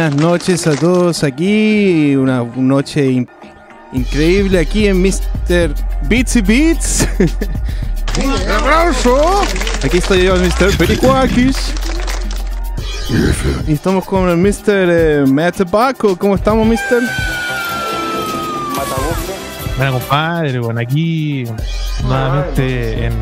Buenas 0.00 0.16
noches 0.18 0.66
a 0.66 0.74
todos 0.76 1.22
aquí. 1.22 2.16
Una 2.16 2.42
noche 2.56 3.04
in- 3.04 3.28
increíble 3.92 4.58
aquí 4.58 4.86
en 4.86 5.02
Mr. 5.02 5.74
Beatsy 6.08 6.40
Beats. 6.40 7.06
¡Un 8.24 8.50
abrazo! 8.50 9.42
Aquí 9.84 9.98
estoy 9.98 10.22
yo, 10.22 10.36
Mr. 10.36 10.74
Pericuakis. 10.78 11.74
Y 13.68 13.72
estamos 13.74 14.06
con 14.06 14.30
el 14.30 14.38
Mr. 14.38 14.54
Eh, 14.68 15.24
Matt 15.28 15.58
Tobacco. 15.58 16.16
¿Cómo 16.16 16.34
estamos, 16.36 16.66
Mr.? 16.66 17.02
Bueno, 19.76 19.92
compadre, 19.92 20.60
bueno, 20.60 20.80
aquí 20.80 21.44
nuevamente 22.04 23.04
en 23.04 23.12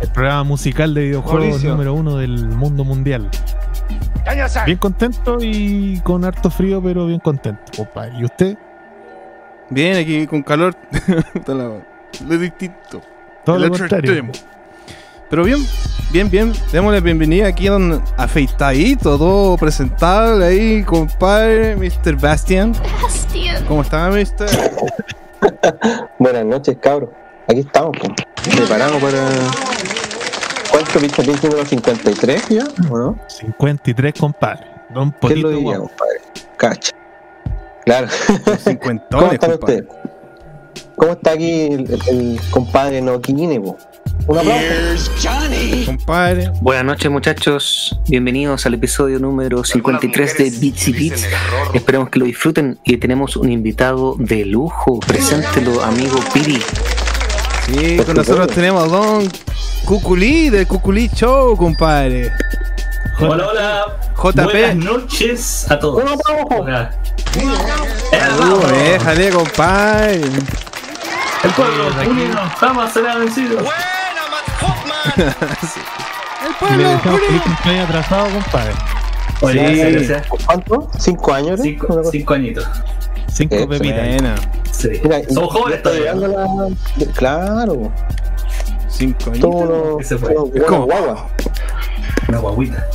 el 0.00 0.08
programa 0.08 0.44
musical 0.44 0.94
de 0.94 1.02
videojuegos 1.02 1.48
Mauricio. 1.48 1.70
número 1.72 1.92
uno 1.92 2.16
del 2.16 2.48
mundo 2.48 2.82
mundial. 2.82 3.28
Bien 4.66 4.78
contento 4.78 5.38
y 5.40 6.00
con 6.00 6.24
harto 6.24 6.50
frío, 6.50 6.82
pero 6.82 7.06
bien 7.06 7.20
contento, 7.20 7.62
compadre. 7.76 8.12
¿Y 8.18 8.24
usted? 8.24 8.56
Bien, 9.70 9.96
aquí 9.96 10.26
con 10.26 10.42
calor. 10.42 10.74
Lo 11.46 12.38
distinto. 12.38 13.02
Todo 13.44 13.56
El 13.56 13.62
lo 13.62 13.68
otro 13.68 13.80
contrario. 13.80 14.12
extremo. 14.12 14.32
Pero 15.28 15.44
bien, 15.44 15.58
bien, 16.12 16.30
bien. 16.30 16.52
Démosle 16.72 17.00
bienvenida 17.00 17.48
aquí 17.48 17.66
a 17.66 17.76
un 17.76 18.00
afeitadito, 18.16 19.18
todo 19.18 19.56
presentable 19.56 20.44
ahí, 20.44 20.82
compadre, 20.84 21.76
Mr. 21.76 22.16
Bastian. 22.16 22.72
¿Cómo 23.66 23.82
está, 23.82 24.10
Mr.? 24.10 24.46
Buenas 26.18 26.44
noches, 26.44 26.76
cabros. 26.80 27.10
Aquí 27.48 27.60
estamos, 27.60 27.96
preparados 28.56 29.02
para. 29.02 29.93
¿Cuánto 30.94 31.08
viste 31.22 31.46
el 31.48 31.52
número 31.52 31.66
53 31.68 32.48
ya? 32.50 32.64
¿O 32.88 32.98
no? 32.98 33.18
53, 33.28 34.14
compadre. 34.18 34.64
Don 34.94 35.10
¿Quién 35.10 35.20
Potito 35.20 35.40
lo 35.40 35.48
diría, 35.50 35.78
compadre? 35.78 36.20
Cacha. 36.56 36.92
Claro. 37.84 38.06
¿Cómo 38.44 38.56
Cincuentones, 38.58 39.32
están 39.32 39.50
compadre. 39.50 39.80
ustedes? 39.82 40.84
¿Cómo 40.96 41.12
está 41.12 41.32
aquí 41.32 41.50
el, 41.62 41.90
el- 41.92 42.00
el 42.08 42.40
compadre 42.50 43.00
Noquine, 43.02 43.60
po? 43.60 43.76
Un 44.28 44.38
aplauso. 44.38 45.10
Compadre. 45.86 46.50
Buenas 46.62 46.84
noches 46.84 47.10
muchachos, 47.10 48.00
bienvenidos 48.08 48.64
al 48.64 48.74
episodio 48.74 49.18
número 49.18 49.64
53 49.64 50.38
de 50.38 50.44
Beats 50.60 50.88
y 50.88 50.92
Beats. 50.92 51.26
Esperemos 51.74 52.08
que 52.10 52.20
lo 52.20 52.24
disfruten 52.26 52.78
y 52.84 52.96
tenemos 52.98 53.36
un 53.36 53.50
invitado 53.50 54.14
de 54.18 54.44
lujo. 54.44 55.00
Preséntelo, 55.00 55.82
amigo 55.82 56.20
Piri. 56.32 56.60
Sí, 57.66 57.96
con 58.04 58.16
nosotros 58.16 58.48
tenemos 58.48 58.84
a 58.84 58.86
Don 58.86 59.30
Cuculí 59.84 60.50
del 60.50 60.66
Cuculí 60.66 61.08
Show, 61.08 61.56
compadre. 61.56 62.30
Hola, 63.20 63.46
hola. 63.48 63.96
JP. 64.16 64.42
Buenas 64.42 64.76
noches 64.76 65.70
a 65.70 65.78
todos. 65.78 66.04
Hola. 66.50 66.90
Saludos, 68.10 68.70
déjale, 68.70 69.30
compadre. 69.30 70.20
El 71.42 71.50
pueblo 71.50 71.86
unido 72.08 72.38
jamás 72.58 72.92
será 72.92 73.16
vencido. 73.16 73.58
Y 75.16 76.74
le 76.76 76.84
deseamos 76.84 77.20
feliz 77.20 77.42
cumpleaños 77.42 77.88
atrasado, 77.88 78.28
compadre. 78.30 78.74
Sí. 79.52 80.12
¿Cuánto? 80.46 80.90
¿Cinco 80.98 81.32
años? 81.32 81.60
Cinco, 82.10 82.34
añitos. 82.34 82.66
Cinco 83.32 83.54
Eh, 83.56 83.66
pepitas. 83.66 84.40
Sí. 84.72 84.88
Mira, 85.02 85.20
ya 85.20 85.40
jóvenes 85.46 85.76
está 85.78 85.90
todavía. 85.90 86.14
llegando 86.14 86.28
la- 86.28 87.12
Claro, 87.14 87.92
Cinco 88.88 89.30
años. 89.30 89.40
todos 89.40 89.62
unos 89.94 90.00
Ese 90.04 90.18
fue. 90.18 90.34
¿Cómo? 90.34 90.86
guaguas. 90.86 91.20
Una 92.28 92.38
guaguita. 92.38 92.86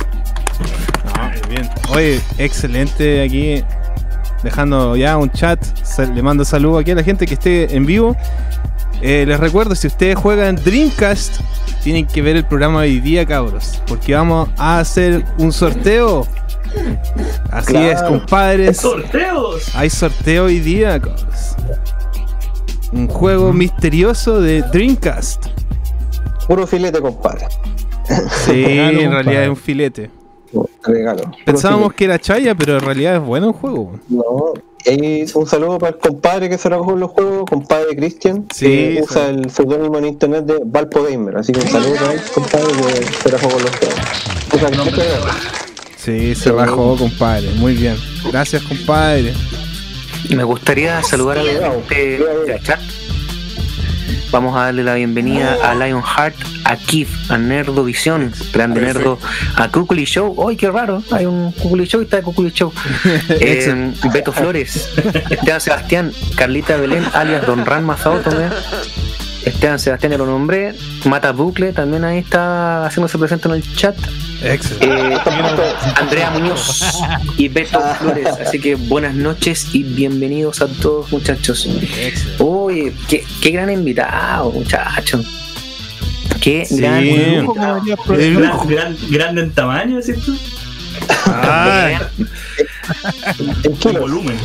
No, 1.16 1.24
muy 1.28 1.40
bien. 1.54 1.70
Oye, 1.94 2.20
excelente 2.38 3.22
aquí. 3.22 3.62
Dejando 4.42 4.96
ya 4.96 5.16
un 5.18 5.30
chat. 5.30 5.60
Le 6.14 6.22
mando 6.22 6.44
saludos 6.44 6.80
aquí 6.80 6.92
a 6.92 6.94
la 6.94 7.02
gente 7.02 7.26
que 7.26 7.34
esté 7.34 7.74
en 7.76 7.84
vivo. 7.84 8.16
Eh, 9.02 9.24
les 9.26 9.38
recuerdo, 9.40 9.74
si 9.74 9.86
ustedes 9.86 10.16
juegan 10.16 10.56
Dreamcast, 10.56 11.40
tienen 11.82 12.06
que 12.06 12.20
ver 12.22 12.36
el 12.36 12.44
programa 12.44 12.82
de 12.82 12.88
hoy 12.88 13.00
día, 13.00 13.26
cabros. 13.26 13.82
Porque 13.86 14.14
vamos 14.14 14.48
a 14.58 14.78
hacer 14.78 15.24
un 15.38 15.52
sorteo. 15.52 16.26
Así 17.50 17.72
Claro. 17.72 17.90
es, 17.92 18.02
compadres. 18.02 18.76
¡Sorteos! 18.78 19.74
Hay 19.74 19.90
sorteo 19.90 20.44
hoy 20.46 20.60
día. 20.60 21.00
Un 22.92 23.08
juego 23.08 23.52
misterioso 23.52 24.40
de 24.40 24.62
Dreamcast. 24.62 25.46
Puro 26.48 26.66
filete, 26.66 27.00
compadre. 27.00 27.46
Sí, 28.44 28.64
Regalo, 28.64 29.00
en 29.00 29.10
realidad 29.12 29.14
compadre. 29.22 29.42
es 29.44 29.48
un 29.50 29.56
filete. 29.56 30.10
Regalo. 30.82 31.30
Pensábamos 31.44 31.82
filete. 31.92 31.96
que 31.96 32.04
era 32.06 32.18
chaya, 32.18 32.54
pero 32.56 32.74
en 32.78 32.80
realidad 32.80 33.16
es 33.16 33.22
bueno 33.22 33.48
el 33.48 33.52
juego. 33.52 33.92
No, 34.08 34.52
y 34.84 35.22
un 35.34 35.46
saludo 35.46 35.78
para 35.78 35.92
el 35.94 35.98
compadre 36.00 36.48
que 36.48 36.56
se 36.58 36.68
trabajó 36.68 36.90
con 36.92 37.00
los 37.00 37.10
juegos, 37.10 37.44
compadre 37.48 37.94
Cristian, 37.94 38.46
Sí, 38.52 38.64
que 38.66 38.94
sí. 38.96 39.02
usa 39.04 39.28
el 39.28 39.50
seudónimo 39.50 39.98
en 39.98 40.06
internet 40.06 40.44
de 40.46 40.60
Valpo 40.64 41.04
Gamer. 41.04 41.36
Así 41.36 41.52
que 41.52 41.60
un 41.60 41.68
saludo 41.68 41.94
para 41.94 42.12
él, 42.14 42.20
compadre, 42.34 42.64
que 42.66 43.02
se 43.04 43.28
trabajó 43.28 43.48
con 43.50 43.62
los 43.62 43.70
juegos. 43.76 43.94
Gracias. 44.52 44.96
de 44.96 45.69
Sí, 46.00 46.34
se 46.34 46.50
bajó, 46.50 46.96
compadre. 46.96 47.50
Muy 47.56 47.74
bien. 47.74 47.96
Gracias, 48.32 48.62
compadre. 48.62 49.34
Me 50.30 50.44
gustaría 50.44 51.02
saludar 51.02 51.38
a 51.38 51.42
la 51.42 51.72
gente 51.72 52.18
del 52.46 52.62
chat. 52.62 52.80
Vamos 54.30 54.56
a 54.56 54.66
darle 54.66 54.84
la 54.84 54.94
bienvenida 54.94 55.58
a 55.62 55.74
Lionheart, 55.74 56.36
a 56.64 56.76
Kif, 56.76 57.30
a 57.30 57.36
Nerdo 57.36 57.82
Visión, 57.84 58.32
grande 58.52 58.80
Nerdo, 58.80 59.18
a 59.56 59.68
Cuculi 59.68 60.04
Show. 60.04 60.48
¡Ay, 60.48 60.56
qué 60.56 60.70
raro! 60.70 61.02
Hay 61.10 61.26
un 61.26 61.50
Cuculi 61.52 61.84
Show 61.84 62.00
y 62.00 62.04
está 62.04 62.18
de 62.18 62.22
Cuculi 62.22 62.50
Show. 62.50 62.72
Eh, 63.28 63.92
Beto 64.12 64.32
Flores, 64.32 64.88
Esteban 65.30 65.60
Sebastián, 65.60 66.12
Carlita 66.36 66.76
Belén, 66.76 67.04
alias 67.12 67.44
Don 67.46 67.66
Ran 67.66 67.84
Mazao 67.84 68.20
también. 68.20 68.50
Esteban 69.44 69.78
Sebastián 69.78 70.12
ya 70.12 70.18
lo 70.18 70.26
nombré. 70.26 70.74
Mata 71.04 71.32
Bucle 71.32 71.72
también 71.72 72.04
ahí 72.04 72.18
está 72.18 72.86
haciéndose 72.86 73.18
presente 73.18 73.48
en 73.48 73.54
el 73.54 73.74
chat. 73.76 73.96
Excelente. 74.42 75.14
Eh, 75.14 75.18
Andrea 75.96 76.30
Muñoz 76.30 76.98
y 77.36 77.48
Beto 77.48 77.80
Flores. 77.98 78.28
Así 78.46 78.58
que 78.60 78.74
buenas 78.74 79.14
noches 79.14 79.68
y 79.74 79.82
bienvenidos 79.82 80.60
a 80.60 80.66
todos, 80.66 81.10
muchachos. 81.12 81.66
Excelente. 81.66 82.42
Uy, 82.42 82.92
qué, 83.08 83.24
qué 83.40 83.50
gran 83.50 83.70
invitado, 83.70 84.50
muchachos. 84.52 85.26
Qué 86.40 86.64
Sí. 86.64 86.78
gran 86.78 87.04
lujo. 87.44 87.54
Gran, 88.14 88.66
gran- 88.68 88.96
grande 89.10 89.42
en 89.42 89.50
tamaño, 89.52 90.00
¿cierto? 90.02 90.32
Ah, 91.26 92.08
En 93.62 93.92
volumen. 94.00 94.36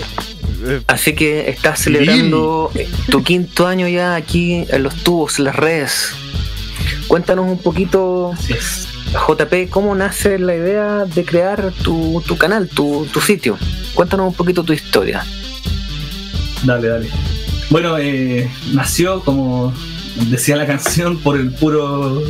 Eh, 0.64 0.82
Así 0.88 1.14
que 1.14 1.50
estás 1.50 1.80
celebrando 1.80 2.72
tu 3.10 3.24
quinto 3.24 3.68
año 3.68 3.88
ya 3.88 4.16
aquí 4.16 4.66
en 4.70 4.84
los 4.84 4.96
tubos, 4.96 5.40
en 5.40 5.46
las 5.46 5.56
redes. 5.56 6.12
Cuéntanos 7.08 7.46
un 7.48 7.60
poquito. 7.60 8.34
JP, 9.14 9.70
cómo 9.70 9.96
nace 9.96 10.38
la 10.40 10.56
idea 10.56 11.06
de 11.06 11.24
crear 11.24 11.72
tu, 11.84 12.22
tu 12.28 12.38
canal, 12.38 12.68
tu, 12.68 13.08
tu 13.14 13.22
sitio. 13.22 13.58
Cuéntanos 13.94 14.28
un 14.28 14.34
poquito 14.34 14.64
tu 14.64 14.74
historia. 14.74 15.24
Dale, 16.64 16.88
dale. 16.88 17.10
Bueno, 17.70 17.98
eh, 17.98 18.50
nació, 18.74 19.22
como 19.22 19.74
decía 20.30 20.56
la 20.56 20.68
canción, 20.68 21.18
por 21.20 21.38
el 21.38 21.52
puro 21.52 22.24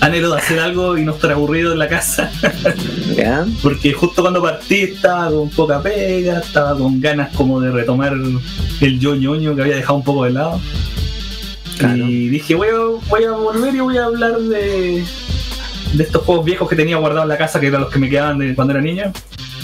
anhelo 0.00 0.32
de 0.32 0.38
hacer 0.38 0.60
algo 0.60 0.96
y 0.96 1.04
no 1.04 1.12
estar 1.12 1.32
aburrido 1.32 1.72
en 1.72 1.78
la 1.78 1.88
casa. 1.88 2.30
¿Ya? 3.16 3.46
Porque 3.62 3.92
justo 3.92 4.22
cuando 4.22 4.42
partí 4.42 4.82
estaba 4.82 5.30
con 5.30 5.50
poca 5.50 5.82
pega, 5.82 6.38
estaba 6.38 6.76
con 6.76 7.00
ganas 7.00 7.34
como 7.34 7.60
de 7.60 7.70
retomar 7.70 8.14
el 8.80 8.98
yo 8.98 9.14
ñoño 9.14 9.54
que 9.54 9.62
había 9.62 9.76
dejado 9.76 9.96
un 9.96 10.04
poco 10.04 10.24
de 10.24 10.30
lado. 10.30 10.60
Claro. 11.78 11.96
Y 11.96 12.28
dije, 12.28 12.54
voy 12.54 12.68
a, 12.68 13.08
voy 13.08 13.24
a 13.24 13.32
volver 13.32 13.74
y 13.74 13.80
voy 13.80 13.96
a 13.98 14.04
hablar 14.04 14.38
de, 14.38 15.04
de 15.92 16.02
estos 16.02 16.22
juegos 16.22 16.44
viejos 16.44 16.68
que 16.68 16.76
tenía 16.76 16.96
guardados 16.96 17.24
en 17.24 17.28
la 17.28 17.38
casa, 17.38 17.60
que 17.60 17.68
eran 17.68 17.82
los 17.82 17.90
que 17.90 17.98
me 17.98 18.10
quedaban 18.10 18.38
de 18.38 18.54
cuando 18.54 18.72
era 18.74 18.82
niño. 18.82 19.12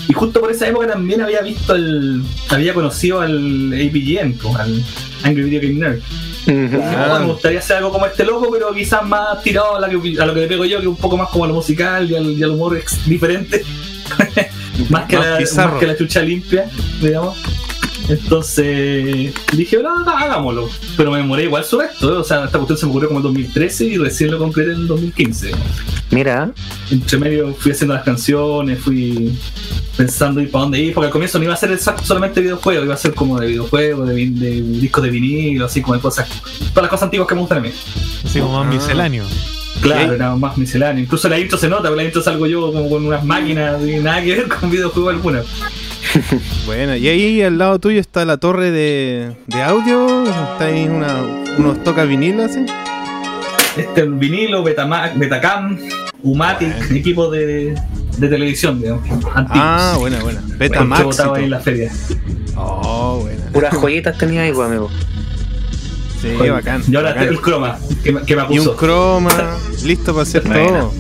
Y 0.08 0.12
justo 0.12 0.40
por 0.40 0.50
esa 0.50 0.69
época 0.69 0.86
también 0.86 1.22
había 1.22 1.40
visto 1.40 1.75
el. 1.75 2.22
había 2.50 2.75
conocido 2.75 3.20
al 3.20 3.72
APGN, 3.72 4.38
al 4.58 4.84
Angry 5.22 5.42
Video 5.44 5.60
Game 5.62 5.75
Nerd. 5.75 6.00
Ujú. 6.46 6.52
Dije, 6.76 6.96
"Oh, 7.11 7.19
me 7.20 7.26
gustaría 7.26 7.58
hacer 7.58 7.76
algo 7.79 7.91
como 7.91 8.06
este 8.06 8.25
loco, 8.25 8.49
pero 8.52 8.73
quizás 8.75 9.02
más 9.05 9.43
tirado 9.43 9.76
a, 9.76 9.81
la 9.81 9.88
que- 9.88 10.17
a 10.20 10.26
lo 10.26 10.35
que 10.35 10.41
le 10.41 10.46
pego 10.46 10.64
yo, 10.64 10.81
que 10.81 10.87
un 10.88 10.96
poco 10.96 11.17
más 11.17 11.29
como 11.31 11.44
a 11.44 11.49
lo 11.49 11.55
musical 11.55 12.11
y 12.11 12.17
al, 12.17 12.26
y 12.26 12.43
al 12.43 12.50
humor 12.50 12.79
diferente. 13.06 13.62
más, 14.91 15.06
que 15.06 15.17
Más 15.17 15.26
la, 15.56 15.67
más 15.67 15.81
que 15.81 15.87
la 15.87 15.96
chucha 15.96 16.20
limpia, 16.20 16.69
digamos. 17.00 17.37
Entonces 18.08 19.32
dije, 19.56 19.78
no, 19.82 20.00
no, 20.04 20.10
hagámoslo. 20.10 20.68
Pero 20.96 21.10
me 21.10 21.18
demoré 21.18 21.44
igual 21.44 21.64
sobre 21.64 21.86
esto. 21.88 22.12
¿eh? 22.14 22.16
O 22.18 22.24
sea, 22.24 22.44
esta 22.44 22.58
cuestión 22.58 22.78
se 22.78 22.86
me 22.86 22.90
ocurrió 22.90 23.08
como 23.08 23.20
en 23.20 23.24
2013 23.24 23.84
y 23.84 23.96
recién 23.98 24.30
lo 24.30 24.38
concreté 24.38 24.72
en 24.72 24.86
2015. 24.86 25.52
Mira, 26.10 26.52
Entre 26.90 27.18
medio 27.18 27.54
fui 27.54 27.72
haciendo 27.72 27.94
las 27.94 28.04
canciones, 28.04 28.78
fui 28.80 29.32
pensando 29.96 30.40
ir 30.40 30.50
para 30.50 30.62
dónde 30.64 30.80
ir, 30.80 30.92
porque 30.94 31.06
al 31.06 31.12
comienzo 31.12 31.38
no 31.38 31.44
iba 31.44 31.54
a 31.54 31.56
ser 31.56 31.72
exacto 31.72 32.04
solamente 32.04 32.40
videojuegos, 32.40 32.84
iba 32.84 32.94
a 32.94 32.98
ser 32.98 33.14
como 33.14 33.38
de 33.40 33.46
videojuegos, 33.46 34.08
de, 34.08 34.14
vin- 34.14 34.34
de 34.34 34.60
discos 34.62 35.02
de 35.04 35.10
vinilo, 35.10 35.64
así 35.66 35.80
como 35.82 35.94
de 35.94 36.00
cosas, 36.00 36.28
todas 36.70 36.82
las 36.82 36.88
cosas 36.90 37.04
antiguas 37.04 37.28
que 37.28 37.34
me 37.34 37.40
gustan 37.40 37.58
a 37.58 37.60
mí. 37.62 37.70
Así 38.24 38.40
como 38.40 38.58
más 38.58 38.66
Ah. 38.66 38.70
misceláneo. 38.70 39.24
Claro, 39.80 40.14
era 40.14 40.34
más 40.36 40.56
misceláneo. 40.56 41.02
Incluso 41.04 41.28
la 41.28 41.38
intro 41.38 41.58
se 41.58 41.68
nota, 41.68 41.82
porque 41.88 41.96
la 41.96 42.04
intro 42.04 42.22
salgo 42.22 42.46
yo 42.46 42.72
como 42.72 42.88
con 42.88 43.04
unas 43.06 43.24
máquinas 43.24 43.80
y 43.86 43.96
nada 43.96 44.22
que 44.22 44.34
ver 44.36 44.48
con 44.48 44.70
videojuegos 44.70 45.14
alguna. 45.14 45.42
Bueno, 46.66 46.96
y 46.96 47.08
ahí 47.08 47.43
al 47.43 47.58
lado 47.58 47.78
tuyo 47.78 48.00
está 48.00 48.25
la 48.25 48.37
torre 48.37 48.70
de, 48.70 49.37
de 49.46 49.62
audio. 49.62 50.25
Está 50.25 50.66
ahí 50.66 50.84
una, 50.88 51.22
unos 51.58 51.82
toca 51.84 52.05
vinilo 52.05 52.44
así. 52.44 52.64
Este 53.76 54.02
es 54.02 54.19
vinilo, 54.19 54.62
Betamax, 54.62 55.19
Betacam, 55.19 55.78
Umatic, 56.22 56.90
equipos 56.93 57.32
de, 57.32 57.75
de 58.19 58.28
televisión, 58.28 58.81
digamos, 58.81 59.02
antiguos. 59.34 59.50
Ah, 59.50 59.96
buena, 59.99 60.20
buena. 60.22 60.40
Betamax. 60.56 61.00
y 61.00 61.05
botaba 61.05 61.37
ahí 61.37 61.44
en 61.44 61.50
la 61.50 61.61
feria. 61.61 61.90
Oh, 62.56 63.19
buena. 63.22 63.44
puras 63.52 63.75
joyitas 63.75 64.17
tenía 64.17 64.43
ahí, 64.43 64.52
pues, 64.52 64.69
amigo. 64.69 64.88
Sí, 66.22 66.28
bacán. 66.49 66.82
Y 66.88 66.94
ahora 66.96 67.10
bacán. 67.10 67.28
el 67.28 67.40
croma, 67.40 67.78
que, 68.02 68.12
me- 68.12 68.22
que 68.22 68.37
me 68.37 68.43
Y 68.43 68.58
un 68.58 68.69
acusó. 68.69 68.76
croma, 68.76 69.56
listo 69.84 70.12
para 70.12 70.22
hacer 70.22 70.43
todo. 70.44 70.93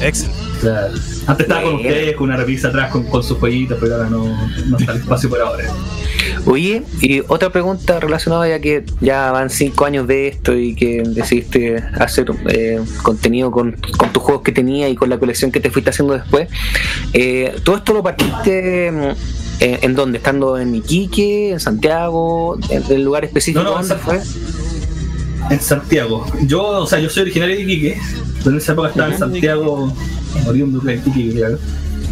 Excelente. 0.00 0.38
Claro. 0.60 0.94
Antes 1.26 1.44
estaba 1.44 1.62
con 1.62 1.74
ustedes 1.76 2.16
con 2.16 2.28
una 2.28 2.36
revista 2.36 2.68
atrás 2.68 2.90
con, 2.90 3.04
con 3.04 3.22
sus 3.22 3.38
jueguitos, 3.38 3.78
pero 3.80 3.96
ahora 3.96 4.10
no, 4.10 4.24
no 4.66 4.76
está 4.76 4.92
el 4.92 4.98
espacio 4.98 5.28
por 5.28 5.40
ahora. 5.40 5.64
Oye, 6.46 6.82
y 7.00 7.20
otra 7.28 7.50
pregunta 7.50 8.00
relacionada 8.00 8.48
ya 8.48 8.60
que 8.60 8.84
ya 9.00 9.30
van 9.30 9.48
cinco 9.48 9.84
años 9.84 10.08
de 10.08 10.28
esto 10.28 10.56
y 10.56 10.74
que 10.74 11.02
decidiste 11.06 11.76
hacer 11.76 12.32
eh, 12.48 12.80
contenido 13.02 13.50
con, 13.52 13.76
con 13.96 14.12
tus 14.12 14.22
juegos 14.22 14.42
que 14.42 14.50
tenía 14.50 14.88
y 14.88 14.96
con 14.96 15.08
la 15.08 15.18
colección 15.18 15.52
que 15.52 15.60
te 15.60 15.70
fuiste 15.70 15.90
haciendo 15.90 16.14
después. 16.14 16.48
Eh, 17.12 17.54
¿Todo 17.62 17.76
esto 17.76 17.92
lo 17.92 18.02
partiste 18.02 18.90
mm, 18.90 19.04
en, 19.60 19.78
en 19.82 19.94
dónde? 19.94 20.18
¿Estando 20.18 20.58
en 20.58 20.74
Iquique, 20.74 21.52
en 21.52 21.60
Santiago, 21.60 22.58
en 22.68 22.82
el 22.90 23.04
lugar 23.04 23.24
específico? 23.24 23.62
No, 23.62 23.70
no, 23.70 23.76
¿Dónde 23.78 23.94
en 23.94 24.00
fue? 24.00 24.20
En 25.50 25.60
Santiago. 25.60 26.26
Yo, 26.42 26.62
o 26.62 26.86
sea, 26.86 26.98
yo 26.98 27.08
soy 27.08 27.22
originario 27.22 27.54
de 27.54 27.62
Iquique, 27.62 28.00
pero 28.38 28.50
en 28.50 28.56
esa 28.56 28.72
época 28.72 28.88
estaba 28.88 29.12
en 29.12 29.18
Santiago, 29.18 29.92
oriundo 30.46 30.80
de 30.80 30.94
Iquique, 30.96 31.34
claro. 31.38 31.58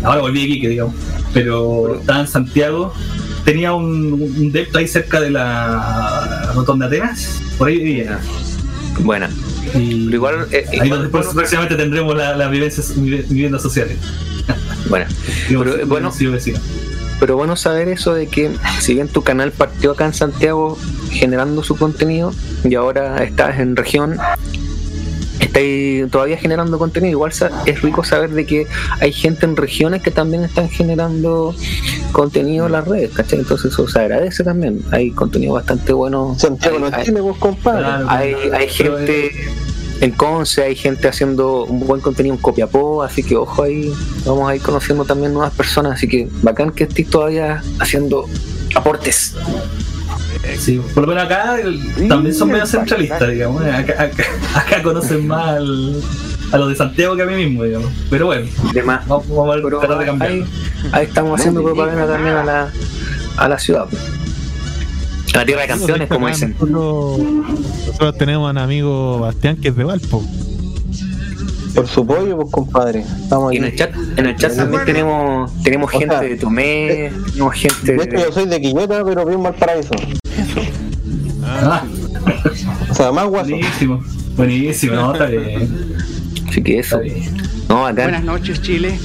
Ahora 0.03 0.21
volví 0.23 0.41
a 0.41 0.45
Iquique, 0.45 0.69
digamos. 0.69 0.95
Pero 1.35 1.97
estaba 2.01 2.21
en 2.21 2.27
Santiago. 2.27 2.93
Tenía 3.45 3.73
un, 3.73 4.13
un 4.15 4.53
depto 4.53 4.79
ahí 4.79 4.87
cerca 4.89 5.21
de 5.21 5.31
la 5.31 6.53
Rotonda 6.55 6.87
Atenas. 6.87 7.41
Por 7.59 7.69
ahí 7.69 7.79
vivía. 7.79 8.19
Bueno, 9.01 9.29
Y 9.75 10.05
pero 10.07 10.17
igual, 10.17 10.35
eh, 10.51 10.67
ahí 10.73 10.87
igual- 10.87 11.03
después 11.03 11.27
próximamente 11.35 11.77
tendremos 11.77 12.17
las 12.17 12.37
la 12.37 12.49
vivencias- 12.51 12.95
vive- 12.97 13.25
viviendas 13.29 13.63
sociales. 13.63 13.97
bueno, 14.89 15.07
Digo, 15.49 15.63
Pero, 15.65 15.87
bueno, 15.87 16.13
pero 17.21 17.37
bueno 17.37 17.55
saber 17.57 17.89
eso 17.89 18.15
de 18.15 18.27
que 18.27 18.51
si 18.81 18.95
bien 18.95 19.09
tu 19.09 19.23
canal 19.23 19.53
partió 19.53 19.93
acá 19.93 20.07
en 20.07 20.15
Santiago 20.15 20.79
generando 21.11 21.63
su 21.63 21.77
contenido 21.77 22.33
y 22.65 22.75
ahora 22.75 23.23
estás 23.23 23.59
en 23.61 23.77
región 23.77 24.17
estáis 25.47 26.11
todavía 26.11 26.37
generando 26.37 26.79
contenido 26.79 27.13
igual 27.13 27.33
es 27.67 27.83
rico 27.83 28.05
saber 28.05 28.31
de 28.31 28.47
que 28.47 28.67
hay 29.01 29.13
gente 29.13 29.47
en 29.47 29.57
regiones 29.57 30.03
que 30.03 30.11
también 30.11 30.45
están 30.45 30.69
generando 30.69 31.55
contenido 32.13 32.67
en 32.67 32.73
las 32.73 32.87
redes 32.87 33.11
¿cachai? 33.13 33.39
entonces 33.41 33.73
eso 33.73 33.89
se 33.89 33.99
agradece 34.01 34.45
también 34.45 34.83
hay 34.91 35.11
contenido 35.13 35.55
bastante 35.55 35.93
bueno 35.93 36.35
Santiago 36.39 36.77
hay, 36.77 36.91
no 36.91 36.97
hay- 36.97 37.05
tiene 37.05 37.21
vos, 37.21 37.37
compadre. 37.39 37.81
Claro, 37.83 38.07
hay- 38.11 38.35
hay 38.53 38.69
gente 38.69 39.33
en 40.01 40.13
Conce 40.13 40.63
hay 40.63 40.75
gente 40.77 41.09
haciendo 41.09 41.65
un 41.65 41.81
buen 41.87 42.01
contenido 42.01 42.35
en 42.35 42.41
Copiapó, 42.41 43.03
así 43.03 43.23
que 43.23 43.37
ojo 43.37 43.63
ahí, 43.63 43.93
vamos 44.25 44.49
a 44.51 44.57
ir 44.57 44.63
conociendo 44.63 45.05
también 45.05 45.33
nuevas 45.35 45.53
personas, 45.53 45.93
así 45.93 46.09
que 46.09 46.27
bacán 46.43 46.71
que 46.71 46.85
estés 46.85 47.09
todavía 47.11 47.63
haciendo 47.79 48.25
aportes. 48.75 49.35
Sí, 50.59 50.81
por 50.95 51.03
lo 51.05 51.09
menos 51.09 51.25
acá 51.25 51.61
el- 51.61 52.09
también 52.09 52.35
son 52.35 52.49
medio 52.51 52.67
centralistas, 52.67 53.29
digamos. 53.31 53.65
¿eh? 53.65 53.71
Acá, 53.73 54.03
acá, 54.05 54.25
acá 54.55 54.83
conocen 54.83 55.27
más 55.27 55.49
al- 55.57 56.01
a 56.53 56.59
los 56.59 56.69
de 56.71 56.75
Santiago 56.77 57.15
que 57.17 57.23
a 57.23 57.27
mí 57.27 57.35
mismo, 57.35 57.65
digamos. 57.65 57.91
Pero 58.09 58.27
bueno, 58.27 58.47
Demás. 58.73 59.07
vamos, 59.07 59.29
vamos 59.29 59.57
a 59.57 59.61
tratar 59.81 59.99
de 59.99 60.07
cambiar. 60.07 60.31
ahí, 60.33 60.45
ahí 60.93 61.07
estamos 61.07 61.39
haciendo 61.39 61.63
propaganda 61.63 62.07
también 62.07 62.35
a 62.37 62.45
la, 62.45 62.71
a 63.37 63.49
la 63.49 63.59
ciudad. 63.59 63.87
A 65.35 65.39
la 65.39 65.45
tierra 65.47 65.63
de 65.63 65.69
canciones, 65.69 66.09
como 66.09 66.27
dicen. 66.27 66.57
Nosotros, 66.59 67.19
nosotros 67.87 68.19
tenemos 68.19 68.49
a 68.49 68.51
un 68.51 68.59
amigo 68.59 69.21
Bastián 69.21 69.57
que 69.59 69.69
es 69.69 69.77
de 69.77 69.85
Valpo. 69.85 70.25
Por 71.75 71.87
su 71.87 72.05
pollo, 72.05 72.37
pues, 72.37 72.51
compadre. 72.51 73.05
Estamos 73.23 73.53
Y 73.53 73.59
en 73.59 73.65
el 73.65 73.77
chat, 73.77 73.95
en 74.17 74.27
el 74.27 74.35
chat 74.35 74.57
también 74.57 74.85
tenemos, 74.85 75.53
tenemos 75.63 75.89
gente 75.93 76.09
sea, 76.09 76.21
de 76.21 76.37
Tomé, 76.37 77.13
tenemos 77.31 77.55
gente 77.55 77.93
De 77.93 78.07
yo 78.19 78.27
de... 78.27 78.33
soy 78.33 78.47
de 78.47 78.61
Quillota, 78.61 79.05
pero 79.05 79.25
bien 79.25 79.41
mal 79.41 79.55
Ah, 81.63 81.85
O 82.91 82.95
sea, 82.95 83.13
más 83.13 83.27
guaso. 83.27 83.51
buenísimo. 83.51 84.03
Buenísimo, 84.37 84.95
no, 84.95 85.13
está 85.13 85.27
bien. 85.27 85.97
Así 86.49 86.63
que 86.63 86.79
eso. 86.79 87.01
No, 87.69 87.87
acá. 87.87 88.03
Buenas 88.05 88.25
noches, 88.25 88.61
Chile. 88.63 88.99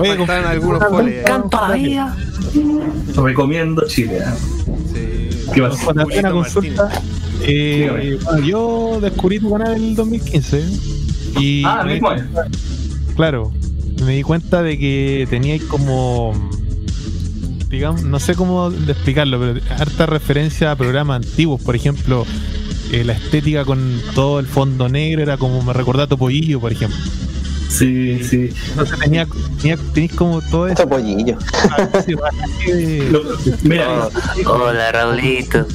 Oye, 0.00 0.16
faltan 0.16 0.44
algunos 0.46 0.84
poles. 0.84 1.24
ahí. 1.62 1.98
Recomiendo 3.16 3.86
Chile. 3.86 4.18
¿eh? 4.18 5.30
Sí. 5.34 5.50
¿Qué 5.54 5.62
más? 5.62 5.76
Cuando 5.78 6.02
hacía 6.02 6.20
una 6.20 6.30
consulta, 6.32 6.88
eh, 7.42 8.18
bueno, 8.22 8.44
yo 8.46 8.98
descubrí 9.00 9.38
tu 9.40 9.50
canal 9.52 9.76
en 9.76 9.84
el 9.84 9.94
2015 9.94 10.64
y 11.40 11.62
Ah, 11.64 11.82
me- 11.84 11.94
mismo 11.94 12.12
es. 12.12 12.22
claro, 13.16 13.52
me 14.04 14.16
di 14.16 14.22
cuenta 14.22 14.62
de 14.62 14.78
que 14.78 15.26
teníais 15.30 15.62
como, 15.64 16.32
digamos, 17.68 18.02
no 18.02 18.18
sé 18.18 18.34
cómo 18.34 18.70
explicarlo, 18.88 19.38
pero 19.38 19.60
harta 19.78 20.06
referencia 20.06 20.70
a 20.72 20.76
programas 20.76 21.24
antiguos, 21.26 21.60
por 21.62 21.76
ejemplo, 21.76 22.26
eh, 22.92 23.04
la 23.04 23.12
estética 23.12 23.64
con 23.64 24.00
todo 24.14 24.40
el 24.40 24.46
fondo 24.46 24.88
negro 24.88 25.22
era 25.22 25.36
como 25.36 25.62
me 25.62 25.72
recordaba 25.72 26.04
a 26.04 26.08
Topollillo, 26.08 26.60
por 26.60 26.72
ejemplo. 26.72 26.98
Sí, 27.68 28.24
sí. 28.24 28.48
Entonces 28.70 28.98
tenía, 28.98 29.26
tenía 29.60 29.76
tenéis 29.92 30.14
como 30.14 30.40
todo 30.40 30.68
eso. 30.68 30.88
pollillo. 30.88 31.36
Lo- 33.10 33.22
mira, 33.62 34.08
Hola, 34.46 34.90
Raulito. 34.92 35.66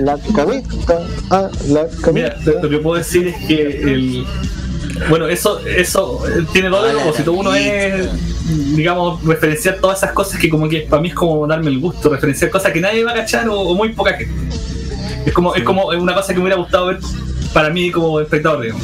La 0.00 0.16
camita. 0.34 1.00
Ah, 1.30 1.50
la 1.68 1.86
Mira, 2.12 2.34
camita. 2.36 2.36
lo, 2.44 2.62
lo 2.62 2.68
que 2.70 2.78
puedo 2.78 2.96
decir 2.98 3.26
es 3.28 3.36
que 3.46 3.62
el. 3.92 4.24
Bueno, 5.08 5.26
eso, 5.28 5.60
eso 5.66 6.26
eh, 6.28 6.44
tiene 6.52 6.68
dos 6.68 6.90
propósitos. 6.90 7.34
Uno 7.36 7.54
es, 7.54 8.08
digamos, 8.74 9.22
referenciar 9.24 9.76
todas 9.76 9.98
esas 9.98 10.12
cosas 10.12 10.40
que, 10.40 10.48
como 10.48 10.68
que 10.68 10.80
para 10.82 11.02
mí 11.02 11.08
es 11.08 11.14
como 11.14 11.46
darme 11.46 11.70
el 11.70 11.78
gusto, 11.78 12.08
referenciar 12.08 12.50
cosas 12.50 12.72
que 12.72 12.80
nadie 12.80 13.04
va 13.04 13.12
a 13.12 13.14
cachar 13.14 13.48
o, 13.48 13.60
o 13.60 13.74
muy 13.74 13.90
poca 13.90 14.14
gente. 14.14 14.34
Es 15.26 15.32
como, 15.32 15.54
es 15.54 15.62
como 15.62 15.86
una 15.88 16.14
cosa 16.14 16.32
que 16.32 16.38
me 16.38 16.44
hubiera 16.44 16.56
gustado 16.56 16.86
ver 16.86 16.98
para 17.52 17.70
mí 17.70 17.90
como 17.90 18.20
espectador, 18.20 18.62
digamos. 18.62 18.82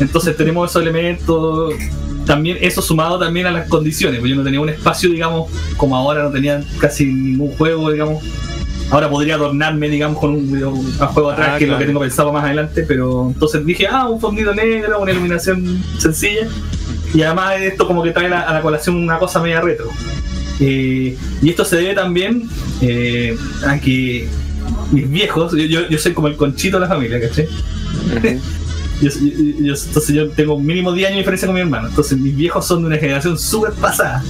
Entonces 0.00 0.36
tenemos 0.36 0.70
esos 0.70 0.82
elementos. 0.82 1.74
También 2.26 2.58
eso 2.60 2.80
sumado 2.80 3.18
también 3.18 3.46
a 3.46 3.50
las 3.50 3.68
condiciones, 3.68 4.20
porque 4.20 4.30
yo 4.30 4.36
no 4.36 4.44
tenía 4.44 4.60
un 4.60 4.68
espacio, 4.68 5.10
digamos, 5.10 5.50
como 5.76 5.96
ahora 5.96 6.22
no 6.22 6.30
tenía 6.30 6.62
casi 6.78 7.06
ningún 7.06 7.52
juego, 7.56 7.90
digamos. 7.90 8.22
Ahora 8.92 9.08
podría 9.10 9.34
adornarme, 9.36 9.88
digamos, 9.88 10.18
con 10.20 10.30
un, 10.34 10.62
un 10.64 10.92
juego 10.98 11.30
atrás, 11.30 11.48
Ah, 11.54 11.58
que 11.58 11.64
es 11.64 11.70
lo 11.70 11.78
que 11.78 11.86
tengo 11.86 12.00
pensado 12.00 12.32
más 12.32 12.44
adelante, 12.44 12.84
pero 12.86 13.28
entonces 13.32 13.64
dije, 13.66 13.86
ah, 13.90 14.06
un 14.08 14.20
fondito 14.20 14.54
negro, 14.54 15.00
una 15.00 15.10
iluminación 15.12 15.82
sencilla, 15.98 16.46
y 17.14 17.22
además 17.22 17.54
esto 17.60 17.86
como 17.86 18.02
que 18.02 18.10
trae 18.10 18.28
la- 18.28 18.42
a 18.42 18.52
la 18.52 18.60
colación 18.62 18.96
una 18.96 19.18
cosa 19.18 19.40
media 19.40 19.60
retro. 19.62 19.86
Eh, 20.60 21.16
y 21.40 21.48
esto 21.50 21.64
se 21.64 21.76
debe 21.76 21.94
también 21.94 22.48
eh, 22.82 23.34
a 23.66 23.78
que 23.80 24.28
mis 24.92 25.10
viejos, 25.10 25.52
yo, 25.52 25.64
yo, 25.64 25.88
yo 25.88 25.98
soy 25.98 26.12
como 26.12 26.28
el 26.28 26.36
conchito 26.36 26.76
de 26.76 26.82
la 26.82 26.88
familia, 26.88 27.18
¿cachai? 27.20 27.48
Yo, 29.02 29.08
yo- 29.10 29.64
yo- 29.64 29.74
entonces 29.74 30.14
yo 30.14 30.28
tengo 30.30 30.60
mínimo 30.60 30.92
10 30.92 31.08
años 31.08 31.16
de 31.16 31.20
diferencia 31.22 31.46
con 31.48 31.56
mi 31.56 31.60
hermano. 31.60 31.88
Entonces 31.88 32.16
mis 32.16 32.36
viejos 32.36 32.64
son 32.64 32.82
de 32.82 32.86
una 32.86 32.98
generación 32.98 33.36
súper 33.36 33.72
pasada. 33.72 34.22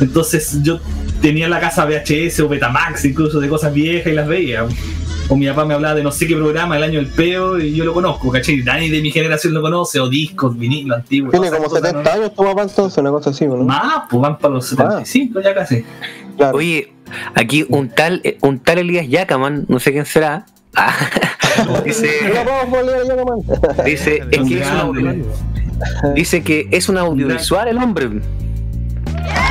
Entonces 0.00 0.58
yo 0.62 0.80
tenía 1.20 1.48
la 1.48 1.60
casa 1.60 1.84
VHS 1.84 2.40
o 2.40 2.48
Betamax 2.48 3.04
incluso 3.04 3.40
de 3.40 3.48
cosas 3.48 3.72
viejas 3.72 4.12
y 4.12 4.16
las 4.16 4.28
veía. 4.28 4.66
O 5.28 5.36
mi 5.36 5.46
papá 5.48 5.64
me 5.64 5.74
hablaba 5.74 5.94
de 5.94 6.04
no 6.04 6.12
sé 6.12 6.26
qué 6.26 6.36
programa, 6.36 6.76
el 6.76 6.84
año 6.84 7.00
del 7.00 7.08
peo, 7.08 7.58
y 7.58 7.74
yo 7.74 7.84
lo 7.84 7.92
conozco, 7.92 8.30
¿cachai? 8.30 8.58
Nadie 8.58 8.90
de 8.90 9.02
mi 9.02 9.10
generación 9.10 9.54
lo 9.54 9.60
conoce, 9.60 9.98
o 9.98 10.08
discos, 10.08 10.56
vinilo 10.56 10.94
antiguo. 10.94 11.30
Tiene 11.32 11.50
como 11.50 11.64
esas 11.64 11.68
cosas, 11.68 11.90
70 11.90 12.12
años 12.12 12.34
tu 12.34 12.44
papá 12.44 12.62
entonces, 12.62 12.98
una 12.98 13.10
cosa 13.10 13.30
así, 13.30 13.44
¿no? 13.44 13.56
Más, 13.56 14.04
pues 14.08 14.22
van 14.22 14.38
para 14.38 14.54
los 14.54 14.66
75 14.66 15.40
ya 15.40 15.52
casi. 15.52 15.84
Claro. 16.36 16.58
Oye, 16.58 16.92
aquí 17.34 17.66
un 17.68 17.88
tal, 17.88 18.22
un 18.42 18.60
tal 18.60 18.78
Elías 18.78 19.08
Yacaman, 19.08 19.66
no 19.68 19.80
sé 19.80 19.92
quién 19.92 20.06
será. 20.06 20.46
ah, 20.76 20.94
dice, 21.84 22.08
dice, 23.84 24.22
es 24.30 24.38
que 24.42 24.60
es 24.60 26.14
dice 26.14 26.42
que 26.42 26.68
es 26.70 26.88
un 26.88 26.98
audiovisual 26.98 27.68
el 27.68 27.78
hombre. 27.78 28.10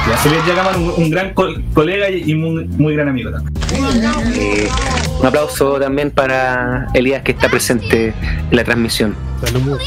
Ya, 0.07 0.29
Elías 0.29 0.45
Yagaman, 0.47 0.75
un, 0.81 0.93
un 0.97 1.09
gran 1.09 1.33
co- 1.33 1.47
colega 1.74 2.09
y, 2.09 2.31
y 2.31 2.35
muy, 2.35 2.65
muy 2.67 2.93
gran 2.95 3.09
amigo 3.09 3.31
también. 3.31 3.53
Eh, 4.35 4.67
un 5.19 5.25
aplauso 5.25 5.79
también 5.79 6.12
para 6.12 6.88
Elías 6.93 7.24
que 7.24 7.31
está 7.31 7.50
presente 7.50 8.13
en 8.51 8.55
la 8.55 8.63
transmisión. 8.63 9.15
Saludos. 9.43 9.81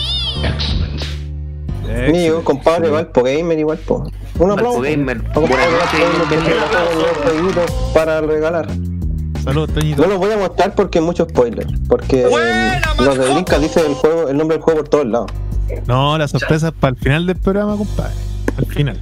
Mío, 2.12 2.42
compadre 2.44 2.90
Valpo 2.90 3.22
Gamer 3.22 3.58
igual, 3.58 3.78
po. 3.78 4.10
Un 4.38 4.50
aplauso. 4.52 4.80
Valpo 4.80 4.82
Gamer, 4.82 5.20
para 7.94 8.20
regalar. 8.20 8.68
Saludos, 9.42 9.70
Toñito. 9.72 10.02
No 10.02 10.08
los 10.08 10.18
voy 10.18 10.32
a 10.32 10.36
mostrar 10.36 10.74
porque 10.74 10.98
hay 10.98 11.04
mucho 11.04 11.26
spoiler. 11.28 11.66
Porque 11.88 12.22
eh, 12.22 12.80
los 13.00 13.16
de 13.18 13.24
Drinkas 13.32 13.60
dicen 13.60 13.84
el 13.86 13.94
juego, 13.94 14.28
el 14.28 14.36
nombre 14.36 14.56
del 14.56 14.64
juego 14.64 14.80
por 14.80 14.88
todos 14.88 15.06
lados. 15.06 15.30
No, 15.86 16.18
la 16.18 16.28
sorpresa 16.28 16.68
es 16.68 16.74
para 16.74 16.90
el 16.94 16.96
final 17.02 17.26
del 17.26 17.36
programa, 17.36 17.76
compadre. 17.76 18.12
Al 18.56 18.66
final. 18.66 19.00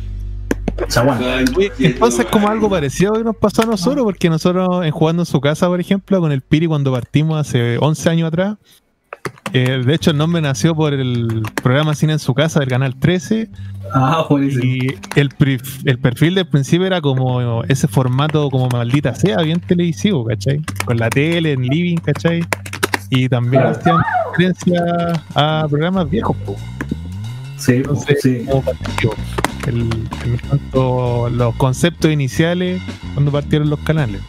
Entonces 1.78 2.26
como 2.26 2.48
algo 2.48 2.68
parecido 2.68 3.14
que 3.14 3.24
nos 3.24 3.36
pasó 3.36 3.62
a 3.62 3.66
nosotros, 3.66 4.04
porque 4.04 4.28
nosotros 4.28 4.84
en 4.84 4.90
jugando 4.90 5.22
en 5.22 5.26
su 5.26 5.40
casa, 5.40 5.66
por 5.68 5.80
ejemplo, 5.80 6.20
con 6.20 6.32
el 6.32 6.42
Piri 6.42 6.66
cuando 6.66 6.92
partimos 6.92 7.38
hace 7.40 7.78
11 7.78 8.10
años 8.10 8.28
atrás, 8.28 8.56
eh, 9.52 9.82
de 9.84 9.94
hecho 9.94 10.10
el 10.10 10.18
nombre 10.18 10.40
nació 10.42 10.74
por 10.74 10.92
el 10.92 11.42
programa 11.62 11.94
Cine 11.94 12.14
en 12.14 12.18
su 12.18 12.34
casa 12.34 12.60
del 12.60 12.68
canal 12.68 12.94
13 12.96 13.48
Ah, 13.94 14.26
buenísimo. 14.28 14.64
y 14.64 14.94
el, 15.14 15.30
el 15.84 15.98
perfil 15.98 16.34
del 16.34 16.48
principio 16.48 16.86
era 16.86 17.00
como 17.00 17.62
ese 17.64 17.86
formato 17.88 18.50
como 18.50 18.68
maldita 18.68 19.14
sea, 19.14 19.38
bien 19.42 19.60
televisivo, 19.60 20.24
¿cachai? 20.24 20.60
Con 20.84 20.96
la 20.98 21.08
tele, 21.08 21.52
en 21.52 21.62
living, 21.62 21.96
¿cachai? 21.98 22.44
Y 23.10 23.28
también 23.28 23.62
hacían 23.62 23.98
referencia 24.32 24.82
a 25.34 25.66
programas 25.70 26.10
viejos, 26.10 26.36
po. 26.44 26.56
Sí, 27.58 27.72
Entonces, 27.76 28.18
sí. 28.22 28.44
como 28.46 28.62
partió 28.62 29.10
el, 29.66 29.88
en 30.24 31.38
los 31.38 31.54
conceptos 31.56 32.10
iniciales 32.10 32.80
cuando 33.14 33.32
partieron 33.32 33.70
los 33.70 33.78
canales. 33.80 34.20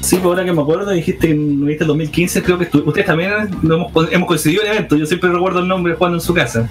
Sí, 0.00 0.16
pues 0.16 0.24
ahora 0.24 0.44
que 0.44 0.52
me 0.52 0.60
acuerdo, 0.62 0.90
dijiste 0.90 1.28
que 1.28 1.34
no 1.34 1.66
viste 1.66 1.84
el 1.84 1.88
2015, 1.88 2.42
creo 2.42 2.58
que 2.58 2.68
ustedes 2.76 3.06
también 3.06 3.30
hemos, 3.62 3.92
hemos 4.10 4.26
coincidido 4.28 4.62
en 4.64 4.72
eventos. 4.72 4.98
Yo 4.98 5.06
siempre 5.06 5.30
recuerdo 5.30 5.60
el 5.60 5.68
nombre 5.68 5.94
jugando 5.94 6.18
en 6.18 6.22
su 6.22 6.34
casa. 6.34 6.68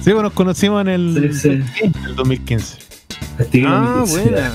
Sí, 0.00 0.12
bueno, 0.12 0.24
nos 0.24 0.32
conocimos 0.34 0.80
en 0.82 0.88
el, 0.88 1.34
Sí, 1.34 1.40
sí. 1.40 1.48
en 1.82 1.94
el 2.04 2.14
2015. 2.14 2.76
Estilo 3.38 3.68
Ah, 3.70 3.94
2015. 4.06 4.30
buena. 4.30 4.50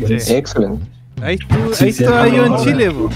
Buenísimo. 0.00 0.38
Excelente. 0.38 0.84
Ahí, 1.22 1.34
estuvo, 1.34 1.74
Sí, 1.74 1.84
ahí 1.84 1.92
sí, 1.92 2.02
estaba 2.04 2.28
yo 2.28 2.46
en 2.46 2.52
no, 2.52 2.64
Chile, 2.64 2.90
po. 2.90 3.10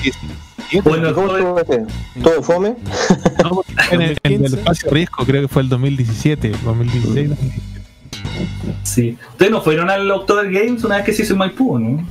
Bueno, 0.82 1.10
¿Y 1.10 1.12
¿Cómo 1.12 1.26
todo- 1.28 1.38
estuvo 1.38 1.60
ese? 1.60 1.84
¿Todo 2.22 2.42
fome? 2.42 2.76
No, 3.42 3.62
en 3.90 4.02
el, 4.02 4.18
en 4.24 4.32
el 4.32 4.50
2015. 4.52 4.56
espacio 4.56 4.90
riesgo, 4.90 5.24
creo 5.24 5.42
que 5.42 5.48
fue 5.48 5.62
el 5.62 5.68
2017, 5.68 6.48
2016. 6.64 7.28
2017. 7.30 7.60
sí. 8.82 9.18
¿Ustedes 9.30 9.52
no 9.52 9.60
fueron 9.60 9.90
al 9.90 10.10
October 10.10 10.50
Games 10.50 10.84
una 10.84 10.96
vez 10.96 11.04
que 11.04 11.12
se 11.12 11.22
hizo 11.22 11.32
en 11.34 11.38
Maipú, 11.40 11.78
no? 11.78 12.06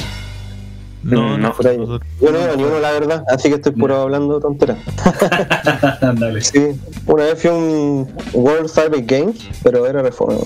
No, 1.03 1.37
Mm, 1.37 1.41
no, 1.41 1.53
por 1.53 1.67
ahí. 1.67 1.75
Yo 1.77 2.31
no 2.31 2.37
era 2.39 2.55
ni 2.55 2.63
uno, 2.63 2.79
la 2.79 2.91
verdad. 2.93 3.25
Así 3.29 3.49
que 3.49 3.55
estoy 3.55 3.73
puro 3.73 3.97
hablando 4.03 4.39
tonteras. 4.39 4.77
Ándale. 6.01 6.39
Sí, 6.41 6.79
una 7.05 7.25
vez 7.25 7.41
fui 7.41 7.49
a 7.49 7.53
un 7.53 8.07
World 8.31 8.69
Cyber 8.69 9.03
Games, 9.03 9.35
pero 9.63 9.85
era 9.85 10.01
reforma. 10.01 10.39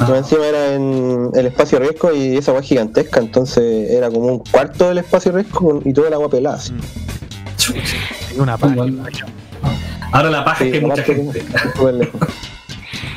Ah. 0.00 0.14
encima 0.16 0.44
era 0.46 0.74
en 0.74 1.30
el 1.34 1.46
espacio 1.46 1.78
riesgo 1.78 2.12
y 2.12 2.36
esa 2.38 2.50
agua 2.50 2.62
gigantesca, 2.62 3.20
entonces 3.20 3.90
era 3.90 4.10
como 4.10 4.26
un 4.26 4.38
cuarto 4.40 4.88
del 4.88 4.98
espacio 4.98 5.30
riesgo 5.30 5.80
y 5.84 5.92
toda 5.92 6.08
el 6.08 6.14
agua 6.14 6.28
pelada. 6.28 6.56
así. 6.56 6.72
Una 8.36 8.56
página. 8.56 8.86
Igual. 8.86 9.12
Ahora 10.12 10.30
la 10.30 10.44
paja 10.44 10.64
es 10.64 10.70
que 10.70 10.78
hay 10.78 10.84
mucha 10.84 11.02
gente. 11.02 11.44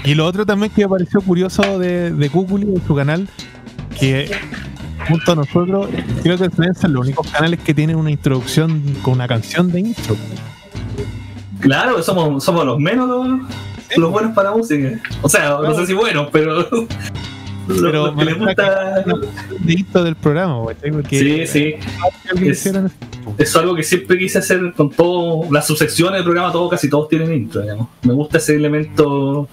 Y 0.03 0.13
lo 0.13 0.25
otro 0.25 0.45
también 0.45 0.71
que 0.71 0.83
me 0.83 0.89
pareció 0.89 1.19
curioso 1.21 1.79
de, 1.79 2.11
de 2.11 2.29
Kukuli, 2.29 2.65
de 2.65 2.81
su 2.85 2.95
canal, 2.95 3.27
que 3.99 4.31
junto 5.07 5.31
a 5.31 5.35
nosotros, 5.35 5.89
creo 6.23 6.37
que 6.37 6.49
ser 6.49 6.89
los 6.89 7.05
únicos 7.05 7.29
canales 7.29 7.59
que 7.59 7.73
tienen 7.73 7.95
una 7.95 8.11
introducción 8.11 8.81
con 9.01 9.15
una 9.15 9.27
canción 9.27 9.71
de 9.71 9.79
intro. 9.79 10.15
Claro, 11.59 12.01
somos, 12.03 12.43
somos 12.43 12.65
los 12.65 12.79
menos 12.79 13.07
los, 13.07 13.27
los 13.97 14.11
buenos 14.11 14.33
para 14.33 14.51
música. 14.51 14.99
O 15.21 15.29
sea, 15.29 15.57
no 15.61 15.73
sé 15.73 15.87
si 15.87 15.93
buenos, 15.93 16.29
pero. 16.31 16.67
Pero 17.67 18.07
los 18.07 18.15
que 18.15 18.25
les 18.25 18.37
gusta. 18.37 19.03
intro 19.67 20.03
del 20.03 20.15
programa, 20.15 20.61
Sí, 21.09 21.47
sí. 21.47 21.75
alguien 22.31 22.51
Es- 22.51 22.71
es 23.37 23.55
algo 23.55 23.75
que 23.75 23.83
siempre 23.83 24.17
quise 24.17 24.37
hacer 24.37 24.73
con 24.75 24.91
todo, 24.91 25.51
las 25.51 25.65
subsecciones 25.65 26.15
del 26.19 26.23
programa, 26.23 26.51
todo, 26.51 26.69
casi 26.69 26.89
todos 26.89 27.09
tienen 27.09 27.33
intro, 27.33 27.61
digamos. 27.61 27.87
Me 28.03 28.13
gusta 28.13 28.37
ese 28.37 28.55
elemento 28.55 29.47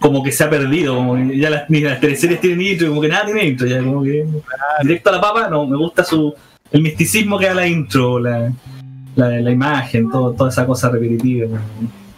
como 0.00 0.22
que 0.22 0.30
se 0.32 0.44
ha 0.44 0.50
perdido, 0.50 0.94
como 0.96 1.14
que 1.16 1.38
ya 1.38 1.50
las, 1.50 1.70
ni 1.70 1.80
las 1.80 2.00
teleseries 2.00 2.40
tienen 2.40 2.60
intro, 2.62 2.88
como 2.88 3.00
que 3.00 3.08
nada 3.08 3.24
tiene 3.26 3.46
intro, 3.46 3.66
ya 3.66 3.82
como 3.82 4.02
que 4.02 4.26
directo 4.82 5.10
a 5.10 5.12
la 5.12 5.20
papa, 5.20 5.48
no, 5.48 5.66
me 5.66 5.76
gusta 5.76 6.04
su 6.04 6.34
el 6.72 6.82
misticismo 6.82 7.38
que 7.38 7.46
da 7.46 7.54
la 7.54 7.66
intro, 7.66 8.18
la, 8.18 8.52
la, 9.14 9.28
la 9.40 9.50
imagen, 9.50 10.10
todo, 10.10 10.32
toda 10.32 10.50
esa 10.50 10.66
cosa 10.66 10.90
repetitiva. 10.90 11.46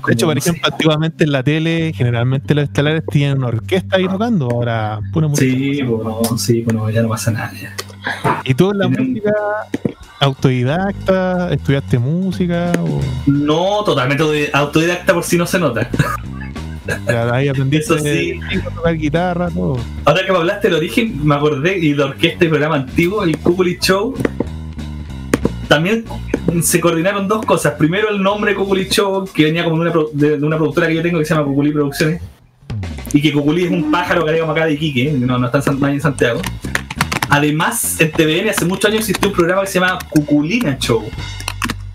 De 0.07 0.13
hecho, 0.15 0.27
por 0.27 0.39
ejemplo, 0.39 0.63
antiguamente 0.71 1.25
en 1.25 1.33
la 1.33 1.43
tele, 1.43 1.93
generalmente 1.95 2.55
los 2.55 2.65
estelares 2.65 3.03
tenían 3.11 3.39
una 3.39 3.49
orquesta 3.49 3.97
ahí 3.97 4.07
tocando, 4.09 4.49
ahora 4.51 5.01
pura 5.13 5.29
música. 5.29 5.51
Sí, 5.53 5.83
bueno, 5.83 6.21
sí, 6.39 6.63
bueno, 6.63 6.89
ya 6.91 7.03
no 7.03 7.09
pasa 7.09 7.31
nada. 7.31 7.53
ya. 7.61 7.75
¿Y 8.45 8.55
tú 8.55 8.71
en 8.71 8.79
la 8.79 8.87
Tienen- 8.87 9.09
música 9.11 9.33
autodidacta, 10.21 11.53
estudiaste 11.53 11.99
música 11.99 12.73
o 12.81 13.01
No, 13.27 13.83
totalmente 13.85 14.23
autodi- 14.23 14.51
autodidacta 14.53 15.15
por 15.15 15.25
si 15.25 15.37
no 15.37 15.47
se 15.47 15.59
nota. 15.59 15.89
ya 17.07 17.35
ahí 17.35 17.49
aprendiste 17.49 17.95
Eso 17.95 18.03
sí. 18.03 18.41
a 18.67 18.71
tocar 18.75 18.97
guitarra, 18.97 19.51
todo? 19.51 19.79
Ahora 20.05 20.25
que 20.25 20.33
me 20.33 20.39
hablaste 20.39 20.69
del 20.69 20.77
origen, 20.79 21.27
me 21.27 21.35
acordé 21.35 21.77
y 21.79 21.93
la 21.95 22.07
orquesta 22.07 22.45
y 22.45 22.49
programa 22.49 22.77
antiguo, 22.77 23.25
el 23.25 23.37
Kukuli 23.39 23.79
Show. 23.81 24.15
También 25.69 26.05
se 26.63 26.81
coordinaron 26.81 27.29
dos 27.29 27.45
cosas. 27.45 27.75
Primero 27.75 28.09
el 28.11 28.23
nombre 28.23 28.55
Kukuli 28.55 28.89
Show, 28.89 29.29
que 29.33 29.45
venía 29.45 29.65
como 29.65 29.83
de 29.85 29.91
una, 29.91 30.01
de, 30.13 30.39
de 30.39 30.47
una 30.47 30.57
productora 30.57 30.89
que 30.89 30.95
yo 30.95 31.03
tengo 31.03 31.19
que 31.19 31.25
se 31.25 31.35
llama 31.35 31.47
Kukuli 31.47 31.73
Producciones. 31.73 32.23
Y 33.13 33.23
que 33.23 33.33
Kukuli 33.33 33.65
es 33.65 33.71
un 33.71 33.91
pájaro 33.91 34.25
que 34.25 34.41
acá 34.41 34.67
de 34.67 34.75
Iquique, 34.75 35.13
no, 35.13 35.39
no 35.39 35.47
está 35.47 35.59
en, 35.59 35.65
San- 35.65 35.85
en 35.85 36.01
Santiago. 36.01 36.41
Además, 37.31 38.01
en 38.01 38.11
TVN 38.11 38.49
hace 38.51 38.65
muchos 38.65 38.87
años 38.91 39.01
existió 39.01 39.29
un 39.29 39.35
programa 39.35 39.63
que 39.63 39.69
se 39.69 39.81
llama 39.81 39.99
Cuculina 40.11 40.79
Show. 40.79 41.05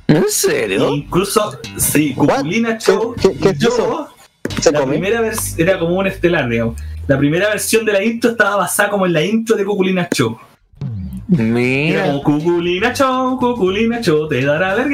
¿En 0.07 0.17
E 0.17 0.23
serio? 0.29 0.93
incluso, 0.93 1.57
sí? 1.77 2.13
Cuculina 2.13 2.77
¿Qué- 2.77 2.85
Show. 2.85 3.15
qué- 3.19 3.33
qué 3.39 3.53
yo, 3.57 3.69
eso? 3.69 4.07
¿Se 4.61 4.71
la 4.71 4.79
come? 4.81 4.97
primera 4.99 5.21
era 5.57 5.79
como 5.79 5.95
un 5.97 6.07
estelar, 6.07 6.47
digamos. 6.49 6.79
La 7.07 7.17
primera 7.17 7.49
versión 7.49 7.85
de 7.85 7.93
la 7.93 8.03
intro 8.03 8.31
estaba 8.31 8.57
basada 8.57 8.89
como 8.89 9.05
en 9.05 9.13
la 9.13 9.23
intro 9.23 9.55
de 9.55 9.65
Cuculina 9.65 10.07
Show. 10.13 10.37
Mira. 11.27 12.03
como 12.05 12.23
Cuculina 12.23 12.93
Show, 12.93 13.37
Cuculina 13.39 14.01
Show, 14.01 14.27
te 14.27 14.43
dará 14.43 14.75
te 14.75 14.87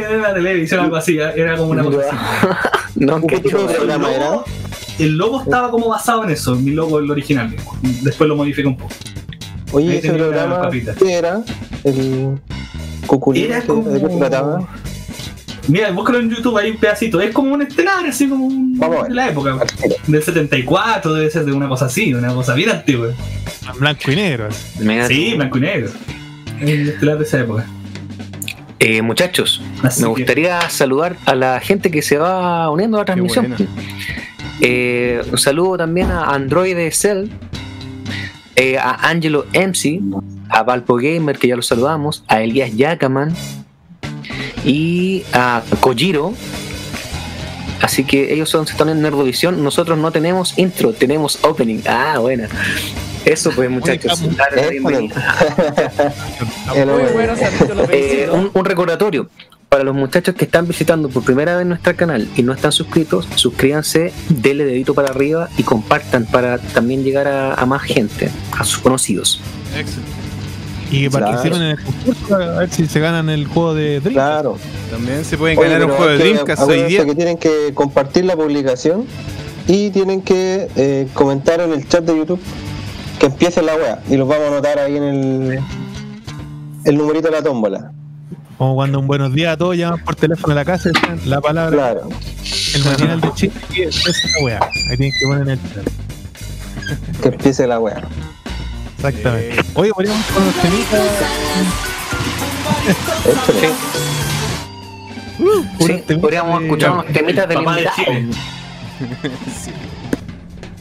dará 0.00 0.16
la 0.18 0.34
televisión, 0.34 0.80
algo 0.80 0.96
así. 0.96 1.18
Era 1.18 1.56
como 1.56 1.70
una 1.72 1.84
cosa 1.84 1.98
así. 2.10 2.16
No, 2.96 3.20
¿Qué 3.22 3.26
que 3.26 3.40
tipo 3.40 3.58
de 3.58 3.64
El 3.72 3.76
programa 3.76 4.12
era? 4.14 4.30
logo, 4.30 4.44
el 5.00 5.16
logo 5.16 5.42
estaba 5.42 5.70
como 5.72 5.88
basado 5.88 6.22
en 6.22 6.30
eso, 6.30 6.54
mi 6.54 6.70
logo 6.70 7.00
el 7.00 7.10
original. 7.10 7.52
Después 8.02 8.28
lo 8.28 8.36
modifiqué 8.36 8.68
un 8.68 8.76
poco. 8.76 8.94
Oye, 9.72 9.90
Ahí 9.90 9.96
ese 9.98 10.12
programa. 10.12 10.70
¿qué 10.70 11.12
era? 11.12 11.42
El 11.82 12.38
Cuculín, 13.08 13.46
Era 13.46 13.60
¿de 13.60 13.66
como- 13.66 13.92
qué 13.92 13.98
se 13.98 14.16
trataba? 14.18 14.68
Mira, 15.68 15.90
búscalo 15.92 16.20
en 16.20 16.30
YouTube, 16.30 16.58
hay 16.58 16.70
un 16.70 16.76
pedacito. 16.76 17.20
Es 17.20 17.32
como 17.32 17.54
un 17.54 17.62
estelar, 17.62 18.04
así 18.06 18.28
como 18.28 18.46
un- 18.46 18.78
Vamos 18.78 19.08
de 19.08 19.14
la 19.14 19.28
época. 19.30 19.56
Del 20.06 20.22
74, 20.22 21.14
debe 21.14 21.30
ser 21.30 21.44
de 21.44 21.52
una 21.52 21.68
cosa 21.68 21.86
así, 21.86 22.12
una 22.12 22.32
cosa 22.34 22.54
bien 22.54 22.70
antigua. 22.70 23.08
Blanco 23.78 24.10
y 24.10 24.16
negro. 24.16 24.48
Sí, 25.08 25.34
blanco 25.36 25.58
y 25.58 25.60
negro. 25.62 25.90
El 26.60 26.88
estelar 26.90 27.18
de 27.18 27.24
esa 27.24 27.40
época. 27.40 27.66
eh, 28.80 29.00
muchachos, 29.00 29.62
Así 29.82 30.02
me 30.02 30.08
que- 30.08 30.20
gustaría 30.20 30.60
saludar 30.68 31.16
a 31.24 31.34
la 31.34 31.58
gente 31.60 31.90
que 31.90 32.02
se 32.02 32.18
va 32.18 32.68
uniendo 32.70 32.98
a 32.98 33.00
la 33.00 33.04
transmisión. 33.06 33.54
Eh, 34.60 35.22
un 35.32 35.38
saludo 35.38 35.78
también 35.78 36.10
a 36.10 36.24
Android 36.34 36.76
Cell, 36.92 37.28
eh, 38.56 38.76
a 38.76 39.08
Angelo 39.08 39.46
MC, 39.54 40.00
a 40.50 40.62
Valpo 40.64 40.96
Gamer, 40.96 41.38
que 41.38 41.48
ya 41.48 41.56
lo 41.56 41.62
saludamos, 41.62 42.24
a 42.28 42.42
Elías 42.42 42.76
Yakaman 42.76 43.34
y 44.64 45.24
a 45.32 45.62
Kojiro. 45.80 46.34
Así 47.80 48.04
que 48.04 48.32
ellos 48.32 48.48
son, 48.48 48.64
están 48.64 48.88
en 48.88 49.02
Nerdovisión. 49.02 49.62
Nosotros 49.62 49.98
no 49.98 50.10
tenemos 50.10 50.58
intro, 50.58 50.92
tenemos 50.92 51.38
opening. 51.44 51.80
Ah, 51.86 52.18
buena. 52.18 52.48
Eso 53.24 53.50
pues, 53.54 53.70
muchachos. 53.70 54.22
Eh, 57.90 58.28
un 58.30 58.64
recordatorio 58.64 59.28
para 59.74 59.82
los 59.82 59.96
muchachos 59.96 60.36
que 60.36 60.44
están 60.44 60.68
visitando 60.68 61.08
por 61.08 61.24
primera 61.24 61.56
vez 61.56 61.66
nuestro 61.66 61.96
canal 61.96 62.28
y 62.36 62.44
no 62.44 62.52
están 62.52 62.70
suscritos, 62.70 63.26
suscríbanse, 63.34 64.12
denle 64.28 64.64
dedito 64.64 64.94
para 64.94 65.08
arriba 65.08 65.48
y 65.58 65.64
compartan 65.64 66.26
para 66.26 66.58
también 66.58 67.02
llegar 67.02 67.26
a, 67.26 67.54
a 67.54 67.66
más 67.66 67.82
gente, 67.82 68.30
a 68.56 68.64
sus 68.64 68.78
conocidos. 68.78 69.40
Excelente. 69.76 70.13
Y 70.96 71.08
Claro. 71.08 71.26
participen 71.26 71.62
en 71.62 71.68
el 71.70 71.78
concurso 71.84 72.34
a 72.34 72.38
ver 72.60 72.70
si 72.70 72.86
se 72.86 73.00
ganan 73.00 73.28
el 73.28 73.46
juego 73.46 73.74
de 73.74 74.00
Dream. 74.00 74.14
Claro. 74.14 74.58
También 74.90 75.24
se 75.24 75.36
pueden 75.36 75.58
Oye, 75.58 75.68
ganar 75.68 75.84
un 75.90 75.96
juego 75.96 76.12
de 76.12 76.18
que 76.18 76.24
Dreamcast 76.24 76.62
hoy 76.62 76.82
día. 76.84 77.04
que 77.04 77.14
tienen 77.14 77.36
que 77.38 77.72
compartir 77.74 78.24
la 78.24 78.36
publicación 78.36 79.06
y 79.66 79.90
tienen 79.90 80.20
que 80.22 80.68
eh, 80.76 81.08
comentar 81.14 81.60
en 81.60 81.72
el 81.72 81.88
chat 81.88 82.04
de 82.04 82.16
YouTube 82.16 82.40
Que 83.18 83.26
empiece 83.26 83.62
la 83.62 83.74
wea. 83.76 84.02
Y 84.10 84.16
los 84.16 84.28
vamos 84.28 84.44
a 84.44 84.48
anotar 84.48 84.78
ahí 84.78 84.96
en 84.96 85.02
el. 85.04 85.58
El 86.84 86.96
numerito 86.98 87.28
de 87.28 87.32
la 87.32 87.42
tómbola. 87.42 87.92
Como 88.58 88.74
cuando 88.74 88.98
un 89.00 89.06
buenos 89.06 89.32
días 89.32 89.54
a 89.54 89.56
todos 89.56 89.76
llaman 89.76 90.04
por 90.04 90.14
teléfono 90.16 90.52
a 90.52 90.56
la 90.56 90.64
casa 90.64 90.90
y 90.90 90.92
dicen 90.92 91.30
la 91.30 91.40
palabra, 91.40 91.74
Claro. 91.76 92.08
el 92.74 92.84
matinal 92.84 93.20
de 93.20 93.32
Chile 93.34 93.52
y 93.74 93.82
es 93.82 93.96
esa 94.06 94.44
weá. 94.44 94.60
Ahí 94.90 94.96
tienen 94.96 95.12
que 95.18 95.26
poner 95.26 95.42
en 95.42 95.48
el 95.50 95.58
chat. 95.58 97.20
Que 97.22 97.28
empiece 97.28 97.66
la 97.66 97.80
wea. 97.80 98.02
Exactamente. 99.08 99.62
Oye, 99.74 99.92
podríamos 99.92 100.26
con 100.26 100.44
los 100.46 100.54
temitas. 100.54 101.00
Sí, 105.36 105.42
unos 105.42 105.78
temitas 106.06 106.18
podríamos 106.18 106.58
de- 106.60 106.66
escuchar 106.66 106.90
unos 106.92 107.06
temitas 107.06 107.48
del 107.48 107.64
de. 107.64 107.88
Chile. 107.96 108.28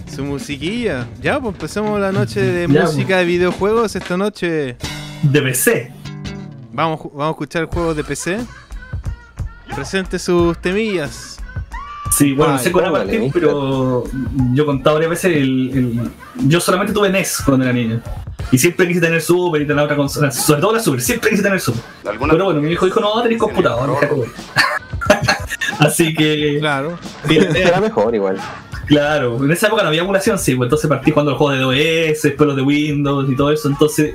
Su 0.16 0.24
musiquilla. 0.24 1.08
Ya, 1.22 1.40
pues 1.40 1.54
empecemos 1.56 2.00
la 2.00 2.12
noche 2.12 2.40
de 2.42 2.68
Ya, 2.72 2.82
música 2.84 3.18
de 3.18 3.26
videojuegos. 3.26 3.96
Esta 3.96 4.16
noche 4.16 4.78
De 5.24 5.42
PC. 5.42 5.92
vamos, 6.72 7.00
vamos 7.06 7.28
a 7.28 7.30
escuchar 7.32 7.66
juegos 7.66 7.96
de 7.96 8.04
PC. 8.04 8.40
Presente 9.76 10.20
sus 10.20 10.58
temillas. 10.62 11.40
Sí, 12.16 12.34
bueno, 12.34 12.54
no 12.54 12.60
Ay, 12.60 12.64
sé 12.64 12.72
cómo 12.72 12.86
póngale, 12.86 13.06
partir, 13.18 13.32
pero 13.34 14.04
yo 14.54 14.64
he 14.64 14.66
contado 14.66 14.96
varias 14.96 15.10
veces 15.10 15.36
el, 15.36 15.70
el- 15.74 16.12
Yo 16.48 16.60
solamente 16.60 16.94
tuve 16.94 17.10
NES 17.10 17.42
cuando 17.46 17.66
era 17.66 17.74
niño. 17.74 18.02
Y 18.52 18.58
siempre 18.60 18.88
quise 18.88 19.00
tener 19.02 19.20
Super 19.22 19.62
y 19.62 19.66
tener 19.66 19.78
la 19.78 19.84
otra 19.86 19.96
consola. 19.96 20.30
Sobre 20.32 20.62
todo 20.62 20.74
la 20.74 20.80
Super, 20.80 21.02
siempre 21.02 21.32
quise 21.32 21.42
tener 21.42 21.60
Super. 21.60 21.82
¿Alguna 22.08 22.34
Pero 22.34 22.46
bueno, 22.46 22.62
mi 22.62 22.72
hijo 22.72 22.86
dijo, 22.86 23.00
no, 23.00 23.22
tenés 23.24 23.40
computador. 23.40 23.90
deja 23.90 24.08
que 24.10 24.14
voy". 24.16 24.28
Así 25.80 26.14
que, 26.14 26.58
Claro. 26.60 26.98
Será 27.28 27.82
mejor 27.82 28.14
igual. 28.14 28.38
claro, 28.86 29.44
en 29.44 29.52
esa 29.52 29.68
época 29.68 29.82
no 29.84 29.90
había 29.90 30.02
emulación, 30.02 30.38
sí, 30.38 30.56
pues 30.56 30.68
entonces 30.68 30.88
partí 30.90 31.12
jugando 31.12 31.32
los 31.32 31.38
juegos 31.40 31.58
de 31.58 32.12
OS, 32.12 32.22
después 32.22 32.48
los 32.48 32.56
de 32.56 32.62
Windows 32.62 33.30
y 33.30 33.36
todo 33.36 33.52
eso. 33.52 33.70
Entonces, 33.70 34.14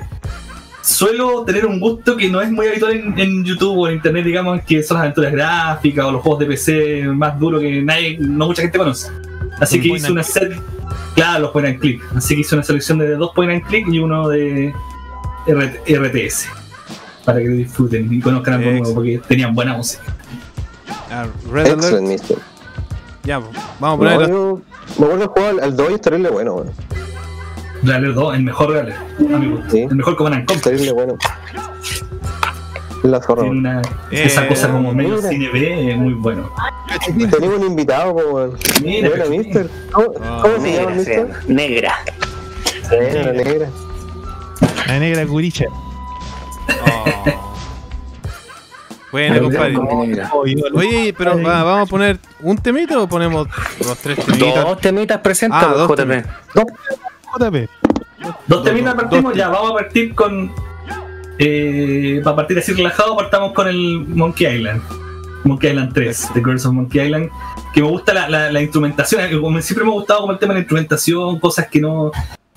suelo 0.88 1.44
tener 1.44 1.66
un 1.66 1.79
gusto 1.81 2.16
que 2.16 2.29
no 2.31 2.40
es 2.40 2.51
muy 2.51 2.66
habitual 2.66 2.92
en, 2.94 3.18
en 3.18 3.44
YouTube 3.44 3.77
o 3.79 3.88
en 3.88 3.94
Internet, 3.94 4.24
digamos, 4.24 4.62
que 4.62 4.83
son 4.83 4.96
las 4.96 5.03
aventuras 5.05 5.33
gráficas 5.33 6.05
o 6.07 6.12
los 6.12 6.22
juegos 6.22 6.40
de 6.40 6.46
PC 6.46 7.03
más 7.14 7.38
duros 7.38 7.61
que 7.61 7.83
nadie, 7.83 8.16
no 8.18 8.46
mucha 8.46 8.62
gente 8.62 8.79
conoce. 8.79 9.09
Así 9.61 9.77
Un 9.77 9.83
que 9.83 9.88
hice 9.88 10.12
una 10.12 10.22
serie. 10.22 10.61
Claro, 11.14 11.40
los 11.42 11.51
point 11.51 11.68
and 11.68 11.79
click. 11.81 12.01
Así 12.16 12.35
que 12.35 12.40
hice 12.40 12.55
una 12.55 12.64
selección 12.64 12.98
de 12.98 13.16
dos 13.16 13.33
point 13.35 13.51
and 13.53 13.62
click 13.66 13.87
y 13.88 13.98
uno 13.98 14.29
de 14.29 14.72
R- 15.46 15.81
RTS. 15.87 16.48
Para 17.24 17.40
que 17.40 17.48
disfruten 17.48 18.11
y 18.12 18.20
conozcan 18.20 18.55
algo 18.55 18.70
nuevo, 18.70 18.94
porque 18.94 19.20
tenían 19.29 19.55
buena 19.55 19.77
música. 19.77 20.03
Ah, 21.11 21.27
Red 21.51 21.66
Alert. 21.66 21.79
Excellent, 21.83 22.09
mister. 22.09 22.38
Ya, 23.24 23.38
vamos 23.81 23.94
a 23.94 23.96
poner. 23.98 24.18
me 24.31 25.05
acuerdo 25.05 25.29
jugar 25.29 25.51
al, 25.51 25.61
al 25.61 25.77
2 25.77 25.90
y 25.90 25.94
es 25.94 26.01
terrible 26.01 26.31
bueno, 26.31 26.55
weón. 26.55 26.70
Realer 27.83 28.14
2, 28.14 28.35
el 28.37 28.43
mejor 28.43 28.71
Realer, 28.71 28.95
a 28.95 29.38
mi 29.38 29.47
gusto. 29.51 29.71
Sí. 29.71 29.81
El 29.83 29.97
mejor 29.97 30.17
Command 30.17 30.37
and 30.37 30.47
Conquer. 30.47 30.62
Terrible 30.73 30.93
bueno. 30.93 31.17
La 33.05 33.23
zorra, 33.23 33.43
Tiene 33.43 33.59
una, 33.59 33.81
Eh, 34.11 34.25
esa 34.25 34.49
cosa 34.49 34.69
como 34.71 34.93
medio 34.93 35.17
mira. 35.17 35.29
cine 35.29 35.49
B, 35.51 35.97
muy 35.97 36.14
bueno. 36.14 36.51
Tenemos 37.07 37.61
un 37.61 37.67
invitado, 37.69 38.14
po. 38.14 38.53
Mira, 38.83 39.09
Buena, 39.11 39.25
mister. 39.27 39.71
¿Cómo, 39.93 40.09
Ah. 40.23 40.41
cómo 40.43 40.61
se 40.61 40.73
llama, 40.75 40.91
mister? 40.97 41.29
Negra. 41.47 41.95
Negra, 42.91 43.23
la 43.23 43.33
negra. 43.33 43.69
La 44.88 44.99
negra 44.99 45.27
curicha. 45.27 45.64
Oh. 45.71 47.05
Bueno, 49.12 49.43
compadre. 49.45 49.77
Oye, 50.75 51.14
pero 51.17 51.41
va- 51.43 51.62
¿vamos 51.64 51.88
a 51.88 51.91
poner 51.91 52.19
un 52.41 52.59
temito 52.59 53.03
o 53.03 53.09
ponemos 53.09 53.47
los 53.81 53.97
tres 53.99 54.19
temitas? 54.25 54.64
Dos 54.64 54.81
temitas 54.81 55.19
presenta 55.21 55.61
Ah, 55.61 55.67
dos 55.75 55.88
JP. 55.88 55.97
temitas. 55.97 56.35
JP. 57.37 57.69
Dos 58.47 58.64
temitas 58.64 58.95
partimos, 58.95 59.35
ya, 59.35 59.49
vamos 59.49 59.71
a 59.73 59.75
partir 59.75 60.14
con. 60.14 60.51
Eh, 61.38 62.21
para 62.25 62.37
partir 62.37 62.59
así 62.59 62.73
relajado, 62.73 63.17
partamos 63.17 63.53
con 63.53 63.69
el 63.69 64.01
Monkey 64.09 64.47
Island. 64.57 64.83
Monkey 65.45 65.71
Island 65.71 65.93
3, 65.95 66.31
The 66.35 66.41
Girls 66.41 66.67
of 66.67 66.73
Monkey 66.73 67.01
Island. 67.05 67.31
Que 67.73 67.81
me 67.83 67.88
gusta 67.88 68.12
la, 68.12 68.29
la- 68.29 68.51
la 68.51 68.61
instrumentación. 68.61 69.21
eh, 69.25 69.41
como 69.41 69.61
siempre 69.61 69.85
me 69.85 69.91
ha 69.91 69.95
gustado 69.95 70.21
como 70.23 70.33
el 70.33 70.38
tema 70.38 70.53
de 70.53 70.59
la 70.59 70.62
instrumentación, 70.62 71.38
cosas 71.38 71.69
que 71.69 71.81
no. 71.81 72.11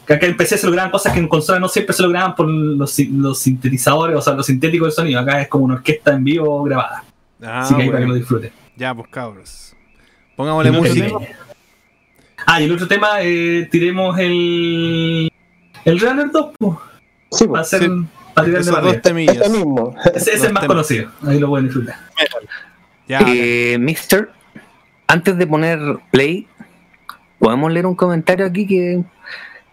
Que 0.08 0.14
acá 0.14 0.26
en 0.26 0.36
PC 0.36 0.58
se 0.58 0.66
lograban 0.66 0.90
cosas 0.90 1.14
que 1.14 1.20
en 1.20 1.28
consola 1.28 1.60
no 1.60 1.68
siempre 1.70 1.94
se 1.94 2.02
lograban 2.02 2.36
por 2.36 2.48
los, 2.48 2.98
los 3.00 3.38
sintetizadores, 3.40 4.18
o 4.18 4.22
sea, 4.22 4.34
los 4.34 4.48
sintéticos 4.48 4.88
del 4.88 4.94
sonido. 4.94 5.20
Acá 5.20 5.42
es 5.42 5.48
como 5.48 5.66
una 5.66 5.76
orquesta 5.76 6.12
en 6.14 6.24
vivo 6.24 6.64
grabada. 6.64 7.04
Ah, 7.44 7.62
así 7.62 7.76
que 7.76 7.84
ahí 7.84 7.90
para 7.90 8.02
que 8.02 8.08
lo 8.08 8.14
disfruten. 8.16 8.52
Ya, 8.76 8.96
pues 8.96 9.08
cabros. 9.10 9.76
Pongámosle 10.36 10.72
música. 10.72 11.06
Ah, 12.46 12.62
y 12.62 12.66
el 12.66 12.72
otro 12.72 12.88
tema, 12.88 13.22
eh, 13.22 13.68
tiremos 13.72 14.18
el. 14.20 15.32
El 15.86 16.00
Runner 16.00 16.30
2, 16.32 16.52
pues, 16.58 16.78
Sí, 17.32 17.48
pues. 17.48 17.62
hacer. 17.62 17.82
Sí. 17.82 17.90
Para 18.34 18.48
para 18.52 18.82
dos 18.82 19.02
temillas. 19.02 19.38
Ese 19.38 19.50
mismo. 19.50 19.96
Ese, 20.16 20.34
ese 20.34 20.48
es 20.48 20.54
más 20.54 20.66
conocido, 20.66 21.12
ahí 21.26 21.38
lo 21.40 21.50
pueden 21.50 21.66
disfrutar. 21.66 21.96
Ya, 23.08 23.20
Eh, 23.28 23.78
Mister, 23.80 24.30
antes 25.08 25.38
de 25.38 25.48
poner 25.48 25.80
play, 26.12 26.48
podemos 27.40 27.72
leer 27.72 27.86
un 27.86 27.96
comentario 27.96 28.46
aquí 28.46 28.66
que 28.66 29.04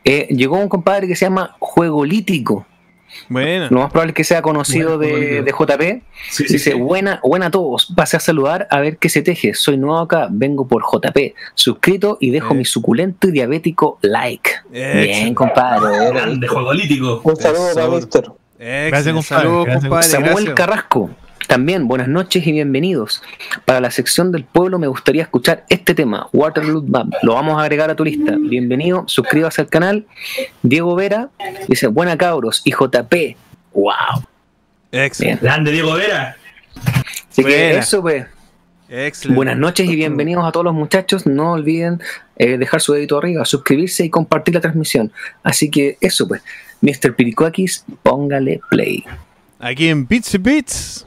eh, 0.05 0.27
llegó 0.31 0.57
un 0.57 0.69
compadre 0.69 1.07
que 1.07 1.15
se 1.15 1.27
llama 1.27 1.55
Juegolítico. 1.61 2.67
Bueno. 3.29 3.69
Lo 3.71 3.81
más 3.81 3.91
probable 3.91 4.11
es 4.11 4.17
que 4.17 4.25
sea 4.25 4.43
conocido 4.43 4.99
Bueno, 4.99 5.15
de, 5.17 5.43
de 5.43 5.53
JP. 5.53 6.03
Sí, 6.31 6.45
sí, 6.47 6.53
Dice, 6.55 6.73
sí. 6.73 6.77
buena, 6.77 7.21
buena 7.23 7.47
a 7.47 7.51
todos. 7.51 7.93
Pase 7.95 8.17
a 8.17 8.21
saludar 8.21 8.67
a 8.71 8.81
ver 8.81 8.99
qué 8.99 9.09
se 9.09 9.23
teje. 9.23 9.55
Soy 9.55 9.77
nuevo 9.77 9.99
acá, 9.99 10.29
vengo 10.31 10.67
por 10.69 10.83
JP. 10.83 11.35
Suscrito 11.55 12.19
y 12.21 12.31
dejo 12.31 12.55
Eh. 12.55 12.59
mi 12.59 12.65
suculento 12.65 13.29
y 13.29 13.33
diabético 13.33 13.99
like. 14.03 14.51
Bien, 14.71 15.35
compadre. 15.35 16.09
Grande 16.11 16.47
juego 16.49 16.73
lítico. 16.73 17.21
Un 17.25 17.37
saludo 17.37 17.69
Eso. 17.71 17.81
para. 17.81 18.37
Excelente. 18.59 18.89
Gracias, 18.91 19.15
compadre. 19.15 19.49
Gracias. 19.65 19.83
compadre. 19.85 20.03
Samuel 20.09 20.33
gracias. 20.35 20.55
Carrasco. 20.55 21.11
También, 21.49 21.89
buenas 21.89 22.09
noches 22.09 22.47
y 22.47 22.53
bienvenidos. 22.53 23.23
Para 23.65 23.81
la 23.81 23.91
sección 23.91 24.33
del 24.33 24.45
pueblo 24.45 24.79
me 24.79 24.87
gustaría 24.87 25.23
escuchar 25.23 25.65
este 25.71 25.95
tema, 25.95 26.29
Waterloo 26.35 26.85
Map. 26.87 27.07
Lo 27.23 27.33
vamos 27.33 27.59
a 27.59 27.63
agregar 27.63 27.89
a 27.89 27.97
tu 27.97 28.05
lista. 28.05 28.37
Bienvenido, 28.39 29.05
suscríbase 29.07 29.63
al 29.63 29.69
canal. 29.69 30.07
Diego 30.63 30.95
Vera 30.95 31.31
dice, 31.67 31.87
buena 31.87 32.19
cabros. 32.19 32.61
Y 32.67 32.73
JP, 32.73 33.37
wow. 33.73 34.23
Excelente. 34.93 35.43
Grande 35.43 35.73
Diego 35.73 35.95
Vera. 35.95 36.37
Así 37.31 37.43
que 37.43 37.79
eso, 37.79 38.03
pues. 38.03 38.27
Excelente. 38.91 39.35
Buenas 39.35 39.57
noches 39.57 39.89
y 39.89 39.97
bienvenidos 39.97 40.45
a 40.45 40.53
todos 40.53 40.65
los 40.65 40.75
muchachos. 40.75 41.27
No 41.27 41.53
olviden 41.53 42.03
eh, 42.37 42.59
dejar 42.59 42.83
su 42.83 42.93
dedito 42.93 43.17
arriba, 43.17 43.47
suscribirse 43.47 44.05
y 44.05 44.11
compartir 44.11 44.55
la 44.55 44.61
transmisión. 44.61 45.11
Así 45.43 45.71
que 45.71 45.97
eso, 46.03 46.29
pues. 46.29 46.43
Mr. 46.83 47.17
Piricuakis, 47.17 47.87
póngale 48.03 48.61
play. 48.69 49.03
Aquí 49.59 49.89
en 49.89 50.07
Beats 50.07 51.07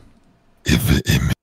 y 0.65 0.77
Beats. 0.77 1.40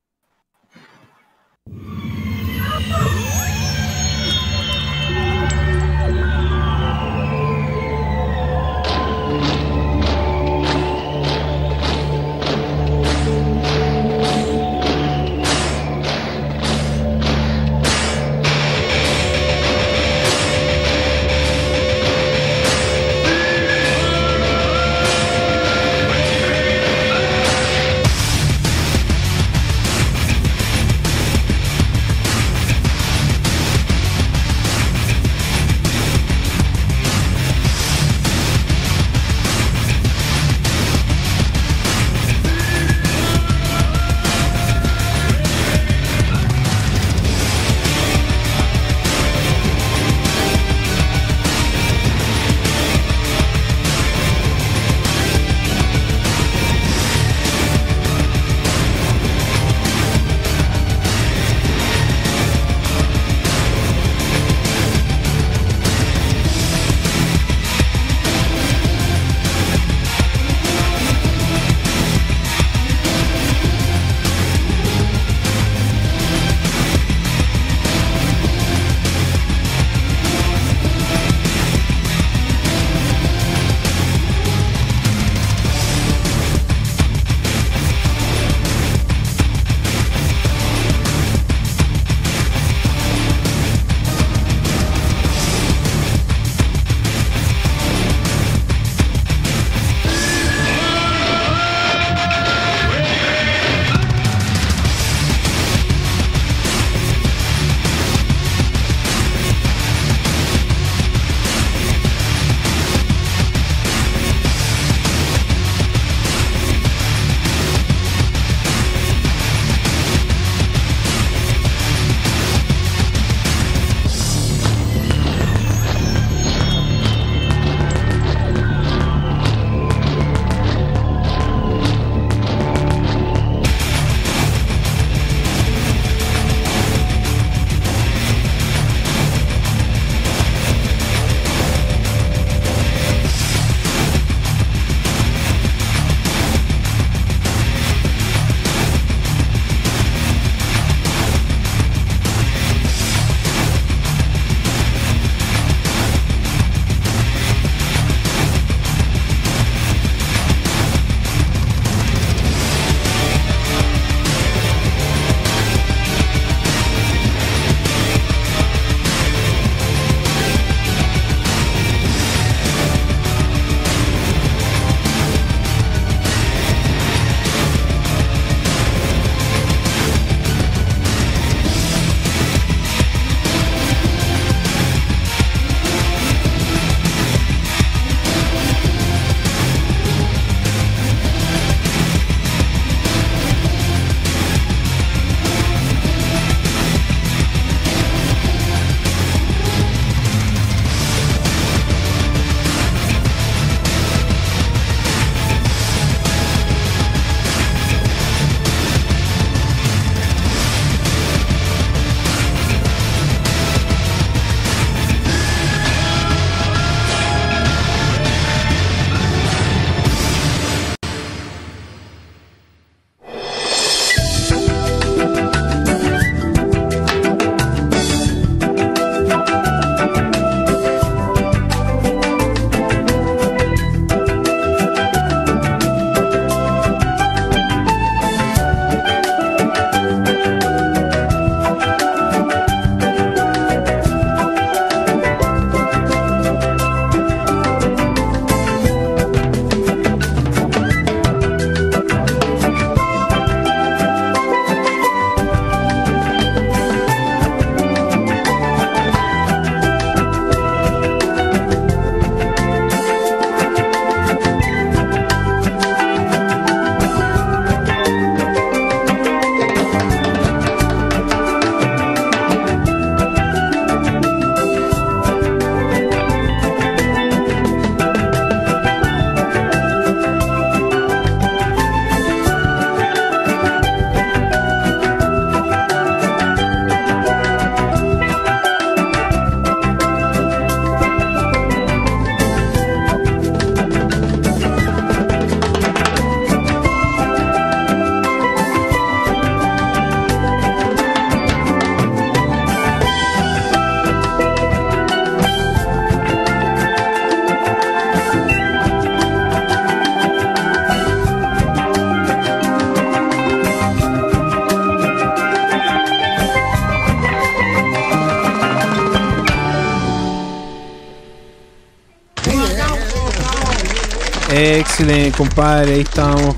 Excellent, 324.99 325.37
compadre. 325.37 325.95
Ahí 325.95 326.01
estábamos 326.01 326.57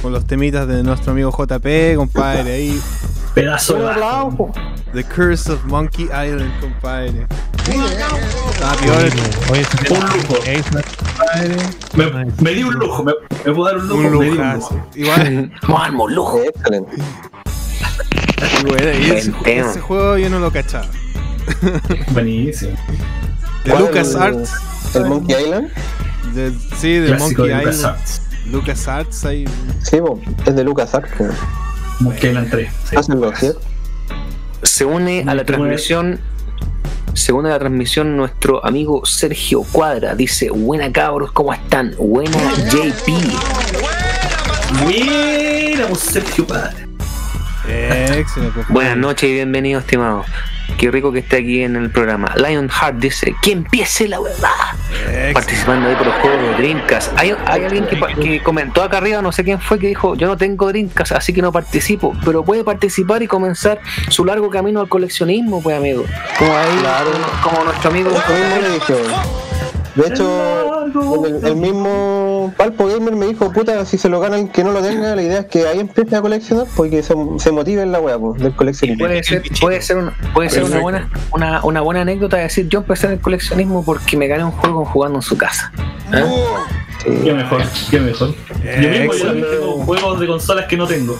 con 0.00 0.12
los 0.12 0.24
temitas 0.24 0.68
de 0.68 0.84
nuestro 0.84 1.10
amigo 1.10 1.32
JP, 1.32 1.96
compadre. 1.96 2.52
Ahí. 2.52 2.80
Pedazo 3.34 3.74
de. 3.74 4.52
The 4.92 5.02
Curse 5.02 5.50
of 5.50 5.64
Monkey 5.64 6.04
Island, 6.04 6.60
compadre. 6.60 7.26
Oye, 9.50 9.66
Un 9.90 10.00
lujo. 10.00 10.38
Me, 11.96 12.06
me 12.40 12.50
di 12.52 12.62
un 12.62 12.74
lujo, 12.74 13.02
me, 13.02 13.14
me 13.44 13.52
puedo 13.52 13.64
dar 13.64 13.78
un 13.78 13.88
lujo, 13.88 14.00
Un 14.00 14.18
me 14.18 14.24
di 14.26 14.30
un 14.30 14.54
lujo. 14.54 14.86
Igual, 14.94 15.52
Vamos 15.62 15.80
a 15.80 15.84
armar 15.86 16.06
un 16.06 16.14
lujo. 16.14 16.40
Excelente. 16.40 16.96
bueno, 18.64 18.90
y 18.92 19.10
ese, 19.10 19.32
ese 19.44 19.80
juego 19.80 20.18
yo 20.18 20.30
no 20.30 20.38
lo 20.38 20.52
cachaba. 20.52 20.86
Buenísimo. 22.12 22.76
De 23.64 23.72
¿Cuál? 23.72 23.82
Lucas 23.86 24.14
Arts. 24.14 24.52
El 24.94 25.06
Monkey 25.06 25.42
Island. 25.42 25.68
De- 26.34 26.52
sí, 26.78 26.94
de 26.98 27.14
Monkey 27.16 27.48
de 27.48 27.52
Island. 27.52 27.66
LucasArts. 27.66 28.22
Lucas 28.50 28.88
Arts 28.88 29.24
ahí. 29.24 29.44
Sí, 29.82 29.98
po. 29.98 30.20
es 30.46 30.54
de 30.56 30.64
Lucas 30.64 30.94
Arts. 30.94 31.10
po. 31.16 31.24
Monkey 32.00 32.30
Island 32.30 32.50
3. 32.50 32.70
sí. 33.38 33.50
Se 34.62 34.84
une 34.84 35.24
a 35.26 35.34
la 35.34 35.44
transmisión. 35.44 36.20
Se 37.14 37.32
une 37.32 37.48
a 37.50 37.52
la 37.52 37.58
transmisión 37.58 38.16
nuestro 38.16 38.64
amigo 38.64 39.04
Sergio 39.04 39.62
Cuadra. 39.64 40.14
Dice, 40.14 40.50
buena 40.50 40.90
cabros, 40.92 41.30
¿cómo 41.32 41.52
están? 41.52 41.94
Buena 41.98 42.38
JP. 42.70 43.12
Buena, 44.82 45.94
Sergio 45.94 46.46
Padre. 46.46 46.88
Excelente, 47.68 48.24
compadre. 48.54 48.64
Buenas 48.70 48.96
noches 48.96 49.28
y 49.28 49.34
bienvenido, 49.34 49.80
estimado. 49.80 50.24
Qué 50.78 50.90
rico 50.90 51.12
que 51.12 51.18
esté 51.20 51.36
aquí 51.36 51.62
en 51.62 51.76
el 51.76 51.90
programa. 51.90 52.34
Lionheart 52.36 52.96
dice, 52.96 53.34
que 53.42 53.52
empiece 53.52 54.08
la 54.08 54.18
verdad. 54.20 54.48
Excelente. 55.12 55.34
Participando 55.34 55.88
ahí 55.88 55.94
por 55.94 56.06
los 56.06 56.14
juegos 56.16 56.40
de 56.40 56.54
Dreamcast. 56.54 57.12
Hay, 57.18 57.34
hay 57.46 57.64
alguien 57.64 57.86
que, 57.86 58.42
comentó 58.42 58.82
acá 58.82 58.96
arriba, 58.98 59.20
no 59.20 59.30
sé 59.30 59.44
quién 59.44 59.60
fue, 59.60 59.78
que 59.78 59.86
dijo, 59.88 60.14
yo 60.14 60.26
no 60.26 60.36
tengo 60.36 60.68
Dreamcast, 60.68 61.12
así 61.12 61.32
que 61.32 61.42
no 61.42 61.52
participo. 61.52 62.14
Pero 62.24 62.42
puede 62.44 62.64
participar 62.64 63.22
y 63.22 63.26
comenzar 63.26 63.78
su 64.08 64.24
largo 64.24 64.48
camino 64.48 64.80
al 64.80 64.88
coleccionismo, 64.88 65.62
pues 65.62 65.76
amigo. 65.76 66.04
Como 66.38 66.56
ahí, 66.56 66.78
Claro. 66.80 67.10
como, 67.42 67.54
como 67.56 67.64
nuestro 67.66 67.90
amigo. 67.90 68.10
Eso 68.10 68.32
mismo 68.32 68.60
le 68.62 68.70
dije. 68.70 68.94
De 69.94 70.06
hecho, 70.08 70.86
el, 71.26 71.44
el 71.46 71.56
mismo 71.56 72.21
Palpo 72.50 72.86
Gamer 72.86 73.14
me 73.14 73.26
dijo, 73.26 73.52
puta, 73.52 73.84
si 73.84 73.98
se 73.98 74.08
lo 74.08 74.20
gana 74.20 74.38
el 74.38 74.50
que 74.50 74.64
no 74.64 74.72
lo 74.72 74.82
tenga, 74.82 75.14
la 75.14 75.22
idea 75.22 75.40
es 75.40 75.46
que 75.46 75.66
ahí 75.66 75.80
empiece 75.80 76.16
a 76.16 76.20
coleccionar 76.20 76.66
porque 76.76 77.02
se, 77.02 77.14
se 77.38 77.52
motive 77.52 77.82
en 77.82 77.92
la 77.92 78.00
wea 78.00 78.18
del 78.18 78.54
coleccionismo. 78.54 79.04
Puede 79.06 79.22
ser, 79.22 79.42
puede 79.60 79.82
ser, 79.82 79.96
una, 79.98 80.16
puede 80.34 80.50
ser 80.50 80.64
una, 80.64 80.80
buena, 80.80 81.10
una, 81.32 81.64
una 81.64 81.80
buena 81.80 82.00
anécdota 82.02 82.36
de 82.36 82.44
decir, 82.44 82.68
yo 82.68 82.80
empecé 82.80 83.06
en 83.06 83.12
el 83.12 83.20
coleccionismo 83.20 83.84
porque 83.84 84.16
me 84.16 84.26
gané 84.26 84.44
un 84.44 84.52
juego 84.52 84.84
jugando 84.84 85.18
en 85.18 85.22
su 85.22 85.36
casa. 85.36 85.72
¿Eh? 86.12 86.24
Sí. 87.04 87.10
Qué 87.24 87.34
mejor, 87.34 87.62
qué 87.90 88.00
mejor. 88.00 88.34
Yo 88.62 88.88
mismo 88.88 89.12
yo 89.12 89.26
también 89.26 89.46
tengo 89.50 89.72
juegos 89.84 90.20
de 90.20 90.26
consolas 90.26 90.66
que 90.66 90.76
no 90.76 90.86
tengo. 90.86 91.18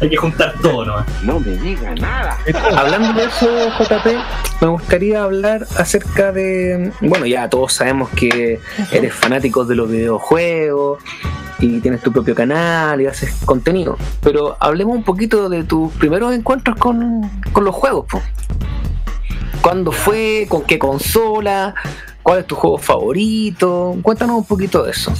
Hay 0.00 0.08
que 0.08 0.16
juntar 0.16 0.54
todo 0.60 0.84
nomás. 0.84 1.06
No 1.22 1.38
me 1.38 1.52
diga 1.58 1.94
nada. 1.94 2.38
Hablando 2.76 3.12
de 3.12 3.26
eso, 3.26 3.46
JP, 3.78 4.08
me 4.62 4.68
gustaría 4.68 5.24
hablar 5.24 5.66
acerca 5.76 6.30
de. 6.30 6.92
Bueno, 7.00 7.26
ya 7.26 7.50
todos 7.50 7.72
sabemos 7.72 8.08
que 8.10 8.60
eres 8.92 9.12
fanático 9.12 9.64
de 9.64 9.74
los 9.74 9.90
videojuegos 9.90 11.02
y 11.58 11.80
tienes 11.80 12.00
tu 12.00 12.12
propio 12.12 12.36
canal 12.36 13.00
y 13.00 13.06
haces 13.06 13.34
contenido. 13.44 13.98
Pero 14.22 14.56
hablemos 14.60 14.96
un 14.96 15.02
poquito 15.02 15.48
de 15.48 15.64
tus 15.64 15.92
primeros 15.94 16.32
encuentros 16.32 16.76
con, 16.76 17.28
con 17.52 17.64
los 17.64 17.74
juegos. 17.74 18.06
po. 18.08 18.22
¿Cuándo 19.60 19.90
fue? 19.90 20.46
¿Con 20.48 20.62
qué 20.62 20.78
consola? 20.78 21.74
¿Cuál 22.22 22.38
es 22.40 22.46
tu 22.46 22.54
juego 22.54 22.78
favorito? 22.78 23.96
Cuéntanos 24.00 24.36
un 24.36 24.44
poquito 24.44 24.84
de 24.84 24.92
eso. 24.92 25.12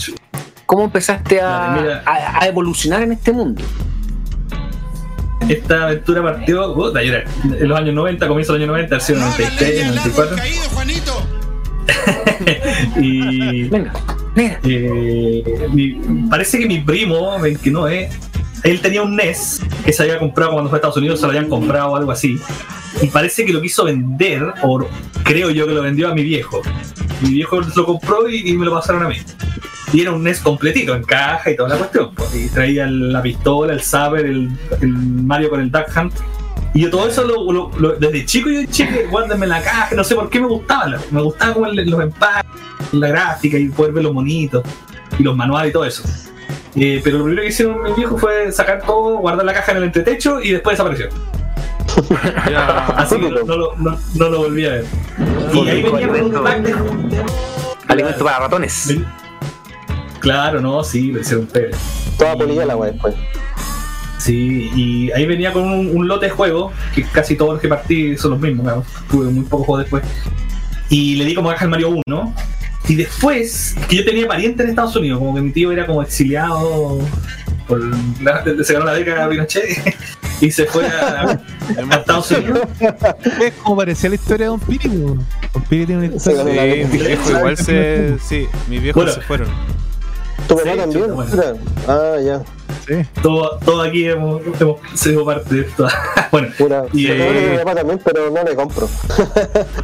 ¿Cómo 0.66 0.85
empezaste 0.85 1.40
a, 1.40 2.02
a 2.07 2.46
evolucionar 2.46 3.02
en 3.02 3.12
este 3.12 3.33
mundo? 3.33 3.61
Esta 5.52 5.84
aventura 5.84 6.22
partió 6.22 6.96
en 6.98 7.68
los 7.68 7.78
años 7.78 7.94
90, 7.94 8.28
comienzo 8.28 8.52
de 8.54 8.58
los 8.60 8.64
años 8.64 8.74
90, 8.90 8.96
ha 8.96 9.00
sido 9.00 9.20
93, 9.20 9.86
94. 9.94 10.36
y 12.96 13.64
Venga, 13.64 13.92
venga. 14.34 14.60
eh, 14.64 15.68
mi- 15.72 15.92
parece 16.30 16.58
que 16.58 16.66
mi 16.66 16.80
primo, 16.80 17.38
ven 17.40 17.56
que 17.56 17.70
no 17.70 17.88
es, 17.88 18.14
él 18.64 18.80
tenía 18.80 19.02
un 19.02 19.16
NES 19.16 19.60
que 19.84 19.92
se 19.92 20.02
había 20.04 20.18
comprado 20.18 20.52
cuando 20.52 20.70
fue 20.70 20.76
a 20.76 20.78
Estados 20.78 20.96
Unidos, 20.96 21.20
se 21.20 21.26
lo 21.26 21.30
habían 21.30 21.48
comprado 21.48 21.90
o 21.90 21.96
algo 21.96 22.12
así. 22.12 22.38
Y 23.00 23.06
parece 23.08 23.44
que 23.44 23.52
lo 23.52 23.60
quiso 23.60 23.84
vender, 23.84 24.42
o 24.62 24.86
creo 25.24 25.50
yo 25.50 25.66
que 25.66 25.74
lo 25.74 25.82
vendió 25.82 26.08
a 26.10 26.14
mi 26.14 26.22
viejo. 26.22 26.60
Mi 27.20 27.30
viejo 27.34 27.60
lo 27.60 27.84
compró 27.86 28.28
y, 28.28 28.50
y 28.50 28.52
me 28.56 28.64
lo 28.66 28.72
pasaron 28.74 29.02
a 29.04 29.08
mí. 29.08 29.16
Y 29.92 30.00
era 30.00 30.12
un 30.12 30.22
NES 30.22 30.40
completito, 30.40 30.94
en 30.94 31.02
caja 31.05 31.50
y 31.50 31.57
toda 31.57 31.68
la 31.70 31.76
cuestión. 31.76 32.14
pues. 32.14 32.35
Y 32.35 32.48
traía 32.48 32.87
la 32.87 33.20
pistola, 33.22 33.72
el 33.74 33.83
saber, 33.83 34.24
el, 34.26 34.50
el 34.81 34.88
Mario 34.88 35.50
con 35.50 35.61
el 35.61 35.70
Duck 35.70 35.87
Hunt. 35.96 36.14
Y 36.74 36.81
yo 36.83 36.90
todo 36.90 37.07
eso 37.07 37.24
lo, 37.24 37.52
lo- 37.52 37.70
lo- 37.78 37.92
desde 37.96 38.24
chico 38.24 38.48
yo 38.48 38.61
en 39.44 39.48
la 39.48 39.61
caja, 39.62 39.94
no 39.94 40.02
sé 40.02 40.14
por 40.14 40.31
qué 40.31 40.40
me 40.40 40.46
gustaba. 40.46 40.96
Me 41.11 41.20
gustaba 41.20 41.52
como 41.52 41.66
el- 41.66 41.88
los 41.90 42.00
empaques, 42.00 42.50
la 42.92 43.09
gráfica 43.09 43.59
y 43.59 43.68
poder 43.68 43.92
ver 43.92 44.05
los 44.05 44.14
monitos 44.14 44.62
y 45.18 45.22
los 45.22 45.37
manuales 45.37 45.68
y 45.70 45.72
todo 45.74 45.85
eso. 45.85 46.02
Eh, 46.74 47.02
pero 47.05 47.18
lo 47.18 47.24
primero 47.24 47.42
que 47.42 47.48
hicieron 47.50 47.83
mis 47.83 47.94
viejos 47.94 48.18
fue 48.18 48.50
sacar 48.50 48.83
todo, 48.87 49.18
guardar 49.18 49.44
la 49.44 49.52
caja 49.52 49.72
en 49.72 49.78
el 49.78 49.85
entretecho 49.85 50.40
y 50.40 50.52
después 50.52 50.72
desapareció. 50.78 51.09
Ya. 52.50 52.87
Así 52.96 53.16
que 53.20 53.28
no, 53.31 53.42
no 53.44 53.57
lo- 53.57 53.76
no- 53.76 53.98
no 54.14 54.28
lo 54.31 54.38
volví 54.38 54.64
a 54.64 54.70
ver. 54.70 54.85
Y 55.52 55.68
ahí 55.68 55.83
venía 55.83 56.09
con 56.09 56.22
un 56.22 56.42
pack 56.42 56.62
de. 56.62 56.74
Alimento 57.88 58.24
para 58.24 58.38
ratones. 58.38 58.87
Ven- 58.88 59.07
Claro, 60.22 60.61
no, 60.61 60.85
sí, 60.85 61.12
un 61.12 61.46
pebe. 61.46 61.72
Toda 62.16 62.37
polilla 62.37 62.64
la 62.64 62.76
wea 62.76 62.92
después. 62.92 63.14
Sí, 64.18 64.70
y 64.74 65.11
ahí 65.11 65.26
venía 65.26 65.52
con 65.52 65.64
un, 65.64 65.96
un 65.96 66.06
lote 66.06 66.26
de 66.26 66.30
juegos, 66.32 66.72
que 66.94 67.02
casi 67.02 67.35
todos 67.37 67.54
los 67.54 67.61
que 67.61 67.66
partí 67.66 68.16
son 68.16 68.30
los 68.32 68.40
mismos, 68.40 68.85
tuve 69.11 69.26
muy 69.26 69.44
pocos 69.44 69.66
juegos 69.66 69.85
después. 69.85 70.04
Y 70.88 71.16
le 71.16 71.24
di 71.24 71.35
como 71.35 71.50
caja 71.50 71.64
al 71.64 71.70
Mario 71.72 72.00
1. 72.06 72.35
Y 72.88 72.94
después, 72.94 73.74
que 73.88 73.96
yo 73.96 74.04
tenía 74.04 74.28
pariente 74.28 74.62
en 74.62 74.70
Estados 74.70 74.94
Unidos, 74.94 75.18
como 75.18 75.35
que 75.35 75.40
mi 75.40 75.50
tío 75.50 75.72
era 75.72 75.87
como 75.87 76.02
exiliado 76.02 77.00
por 77.66 77.80
la, 78.22 78.44
se 78.62 78.72
ganó 78.72 78.85
la 78.85 78.92
beca 78.92 79.24
a 79.24 79.28
Pinochet 79.28 79.96
y 80.40 80.50
se 80.50 80.66
fue 80.66 80.87
a, 80.87 81.22
a 81.30 81.96
Estados 81.96 82.30
Unidos. 82.30 82.61
Es 83.40 83.54
como 83.62 83.76
parecía 83.76 84.08
la 84.08 84.14
historia 84.16 84.46
de 84.46 84.50
Don 84.50 84.61
Piri. 84.61 84.88
Don 84.88 85.26
Piri 85.68 85.87
tiene 85.87 86.08
una 86.08 86.18
Se 86.20 86.32
historia. 86.32 86.62
Sí, 86.62 86.92
mis 86.92 87.06
viejos 87.06 87.30
igual 87.30 87.56
se. 87.56 88.18
Sí, 88.20 88.46
mis 88.68 88.82
viejos 88.82 89.02
Bueno. 89.02 89.12
se 89.12 89.20
fueron. 89.22 89.48
¿Tu 90.48 90.57
papá 90.57 90.70
Sí, 90.72 90.78
también? 90.78 91.02
chuta, 91.02 91.14
bueno. 91.14 91.31
Puta. 91.31 91.55
Ah, 91.88 92.16
ya. 92.20 92.40
Sí. 92.87 92.94
Todo, 93.22 93.59
todo 93.64 93.83
aquí 93.83 94.07
hemos, 94.09 94.42
hemos 94.61 94.81
sido 94.94 95.24
parte 95.24 95.55
de 95.55 95.61
esto. 95.62 95.87
bueno, 96.33 96.48
Pura. 96.59 96.85
Y, 96.92 97.07
Yo 97.07 97.14
creo 97.14 97.33
que 97.33 97.46
eh, 97.46 97.50
mi 97.52 97.59
papá 97.59 97.74
también, 97.76 98.00
pero 98.05 98.31
no 98.31 98.42
le 98.42 98.57
compro. 98.57 98.88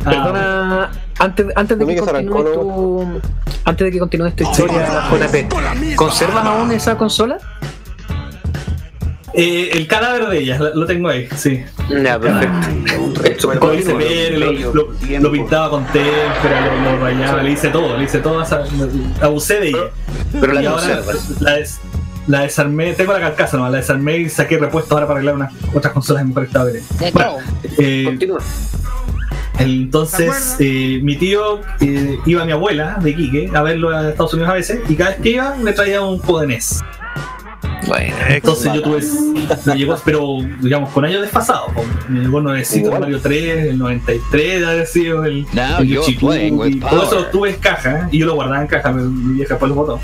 ah, 0.05 0.11
Perdona, 0.11 0.91
antes, 1.19 1.47
antes 1.55 1.79
de 1.79 1.87
que 1.87 2.01
arrancó, 2.01 2.45
tu, 2.45 3.21
antes 3.65 3.85
de 3.85 3.91
que 3.93 3.99
continúes 3.99 4.35
tu 4.35 4.45
historia, 4.45 5.09
JP, 5.11 5.95
¿conservas 5.97 6.45
aún 6.45 6.73
esa 6.73 6.97
consola? 6.97 7.39
Eh, 9.35 9.71
el 9.73 9.87
cadáver 9.87 10.29
de 10.29 10.39
ella, 10.41 10.59
lo 10.75 10.87
tengo 10.87 11.09
ahí, 11.09 11.29
sí. 11.37 11.63
Ya, 12.03 12.19
perfecto. 12.19 13.55
Lo 13.61 13.75
hice 13.75 13.93
ver, 13.95 14.39
lo, 14.39 14.53
lo- 14.73 14.89
lo 15.21 15.33
pintaba 15.33 15.71
con 15.71 15.85
témpera, 15.87 16.67
lo, 16.67 16.93
lo 16.97 16.99
rayaba, 17.05 17.43
le 17.43 17.53
hice 17.53 17.69
todo, 17.69 17.97
le 17.97 18.05
hice 18.05 18.19
todo, 18.19 18.43
esa- 18.43 18.65
abusé 19.21 19.61
de 19.61 19.69
ella. 19.69 19.85
Pero 20.41 20.59
y 20.61 20.63
la 20.63 20.71
ahora 20.71 20.83
conservas. 20.97 21.41
la, 21.41 21.53
des- 21.55 21.81
la 22.27 22.41
desarmé, 22.43 22.93
tengo 22.93 23.13
la 23.15 23.21
carcasa 23.21 23.57
nomás, 23.57 23.73
la 23.73 23.79
desarmé 23.79 24.19
y 24.19 24.29
saqué 24.29 24.59
repuestos 24.59 24.93
ahora 24.93 25.07
para 25.07 25.19
arreglar 25.21 25.35
unas 25.37 25.53
otras 25.75 25.93
consolas 25.95 26.23
en 26.23 26.29
mejor 26.29 26.45
estado. 26.45 26.71
Bueno, 27.13 27.37
eh, 27.79 28.03
Continúa. 28.05 28.39
entonces 29.59 30.57
eh, 30.61 31.01
mi 31.03 31.17
tío 31.17 31.61
eh, 31.81 32.19
iba 32.27 32.43
a 32.43 32.45
mi 32.45 32.53
abuela 32.53 32.99
de 33.01 33.15
Quique 33.17 33.51
a 33.55 33.63
verlo 33.63 33.91
a 33.97 34.11
Estados 34.11 34.35
Unidos 34.35 34.51
a 34.51 34.55
veces 34.55 34.81
y 34.89 34.95
cada 34.95 35.11
vez 35.11 35.21
que 35.21 35.31
iba 35.31 35.55
me 35.57 35.73
traía 35.73 36.03
un 36.03 36.19
juego 36.19 36.41
de 36.41 36.47
NES. 36.49 36.81
Bueno, 37.87 38.15
Entonces 38.29 38.73
yo 38.75 38.83
tuve, 38.83 39.01
me 39.67 39.75
llegó, 39.77 39.97
pero 40.05 40.39
digamos 40.61 40.91
con 40.91 41.05
años 41.05 41.23
desfasados. 41.23 41.71
Me 42.09 42.21
llegó 42.21 42.41
nuevecito 42.41 42.79
el 42.81 42.85
Igual. 42.87 43.01
Mario 43.01 43.21
3, 43.23 43.67
el 43.69 43.79
93, 43.79 44.61
de 44.61 44.67
haber 44.67 44.87
sido 44.87 45.25
el, 45.25 45.47
Now 45.53 45.81
el 45.81 45.99
with 45.99 46.19
Cookie. 46.21 46.81
Todo 46.81 47.03
eso 47.05 47.15
lo 47.17 47.27
tuve 47.27 47.51
en 47.51 47.57
caja 47.61 48.01
¿eh? 48.01 48.09
y 48.13 48.19
yo 48.19 48.27
lo 48.27 48.35
guardaba 48.35 48.61
en 48.63 48.67
caja, 48.69 48.93
pero 48.93 49.05
mi 49.07 49.35
vieja 49.35 49.55
después 49.55 49.69
lo 49.71 49.75
botó. 49.77 50.01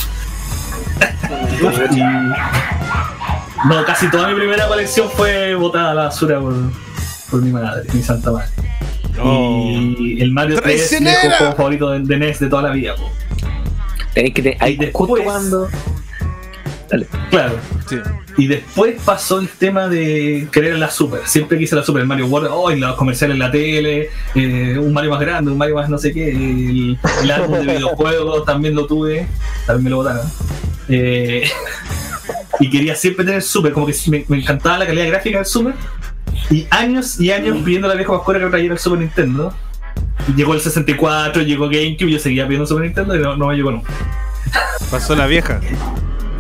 Y- 1.93 3.69
no, 3.69 3.85
casi 3.87 4.11
toda 4.11 4.29
mi 4.29 4.35
primera 4.35 4.67
colección 4.69 5.09
fue 5.11 5.55
botada 5.55 5.93
a 5.93 5.95
la 5.95 6.03
basura 6.05 6.39
por, 6.41 6.55
por 7.31 7.41
mi 7.43 7.51
madre, 7.51 7.83
mi 7.93 8.03
santa 8.03 8.31
madre. 8.31 8.49
Y 9.17 10.21
el 10.23 10.33
Mario 10.33 10.61
3 10.63 10.93
es 10.93 11.01
mi 11.01 11.09
juego 11.39 11.55
favorito 11.57 11.91
de, 11.91 12.01
de 12.01 12.17
NES 12.19 12.41
de 12.41 12.49
toda 12.49 12.63
la 12.63 12.71
vida. 12.71 12.95
po. 12.97 13.11
tenéis 14.13 14.35
que 14.35 14.43
te- 14.43 14.57
ahí 14.61 14.75
Y 14.75 14.77
después- 14.77 15.23
cuando 15.25 15.69
Dale. 16.89 17.07
Claro. 17.31 17.55
Sí. 17.89 17.97
Y 18.37 18.47
después 18.47 19.01
pasó 19.05 19.39
el 19.39 19.49
tema 19.49 19.89
de 19.89 20.49
querer 20.51 20.79
la 20.79 20.91
Super. 20.91 21.21
Siempre 21.25 21.59
quise 21.59 21.77
la 21.77 21.83
Super. 21.83 22.03
El 22.03 22.09
Mario 22.09 22.27
World, 22.27 22.49
oh, 22.53 22.71
y 22.71 22.79
los 22.79 22.97
comerciales 22.97 23.35
en 23.35 23.39
la 23.39 23.51
tele, 23.51 24.11
eh, 24.35 24.77
un 24.79 24.93
Mario 24.93 25.11
más 25.11 25.21
grande, 25.21 25.51
un 25.51 25.59
Mario 25.59 25.77
más 25.77 25.89
no 25.89 25.99
sé 25.99 26.13
qué. 26.13 26.31
El, 26.31 26.99
el 27.23 27.31
álbum 27.31 27.65
de 27.65 27.75
videojuegos 27.75 28.45
también 28.45 28.75
lo 28.75 28.87
tuve. 28.87 29.27
También 29.67 29.85
me 29.85 29.91
lo 29.91 29.97
botaron. 29.97 30.27
Eh, 30.89 31.49
y 32.61 32.71
quería 32.71 32.95
siempre 32.95 33.25
tener 33.25 33.43
Super. 33.43 33.73
Como 33.73 33.87
que 33.87 33.95
me, 34.09 34.25
me 34.29 34.39
encantaba 34.39 34.79
la 34.79 34.87
calidad 34.87 35.09
gráfica 35.09 35.39
del 35.39 35.47
Super. 35.47 35.75
Y 36.51 36.67
años 36.71 37.21
y 37.21 37.31
años 37.31 37.59
pidiendo 37.65 37.87
a 37.87 37.91
la 37.91 37.97
vieja 37.97 38.13
Pascuera 38.13 38.41
que 38.41 38.47
trajera 38.47 38.75
el 38.75 38.79
Super 38.79 38.99
Nintendo. 38.99 39.55
Llegó 40.37 40.55
el 40.55 40.61
64, 40.61 41.43
llegó 41.43 41.67
GameCube, 41.67 42.11
yo 42.11 42.19
seguía 42.19 42.45
pidiendo 42.45 42.67
Super 42.67 42.85
Nintendo 42.85 43.15
y 43.15 43.21
no, 43.21 43.37
no 43.37 43.47
me 43.47 43.55
llegó 43.55 43.71
nunca. 43.71 43.93
Pasó 44.91 45.15
la 45.15 45.27
vieja. 45.27 45.61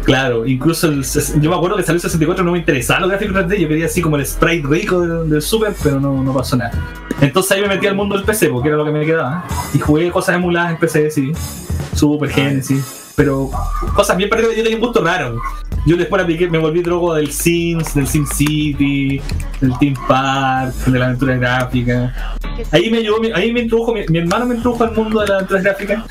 Claro, 0.05 0.47
incluso 0.47 0.89
el, 0.89 1.03
yo 1.41 1.51
me 1.51 1.57
acuerdo 1.57 1.77
que 1.77 1.83
salió 1.83 1.97
el 1.97 2.03
64 2.03 2.45
no 2.45 2.53
me 2.53 2.59
interesaba 2.59 3.01
los 3.01 3.11
gráficos 3.11 3.37
3D, 3.37 3.59
yo 3.59 3.69
quería 3.69 3.87
así 3.87 4.03
como 4.03 4.17
el 4.17 4.27
sprite 4.27 4.69
rico 4.69 5.01
del, 5.01 5.31
del 5.31 5.41
Super, 5.41 5.75
pero 5.83 5.99
no, 5.99 6.23
no 6.23 6.35
pasó 6.35 6.57
nada. 6.57 6.73
Entonces 7.21 7.53
ahí 7.53 7.63
me 7.63 7.69
metí 7.69 7.87
al 7.87 7.95
mundo 7.95 8.15
del 8.17 8.25
PC, 8.25 8.49
porque 8.49 8.69
era 8.69 8.77
lo 8.77 8.85
que 8.85 8.91
me 8.91 9.07
quedaba. 9.07 9.45
Y 9.73 9.79
jugué 9.79 10.11
cosas 10.11 10.37
emuladas 10.37 10.73
en 10.73 10.79
PC, 10.79 11.11
sí. 11.11 11.33
Super 11.95 12.29
Genesis. 12.29 13.13
Pero 13.17 13.51
cosas 13.95 14.17
bien 14.17 14.29
parecidas, 14.29 14.57
yo 14.57 14.63
tenía 14.63 14.77
un 14.77 14.83
gusto 14.85 15.03
raro. 15.03 15.41
Yo 15.87 15.97
después 15.97 16.23
apliqué, 16.23 16.49
me 16.49 16.59
volví 16.59 16.83
drogo 16.83 17.15
del 17.15 17.31
Sims, 17.31 17.95
del 17.95 18.07
Sim 18.07 18.27
City, 18.27 19.21
del 19.61 19.79
Team 19.79 19.95
Park, 20.09 20.75
de 20.87 20.99
la 20.99 21.07
aventura 21.07 21.37
gráfica. 21.37 22.37
Ahí 22.71 22.91
me 22.91 22.99
ayudó, 22.99 23.21
mi- 23.21 23.33
ahí 23.33 23.53
me 23.53 23.61
introdujo, 23.61 23.95
mi, 23.95 24.01
mi 24.09 24.19
hermano 24.19 24.47
me 24.47 24.55
introdujo 24.57 24.85
al 24.85 24.93
mundo 24.93 25.21
de 25.21 25.29
la 25.29 25.35
aventura 25.37 25.61
gráfica. 25.61 26.05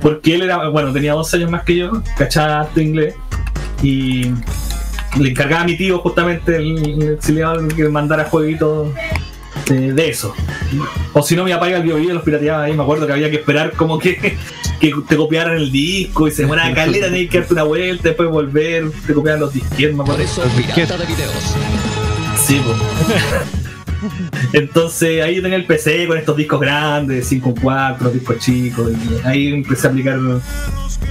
Porque 0.00 0.34
él 0.34 0.42
era, 0.42 0.68
bueno, 0.68 0.92
tenía 0.92 1.12
12 1.14 1.36
años 1.38 1.50
más 1.50 1.62
que 1.64 1.76
yo, 1.76 2.02
cachaba 2.16 2.60
harto 2.60 2.80
inglés 2.80 3.14
y 3.82 4.26
le 5.18 5.30
encargaba 5.30 5.62
a 5.62 5.64
mi 5.64 5.76
tío 5.76 5.98
justamente 6.00 6.56
el, 6.56 7.12
exiliado 7.14 7.66
que 7.68 7.82
me 7.84 7.88
mandara 7.88 8.24
jueguitos 8.24 8.88
de, 9.68 9.92
de 9.92 10.08
eso. 10.10 10.34
O 11.12 11.22
si 11.22 11.34
no, 11.36 11.44
mi 11.44 11.52
papá 11.52 11.68
iba 11.68 11.78
al 11.78 11.82
video 11.84 11.98
los 11.98 12.22
pirateaba 12.22 12.64
ahí. 12.64 12.74
Me 12.74 12.82
acuerdo 12.82 13.06
que 13.06 13.12
había 13.12 13.30
que 13.30 13.36
esperar 13.36 13.72
como 13.72 13.98
que, 13.98 14.36
que 14.80 14.92
te 15.08 15.16
copiaran 15.16 15.56
el 15.56 15.70
disco 15.72 16.28
y 16.28 16.30
se 16.30 16.42
demoraba 16.42 16.74
caleta, 16.74 17.06
tenías 17.06 17.30
que 17.30 17.38
darte 17.38 17.52
una 17.54 17.62
vuelta, 17.64 18.08
después 18.08 18.28
volver, 18.28 18.90
te 19.06 19.14
copiaban 19.14 19.40
los 19.40 19.52
disquetes, 19.52 19.94
me 19.96 20.02
acuerdo. 20.02 20.22
Sí, 22.36 22.60
po. 22.64 22.74
Entonces 24.52 25.22
ahí 25.22 25.36
yo 25.36 25.42
tenía 25.42 25.56
el 25.56 25.66
PC 25.66 26.06
con 26.06 26.18
estos 26.18 26.36
discos 26.36 26.60
grandes, 26.60 27.30
5.4, 27.30 28.10
discos 28.12 28.38
chicos, 28.38 28.90
y 28.92 29.26
ahí 29.26 29.48
empecé 29.48 29.86
a 29.86 29.90
aplicar 29.90 30.18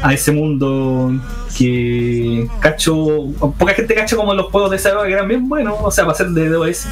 a 0.02 0.14
ese 0.14 0.32
mundo 0.32 1.14
que 1.58 2.48
cacho, 2.60 3.28
poca 3.58 3.74
gente 3.74 3.96
cacha 3.96 4.16
como 4.16 4.34
los 4.34 4.48
juegos 4.48 4.70
de 4.72 4.78
esa 4.78 4.90
época 4.90 5.08
que 5.08 5.14
eran 5.14 5.28
bien 5.28 5.50
buenos, 5.50 5.76
o 5.82 5.92
sea, 5.92 6.06
para 6.06 6.18
ser 6.18 6.30
de 6.30 6.50
DOS. 6.50 6.86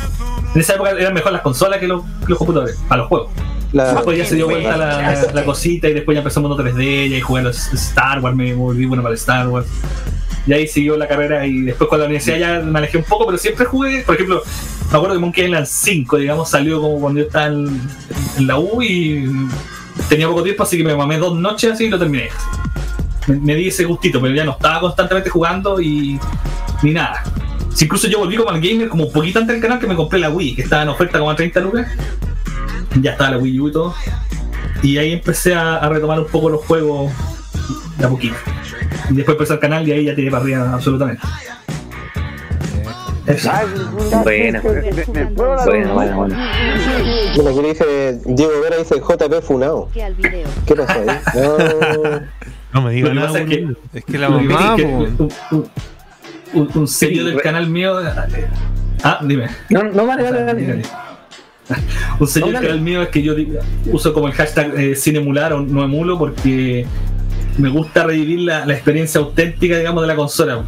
En 0.53 0.62
esa 0.62 0.73
época 0.75 0.91
eran 0.91 1.13
mejor 1.13 1.31
las 1.31 1.41
consolas 1.41 1.79
que 1.79 1.88
los, 1.88 2.03
que 2.03 2.29
los 2.29 2.38
computadores, 2.38 2.77
para 2.88 3.01
los 3.01 3.10
juegos. 3.10 3.31
La, 3.73 3.93
Después 3.93 4.17
ya 4.17 4.25
se 4.25 4.36
dio 4.36 4.47
vuelta 4.47 4.77
la, 4.77 5.27
la 5.34 5.43
cosita 5.43 5.89
y 5.89 5.93
después 5.93 6.15
ya 6.15 6.19
empezó 6.19 6.39
el 6.39 6.47
mundo 6.47 6.63
3D, 6.63 7.10
y 7.10 7.21
jugué 7.21 7.41
a 7.41 7.43
los 7.43 7.73
Star 7.73 8.19
Wars, 8.21 8.36
me 8.36 8.53
volví 8.53 8.86
bueno 8.86 9.03
para 9.03 9.13
el 9.13 9.19
Star 9.19 9.47
Wars. 9.47 9.67
Y 10.47 10.53
ahí 10.53 10.67
siguió 10.67 10.95
la 10.95 11.08
carrera 11.08 11.45
y 11.45 11.62
después 11.62 11.89
con 11.89 11.99
la 11.99 12.05
universidad 12.05 12.38
ya 12.38 12.60
me 12.60 12.79
un 12.79 13.03
poco, 13.03 13.25
pero 13.25 13.38
siempre 13.38 13.65
jugué, 13.65 14.03
por 14.03 14.15
ejemplo, 14.15 14.43
me 14.91 14.97
acuerdo 14.97 15.15
que 15.15 15.19
Monkey 15.19 15.45
Island 15.45 15.65
5, 15.65 16.17
digamos, 16.17 16.49
salió 16.49 16.81
como 16.81 16.99
cuando 16.99 17.21
yo 17.21 17.25
estaba 17.25 17.47
en, 17.47 17.81
la 18.39 18.60
U 18.60 18.81
y 18.81 19.25
tenía 20.08 20.27
poco 20.27 20.43
tiempo, 20.43 20.63
así 20.63 20.77
que 20.77 20.84
me 20.84 20.95
mamé 20.95 21.17
dos 21.17 21.38
noches 21.38 21.73
así 21.73 21.86
y 21.86 21.89
lo 21.89 21.97
terminé. 21.97 22.29
Me, 23.27 23.55
di 23.55 23.69
ese 23.69 23.86
gustito, 23.86 24.21
pero 24.21 24.36
ya 24.36 24.43
no 24.43 24.51
estaba 24.51 24.81
constantemente 24.81 25.29
jugando 25.29 25.81
y 25.81 26.19
ni 26.84 26.91
nada. 26.91 27.23
Incluso 27.79 28.08
yo 28.08 28.19
volví 28.19 28.38
como 28.38 28.51
al 28.51 28.62
gamer 28.62 28.88
como 28.88 29.05
un 29.05 29.12
poquito 29.12 29.39
antes 29.39 29.53
del 29.53 29.62
canal 29.62 29.79
que 29.79 29.88
me 29.88 29.95
compré 29.95 30.19
la 30.19 30.29
Wii, 30.29 30.55
que 30.55 30.62
estaba 30.62 30.84
en 30.84 30.89
oferta 30.89 31.17
como 31.17 31.31
a 31.31 31.36
30 31.36 31.60
lucas. 31.62 31.88
Ya 33.01 33.12
estaba 33.12 33.31
la 33.31 33.38
Wii 33.39 33.60
U 33.60 33.67
y 33.67 33.71
todo. 33.71 33.95
Y 34.84 34.97
ahí 34.97 35.13
empecé 35.13 35.55
a, 35.55 35.89
retomar 35.89 36.19
un 36.19 36.27
poco 36.27 36.49
los 36.49 36.63
juegos 36.63 37.12
de 37.97 38.05
a. 38.05 38.10
Y 39.09 39.13
después 39.15 39.35
empecé 39.35 39.53
el 39.53 39.59
canal 39.59 39.87
y 39.87 39.91
ahí 39.91 40.05
ya 40.05 40.15
tiré 40.15 40.29
para 40.31 40.43
arriba 40.43 40.73
absolutamente. 40.73 41.21
Eso. 43.27 43.49
Buena. 44.23 44.61
Buena, 44.61 45.93
buena, 45.93 46.15
buena. 46.15 46.51
Bueno, 47.35 47.49
aquí 47.49 47.61
le 47.61 47.67
dice 47.69 48.19
Diego 48.25 48.51
Vera 48.61 48.77
dice 48.77 48.95
JP 48.99 49.41
Funao. 49.43 49.89
Que 49.91 50.03
al. 50.03 50.15
¿Qué 50.65 50.75
pasó 50.75 50.99
ahí? 50.99 51.19
No. 52.73 52.81
No 52.81 52.81
me 52.81 52.91
diga 52.91 53.07
Lo 53.09 53.13
que 53.13 53.27
nada. 53.27 53.39
es 53.39 53.45
que-. 53.49 53.67
Es 53.93 54.05
que 54.05 54.17
la 54.17 54.29
Lo 54.29 54.39
que 54.39 54.43
mamá, 54.45 54.75
que 54.75 54.83
un, 54.83 56.69
un- 56.75 56.87
sello 56.87 57.21
Sí, 57.21 57.25
del 57.25 57.35
re- 57.35 57.41
canal 57.41 57.67
mío. 57.67 57.99
eh, 58.01 58.11
Ah, 59.03 59.19
dime. 59.23 59.47
No, 59.69 59.83
no, 59.83 60.05
vale, 60.05 60.23
vale, 60.23 60.41
Dale, 60.43 60.53
vale. 60.53 60.67
dale. 60.67 60.81
Un 62.19 62.27
sello 62.27 62.45
No, 62.47 62.51
del 62.53 62.61
canal 62.61 62.81
mío 62.81 63.01
es 63.01 63.09
que 63.09 63.23
yo 63.23 63.33
uso 63.91 64.13
como 64.13 64.27
el 64.27 64.33
hashtag 64.33 64.77
eh, 64.79 64.95
sin 64.95 65.15
emular 65.15 65.53
o 65.53 65.61
no 65.61 65.83
emulo 65.83 66.17
porque 66.19 66.85
me 67.57 67.69
gusta 67.69 68.03
revivir 68.03 68.39
la, 68.41 68.65
la 68.65 68.73
experiencia 68.73 69.19
auténtica, 69.21 69.77
digamos, 69.77 70.01
de 70.03 70.07
la 70.07 70.15
consola. 70.15 70.63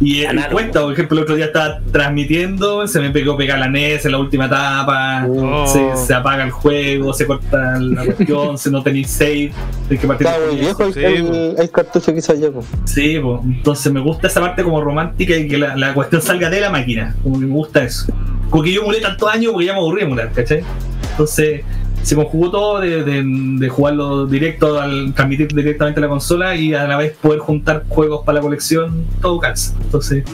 Y, 0.00 0.18
eh, 0.18 0.22
y 0.22 0.24
Análogo. 0.26 0.52
cuenta, 0.54 0.82
por 0.82 0.92
ejemplo, 0.92 1.16
el 1.16 1.22
otro 1.22 1.36
día 1.36 1.46
estaba 1.46 1.80
transmitiendo, 1.92 2.86
se 2.86 3.00
me 3.00 3.10
pegó 3.10 3.36
pegar 3.36 3.58
la 3.58 3.68
NES 3.68 4.04
en 4.04 4.12
la 4.12 4.18
última 4.18 4.46
etapa, 4.46 5.26
Oh. 5.28 5.66
se, 5.66 5.96
se 6.06 6.12
apaga 6.14 6.44
el 6.44 6.50
juego, 6.50 7.12
se 7.14 7.26
corta 7.26 7.78
la 7.78 8.04
cuestión, 8.04 8.58
se 8.58 8.70
no 8.70 8.82
tenéis 8.82 9.10
save, 9.10 9.52
hay 9.90 9.98
que 9.98 10.06
partir 10.06 10.26
muy 10.50 10.56
viejo 10.60 10.84
el, 10.84 10.92
Sí, 10.94 11.00
el, 11.04 11.54
el 11.58 11.70
cartucho 11.70 12.12
que 12.12 12.18
hizo 12.18 12.34
yo. 12.34 12.52
po. 12.52 12.64
Sí, 12.84 13.18
pues, 13.22 13.40
entonces 13.44 13.92
me 13.92 14.00
gusta 14.00 14.26
esa 14.26 14.40
parte 14.40 14.62
como 14.62 14.80
romántica 14.82 15.34
y 15.36 15.48
que 15.48 15.56
la, 15.56 15.76
la 15.76 15.94
cuestión 15.94 16.20
salga 16.20 16.50
de 16.50 16.60
la 16.60 16.70
máquina. 16.70 17.14
Como 17.22 17.38
que 17.40 17.46
me 17.46 17.52
gusta 17.54 17.82
eso. 17.84 18.12
Como 18.50 18.62
que 18.62 18.72
yo 18.72 18.82
emulé 18.82 19.00
tantos 19.00 19.28
años 19.32 19.52
porque 19.52 19.66
ya 19.66 19.72
me 19.72 19.78
aburrí 19.78 20.00
de 20.00 20.06
emular, 20.06 20.30
¿cachai? 20.32 20.62
Entonces 21.10 21.62
se 22.02 22.14
conjugó 22.14 22.50
todo 22.50 22.80
de, 22.80 23.02
de, 23.02 23.22
de 23.24 23.68
jugarlo 23.68 24.26
directo, 24.26 24.80
al 24.80 25.12
transmitir 25.14 25.48
directamente 25.48 26.00
a 26.00 26.02
la 26.02 26.08
consola 26.08 26.54
y 26.54 26.72
a 26.74 26.86
la 26.86 26.96
vez 26.96 27.16
poder 27.16 27.40
juntar 27.40 27.84
juegos 27.88 28.24
para 28.24 28.36
la 28.36 28.42
colección, 28.42 29.04
todo 29.20 29.38
calza. 29.40 29.74
Entonces 29.82 30.24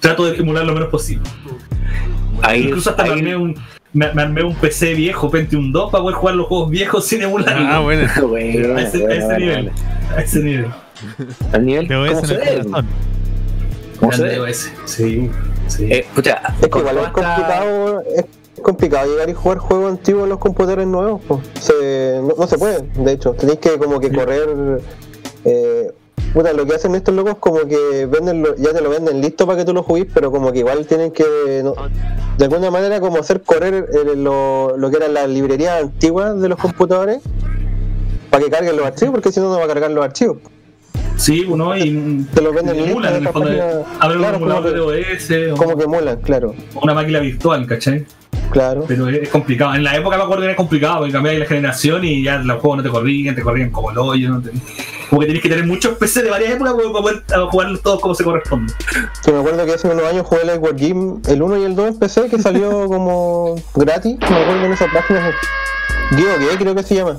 trato 0.00 0.24
de 0.24 0.36
emular 0.38 0.64
lo 0.64 0.72
menos 0.72 0.88
posible. 0.88 1.24
Ahí, 2.42 2.62
Incluso 2.64 2.90
hasta 2.90 3.04
me 3.04 3.10
armé 3.10 3.36
un, 3.36 3.54
me, 3.92 4.12
me 4.14 4.22
armé 4.22 4.42
un 4.42 4.54
PC 4.54 4.94
viejo, 4.94 5.30
Pentium 5.30 5.72
2, 5.72 5.90
para 5.90 6.02
poder 6.02 6.16
jugar 6.16 6.36
los 6.36 6.46
juegos 6.46 6.70
viejos 6.70 7.06
sin 7.06 7.22
emular. 7.22 7.54
Ah, 7.58 7.80
bueno. 7.80 8.08
Bueno, 8.26 8.76
a 8.76 8.82
ese, 8.82 8.96
a 8.98 9.00
bueno, 9.00 9.12
ese 9.12 9.24
bueno, 9.24 9.38
nivel. 9.38 9.62
bueno. 9.64 10.16
A 10.16 10.20
ese 10.22 10.40
nivel. 10.40 10.66
Al 11.52 11.66
nivel, 11.66 11.84
a 11.84 11.88
¿cómo 11.88 12.26
se 12.26 12.38
corazón. 12.38 12.86
¿Cómo 13.98 14.12
se? 14.12 14.40
OS. 14.40 14.72
Sí, 14.86 15.30
sí. 15.66 15.84
Eh, 15.84 15.98
escucha, 16.08 16.40
Es 16.62 16.68
que 16.68 16.78
igual 16.78 16.98
es 16.98 17.08
complicado, 17.08 18.02
es 18.16 18.24
complicado 18.60 19.10
llegar 19.10 19.28
y 19.30 19.34
jugar 19.34 19.58
juegos 19.58 19.90
antiguos 19.92 20.24
en 20.24 20.28
los 20.30 20.38
computadores 20.38 20.86
nuevos. 20.86 21.20
po. 21.22 21.40
Se, 21.60 22.20
no, 22.22 22.34
no 22.38 22.46
se 22.46 22.58
puede, 22.58 22.82
de 22.94 23.12
hecho. 23.12 23.32
Tenéis 23.32 23.58
que 23.58 23.78
como 23.78 24.00
que 24.00 24.12
correr. 24.12 24.80
Eh, 25.44 25.92
puta, 26.34 26.52
lo 26.52 26.66
que 26.66 26.74
hacen 26.74 26.94
estos 26.94 27.14
locos 27.14 27.36
como 27.40 27.60
que 27.66 28.06
venden 28.06 28.42
lo- 28.42 28.54
ya 28.56 28.72
te 28.72 28.80
lo 28.80 28.90
venden 28.90 29.20
listo 29.20 29.46
para 29.46 29.58
que 29.58 29.64
tú 29.64 29.72
lo 29.72 29.82
juguís, 29.82 30.06
pero 30.12 30.30
como 30.30 30.52
que 30.52 30.58
igual 30.60 30.86
tienen 30.86 31.10
que 31.12 31.62
no, 31.64 31.74
de 32.38 32.44
alguna 32.44 32.70
manera 32.70 33.00
como 33.00 33.18
hacer 33.18 33.42
correr 33.42 33.88
eh, 33.92 34.16
lo, 34.16 34.76
lo 34.76 34.90
que 34.90 34.96
eran 34.98 35.14
las 35.14 35.28
librerías 35.28 35.82
antiguas 35.82 36.40
de 36.40 36.48
los 36.48 36.58
computadores 36.58 37.20
para 38.30 38.44
que 38.44 38.50
carguen 38.50 38.76
los 38.76 38.86
archivos, 38.86 39.12
porque 39.12 39.32
si 39.32 39.40
no 39.40 39.50
no 39.50 39.58
va 39.58 39.64
a 39.64 39.68
cargar 39.68 39.90
los 39.90 40.04
archivos. 40.04 40.36
Sí, 41.20 41.44
uno 41.46 41.76
y 41.76 42.24
Te 42.32 42.40
lo 42.40 42.52
venden 42.52 42.78
emulan 42.78 43.14
en 43.16 43.26
el 43.26 43.28
fondo. 43.32 43.48
página. 43.48 43.64
Abren 44.00 44.18
un 44.18 44.22
Claro, 44.24 44.36
emulador 44.38 44.72
de 44.72 44.80
OS 44.80 45.52
o 45.52 45.56
Como 45.56 45.76
que 45.76 45.86
molan, 45.86 46.20
claro, 46.22 46.54
una 46.82 46.94
máquina 46.94 47.18
virtual, 47.20 47.66
¿cachai? 47.66 48.06
claro. 48.50 48.84
Pero 48.88 49.06
es, 49.08 49.28
complicado. 49.28 49.74
En 49.74 49.84
la 49.84 49.94
época 49.96 50.16
me 50.16 50.22
acuerdo 50.24 50.40
que 50.42 50.46
era 50.48 50.56
complicado 50.56 50.98
porque 50.98 51.12
cambiaba 51.12 51.38
la 51.38 51.44
generación 51.46 52.04
y 52.04 52.24
ya 52.24 52.38
los 52.38 52.58
juegos 52.60 52.78
no 52.78 52.82
te 52.82 52.88
corrían, 52.88 53.34
te 53.34 53.42
corrían 53.42 53.70
como 53.70 53.90
el 53.90 53.98
hoyo. 53.98 54.30
no 54.30 54.40
te- 54.40 54.50
Como 55.10 55.20
que 55.20 55.26
tenés 55.28 55.42
que 55.42 55.48
tener 55.50 55.66
muchos 55.66 55.96
PC 55.98 56.22
de 56.22 56.30
varias 56.30 56.52
épocas 56.54 56.72
para 56.72 56.90
poder 56.90 57.22
jugarlos 57.50 57.82
todos 57.82 58.00
como 58.00 58.14
se 58.14 58.24
corresponde. 58.24 58.72
Que 59.24 59.30
me 59.32 59.40
acuerdo 59.40 59.66
que 59.66 59.72
hace 59.74 59.88
unos 59.88 60.04
años 60.04 60.26
jugué 60.26 60.42
el 60.42 60.48
Edward 60.50 60.76
Game, 60.78 61.20
el 61.28 61.42
1 61.42 61.58
y 61.58 61.64
el 61.64 61.76
2 61.76 61.88
en 61.88 61.98
PC, 61.98 62.28
que 62.30 62.38
salió 62.40 62.70
como 62.88 63.56
gratis, 63.74 64.16
me 64.18 64.26
acuerdo 64.26 64.64
en 64.64 64.72
esa 64.72 64.86
página. 64.86 65.32
Geo 66.16 66.58
creo 66.58 66.74
que 66.74 66.82
se 66.82 66.94
llama. 66.94 67.18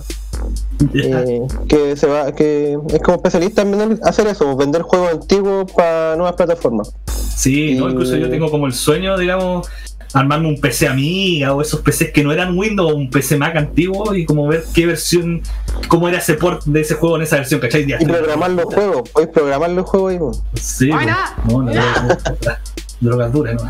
Eh, 0.93 1.41
que 1.68 1.95
se 1.95 2.08
va, 2.08 2.32
que 2.34 2.78
es 2.89 3.02
como 3.02 3.18
especialista 3.18 3.62
en 3.62 3.72
vender- 3.72 3.99
hacer 4.04 4.28
eso, 4.28 4.56
vender 4.56 4.82
juegos 4.82 5.12
antiguos 5.14 5.72
para 5.72 6.16
nuevas 6.16 6.34
plataformas. 6.36 6.93
Sí, 7.36 7.76
¿no? 7.76 7.89
Incluso 7.89 8.16
yo 8.16 8.30
tengo 8.30 8.49
como 8.49 8.66
el 8.68 8.74
sueño, 8.74 9.18
digamos, 9.18 9.68
armarme 10.14 10.49
un 10.49 10.60
PC 10.60 10.88
Amiga 10.88 11.54
o 11.54 11.62
esos 11.62 11.80
PCs 11.82 12.12
que 12.12 12.24
no 12.24 12.32
eran 12.34 12.58
Windows, 12.58 12.93
un 12.93 13.10
PC 13.10 13.38
Mac 13.38 13.56
antiguo 13.56 14.14
y 14.14 14.26
como 14.26 14.47
ver 14.47 14.66
qué 14.74 14.86
versión, 14.86 15.41
cómo 15.88 16.08
era 16.10 16.18
ese 16.18 16.34
port 16.34 16.64
de 16.66 16.82
ese 16.82 16.95
juego 16.95 17.16
en 17.16 17.22
esa 17.24 17.38
versión, 17.38 17.60
¿cachai? 17.62 17.84
Y 17.99 18.06
programar 18.06 18.52
los 18.52 18.66
juegos, 18.66 19.10
podéis 19.10 19.32
programar 19.32 19.70
los 19.70 19.88
juegos 19.89 20.12
ahí, 20.12 20.20
po. 20.20 20.32
Sí, 20.56 20.89
pues, 20.91 21.06
no, 21.47 21.62
no, 21.64 21.74
no, 21.74 22.18
drogas 22.99 23.32
duras, 23.32 23.62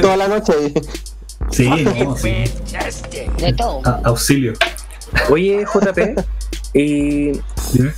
toda 0.00 0.16
la 0.16 0.28
noche 0.28 0.52
ahí. 0.58 0.74
Sí, 1.50 1.68
no, 1.68 2.16
sí. 2.16 2.32
De 3.38 3.52
todo. 3.52 3.80
A- 3.84 4.00
auxilio. 4.04 4.54
Oye, 5.30 5.64
JP, 5.64 6.24
y 6.74 7.32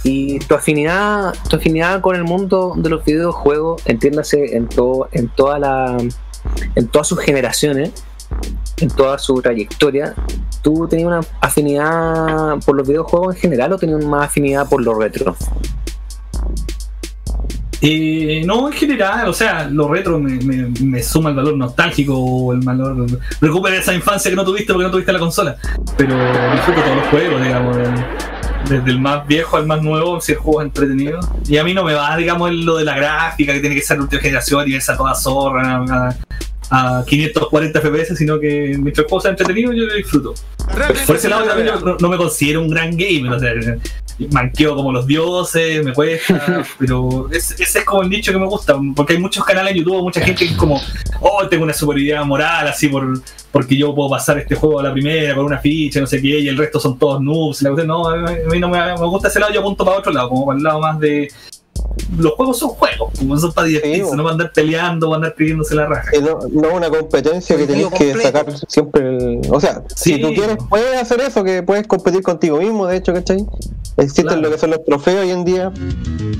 Y 0.04 0.38
tu 0.40 0.54
afinidad, 0.54 1.34
tu 1.48 1.56
afinidad 1.56 2.00
con 2.00 2.16
el 2.16 2.24
mundo 2.24 2.74
de 2.76 2.88
los 2.88 3.04
videojuegos, 3.04 3.82
entiéndase 3.86 4.56
en 4.56 4.68
todo, 4.68 5.08
en 5.12 5.28
toda 5.28 5.58
la, 5.58 5.96
en 6.74 6.88
todas 6.88 7.06
sus 7.06 7.18
generaciones, 7.20 7.92
en 8.78 8.88
toda 8.88 9.18
su 9.18 9.40
trayectoria, 9.42 10.14
¿tú 10.62 10.86
tenías 10.88 11.08
una 11.08 11.20
afinidad 11.40 12.58
por 12.64 12.76
los 12.76 12.86
videojuegos 12.86 13.34
en 13.34 13.40
general 13.40 13.72
o 13.72 13.78
tenías 13.78 14.04
más 14.04 14.26
afinidad 14.26 14.68
por 14.68 14.82
los 14.82 14.96
retro? 14.96 15.36
Eh, 17.80 18.42
no, 18.44 18.68
en 18.68 18.72
general, 18.72 19.28
o 19.28 19.32
sea, 19.32 19.68
lo 19.70 19.88
retro 19.88 20.18
me, 20.18 20.32
me, 20.44 20.68
me 20.80 21.02
suma 21.02 21.30
el 21.30 21.36
valor 21.36 21.56
nostálgico 21.56 22.16
o 22.16 22.52
el 22.52 22.60
valor. 22.60 23.06
Recupera 23.40 23.76
esa 23.76 23.94
infancia 23.94 24.30
que 24.30 24.36
no 24.36 24.44
tuviste 24.44 24.72
porque 24.72 24.86
no 24.86 24.90
tuviste 24.90 25.12
la 25.12 25.18
consola. 25.18 25.56
Pero 25.96 26.14
disfruto 26.52 26.80
todos 26.82 26.96
los 26.96 27.06
juegos, 27.08 27.42
digamos. 27.42 27.76
Desde 28.68 28.90
el 28.90 29.00
más 29.00 29.26
viejo 29.26 29.56
al 29.56 29.66
más 29.66 29.80
nuevo, 29.82 30.20
si 30.20 30.32
el 30.32 30.38
juego 30.38 30.60
es 30.60 30.66
entretenido. 30.66 31.20
Y 31.48 31.56
a 31.56 31.64
mí 31.64 31.72
no 31.72 31.84
me 31.84 31.94
va, 31.94 32.16
digamos, 32.16 32.52
lo 32.52 32.76
de 32.76 32.84
la 32.84 32.96
gráfica, 32.96 33.52
que 33.52 33.60
tiene 33.60 33.76
que 33.76 33.82
ser 33.82 33.96
de 33.96 34.02
última 34.02 34.20
generación 34.20 34.68
y 34.68 34.74
esa 34.74 34.96
toda 34.96 35.14
zorra 35.14 35.76
a, 35.76 36.16
a 36.70 37.04
540 37.06 37.80
FPS, 37.80 38.16
sino 38.16 38.38
que 38.38 38.76
mientras 38.78 39.06
juego 39.06 39.20
sea 39.20 39.30
entretenido, 39.30 39.72
yo 39.72 39.84
lo 39.84 39.94
disfruto. 39.94 40.34
Por 41.06 41.16
ese 41.16 41.28
lado, 41.28 41.44
también 41.44 41.74
no, 41.82 41.96
no 41.98 42.08
me 42.08 42.16
considero 42.16 42.60
un 42.60 42.68
gran 42.68 42.90
gamer, 42.96 43.32
o 43.32 43.40
sea, 43.40 43.52
manqueo 44.32 44.74
como 44.74 44.92
los 44.92 45.06
dioses, 45.06 45.84
me 45.84 45.92
cuesta, 45.92 46.64
pero 46.78 47.28
ese, 47.30 47.62
ese 47.62 47.78
es 47.78 47.84
como 47.84 48.02
el 48.02 48.10
nicho 48.10 48.32
que 48.32 48.38
me 48.38 48.46
gusta, 48.46 48.76
porque 48.94 49.14
hay 49.14 49.18
muchos 49.18 49.44
canales 49.44 49.72
en 49.72 49.78
YouTube, 49.78 50.02
mucha 50.02 50.20
gente 50.20 50.44
que 50.44 50.52
es 50.52 50.56
como, 50.56 50.80
oh, 51.20 51.46
tengo 51.48 51.64
una 51.64 51.72
superioridad 51.72 52.24
moral, 52.24 52.68
así 52.68 52.88
por 52.88 53.20
porque 53.50 53.76
yo 53.76 53.94
puedo 53.94 54.10
pasar 54.10 54.38
este 54.38 54.54
juego 54.54 54.80
a 54.80 54.82
la 54.82 54.92
primera 54.92 55.34
con 55.34 55.46
una 55.46 55.58
ficha, 55.58 56.00
no 56.00 56.06
sé 56.06 56.20
qué, 56.20 56.40
y 56.40 56.48
el 56.48 56.56
resto 56.56 56.78
son 56.78 56.98
todos 56.98 57.20
noobs. 57.20 57.62
La 57.62 57.70
no, 57.70 58.08
a 58.08 58.16
mí 58.16 58.58
no 58.58 58.68
me, 58.68 58.78
me 58.78 59.06
gusta 59.06 59.28
ese 59.28 59.40
lado, 59.40 59.52
yo 59.52 59.60
apunto 59.60 59.84
para 59.84 59.98
otro 59.98 60.12
lado, 60.12 60.28
como 60.28 60.46
para 60.46 60.58
el 60.58 60.62
lado 60.62 60.80
más 60.80 60.98
de. 61.00 61.32
Los 62.16 62.32
juegos 62.32 62.58
son 62.58 62.70
juegos, 62.70 63.12
como 63.18 63.36
son 63.38 63.52
para 63.52 63.66
divertirse, 63.68 64.02
bueno. 64.02 64.16
no 64.16 64.22
para 64.24 64.32
andar 64.34 64.52
peleando, 64.52 65.06
para 65.08 65.16
andar 65.16 65.34
pidiéndose 65.34 65.74
la 65.74 65.86
raja. 65.86 66.10
Eh, 66.12 66.20
No, 66.20 66.38
no 66.50 66.74
una 66.76 66.88
competencia 66.90 67.56
que 67.56 67.66
tenés 67.66 67.88
que 67.92 68.14
sacar 68.14 68.46
siempre 68.68 69.16
el... 69.16 69.40
O 69.50 69.60
sea, 69.60 69.82
Sí. 69.94 70.14
si 70.14 70.20
tú 70.20 70.28
quieres, 70.34 70.56
puedes 70.68 71.00
hacer 71.00 71.20
eso, 71.20 71.44
que 71.44 71.62
puedes 71.62 71.86
competir 71.86 72.22
contigo 72.22 72.58
mismo, 72.58 72.86
de 72.86 72.96
hecho, 72.96 73.12
¿cachai? 73.12 73.44
Existen 73.96 74.26
Claro. 74.26 74.42
lo 74.42 74.50
que 74.50 74.58
son 74.58 74.70
los 74.70 74.84
trofeos 74.84 75.22
hoy 75.22 75.30
en 75.30 75.44
día, 75.44 75.72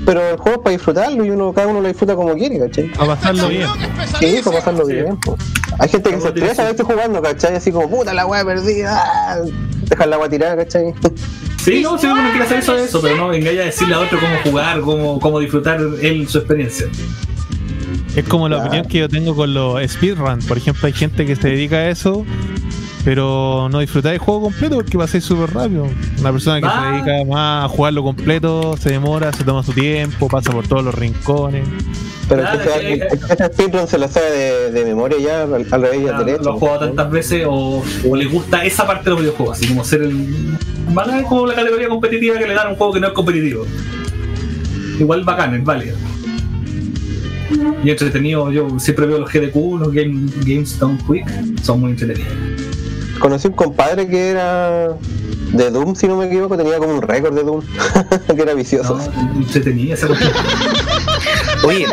pero 0.05 0.21
el 0.29 0.37
juego 0.37 0.57
es 0.59 0.63
para 0.63 0.71
disfrutarlo 0.71 1.25
y 1.25 1.29
uno 1.29 1.51
cada 1.53 1.67
uno 1.67 1.81
lo 1.81 1.87
disfruta 1.89 2.15
como 2.15 2.33
quiere, 2.35 2.57
¿cachai? 2.59 2.89
A 2.97 3.05
pasarlo 3.05 3.47
bien. 3.49 3.67
Sí, 4.19 4.39
para 4.43 4.57
pasarlo 4.57 4.85
Sí. 4.85 4.93
bien. 4.93 5.17
Hay 5.77 5.89
gente 5.89 6.09
que 6.09 6.21
se 6.21 6.27
estresa 6.29 6.61
a 6.67 6.71
veces 6.71 6.85
jugando, 6.85 7.21
¿cachai? 7.21 7.55
Así 7.55 7.71
como, 7.71 7.89
puta 7.89 8.13
la 8.13 8.25
weá 8.25 8.43
perdida, 8.45 9.41
dejar 9.89 10.07
la 10.07 10.17
weá 10.17 10.29
tirada, 10.29 10.55
¿cachai? 10.57 10.93
Sí, 11.59 11.81
no, 11.83 11.97
si 11.97 12.07
uno 12.07 12.21
quiere 12.29 12.45
hacer 12.45 12.59
eso, 12.59 12.77
eso, 12.77 13.01
pero 13.01 13.17
no 13.17 13.27
vengáis 13.27 13.59
a 13.59 13.63
decirle 13.65 13.93
a 13.93 13.99
otro 13.99 14.17
cómo 14.17 14.33
jugar, 14.45 14.79
cómo, 14.79 15.19
cómo 15.19 15.39
disfrutar 15.41 15.77
él 16.01 16.25
su 16.29 16.37
experiencia. 16.37 16.87
Es 18.15 18.23
como 18.29 18.47
la 18.47 18.55
Claro. 18.55 18.69
opinión 18.69 18.87
que 18.87 18.97
yo 18.99 19.09
tengo 19.09 19.35
con 19.35 19.53
los 19.53 19.79
speedrun. 19.91 20.39
Por 20.47 20.57
ejemplo, 20.57 20.87
hay 20.87 20.93
gente 20.93 21.25
que 21.25 21.35
se 21.35 21.49
dedica 21.49 21.75
a 21.75 21.89
eso, 21.89 22.25
pero 23.05 23.69
no 23.71 23.79
disfruta 23.79 24.09
del 24.09 24.19
juego 24.19 24.41
completo 24.43 24.75
porque 24.75 24.97
pasáis 24.97 25.23
súper 25.23 25.53
rápido. 25.53 25.87
Una 26.19 26.31
persona 26.31 26.59
que 26.59 26.67
Ah. 26.67 26.83
se 26.83 26.91
dedica 27.11 27.25
más 27.31 27.65
a 27.65 27.67
jugarlo 27.69 28.03
completo 28.03 28.75
se 28.77 28.89
demora, 28.91 29.31
se 29.33 29.43
toma 29.43 29.63
su 29.63 29.71
tiempo, 29.73 30.27
pasa 30.27 30.51
por 30.51 30.67
todos 30.67 30.83
los 30.83 30.93
rincones. 30.95 31.67
Pero 32.27 32.43
el 32.43 32.59
que, 32.59 33.07
el 33.07 33.71
que 33.71 33.87
se 33.87 33.97
la 33.97 34.07
sabe 34.07 34.29
de, 34.31 34.71
de 34.71 34.85
memoria 34.85 35.17
ya, 35.19 35.43
al, 35.43 35.65
al 35.71 35.81
revés 35.81 35.95
y 36.01 36.03
al 36.03 36.09
Claro, 36.09 36.23
derecho. 36.25 36.43
lo 36.43 36.51
han 36.53 36.59
jugado 36.59 36.79
tantas 36.81 37.09
veces 37.09 37.45
o, 37.49 37.83
o 38.07 38.15
les 38.15 38.31
gusta 38.31 38.63
esa 38.65 38.85
parte 38.85 39.05
de 39.05 39.09
los 39.11 39.19
videojuegos, 39.21 39.57
así 39.57 39.67
como 39.67 39.83
ser 39.83 40.03
el. 40.03 40.57
Van 40.93 41.23
como 41.23 41.47
la 41.47 41.55
categoría 41.55 41.87
competitiva 41.89 42.37
que 42.37 42.47
le 42.47 42.53
dan 42.53 42.67
a 42.67 42.69
un 42.71 42.75
juego 42.75 42.93
que 42.93 42.99
no 42.99 43.07
es 43.07 43.13
competitivo. 43.13 43.65
Igual 44.99 45.23
bacán, 45.23 45.55
es 45.55 45.63
válido. 45.63 45.95
Y 47.83 47.89
entretenido, 47.89 48.51
yo 48.51 48.79
siempre 48.79 49.05
veo 49.07 49.17
los 49.19 49.31
GDQ, 49.31 49.79
los 49.79 49.91
Game, 49.91 50.29
Games 50.45 50.77
Quick, 51.07 51.61
son 51.63 51.79
muy 51.79 51.91
entretenidos. 51.91 52.31
Conocí 53.19 53.47
un 53.47 53.53
compadre 53.53 54.07
que 54.07 54.29
era 54.29 54.95
de 55.53 55.71
Doom, 55.71 55.95
si 55.95 56.07
no 56.07 56.17
me 56.17 56.27
equivoco, 56.27 56.57
tenía 56.57 56.77
como 56.77 56.93
un 56.93 57.01
récord 57.01 57.35
de 57.35 57.43
Doom, 57.43 57.61
que 58.35 58.41
era 58.41 58.53
vicioso. 58.53 58.97
No, 58.97 59.41
entretenida 59.41 59.95
esa 59.95 60.07
cuestión. 60.07 60.31
Oye, 61.65 61.85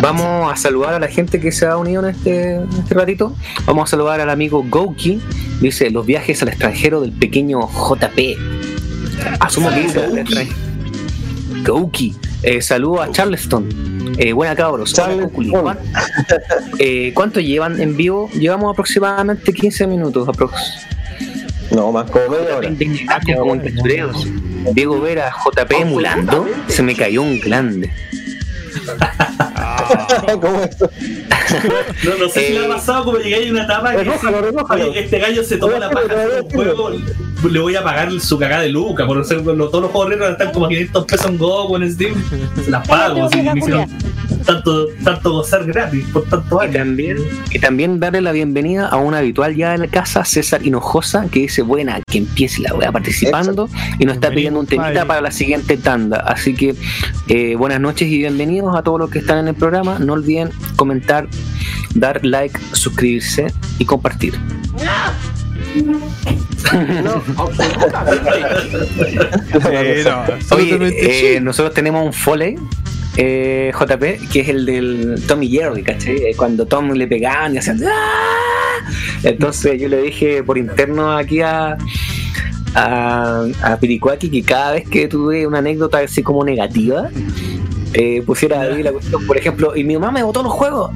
vamos 0.00 0.52
a 0.52 0.56
saludar 0.56 0.94
a 0.94 0.98
la 0.98 1.08
gente 1.08 1.40
que 1.40 1.52
se 1.52 1.66
ha 1.66 1.76
unido 1.76 2.02
en 2.04 2.14
este, 2.14 2.54
en 2.54 2.68
este 2.78 2.94
ratito. 2.94 3.34
Vamos 3.66 3.88
a 3.88 3.90
saludar 3.90 4.20
al 4.20 4.30
amigo 4.30 4.64
Gouki. 4.68 5.20
Dice 5.60 5.90
los 5.90 6.06
viajes 6.06 6.40
al 6.42 6.48
extranjero 6.48 7.00
del 7.00 7.12
pequeño 7.12 7.60
JP. 7.60 8.38
Asumo 9.40 9.68
que 9.70 9.80
dice 9.80 10.04
al 10.04 10.18
extranjero. 10.18 10.56
Gouki. 11.66 12.16
Eh, 12.42 12.62
saludo 12.62 13.02
a 13.02 13.10
Charleston. 13.10 14.14
Eh, 14.18 14.32
buena 14.32 14.54
cabros. 14.56 14.92
Hola, 14.94 15.02
Charleston. 15.08 15.28
Cúculi. 15.30 15.50
¿Cuán- 15.50 15.78
eh, 16.78 17.12
¿Cuánto 17.14 17.40
llevan 17.40 17.80
en 17.80 17.96
vivo? 17.96 18.30
Llevamos 18.32 18.72
aproximadamente 18.72 19.52
15 19.52 19.86
minutos. 19.86 20.28
Aprox. 20.28 20.54
No, 21.70 21.92
más 21.92 22.10
como 22.10 22.28
media 22.30 22.56
hora. 22.56 22.70
Testureos. 23.62 24.26
Diego 24.74 25.00
Vera, 25.00 25.30
JP 25.44 25.72
emulando. 25.80 26.48
Se 26.68 26.82
me 26.82 26.94
cayó 26.96 27.22
un 27.22 27.38
grande. 27.40 27.90
¿Cómo 30.40 30.60
es 30.62 30.70
eso? 30.76 30.90
No, 32.04 32.14
no 32.18 32.28
sé 32.28 32.46
si 32.46 32.52
le 32.54 32.60
Eh, 32.60 32.66
ha 32.66 32.68
pasado 32.68 33.04
como 33.04 33.18
llegáis 33.18 33.48
a 33.48 33.52
una 33.52 33.64
etapa 33.64 33.90
que 33.92 33.96
Renójalo, 33.98 34.36
dice, 34.38 34.50
renójalo. 34.50 34.90
"Oye, 34.90 35.00
este 35.00 35.18
gallo 35.18 35.44
se 35.44 35.56
tomó 35.56 35.78
la 35.78 35.90
paja 35.90 36.14
de 36.14 36.40
un 36.40 36.50
juego, 36.50 36.90
le 37.50 37.58
voy 37.58 37.76
a 37.76 37.82
pagar 37.82 38.12
su 38.20 38.38
cagada 38.38 38.62
de 38.62 38.68
Luca 38.68 39.06
por 39.06 39.16
lo- 39.16 39.68
todos 39.68 39.82
los 39.82 39.90
juegos 39.90 40.08
retro 40.10 40.28
están 40.28 40.52
como 40.52 40.66
a 40.66 40.68
500 40.68 41.04
pesos 41.06 41.26
en 41.26 41.38
Go 41.38 41.76
en 41.76 41.92
Steam. 41.92 42.14
Se 42.64 42.70
las 42.70 42.86
pago, 42.86 43.28
si 43.30 43.42
me 43.42 43.58
hicieron 43.58 43.86
tanto, 44.44 44.86
tanto 45.04 45.32
gozar 45.32 45.64
gratis 45.64 46.04
por 46.12 46.24
tantos 46.24 46.58
Y 46.62 46.64
años. 46.64 46.76
también, 46.76 47.16
y 47.50 47.58
también 47.58 48.00
darle 48.00 48.20
la 48.20 48.32
bienvenida 48.32 48.88
a 48.88 48.96
un 48.96 49.14
habitual 49.14 49.54
ya 49.54 49.72
de 49.72 49.78
la 49.78 49.86
casa, 49.88 50.24
César 50.24 50.64
Hinojosa, 50.66 51.26
que 51.30 51.40
dice 51.40 51.62
buena, 51.62 52.00
que 52.06 52.18
empiece 52.18 52.62
la 52.62 52.74
wea 52.74 52.92
participando 52.92 53.68
y 53.98 54.04
nos 54.04 54.14
está 54.14 54.30
pidiendo 54.30 54.60
un 54.60 54.66
temita 54.66 55.04
para 55.04 55.20
la 55.20 55.30
siguiente 55.30 55.76
tanda. 55.76 56.18
Así 56.18 56.54
que 56.54 56.74
eh, 57.28 57.54
buenas 57.56 57.80
noches 57.80 58.08
y 58.08 58.18
bienvenidos 58.18 58.76
a 58.76 58.82
todos 58.82 58.98
los 58.98 59.10
que 59.10 59.20
están 59.20 59.38
en 59.38 59.48
el 59.48 59.54
programa. 59.54 59.98
No 59.98 60.14
olviden 60.14 60.50
comentar, 60.76 61.28
dar 61.94 62.24
like, 62.24 62.58
suscribirse 62.72 63.52
y 63.78 63.84
compartir. 63.84 64.34
Sí, 65.72 65.82
no, 65.82 67.22
absolutamente 67.36 68.30
Oye, 70.54 71.34
eh, 71.36 71.40
nosotros 71.40 71.74
tenemos 71.74 72.04
un 72.04 72.12
foley. 72.12 72.56
Eh, 73.16 73.72
JP, 73.78 74.30
que 74.32 74.40
es 74.40 74.48
el 74.48 74.66
del 74.66 75.22
Tommy 75.26 75.48
Jerry, 75.48 75.82
¿cachai? 75.82 76.16
Eh, 76.16 76.34
Cuando 76.36 76.66
Tom 76.66 76.90
le 76.92 77.06
pegaban 77.06 77.54
y 77.54 77.58
hacían 77.58 77.80
¡Ah! 77.84 78.78
Entonces 79.22 79.80
yo 79.80 79.88
le 79.88 80.02
dije 80.02 80.42
por 80.42 80.56
interno 80.58 81.16
aquí 81.16 81.40
a, 81.42 81.76
a, 82.74 83.44
a 83.62 83.76
Piricuaki 83.78 84.30
que 84.30 84.42
cada 84.42 84.72
vez 84.72 84.88
que 84.88 85.08
tuve 85.08 85.46
una 85.46 85.58
anécdota 85.58 85.98
así 85.98 86.22
como 86.22 86.44
negativa, 86.44 87.08
eh, 87.92 88.22
pusiera 88.24 88.62
ahí 88.62 88.82
la 88.82 88.92
cuestión, 88.92 89.26
por 89.26 89.36
ejemplo, 89.36 89.76
y 89.76 89.84
mi 89.84 89.94
mamá 89.94 90.12
me 90.12 90.22
botó 90.22 90.42
los 90.42 90.52
juegos. 90.52 90.90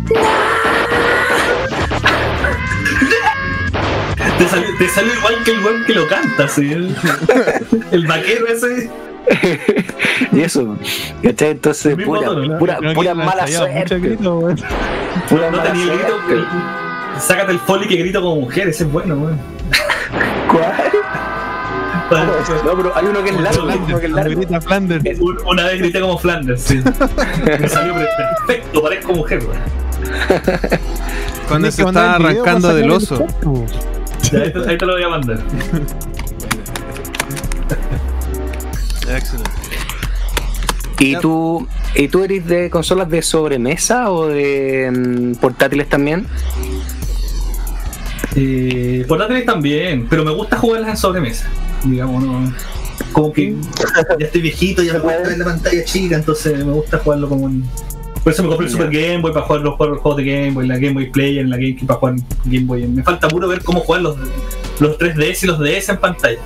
Te 4.39 4.49
salió, 4.49 4.69
te 4.79 4.89
salió 4.89 5.13
igual 5.15 5.35
que 5.45 5.51
el 5.53 5.65
weón 5.65 5.85
que 5.85 5.95
lo 5.95 6.09
canta, 6.09 6.49
¿sí? 6.49 6.73
el 7.93 8.07
vaquero 8.07 8.47
ese. 8.49 8.91
y 10.33 10.41
eso, 10.41 10.77
¿cachai? 11.23 11.51
Entonces, 11.51 11.97
pura, 12.05 12.29
pura, 12.95 13.15
mala 13.15 13.47
suerte. 13.47 13.99
grito. 13.99 14.41
Pura 15.29 15.51
No 15.51 15.57
mala 15.59 15.73
tenía 15.73 15.85
el 15.93 15.99
grito. 15.99 16.09
suerte. 16.27 16.33
el- 16.35 17.21
sácate 17.21 17.53
el 17.53 17.59
foley 17.61 17.89
que 17.89 17.97
grito 17.97 18.21
como 18.21 18.37
mujer, 18.41 18.69
ese 18.69 18.85
es 18.85 18.93
bueno, 18.93 19.15
weón. 19.15 19.39
¿Cuál? 20.51 20.75
No, 22.65 22.77
pero 22.77 22.93
hay 22.97 23.07
uno 23.07 23.23
que 23.25 23.31
es 23.31 23.41
largo, 23.41 23.69
hay 23.69 23.79
uno 23.79 23.99
que 23.99 24.07
es 24.07 24.13
La 24.13 24.23
largo. 24.23 24.37
grita 24.41 24.61
Flanders. 24.61 25.21
Un- 25.21 25.39
Una 25.47 25.65
vez 25.65 25.79
grité 25.81 26.01
como 26.01 26.19
Flanders, 26.19 26.61
sí. 26.63 26.81
Me 27.47 27.69
salió 27.69 27.95
perfecto, 27.95 28.83
parezco 28.83 29.13
mujer, 29.15 29.41
weón. 29.41 29.59
Cuando 31.49 31.71
se 31.71 31.85
video 31.85 32.01
arrancando 32.03 32.75
del 32.75 32.91
oso. 32.91 33.27
Ya, 34.31 34.39
ahí, 34.41 34.53
te, 34.53 34.59
ahí 34.71 34.79
te 34.79 34.87
lo 34.87 34.93
voy 34.95 35.03
a 35.03 35.09
mandar. 35.09 35.39
Excelente. 39.09 39.51
¿Y 40.99 41.17
tú, 41.17 41.67
¿Y 41.95 42.09
tú 42.09 42.25
eres 42.25 42.47
de 42.47 42.71
consolas 42.71 43.09
de 43.11 43.21
sobremesa 43.23 44.11
o 44.11 44.29
de 44.29 44.91
mm, 44.91 45.35
portátiles 45.35 45.89
también? 45.89 46.27
Eh, 48.37 49.05
portátiles 49.07 49.45
también, 49.45 50.07
pero 50.09 50.25
me 50.25 50.33
gusta 50.33 50.57
jugarlas 50.57 50.91
en 50.91 50.97
sobremesa. 50.97 51.47
Digamos, 51.85 52.25
no. 52.25 52.53
Como 53.13 53.33
que 53.33 53.55
ya 54.19 54.27
estoy 54.27 54.41
viejito, 54.41 54.83
ya 54.83 54.95
me 54.95 54.99
gusta 55.01 55.29
ver 55.29 55.39
la 55.39 55.45
pantalla 55.45 55.85
chica, 55.85 56.17
entonces 56.17 56.65
me 56.65 56.73
gusta 56.73 56.99
jugarlo 56.99 57.29
como 57.29 57.49
en. 57.49 57.65
Por 58.23 58.33
eso 58.33 58.43
me 58.43 58.49
compré 58.49 58.67
el 58.67 58.73
Super 58.73 58.91
Game 58.91 59.19
Boy 59.19 59.33
para 59.33 59.45
jugar 59.45 59.63
los 59.63 59.75
juegos 59.77 60.17
de 60.17 60.25
Game 60.25 60.53
Boy, 60.53 60.67
la 60.67 60.79
Game 60.79 60.95
Boy 60.95 61.11
Player, 61.11 61.47
la 61.47 61.57
GameCube 61.57 61.87
para 61.87 62.01
jugar 62.01 62.15
Game 62.47 62.65
Boy. 62.65 62.87
Me 62.87 63.03
falta 63.03 63.29
puro 63.29 63.47
ver 63.47 63.63
cómo 63.63 63.81
jugar 63.81 64.01
los, 64.01 64.17
los 64.81 64.99
3DS 64.99 65.43
y 65.43 65.47
los 65.47 65.59
DS 65.61 65.91
en 65.91 65.99
pantalla. 65.99 66.39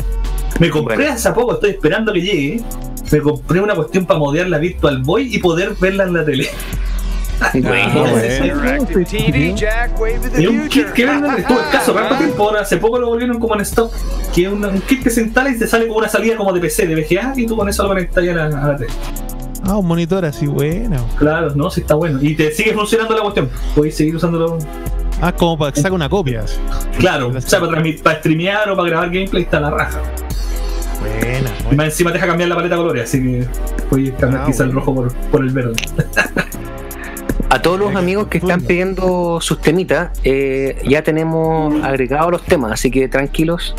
Me 0.58 0.70
compré 0.70 0.96
Bueno. 0.96 1.12
hace 1.12 1.30
poco, 1.32 1.54
estoy 1.54 1.70
esperando 1.70 2.12
que 2.12 2.20
llegue. 2.20 2.62
me 3.10 3.20
compré 3.20 3.60
una 3.60 3.74
cuestión 3.74 4.04
para 4.06 4.18
modear 4.18 4.48
la 4.48 4.58
Virtual 4.58 5.02
Boy 5.02 5.34
y 5.34 5.38
poder 5.38 5.74
verla 5.80 6.04
en 6.04 6.12
la 6.14 6.24
tele. 6.24 6.48
Bueno, 7.54 8.04
Y 10.36 10.46
un 10.48 10.68
kit 10.68 10.88
que 10.88 11.06
venden, 11.06 11.36
estuvo 11.36 11.60
escaso, 11.60 11.92
tanto 11.92 12.14
tiempo, 12.18 12.42
ahora 12.42 12.62
hace 12.62 12.78
poco 12.78 12.98
lo 12.98 13.06
volvieron 13.08 13.38
como 13.38 13.54
en 13.54 13.60
stock. 13.60 13.92
Que 14.34 14.46
es 14.46 14.48
un 14.52 14.80
kit 14.88 15.04
que 15.04 15.10
se 15.10 15.22
instala 15.22 15.50
y 15.50 15.56
te 15.58 15.68
sale 15.68 15.86
como 15.86 16.00
una 16.00 16.08
salida 16.08 16.36
como 16.36 16.52
de 16.52 16.60
PC, 16.60 16.88
de 16.88 16.96
VGA, 16.96 17.34
y 17.36 17.46
tú 17.46 17.56
con 17.56 17.68
eso 17.68 17.84
lo 17.84 17.90
conectas 17.90 18.24
ya 18.24 18.32
a 18.32 18.34
la, 18.34 18.44
a 18.46 18.68
la 18.72 18.76
tele. 18.76 18.90
Ah, 19.64 19.76
un 19.76 19.86
monitor 19.86 20.24
así, 20.24 20.46
bueno. 20.46 20.96
Claro, 21.16 21.54
no, 21.54 21.70
sí 21.70 21.80
está 21.82 21.94
bueno. 21.94 22.18
Y 22.20 22.34
te 22.34 22.50
sigue 22.50 22.72
funcionando 22.72 23.14
la 23.14 23.22
cuestión. 23.22 23.48
Puedes 23.74 23.96
seguir 23.96 24.16
usándolo. 24.16 24.58
Ah, 25.20 25.32
como 25.32 25.56
para 25.58 25.70
que 25.72 25.80
saque 25.80 25.94
una 25.94 26.08
copia. 26.08 26.44
Claro, 26.98 27.28
o 27.36 27.40
sea, 27.40 27.60
para, 27.60 27.82
para 28.02 28.18
streamear 28.18 28.68
o 28.70 28.76
para 28.76 28.88
grabar 28.88 29.10
gameplay 29.10 29.44
está 29.44 29.60
la 29.60 29.70
raja. 29.70 30.00
Buena, 31.00 31.50
Y 31.70 31.74
más 31.74 31.86
encima 31.86 32.10
te 32.10 32.14
deja 32.14 32.26
cambiar 32.26 32.48
la 32.48 32.56
paleta 32.56 32.74
de 32.74 32.80
colores, 32.80 33.04
así 33.04 33.22
que 33.22 33.46
puedes 33.88 34.10
cambiar 34.12 34.42
Ah, 34.42 34.46
quizá 34.46 34.64
el 34.64 34.72
rojo 34.72 34.94
por, 34.94 35.12
por 35.14 35.42
el 35.42 35.50
verde. 35.50 35.74
A 37.50 37.62
todos 37.62 37.78
los 37.78 37.94
amigos 37.96 38.26
que 38.28 38.38
están 38.38 38.60
pidiendo 38.60 39.40
sus 39.40 39.60
temitas, 39.60 40.10
eh, 40.24 40.82
ya 40.86 41.02
tenemos 41.02 41.82
agregados 41.82 42.30
los 42.30 42.44
temas, 42.44 42.72
así 42.72 42.90
que 42.90 43.08
tranquilos, 43.08 43.74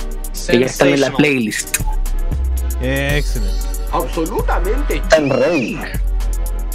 que 0.50 0.60
ya 0.60 0.66
están 0.66 0.88
en 0.90 1.02
la 1.02 1.12
playlist. 1.12 1.78
Excelente. 2.82 3.54
Absolutamente. 3.92 4.96
Están 4.98 5.30
rey. 5.30 5.78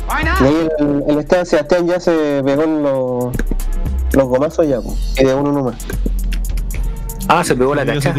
Why 0.08 0.20
Y 0.20 0.24
not? 0.24 0.40
ahí 0.40 0.68
el, 0.78 1.04
el 1.08 1.18
Esteban 1.18 1.46
Sebastián 1.46 1.86
ya 1.86 1.98
se 1.98 2.42
pegó 2.44 2.62
en 2.64 2.82
los, 2.82 3.34
los 4.12 4.24
gomazos 4.28 4.68
ya, 4.68 4.78
y 5.18 5.24
de 5.24 5.34
uno 5.34 5.50
nomás. 5.52 5.76
Ah, 7.26 7.42
se 7.42 7.54
pegó 7.56 7.74
la 7.74 7.86
cacha. 7.86 8.14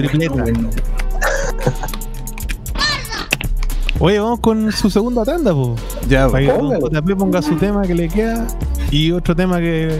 Oye, 3.99 4.19
vamos 4.19 4.41
con 4.41 4.71
su 4.73 4.89
segunda 4.89 5.23
tanda, 5.23 5.53
po. 5.53 5.75
Ya, 6.09 6.27
Para 6.27 6.45
que 6.45 6.51
JP 6.51 7.17
ponga 7.17 7.41
su 7.41 7.55
tema 7.55 7.83
que 7.83 7.95
le 7.95 8.09
queda 8.09 8.45
y 8.91 9.11
otro 9.11 9.35
tema 9.35 9.59
que 9.59 9.99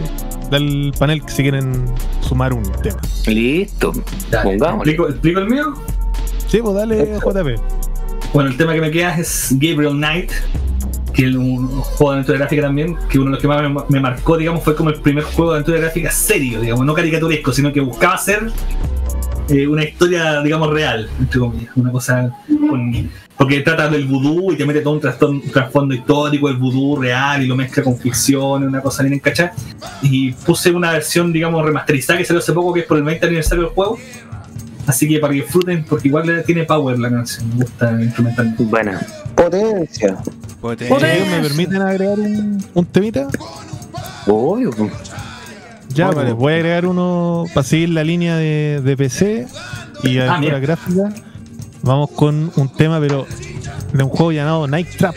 del 0.50 0.92
panel 0.98 1.24
que 1.24 1.32
si 1.32 1.42
quieren 1.42 1.86
sumar 2.20 2.52
un 2.52 2.62
tema. 2.82 3.00
Listo, 3.26 3.92
pongámosle. 4.42 4.92
¿explico, 4.92 5.08
¿Explico 5.08 5.40
el 5.40 5.48
mío? 5.48 5.74
Sí, 6.46 6.60
pues 6.62 6.74
dale 6.74 7.18
JP. 7.18 7.60
Bueno, 8.34 8.50
el 8.50 8.56
tema 8.56 8.74
que 8.74 8.80
me 8.82 8.90
queda 8.90 9.16
es 9.16 9.48
Gabriel 9.52 9.94
Knight, 9.94 10.30
que 11.14 11.28
es 11.28 11.34
un 11.34 11.66
juego 11.66 12.10
de 12.10 12.16
aventura 12.16 12.38
gráfica 12.38 12.62
también, 12.62 12.98
que 13.08 13.18
uno 13.18 13.26
de 13.26 13.32
los 13.32 13.40
que 13.40 13.48
más 13.48 13.62
me, 13.62 13.82
me 13.88 14.00
marcó, 14.00 14.36
digamos, 14.36 14.62
fue 14.62 14.76
como 14.76 14.90
el 14.90 15.00
primer 15.00 15.24
juego 15.24 15.52
de 15.52 15.56
aventura 15.56 15.78
gráfica 15.78 16.10
serio, 16.10 16.60
digamos, 16.60 16.84
no 16.84 16.92
caricaturesco, 16.92 17.50
sino 17.52 17.72
que 17.72 17.80
buscaba 17.80 18.18
ser 18.18 18.52
eh, 19.48 19.66
una 19.66 19.84
historia, 19.84 20.40
digamos, 20.42 20.70
real, 20.72 21.08
entre 21.18 21.38
comillas, 21.40 21.70
una 21.76 21.92
cosa 21.92 22.30
con- 22.68 23.10
porque 23.36 23.60
trata 23.60 23.88
del 23.90 24.06
vudú 24.06 24.52
y 24.52 24.56
te 24.56 24.64
mete 24.64 24.80
todo 24.80 24.94
un, 25.28 25.42
trasfondo 25.50 25.94
histórico 25.94 26.48
del 26.48 26.56
vudú 26.56 26.96
real 26.96 27.42
y 27.42 27.46
lo 27.46 27.54
mezcla 27.54 27.82
con 27.82 27.96
ficción, 27.98 28.64
una 28.64 28.80
cosa 28.80 29.02
bien 29.02 29.14
encachada. 29.14 29.52
Y 30.02 30.32
puse 30.32 30.70
una 30.70 30.92
versión, 30.92 31.32
digamos, 31.34 31.62
remasterizada 31.62 32.18
que 32.18 32.24
salió 32.24 32.40
hace 32.40 32.52
poco, 32.54 32.72
que 32.72 32.80
es 32.80 32.86
por 32.86 32.96
el 32.96 33.02
20 33.04 33.26
aniversario 33.26 33.64
del 33.64 33.72
juego. 33.74 33.98
Así 34.86 35.06
que 35.06 35.18
para 35.18 35.34
que 35.34 35.40
disfruten, 35.42 35.84
porque 35.84 36.08
igual 36.08 36.26
le 36.26 36.42
tiene 36.44 36.64
power 36.64 36.98
la 36.98 37.10
canción, 37.10 37.46
me 37.50 37.56
gusta 37.64 37.90
instrumentalmente. 38.00 38.62
Buena. 38.64 39.06
Potencia. 39.34 40.16
Potente. 40.60 40.94
Oye, 40.94 41.26
¿Me 41.30 41.42
permiten 41.42 41.82
agregar 41.82 42.18
un, 42.18 42.64
un 42.72 42.86
temita? 42.86 43.28
Obvio, 44.26 44.70
po. 44.70 44.88
Ya, 45.96 46.10
vale, 46.10 46.32
voy 46.32 46.52
a 46.52 46.56
agregar 46.56 46.86
uno 46.86 47.44
para 47.54 47.64
seguir 47.66 47.88
la 47.90 48.04
línea 48.04 48.36
de, 48.36 48.80
de 48.84 48.96
PC 48.96 49.46
y 50.02 50.18
Ah, 50.18 50.38
gráfica. 50.40 51.12
Vamos 51.82 52.10
con 52.10 52.50
un 52.56 52.68
tema, 52.68 53.00
pero 53.00 53.26
de 53.92 54.02
un 54.04 54.10
juego 54.10 54.32
llamado 54.32 54.66
Night 54.66 54.88
Trap. 54.96 55.14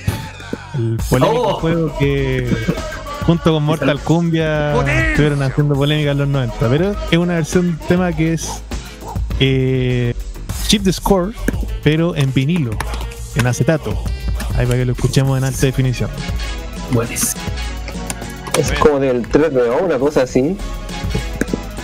El 0.75 0.97
polémico 1.09 1.43
Oh. 1.47 1.53
juego 1.59 1.97
que 1.97 2.47
junto 3.25 3.53
con 3.53 3.63
Mortal 3.63 3.99
Cumbia 3.99 4.73
estuvieron 5.09 5.41
haciendo 5.43 5.75
polémica 5.75 6.11
en 6.11 6.17
los 6.19 6.27
90. 6.27 6.69
Pero 6.69 6.95
es 7.11 7.17
una 7.17 7.35
versión 7.35 7.65
de 7.65 7.69
un 7.71 7.77
tema 7.87 8.11
que 8.13 8.33
es 8.33 8.61
eh, 9.39 10.13
Chip 10.67 10.83
the 10.83 10.93
Score, 10.93 11.33
pero 11.83 12.15
en 12.15 12.33
vinilo, 12.33 12.71
en 13.35 13.47
acetato. 13.47 13.95
Ahí 14.57 14.65
para 14.65 14.77
que 14.79 14.85
lo 14.85 14.93
escuchemos 14.93 15.37
en 15.37 15.43
alta 15.43 15.65
definición. 15.65 16.09
Buenísimo. 16.91 17.41
Es 18.59 18.71
como 18.73 18.99
del 18.99 19.27
3DO, 19.29 19.83
una 19.85 19.97
cosa 19.97 20.23
así. 20.23 20.57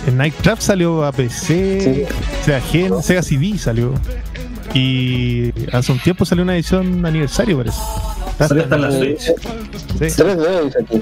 El 0.06 0.16
Night 0.16 0.34
Trap 0.42 0.60
salió 0.60 1.04
a 1.04 1.12
PC, 1.12 1.80
Sí. 1.80 2.04
Sega 2.44 2.60
Gen, 2.60 3.02
Sega 3.02 3.22
CD 3.22 3.58
salió. 3.58 3.94
Y 4.74 5.52
hace 5.72 5.90
un 5.92 5.98
tiempo 5.98 6.24
salió 6.24 6.44
una 6.44 6.54
edición 6.54 7.04
aniversario, 7.04 7.56
parece. 7.58 7.80
Salió 8.38 8.62
hasta 8.64 8.76
la 8.76 8.90
Switch. 8.92 9.20
sí. 9.20 9.32
3DO 9.98 10.64
dice 10.64 10.78
aquí. 10.82 11.00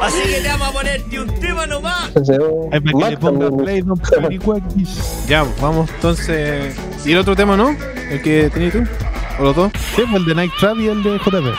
Así 0.00 0.16
que 0.28 0.40
te 0.42 0.48
vamos 0.48 0.68
a 0.68 0.72
ponerte 0.72 1.20
un 1.20 1.40
tema 1.40 1.66
nomás. 1.66 2.12
3DO. 2.14 2.68
Ahí 2.72 2.80
para 2.80 3.04
que 3.06 3.10
le 3.10 3.16
ponga 3.18 3.56
play, 3.56 3.82
Panicuaquis. 4.20 5.26
Ya, 5.28 5.44
vamos 5.60 5.88
entonces. 5.94 6.74
¿Y 7.04 7.12
el 7.12 7.18
otro 7.18 7.34
tema, 7.36 7.56
no? 7.56 7.76
¿El 8.10 8.20
que 8.22 8.50
tenías 8.52 8.72
tú? 8.72 8.82
¿O 9.38 9.44
los 9.44 9.56
dos? 9.56 9.72
Sí, 9.94 10.02
pues 10.02 10.14
el 10.14 10.24
de 10.26 10.34
Night 10.34 10.52
Trap 10.58 10.78
y 10.78 10.88
el 10.88 11.02
de 11.02 11.18
JP. 11.18 11.54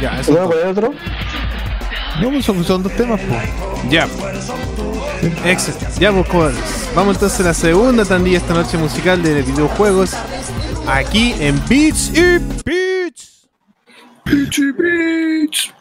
Ya, 0.00 0.20
eso. 0.20 0.32
¿No 0.32 0.42
a 0.42 0.48
poner 0.48 0.66
otro? 0.66 0.94
No, 2.20 2.30
pues 2.30 2.44
son, 2.44 2.64
son 2.64 2.82
dos 2.82 2.92
temas, 2.96 3.20
pues. 3.20 3.90
Ya. 3.90 4.08
Excelente. 5.44 5.86
Ya, 6.00 6.12
pues, 6.12 6.28
jóvenes. 6.28 6.60
Vamos 6.94 7.16
entonces 7.16 7.40
a 7.40 7.44
la 7.44 7.54
segunda 7.54 8.04
tandilla 8.04 8.38
esta 8.38 8.54
noche 8.54 8.76
musical 8.76 9.22
de 9.22 9.42
videojuegos. 9.42 10.14
Aquí 10.86 11.34
en 11.38 11.60
Beats 11.68 12.10
y 12.16 12.38
Beats. 12.64 13.48
Thank 14.24 15.77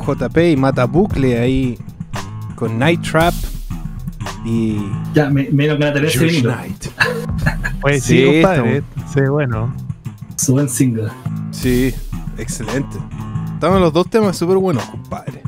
JP 0.00 0.36
y 0.52 0.56
Mata 0.56 0.84
Bucle 0.86 1.38
ahí 1.38 1.78
con 2.54 2.78
Night 2.78 3.02
Trap 3.02 3.34
y 4.44 4.78
Ya, 5.14 5.28
me, 5.30 5.48
me 5.50 5.66
ese 6.08 6.18
George 6.18 6.36
vinilo. 6.36 6.54
Knight. 6.54 6.86
Pues 7.80 8.02
Sí, 8.04 8.18
sí, 8.18 8.32
compadre. 8.42 8.82
Sí, 9.12 9.20
bueno. 9.30 9.74
Su 10.36 10.52
buen 10.52 10.68
single. 10.68 11.08
Sí, 11.50 11.94
excelente. 12.38 12.98
Estaban 13.54 13.80
los 13.80 13.92
dos 13.92 14.08
temas 14.10 14.36
súper 14.36 14.58
buenos, 14.58 14.84
compadre. 14.84 15.42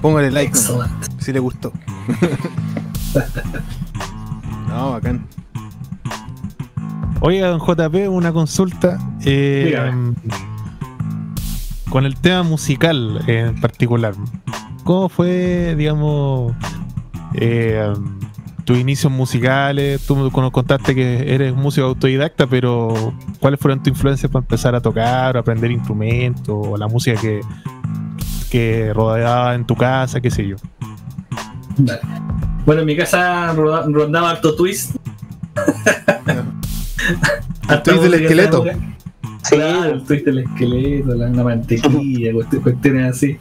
Póngale 0.00 0.30
like 0.30 0.54
si 1.18 1.32
le 1.32 1.40
gustó. 1.40 1.72
no, 4.68 4.92
bacán. 4.92 5.26
Oiga, 7.20 7.48
don 7.48 7.60
JP, 7.60 8.08
una 8.10 8.32
consulta. 8.32 8.98
eh, 9.24 9.64
Dígame. 9.66 10.14
Con 11.96 12.04
el 12.04 12.14
tema 12.14 12.42
musical 12.42 13.22
en 13.26 13.58
particular. 13.58 14.12
¿Cómo 14.84 15.08
fue, 15.08 15.74
digamos, 15.78 16.52
eh, 17.32 17.90
tus 18.66 18.76
inicios 18.76 19.10
musicales? 19.10 20.04
Tú 20.06 20.14
nos 20.14 20.50
contaste 20.50 20.94
que 20.94 21.34
eres 21.34 21.54
músico 21.54 21.86
autodidacta, 21.86 22.46
pero 22.46 23.14
¿cuáles 23.40 23.58
fueron 23.58 23.78
tus 23.78 23.88
influencias 23.88 24.30
para 24.30 24.42
empezar 24.42 24.74
a 24.74 24.82
tocar 24.82 25.38
o 25.38 25.40
aprender 25.40 25.70
instrumentos 25.70 26.54
o 26.54 26.76
la 26.76 26.86
música 26.86 27.18
que, 27.18 27.40
que 28.50 28.92
rodeaba 28.92 29.54
en 29.54 29.64
tu 29.64 29.74
casa, 29.74 30.20
qué 30.20 30.30
sé 30.30 30.46
yo? 30.46 30.56
Dale. 31.78 32.02
Bueno, 32.66 32.82
en 32.82 32.86
mi 32.88 32.94
casa 32.94 33.54
rondaba 33.54 34.32
harto 34.32 34.54
twist. 34.54 34.96
Twist 37.82 38.02
del 38.02 38.14
esqueleto. 38.14 38.66
Época. 39.54 39.68
Claro, 39.78 39.94
el 39.94 40.02
twist 40.04 40.24
del 40.26 40.38
esqueleto, 40.38 41.14
la, 41.14 41.28
la 41.28 41.44
mantequilla, 41.44 42.32
cuest- 42.34 42.62
cuestiones 42.62 43.16
así. 43.16 43.38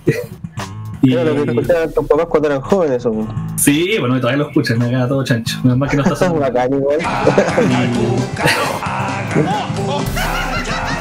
Y, 1.01 1.13
Era 1.13 1.23
lo 1.25 1.43
que 1.43 1.51
escuchaban 1.51 1.93
tus 1.93 2.07
papás 2.07 2.25
cuando 2.27 2.47
eran 2.49 2.61
jóvenes, 2.61 2.97
eso. 2.97 3.11
po. 3.11 3.27
sí, 3.57 3.95
bueno, 3.99 4.19
todavía 4.19 4.37
lo 4.43 4.47
escuchan, 4.49 4.79
me 4.79 4.89
queda 4.89 5.07
todo 5.07 5.23
chancho. 5.23 5.59
Menos 5.63 5.77
mal 5.77 5.89
que 5.89 5.97
no 5.97 6.03
está 6.03 6.15
Eso 6.15 6.25
es 6.25 6.29
solo. 6.31 6.41
bacán 6.41 6.73
igual. 6.73 6.97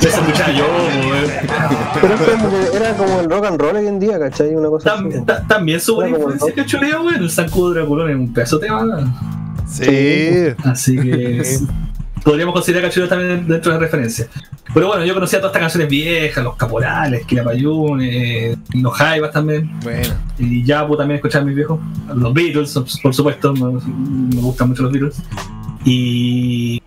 Eso 0.00 0.20
escuchaba 0.20 0.52
yo, 0.52 0.64
weón. 0.66 1.30
Pero 2.00 2.14
es 2.14 2.74
era 2.74 2.92
como 2.96 3.20
el 3.20 3.30
rock 3.30 3.44
and 3.46 3.61
roll 3.61 3.76
hoy 3.76 3.86
en 3.86 3.98
día, 3.98 4.18
¿cachai? 4.18 4.55
Una 4.55 4.68
cosa 4.68 4.90
así. 4.92 5.00
También, 5.02 5.24
ta- 5.24 5.46
también 5.46 5.80
su 5.80 6.05
influencia 6.05 6.48
el 6.48 6.55
que 6.55 6.66
choreo, 6.66 7.02
weón. 7.05 7.22
El 7.22 7.30
Zancudo 7.30 7.72
Draculón 7.72 8.11
es 8.11 8.16
un 8.16 8.32
pedazo 8.32 8.59
de 8.59 8.66
tema. 8.66 9.14
Sí. 9.66 10.55
Así 10.64 10.96
que 10.98 11.42
podríamos 12.25 12.55
considerar 12.55 12.89
Cachureo 12.89 13.09
también 13.09 13.47
dentro 13.47 13.70
de 13.72 13.79
la 13.79 13.85
referencia. 13.85 14.27
Pero 14.72 14.89
bueno, 14.89 15.05
yo 15.05 15.14
conocía 15.14 15.39
todas 15.39 15.53
estas 15.53 15.62
canciones 15.62 15.89
viejas, 15.89 16.43
los 16.43 16.57
Caporales, 16.57 17.25
Quilapayún, 17.27 18.01
eh, 18.03 18.57
los 18.72 18.95
Jaivas 18.95 19.31
también. 19.31 19.79
Bueno. 19.81 20.14
Y 20.39 20.64
Yapu 20.64 20.97
también 20.97 21.16
escuchaba 21.16 21.43
a 21.43 21.47
mis 21.47 21.55
viejos. 21.55 21.79
Los 22.14 22.33
Beatles, 22.33 22.75
por 23.03 23.14
supuesto, 23.14 23.53
me, 23.53 23.81
me 24.35 24.41
gustan 24.41 24.70
mucho 24.70 24.83
los 24.83 24.93
Beatles. 24.93 25.22
Y 25.85 26.83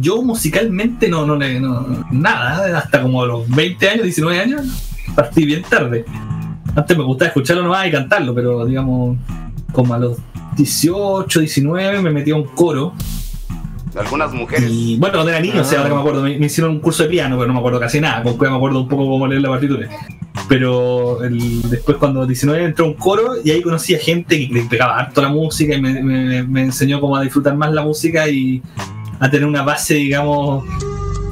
yo 0.00 0.22
musicalmente 0.22 1.08
no, 1.08 1.26
no, 1.26 1.36
no, 1.36 2.06
nada, 2.10 2.78
hasta 2.78 3.02
como 3.02 3.22
a 3.22 3.26
los 3.26 3.48
20 3.50 3.88
años, 3.88 4.04
19 4.04 4.40
años, 4.40 4.94
partí 5.14 5.44
bien 5.44 5.62
tarde. 5.62 6.04
Antes 6.74 6.96
me 6.96 7.04
gustaba 7.04 7.28
escucharlo 7.28 7.62
nomás 7.62 7.86
y 7.86 7.90
cantarlo, 7.90 8.34
pero 8.34 8.64
digamos, 8.64 9.18
como 9.72 9.94
a 9.94 9.98
los 9.98 10.18
18, 10.56 11.40
19 11.40 12.02
me 12.02 12.10
metí 12.10 12.30
a 12.30 12.36
un 12.36 12.44
coro. 12.44 12.94
Algunas 13.96 14.32
mujeres 14.32 14.68
Y 14.70 14.96
bueno, 14.98 15.14
cuando 15.14 15.30
era 15.30 15.40
niño, 15.40 15.60
o 15.60 15.64
sea, 15.64 15.78
ahora 15.78 15.90
que 15.90 15.94
me 15.94 16.00
acuerdo, 16.00 16.22
me, 16.22 16.38
me 16.38 16.46
hicieron 16.46 16.72
un 16.72 16.80
curso 16.80 17.02
de 17.04 17.08
piano, 17.08 17.36
pero 17.36 17.48
no 17.48 17.54
me 17.54 17.58
acuerdo 17.60 17.80
casi 17.80 18.00
nada. 18.00 18.22
Con 18.22 18.36
me 18.38 18.56
acuerdo 18.56 18.80
un 18.82 18.88
poco 18.88 19.06
cómo 19.06 19.26
leer 19.26 19.42
la 19.42 19.48
partitura. 19.50 19.88
Pero 20.48 21.22
el- 21.24 21.62
después, 21.68 21.96
cuando 21.98 22.26
19 22.26 22.64
entró 22.64 22.84
a 22.84 22.88
un 22.88 22.94
coro 22.94 23.32
y 23.44 23.50
ahí 23.50 23.60
conocí 23.62 23.94
a 23.94 23.98
gente 23.98 24.38
que 24.48 24.52
le 24.54 24.62
pegaba 24.64 24.98
harto 24.98 25.20
la 25.22 25.28
música 25.28 25.74
y 25.74 25.80
me, 25.80 26.02
me- 26.02 26.42
me 26.44 26.62
enseñó 26.62 27.00
cómo 27.00 27.16
a 27.16 27.22
disfrutar 27.22 27.56
más 27.56 27.72
la 27.72 27.82
música 27.82 28.28
y 28.28 28.62
a 29.20 29.30
tener 29.30 29.46
una 29.46 29.62
base, 29.62 29.94
digamos, 29.94 30.64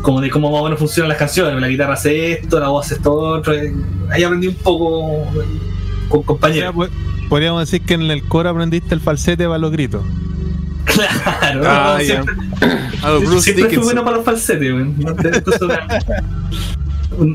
como 0.03 0.21
de 0.21 0.29
cómo 0.31 0.51
más 0.51 0.61
o 0.61 0.65
menos 0.65 0.79
funcionan 0.79 1.09
las 1.11 1.19
canciones. 1.19 1.61
La 1.61 1.69
guitarra 1.69 1.95
hace 1.95 2.33
esto, 2.33 2.59
la 2.61 2.69
voz 2.69 2.87
hace 2.87 2.97
esto 2.97 3.13
otro. 3.15 3.55
eh, 3.55 3.73
Ahí 4.11 4.23
aprendí 4.25 4.49
un 4.49 4.55
poco 4.57 5.25
con 6.09 6.21
O 6.21 6.23
sea, 6.23 6.27
compañeros. 6.27 6.75
po- 6.75 6.87
podríamos 7.29 7.61
decir 7.61 7.85
que 7.87 7.95
en 7.95 8.03
el 8.03 8.23
coro 8.25 8.51
aprendiste 8.51 8.95
el 8.95 9.01
falsete 9.01 9.47
para 9.47 9.59
los 9.59 9.71
gritos. 9.73 10.03
Claro, 10.87 11.63
Ah, 11.67 11.97
¿no? 11.99 12.01
ya. 12.01 12.07
siempre, 12.07 12.35
Bruce 13.27 13.53
Dickinson. 13.53 13.85
bueno 13.85 14.05
para 14.05 14.17
los 14.17 14.25
falsetes, 14.25 14.73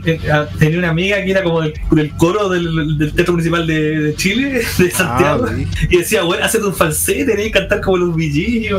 eh, 0.06 0.20
ah, 0.32 0.46
tenía 0.60 0.78
una 0.80 0.90
amiga 0.90 1.24
que 1.24 1.32
era 1.32 1.42
como 1.44 1.62
del, 1.62 1.74
del 1.92 2.12
coro 2.16 2.50
del, 2.50 2.98
del 3.00 3.14
teatro 3.14 3.34
municipal 3.34 3.66
de, 3.66 4.00
de 4.00 4.16
Chile, 4.16 4.62
de 4.78 4.92
Santiago, 4.92 5.46
Ah, 5.50 5.54
y 5.90 5.98
decía, 5.98 6.24
weón, 6.24 6.44
hazte 6.44 6.60
un 6.60 6.74
falsete, 6.76 7.26
tenés 7.26 7.46
que 7.46 7.52
cantar 7.52 7.82
como 7.82 7.98
los 7.98 8.16
VG, 8.16 8.72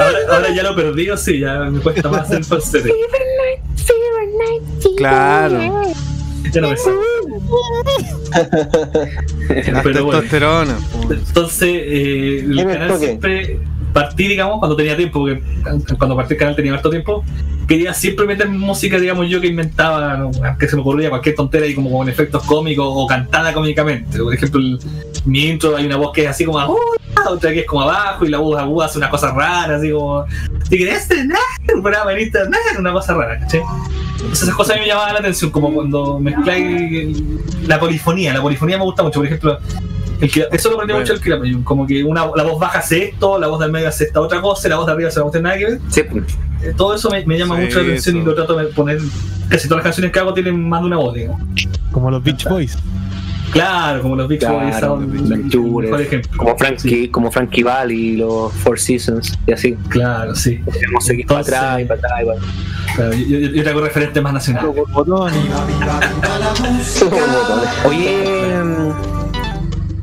ahora, 0.00 0.18
ahora 0.30 0.54
ya 0.54 0.62
lo 0.62 0.74
perdí, 0.76 1.08
o 1.10 1.16
sí, 1.16 1.38
ya 1.40 1.58
me 1.70 1.80
cuesta 1.80 2.08
más 2.08 2.22
hacer 2.22 2.44
falsete. 2.44 2.92
Claro. 4.96 5.82
Ya 6.52 6.60
no 6.60 6.70
me 6.70 6.76
sale. 6.76 6.96
Pero 9.82 10.04
bueno. 10.04 10.74
Entonces, 11.10 11.68
eh, 11.68 12.44
el 12.46 12.56
canal 12.64 12.98
siempre 12.98 13.60
partí, 13.92 14.28
digamos, 14.28 14.58
cuando 14.58 14.76
tenía 14.76 14.96
tiempo, 14.96 15.20
porque 15.20 15.40
cuando 15.98 16.16
partí 16.16 16.34
el 16.34 16.40
canal 16.40 16.56
tenía 16.56 16.74
harto 16.74 16.90
tiempo, 16.90 17.24
quería 17.66 17.92
siempre 17.94 18.26
meter 18.26 18.48
música, 18.48 18.98
digamos, 18.98 19.28
yo 19.28 19.40
que 19.40 19.48
inventaba, 19.48 20.16
¿no? 20.16 20.30
que 20.58 20.68
se 20.68 20.76
me 20.76 20.82
ocurría 20.82 21.08
cualquier 21.10 21.34
tontera 21.34 21.66
y 21.66 21.74
como 21.74 21.90
con 21.90 22.08
efectos 22.08 22.42
cómicos 22.44 22.86
o 22.88 23.06
cantada 23.06 23.52
cómicamente. 23.52 24.18
Por 24.18 24.32
ejemplo, 24.34 24.60
el- 24.60 24.78
mi 25.24 25.46
intro 25.46 25.76
hay 25.76 25.86
una 25.86 25.96
voz 25.96 26.12
que 26.12 26.22
es 26.24 26.30
así 26.30 26.44
como 26.44 26.58
"Hola", 26.58 27.30
otra 27.30 27.52
que 27.52 27.60
es 27.60 27.66
como 27.66 27.82
abajo 27.82 28.24
y 28.24 28.28
la 28.28 28.38
voz 28.38 28.58
aguda 28.58 28.86
hace 28.86 28.98
una 28.98 29.10
cosa 29.10 29.32
rara, 29.32 29.76
así 29.76 29.90
como 29.90 30.24
si 30.68 30.78
querés 30.78 31.08
tener 31.08 31.36
un 31.74 31.82
programa 31.82 32.12
una 32.78 32.92
cosa 32.92 33.14
rara, 33.14 33.40
¿cachai? 33.40 33.62
Entonces 34.14 34.42
esas 34.44 34.54
cosas 34.54 34.72
a 34.72 34.74
mí 34.76 34.82
me 34.82 34.88
llamaban 34.88 35.14
la 35.14 35.20
atención, 35.20 35.50
como 35.50 35.72
cuando 35.72 36.18
mezcláis 36.20 37.16
la 37.66 37.78
polifonía. 37.80 38.32
La 38.32 38.42
polifonía 38.42 38.78
me 38.78 38.84
gusta 38.84 39.02
mucho, 39.02 39.18
por 39.20 39.26
ejemplo, 39.26 39.58
el 40.20 40.30
que, 40.30 40.46
eso 40.52 40.68
lo 40.70 40.74
aprendí 40.76 40.92
Bueno. 40.92 40.98
mucho 41.00 41.12
el 41.14 41.20
Quilapayún, 41.20 41.62
como 41.62 41.86
que 41.86 42.04
una, 42.04 42.26
la 42.34 42.42
voz 42.42 42.58
baja 42.60 42.78
hace 42.80 43.04
esto, 43.04 43.38
la 43.38 43.46
voz 43.48 43.60
del 43.60 43.72
medio 43.72 43.88
hace 43.88 44.04
esta 44.04 44.20
otra 44.20 44.40
cosa, 44.40 44.68
y 44.68 44.70
la 44.70 44.76
voz 44.76 44.86
de 44.86 44.92
arriba 44.92 45.08
hace 45.08 45.18
la 45.18 45.22
cuestión 45.24 45.42
nada 45.44 45.58
que 45.58 45.64
ver. 45.66 45.80
Sí, 45.88 46.02
pues. 46.10 46.24
Eh, 46.62 46.72
Todo 46.76 46.94
eso 46.94 47.10
me, 47.10 47.24
me 47.26 47.38
llama 47.38 47.56
Sí, 47.56 47.62
mucho 47.62 47.78
la 47.78 47.84
atención 47.84 48.16
y 48.16 48.18
eso. 48.20 48.28
lo 48.28 48.34
trato 48.34 48.56
de 48.56 48.66
poner. 48.68 48.98
Casi 49.48 49.68
todas 49.68 49.78
las 49.78 49.84
canciones 49.84 50.12
que 50.12 50.18
hago 50.18 50.34
tienen 50.34 50.68
más 50.68 50.80
de 50.80 50.86
una 50.86 50.96
voz, 50.96 51.14
digamos. 51.14 51.40
Como 51.92 52.10
los 52.10 52.22
Beach 52.22 52.44
Boys. 52.48 52.76
Claro, 53.52 54.02
como 54.02 54.16
los 54.16 54.26
Beach 54.26 54.44
Boys 54.44 54.76
Claro, 54.76 55.00
por 55.88 56.00
ejemplo. 56.00 56.30
como 56.36 56.58
Frankie, 56.58 57.08
como 57.08 57.30
Frankie 57.30 57.62
Valli, 57.62 58.16
los 58.16 58.52
Four 58.54 58.78
Seasons 58.80 59.38
y 59.46 59.52
así. 59.52 59.74
Claro, 59.88 60.34
sí. 60.34 60.56
Podemos 60.64 61.04
seguir 61.04 61.26
para 61.26 61.40
Entonces- 61.40 61.54
atrás 61.54 61.80
y 61.80 61.84
para 61.84 62.00
atrás 62.00 62.22
y 62.22 62.26
para. 62.26 62.40
Claro, 62.96 63.12
yo, 63.14 63.38
yo, 63.38 63.48
yo 63.50 63.62
traigo 63.62 63.80
referentes 63.82 64.22
más 64.22 64.50
botones. 64.92 65.36
Oye, 67.84 68.62
mm, 68.64 68.90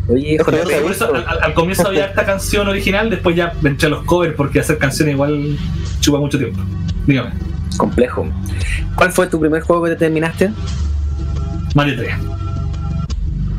oye, 0.07 0.37
Sí, 0.37 0.43
por 0.43 0.53
eso, 0.91 1.13
al, 1.13 1.43
al- 1.43 1.53
comienzo 1.53 1.87
había 1.87 2.05
esta 2.05 2.25
canción 2.25 2.67
original, 2.67 3.09
después 3.09 3.35
ya 3.35 3.53
entré 3.63 3.87
a 3.87 3.89
los 3.91 4.03
covers 4.05 4.33
porque 4.35 4.59
hacer 4.59 4.77
canciones 4.77 5.13
igual 5.15 5.57
chupa 5.99 6.19
mucho 6.19 6.37
tiempo. 6.37 6.59
Dígame, 7.07 7.31
complejo. 7.77 8.27
¿Cuál 8.95 9.11
fue 9.11 9.27
tu 9.27 9.39
primer 9.39 9.61
juego 9.61 9.83
que 9.83 9.91
te 9.91 9.95
terminaste? 9.97 10.51
Mario 11.75 11.95
3, 11.97 12.13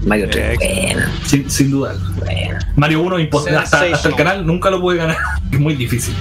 Mario 0.06 0.28
3. 0.30 0.58
Buena, 0.58 1.10
sin, 1.24 1.50
sin 1.50 1.70
duda. 1.70 1.94
buena. 2.18 2.58
Mario 2.76 3.02
1, 3.02 3.18
imposible. 3.20 3.58
Hasta, 3.58 3.82
hasta 3.92 4.08
el 4.08 4.14
canal 4.14 4.46
nunca 4.46 4.70
lo 4.70 4.80
pude 4.80 4.96
ganar, 4.98 5.16
es 5.52 5.58
muy 5.58 5.74
difícil. 5.74 6.14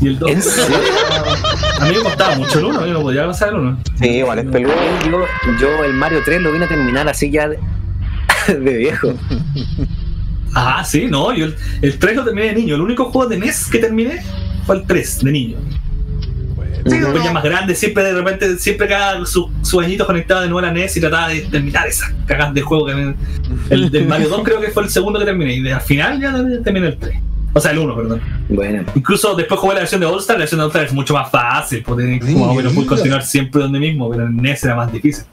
Y 0.00 0.08
el 0.08 0.18
2, 0.18 0.30
¿En 0.30 0.42
serio? 0.42 0.76
a 1.80 1.84
mí 1.86 1.92
me 1.96 2.02
costaba 2.02 2.36
mucho 2.36 2.58
el 2.60 2.64
1, 2.66 2.86
yo 2.86 2.92
no 2.92 3.02
podía 3.02 3.26
pasar 3.26 3.48
el 3.50 3.56
1. 3.56 3.78
Sí, 4.00 4.08
igual 4.08 4.38
es 4.38 4.46
peludo. 4.46 4.72
Yo, 5.10 5.24
yo 5.60 5.84
el 5.84 5.92
Mario 5.94 6.20
3 6.24 6.40
lo 6.40 6.52
vine 6.52 6.64
a 6.66 6.68
terminar 6.68 7.08
así 7.08 7.30
ya 7.30 7.50
de, 8.60 8.76
viejo. 8.76 9.14
Ah, 10.54 10.82
sí, 10.84 11.06
no, 11.10 11.32
yo 11.34 11.46
el, 11.46 11.56
el 11.82 11.98
3 11.98 12.16
lo 12.16 12.24
terminé 12.24 12.48
de 12.48 12.54
niño. 12.54 12.74
El 12.74 12.80
único 12.80 13.06
juego 13.06 13.28
de 13.28 13.38
NES 13.38 13.66
que 13.70 13.78
terminé 13.78 14.22
fue 14.66 14.76
el 14.76 14.82
3 14.86 15.24
de 15.24 15.32
niño. 15.32 15.56
Después 16.84 17.22
ya 17.22 17.32
más 17.32 17.42
grande, 17.44 17.74
siempre 17.74 18.02
de 18.04 18.12
repente, 18.14 18.56
siempre 18.56 18.88
cada 18.88 19.24
su, 19.26 19.50
su 19.62 19.78
añito 19.80 20.06
conectado 20.06 20.40
de 20.40 20.46
nuevo 20.48 20.60
a 20.60 20.70
la 20.70 20.72
NES 20.72 20.96
y 20.96 21.00
trataba 21.00 21.28
de 21.28 21.40
terminar 21.42 21.86
esas 21.86 22.12
cagas 22.24 22.54
de 22.54 22.62
juego 22.62 22.86
que 22.86 22.94
me- 22.94 23.14
el 23.68 23.90
del 23.90 24.06
Mario 24.06 24.28
2 24.30 24.40
creo 24.42 24.60
que 24.60 24.68
fue 24.68 24.84
el 24.84 24.88
segundo 24.88 25.18
que 25.18 25.26
terminé 25.26 25.54
y 25.54 25.62
de- 25.62 25.72
al 25.74 25.80
final 25.82 26.18
ya 26.20 26.32
terminé 26.62 26.86
el 26.88 26.96
3. 26.96 27.20
O 27.52 27.60
sea, 27.60 27.72
el 27.72 27.78
1, 27.78 27.94
perdón. 27.96 28.20
Bueno, 28.48 28.84
Incluso 28.94 29.34
después 29.34 29.60
jugué 29.60 29.74
la 29.74 29.80
versión 29.80 30.00
de 30.00 30.06
All 30.06 30.18
Star, 30.20 30.36
la 30.36 30.40
versión 30.40 30.58
de 30.60 30.64
All 30.64 30.70
Star 30.70 30.84
es 30.84 30.92
mucho 30.94 31.12
más 31.14 31.30
fácil, 31.30 31.82
porque 31.84 32.04
más 32.04 32.34
o 32.50 32.54
menos 32.54 32.72
pude 32.72 32.86
continuar 32.86 33.22
siempre 33.24 33.60
donde 33.62 33.78
mismo, 33.80 34.08
pero 34.10 34.24
en 34.26 34.36
NES 34.36 34.64
era 34.64 34.76
más 34.76 34.90
difícil. 34.92 35.24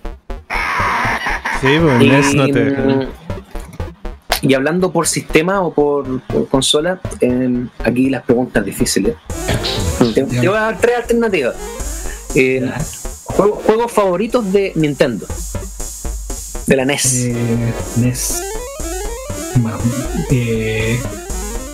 Sí, 1.66 1.80
pues 1.82 2.02
y, 2.02 2.10
NES 2.10 2.36
no 2.36 2.46
te. 2.48 2.64
mm, 2.72 3.08
Y 4.44 4.54
hablando 4.54 4.92
por 4.92 5.08
sistema 5.08 5.62
o 5.62 5.74
por, 5.74 6.22
por 6.22 6.48
consola, 6.48 7.00
eh, 7.22 7.66
aquí 7.84 8.10
las 8.10 8.24
preguntas 8.24 8.64
difíciles. 8.64 9.16
Te, 10.14 10.24
te 10.24 10.48
voy 10.48 10.58
a 10.58 10.62
dar 10.62 10.78
tres 10.80 10.98
alternativas. 10.98 11.56
Eh, 12.36 12.70
juego- 13.24 13.62
juegos 13.66 13.92
favoritos 13.92 14.52
de 14.54 14.72
Nintendo. 14.76 15.26
De 16.68 16.76
la 16.76 16.86
NES. 16.86 17.14
Eh, 17.26 17.74
NES. 17.98 18.42
Eh, 20.32 21.00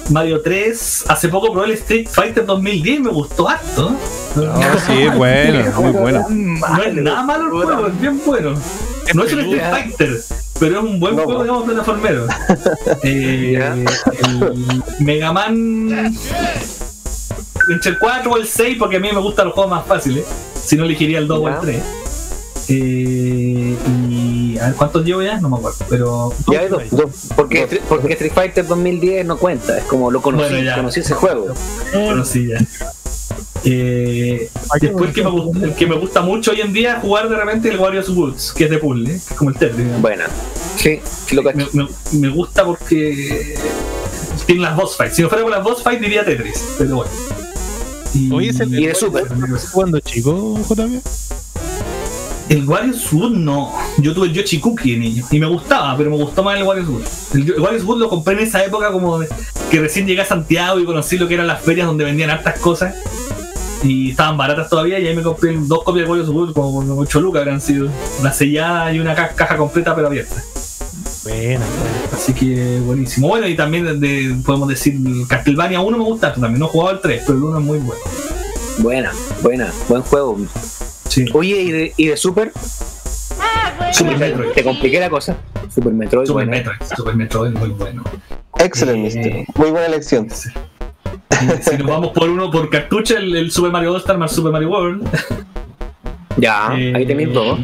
Mario 0.10 0.42
3. 0.42 1.06
Hace 1.08 1.30
poco 1.30 1.52
probé 1.52 1.68
el 1.68 1.74
Street 1.74 2.08
Fighter 2.10 2.46
2010 2.46 2.98
y 2.98 3.00
me 3.02 3.10
gustó 3.10 3.48
harto. 3.50 3.96
No, 4.36 4.80
sí, 4.86 5.08
bueno, 5.16 5.72
muy 5.82 5.92
bueno. 6.00 6.26
No 6.30 6.84
es 6.84 6.94
nada 6.96 7.24
malo 7.24 7.46
el 7.46 7.66
juego, 7.66 7.88
es 7.88 8.00
bien 8.02 8.22
bueno. 8.26 8.54
No 9.14 9.24
es 9.24 9.34
un 9.34 9.40
Street 9.40 9.62
Fighter, 9.72 10.22
pero 10.60 10.78
es 10.80 10.84
un 10.86 11.00
buen 11.00 11.16
No, 11.16 11.24
juego, 11.24 11.42
digamos, 11.44 11.64
plataformero. 11.66 12.28
Eh, 13.04 13.86
el 14.30 14.84
Mega 15.00 15.34
Man. 15.34 16.14
Entre 17.70 17.92
el 17.92 18.00
4 18.00 18.32
o 18.32 18.38
el 18.38 18.48
6, 18.48 18.78
porque 18.80 18.98
a 18.98 19.00
mí 19.00 19.10
me 19.12 19.20
gustan 19.20 19.46
los 19.46 19.54
juegos 19.54 19.72
más 19.72 19.86
fáciles. 19.86 20.26
Si 20.64 20.76
no, 20.76 20.84
elegiría 20.86 21.20
el 21.20 21.28
2 21.28 21.40
o 21.40 21.48
el 21.48 21.54
Ya. 21.56 21.60
3. 21.62 21.84
Eh, 22.70 23.76
y 24.10 24.58
a 24.60 24.68
ver, 24.68 24.76
¿cuántos 24.76 25.04
llevo 25.04 25.22
ya? 25.22 25.40
No 25.42 25.50
me 25.50 25.58
acuerdo. 25.58 25.78
Pero. 25.90 26.34
Ya 26.52 26.60
hay 26.62 26.68
dos. 26.70 26.84
Porque, 27.36 27.64
Street- 27.64 27.82
porque 27.90 28.14
Street 28.14 28.32
Fighter 28.34 28.66
2010 28.68 29.26
no 29.26 29.38
cuenta, 29.38 29.78
es 29.78 29.84
como 29.86 30.10
lo 30.12 30.22
conocí, 30.22 30.50
Bueno, 30.50 30.64
ya. 30.64 30.76
conocí 30.78 31.00
ese 31.02 31.14
juego. 31.14 31.54
Sí, 32.24 32.48
ya. 32.48 32.60
Eh, 33.64 34.50
después 34.80 35.10
el 35.10 35.14
que, 35.14 35.24
me 35.24 35.74
que 35.76 35.86
me 35.88 35.96
gusta 35.96 36.22
mucho 36.22 36.52
hoy 36.52 36.62
en 36.62 36.74
día 36.74 36.96
es 36.96 37.02
jugar 37.02 37.30
de 37.30 37.36
repente 37.38 37.70
el 37.70 37.78
Warriors 37.78 38.10
Woods, 38.10 38.54
que 38.56 38.64
es 38.66 38.70
de 38.72 38.78
puzzle, 38.80 39.04
¿eh? 39.04 39.20
que 39.28 39.34
es 39.34 39.38
como 39.38 39.52
el 39.52 39.56
Tetris. 39.58 40.02
Bueno, 40.02 40.24
sí, 40.78 41.00
sí 41.28 41.36
lo 41.36 41.44
me, 41.44 41.54
me- 41.74 41.88
me 42.14 42.30
gusta 42.30 42.66
porque 42.66 43.56
tiene 44.48 44.62
las 44.62 44.76
boss 44.76 44.98
fights. 44.98 45.16
Si 45.16 45.22
no 45.22 45.30
fuera 45.30 45.44
por 45.44 45.52
las 45.52 45.64
boss 45.64 45.84
fights 45.84 46.02
diría 46.02 46.26
Tetris, 46.26 46.76
pero 46.78 46.96
bueno. 46.98 47.12
Y, 48.16 48.32
Oye, 48.34 48.50
es 48.50 48.60
el- 48.60 48.78
Y 48.80 48.88
de 48.88 48.96
Super. 48.96 49.26
¿Cuándo 49.72 50.00
chico, 50.00 50.58
JB? 50.68 51.00
El 52.50 52.68
Warriors 52.68 53.14
Wood 53.14 53.32
no. 53.32 53.74
Yo 54.00 54.14
tuve 54.14 54.28
el 54.28 54.34
Yoshi 54.34 54.60
Cookie 54.60 54.94
de 54.94 54.98
niño 54.98 55.26
y 55.32 55.40
me 55.40 55.46
gustaba, 55.48 55.96
pero 55.96 56.10
me 56.10 56.18
gustó 56.18 56.44
más 56.44 56.58
el 56.58 56.64
Warriors 56.64 56.90
Wood. 56.90 57.04
El, 57.36 57.54
el 57.54 57.60
Warriors 57.62 57.86
Wood 57.86 58.00
lo 58.00 58.10
compré 58.10 58.34
en 58.34 58.40
esa 58.42 58.66
época 58.66 58.92
como 58.92 59.20
de- 59.20 59.30
que 59.70 59.80
recién 59.80 60.06
llegué 60.06 60.22
a 60.22 60.26
Santiago 60.26 60.80
y 60.80 60.84
conocí 60.86 61.18
lo 61.18 61.28
que 61.30 61.36
eran 61.36 61.48
las 61.48 61.62
ferias 61.62 61.88
donde 61.88 62.04
vendían 62.04 62.30
hartas 62.30 62.60
cosas 62.60 62.96
y 63.84 64.12
estaban 64.12 64.38
baratas 64.38 64.70
todavía 64.70 65.00
y 65.00 65.08
ahí 65.08 65.16
me 65.16 65.24
compré 65.24 65.56
dos 65.58 65.84
copias 65.84 66.06
de 66.06 66.10
Warriors 66.12 66.30
Wood 66.30 66.54
como 66.54 66.80
8 67.00 67.22
lucas 67.22 67.42
habrán 67.42 67.62
sido. 67.62 67.90
Una 68.20 68.32
sellada 68.32 68.94
y 68.94 69.00
una 69.00 69.16
ca- 69.16 69.30
caja 69.36 69.58
completa 69.58 69.96
pero 69.96 70.08
abierta. 70.08 70.36
Buena. 71.24 71.66
Así 72.14 72.34
que 72.34 72.80
buenísimo. 72.86 73.28
Bueno, 73.28 73.48
y 73.48 73.56
también 73.56 74.00
de- 74.00 74.36
podemos 74.46 74.68
decir 74.70 74.96
Castlevania 75.28 75.80
1 75.82 75.98
me 75.98 76.04
gusta 76.04 76.34
también. 76.34 76.60
No 76.60 76.66
he 76.66 76.70
jugado 76.70 76.92
el 76.96 77.02
3, 77.02 77.24
pero 77.26 77.38
el 77.38 77.44
1 77.44 77.60
es 77.60 77.64
muy 77.66 77.78
bueno. 77.80 78.02
Buena, 78.80 79.12
buena, 79.42 79.72
buen 79.90 80.02
juego. 80.02 80.38
Sí. 81.10 81.26
Oye, 81.34 81.62
¿y 81.62 81.72
de, 81.72 81.94
y 81.98 82.08
de 82.08 82.18
Super? 82.18 82.52
Super 83.94 84.18
Metroid. 84.18 84.52
Te 84.54 84.64
compliqué 84.64 85.00
la 85.00 85.10
cosa. 85.10 85.36
Super 85.74 85.94
Metroid, 85.94 86.26
Super 86.28 86.46
buena. 86.48 86.58
Metroid. 86.72 86.96
Super 86.96 87.16
Metroid 87.16 87.54
es 87.54 87.60
muy 87.60 87.70
bueno. 87.70 88.04
Excelente, 88.58 89.20
Eh. 89.42 89.46
Muy 89.56 89.72
buena 89.72 89.88
elección. 89.88 90.28
si 91.62 91.78
nos 91.78 91.88
vamos 91.88 92.10
por 92.12 92.30
uno 92.30 92.50
por 92.52 92.70
cartucho, 92.70 93.18
el, 93.18 93.36
el 93.36 93.52
Super 93.52 93.72
Mario 93.72 93.92
All-Star 93.94 94.18
más 94.18 94.32
Super 94.32 94.52
Mario 94.52 94.70
World. 94.70 95.08
Ya, 96.38 96.74
Eh, 96.78 96.94
ahí 96.96 97.06
tenéis 97.06 97.34
todo. 97.34 97.58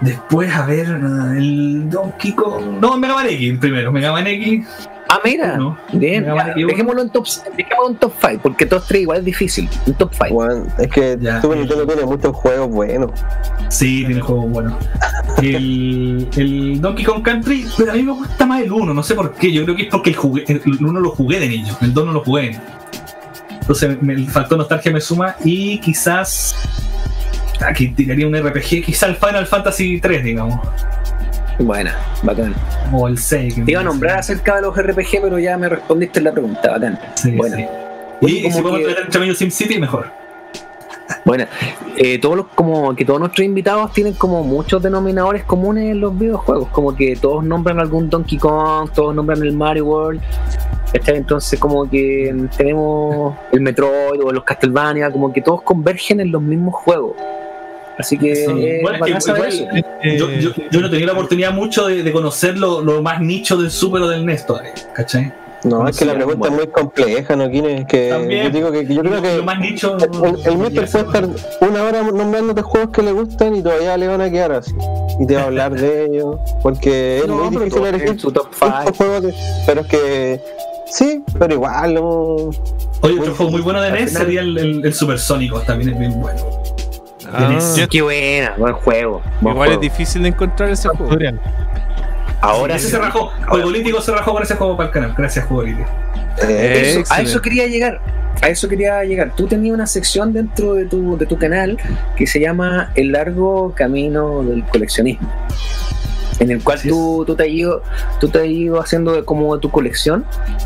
Después, 0.00 0.52
a 0.52 0.66
ver, 0.66 0.86
el 0.86 1.88
Donkey 1.88 2.32
Kong. 2.32 2.80
No, 2.80 2.94
el 2.94 3.00
Mega 3.00 3.14
Man 3.14 3.26
X 3.28 3.58
primero. 3.60 3.92
Mega 3.92 4.10
Man 4.12 4.26
X. 4.26 4.66
Ah, 5.14 5.20
mira. 5.22 5.58
No. 5.58 5.76
Bien, 5.92 6.24
ya, 6.24 6.34
Man 6.34 6.52
X1. 6.54 6.66
dejémoslo 6.68 7.02
en 7.02 7.10
top 7.10 7.26
dejémoslo 7.54 7.90
en 7.90 7.96
top 7.96 8.12
5, 8.18 8.40
porque 8.42 8.64
todos 8.64 8.86
tres 8.86 9.02
igual 9.02 9.18
es 9.18 9.24
difícil. 9.26 9.68
Un 9.86 9.92
top 9.92 10.10
5. 10.14 10.28
Juan, 10.30 10.66
es 10.78 10.88
que 10.88 11.18
Ya. 11.20 11.42
Super 11.42 11.58
Nintendo 11.58 11.86
tiene 11.86 12.06
muchos 12.06 12.34
juegos 12.34 12.70
buenos. 12.70 13.10
Sí, 13.68 14.04
tiene 14.06 14.22
juegos 14.22 14.50
buenos. 14.50 14.74
El, 15.42 16.28
el 16.34 16.80
Donkey 16.80 17.04
Kong 17.04 17.22
Country, 17.22 17.66
pero 17.76 17.92
a 17.92 17.94
mí 17.94 18.02
me 18.02 18.12
gusta 18.12 18.46
más 18.46 18.62
el 18.62 18.72
1, 18.72 18.94
no 18.94 19.02
sé 19.02 19.14
por 19.14 19.34
qué. 19.34 19.52
Yo 19.52 19.64
creo 19.64 19.76
que 19.76 19.82
es 19.82 19.88
porque 19.90 20.10
el, 20.10 20.16
jugué, 20.16 20.44
el 20.48 20.62
1 20.64 21.00
lo 21.00 21.10
jugué 21.10 21.40
de 21.40 21.48
niño, 21.48 21.76
el 21.82 21.92
2 21.92 22.06
no 22.06 22.12
lo 22.12 22.24
jugué 22.24 22.42
de 22.42 22.48
niño. 22.52 22.62
Entonces 23.60 24.00
me, 24.00 24.14
el 24.14 24.30
factor 24.30 24.56
nostalgia 24.56 24.92
me 24.92 25.00
suma 25.02 25.36
y 25.44 25.78
quizás. 25.78 26.56
Aquí 27.60 27.88
tiraría 27.88 28.26
un 28.26 28.34
RPG, 28.34 28.82
quizás 28.82 29.10
el 29.10 29.16
Final 29.16 29.46
Fantasy 29.46 30.00
3, 30.00 30.24
digamos. 30.24 30.58
Buena, 31.58 31.96
bacán. 32.22 32.54
O 32.92 33.08
el 33.08 33.18
6. 33.18 33.54
que 33.54 33.62
Te 33.62 33.72
iba 33.72 33.80
a 33.80 33.84
nombrar 33.84 34.18
acerca 34.18 34.56
de 34.56 34.62
los 34.62 34.76
RPG, 34.76 35.20
pero 35.22 35.38
ya 35.38 35.56
me 35.58 35.68
respondiste 35.68 36.20
la 36.20 36.32
pregunta, 36.32 36.70
bacán. 36.72 36.98
Sí, 37.14 37.32
Bueno. 37.32 37.56
sí. 37.56 37.64
Oye, 38.22 38.34
Y, 38.34 38.42
como 38.44 38.54
si 38.56 38.62
podemos 38.62 38.78
que- 38.80 38.92
traer 38.92 39.04
entre 39.06 39.20
medio 39.20 39.34
SimCity, 39.34 39.78
mejor. 39.78 40.06
Bueno, 41.24 41.44
eh, 41.96 42.18
todos 42.18 42.36
los, 42.36 42.46
como 42.48 42.94
que 42.96 43.04
todos 43.04 43.20
nuestros 43.20 43.44
invitados 43.44 43.92
tienen 43.92 44.14
como 44.14 44.42
muchos 44.44 44.82
denominadores 44.82 45.44
comunes 45.44 45.90
en 45.90 46.00
los 46.00 46.16
videojuegos, 46.18 46.68
como 46.68 46.94
que 46.96 47.16
todos 47.16 47.44
nombran 47.44 47.78
algún 47.80 48.08
Donkey 48.08 48.38
Kong, 48.38 48.90
todos 48.94 49.14
nombran 49.14 49.42
el 49.42 49.52
Mario 49.52 49.86
World, 49.86 50.20
¿cachai? 50.92 51.16
entonces 51.18 51.60
como 51.60 51.88
que 51.88 52.34
tenemos 52.56 53.34
el 53.52 53.60
Metroid 53.60 54.20
o 54.24 54.32
los 54.32 54.42
Castlevania, 54.44 55.10
como 55.10 55.32
que 55.32 55.42
todos 55.42 55.62
convergen 55.62 56.20
en 56.20 56.32
los 56.32 56.40
mismos 56.42 56.74
juegos. 56.76 57.14
Así 57.98 58.18
que 58.18 58.34
Sí. 58.34 58.42
eh, 58.48 58.78
Bueno, 58.82 59.06
igual- 59.06 59.16
eso. 59.18 59.34
Eh, 60.02 60.16
Yo, 60.18 60.30
yo, 60.30 60.50
yo 60.70 60.80
no 60.80 60.90
tenía 60.90 61.06
la 61.06 61.12
oportunidad 61.12 61.52
mucho 61.52 61.86
de, 61.86 62.02
de 62.02 62.12
conocer 62.12 62.58
lo, 62.58 62.80
lo 62.80 63.02
más 63.02 63.20
nicho 63.20 63.56
del 63.56 63.70
Super 63.70 64.02
o 64.02 64.08
del 64.08 64.24
NES 64.26 64.46
todavía, 64.46 64.72
¿cachai? 64.94 65.32
No, 65.64 65.86
es 65.86 65.96
que 65.96 66.04
la 66.04 66.14
pregunta 66.14 66.38
bueno. 66.40 66.56
es 66.56 66.62
muy 66.64 66.72
compleja, 66.72 67.36
¿no, 67.36 67.48
Kine? 67.48 67.82
Es 67.82 67.86
que 67.86 68.08
También. 68.08 68.44
yo 68.46 68.50
digo 68.50 68.72
que, 68.72 68.84
que 68.84 68.94
yo 68.96 69.00
creo 69.02 69.14
Lo- 69.14 69.22
que 69.22 69.36
lo 69.36 69.44
más 69.44 69.60
nicho. 69.60 69.96
el, 69.96 70.46
el 70.46 70.58
Mister 70.58 70.88
puede 70.90 71.04
estar 71.04 71.28
una 71.60 71.82
hora 71.84 72.02
nombrándote 72.02 72.62
juegos 72.62 72.90
que 72.90 73.02
le 73.02 73.12
gustan 73.12 73.54
y 73.54 73.62
todavía 73.62 73.96
le 73.96 74.08
van 74.08 74.20
a 74.22 74.28
quedar 74.30 74.50
así. 74.52 74.72
Y 75.20 75.26
te 75.26 75.36
va 75.36 75.42
a 75.42 75.44
hablar 75.44 75.72
de 75.72 76.06
ellos. 76.06 76.36
Porque 76.64 77.18
es 77.18 77.28
No, 77.28 77.48
muy 77.48 77.58
difícil 77.58 77.86
elegir 77.86 78.18
su 78.18 78.32
top 78.32 78.48
estos 78.52 78.68
five. 78.70 78.92
juegos. 78.96 79.22
de- 79.22 79.34
pero 79.64 79.80
es 79.82 79.86
que 79.86 80.40
sí, 80.90 81.22
pero 81.38 81.54
igual 81.54 81.94
no. 81.94 82.02
Oye, 83.02 83.20
otro 83.20 83.34
juego 83.36 83.52
muy 83.52 83.60
bueno 83.60 83.80
de 83.82 83.92
NES 83.92 84.12
sería 84.14 84.40
el, 84.40 84.58
el, 84.58 84.84
el 84.84 84.94
Supersónico, 84.94 85.60
también 85.60 85.90
es 85.90 85.98
bien 86.00 86.20
bueno. 86.20 86.40
Ah. 87.32 87.86
Qué 87.90 88.02
buena, 88.02 88.54
buen 88.56 88.74
juego. 88.74 89.22
buen 89.40 89.54
igual 89.54 89.70
es 89.70 89.76
juego. 89.76 89.80
difícil 89.80 90.22
de 90.22 90.28
encontrar 90.28 90.70
ese 90.70 90.88
juego. 90.88 91.12
Ahora 92.40 92.78
sí. 92.78 92.88
se 92.88 92.98
rajó. 92.98 93.30
Juegolítico 93.46 94.00
se 94.00 94.12
rajó 94.12 94.32
con 94.32 94.42
ese 94.42 94.56
juego 94.56 94.76
para 94.76 94.88
el 94.88 94.92
canal. 94.92 95.14
Gracias, 95.16 95.44
Juegolítico. 95.46 95.88
Eh, 96.42 96.96
Eso- 97.00 97.14
a 97.14 97.20
eso 97.20 97.40
quería 97.40 97.66
llegar. 97.66 98.00
A 98.40 98.48
eso 98.48 98.68
quería 98.68 99.04
llegar. 99.04 99.32
Tú 99.36 99.46
tenías 99.46 99.74
una 99.74 99.86
sección 99.86 100.32
dentro 100.32 100.74
de 100.74 100.86
tu, 100.86 101.16
de 101.16 101.26
tu 101.26 101.38
canal 101.38 101.78
que 102.16 102.26
se 102.26 102.40
llama 102.40 102.90
El 102.96 103.12
largo 103.12 103.72
camino 103.76 104.42
del 104.42 104.64
coleccionismo. 104.64 105.30
En 106.42 106.50
el 106.50 106.62
cual 106.62 106.78
tú, 106.82 107.22
tú, 107.24 107.36
te 107.36 107.44
has 107.44 107.48
ido, 107.48 107.82
tú 108.20 108.28
te 108.28 108.40
has 108.40 108.46
ido 108.46 108.80
haciendo 108.80 109.12
de 109.12 109.24
como 109.24 109.56
tu 109.60 109.70
colección 109.70 110.24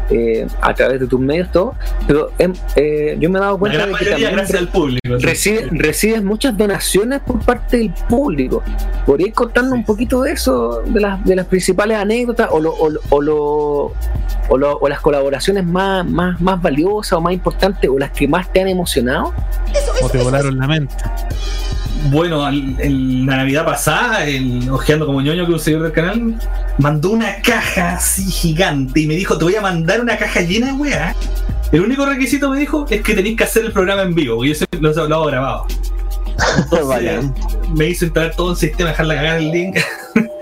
eh, 0.08 0.46
a 0.62 0.72
través 0.74 1.00
de 1.00 1.06
tus 1.06 1.20
medios, 1.20 1.52
todo. 1.52 1.74
Pero 2.06 2.30
em, 2.38 2.54
eh, 2.76 3.16
yo 3.20 3.28
me 3.28 3.38
he 3.38 3.42
dado 3.42 3.58
cuenta 3.58 3.86
de 3.86 3.92
que 3.92 4.04
también 4.10 4.32
gracias 4.32 4.58
al 4.58 4.68
público. 4.68 5.20
sí. 5.20 5.26
recibe- 5.26 5.68
recibes 5.72 6.24
muchas 6.24 6.56
donaciones 6.56 7.20
por 7.20 7.40
parte 7.44 7.76
del 7.76 7.92
público. 8.08 8.62
¿Podrías 9.04 9.34
contarnos 9.34 9.74
un 9.74 9.84
poquito 9.84 10.22
de 10.22 10.32
eso, 10.32 10.80
de 10.86 10.98
las, 11.00 11.22
de 11.24 11.36
las 11.36 11.46
principales 11.46 11.98
anécdotas 11.98 12.48
o, 12.50 12.58
lo- 12.58 12.72
o, 12.74 12.88
lo- 12.88 13.00
o, 13.10 13.20
lo- 13.20 13.92
o 14.48 14.56
lo- 14.58 14.78
o 14.78 14.88
las 14.88 15.00
colaboraciones 15.00 15.64
más, 15.66 16.06
más, 16.08 16.40
más 16.40 16.62
valiosas 16.62 17.12
o 17.12 17.20
más 17.20 17.34
importantes 17.34 17.90
o 17.90 17.98
las 17.98 18.12
que 18.12 18.26
más 18.26 18.50
te 18.50 18.60
han 18.62 18.68
emocionado? 18.68 19.34
O 20.02 20.08
te 20.08 20.18
volaron 20.22 20.56
la 20.58 20.66
mente. 20.68 20.94
Bueno, 22.10 22.48
en 22.48 23.26
la 23.26 23.36
Navidad 23.36 23.64
pasada, 23.64 24.26
el 24.26 24.68
Ojeando 24.70 25.06
como 25.06 25.20
ñoño, 25.20 25.46
que 25.46 25.52
un 25.52 25.58
seguidor 25.58 25.84
del 25.84 25.92
canal, 25.92 26.38
mandó 26.78 27.10
una 27.10 27.40
caja 27.42 27.94
así 27.94 28.30
gigante 28.30 29.00
y 29.00 29.06
me 29.06 29.14
dijo: 29.14 29.36
Te 29.36 29.44
voy 29.44 29.56
a 29.56 29.60
mandar 29.60 30.00
una 30.00 30.16
caja 30.16 30.40
llena 30.40 30.68
de 30.68 30.72
weá. 30.74 31.14
El 31.72 31.80
único 31.80 32.06
requisito 32.06 32.48
me 32.50 32.58
dijo 32.58 32.86
es 32.88 33.02
que 33.02 33.14
tenéis 33.14 33.36
que 33.36 33.44
hacer 33.44 33.64
el 33.64 33.72
programa 33.72 34.02
en 34.02 34.14
vivo, 34.14 34.36
porque 34.36 34.50
yo 34.50 34.54
siempre 34.54 34.80
lo, 34.80 35.08
lo 35.08 35.14
hago 35.16 35.26
grabado. 35.26 35.66
Entonces, 36.58 37.24
me 37.74 37.88
hizo 37.88 38.04
instalar 38.04 38.34
todo 38.36 38.52
el 38.52 38.56
sistema, 38.56 38.90
dejar 38.90 39.06
la 39.06 39.14
cagada 39.16 39.38
el 39.38 39.50
link 39.50 39.78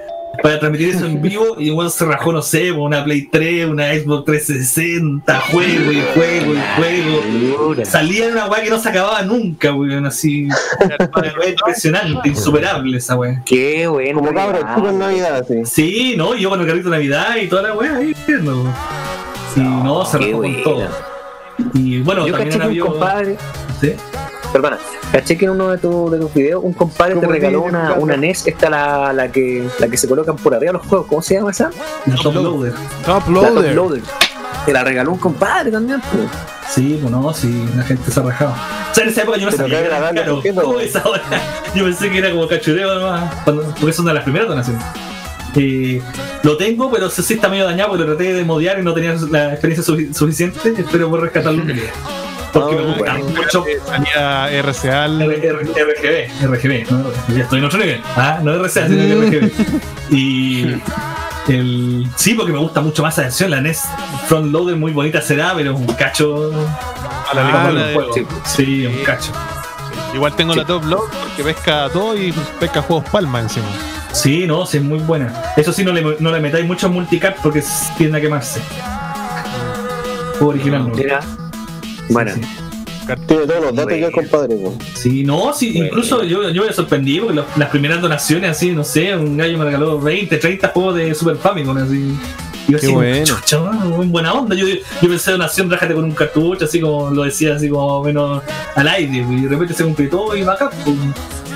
para 0.45 0.61
transmitir 0.61 0.90
eso 0.90 1.07
en 1.07 1.22
vivo. 1.22 1.57
Y 1.59 1.68
igual 1.68 1.90
se 1.90 2.05
rajó, 2.05 2.30
no 2.30 2.42
sé, 2.42 2.70
una 2.70 3.03
Play 3.03 3.28
3, 3.32 3.64
una 3.66 3.95
Xbox 3.95 4.26
360, 4.26 5.40
juego 5.40 5.90
y 5.90 6.03
juego 6.12 6.53
y 6.53 6.59
juego. 6.76 7.84
Salía 7.86 8.26
de 8.26 8.32
una 8.32 8.47
weá 8.49 8.62
que 8.62 8.68
no 8.68 8.78
se 8.78 8.90
acababa 8.90 9.22
nunca, 9.22 9.72
weón, 9.72 10.05
así. 10.05 10.47
Una 11.16 11.32
weá 11.38 11.49
impresionante, 11.49 12.28
insuperable 12.28 12.99
esa 12.99 13.16
weá. 13.16 13.42
Qué 13.47 13.86
bueno. 13.86 14.18
como 14.18 14.32
regalo. 14.32 14.59
chicos 14.59 14.90
en 14.90 14.99
Navidad, 14.99 15.47
sí. 15.49 15.64
Sí, 15.64 16.14
no, 16.14 16.34
yo 16.36 16.51
con 16.51 16.61
el 16.61 16.66
carrito 16.66 16.90
de 16.90 16.97
Navidad 16.99 17.36
y 17.40 17.47
toda 17.49 17.62
la 17.62 17.72
weá 17.72 17.97
ahí, 17.97 18.14
no. 18.42 18.64
Sí, 19.55 19.61
no, 19.61 20.05
se 20.05 20.18
rajó 20.18 20.42
con 20.42 20.62
todo. 20.62 20.88
Y 21.72 22.03
bueno, 22.03 22.26
Yo 22.26 22.36
también 22.36 22.61
habido. 22.61 22.86
compadre, 22.88 23.38
¿sí? 23.80 23.95
perdona, 24.53 24.76
caché 25.21 25.39
que 25.39 25.45
en 25.45 25.53
uno 25.53 25.69
de, 25.71 25.79
tu- 25.79 26.11
de 26.11 26.19
tus 26.19 26.35
videos 26.35 26.62
un 26.65 26.73
compadre 26.73 27.15
te 27.15 27.21
¿Cómo 27.21 27.31
regaló 27.33 27.62
una, 27.62 27.93
una 27.95 28.17
NES, 28.17 28.47
esta 28.49 28.69
la, 28.69 29.12
la 29.12 29.31
que 29.31 29.67
la 29.79 29.87
que 29.89 29.97
se 29.97 30.09
colocan 30.09 30.35
por 30.37 30.55
arriba 30.55 30.73
los 30.73 30.85
juegos, 30.87 31.07
¿cómo 31.09 31.23
se 31.23 31.35
llama 31.35 31.53
esa? 31.53 31.71
La 32.07 32.17
Top 32.17 32.35
Loader. 32.35 32.73
Top 33.07 33.29
La 33.29 33.49
Top 33.49 33.65
Loader. 33.75 34.03
Te 34.67 34.73
la 34.73 34.83
regaló 34.83 35.12
un 35.12 35.19
compadre 35.19 35.71
también, 35.71 36.01
pues. 36.12 36.25
Sí, 36.69 36.99
pues 37.01 37.12
no, 37.12 37.33
sí, 37.35 37.65
la 37.77 37.83
gente 37.85 38.11
se 38.11 38.19
ha 38.19 38.23
rajado. 38.23 38.53
O 38.91 38.95
sea, 38.95 39.05
en 39.05 39.11
esa 39.11 39.23
época 39.23 39.37
yo 39.39 39.45
no 39.45 39.51
Pero 39.51 39.62
sabía 39.65 39.77
qué 39.77 39.83
que 39.83 39.87
era 39.87 39.97
agradable, 39.97 40.21
caro. 40.23 40.35
¿por 40.35 40.43
qué 40.43 40.53
no? 40.53 40.62
¿Cómo 40.62 40.81
es 40.81 40.97
ahora? 40.97 41.23
Yo 41.75 41.85
pensé 41.85 42.11
que 42.11 42.19
era 42.19 42.31
como 42.31 42.49
cachureo 42.49 42.95
nomás, 42.99 43.35
cuando- 43.45 43.62
porque 43.65 43.91
es 43.91 43.99
una 43.99 44.11
de 44.11 44.15
las 44.15 44.25
primeras 44.25 44.49
donaciones. 44.49 44.83
Eh, 45.57 46.01
lo 46.43 46.57
tengo, 46.57 46.91
pero 46.91 47.09
sí 47.11 47.35
está 47.35 47.49
medio 47.49 47.65
dañado 47.65 47.91
porque 47.91 48.05
lo 48.05 48.17
traté 48.17 48.33
de 48.33 48.45
modiar 48.45 48.79
y 48.79 48.83
no 48.83 48.93
tenía 48.95 49.15
la 49.31 49.53
experiencia 49.53 49.85
sufi- 49.95 50.12
suficiente. 50.12 50.75
Espero 50.77 51.09
poder 51.11 51.25
rescatarlo 51.27 51.62
un 51.62 51.69
día. 51.69 51.93
Porque 52.55 52.76
Ah, 52.76 52.80
me 52.80 52.92
gusta 52.94 53.14
mucho 53.14 53.64
Salía 53.86 54.62
RGB, 54.62 56.46
RGB, 56.46 56.90
¿no? 56.90 57.05
ya 57.36 57.42
estoy 57.42 57.59
en 57.59 57.64
otro 57.64 57.78
nivel. 57.80 58.00
Ah, 58.16 58.38
no 58.42 58.52
RCA, 58.55 58.86
sino 58.88 59.22
RGB. 59.22 59.50
Y 60.11 60.66
el, 61.48 62.07
sí, 62.16 62.34
porque 62.34 62.52
me 62.52 62.59
gusta 62.59 62.80
mucho 62.80 63.02
más 63.02 63.14
esa 63.14 63.22
versión. 63.22 63.50
La 63.50 63.61
NES 63.61 63.82
Front 64.28 64.52
Loader 64.52 64.76
muy 64.76 64.92
bonita 64.92 65.20
será, 65.20 65.52
pero 65.55 65.72
es 65.74 65.78
un 65.80 65.86
cacho. 65.94 66.52
A 67.30 67.34
la 67.34 67.72
de- 67.72 67.94
juego. 67.94 68.14
sí. 68.14 68.26
Sí, 68.44 68.86
un 68.86 69.02
cacho. 69.05 69.32
Igual 70.14 70.36
tengo 70.36 70.55
la 70.55 70.64
Top 70.64 70.84
Load 70.84 71.09
porque 71.11 71.42
pesca 71.42 71.88
todo 71.92 72.16
y 72.16 72.32
pesca 72.61 72.80
juegos 72.82 73.09
Palma 73.11 73.40
encima. 73.40 73.66
Sí, 74.12 74.46
no, 74.46 74.64
sí, 74.64 74.76
es 74.76 74.82
muy 74.84 75.00
buena. 75.00 75.32
Eso 75.57 75.72
sí, 75.72 75.82
no 75.84 75.90
le, 75.92 76.16
no 76.20 76.30
le 76.30 76.38
metáis 76.38 76.64
mucho 76.64 76.88
multicap 76.88 77.36
porque 77.42 77.64
tiende 77.98 78.18
a 78.18 78.20
quemarse. 78.20 78.61
Juego 80.38 80.48
original, 80.50 80.88
no. 80.88 80.94
Bueno, 82.09 82.32
Sí, 82.34 82.40
Tiene 83.26 83.46
todos 83.46 83.61
los 83.66 83.74
datos 83.74 83.98
ya, 84.00 84.11
compadre. 84.11 84.57
po. 84.57 84.74
Sí, 84.94 85.24
no, 85.24 85.52
sí, 85.52 85.76
incluso 85.76 86.24
yo, 86.24 86.48
yo 86.48 86.64
me 86.64 86.72
sorprendí 86.72 87.18
porque 87.20 87.34
los- 87.34 87.44
las 87.59 87.68
primeras 87.68 88.00
donaciones, 88.00 88.50
así, 88.50 88.70
no 88.72 88.82
sé, 88.82 89.14
un 89.14 89.36
gallo 89.36 89.59
me 89.59 89.64
regaló 89.66 90.00
20, 90.00 90.38
30 90.38 90.68
juegos 90.68 90.96
de 90.96 91.14
Super 91.14 91.36
Famicom, 91.36 91.76
así. 91.76 92.14
Y 92.66 92.72
yo 92.72 92.78
Qué 92.78 92.86
así, 92.86 92.94
bueno. 92.94 93.24
chucha, 93.26 93.59
muy 93.61 94.07
buena 94.07 94.32
onda. 94.32 94.57
Yo, 94.57 94.66
yo 94.66 95.09
pensé 95.09 95.32
donación, 95.32 95.70
rájate 95.70 95.92
con 95.92 96.05
un 96.05 96.12
cartucho, 96.12 96.64
así 96.64 96.80
como 96.80 97.11
lo 97.11 97.24
decía, 97.24 97.57
así 97.57 97.68
como 97.68 98.02
menos 98.02 98.42
al 98.74 98.88
aire, 98.88 99.18
y 99.30 99.40
de 99.42 99.48
repente 99.48 99.74
se 99.74 99.84
concretó 99.84 100.34
y 100.34 100.42
bacán. 100.42 100.70
pues. 100.82 100.96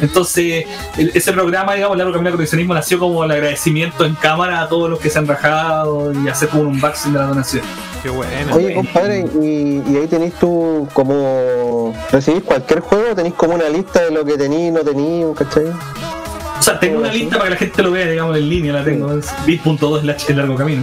Entonces, 0.01 0.67
el- 0.97 1.11
ese 1.15 1.33
programa, 1.33 1.75
digamos, 1.75 1.97
Largo 1.97 2.13
Camino 2.13 2.29
al 2.29 2.35
Coleccionismo, 2.37 2.75
nació 2.75 2.99
como 2.99 3.25
el 3.25 3.31
agradecimiento 3.31 4.05
en 4.05 4.15
cámara 4.15 4.63
a 4.63 4.69
todos 4.69 4.89
los 4.91 4.99
que 5.01 5.11
se 5.11 5.19
han 5.19 5.27
rajado 5.27 6.13
y 6.13 6.29
hacer 6.29 6.49
como 6.49 6.63
un 6.63 6.69
unboxing 6.69 7.13
de 7.13 7.19
la 7.19 7.27
donación. 7.27 7.63
Qué 8.03 8.11
bueno. 8.11 8.55
Oye, 8.55 8.75
compadre, 8.75 9.27
y, 9.43 9.83
y 9.91 9.97
ahí 9.97 10.07
tenéis 10.09 10.35
tú 10.35 10.87
como. 10.93 11.93
¿Recibís 12.13 12.43
cualquier 12.45 12.81
juego? 12.81 13.15
¿Tenéis 13.15 13.35
como 13.35 13.55
una 13.55 13.69
lista 13.69 14.03
de 14.05 14.11
lo 14.13 14.25
que 14.25 14.37
tenéis 14.37 14.69
y 14.69 14.71
no 14.71 14.81
tenéis? 14.81 15.27
¿Cachai? 15.37 15.65
O 15.67 16.63
sea, 16.63 16.79
tengo 16.79 16.99
una 16.99 17.13
lista 17.13 17.37
para 17.39 17.45
que 17.51 17.55
la 17.55 17.57
gente 17.57 17.83
lo 17.83 17.91
vea, 17.93 18.07
digamos, 18.11 18.37
en 18.37 18.49
línea, 18.49 18.73
la 18.73 18.85
tengo, 18.85 19.13
es 19.13 19.27
bit.2 19.47 20.01
slash 20.03 20.25
el 20.29 20.37
largo 20.37 20.55
camino. 20.57 20.83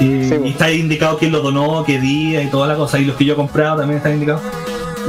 Y, 0.00 0.04
Sí, 0.04 0.10
y 0.10 0.28
bueno. 0.28 0.46
está 0.46 0.66
ahí 0.66 0.78
indicado 0.80 1.18
quién 1.18 1.32
lo 1.32 1.40
donó, 1.40 1.82
qué 1.84 2.00
día 2.00 2.40
y 2.42 2.46
toda 2.46 2.68
la 2.68 2.76
cosa. 2.76 2.98
Y 3.00 3.04
los 3.04 3.16
que 3.16 3.24
yo 3.24 3.32
he 3.34 3.36
comprado 3.36 3.78
también 3.78 3.98
están 3.98 4.12
indicados. 4.14 4.42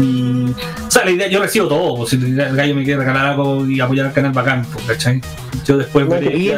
Y. 0.01 0.53
O 0.87 0.91
sea, 0.91 1.05
la 1.05 1.11
idea, 1.11 1.27
yo 1.27 1.41
recibo 1.41 1.67
todo. 1.67 1.95
pues, 1.97 2.09
Si 2.11 2.15
el 2.15 2.35
gallo 2.55 2.75
me 2.75 2.83
quiere 2.83 2.99
regalar 2.99 3.27
algo 3.27 3.65
y 3.65 3.79
apoyar 3.79 4.07
al 4.07 4.13
canal 4.13 4.31
bacán, 4.31 4.65
pues, 4.73 4.85
¿cachai? 4.85 5.21
Yo 5.65 5.77
después 5.77 6.05
No, 6.05 6.11
veré 6.11 6.35
y-. 6.37 6.53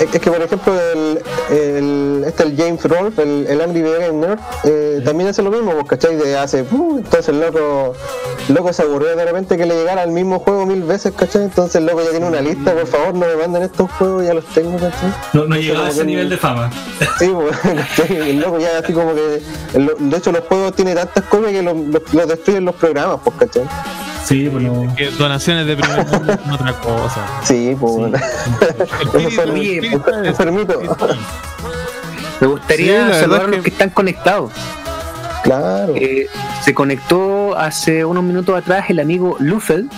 Es 0.00 0.06
que, 0.10 0.28
por 0.28 0.42
ejemplo, 0.42 0.74
el, 0.92 1.20
el, 1.56 2.24
este 2.26 2.42
el 2.42 2.56
James 2.56 2.82
Rolfe, 2.82 3.22
el, 3.22 3.46
el 3.48 3.60
Angry 3.60 3.80
Video 3.80 4.00
Game 4.00 4.26
Nerd, 4.26 4.40
eh, 4.64 5.00
también 5.04 5.28
hace 5.30 5.40
lo 5.40 5.50
mismo, 5.52 5.70
pues, 5.72 5.86
¿cachai? 5.86 6.16
De 6.16 6.36
hace. 6.36 6.62
uh, 6.68 6.96
entonces 6.98 7.28
el 7.28 7.38
loco, 7.40 7.94
loco 8.48 8.72
se 8.72 8.82
aburrió 8.82 9.14
de 9.14 9.24
repente 9.24 9.56
que 9.56 9.64
le 9.64 9.74
llegara 9.76 10.02
el 10.02 10.10
mismo 10.10 10.40
juego 10.40 10.66
mil 10.66 10.82
veces, 10.82 11.12
¿cachai? 11.16 11.44
Entonces 11.44 11.76
el 11.76 11.86
loco 11.86 12.02
ya 12.02 12.10
tiene 12.10 12.26
una 12.26 12.40
lista, 12.40 12.72
por 12.74 12.86
favor, 12.88 13.14
no 13.14 13.20
me 13.26 13.36
manden 13.36 13.62
estos 13.62 13.88
juegos, 13.92 14.26
ya 14.26 14.34
los 14.34 14.44
tengo, 14.46 14.72
¿cachai? 14.78 15.14
No, 15.32 15.44
no 15.46 15.54
llegado 15.56 15.84
a 15.84 15.90
ese 15.90 16.04
nivel 16.04 16.28
de 16.28 16.38
fama. 16.38 16.70
Sí, 17.20 17.30
pues, 17.32 18.10
el 18.10 18.40
loco 18.40 18.58
ya 18.58 18.78
así 18.82 18.92
como 18.92 19.14
que. 19.14 19.40
de 20.00 20.16
hecho, 20.16 20.32
los 20.32 20.42
juegos 20.44 20.74
tienen 20.74 20.96
tantas 20.96 21.22
copias 21.24 21.52
que 21.52 21.62
los, 21.62 21.76
los, 21.76 22.02
los 22.14 22.28
destruyen 22.28 22.63
los 22.64 22.74
programas, 22.74 23.18
pues, 23.24 23.36
¿cachai? 23.36 23.64
Sí, 24.24 24.44
no. 24.52 24.94
Que 24.96 25.10
donaciones 25.10 25.66
de 25.66 25.76
primer 25.76 26.06
mundo 26.06 26.38
son 26.42 26.52
otra 26.52 26.72
cosa. 26.80 27.26
Sí, 27.44 27.76
pues. 27.78 27.92
bueno. 27.92 28.16
Eso 29.14 29.18
enfermito. 30.24 30.80
me 32.40 32.46
gustaría 32.46 33.12
Sí, 33.14 33.20
saludar 33.20 33.40
a 33.42 33.46
los 33.48 33.56
que- 33.56 33.62
que 33.62 33.70
están 33.70 33.90
conectados. 33.90 34.52
Claro. 35.42 35.92
Eh, 35.96 36.26
se 36.64 36.72
conectó 36.74 37.56
hace 37.56 38.04
unos 38.04 38.24
minutos 38.24 38.56
atrás 38.56 38.86
el 38.88 38.98
amigo 39.00 39.36
Lufel. 39.40 39.88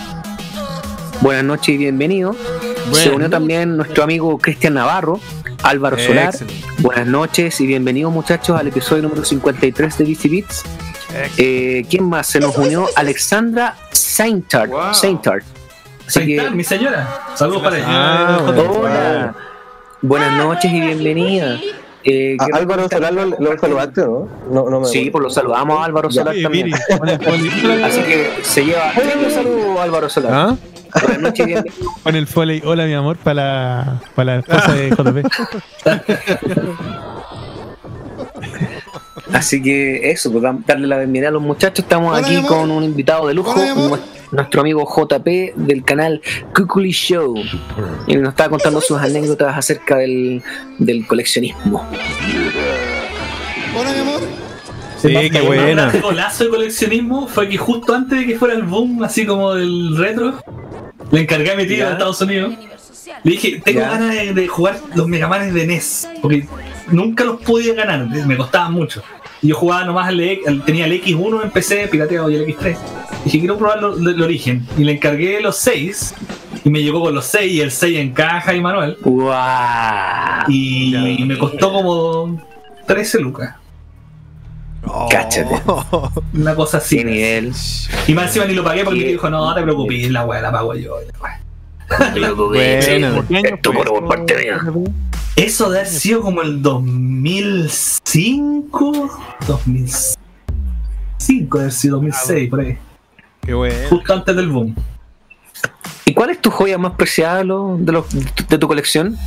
Buenas 1.21 1.43
noches 1.45 1.69
y 1.69 1.77
bienvenido. 1.77 2.33
se 2.33 2.89
Buenas 2.89 3.07
unió 3.15 3.29
también 3.29 3.77
nuestro 3.77 4.03
amigo 4.03 4.37
Cristian 4.39 4.73
Navarro, 4.75 5.19
Álvaro 5.63 5.97
Solar. 5.97 6.29
Excelente. 6.35 6.65
Buenas 6.79 7.07
noches 7.07 7.59
y 7.61 7.65
bienvenidos 7.65 8.11
muchachos 8.13 8.59
al 8.59 8.67
episodio 8.67 9.03
número 9.03 9.23
53 9.23 9.97
de 9.97 10.03
BC 10.03 10.27
Beats. 10.29 10.63
Eh, 11.37 11.85
¿Quién 11.89 12.03
más 12.05 12.27
se 12.27 12.39
nos 12.39 12.57
unió? 12.57 12.87
Alexandra 12.95 13.75
Saintart. 13.91 14.69
Wow. 14.71 14.93
Saintart. 14.93 15.43
Así 16.07 16.25
que, 16.25 16.49
mi 16.51 16.63
señora. 16.63 17.07
Saludos 17.35 17.63
para 17.63 17.77
ella. 17.77 17.85
Ah, 17.87 18.41
bueno. 18.45 18.71
hola. 18.71 19.35
Buenas 20.01 20.37
noches 20.37 20.71
y 20.71 20.79
bienvenida. 20.79 21.59
Eh, 22.03 22.37
A 22.39 22.45
¿qué 22.45 22.51
Álvaro? 22.53 22.87
Solar 22.87 23.11
lo, 23.13 23.25
lo 23.25 23.59
saludaste, 23.59 24.01
¿no? 24.01 24.29
No, 24.49 24.69
no 24.69 24.79
me 24.79 24.87
Sí, 24.87 25.09
pues 25.09 25.21
lo 25.21 25.29
saludamos 25.29 25.79
a 25.79 25.83
Álvaro 25.85 26.09
Solar 26.09 26.35
también. 26.41 26.71
Así 27.83 28.01
que 28.03 28.39
se 28.43 28.63
lleva 28.63 28.91
triple 28.93 29.29
saludo 29.31 29.81
Álvaro 29.81 30.07
Solar. 30.07 30.31
¿Ah? 30.33 30.55
Buenas 31.01 31.19
noches. 31.19 31.63
Pon 32.03 32.15
el 32.15 32.27
foley. 32.27 32.61
Hola, 32.63 32.85
mi 32.85 32.93
amor, 32.93 33.17
para 33.17 33.33
la, 33.33 34.01
para 34.15 34.35
la 34.35 34.39
esposa 34.39 34.73
de 34.73 34.89
JP. 34.91 35.25
Así 39.33 39.61
que 39.61 40.09
eso, 40.09 40.31
pues, 40.31 40.43
darle 40.65 40.87
la 40.87 40.97
bienvenida 40.99 41.27
a 41.29 41.31
los 41.31 41.41
muchachos. 41.41 41.79
Estamos 41.83 42.17
Hola, 42.17 42.25
aquí 42.25 42.41
con 42.47 42.71
un 42.71 42.83
invitado 42.83 43.27
de 43.27 43.33
lujo, 43.33 43.59
Hola, 43.59 43.99
nuestro 44.31 44.61
amigo 44.61 44.87
JP 44.87 45.27
del 45.55 45.83
canal 45.83 46.21
Kukuli 46.55 46.91
Show. 46.91 47.35
Y 48.07 48.15
nos 48.15 48.29
estaba 48.29 48.49
contando 48.51 48.79
sus 48.81 48.97
anécdotas 48.99 49.57
acerca 49.57 49.97
del, 49.97 50.41
del 50.79 51.05
coleccionismo. 51.07 51.85
Hola, 53.77 53.91
mi 53.93 53.99
amor. 53.99 54.21
Sí, 54.97 55.09
qué 55.29 55.37
El 55.37 55.45
buena. 55.45 55.65
grande 55.73 55.99
golazo 55.99 56.45
de 56.45 56.49
coleccionismo 56.49 57.27
fue 57.27 57.47
que 57.49 57.57
justo 57.57 57.93
antes 57.93 58.19
de 58.19 58.25
que 58.25 58.37
fuera 58.39 58.55
el 58.55 58.63
boom, 58.63 59.03
así 59.03 59.25
como 59.25 59.53
del 59.53 59.95
retro, 59.97 60.41
le 61.11 61.21
encargué 61.21 61.51
a 61.51 61.55
mi 61.55 61.67
tío 61.67 61.77
Ya. 61.77 61.85
de 61.87 61.91
Estados 61.93 62.21
Unidos. 62.21 62.53
Le 63.23 63.31
dije, 63.31 63.61
tengo 63.63 63.81
Ya. 63.81 63.89
ganas 63.91 64.13
de, 64.13 64.33
de 64.33 64.47
jugar 64.47 64.79
los 64.95 65.07
Megamanes 65.07 65.53
de 65.53 65.67
NES, 65.67 66.09
porque 66.21 66.47
nunca 66.91 67.23
los 67.25 67.39
podía 67.41 67.73
ganar, 67.75 68.07
me 68.07 68.35
costaban 68.37 68.73
mucho. 68.73 69.03
Yo 69.41 69.55
jugaba 69.55 69.85
nomás, 69.85 70.07
al, 70.07 70.19
E- 70.19 70.41
al- 70.47 70.63
tenía 70.65 70.85
el 70.85 70.93
X1 71.03 71.43
en 71.43 71.51
PC, 71.51 71.87
pirateado 71.89 72.29
y 72.29 72.35
el 72.35 72.45
X3. 72.47 72.77
Dije, 73.25 73.39
quiero 73.39 73.57
probar 73.57 73.81
lo- 73.81 73.95
lo- 73.95 74.09
el 74.11 74.21
origen. 74.21 74.65
Y 74.77 74.83
le 74.83 74.93
encargué 74.93 75.39
los 75.41 75.57
6, 75.57 76.15
y 76.63 76.69
me 76.69 76.81
llegó 76.81 77.01
con 77.01 77.13
los 77.13 77.25
6 77.25 77.51
y 77.51 77.61
el 77.61 77.71
6 77.71 77.97
en 77.99 78.13
caja 78.13 78.53
y 78.55 78.61
manual. 78.61 78.97
¡Guau! 79.03 80.49
Y 80.49 81.23
me 81.25 81.37
costó 81.37 81.71
como 81.71 82.41
13 82.87 83.19
lucas. 83.19 83.55
Cáchate. 85.09 85.61
Una 86.33 86.55
cosa 86.55 86.77
así. 86.77 86.97
¡Qué 86.97 87.03
nivel! 87.05 87.53
Y 88.07 88.13
más 88.13 88.27
encima 88.27 88.45
ni 88.45 88.53
lo 88.53 88.63
pagué 88.63 88.83
porque 88.85 88.99
me 89.01 89.05
dijo, 89.07 89.29
no, 89.29 89.45
no 89.45 89.53
te 89.53 89.61
preocupes, 89.61 90.09
la 90.11 90.25
weá 90.25 90.41
la 90.41 90.51
pago 90.51 90.73
yo. 90.75 90.95
la 91.21 91.39
Bueno. 91.89 93.23
Esto 93.29 93.73
por, 93.73 93.87
por 93.87 94.07
parte 94.07 94.35
mía. 94.37 94.59
Eso 95.35 95.69
de 95.69 95.79
haber 95.79 95.91
sido 95.91 96.21
como 96.21 96.41
el 96.41 96.61
2005, 96.61 99.09
2005, 99.47 101.57
de 101.57 101.63
haber 101.63 101.71
sido 101.73 101.95
2006, 101.97 102.49
por 102.49 102.59
ahí. 102.61 102.77
Qué 103.41 103.53
bueno. 103.53 103.75
Justo 103.89 104.13
antes 104.13 104.35
del 104.35 104.49
boom. 104.49 104.75
¿Y 106.05 106.13
cuál 106.13 106.29
es 106.31 106.41
tu 106.41 106.49
joya 106.51 106.77
más 106.77 106.93
preciada 106.93 107.43
lo- 107.43 107.77
de, 107.79 107.91
los- 107.91 108.05
de 108.47 108.57
tu 108.57 108.67
colección? 108.67 109.17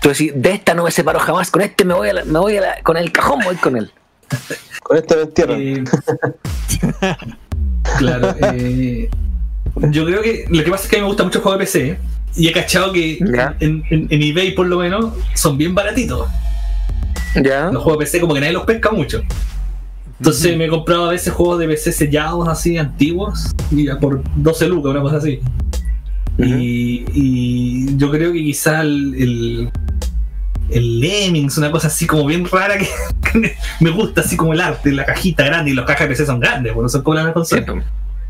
Tú 0.00 0.08
decís, 0.10 0.32
de 0.34 0.52
esta 0.52 0.74
no 0.74 0.84
me 0.84 0.90
separo 0.90 1.18
jamás, 1.18 1.50
con 1.50 1.62
este 1.62 1.84
me 1.84 1.94
voy, 1.94 2.08
a 2.10 2.14
la- 2.14 2.24
me 2.24 2.38
voy 2.38 2.56
a 2.56 2.60
la- 2.60 2.80
con 2.82 2.96
el 2.96 3.10
cajón, 3.12 3.40
voy 3.44 3.56
con 3.56 3.76
él. 3.76 3.90
Con 4.82 4.96
este 4.96 5.16
me 5.16 5.22
entierran. 5.22 5.60
Eh, 5.60 5.84
claro, 7.98 8.34
eh, 8.40 9.08
yo 9.90 10.04
creo 10.06 10.22
que 10.22 10.44
lo 10.48 10.64
que 10.64 10.70
pasa 10.70 10.84
es 10.84 10.90
que 10.90 10.96
a 10.96 10.98
mí 10.98 11.02
me 11.02 11.08
gusta 11.08 11.24
mucho 11.24 11.38
el 11.38 11.42
juego 11.42 11.58
de 11.58 11.64
PC 11.64 11.98
y 12.36 12.48
he 12.48 12.52
cachado 12.52 12.92
que 12.92 13.18
en, 13.60 13.82
en- 13.90 14.06
en 14.10 14.22
eBay 14.22 14.54
por 14.54 14.66
lo 14.66 14.78
menos 14.78 15.12
son 15.34 15.56
bien 15.58 15.74
baratitos. 15.74 16.28
¿Ya? 17.42 17.70
Los 17.70 17.82
juegos 17.82 17.98
de 18.00 18.04
PC 18.06 18.20
como 18.20 18.34
que 18.34 18.40
nadie 18.40 18.52
los 18.52 18.64
pesca 18.64 18.90
mucho. 18.90 19.22
Entonces 20.18 20.56
me 20.56 20.64
he 20.64 20.68
comprado 20.68 21.06
a 21.06 21.10
veces 21.10 21.32
juegos 21.32 21.58
de 21.58 21.68
PC 21.68 21.92
sellados 21.92 22.48
así 22.48 22.78
antiguos 22.78 23.50
y 23.70 23.86
por 24.00 24.22
12 24.36 24.68
lucas, 24.68 24.90
una 24.92 25.02
cosa 25.02 25.16
así. 25.18 25.40
y, 26.38 27.04
y 27.12 27.96
yo 27.96 28.10
creo 28.10 28.32
que 28.32 28.38
quizá 28.42 28.80
el, 28.80 29.14
el, 29.14 29.70
el 30.70 31.00
Lemmings, 31.00 31.58
una 31.58 31.70
cosa 31.70 31.88
así 31.88 32.06
como 32.06 32.24
bien 32.26 32.46
rara 32.50 32.78
que, 32.78 32.88
que 33.32 33.54
me- 33.80 33.90
gusta, 33.90 34.22
así 34.22 34.36
como 34.38 34.52
el 34.54 34.60
arte, 34.62 34.90
la 34.92 35.04
cajita 35.04 35.44
grande 35.44 35.70
y 35.70 35.74
las 35.74 35.84
cajas 35.84 36.02
de 36.02 36.08
PC 36.08 36.24
son 36.26 36.40
grandes, 36.40 36.72
porque 36.72 36.84
no 36.84 36.88
son 36.88 37.02
como 37.02 37.14
las 37.16 37.26
Sí, 37.26 37.32
consolas. 37.34 37.64
pues. 37.66 37.84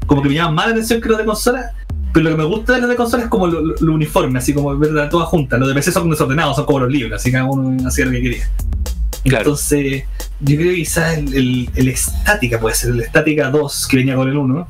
Como 0.06 0.22
que 0.22 0.28
me 0.28 0.34
llaman 0.36 0.54
más 0.54 0.66
la 0.66 0.72
atención 0.72 1.00
que 1.00 1.08
los 1.08 1.18
de 1.18 1.24
consola. 1.24 1.72
Pero 2.12 2.24
lo 2.24 2.36
que 2.36 2.42
me 2.42 2.48
gusta 2.48 2.72
de 2.74 2.80
los 2.80 2.88
de 2.88 2.96
consola 2.96 3.24
es 3.24 3.28
como 3.28 3.46
lo, 3.46 3.60
lo- 3.60 3.74
lo 3.78 3.92
uniforme, 3.92 4.38
así 4.38 4.54
como 4.54 4.76
ver 4.78 5.08
todas 5.10 5.28
juntas. 5.28 5.58
Los 5.58 5.68
de 5.68 5.74
PC 5.74 5.92
son 5.92 6.08
desordenados, 6.10 6.56
son 6.56 6.64
como 6.64 6.80
los 6.80 6.90
libros, 6.90 7.20
así 7.20 7.30
cada 7.30 7.44
uno 7.44 7.86
hacía 7.86 8.06
lo 8.06 8.12
que 8.12 8.22
quería. 8.22 8.48
Claro. 9.24 9.42
Entonces, 9.44 10.04
yo 10.40 10.56
creo 10.56 10.70
que 10.70 10.76
quizás 10.76 11.18
el, 11.18 11.34
el, 11.34 11.70
el 11.74 11.88
Estática 11.88 12.58
puede 12.60 12.74
ser, 12.76 12.90
el 12.92 13.00
Estática 13.00 13.50
2 13.50 13.86
que 13.88 13.96
venía 13.98 14.14
con 14.16 14.28
el 14.28 14.36
1. 14.36 14.68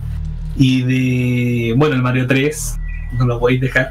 Y 0.56 0.82
de. 0.82 1.74
Bueno, 1.76 1.94
el 1.94 2.02
Mario 2.02 2.26
3, 2.26 2.74
no 3.18 3.26
lo 3.26 3.38
podéis 3.38 3.60
dejar. 3.60 3.90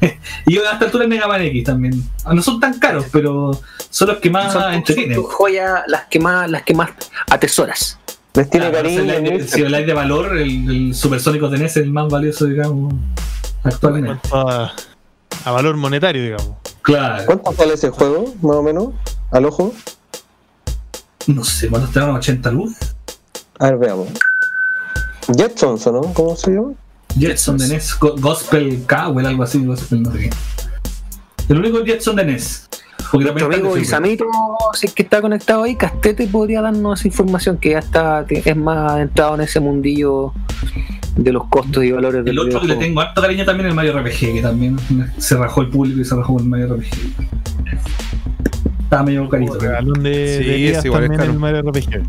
y 0.46 0.54
yo 0.54 0.66
a 0.68 0.72
esta 0.72 0.86
altura 0.86 1.04
el 1.04 1.10
Mega 1.10 1.28
Man 1.28 1.42
X 1.42 1.64
también. 1.64 2.02
Ah, 2.24 2.34
No 2.34 2.42
son 2.42 2.58
tan 2.58 2.78
caros, 2.78 3.04
pero 3.12 3.52
son 3.90 4.08
los 4.08 4.16
que 4.18 4.30
más 4.30 4.56
entretienen. 4.74 5.14
tus 5.16 5.32
joyas 5.32 5.82
las 5.86 6.06
que 6.06 6.18
más, 6.18 6.50
las 6.50 6.62
que 6.62 6.74
más 6.74 6.90
atesoras. 7.30 7.99
Les 8.34 8.48
tiene 8.48 8.70
Claro, 8.70 8.84
cariño. 8.88 9.02
si 9.04 9.10
habláis 9.10 9.50
si 9.50 9.62
habláis 9.64 9.86
de 9.86 9.92
valor, 9.92 10.36
el, 10.36 10.70
el 10.70 10.94
Supersónico 10.94 11.48
de 11.48 11.58
NES 11.58 11.76
es 11.76 11.76
el 11.84 11.90
más 11.90 12.08
valioso, 12.08 12.44
digamos, 12.46 12.92
En 12.92 13.00
actualmente. 13.64 14.20
a, 14.32 14.72
a 15.44 15.50
valor 15.50 15.76
monetario, 15.76 16.22
digamos. 16.22 16.56
Claro. 16.82 17.24
¿Cuánto 17.26 17.52
sale 17.52 17.74
ese 17.74 17.90
juego, 17.90 18.32
más 18.40 18.56
o 18.56 18.62
menos? 18.62 18.88
Al 19.32 19.44
ojo. 19.46 19.72
No 21.26 21.44
sé, 21.44 21.68
¿cuántos 21.68 21.92
te 21.92 22.00
dan 22.00 22.10
80 22.10 22.50
luz? 22.52 22.76
A 23.58 23.66
ver, 23.66 23.78
veamos. 23.78 24.08
Jetsons, 25.36 25.86
¿o 25.86 25.92
no? 25.92 26.00
¿Cómo 26.14 26.36
se 26.36 26.52
llama? 26.52 26.72
Jetson 27.18 27.58
de 27.58 27.68
NES, 27.68 27.98
Go- 27.98 28.14
Gospel 28.18 28.84
Cowell, 28.88 29.26
algo 29.26 29.42
así, 29.42 29.64
Gospel 29.64 30.02
no 30.02 30.12
sé 30.12 30.18
qué. 30.20 30.30
El 31.48 31.58
único 31.58 31.84
Jetson 31.84 32.16
de 32.16 32.24
NES. 32.24 32.68
Porque 33.10 33.24
Nuestro 33.24 33.46
amigo 33.46 33.68
está. 33.76 33.80
Isamito, 33.80 34.24
si 34.74 34.86
es 34.86 34.94
que 34.94 35.02
está 35.02 35.20
conectado 35.20 35.64
ahí, 35.64 35.74
Castete 35.74 36.26
podría 36.26 36.62
darnos 36.62 37.00
esa 37.00 37.08
información 37.08 37.58
que 37.58 37.70
ya 37.70 37.78
está, 37.80 38.24
que 38.26 38.42
es 38.44 38.56
más 38.56 39.00
entrado 39.00 39.34
en 39.34 39.40
ese 39.42 39.60
mundillo 39.60 40.32
de 41.16 41.32
los 41.32 41.44
costos 41.48 41.82
y 41.84 41.90
valores 41.92 42.24
del 42.24 42.32
El 42.34 42.38
otro 42.38 42.60
que 42.60 42.68
le 42.68 42.76
tengo 42.76 43.00
harto 43.00 43.20
cariño 43.20 43.44
también 43.44 43.66
es 43.66 43.70
el 43.70 43.76
Mario 43.76 43.98
RPG, 43.98 44.18
que 44.34 44.40
también 44.42 44.76
se 45.18 45.36
rajó 45.36 45.62
el 45.62 45.68
público 45.68 46.00
y 46.00 46.04
se 46.04 46.14
rajó 46.14 46.34
con 46.34 46.42
el 46.44 46.48
Mario 46.48 46.76
RPG. 46.76 46.90
Estaba 48.82 49.02
medio 49.04 49.28
carito, 49.28 49.58
Regalón 49.58 50.02
de, 50.02 50.38
Sí, 50.38 50.44
de 50.44 50.70
es 50.70 50.84
igual, 50.84 51.04
es 51.04 51.08
también 51.10 51.20
caro. 51.20 51.32
el 51.32 51.38
Mario 51.38 51.62
RPG. 51.62 52.02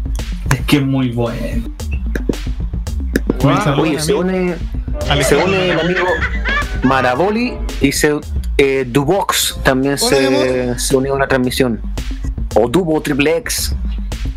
es 0.54 0.62
que 0.68 0.78
es 0.78 0.84
muy 0.86 1.10
bueno. 1.12 1.68
Bueno, 3.42 3.76
Oye, 3.78 4.00
se 4.00 4.14
une, 4.14 4.56
se 5.24 5.36
une 5.36 5.72
el 5.72 5.80
amigo 5.80 6.06
Maraboli 6.84 7.54
y 7.82 7.92
se, 7.92 8.20
eh, 8.58 8.86
Dubox 8.88 9.60
también 9.64 9.98
se, 9.98 10.78
se 10.80 10.96
unió 10.96 11.16
a 11.16 11.20
la 11.20 11.28
transmisión. 11.28 11.82
O 12.56 12.68
Dubo 12.68 13.02
Triple 13.02 13.38
X. 13.38 13.76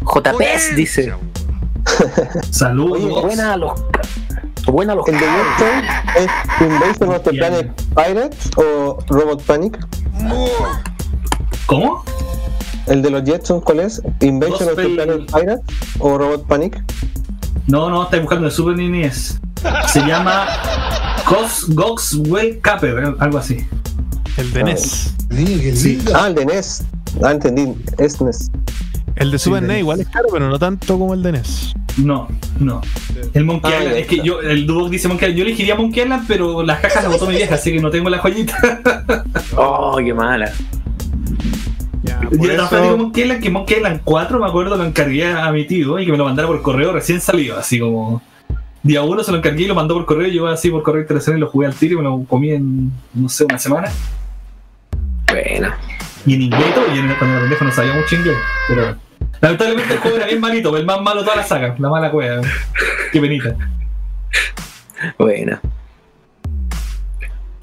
JPS 0.02 0.76
dice. 0.76 1.12
Saludos. 2.50 3.22
Buena 3.22 3.54
a 3.54 3.56
los. 3.56 3.72
Buena 4.66 4.92
a 4.92 4.96
los. 4.96 5.08
¿El 5.08 5.18
de 5.18 5.26
Jetson 5.26 5.82
es 6.16 6.30
Invasion 6.60 7.08
of 7.10 7.22
the 7.22 7.30
Planet 7.30 7.82
Pirates 7.94 8.50
o 8.56 8.98
Robot 9.08 9.42
Panic? 9.42 9.78
¿Cómo? 11.66 12.04
¿El 12.86 13.02
de 13.02 13.10
los 13.10 13.24
Jetsons 13.24 13.64
cuál 13.64 13.80
es? 13.80 14.02
¿Invasion 14.20 14.68
of 14.68 14.76
the 14.76 14.88
Planet 14.90 15.32
Pirates 15.32 15.64
o 15.98 16.18
Robot 16.18 16.46
Panic? 16.46 16.82
No, 17.66 17.88
no, 17.88 18.04
estáis 18.04 18.22
buscando 18.22 18.46
el 18.46 18.52
Super 18.52 18.76
NES. 18.76 19.40
Se 19.88 20.00
llama 20.00 20.46
Gos 21.28 21.66
Goxwell 21.68 22.60
Capper, 22.60 22.98
eh, 22.98 23.14
algo 23.18 23.38
así. 23.38 23.66
El 24.36 24.52
de 24.52 24.64
NES. 24.64 25.14
Sí. 25.74 26.02
Ah, 26.14 26.26
el 26.28 26.34
de 26.34 26.46
NES. 26.46 26.84
Ah, 27.22 27.32
entendí. 27.32 27.72
Es 27.98 28.20
NES. 28.20 28.50
El 29.16 29.30
de 29.30 29.38
Super 29.38 29.60
de 29.60 29.66
NES 29.68 29.74
NES. 29.76 29.80
igual 29.80 30.00
es 30.00 30.08
caro, 30.08 30.26
pero 30.32 30.48
no 30.48 30.58
tanto 30.58 30.98
como 30.98 31.14
el 31.14 31.22
de 31.22 31.32
NES. 31.32 31.74
No, 31.98 32.26
no. 32.58 32.80
El 33.34 33.44
Monkey 33.44 33.72
Ah, 33.72 33.78
Island, 33.80 33.96
es 33.98 34.06
que 34.08 34.20
yo, 34.20 34.40
el 34.40 34.66
Dubox 34.66 34.90
dice 34.90 35.06
Monkey 35.06 35.28
Island, 35.28 35.38
yo 35.38 35.44
elegiría 35.44 35.74
Monkey 35.76 36.02
Island, 36.02 36.24
pero 36.26 36.62
las 36.64 36.80
cajas 36.80 37.04
las 37.04 37.12
botó 37.12 37.26
mi 37.26 37.36
vieja, 37.36 37.54
así 37.54 37.70
que 37.72 37.80
no 37.80 37.90
tengo 37.90 38.10
la 38.10 38.18
joyita. 38.18 38.56
Oh, 39.56 39.96
qué 40.04 40.12
mala. 40.12 40.50
Ya, 42.02 42.20
Y 42.30 42.36
por 42.36 42.50
era 42.50 42.56
tan 42.56 42.66
eso- 42.66 42.68
fanático 42.70 42.92
de 42.96 43.02
Monkey 43.02 43.22
Island 43.22 43.42
que 43.42 43.50
Monkey 43.50 43.76
Island 43.76 44.00
4, 44.02 44.38
me 44.40 44.46
acuerdo, 44.46 44.76
lo 44.76 44.84
encargué 44.84 45.26
a 45.32 45.52
mi 45.52 45.64
tío 45.66 45.98
y 46.00 46.04
que 46.06 46.10
me 46.12 46.18
lo 46.18 46.24
mandara 46.24 46.48
por 46.48 46.60
correo 46.62 46.92
recién 46.92 47.20
salido, 47.20 47.56
así 47.58 47.78
como. 47.78 48.20
Día 48.82 49.02
uno 49.02 49.22
se 49.22 49.30
lo 49.30 49.38
encargué 49.38 49.62
y 49.62 49.66
lo 49.66 49.74
mandó 49.74 49.94
por 49.94 50.04
correo, 50.04 50.28
yo 50.28 50.46
así 50.48 50.68
por 50.70 50.82
correo 50.82 51.02
internacional 51.02 51.38
y 51.38 51.40
lo 51.42 51.48
jugué 51.48 51.66
al 51.68 51.74
tiro 51.74 51.94
y 51.94 51.96
me 51.98 52.02
lo 52.02 52.24
comí 52.24 52.50
en, 52.50 52.92
no 53.14 53.28
sé, 53.30 53.44
una 53.44 53.58
semana. 53.58 53.90
Buena. 55.42 55.78
Y 56.26 56.34
en 56.34 56.42
inglés 56.42 56.64
y 56.70 56.74
todo, 56.74 56.94
y 56.94 56.98
en, 56.98 57.08
cuando 57.16 57.32
era 57.36 57.40
pendejo 57.42 57.64
no 57.64 57.72
sabía 57.72 57.92
mucho 57.94 58.14
inglés. 58.14 58.36
Pero 58.68 58.96
lamentablemente 59.40 59.94
el 59.94 60.00
juego 60.00 60.16
era 60.16 60.26
bien 60.26 60.40
malito, 60.40 60.76
el 60.76 60.86
más 60.86 61.00
malo 61.00 61.20
de 61.20 61.24
toda 61.26 61.36
la 61.36 61.44
saga, 61.46 61.74
la 61.78 61.88
mala 61.88 62.10
cueva. 62.10 62.40
Qué 63.12 63.20
penita. 63.20 63.54
Buena. 65.18 65.60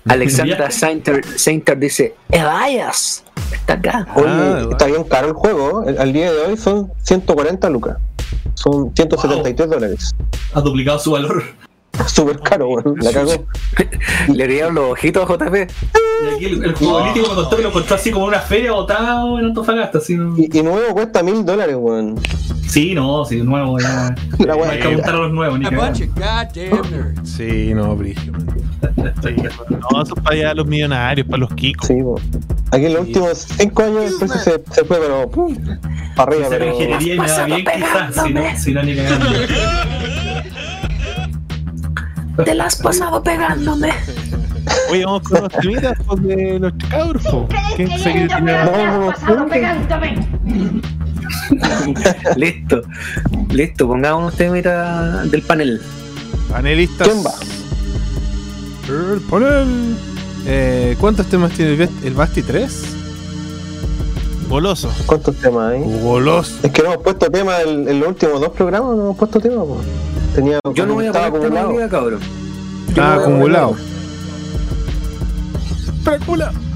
Alexandra 0.08 0.72
Sainter, 0.72 1.24
Sainter 1.38 1.78
dice: 1.78 2.16
Elias. 2.30 3.24
Está 3.52 3.74
acá. 3.74 4.08
Oye, 4.16 4.26
Ah, 4.28 4.68
está 4.72 4.86
bien 4.88 5.04
caro 5.04 5.28
el 5.28 5.34
juego. 5.34 5.84
El- 5.88 5.98
Al 6.00 6.12
día 6.14 6.32
de 6.32 6.40
hoy 6.42 6.58
son 6.58 6.92
140 7.04 7.70
lucas. 7.70 7.98
Son 8.56 8.92
173 8.96 9.70
dólares. 9.70 10.12
Ha 10.54 10.62
duplicado 10.62 11.00
su 11.00 11.12
valor. 11.12 11.44
Súper 12.08 12.40
caro, 12.40 12.70
weón. 12.70 12.96
La 13.02 13.12
cagó. 13.12 13.46
Le 14.34 14.48
dieron 14.48 14.76
los 14.76 14.92
ojitos 14.92 15.30
a 15.30 15.34
JP. 15.34 15.56
Y 15.56 16.36
aquí 16.36 16.46
el, 16.46 16.64
el 16.66 16.74
juego 16.76 17.00
político 17.00 17.30
me 17.30 17.36
contó 17.36 17.56
que 17.58 17.64
lo 17.64 17.70
encontró 17.70 17.96
así 17.96 18.12
como 18.12 18.26
en 18.26 18.30
una 18.30 18.40
feria 18.42 18.72
botado 18.74 19.40
en 19.40 19.46
Antofagasta. 19.46 19.98
Así, 19.98 20.16
¿no? 20.16 20.38
Y, 20.38 20.50
y 20.52 20.62
nuevo 20.64 20.94
cuesta 20.94 21.24
mil 21.24 21.46
dólares, 21.46 21.76
weón. 21.78 22.20
Sí, 22.68 22.94
no, 22.94 23.26
sí, 23.26 23.42
nuevo 23.42 23.78
ya. 23.80 24.16
La 24.40 24.56
No 24.56 24.62
weá 24.62 24.72
hay 24.72 24.80
que 24.80 24.88
apuntar 24.88 25.16
a 25.16 25.18
los 25.18 25.32
nuevos, 25.34 25.60
ni. 25.60 25.66
Sí, 27.24 27.74
no, 27.74 27.96
Brigio. 27.96 28.32
no, 28.32 30.02
eso 30.04 30.14
es 30.16 30.24
para 30.24 30.36
allá 30.36 30.54
los 30.54 30.66
millonarios, 30.68 31.28
para 31.28 31.40
los 31.40 31.54
kikos. 31.54 31.88
Sí, 31.88 31.96
weón. 31.96 32.22
Aquí 32.72 32.86
en 32.86 32.94
los 32.94 33.02
últimos 33.08 33.48
5 33.58 33.84
años 33.84 34.04
el 34.14 34.18
precio 34.20 34.40
se, 34.40 34.64
se 34.72 34.86
fue, 34.86 34.98
pero. 35.00 35.30
pum, 35.30 35.58
para 36.16 36.32
arriba, 36.32 36.48
pero. 36.50 36.68
ingeniería 36.68 37.16
y 37.16 37.20
me 37.20 37.28
da 37.28 37.46
bien, 37.46 37.66
quizás, 37.66 38.24
si 38.24 38.34
no, 38.34 38.42
si 38.58 38.72
no, 38.72 38.84
ni 38.84 38.96
cagando. 38.96 39.26
Te 42.46 42.56
la 42.56 42.66
has 42.66 42.76
pasado 42.76 43.22
pegándome. 43.24 43.90
Oye, 44.92 45.06
vamos 45.06 45.24
con 45.24 45.42
los 45.42 45.52
temitas 45.54 45.98
pues, 46.06 46.22
de 46.24 46.60
los 46.60 46.74
cabros. 46.90 47.24
po. 47.24 47.48
¿Quién 47.76 47.90
se 47.90 48.12
quiere 48.12 48.28
tirar? 48.28 48.44
No, 48.44 49.08
no, 49.36 49.48
no, 49.48 49.48
Listo. 52.36 52.82
Listo, 53.50 53.88
pongamos 53.88 54.22
unos 54.24 54.36
temitas 54.36 55.30
del 55.32 55.42
panel. 55.42 55.82
Panelistas. 56.50 57.08
¿Quién 57.08 57.24
va? 57.26 57.32
El 59.14 59.20
panel. 59.22 59.96
Eh, 60.46 60.96
¿Cuántos 61.00 61.28
temas 61.28 61.52
tiene 61.54 61.74
el, 61.74 61.80
Bast- 61.80 62.04
el 62.06 62.14
Basti 62.14 62.42
3? 62.42 62.84
Goloso. 64.50 64.92
¿Cuántos 65.06 65.36
temas 65.38 65.74
hay? 65.74 65.82
Goloso. 66.02 66.54
Es 66.64 66.72
que 66.72 66.82
no 66.84 66.92
hemos 66.94 67.04
puesto 67.04 67.30
tema 67.32 67.62
en, 67.62 67.88
en 67.88 68.00
los 68.00 68.10
últimos 68.10 68.42
dos 68.42 68.50
programas, 68.50 68.96
no 68.96 69.02
hemos 69.04 69.18
puesto 69.18 69.40
tema, 69.40 69.58
po. 69.64 69.78
Tenía 70.36 70.60
Yo 70.74 70.86
no 70.86 70.94
voy 70.96 71.06
a 71.06 71.08
estaba 71.08 71.30
poner 71.32 71.58
acumulado. 71.58 71.90
cabrón. 71.90 72.20
Está 72.88 73.14
acumulado. 73.16 73.76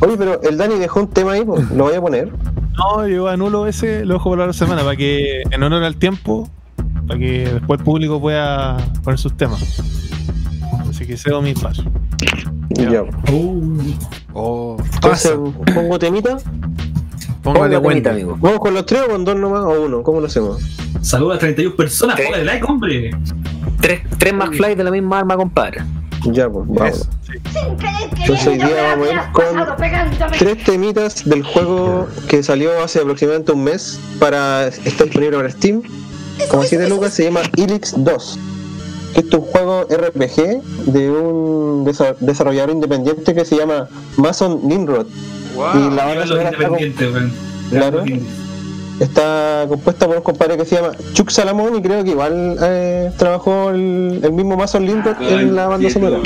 Oye, 0.01 0.17
pero 0.17 0.41
el 0.43 0.57
Dani 0.57 0.75
dejó 0.75 0.99
un 1.01 1.07
tema 1.07 1.33
ahí, 1.33 1.43
po. 1.43 1.57
lo 1.75 1.85
voy 1.85 1.95
a 1.95 2.01
poner. 2.01 2.31
No, 2.77 3.07
yo 3.07 3.27
anulo 3.27 3.67
ese, 3.67 4.05
lo 4.05 4.15
dejo 4.15 4.29
para 4.29 4.43
la 4.45 4.49
otra 4.51 4.53
semana, 4.65 4.83
para 4.83 4.95
que, 4.97 5.43
en 5.49 5.63
honor 5.63 5.83
al 5.83 5.95
tiempo, 5.95 6.49
para 7.07 7.19
que 7.19 7.49
después 7.53 7.79
el 7.79 7.85
público 7.85 8.19
pueda 8.19 8.77
poner 9.03 9.17
sus 9.17 9.35
temas. 9.37 9.81
Así 10.89 11.05
que 11.07 11.17
cedo 11.17 11.41
mi 11.41 11.51
espacio. 11.51 11.85
Ya. 12.69 13.03
Uh, 13.31 13.81
Oh, 14.37 14.75
Entonces, 14.95 15.31
pasa. 15.31 15.73
pongo 15.73 15.97
temita. 15.97 16.37
Póngale 17.45 17.75
Ponga 17.75 17.79
buen. 17.79 17.93
temita, 18.03 18.09
amigo. 18.11 18.37
¿Vamos 18.41 18.59
con 18.59 18.73
los 18.73 18.85
tres 18.85 19.03
o 19.07 19.11
con 19.11 19.23
dos 19.23 19.35
nomás 19.37 19.61
o 19.63 19.81
uno? 19.85 20.03
¿Cómo 20.03 20.19
lo 20.19 20.27
hacemos? 20.27 20.61
saluda 21.01 21.35
a 21.35 21.37
31 21.39 21.75
personas, 21.75 22.17
Sí. 22.17 22.23
póngale 22.25 22.43
like, 22.45 22.65
hombre. 22.67 23.11
Tres, 23.79 24.01
tres 24.17 24.33
McFly 24.33 24.73
de 24.75 24.83
la 24.83 24.89
misma 24.91 25.19
arma, 25.19 25.37
compadre. 25.37 25.83
Ya, 26.25 26.49
pues, 26.49 26.65
vamos. 26.67 27.07
Entonces 28.19 28.47
hoy 28.47 28.55
día 28.57 28.95
vamos 28.95 29.07
a 29.09 29.13
ir 29.13 29.19
con 29.31 30.31
tres 30.39 30.63
temitas 30.63 31.23
del 31.29 31.43
juego 31.43 32.07
que 32.27 32.41
salió 32.41 32.81
hace 32.83 32.99
aproximadamente 32.99 33.51
un 33.51 33.63
mes 33.63 33.99
para 34.19 34.67
está 34.67 35.03
disponible 35.03 35.37
para 35.37 35.51
Steam. 35.51 35.83
Como 36.49 36.63
7 36.63 36.89
lucas 36.89 37.13
se 37.13 37.25
llama 37.25 37.41
Elix 37.55 37.93
2. 37.95 38.39
Que 39.13 39.19
esto 39.21 39.37
es 39.37 39.43
un 39.43 39.49
juego 39.51 39.85
RPG 39.89 40.61
de 40.91 41.09
un 41.11 41.85
desa- 41.85 42.15
desarrollador 42.19 42.71
independiente 42.71 43.33
que 43.35 43.45
se 43.45 43.55
llama 43.57 43.87
Mason 44.17 44.59
Nimrod. 44.67 45.05
Y 45.55 45.95
la 45.95 46.05
banda 46.05 46.27
sonora 46.27 46.49
está, 46.49 46.69
weón. 46.69 47.33
Claro. 47.69 48.03
Está 48.99 49.65
compuesta 49.67 50.07
por 50.07 50.17
un 50.17 50.23
compadre 50.23 50.55
que 50.57 50.65
se 50.65 50.75
llama 50.75 50.91
Chuck 51.13 51.29
Salamón 51.29 51.75
y 51.75 51.81
creo 51.81 52.03
que 52.03 52.11
igual 52.11 52.57
eh, 52.61 53.11
trabajó 53.17 53.71
el, 53.71 54.21
el 54.23 54.31
mismo 54.31 54.55
Mason 54.55 54.85
Nimrod 54.85 55.21
en 55.21 55.55
la 55.55 55.67
banda 55.67 55.89
sonora. 55.89 56.19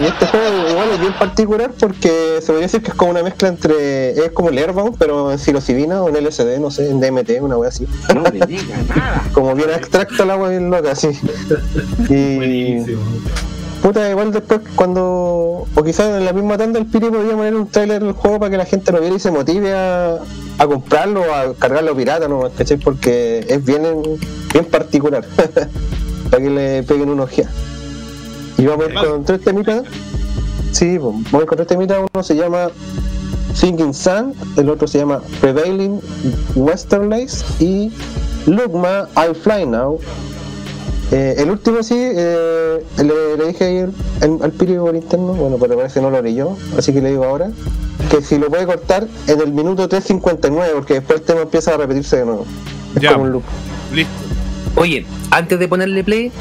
Y 0.00 0.04
este 0.04 0.26
juego 0.26 0.68
igual 0.70 0.88
es 0.94 1.00
bien 1.00 1.12
particular 1.14 1.70
porque 1.78 2.38
se 2.40 2.46
podría 2.46 2.62
decir 2.62 2.82
que 2.82 2.90
es 2.90 2.94
como 2.94 3.10
una 3.10 3.22
mezcla 3.22 3.48
entre. 3.48 4.10
Es 4.10 4.32
como 4.32 4.48
el 4.48 4.58
Airbound, 4.58 4.96
pero 4.98 5.32
en 5.32 5.38
psilocibina 5.38 6.02
o 6.02 6.08
en 6.08 6.24
LSD, 6.24 6.58
no 6.60 6.70
sé, 6.70 6.90
en 6.90 7.00
DMT, 7.00 7.40
una 7.40 7.56
wea 7.56 7.68
así. 7.68 7.86
No 8.14 8.22
me 8.22 8.30
digas 8.46 8.86
nada. 8.88 9.22
Como 9.32 9.54
bien 9.54 9.70
abstracta 9.70 10.24
la 10.24 10.36
wea 10.36 10.50
bien 10.50 10.70
loca, 10.70 10.94
sí. 10.94 11.08
Y. 12.08 12.36
Buenísimo. 12.36 13.02
Puta, 13.82 14.08
igual 14.08 14.32
después 14.32 14.60
cuando. 14.76 15.66
O 15.74 15.82
quizás 15.84 16.16
en 16.16 16.24
la 16.24 16.32
misma 16.32 16.56
tanda 16.56 16.78
el 16.78 16.86
Piri 16.86 17.10
podría 17.10 17.34
poner 17.36 17.56
un 17.56 17.66
trailer 17.66 18.02
del 18.02 18.12
juego 18.12 18.38
para 18.38 18.50
que 18.50 18.56
la 18.56 18.64
gente 18.64 18.92
lo 18.92 19.00
viera 19.00 19.16
y 19.16 19.18
se 19.18 19.32
motive 19.32 19.74
a, 19.74 20.18
a 20.58 20.66
comprarlo 20.68 21.34
a 21.34 21.52
cargarlo 21.54 21.96
pirata, 21.96 22.28
¿no? 22.28 22.48
¿Cachai? 22.56 22.76
Porque 22.76 23.44
es 23.48 23.64
bien, 23.64 23.82
bien 24.52 24.64
particular. 24.66 25.24
para 26.30 26.42
que 26.42 26.50
le 26.50 26.82
peguen 26.84 27.10
una 27.10 27.24
ojeada. 27.24 27.50
Y 28.56 28.64
vamos 28.64 28.86
a 28.86 28.88
ir 28.90 28.94
con 28.94 29.24
tres 29.24 29.42
temitas. 29.42 29.82
Sí, 30.70 30.98
pues, 30.98 31.14
vamos 31.14 31.34
a 31.34 31.38
ir 31.38 31.46
con 31.46 31.56
tres 31.56 31.68
temitas. 31.68 31.98
Uno 32.14 32.22
se 32.22 32.36
llama 32.36 32.70
Thinking 33.60 33.92
Sun, 33.92 34.34
el 34.56 34.70
otro 34.70 34.88
se 34.88 34.98
llama 34.98 35.20
Prevailing 35.40 36.00
Westernlace 36.54 37.44
y 37.60 37.92
Lugma 38.46 39.08
I 39.16 39.34
Fly 39.34 39.66
Now. 39.66 39.98
Eh, 41.12 41.34
el 41.38 41.50
último 41.50 41.82
sí, 41.82 41.94
eh, 41.98 42.82
le, 42.96 43.36
le 43.36 43.46
dije 43.48 43.64
ayer 43.64 43.88
al, 44.22 44.38
al 44.42 44.50
Piri 44.52 44.76
por 44.76 44.94
interno, 44.96 45.34
bueno, 45.34 45.58
pero 45.60 45.76
parece 45.76 45.94
que 45.94 46.00
no 46.00 46.10
lo 46.10 46.22
leyó, 46.22 46.56
así 46.78 46.92
que 46.92 47.02
le 47.02 47.10
digo 47.10 47.24
ahora, 47.24 47.50
que 48.10 48.22
si 48.22 48.38
lo 48.38 48.48
puede 48.48 48.64
cortar 48.64 49.06
en 49.26 49.40
el 49.40 49.52
minuto 49.52 49.86
3.59, 49.88 50.72
porque 50.74 50.94
después 50.94 51.20
el 51.20 51.26
tema 51.26 51.42
empieza 51.42 51.74
a 51.74 51.76
repetirse 51.76 52.16
de 52.18 52.24
nuevo. 52.24 52.46
Es 52.96 53.02
Ya. 53.02 53.12
como 53.12 53.24
un 53.24 53.32
loop. 53.32 53.42
Listo. 53.94 54.12
Oye, 54.76 55.04
antes 55.30 55.58
de 55.58 55.68
ponerle 55.68 56.02
play, 56.02 56.32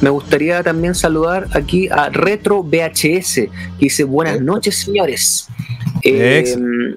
me 0.00 0.08
gustaría 0.08 0.62
también 0.62 0.94
saludar 0.94 1.48
aquí 1.52 1.88
a 1.90 2.08
Retro 2.08 2.62
VHS, 2.62 3.34
que 3.34 3.50
dice 3.78 4.04
buenas 4.04 4.40
noches, 4.40 4.76
señores. 4.76 5.48
Eh. 6.02 6.96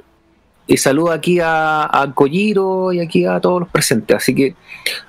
Y 0.67 0.77
saludo 0.77 1.11
aquí 1.11 1.39
a, 1.39 1.83
a 1.85 2.13
Kojiro 2.13 2.91
y 2.91 2.99
aquí 2.99 3.25
a 3.25 3.39
todos 3.39 3.61
los 3.61 3.69
presentes. 3.69 4.17
Así 4.17 4.35
que 4.35 4.53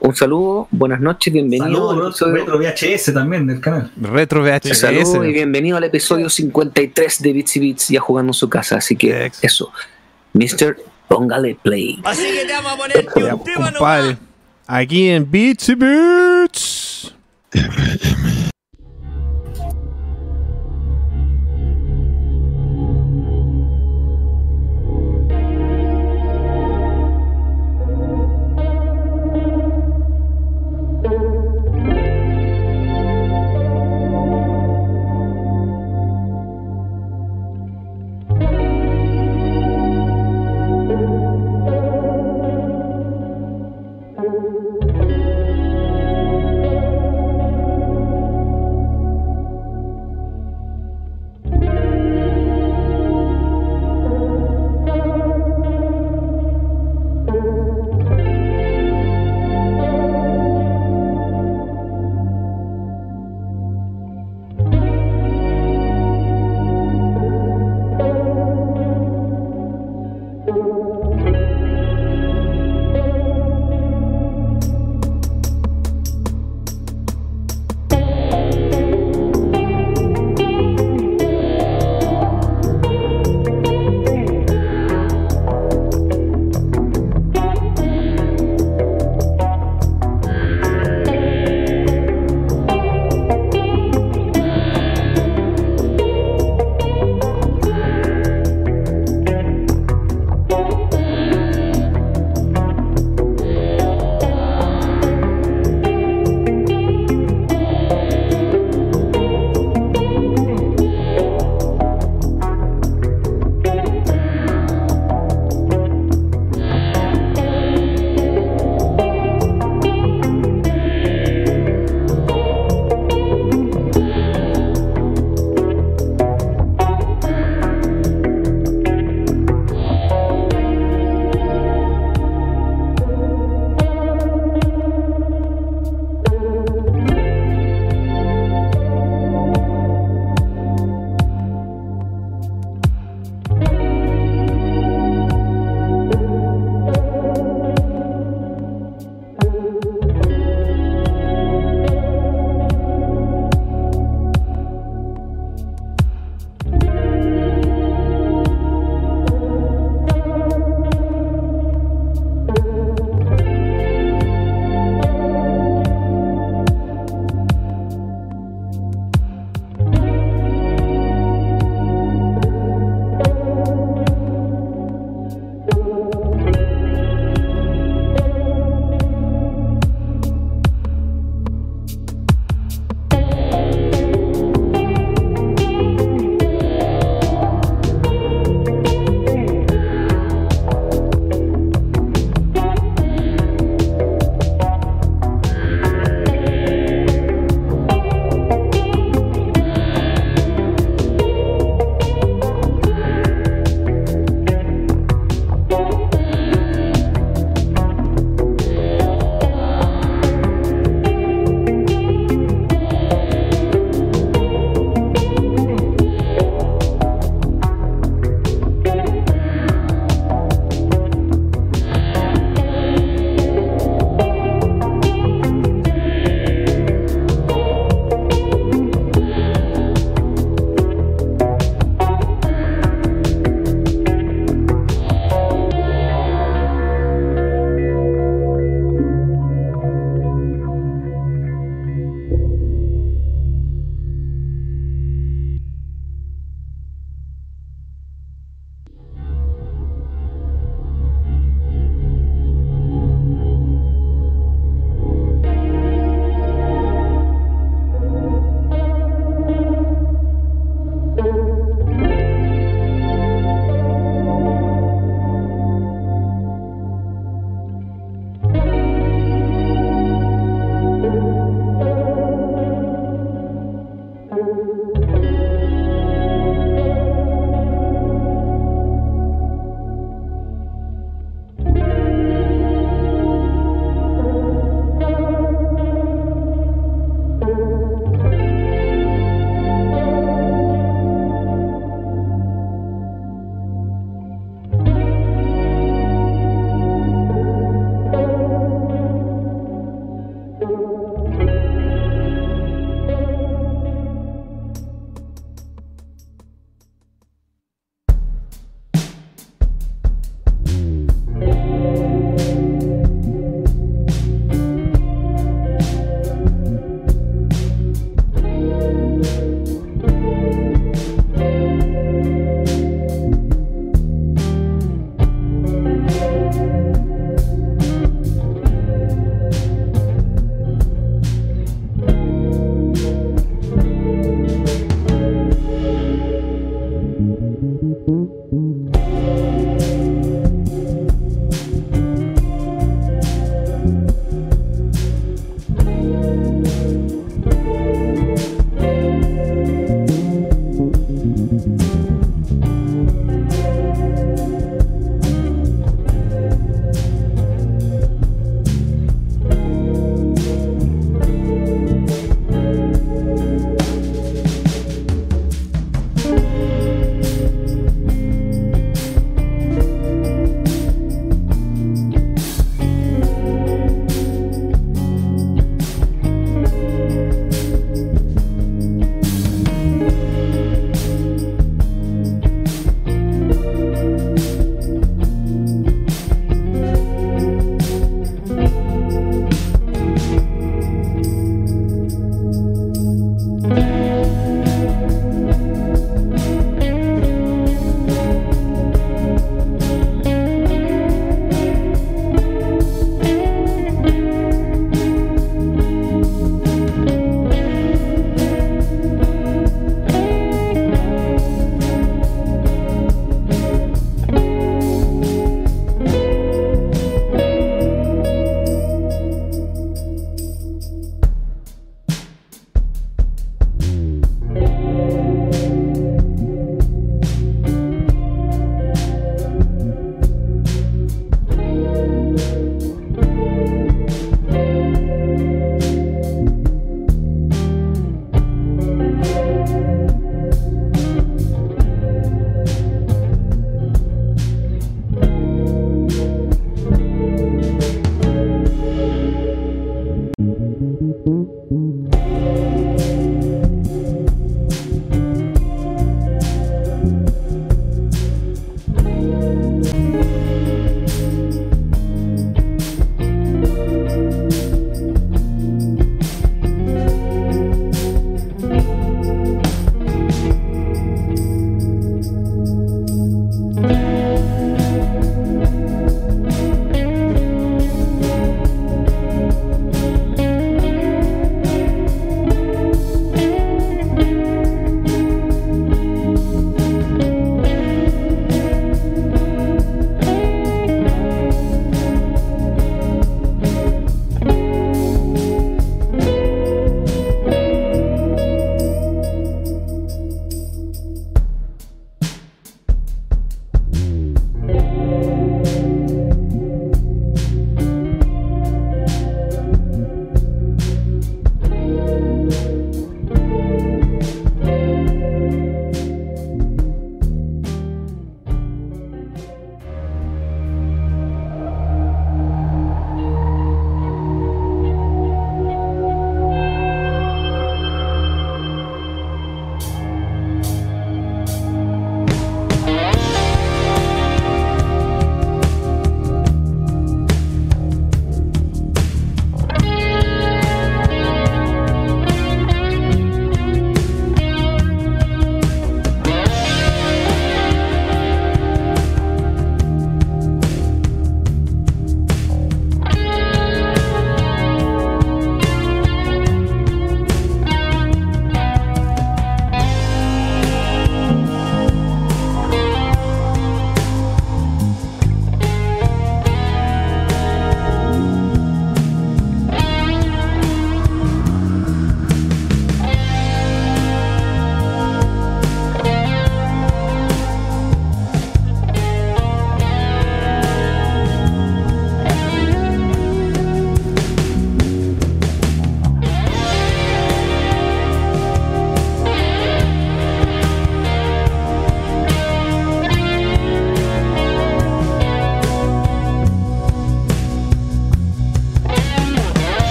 un 0.00 0.16
saludo, 0.16 0.66
buenas 0.70 1.00
noches, 1.00 1.32
bienvenido 1.32 1.90
al 1.90 1.96
Saludos, 1.96 2.22
episodio. 2.22 2.34
Retro 2.34 2.58
VHS 2.58 3.14
también 3.14 3.46
del 3.46 3.60
canal. 3.60 3.92
Retro 4.00 4.42
VHS. 4.42 4.78
Saludos 4.78 5.26
y 5.26 5.32
bienvenido 5.32 5.76
al 5.76 5.84
episodio 5.84 6.30
53 6.30 7.20
de 7.22 7.32
Bits 7.32 7.56
y 7.56 7.60
Bits, 7.60 7.88
ya 7.88 8.00
jugando 8.00 8.30
en 8.30 8.34
su 8.34 8.48
casa. 8.48 8.76
Así 8.76 8.96
que 8.96 9.26
Ex. 9.26 9.44
eso, 9.44 9.70
Mr. 10.32 10.76
Póngale 11.06 11.56
Play. 11.62 12.00
Así 12.04 12.22
que 12.22 12.46
te 12.46 12.52
vamos 12.52 12.72
a 12.72 12.76
poner 12.76 13.06
un 13.06 13.44
tema 13.44 13.72
compadre. 13.72 14.08
nomás. 14.08 14.18
Aquí 14.66 15.08
en 15.10 15.30
Beats 15.30 15.68
y 15.68 15.76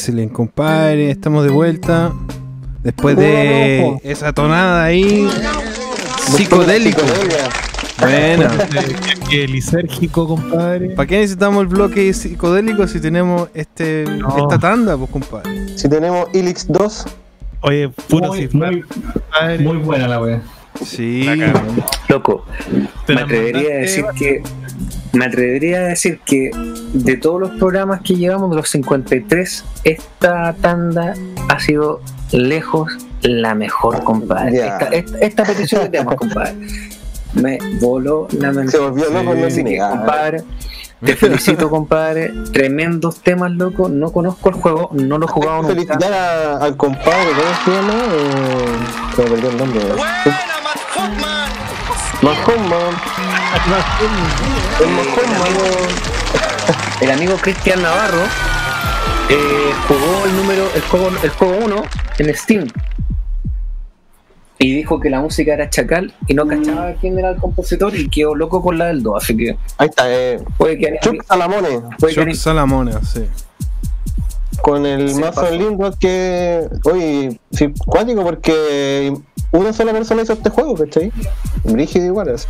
Excelente, 0.00 0.32
compadre. 0.32 1.10
Estamos 1.10 1.44
de 1.44 1.50
vuelta. 1.50 2.14
Después 2.82 3.18
de 3.18 3.98
esa 4.02 4.32
tonada 4.32 4.84
ahí. 4.84 5.28
Psicodélico. 6.36 7.02
Bueno. 8.00 8.48
Que 9.30 9.46
lisérgico, 9.46 10.26
compadre. 10.26 10.90
¿Para 10.96 11.06
qué 11.06 11.18
necesitamos 11.18 11.60
el 11.62 11.68
bloque 11.68 12.12
psicodélico 12.12 12.88
si 12.88 12.98
tenemos 12.98 13.48
este 13.54 14.04
No. 14.04 14.36
esta 14.38 14.58
tanda, 14.58 14.96
pues, 14.96 15.08
compadre? 15.10 15.78
Si 15.78 15.88
tenemos 15.88 16.28
Ilix 16.32 16.66
2, 16.66 17.04
Oye, 17.60 17.90
puro 18.08 18.28
Muy, 18.28 18.38
cifrar, 18.40 18.72
muy, 18.72 18.82
compadre. 18.82 19.58
muy 19.60 19.76
buena 19.76 20.08
la 20.08 20.20
wea. 20.20 20.42
Sí. 20.84 21.28
Loco, 22.08 22.44
Te 23.06 23.14
me 23.14 23.20
atrevería 23.20 23.70
a 23.74 23.78
decir 23.82 24.04
que 24.18 24.42
me 25.12 25.24
atrevería 25.26 25.78
a 25.78 25.82
decir 25.88 26.20
que 26.24 26.50
de 26.92 27.16
todos 27.16 27.40
los 27.40 27.50
programas 27.58 28.00
que 28.02 28.14
llevamos 28.14 28.50
de 28.50 28.56
los 28.56 28.68
53 28.70 29.64
esta 29.84 30.54
tanda 30.60 31.14
ha 31.48 31.60
sido 31.60 32.00
lejos 32.32 32.92
la 33.22 33.54
mejor 33.54 34.02
compadre. 34.04 34.58
Esta, 34.66 34.86
esta, 34.88 35.18
esta 35.18 35.44
petición 35.44 35.82
de 35.84 35.88
temas 35.90 36.14
compadre 36.16 36.54
me 37.34 37.58
voló 37.80 38.26
la 38.32 38.52
mente. 38.52 38.72
Se 38.72 38.78
volvió 38.78 39.04
loco 39.10 39.34
no 39.34 39.46
que, 39.48 39.62
negar. 39.62 39.90
compadre 39.98 40.44
te 41.04 41.16
felicito 41.16 41.70
compadre. 41.70 42.30
Tremendos 42.52 43.20
temas 43.22 43.50
loco. 43.52 43.88
No 43.88 44.12
conozco 44.12 44.50
el 44.50 44.54
juego 44.56 44.90
no 44.92 45.16
lo 45.16 45.26
he 45.26 45.28
jugado 45.28 45.62
que 45.62 45.74
nunca. 45.74 45.94
felicitar 45.98 46.12
a- 46.12 46.56
al 46.58 46.76
compadre, 46.76 47.30
¿cómo 47.30 47.64
se 47.64 47.70
llama? 47.70 47.94
Eh, 47.94 49.16
se 49.16 49.22
me 49.22 49.28
perdió 49.30 49.50
el 49.50 49.56
nombre. 49.56 49.80
Mahoma. 52.22 52.90
El 54.80 54.88
Mahoma. 54.88 55.44
el 57.00 57.10
amigo 57.10 57.36
Cristian 57.36 57.82
Navarro 57.82 58.22
eh, 59.28 59.72
jugó 59.88 60.24
el 60.26 60.36
número 60.36 60.64
el 60.74 60.82
juego 60.82 61.08
el 61.22 61.30
juego 61.30 61.56
1 61.64 61.82
en 62.18 62.34
Steam 62.34 62.68
y 64.58 64.74
dijo 64.74 65.00
que 65.00 65.08
la 65.08 65.20
música 65.20 65.54
era 65.54 65.70
chacal 65.70 66.12
y 66.26 66.34
no 66.34 66.46
cachaba 66.46 66.92
quién 67.00 67.18
era 67.18 67.30
el 67.30 67.36
compositor 67.36 67.94
y 67.96 68.08
quedó 68.10 68.34
loco 68.34 68.60
con 68.62 68.76
la 68.76 68.86
del 68.86 69.02
2 69.02 69.22
así 69.22 69.36
que 69.36 69.56
Ahí 69.78 69.88
está, 69.88 70.04
eh, 70.12 70.38
puede 70.58 70.78
que 70.78 70.98
Chuck 71.02 71.24
Salamone. 71.26 71.80
puede 71.98 72.14
que 72.14 72.24
Chuck 72.26 72.34
Salamone, 72.34 72.92
sí. 73.02 73.24
Con 74.62 74.86
el 74.86 75.14
mazo 75.16 75.42
pasó. 75.42 75.54
Lindward 75.54 75.98
que. 75.98 76.68
Oye, 76.84 77.40
sí, 77.50 77.72
cuático 77.86 78.22
porque 78.22 79.14
una 79.52 79.72
sola 79.72 79.92
persona 79.92 80.22
hizo 80.22 80.32
este 80.34 80.50
juego, 80.50 80.74
¿cachai? 80.74 81.10
Brígido 81.64 82.06
igual 82.06 82.28
es. 82.28 82.46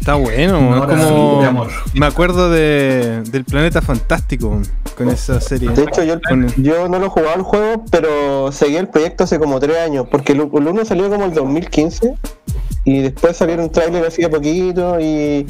Está 0.00 0.14
bueno, 0.14 0.58
Una 0.58 0.78
es 0.78 1.06
como 1.06 1.40
de 1.42 1.46
amor. 1.46 1.68
me 1.94 2.06
acuerdo 2.06 2.50
de 2.50 3.22
del 3.30 3.44
planeta 3.44 3.80
fantástico 3.80 4.60
con 4.98 5.08
esa 5.08 5.40
serie. 5.40 5.70
De 5.70 5.84
hecho, 5.84 6.02
yo, 6.02 6.16
yo 6.56 6.88
no 6.88 6.98
lo 6.98 7.06
he 7.06 7.08
jugado 7.08 7.36
el 7.36 7.42
juego, 7.42 7.84
pero 7.88 8.50
seguí 8.50 8.76
el 8.76 8.88
proyecto 8.88 9.22
hace 9.24 9.38
como 9.38 9.60
tres 9.60 9.78
años, 9.78 10.06
porque 10.10 10.32
el, 10.32 10.40
el 10.40 10.66
uno 10.68 10.84
salió 10.84 11.08
como 11.08 11.26
el 11.26 11.34
2015 11.34 12.14
y 12.84 12.98
después 13.00 13.36
salieron 13.36 13.70
trailers 13.70 14.08
así 14.08 14.22
de 14.22 14.28
poquito 14.28 14.98
y 15.00 15.46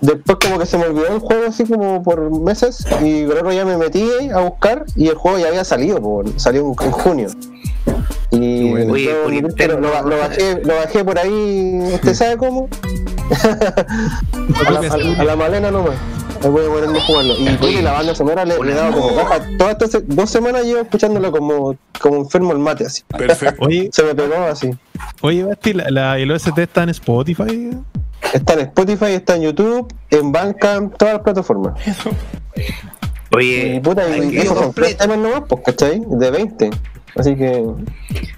después 0.00 0.38
como 0.42 0.58
que 0.58 0.66
se 0.66 0.78
me 0.78 0.86
olvidó 0.86 1.08
el 1.14 1.18
juego 1.20 1.46
así 1.48 1.64
como 1.64 2.02
por 2.02 2.30
meses 2.40 2.86
y 3.02 3.22
luego 3.24 3.52
ya 3.52 3.64
me 3.64 3.76
metí 3.76 4.08
a 4.34 4.40
buscar 4.40 4.84
y 4.96 5.08
el 5.08 5.14
juego 5.14 5.38
ya 5.38 5.48
había 5.48 5.64
salido, 5.64 6.00
po, 6.00 6.22
salió 6.36 6.60
en, 6.62 6.86
en 6.86 6.90
junio. 6.92 7.28
Y 8.30 8.72
pero 9.56 9.80
lo, 9.80 9.88
lo 10.02 10.18
bajé, 10.18 10.60
lo 10.62 10.74
bajé 10.76 11.04
por 11.04 11.18
ahí, 11.18 11.80
¿usted 11.94 12.14
sabe 12.14 12.36
cómo? 12.36 12.68
a, 14.66 14.70
la, 14.70 14.80
a- 14.80 15.20
a 15.20 15.24
la 15.24 15.36
malena 15.36 15.70
nomás. 15.70 15.94
Ahí 16.42 16.50
voy 16.50 16.64
a 16.66 16.68
ponerme 16.68 16.98
a 16.98 17.02
jugarlo. 17.02 17.34
Y 17.68 17.82
la 17.82 17.92
banda 17.92 18.14
sonora 18.14 18.44
le, 18.44 18.58
le 18.62 18.72
he 18.72 18.74
dado 18.74 18.92
como 19.00 19.16
caja. 19.16 19.40
Todas 19.58 19.72
estas 19.72 19.90
se- 19.90 20.00
dos 20.02 20.30
semanas 20.30 20.64
llevo 20.64 20.82
escuchándolo 20.82 21.32
como, 21.32 21.76
como 22.00 22.16
enfermo 22.18 22.52
el 22.52 22.58
mate 22.58 22.86
así. 22.86 23.02
Oye, 23.58 23.88
Se 23.92 24.02
me 24.04 24.14
pegó 24.14 24.34
así. 24.44 24.70
oye, 25.22 25.44
Basti, 25.44 25.72
la, 25.72 25.90
la, 25.90 26.18
el 26.18 26.30
OST 26.30 26.58
está 26.58 26.84
en 26.84 26.90
Spotify. 26.90 27.70
Está 28.32 28.54
en 28.54 28.60
Spotify, 28.60 29.06
está 29.12 29.36
en 29.36 29.42
YouTube, 29.42 29.92
en 30.10 30.32
Bandcamp, 30.32 30.96
todas 30.96 31.14
las 31.14 31.22
plataformas. 31.22 31.74
Y 33.30 33.36
oye 33.36 33.80
puta, 33.82 34.02
y, 34.16 34.34
y 34.34 34.38
esos 34.38 34.58
son 34.58 35.22
nomás, 35.22 35.42
pues, 35.48 35.62
¿cachai? 35.64 36.02
De 36.06 36.30
20. 36.30 36.70
Así 37.16 37.34
que 37.36 37.64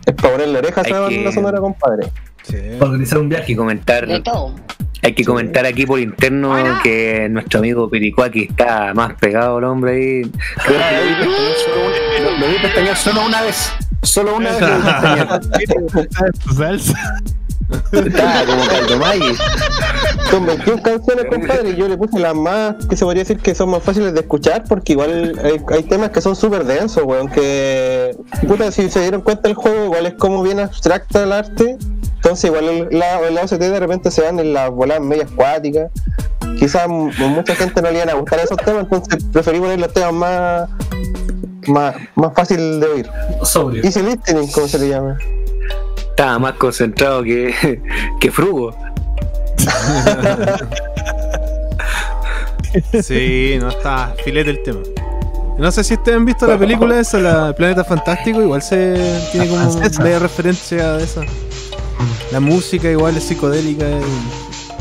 es 0.07 0.15
para 0.15 0.33
ponerle 0.35 0.59
orejas 0.59 0.85
a 0.87 0.89
esa 0.89 1.09
que- 1.09 1.17
banda 1.17 1.33
sonora, 1.33 1.61
compadre. 1.61 2.09
Sí. 2.43 2.57
Para 2.79 2.91
organizar 2.93 3.19
un 3.19 3.29
viaje. 3.29 3.47
que 3.47 3.57
comentar 3.57 4.07
De 4.07 4.21
todo. 4.21 4.55
hay 5.03 5.15
que 5.15 5.25
comentar 5.25 5.67
aquí 5.67 5.85
por 5.87 6.01
interno 6.01 6.55
que 6.83 7.29
nuestro 7.31 7.59
amigo 7.61 7.89
Piricuaki 7.91 8.45
está 8.45 8.93
más 8.95 9.15
pegado 9.15 9.59
al 9.59 9.65
hombre 9.65 9.93
ahí 9.93 10.23
creo 10.65 10.79
que 10.79 11.01
lo 11.19 11.19
vi 11.19 11.19
pestañear 11.23 11.57
solo 11.67 11.87
una- 11.87 12.31
lo- 12.31 12.39
lo 12.39 12.49
vi 12.49 12.59
pestañear 12.63 12.97
solo 12.97 13.27
una 13.27 13.43
vez 13.43 13.73
solo 14.03 14.37
una 14.37 14.51
vez 16.59 16.93
Estaba 17.93 18.45
como 18.45 18.67
Caldomagui. 18.67 19.37
Son 20.31 20.47
21 20.47 20.83
canciones, 20.83 21.25
compadre, 21.29 21.71
y 21.71 21.77
yo 21.77 21.89
le 21.89 21.97
puse 21.97 22.19
las 22.19 22.35
más 22.35 22.77
que 22.89 22.97
se 22.97 23.05
podría 23.05 23.23
decir 23.23 23.39
que 23.39 23.55
son 23.55 23.71
más 23.71 23.83
fáciles 23.83 24.15
de 24.15 24.21
escuchar, 24.21 24.65
porque 24.69 24.93
igual 24.93 25.39
hay, 25.43 25.61
hay 25.75 25.83
temas 25.83 26.11
que 26.11 26.21
son 26.21 26.37
súper 26.37 26.65
densos, 26.65 27.03
weón, 27.05 27.29
que, 27.29 28.17
puta, 28.47 28.71
si 28.71 28.89
se 28.91 29.01
dieron 29.01 29.23
cuenta 29.23 29.49
el 29.49 29.55
juego, 29.55 29.87
igual 29.87 30.07
es 30.07 30.15
como 30.15 30.43
bien 30.43 30.61
abstracta 30.61 31.25
el 31.25 31.33
arte, 31.33 31.77
entonces 32.17 32.45
igual 32.45 32.65
el, 32.65 32.99
la, 32.99 33.21
el 33.27 33.37
OCT 33.39 33.59
de 33.59 33.81
repente 33.81 34.11
se 34.11 34.23
van 34.23 34.39
en 34.39 34.53
las 34.53 34.71
voladas 34.71 35.03
medias 35.03 35.31
acuáticas, 35.33 35.91
quizás 36.59 36.89
mucha 36.89 37.57
gente 37.57 37.83
no 37.83 37.91
le 37.91 37.97
iban 37.97 38.11
a 38.11 38.15
gustar 38.15 38.39
esos 38.39 38.59
temas, 38.59 38.85
entonces 38.85 39.25
preferí 39.33 39.59
poner 39.59 39.81
los 39.81 39.93
temas 39.93 40.13
más, 40.13 40.71
más, 41.67 41.97
más 42.15 42.35
fácil 42.35 42.79
de 42.79 42.87
oír. 42.87 43.11
Sobrio. 43.43 43.83
Easy 43.83 44.01
listening, 44.01 44.49
como 44.53 44.69
se 44.69 44.79
le 44.79 44.89
llama. 44.91 45.19
Estaba 46.21 46.39
más 46.39 46.53
concentrado 46.57 47.23
que, 47.23 47.81
que 48.21 48.31
Frugo. 48.31 48.77
Sí, 53.03 53.57
no 53.59 53.71
está 53.71 54.15
filete 54.23 54.51
el 54.51 54.63
tema. 54.63 54.79
No 55.59 55.73
sé 55.73 55.83
si 55.83 55.95
ustedes 55.95 56.19
han 56.19 56.25
visto 56.25 56.47
la 56.47 56.57
película 56.59 57.01
esa, 57.01 57.19
la 57.19 57.53
Planeta 57.55 57.83
Fantástico, 57.85 58.41
igual 58.41 58.63
se 58.63 58.97
tiene 59.33 59.49
como 59.49 59.63
francesa. 59.73 60.03
media 60.05 60.19
referencia 60.21 60.93
de 60.93 61.05
esa. 61.05 61.23
La 62.31 62.39
música 62.39 62.89
igual 62.89 63.17
es 63.17 63.25
psicodélica, 63.25 63.89
es, 63.89 64.05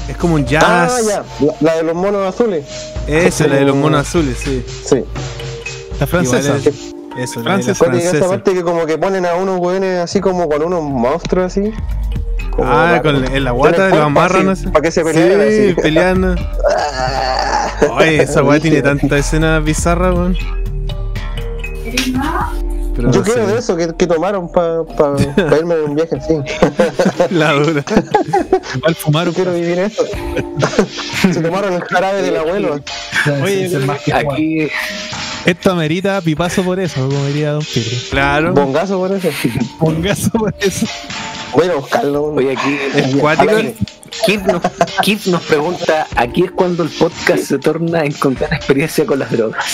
es 0.10 0.18
como 0.18 0.36
un 0.36 0.46
jazz. 0.46 0.64
Ah, 0.64 1.00
ya, 1.08 1.24
la, 1.48 1.54
la 1.62 1.76
de 1.78 1.84
los 1.84 1.96
monos 1.96 2.28
azules. 2.28 2.66
Esa, 3.08 3.48
la 3.48 3.56
de 3.56 3.66
los 3.66 3.76
monos 3.76 4.02
azules, 4.08 4.38
sí. 4.38 4.64
Sí. 4.86 5.04
La 6.00 6.06
francesa. 6.06 6.58
Igual 6.58 6.68
es- 6.68 6.96
eso, 7.20 7.40
la 7.42 7.58
la 7.58 7.64
Francesa. 7.64 7.78
Cuando 7.86 7.98
esa 8.00 8.28
parte 8.28 8.54
que 8.54 8.64
como 8.64 8.86
que 8.86 8.98
ponen 8.98 9.26
a 9.26 9.36
unos 9.36 9.60
weones 9.60 10.00
así 10.00 10.20
como 10.22 10.48
con 10.50 10.62
unos 10.64 10.82
monstruos 10.84 11.46
así. 11.48 11.72
Como 12.52 12.68
Ah, 12.72 13.00
para- 13.00 13.02
con 13.02 13.26
en 13.36 13.44
la 13.44 13.52
guata 13.52 13.90
lo 13.90 14.04
amarran 14.04 14.50
así. 14.50 14.68
Para 14.68 14.82
que 14.82 14.92
se 14.92 15.04
peleen 15.04 15.40
Sí, 15.52 15.66
así. 15.72 15.82
peleando. 15.82 16.36
Oye, 17.98 18.22
esa 18.24 18.44
weá 18.44 18.60
tiene 18.60 18.82
tanta 18.82 19.18
escena 19.18 19.60
bizarra, 19.60 20.12
weón. 20.14 20.36
Pero 22.96 23.12
Yo 23.12 23.20
no 23.20 23.24
quiero 23.26 23.46
sé. 23.48 23.54
de 23.54 23.60
eso 23.60 23.78
que, 23.78 23.96
que 23.96 24.08
tomaron 24.08 24.52
para 24.52 24.84
pa, 24.84 25.16
pa 25.16 25.58
irme 25.58 25.76
de 25.76 25.84
un 25.84 25.96
viaje 25.96 26.18
así. 26.18 26.36
La 27.30 27.54
dura. 27.54 27.82
Igual 28.76 28.96
fumaron. 28.96 29.34
Quiero 29.34 29.54
vivir 29.54 29.80
eso. 29.80 30.04
se 31.32 31.42
tomaron 31.42 31.74
el 31.76 31.82
jarabe 31.84 32.22
del 32.22 32.36
abuelo. 32.36 32.80
Oye, 33.42 33.66
Es 33.68 33.74
el 33.74 33.86
más 33.86 34.02
que 34.02 34.12
juega. 34.12 34.34
Aquí 34.34 34.68
Esto 35.50 35.72
amerita 35.72 36.22
pipazo 36.22 36.62
por 36.62 36.80
eso, 36.80 37.10
como 37.10 37.26
diría 37.26 37.54
Don 37.54 37.66
Pedro. 37.66 37.98
Claro. 38.12 38.54
Bongazo 38.54 39.00
por 39.00 39.12
eso. 39.12 39.30
Pongazo 39.80 40.30
por 40.30 40.54
eso. 40.60 40.86
Voy 41.54 41.64
a 41.64 41.66
ir 41.66 41.72
a 41.72 41.76
buscarlo. 41.76 42.24
Oye, 42.26 42.52
aquí 42.52 42.78
aire. 43.26 43.76
Kip 44.26 44.46
nos, 44.46 44.62
nos 45.26 45.42
pregunta, 45.42 46.06
aquí 46.16 46.44
es 46.44 46.52
cuando 46.52 46.84
el 46.84 46.90
podcast 46.90 47.44
se 47.46 47.58
torna 47.58 48.04
en 48.04 48.12
contar 48.12 48.54
experiencia 48.54 49.08
con 49.08 49.18
las 49.18 49.32
drogas. 49.32 49.66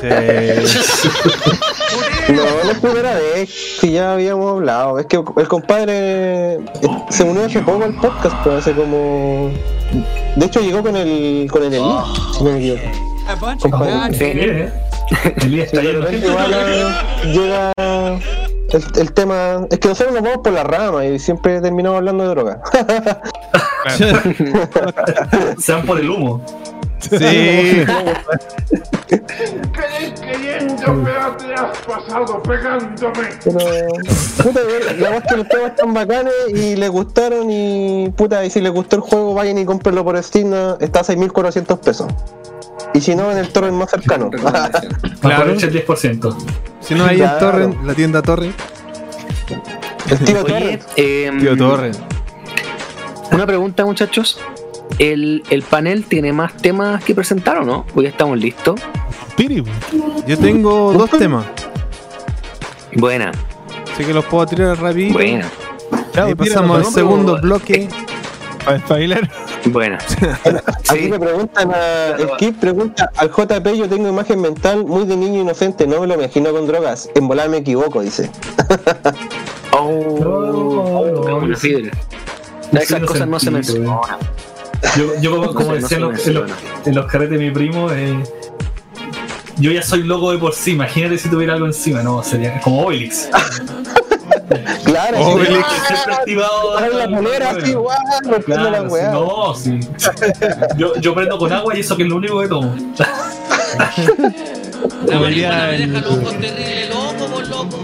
No, 2.28 2.42
no 2.42 2.70
es 2.72 2.78
primera 2.78 3.14
vez 3.14 3.78
que 3.80 3.92
ya 3.92 4.14
habíamos 4.14 4.50
hablado. 4.50 4.98
Es 4.98 5.06
que 5.06 5.16
el 5.16 5.48
compadre 5.48 6.54
eh, 6.54 6.60
se 7.08 7.22
unió 7.22 7.44
hace 7.44 7.60
poco 7.60 7.84
al 7.84 7.94
podcast, 7.94 8.34
pues 8.42 8.56
hace 8.56 8.72
como. 8.72 9.52
De 10.34 10.46
hecho 10.46 10.60
llegó 10.60 10.82
con 10.82 10.96
el 10.96 11.48
con 11.48 11.62
el 11.62 11.72
Elías, 11.72 12.04
si 12.36 12.42
no 12.42 12.50
me 12.50 12.58
equivoco. 12.58 13.60
Compadre. 13.60 14.72
Elías 15.42 15.66
está 15.66 15.82
lleno 15.82 16.00
de 16.00 16.16
eh, 16.16 16.20
llega 17.32 17.72
el, 18.72 18.84
el 19.00 19.12
tema. 19.12 19.66
Es 19.70 19.78
que 19.78 19.88
nosotros 19.88 20.14
nos 20.14 20.22
vamos 20.24 20.40
por 20.42 20.52
la 20.52 20.64
rama 20.64 21.04
y 21.06 21.18
siempre 21.18 21.60
terminamos 21.60 21.98
hablando 21.98 22.24
de 22.24 22.30
droga. 22.30 22.60
Se 25.58 25.72
van 25.72 25.86
por 25.86 25.98
el 26.00 26.10
humo. 26.10 26.44
Sí. 27.00 27.16
Pero, 33.44 33.58
puta, 34.42 34.60
la 34.98 35.10
verdad 35.10 35.22
es 35.24 35.30
que 35.30 35.36
los 35.36 35.48
temas 35.48 35.66
están 35.70 35.94
bacanes 35.94 36.32
y 36.48 36.76
les 36.76 36.90
gustaron 36.90 37.50
y, 37.50 38.10
puta, 38.16 38.44
y 38.44 38.50
si 38.50 38.60
les 38.60 38.72
gustó 38.72 38.96
el 38.96 39.02
juego, 39.02 39.34
vayan 39.34 39.58
y 39.58 39.64
cómprenlo 39.64 40.04
por 40.04 40.22
Steam, 40.22 40.50
¿no? 40.50 40.76
está 40.80 41.00
a 41.00 41.04
6.400 41.04 41.78
pesos. 41.80 42.06
Y 42.94 43.00
si 43.00 43.14
no, 43.14 43.30
en 43.30 43.38
el 43.38 43.48
torrent 43.50 43.74
más 43.76 43.90
cercano. 43.90 44.30
Claro. 45.20 45.42
Aprovecha 45.42 45.66
el 45.66 45.86
10%. 45.86 46.36
Si 46.80 46.94
no 46.94 47.04
hay 47.04 47.16
en 47.20 47.28
Claro. 47.28 47.38
Torrent, 47.38 47.84
la 47.84 47.94
tienda 47.94 48.22
Torrent. 48.22 48.54
el 50.10 50.18
tío 50.20 50.44
torrent. 50.44 50.82
em, 50.96 51.40
Tío 51.40 51.56
Torrent. 51.56 51.96
una 53.32 53.46
pregunta, 53.46 53.84
muchachos. 53.84 54.38
¿El, 54.98 55.42
¿El 55.50 55.62
panel 55.62 56.04
tiene 56.04 56.32
más 56.32 56.56
temas 56.56 57.02
que 57.04 57.14
presentar 57.14 57.58
o 57.58 57.64
no? 57.64 57.84
Pues 57.92 58.04
ya 58.04 58.10
estamos 58.10 58.38
listos. 58.38 58.80
Piri. 59.36 59.62
Yo 60.26 60.38
tengo 60.38 60.92
dos 60.92 61.10
temas. 61.10 61.44
Buena, 62.94 63.30
Así 63.92 64.04
que 64.04 64.12
los 64.14 64.24
puedo 64.26 64.46
tirar 64.46 64.80
rapidito. 64.80 65.14
buena, 65.14 65.46
Chao, 66.12 66.34
pasamos 66.36 66.78
al 66.86 66.92
segundo 66.92 67.38
bloque. 67.40 67.88
Para 68.64 68.78
espabilar. 68.78 69.30
buena. 69.66 69.98
Aquí 70.88 71.04
Sí. 71.04 71.08
me 71.10 71.18
preguntan, 71.20 71.70
a, 71.72 72.16
pregunta 72.60 73.10
al 73.16 73.30
JP, 73.30 73.66
yo 73.76 73.88
tengo 73.88 74.08
imagen 74.08 74.40
mental 74.40 74.84
muy 74.84 75.04
de 75.04 75.16
niño 75.16 75.42
inocente, 75.42 75.86
no 75.86 76.00
me 76.00 76.06
lo 76.06 76.14
imagino 76.14 76.50
con 76.52 76.66
drogas. 76.66 77.08
En 77.14 77.28
volar 77.28 77.48
me 77.48 77.58
equivoco, 77.58 78.00
dice. 78.02 78.30
Oh, 79.78 79.88
una 79.88 81.46
no, 81.48 81.56
fibra. 81.56 81.92
no 82.72 82.80
Esas 82.80 83.02
cosas 83.02 83.28
no 83.28 83.38
se 83.38 83.50
mencionan. 83.50 83.98
Yo, 84.96 85.20
yo 85.20 85.52
como, 85.52 85.68
No 85.68 85.74
decía 85.74 85.98
en 85.98 86.02
los, 86.04 86.26
en, 86.26 86.34
los, 86.34 86.44
menciona. 86.44 86.54
en 86.86 86.94
los 86.94 87.06
carretes 87.06 87.38
de 87.38 87.44
mi 87.44 87.50
primo, 87.50 87.90
eh, 87.92 88.22
yo 89.58 89.72
ya 89.72 89.82
soy 89.82 90.02
loco 90.02 90.32
de 90.32 90.38
por 90.38 90.54
sí. 90.54 90.72
Imagínate 90.72 91.18
si 91.18 91.28
tuviera 91.28 91.54
algo 91.54 91.66
encima, 91.66 92.02
no, 92.02 92.22
sería 92.22 92.60
como 92.60 92.82
Obelix. 92.86 93.28
Claro, 94.84 95.16
sí. 95.16 95.24
Obelix. 95.24 95.66
Claro, 98.44 98.84
no, 99.12 99.54
sí. 99.54 99.80
Yo, 100.76 100.96
yo 100.96 101.14
prendo 101.14 101.38
con 101.38 101.52
agua 101.52 101.76
y 101.76 101.80
eso 101.80 101.96
que 101.96 102.02
es 102.04 102.08
lo 102.08 102.16
único 102.16 102.40
que 102.40 102.48
tomo. 102.48 102.74
La 105.06 105.18
marihuana 105.18 105.66
me 105.66 105.78
deja 105.78 106.00
loco, 106.00 106.30
terrible 106.32 106.88
loco, 106.88 107.26
por 107.26 107.48
loco. 107.48 107.78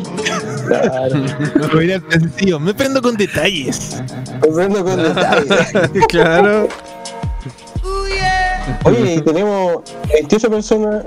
El 1.80 2.02
sencillo, 2.10 2.60
me 2.60 2.74
prendo 2.74 3.02
con 3.02 3.16
detalles. 3.16 4.02
Rompiendo 4.40 4.84
con 4.84 5.02
detalle. 5.02 6.06
claro. 6.08 6.68
Oye, 8.84 9.14
y 9.14 9.20
tenemos 9.22 9.82
28 10.12 10.50
personas 10.50 11.04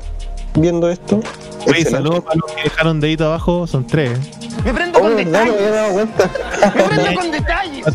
viendo 0.55 0.89
esto. 0.89 1.19
Oye, 1.67 1.83
saludos 1.85 2.23
para 2.23 2.35
los 2.37 2.51
que 2.53 2.63
dejaron 2.63 2.99
dedito 2.99 3.25
abajo, 3.25 3.65
son 3.67 3.85
tres. 3.87 4.11
¿eh? 4.11 4.21
Me 4.65 4.73
prendo 4.73 4.99
Oh, 4.99 5.01
con 5.03 5.11
no 5.11 5.15
me. 5.17 5.25
Me 5.25 6.05
prendo 6.05 7.19
con 7.19 7.31
detalles. 7.31 7.85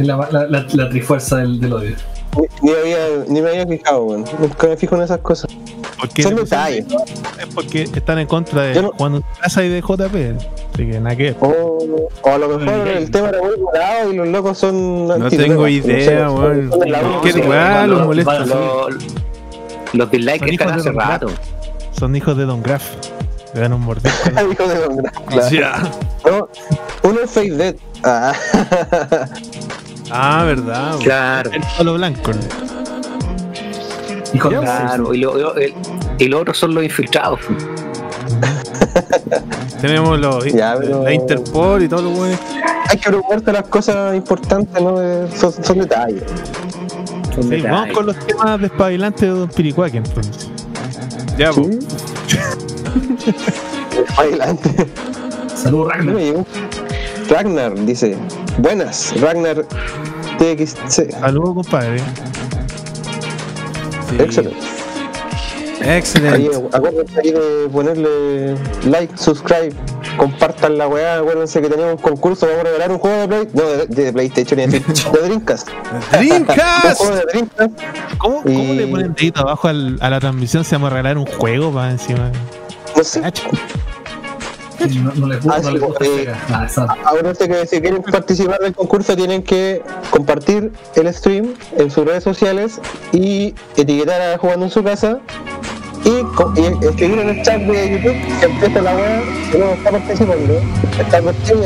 La, 0.00 0.16
la, 0.30 0.46
la, 0.46 0.66
la 0.72 0.88
trifuerza 0.88 1.36
del, 1.38 1.60
del 1.60 1.72
odio. 1.72 1.96
Ni, 2.36 2.70
ni 2.70 2.76
había, 2.76 2.96
ni 3.28 3.40
me 3.40 3.50
había 3.50 3.66
fijado, 3.66 4.04
weón. 4.04 4.24
Nunca 4.38 4.66
me 4.68 4.76
fijo 4.76 4.96
en 4.96 5.02
esas 5.02 5.18
cosas. 5.18 5.50
Porque 5.98 6.22
Son 6.22 6.34
detalles. 6.36 6.86
Es 7.38 7.46
porque 7.54 7.82
están 7.82 8.18
en 8.18 8.26
contra 8.26 8.62
de 8.62 8.82
no- 8.82 8.92
Juan 8.96 9.22
Casa 9.40 9.62
y 9.64 9.68
de 9.68 9.80
JP. 9.80 10.14
Así 10.74 10.90
que 10.90 11.00
nada 11.00 11.14
que. 11.16 11.34
O, 11.40 11.78
o 12.22 12.28
a 12.30 12.38
lo 12.38 12.58
mejor 12.58 12.88
el 12.88 13.10
tema 13.10 13.28
era 13.28 13.42
muy 13.42 13.58
morado 13.58 14.12
y 14.12 14.16
los 14.16 14.28
locos 14.28 14.58
son. 14.58 15.06
No 15.08 15.28
tengo 15.28 15.68
idea, 15.68 16.04
sé, 16.28 16.34
weón. 16.34 16.68
No, 16.70 17.20
¿Qué 17.22 17.32
sí, 17.32 17.40
weá 17.40 17.86
no, 17.86 17.94
los 17.96 18.06
molesta? 18.06 18.32
vale, 18.44 18.96
Los, 19.92 20.10
dislikes 20.10 20.46
están 20.50 20.78
hace 20.78 20.92
rato. 20.92 21.26
Son 21.98 22.14
hijos 22.14 22.36
de 22.36 22.44
Don 22.46 22.62
Graff. 22.62 22.84
Le 23.54 23.60
dan 23.60 23.72
un 23.72 23.80
mordisco. 23.80 24.30
Hijo 24.52 24.68
de 24.68 24.78
Don 24.78 24.96
Gra- 24.98 25.48
claro. 25.48 25.90
No, 26.24 26.48
uno 27.10 27.20
es 27.24 27.30
Face 27.30 27.50
Dead. 27.50 27.74
Ah. 28.04 28.32
Ah, 30.10 30.44
verdad. 30.44 30.90
weón. 30.92 31.02
Claro, 31.02 31.50
El 31.52 31.62
palo 31.76 31.94
blanco. 31.94 32.30
Hijo 34.32 34.48
de 34.48 34.58
claro. 34.60 35.12
Y, 35.14 35.18
lo- 35.18 35.36
lo- 35.36 35.56
el- 35.56 35.74
y 36.18 36.28
los 36.28 36.40
otros 36.42 36.58
son 36.58 36.74
los 36.74 36.84
infiltrados. 36.84 37.40
Tenemos 39.80 40.18
los, 40.20 40.44
Ya, 40.52 40.76
pero- 40.78 41.02
la 41.04 41.12
Interpol 41.12 41.82
y 41.82 41.88
todo 41.88 42.02
lo 42.02 42.10
bueno. 42.10 42.38
Hay 42.88 42.98
que 42.98 43.08
preocuparte 43.08 43.52
las 43.52 43.66
cosas 43.68 44.14
importantes, 44.16 44.82
¿no? 44.82 44.96
Son, 45.36 45.52
son 45.64 45.78
detalles. 45.78 46.22
Sí, 47.34 47.62
vamos 47.62 47.94
con 47.94 48.06
los 48.06 48.18
temas 48.26 48.60
despabilantes 48.60 49.20
de 49.22 49.28
Don 49.28 49.48
Piricuaque 49.48 49.98
entonces. 49.98 50.48
Ya, 51.38 51.52
¿Sí? 51.52 51.62
Adelante. 54.16 54.70
Saludos, 55.54 55.92
Ragnar. 55.92 56.44
Ragnar 57.28 57.74
dice: 57.86 58.16
Buenas, 58.58 59.14
Ragnar 59.20 59.64
TXC. 60.38 61.10
Saludos, 61.12 61.54
compadre. 61.54 61.98
Sí. 64.08 64.16
Excelente. 64.18 64.56
Ahí, 65.82 65.98
Excelente. 65.98 66.50
acuérdense 66.72 67.22
de 67.22 67.68
ponerle 67.72 68.54
like, 68.86 69.16
subscribe, 69.16 69.72
compartan 70.20 70.76
la 70.76 70.86
weá. 70.86 71.16
Acuérdense 71.16 71.62
que 71.62 71.68
tenemos 71.70 71.92
un 71.94 71.98
concurso, 71.98 72.46
vamos 72.46 72.60
a 72.60 72.64
regalar 72.64 72.92
un 72.92 72.98
juego 72.98 73.16
de 73.16 73.28
Play, 73.28 73.48
no, 73.54 73.62
de, 73.62 73.86
de 73.86 74.12
PlayStation, 74.12 74.70
fin, 74.70 74.84
de 75.12 75.18
Dreamcast. 75.22 75.68
Un 75.70 76.18
Dreamcast. 76.18 76.98
juego 76.98 77.16
de 77.16 77.22
Dreamcast. 77.32 77.72
¿Cómo, 78.18 78.42
cómo 78.42 78.74
le 78.74 78.86
ponen 78.86 79.14
dedito 79.14 79.40
abajo 79.40 79.68
al- 79.68 79.96
a 80.02 80.10
la 80.10 80.20
transmisión? 80.20 80.62
Se 80.64 80.74
vamos 80.74 80.88
a 80.88 80.90
regalar 80.90 81.16
un 81.16 81.24
juego 81.24 81.72
para 81.72 81.90
encima. 81.92 82.30
No 82.94 83.02
sé. 83.02 83.22
No, 84.80 85.12
no 85.14 85.26
les 85.26 85.42
gusta, 85.42 85.56
Ah, 85.56 85.60
no 85.62 85.68
sí, 85.68 85.72
les 85.74 85.82
gusta 85.82 86.04
eh. 86.04 86.34
Ah, 86.50 86.66
que 87.38 87.66
si 87.66 87.80
quieren 87.80 88.02
participar 88.02 88.58
del 88.60 88.74
concurso 88.74 89.14
tienen 89.16 89.42
que 89.42 89.82
compartir 90.10 90.72
el 90.96 91.14
stream 91.14 91.54
en 91.76 91.90
sus 91.90 92.04
redes 92.06 92.24
sociales 92.24 92.78
y 93.12 93.54
etiquetar 93.76 94.20
a 94.22 94.38
jugando 94.38 94.66
en 94.66 94.70
su 94.70 94.82
casa 94.82 95.18
y, 96.04 96.60
y 96.60 96.86
escribir 96.86 97.18
en 97.18 97.28
el 97.28 97.42
chat 97.42 97.60
de 97.60 97.90
YouTube 97.90 98.40
que 98.40 98.46
empieza 98.46 98.82
la 98.82 98.96
weá 98.96 99.22
que 99.50 99.58
no 99.58 99.70
está 99.72 99.90
participando. 99.90 100.60
Está 100.98 101.22
cuestión 101.22 101.60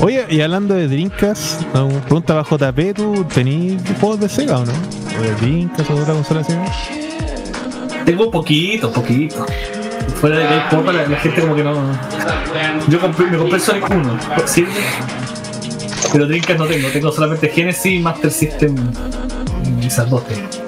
Oye, 0.00 0.26
y 0.28 0.40
hablando 0.40 0.74
de 0.74 0.88
no, 1.72 1.88
pregunta 1.88 2.44
para 2.44 2.72
JP, 2.72 2.94
¿tú 2.94 3.24
tenés 3.32 3.80
juegos 4.00 4.20
de 4.20 4.28
Sega 4.28 4.58
o 4.58 4.66
no? 4.66 4.72
¿O 5.18 5.22
de 5.22 5.34
Dreamcast 5.36 5.90
o 5.90 5.94
de 5.94 6.02
otra 6.02 6.14
consola 6.14 6.44
Sega? 6.44 6.64
Tengo 8.04 8.30
poquito, 8.30 8.92
poquito. 8.92 9.46
Fuera 10.20 10.38
de 10.38 10.46
que 10.46 10.54
hay 10.54 10.60
poco, 10.70 10.92
la, 10.92 11.06
la 11.06 11.16
gente 11.16 11.40
como 11.40 11.54
que 11.56 11.64
no. 11.64 11.74
Yo 12.88 13.00
compré, 13.00 13.26
me 13.26 13.38
compré 13.38 13.56
el 13.56 13.62
Sonic 13.62 13.88
1, 13.88 14.18
¿sí? 14.44 14.66
Pero 16.12 16.26
Dreamcast 16.26 16.58
no 16.58 16.66
tengo, 16.66 16.88
tengo 16.88 17.12
solamente 17.12 17.48
Genesis 17.48 17.92
y 17.92 17.98
Master 18.00 18.30
System. 18.30 18.76
y 19.80 19.86
Esas 19.86 20.10
dos 20.10 20.26
tengo. 20.26 20.63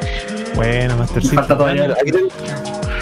Bueno, 0.56 0.96
Master 0.96 1.22
System. 1.22 1.38
falta 1.38 1.56
todavía, 1.56 1.96
Aquí 2.00 2.10
tengo 2.10 2.28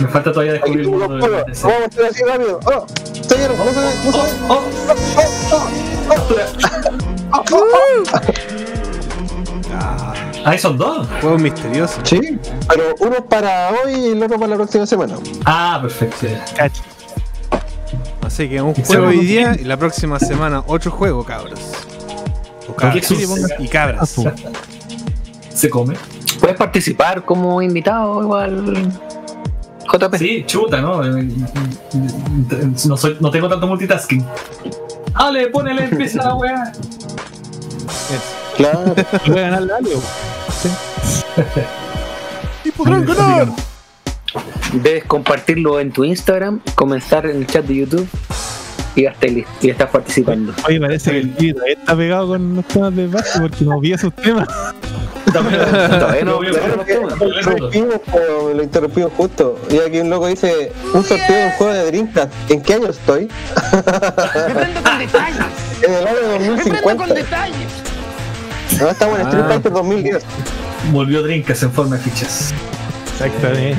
me 0.01 0.09
falta 0.09 0.33
todavía 0.33 0.55
descubrir 0.55 0.81
el 0.81 0.89
mundo 0.89 1.07
juegos. 1.07 1.63
Vamos 1.63 1.83
a 1.83 1.85
hacer 1.87 2.07
así 2.07 2.23
rápido. 2.25 2.61
Oh, 2.67 2.87
señor, 3.29 3.51
no 3.57 3.65
se 3.65 3.81
ve, 3.81 3.87
no 4.05 4.13
se 4.13 4.19
ve. 4.19 4.29
Oh, 4.49 4.61
Ahí 10.45 10.59
son 10.59 10.77
dos. 10.77 11.07
Juego 11.21 11.39
misterioso. 11.39 12.01
Sí, 12.05 12.39
pero 12.69 12.95
uno 13.01 13.25
para 13.25 13.71
hoy 13.71 13.95
y 13.95 14.09
el 14.11 14.23
otro 14.23 14.39
para 14.39 14.51
la 14.51 14.57
próxima 14.57 14.87
semana. 14.87 15.15
Ah, 15.45 15.79
perfecto. 15.81 16.27
Cacho. 16.57 16.83
Así 18.23 18.49
que 18.49 18.61
un 18.61 18.75
juego 18.75 19.07
hoy 19.07 19.21
día 19.25 19.57
y 19.59 19.65
la 19.65 19.77
próxima 19.77 20.19
semana 20.19 20.65
otro 20.67 20.91
juego, 20.91 21.25
cabros. 21.25 21.61
O 22.69 22.75
cabras. 22.75 22.97
¿Qué 22.97 23.07
sucede? 23.07 23.55
Y 23.59 23.69
cabras. 23.69 24.17
Se 25.55 25.71
come. 25.71 25.95
Puedes 26.45 26.59
participar 26.59 27.25
como 27.25 27.63
invitado 27.63 28.21
igual. 28.23 28.93
JP. 29.91 30.15
Sí, 30.19 30.45
chuta, 30.47 30.79
¿no? 30.79 31.03
Eh, 31.03 31.27
No, 32.87 32.99
soy, 32.99 33.17
no 33.19 33.31
tengo 33.31 33.49
tanto 33.49 33.67
multitasking. 33.67 34.23
Ale, 35.15 35.47
ponele, 35.49 35.85
empieza 35.85 36.23
la 36.23 36.35
weá. 36.35 36.71
Claro. 38.59 38.95
Voy 39.27 39.39
a 39.39 39.41
ganar 39.41 39.63
la 39.63 39.77
Alio. 39.77 39.99
Y 42.63 42.71
podrán 42.73 43.07
ganar. 43.07 43.49
Debes 44.75 45.05
compartirlo 45.05 45.81
en 45.81 45.93
tu 45.93 46.05
Instagram, 46.05 46.61
comenzar 46.75 47.25
en 47.25 47.39
el 47.39 47.47
chat 47.47 47.65
de 47.65 47.77
YouTube 47.77 48.09
y 48.97 49.03
ya 49.03 49.11
estás 49.11 49.31
listo, 49.33 49.51
y 49.61 49.71
estás 49.71 49.91
participando. 49.91 50.53
Oye, 50.69 50.81
parece 50.81 51.11
que 51.11 51.19
el 51.19 51.35
todavía 51.55 51.75
está 51.75 51.97
pegado 51.97 52.29
con 52.29 52.57
los 52.57 52.65
temas 52.67 52.95
de 52.95 53.07
base 53.09 53.41
porque 53.41 53.65
no 53.65 53.81
vi 53.81 53.93
esos 53.93 54.13
temas. 54.15 54.47
Todavía 55.33 56.25
no- 56.25 56.41
Lo 58.55 58.63
interrumpimos, 58.63 59.13
justo. 59.17 59.59
Y 59.71 59.79
aquí 59.79 59.99
un 60.01 60.11
loco 60.11 60.29
dice, 60.29 60.73
un 60.93 61.03
sorteo 61.05 61.37
de 61.37 61.45
un 61.47 61.51
juego 61.53 61.73
de 61.73 61.87
Dreamcast. 61.87 62.33
¿En 62.51 62.63
qué 62.63 62.75
año 62.75 62.89
estoy? 62.89 63.29
Me 63.73 64.55
prendo 64.55 64.83
con 64.83 64.99
detalles. 64.99 65.39
En 65.83 65.93
el 65.95 66.07
año 66.07 66.17
Me 66.29 66.63
prendo 66.63 66.83
con 66.83 66.97
2050. 66.99 67.15
detalles. 67.15 67.57
No, 68.81 68.89
estamos 68.91 69.19
en 69.19 69.27
Street 69.27 69.45
Ah. 69.45 69.49
Fighter 69.49 69.73
2010. 69.73 70.25
Volvió 70.93 71.23
Drinkas 71.23 71.63
en 71.63 71.73
forma 71.73 71.97
de 71.97 72.03
fichas. 72.03 72.53
Exactamente. 73.15 73.77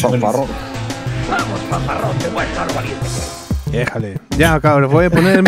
Fanfarrón. 0.00 0.46
Déjale. 3.70 4.18
Ya, 4.38 4.58
cabros, 4.60 4.90
voy 4.90 5.06
a 5.06 5.10
poner 5.10 5.44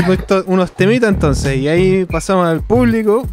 unos 0.47 0.73
temitas 0.73 1.09
entonces. 1.09 1.57
Y 1.57 1.69
ahí 1.69 2.05
pasamos 2.05 2.47
al 2.47 2.61
público 2.61 3.27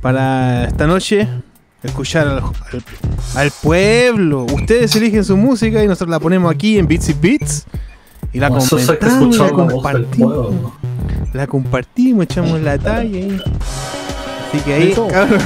para 0.00 0.64
esta 0.64 0.86
noche 0.86 1.28
escuchar 1.82 2.28
al, 2.28 2.38
al- 2.38 2.84
al 3.34 3.50
pueblo. 3.62 4.44
Ustedes 4.44 4.94
eligen 4.96 5.24
su 5.24 5.36
música 5.36 5.82
y 5.82 5.86
nosotros 5.86 6.10
la 6.10 6.20
ponemos 6.20 6.52
aquí 6.54 6.78
en 6.78 6.86
Beats 6.86 7.08
y 7.08 7.14
Beats. 7.14 7.64
Y 8.32 8.38
la 8.38 8.48
comentamos, 8.78 9.36
la 9.38 9.50
compartimos. 9.50 10.54
La 11.32 11.46
compartimos, 11.46 12.24
echamos 12.24 12.60
la 12.60 12.78
talla 12.78 13.00
ahí. 13.18 13.40
Así 14.48 14.58
que 14.64 14.74
ahí, 14.74 14.92
cabros, 15.08 15.42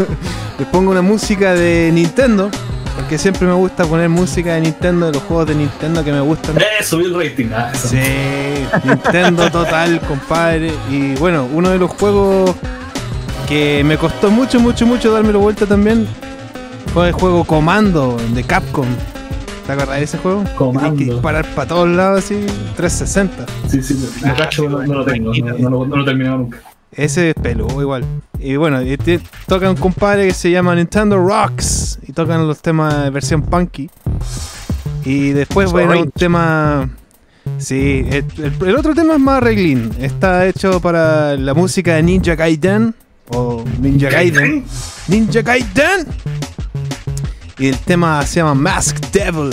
les 0.58 0.68
pongo 0.68 0.90
una 0.90 1.02
música 1.02 1.54
de 1.54 1.90
Nintendo. 1.92 2.50
Porque 2.96 3.18
siempre 3.18 3.46
me 3.46 3.52
gusta 3.52 3.84
poner 3.84 4.08
música 4.08 4.54
de 4.54 4.62
Nintendo, 4.62 5.06
de 5.06 5.12
los 5.12 5.22
juegos 5.22 5.46
de 5.46 5.54
Nintendo 5.54 6.02
que 6.02 6.12
me 6.12 6.20
gustan. 6.20 6.56
Eh, 6.56 6.82
subí 6.82 7.04
el 7.04 7.14
rating. 7.14 7.50
Ah, 7.54 7.70
eso. 7.72 7.88
Sí, 7.88 7.98
Nintendo 8.84 9.50
total, 9.50 10.00
compadre. 10.00 10.72
Y 10.90 11.14
bueno, 11.16 11.46
uno 11.52 11.70
de 11.70 11.78
los 11.78 11.90
juegos 11.90 12.54
que 13.46 13.84
me 13.84 13.96
costó 13.98 14.30
mucho, 14.30 14.58
mucho, 14.58 14.86
mucho 14.86 15.12
dármelo 15.12 15.40
vuelta 15.40 15.66
también 15.66 16.06
fue 16.92 17.08
el 17.08 17.12
juego 17.12 17.44
Comando 17.44 18.16
de 18.34 18.42
Capcom. 18.42 18.86
¿Te 19.66 19.72
acuerdas 19.72 19.98
de 19.98 20.04
ese 20.04 20.18
juego? 20.18 20.44
Comando. 20.56 20.90
Tienes 20.90 20.98
que 21.08 21.12
disparar 21.14 21.46
para 21.54 21.68
todos 21.68 21.88
lados 21.88 22.24
así, 22.24 22.46
360. 22.76 23.46
Sí, 23.68 23.82
sí, 23.82 24.08
lo 24.24 24.34
cacho, 24.34 24.68
no, 24.68 24.82
no 24.86 24.94
lo 24.94 25.04
tengo, 25.04 25.32
no, 25.34 25.58
no 25.58 25.70
lo, 25.70 25.86
no 25.86 25.96
lo 25.96 26.02
he 26.02 26.04
terminado 26.04 26.38
nunca. 26.38 26.58
Ese 26.96 27.30
es 27.30 27.34
peludo 27.34 27.80
igual. 27.82 28.04
Y 28.38 28.56
bueno, 28.56 28.80
y 28.82 28.96
te- 28.96 29.20
toca 29.46 29.68
un 29.70 29.76
compadre 29.76 30.26
que 30.28 30.34
se 30.34 30.50
llama 30.50 30.74
Nintendo 30.74 31.18
Rocks. 31.18 31.98
Y 32.06 32.12
tocan 32.12 32.46
los 32.48 32.60
temas 32.62 33.04
de 33.04 33.10
versión 33.10 33.42
punky. 33.42 33.90
Y 35.04 35.30
después 35.30 35.70
bueno, 35.70 36.00
un 36.00 36.10
tema. 36.10 36.88
Sí, 37.58 38.04
el 38.08 38.76
otro 38.76 38.94
tema 38.94 39.14
es 39.14 39.20
más 39.20 39.42
reglín. 39.42 39.90
Está 40.00 40.46
hecho 40.46 40.80
para 40.80 41.36
la 41.36 41.54
música 41.54 41.94
de 41.94 42.02
Ninja 42.02 42.34
Gaiden. 42.34 42.94
O 43.28 43.62
Ninja 43.80 44.08
Gaiden. 44.10 44.64
Ninja 45.08 45.42
Gaiden. 45.42 46.06
Y 47.58 47.68
el 47.68 47.78
tema 47.78 48.24
se 48.26 48.40
llama 48.40 48.54
Mask 48.54 48.96
Devil. 49.12 49.50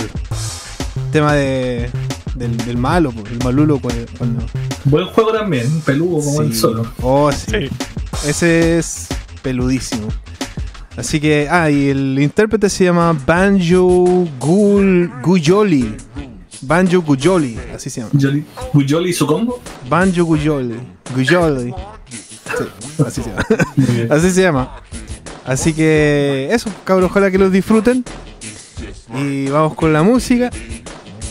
Tema 1.11 1.34
de, 1.34 1.90
del, 2.35 2.57
del 2.57 2.77
malo, 2.77 3.11
pues, 3.11 3.31
el 3.31 3.39
malulo 3.43 3.80
cu- 3.80 3.89
cuando, 4.18 4.43
Buen 4.85 5.05
juego 5.07 5.31
también, 5.34 5.81
peludo 5.81 6.19
como 6.23 6.41
Sí. 6.41 6.47
el 6.47 6.55
solo. 6.55 6.85
Oh, 7.01 7.31
sí. 7.31 7.69
Ese 8.27 8.77
es 8.80 9.07
peludísimo. 9.41 10.07
Así 10.97 11.19
que, 11.19 11.47
ah, 11.49 11.69
y 11.72 11.89
el 11.89 12.18
intérprete 12.19 12.69
se 12.69 12.84
llama 12.85 13.18
Banjo 13.26 14.27
Gul 14.39 15.11
Guyoli. 15.23 15.95
Banjo 16.61 17.01
Guyoli, 17.01 17.57
así 17.76 17.89
se 17.89 18.01
llama. 18.01 18.11
Guyoli 18.73 19.10
y 19.10 19.14
su 19.14 19.26
combo. 19.26 19.60
Banjo 19.89 20.23
Guyoli. 20.23 20.76
Guyoli. 21.15 21.73
Sí, 22.57 23.01
así 23.05 23.22
se 23.23 23.30
llama. 23.30 23.43
Así 24.15 24.31
se 24.31 24.41
llama. 24.41 24.76
Así 25.45 25.73
que 25.73 26.49
eso, 26.51 26.69
cabros, 26.84 27.10
ojalá 27.10 27.31
que 27.31 27.38
los 27.39 27.51
disfruten. 27.51 28.05
Y 29.18 29.47
vamos 29.49 29.73
con 29.76 29.91
la 29.91 30.03
música. 30.03 30.49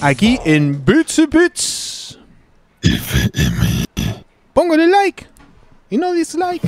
Aquí 0.04 0.40
en 0.44 0.84
Bits 0.84 1.20
y 1.20 1.26
Bits. 1.26 2.18
Póngale 4.52 4.88
like 4.88 5.28
y 5.90 5.96
no 5.96 6.12
dislike. 6.12 6.60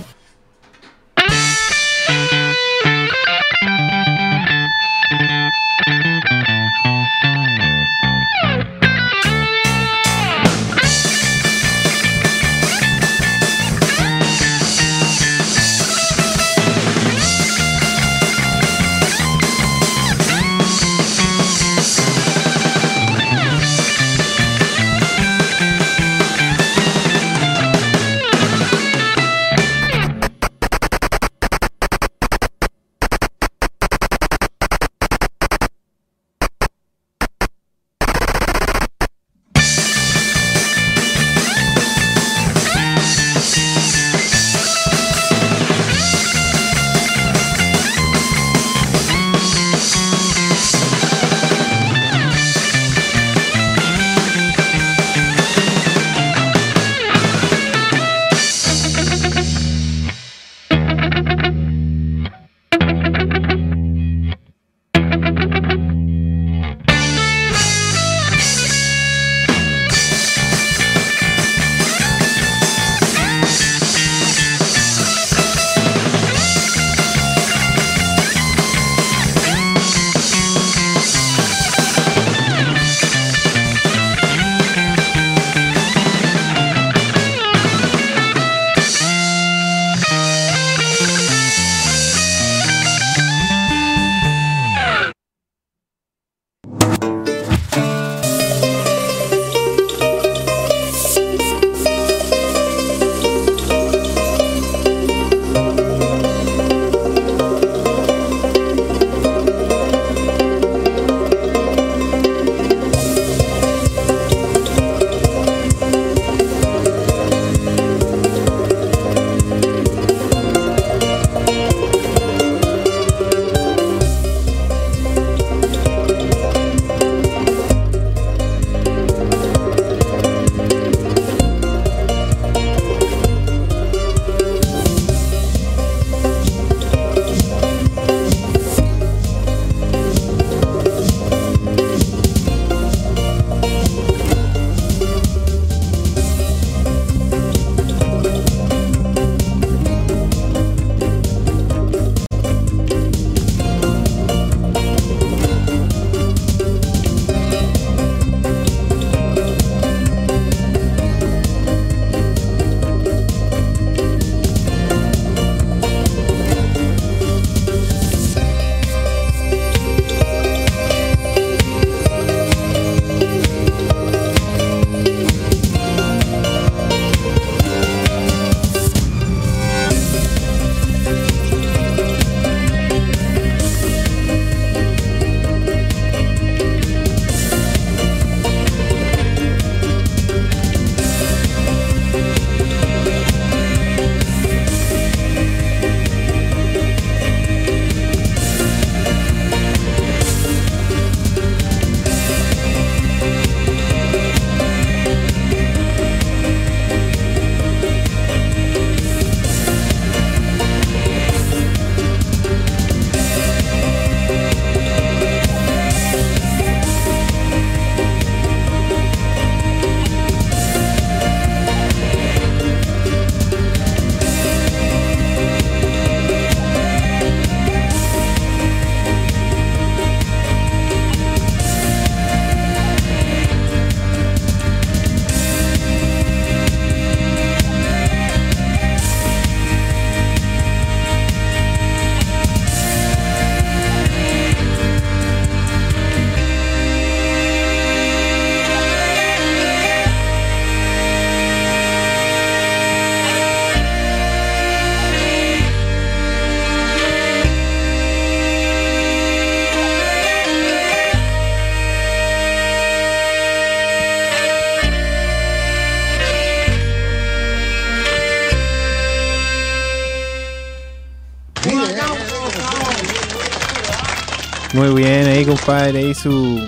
Compadre. 275.56 275.98
Ahí 275.98 276.14
su 276.14 276.60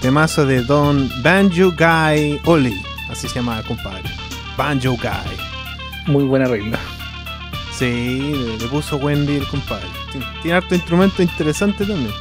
temazo 0.00 0.46
de 0.46 0.62
Don 0.62 1.10
Banjo 1.22 1.72
Guy 1.72 2.40
Oli. 2.44 2.80
Así 3.10 3.28
se 3.28 3.36
llama, 3.36 3.62
compadre. 3.62 4.10
Banjo 4.56 4.92
Guy. 4.92 5.36
Muy 6.06 6.24
buena 6.24 6.46
regla. 6.46 6.78
Sí, 7.72 8.32
le, 8.34 8.58
le 8.58 8.66
puso 8.68 8.96
Wendy 8.96 9.36
el 9.36 9.46
compadre. 9.46 9.86
Tiene, 10.12 10.26
tiene 10.42 10.56
harto 10.58 10.74
instrumento 10.74 11.22
interesante 11.22 11.86
también. 11.86 12.12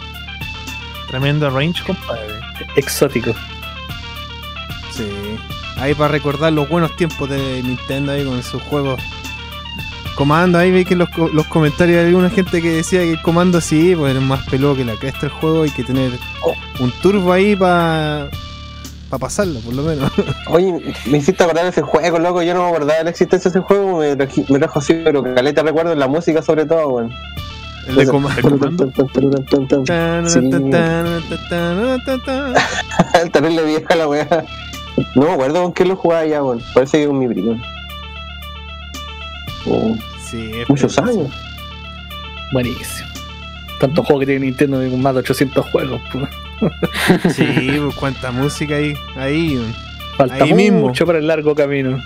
Tremendo 1.08 1.50
range, 1.50 1.84
compadre. 1.84 2.40
Exótico. 2.76 3.34
Sí. 4.92 5.10
Ahí 5.78 5.94
para 5.94 6.10
recordar 6.10 6.54
los 6.54 6.68
buenos 6.70 6.96
tiempos 6.96 7.30
de 7.30 7.62
Nintendo 7.64 8.12
ahí 8.12 8.24
con 8.24 8.42
sus 8.44 8.62
juegos. 8.64 9.02
Comando, 10.20 10.58
ahí 10.60 10.70
vi 10.70 10.84
que 10.84 10.98
los, 10.98 11.08
los 11.34 11.48
comentarios 11.48 12.02
de 12.02 12.08
alguna 12.10 12.30
gente 12.30 12.62
que 12.62 12.70
decía 12.72 13.00
que 13.00 13.12
el 13.14 13.22
comando 13.22 13.62
sí, 13.62 13.96
pues 13.98 14.12
era 14.12 14.20
más 14.20 14.46
peludo 14.50 14.76
que 14.76 14.84
la 14.84 14.96
cresta 14.96 15.28
el 15.28 15.32
juego, 15.32 15.64
hay 15.64 15.72
que 15.72 15.82
tener 15.86 16.12
un 16.82 16.92
turbo 17.02 17.32
ahí 17.32 17.56
para 17.56 18.30
pasarlo, 19.18 19.62
por 19.62 19.74
lo 19.74 19.84
menos. 19.84 20.12
Oye, 20.48 20.94
me 21.06 21.20
hiciste 21.20 21.42
acordar 21.42 21.64
de 21.64 21.70
ese 21.70 21.84
juego, 21.84 22.20
loco. 22.20 22.44
Yo 22.44 22.54
no 22.54 22.64
me 22.64 22.68
acordaba 22.70 22.98
de 22.98 23.06
la 23.06 23.10
existencia 23.12 23.50
de 23.50 23.60
ese 23.60 23.66
juego. 23.66 24.00
Me, 24.00 24.18
traji- 24.18 24.46
me 24.50 24.60
trajo 24.60 24.80
así, 24.80 24.94
pero 25.06 25.24
caleta 25.24 25.64
recuerdo 25.64 25.94
en 25.94 26.00
la 26.00 26.08
música, 26.10 26.42
sobre 26.42 26.66
todo, 26.66 26.90
weón. 26.90 27.12
El 27.88 27.96
de 27.96 28.06
comando. 28.12 28.40
El 33.24 33.32
terrible 33.32 33.64
vieja 33.64 33.96
la 33.96 34.08
weá. 34.10 34.28
No 35.16 35.22
me 35.28 35.32
acuerdo 35.32 35.64
con 35.64 35.72
qué 35.72 35.86
lo 35.86 35.96
jugaba 35.96 36.26
ya, 36.26 36.44
weón. 36.44 36.62
Parece 36.74 37.00
que 37.00 37.08
con 37.08 37.18
mi 37.20 37.28
primo. 37.30 37.58
Muchos 40.70 40.98
años. 41.00 41.28
Buenísimo. 42.54 43.10
Tantos 43.80 44.06
juegos 44.06 44.22
que 44.22 44.26
tiene 44.28 44.46
Nintendo 44.46 44.80
más 44.98 45.14
de 45.14 45.20
800 45.22 45.66
juegos. 45.72 46.02
pues. 46.12 46.26
Sí, 47.36 47.72
pues 47.82 47.96
cuánta 47.96 48.32
música 48.32 48.76
ahí. 48.76 48.94
Ahí, 49.16 49.62
Falta 50.18 50.44
Ahí 50.44 50.54
mismo. 50.54 50.80
mucho 50.82 51.06
para 51.06 51.20
el 51.20 51.28
largo 51.28 51.56
camino. 51.56 51.98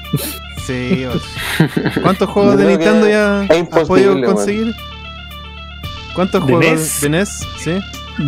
sí. 0.65 1.06
pues. 1.11 1.98
¿Cuántos 2.02 2.30
juegos 2.30 2.57
de 2.57 2.65
Nintendo 2.65 3.07
ya 3.10 3.41
has 3.41 3.88
podido 3.88 4.22
conseguir? 4.22 4.76
¿Cuántos 6.14 6.45
¿De 6.45 6.53
juegos 6.53 6.72
NES? 6.80 7.02
de 7.02 7.10
NES? 7.10 7.48
Sí. 7.57 7.80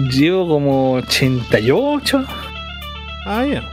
Llevo 0.10 0.48
como 0.48 0.94
88. 0.94 2.26
Ah, 3.28 3.46
ya. 3.46 3.64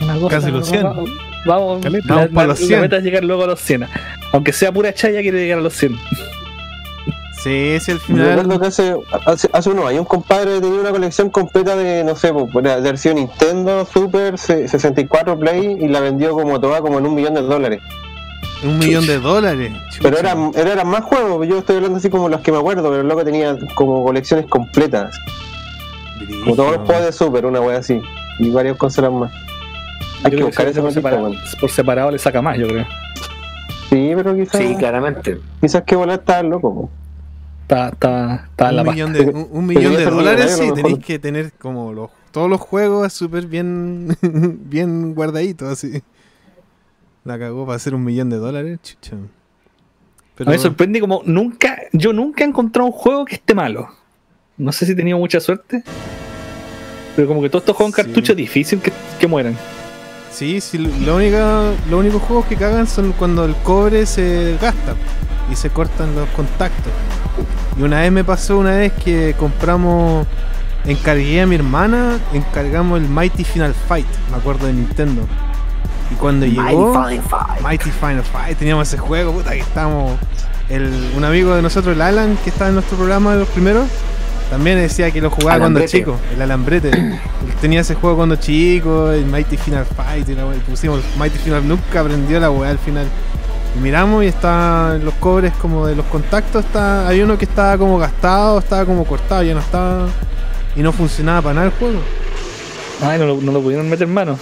Una 0.00 0.14
cosa, 0.18 0.28
Casi 0.40 0.50
los 0.50 0.66
100. 0.68 0.82
Vamos, 0.82 1.10
vamos 1.46 1.84
la, 1.84 2.00
Vamos 2.04 2.32
la- 2.32 2.46
los 2.46 2.60
la 2.60 2.66
100. 2.66 2.80
meta 2.80 2.96
es 2.96 3.04
llegar 3.04 3.22
luego 3.22 3.44
a 3.44 3.46
los 3.46 3.60
100. 3.60 3.86
Aunque 4.36 4.52
sea 4.52 4.70
pura 4.70 4.92
chaya, 4.92 5.22
quiere 5.22 5.38
llegar 5.40 5.58
a 5.58 5.62
los 5.62 5.72
100. 5.74 5.96
Sí, 7.42 7.78
sí, 7.80 7.92
al 7.92 7.98
Yo 7.98 8.04
final. 8.04 8.26
recuerdo 8.36 8.60
que 8.60 8.66
hace, 8.66 8.94
hace, 9.24 9.48
hace 9.50 9.70
unos 9.70 9.86
años 9.86 10.00
un 10.00 10.06
compadre 10.06 10.60
tenía 10.60 10.78
una 10.80 10.90
colección 10.90 11.30
completa 11.30 11.74
de, 11.76 12.04
no 12.04 12.14
sé, 12.16 12.32
pues, 12.34 12.62
de 12.64 12.72
haber 12.72 12.98
sido 12.98 13.14
Nintendo, 13.14 13.86
Super, 13.86 14.36
se- 14.36 14.68
64 14.68 15.38
Play 15.38 15.78
y 15.80 15.88
la 15.88 16.00
vendió 16.00 16.32
como 16.32 16.60
toda 16.60 16.80
como 16.82 16.98
en 16.98 17.06
un 17.06 17.14
millón 17.14 17.32
de 17.34 17.40
dólares. 17.42 17.80
Un 18.62 18.78
millón 18.78 19.06
de 19.06 19.18
dólares. 19.20 19.72
Pero 20.02 20.18
eran, 20.18 20.50
era- 20.54 20.72
eran 20.72 20.88
más 20.88 21.04
juegos, 21.04 21.46
yo 21.48 21.58
estoy 21.58 21.76
hablando 21.76 21.96
así 21.98 22.10
como 22.10 22.28
los 22.28 22.40
que 22.42 22.52
me 22.52 22.58
acuerdo, 22.58 22.82
pero 22.90 23.00
el 23.00 23.08
loco 23.08 23.24
tenía 23.24 23.56
como 23.74 24.04
colecciones 24.04 24.46
completas. 24.46 25.16
Como 26.44 26.56
todos 26.56 26.72
los 26.76 26.80
juegos 26.86 27.04
de 27.06 27.12
Super, 27.12 27.46
una 27.46 27.60
wea 27.60 27.78
así. 27.78 28.00
Y 28.38 28.50
varias 28.50 28.76
consolas 28.76 29.12
más. 29.12 29.32
Hay 30.24 30.30
que 30.32 30.38
Yo 30.38 30.46
buscar 30.46 30.66
esa 30.66 30.82
por, 30.82 30.92
separado, 30.92 31.30
por 31.60 31.70
separado 31.70 32.10
le 32.10 32.18
saca 32.18 32.42
más, 32.42 32.58
yo 32.58 32.66
creo. 32.66 32.86
Sí, 33.90 34.12
pero 34.16 34.34
quizás, 34.34 34.60
Sí, 34.60 34.74
claramente. 34.76 35.40
quizás 35.60 35.82
que 35.84 35.96
volar 35.96 36.18
está 36.20 36.42
loco. 36.42 36.74
po. 36.74 36.90
Está, 37.62 37.88
está, 37.88 38.46
está 38.50 38.68
en 38.70 38.76
la 38.76 38.82
un 38.82 38.86
pasta. 38.86 38.92
millón 38.94 39.12
de, 39.12 39.46
un, 39.50 39.66
millón 39.66 39.96
de 39.96 40.04
dólares, 40.04 40.56
sí, 40.56 40.72
tenéis 40.72 40.98
que 41.04 41.18
tener 41.18 41.52
como 41.52 41.92
los, 41.92 42.10
todos 42.30 42.48
los 42.48 42.60
juegos 42.60 43.12
súper 43.12 43.46
bien, 43.46 44.16
bien 44.22 45.14
guardaditos, 45.14 45.68
así. 45.72 46.02
La 47.24 47.38
cagó 47.38 47.66
para 47.66 47.76
hacer 47.76 47.94
un 47.94 48.04
millón 48.04 48.30
de 48.30 48.36
dólares, 48.36 48.78
chucha. 48.82 49.16
Pero, 50.36 50.48
A 50.50 50.52
mí 50.52 50.56
me 50.58 50.62
sorprende 50.62 51.00
como 51.00 51.22
nunca, 51.24 51.76
yo 51.92 52.12
nunca 52.12 52.44
he 52.44 52.46
encontrado 52.46 52.86
un 52.86 52.92
juego 52.92 53.24
que 53.24 53.34
esté 53.34 53.52
malo. 53.54 53.88
No 54.56 54.70
sé 54.70 54.86
si 54.86 54.92
he 54.92 54.94
tenido 54.94 55.18
mucha 55.18 55.40
suerte. 55.40 55.82
Pero 57.16 57.26
como 57.26 57.42
que 57.42 57.48
todos 57.48 57.62
estos 57.62 57.76
juegos 57.76 57.98
en 57.98 58.04
Sí. 58.04 58.08
cartucho 58.10 58.32
es 58.32 58.36
difícil 58.38 58.80
que, 58.80 58.92
que 59.18 59.26
mueran. 59.26 59.56
Sí, 60.36 60.60
sí, 60.60 60.76
lo 60.76 61.16
única, 61.16 61.72
los 61.88 62.00
únicos 62.00 62.20
juegos 62.22 62.44
que 62.44 62.56
cagan 62.56 62.86
son 62.86 63.12
cuando 63.12 63.46
el 63.46 63.54
cobre 63.56 64.04
se 64.04 64.58
gasta 64.60 64.94
y 65.50 65.56
se 65.56 65.70
cortan 65.70 66.14
los 66.14 66.28
contactos. 66.30 66.92
Y 67.78 67.82
una 67.82 68.00
vez 68.00 68.12
me 68.12 68.22
pasó 68.22 68.58
una 68.58 68.72
vez 68.72 68.92
que 68.92 69.34
compramos, 69.38 70.26
encargué 70.84 71.40
a 71.40 71.46
mi 71.46 71.54
hermana, 71.54 72.18
encargamos 72.34 73.00
el 73.00 73.08
Mighty 73.08 73.44
Final 73.44 73.74
Fight, 73.88 74.06
me 74.30 74.36
acuerdo 74.36 74.66
de 74.66 74.74
Nintendo. 74.74 75.22
Y 76.10 76.14
cuando 76.16 76.44
llegó... 76.44 76.92
Mighty 77.62 77.90
Final 77.90 78.22
Fight, 78.22 78.58
teníamos 78.58 78.88
ese 78.88 78.98
juego, 78.98 79.32
puta, 79.32 79.52
que 79.52 79.60
estábamos. 79.60 80.18
El, 80.68 81.12
un 81.16 81.24
amigo 81.24 81.54
de 81.54 81.62
nosotros, 81.62 81.94
el 81.94 82.02
Alan, 82.02 82.36
que 82.44 82.50
estaba 82.50 82.68
en 82.68 82.74
nuestro 82.74 82.98
programa 82.98 83.32
de 83.32 83.38
los 83.40 83.48
primeros, 83.48 83.86
también 84.50 84.78
decía 84.78 85.10
que 85.10 85.20
lo 85.20 85.30
jugaba 85.30 85.54
Alambrete. 85.54 86.02
cuando 86.02 86.20
chico, 86.20 86.34
el 86.34 86.42
Alambrete. 86.42 86.90
Tenía 87.60 87.80
ese 87.80 87.94
juego 87.94 88.16
cuando 88.16 88.36
chico, 88.36 89.10
el 89.10 89.26
Mighty 89.26 89.56
Final 89.56 89.84
Fight, 89.84 90.28
y 90.28 90.34
la 90.34 90.46
wea, 90.46 90.58
pusimos 90.60 91.00
Mighty 91.18 91.38
Final, 91.38 91.66
nunca 91.66 92.00
aprendió 92.00 92.38
la 92.38 92.50
weá 92.50 92.70
al 92.70 92.78
final. 92.78 93.06
Y 93.76 93.80
miramos 93.80 94.24
y 94.24 94.28
está 94.28 94.98
los 95.02 95.14
cobres 95.14 95.52
como 95.60 95.86
de 95.86 95.96
los 95.96 96.06
contactos, 96.06 96.64
está, 96.64 97.08
hay 97.08 97.20
uno 97.20 97.36
que 97.36 97.44
estaba 97.44 97.76
como 97.76 97.98
gastado, 97.98 98.58
estaba 98.60 98.84
como 98.84 99.04
cortado, 99.04 99.42
ya 99.42 99.54
no 99.54 99.60
estaba. 99.60 100.06
Y 100.76 100.82
no 100.82 100.92
funcionaba 100.92 101.42
para 101.42 101.54
nada 101.54 101.66
el 101.66 101.72
juego. 101.72 102.00
Ay, 103.02 103.18
no 103.18 103.26
lo, 103.26 103.40
no 103.40 103.52
lo 103.52 103.60
pudieron 103.60 103.88
meter 103.88 104.06
en 104.06 104.14
mano. 104.14 104.38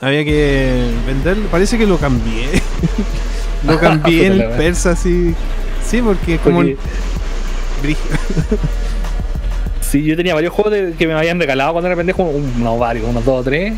Había 0.00 0.24
que 0.24 0.90
venderlo. 1.06 1.46
Parece 1.48 1.76
que 1.76 1.86
lo 1.86 1.98
cambié. 1.98 2.48
lo 3.66 3.78
cambié 3.78 4.26
en 4.26 4.56
persa, 4.56 4.96
sí. 4.96 5.34
Sí, 5.86 6.00
porque 6.00 6.38
como. 6.38 6.60
Porque-. 6.60 6.76
Sí, 9.90 10.04
yo 10.04 10.16
tenía 10.16 10.34
varios 10.34 10.52
juegos 10.52 10.72
de- 10.72 10.92
que 10.96 11.06
me 11.06 11.14
habían 11.14 11.38
regalado 11.40 11.72
cuando 11.72 11.88
era 11.88 11.96
pendejo, 11.96 12.22
un- 12.22 12.62
no 12.62 12.78
varios, 12.78 13.06
unos 13.08 13.24
dos 13.24 13.40
o 13.40 13.42
tres. 13.44 13.74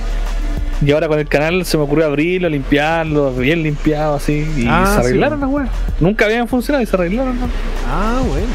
Y 0.85 0.91
ahora 0.93 1.07
con 1.09 1.19
el 1.19 1.29
canal 1.29 1.65
se 1.65 1.77
me 1.79 1.85
ocurrió 1.85 2.07
abrirlo, 2.07 2.49
limpiarlo, 2.49 3.33
bien 3.33 3.63
limpiado 3.63 4.17
así. 4.17 4.47
Y 4.57 4.67
Ah, 4.69 4.85
se 4.97 5.03
sí. 5.03 5.07
arreglaron 5.09 5.41
las 5.41 5.49
weas. 5.49 5.69
Nunca 6.01 6.25
habían 6.25 6.49
funcionado 6.49 6.83
y 6.83 6.87
se 6.87 6.97
arreglaron. 6.97 7.39
¿no? 7.39 7.47
Ah, 7.89 8.21
bueno. 8.29 8.47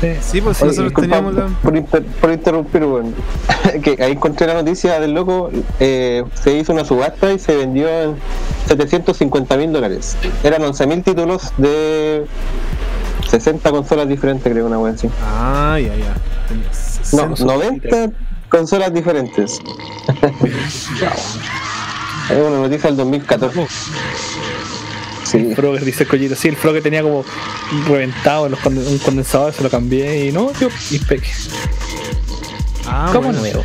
Sí. 0.00 0.06
Sí, 0.22 0.40
pues 0.40 0.56
si 0.56 0.62
Oye, 0.64 0.68
nosotros 0.70 0.76
disculpa 0.92 1.16
teníamos 1.16 1.34
la. 1.34 1.46
por, 1.62 1.76
inter- 1.76 2.04
por 2.04 2.30
interrumpir, 2.32 2.84
weón. 2.84 3.14
que 3.82 4.02
ahí 4.02 4.12
encontré 4.12 4.46
la 4.46 4.54
noticia 4.54 4.98
del 5.00 5.12
loco. 5.12 5.50
eh, 5.78 6.24
se 6.42 6.56
hizo 6.56 6.72
una 6.72 6.84
subasta 6.86 7.32
y 7.32 7.38
se 7.38 7.54
vendió 7.56 7.86
en 7.88 8.14
750 8.68 9.56
mil 9.58 9.72
dólares. 9.72 10.16
Eran 10.44 10.62
11 10.62 10.86
mil 10.86 11.02
títulos 11.02 11.52
de 11.58 12.24
60 13.30 13.70
consolas 13.70 14.08
diferentes, 14.08 14.52
creo, 14.52 14.66
una 14.66 14.78
wea 14.78 14.92
así. 14.94 15.08
Ah, 15.22 15.78
ya, 15.80 15.94
ya. 15.96 16.14
No, 17.16 17.36
60. 17.36 17.44
90 17.44 18.10
consolas 18.48 18.92
diferentes. 18.92 19.60
es 22.30 22.36
una 22.36 22.58
noticia 22.60 22.88
del 22.88 22.96
2014. 22.96 23.66
Sí. 25.24 25.38
El 25.38 25.54
Frogger 25.54 25.84
dice 25.84 26.02
el 26.02 26.08
collito. 26.08 26.34
Sí, 26.34 26.48
el 26.48 26.56
Frogger 26.56 26.82
tenía 26.82 27.02
como 27.02 27.24
reventado 27.88 28.46
en 28.46 28.52
los 28.52 28.60
conden- 28.60 28.86
un 28.88 28.98
condensador, 28.98 29.52
se 29.52 29.62
lo 29.62 29.70
cambié 29.70 30.26
y 30.26 30.32
no, 30.32 30.52
yo 30.60 30.68
impec. 30.90 31.22
Ah, 32.86 33.10
como 33.12 33.26
bueno. 33.28 33.38
nuevo. 33.38 33.62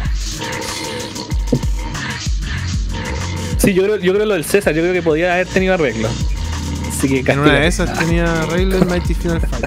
Sí, 3.57 3.73
yo 3.73 3.81
creo, 3.83 3.97
yo 3.97 4.13
creo 4.13 4.25
lo 4.27 4.35
del 4.35 4.45
César, 4.45 4.75
yo 4.75 4.81
creo 4.83 4.93
que 4.93 5.01
podía 5.01 5.33
haber 5.33 5.47
tenido 5.47 5.73
arreglo. 5.73 6.07
Así 6.97 7.23
que 7.23 7.31
En 7.31 7.39
una 7.39 7.53
de 7.53 7.67
esas 7.67 7.97
tenía 7.99 8.41
arreglo 8.43 8.77
el 8.77 8.85
Mighty 8.85 9.13
Final 9.13 9.41
Fight. 9.41 9.65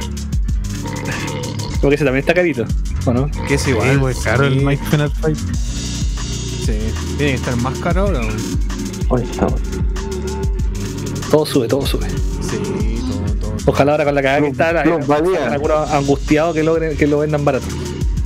Porque 1.80 1.94
ese 1.94 2.04
también 2.04 2.20
está 2.22 2.34
carito, 2.34 2.64
¿o 3.06 3.12
no? 3.12 3.30
Que 3.46 3.54
es 3.54 3.68
igual, 3.68 3.94
Igual, 3.94 4.12
pues, 4.14 4.24
caro 4.24 4.44
el 4.46 4.58
sí, 4.58 4.64
Mike 4.64 4.84
Final 4.90 5.10
Fight. 5.12 5.36
Sí. 5.36 6.78
Tiene 7.16 7.32
que 7.32 7.34
estar 7.34 7.56
más 7.56 7.78
caro 7.78 8.02
ahora. 8.06 8.20
Todo 11.30 11.46
sube, 11.46 11.68
todo 11.68 11.86
sube. 11.86 12.08
Sí, 12.40 13.00
todo, 13.08 13.34
todo. 13.40 13.56
Ojalá 13.66 13.92
ahora 13.92 14.04
con 14.04 14.14
la 14.14 14.22
cagada 14.22 14.40
que 14.40 14.48
está, 14.48 14.72
la- 14.72 15.96
angustiado 15.96 16.52
que, 16.54 16.62
logren, 16.62 16.96
que 16.96 17.06
lo 17.06 17.18
vendan 17.18 17.44
barato. 17.44 17.66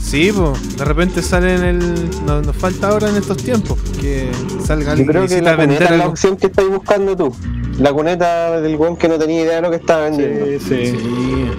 Sí, 0.01 0.31
pues, 0.35 0.77
de 0.77 0.85
repente 0.85 1.23
sale 1.23 1.55
en 1.57 1.65
el. 1.65 2.11
Nos, 2.25 2.47
nos 2.47 2.57
falta 2.57 2.89
ahora 2.89 3.09
en 3.09 3.17
estos 3.17 3.37
tiempos 3.39 3.79
que 4.01 4.31
salga 4.65 4.85
Yo 4.87 4.91
alguien 4.93 5.09
creo 5.09 5.27
que 5.27 5.41
la 5.43 5.57
vender 5.57 5.83
es 5.83 5.91
la 5.91 6.07
opción 6.07 6.37
que 6.37 6.47
estáis 6.47 6.69
buscando 6.69 7.17
tú. 7.17 7.35
La 7.83 7.93
cuneta 7.93 8.61
del 8.61 8.77
weón 8.77 8.97
que 8.97 9.09
no 9.09 9.19
tenía 9.19 9.43
idea 9.43 9.57
de 9.57 9.63
lo 9.63 9.71
que 9.71 9.77
estaba 9.77 10.05
vendiendo. 10.05 10.47
sí. 10.47 10.87
Sí. 10.93 11.51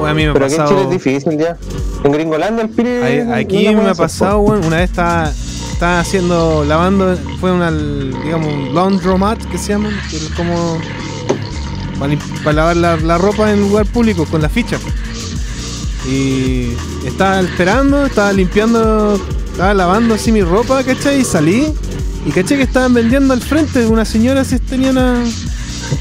Uy, 0.00 0.08
a 0.10 0.14
mí 0.14 0.24
me 0.24 0.30
ha 0.30 0.32
Pero 0.34 0.44
aquí 0.44 0.54
en 0.54 0.60
Chile 0.66 0.68
pasado. 0.68 0.82
es 0.82 0.90
difícil 0.90 1.38
ya. 1.38 1.56
En 2.04 2.12
Gringolandia 2.12 2.68
el 2.76 3.26
no- 3.28 3.34
Aquí 3.34 3.68
no 3.74 3.82
me 3.82 3.88
ha 3.90 3.94
pasado, 3.94 4.38
weón. 4.40 4.64
Una 4.64 4.76
vez 4.76 4.90
estaba, 4.90 5.30
estaba 5.72 6.00
haciendo, 6.00 6.64
lavando, 6.64 7.16
fue 7.40 7.50
una, 7.50 7.70
digamos, 7.72 8.52
un 8.52 8.74
laundromat 8.74 9.42
que 9.50 9.58
se 9.58 9.68
llama, 9.72 9.88
que 10.10 10.16
es 10.18 10.28
como 10.36 10.78
para, 12.44 12.52
lavar 12.52 12.76
la, 12.76 12.96
la 12.98 13.18
ropa 13.18 13.50
en 13.50 13.60
lugar 13.60 13.86
público 13.86 14.24
con 14.26 14.42
la 14.42 14.48
ficha. 14.48 14.78
Y 16.06 16.74
estaba 17.06 17.40
esperando, 17.40 18.06
estaba 18.06 18.32
limpiando, 18.32 19.18
estaba 19.50 19.74
lavando 19.74 20.14
así 20.14 20.30
mi 20.30 20.42
ropa, 20.42 20.84
¿cachai? 20.84 21.20
Y 21.20 21.24
salí. 21.24 21.72
Y 22.26 22.30
caché 22.30 22.56
que 22.56 22.62
estaban 22.62 22.94
vendiendo 22.94 23.32
al 23.34 23.40
frente. 23.40 23.86
Una 23.86 24.04
señora 24.04 24.42
así 24.42 24.58
tenía 24.58 24.90
una, 24.90 25.22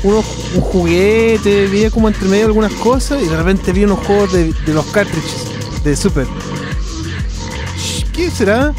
unos, 0.03 0.25
un 0.55 0.61
juguete, 0.61 1.67
vi 1.67 1.89
como 1.89 2.07
entre 2.07 2.27
medio 2.27 2.45
algunas 2.45 2.73
cosas. 2.73 3.21
Y 3.23 3.27
de 3.27 3.37
repente 3.37 3.71
vi 3.71 3.83
unos 3.83 3.99
juegos 4.05 4.33
de, 4.33 4.53
de 4.53 4.73
los 4.73 4.85
cartridges 4.87 5.45
de 5.83 5.95
Super. 5.95 6.27
¿Qué 8.13 8.29
será? 8.31 8.73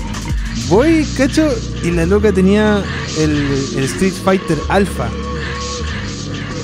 Voy, 0.68 1.06
cacho, 1.16 1.48
y 1.82 1.90
la 1.92 2.04
loca 2.04 2.32
tenía 2.32 2.82
el, 3.18 3.46
el 3.76 3.84
Street 3.84 4.12
Fighter 4.12 4.58
Alpha. 4.68 5.08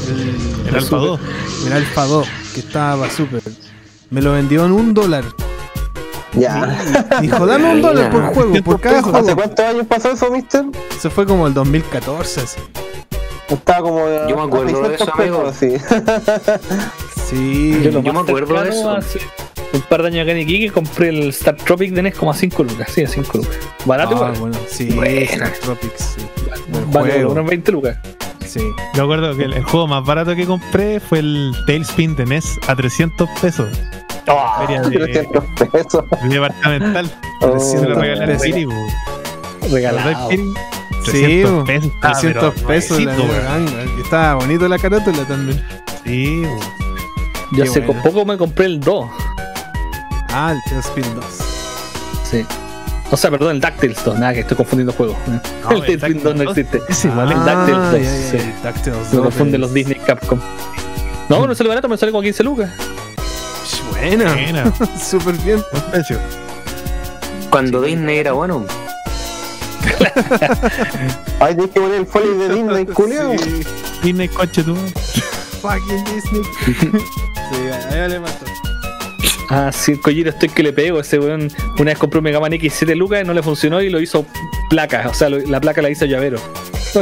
El, 0.09 0.69
El 0.69 0.75
Alpha 0.75 0.97
2. 0.97 1.21
el 1.67 1.73
Alpha 1.73 2.05
2, 2.05 2.29
que 2.53 2.61
estaba 2.61 3.09
super. 3.11 3.43
Me 4.11 4.21
lo 4.21 4.33
vendió 4.33 4.67
en 4.67 4.73
un 4.73 4.93
dólar. 4.93 5.25
Ya. 6.36 6.78
Dijo, 7.20 7.47
dame 7.47 7.73
un 7.74 7.82
dólar 7.82 8.11
por 8.11 8.35
juego, 8.35 8.55
por 8.65 8.81
cada 8.81 8.98
¿Hace 8.98 9.35
cuántos 9.35 9.65
años 9.65 9.86
pasó 9.86 10.11
eso, 10.12 10.31
mister? 10.31 10.65
Eso 10.97 11.11
fue 11.11 11.27
como 11.27 11.47
el 11.47 11.55
2014. 11.55 12.40
así. 12.40 12.61
Estaba 13.48 13.81
como. 13.82 14.06
a- 14.06 14.27
Yo 14.28 14.36
me 14.36 14.43
acuerdo 14.43 14.89
de 14.89 14.94
eso, 14.94 15.05
600 15.06 15.16
pesos, 15.16 15.56
sí. 15.56 15.77
Sí. 17.31 17.81
Yo, 17.82 18.02
me 18.02 18.20
acuerdo 18.20 18.62
de 18.62 18.69
eso. 18.69 18.90
hace 18.90 19.19
Un 19.73 19.81
par 19.82 20.02
de 20.02 20.09
años 20.09 20.23
acá 20.24 20.32
en 20.32 20.39
Iquique 20.40 20.70
compré 20.73 21.09
el 21.09 21.28
Star 21.31 21.56
Tropic 21.56 21.93
de 21.93 22.02
NES 22.02 22.15
como 22.16 22.31
a 22.31 22.35
5 22.35 22.62
lucas. 22.62 22.89
Sí, 22.93 23.02
a 23.02 23.09
5 23.09 23.39
lucas. 23.39 23.56
Barato 23.86 24.23
Ah, 24.24 24.32
bueno, 24.39 24.56
sí, 24.69 24.90
Buena. 24.93 25.20
Star 25.23 25.52
Tropics, 25.52 26.16
sí. 26.16 26.27
Buen 26.69 26.90
Vale, 26.90 27.12
juego. 27.12 27.32
unos 27.32 27.47
20 27.47 27.73
lucas. 27.73 27.97
Sí. 28.47 28.61
Yo 28.94 29.05
acuerdo 29.05 29.35
que 29.36 29.44
el, 29.44 29.55
el 29.55 29.65
juego 29.65 29.86
más 29.89 30.05
barato 30.05 30.35
que 30.36 30.44
compré 30.47 31.01
fue 31.01 31.20
el 31.20 31.52
Tailspin 31.66 32.15
de 32.15 32.27
NES 32.27 32.59
a 32.69 32.77
300 32.77 33.28
pesos. 33.40 33.69
Feria 34.25 34.83
de, 34.83 34.91
300 34.99 35.45
pesos. 35.71 36.05
de 36.23 36.29
departamental. 36.29 37.11
Oh. 37.41 37.59
Se 37.59 37.87
lo. 37.87 38.39
Piri, 38.41 38.65
bu. 38.65 38.73
Regalado. 39.71 40.31
Sí, 40.31 40.53
300 41.05 41.53
bu, 41.53 41.65
pesos. 41.67 41.91
Ah, 42.03 42.13
300 42.13 42.55
pero 42.55 42.67
pesos 42.67 43.01
la 43.03 43.15
Estaba 44.03 44.35
bonito 44.37 44.69
la 44.69 44.79
carátula 44.79 45.25
también. 45.25 45.63
Sí, 46.05 46.43
bu. 46.45 46.61
Yo 47.53 47.63
Qué 47.65 47.71
hace 47.71 47.81
bueno. 47.81 48.03
poco 48.03 48.25
me 48.25 48.37
compré 48.39 48.67
el 48.67 48.81
2. 48.81 49.07
Ah, 50.31 50.53
el 50.53 50.59
Tailspin 50.71 51.15
2. 51.15 51.25
Sí. 52.31 52.45
O 53.11 53.17
sea, 53.17 53.31
perdón, 53.31 53.53
el 53.57 53.61
DuckTales 53.61 54.03
2. 54.05 54.19
Nada, 54.19 54.33
que 54.33 54.41
estoy 54.41 54.57
confundiendo 54.57 54.93
juegos. 54.93 55.17
el 55.71 55.77
el 55.77 56.01
Tailspin 56.01 56.23
2 56.23 56.35
no 56.37 56.43
existe. 56.51 56.81
Es 56.89 57.05
igual, 57.05 57.31
el 57.31 57.39
el 57.39 57.45
DuckTales 57.45 57.93
2, 57.93 57.93
ya, 57.93 57.99
ya, 58.01 58.31
sí. 58.31 58.37
el 58.39 58.53
DuckTales 58.63 58.87
Me 59.13 59.17
2 59.17 59.23
confunden 59.25 59.55
es- 59.55 59.61
los 59.61 59.75
Disney 59.75 59.99
Capcom. 60.05 60.41
No, 61.29 61.47
no 61.47 61.55
sale 61.55 61.69
barato, 61.69 61.89
me 61.89 61.97
sale 61.97 62.11
como 62.13 62.23
15 62.23 62.43
lucas. 62.43 62.71
Buena. 63.91 64.32
Buena. 64.32 64.73
Súper 65.01 65.35
bien. 65.39 65.62
Buen 65.73 65.82
precio. 65.91 66.19
Cuando 67.51 67.81
Disney 67.82 68.19
era 68.19 68.32
bueno. 68.32 68.65
Ay, 71.41 71.55
tienes 71.55 71.70
que 71.73 71.81
poner 71.81 72.01
el 72.01 72.07
folio 72.07 72.36
de 72.39 72.55
Disney, 72.55 72.86
culiao. 72.86 73.36
Sí. 73.39 73.62
Disney, 74.03 74.28
coche 74.28 74.62
tú. 74.62 74.74
Fucking 75.62 76.05
Disney. 76.05 76.43
sí, 77.51 77.57
ahí 77.91 78.09
le 78.09 78.20
mató. 78.20 78.45
Ah, 79.51 79.70
sí, 79.73 79.93
el 79.93 80.01
collito 80.01 80.31
estoy 80.31 80.49
que 80.49 80.62
le 80.62 80.73
pego. 80.73 81.01
Ese 81.01 81.19
weón 81.19 81.51
una 81.78 81.91
vez 81.91 81.99
compró 81.99 82.20
un 82.20 82.24
Mega 82.24 82.41
Man 82.41 82.53
X 82.55 82.73
7 82.78 82.95
lucas 82.97 83.23
y 83.23 83.27
no 83.27 83.35
le 83.35 83.43
funcionó 83.43 83.81
y 83.82 83.91
lo 83.91 84.01
hizo 84.01 84.27
placa. 84.70 85.07
O 85.09 85.15
sea, 85.15 85.28
lo- 85.28 85.39
la 85.39 85.61
placa 85.61 85.82
la 85.82 85.91
hizo 85.91 86.07
llavero. 86.07 86.39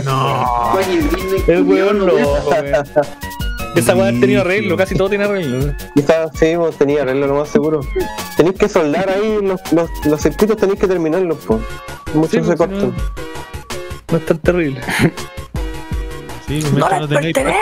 No. 0.04 0.78
El 1.46 1.62
weón 1.62 1.98
no, 1.98 2.04
weón. 2.06 2.84
Esa 3.74 3.92
ha 3.92 4.10
tenido 4.10 4.42
arreglo, 4.42 4.76
casi 4.76 4.94
todo 4.94 5.08
tiene 5.08 5.24
arreglo. 5.24 5.72
Quizás 5.94 6.30
sí, 6.34 6.54
vos 6.56 6.76
tenía 6.76 7.02
arreglo 7.02 7.26
lo 7.26 7.34
más 7.36 7.48
seguro. 7.48 7.80
Tenéis 8.36 8.56
que 8.56 8.68
soldar 8.68 9.08
ahí 9.08 9.38
los, 9.42 9.60
los, 9.72 9.88
los 10.04 10.20
circuitos, 10.20 10.56
tenéis 10.58 10.78
que 10.78 10.86
terminarlos, 10.86 11.38
po. 11.38 11.58
Muchos 12.14 12.30
Sí, 12.30 12.36
se 12.50 12.56
pues, 12.56 12.58
cortan. 12.58 12.80
no. 12.80 12.92
No 14.10 14.18
es 14.18 14.26
tan 14.26 14.38
terrible. 14.38 14.80
Sí, 16.48 16.60
no 16.74 16.80
no 16.80 16.88
problema. 17.06 17.52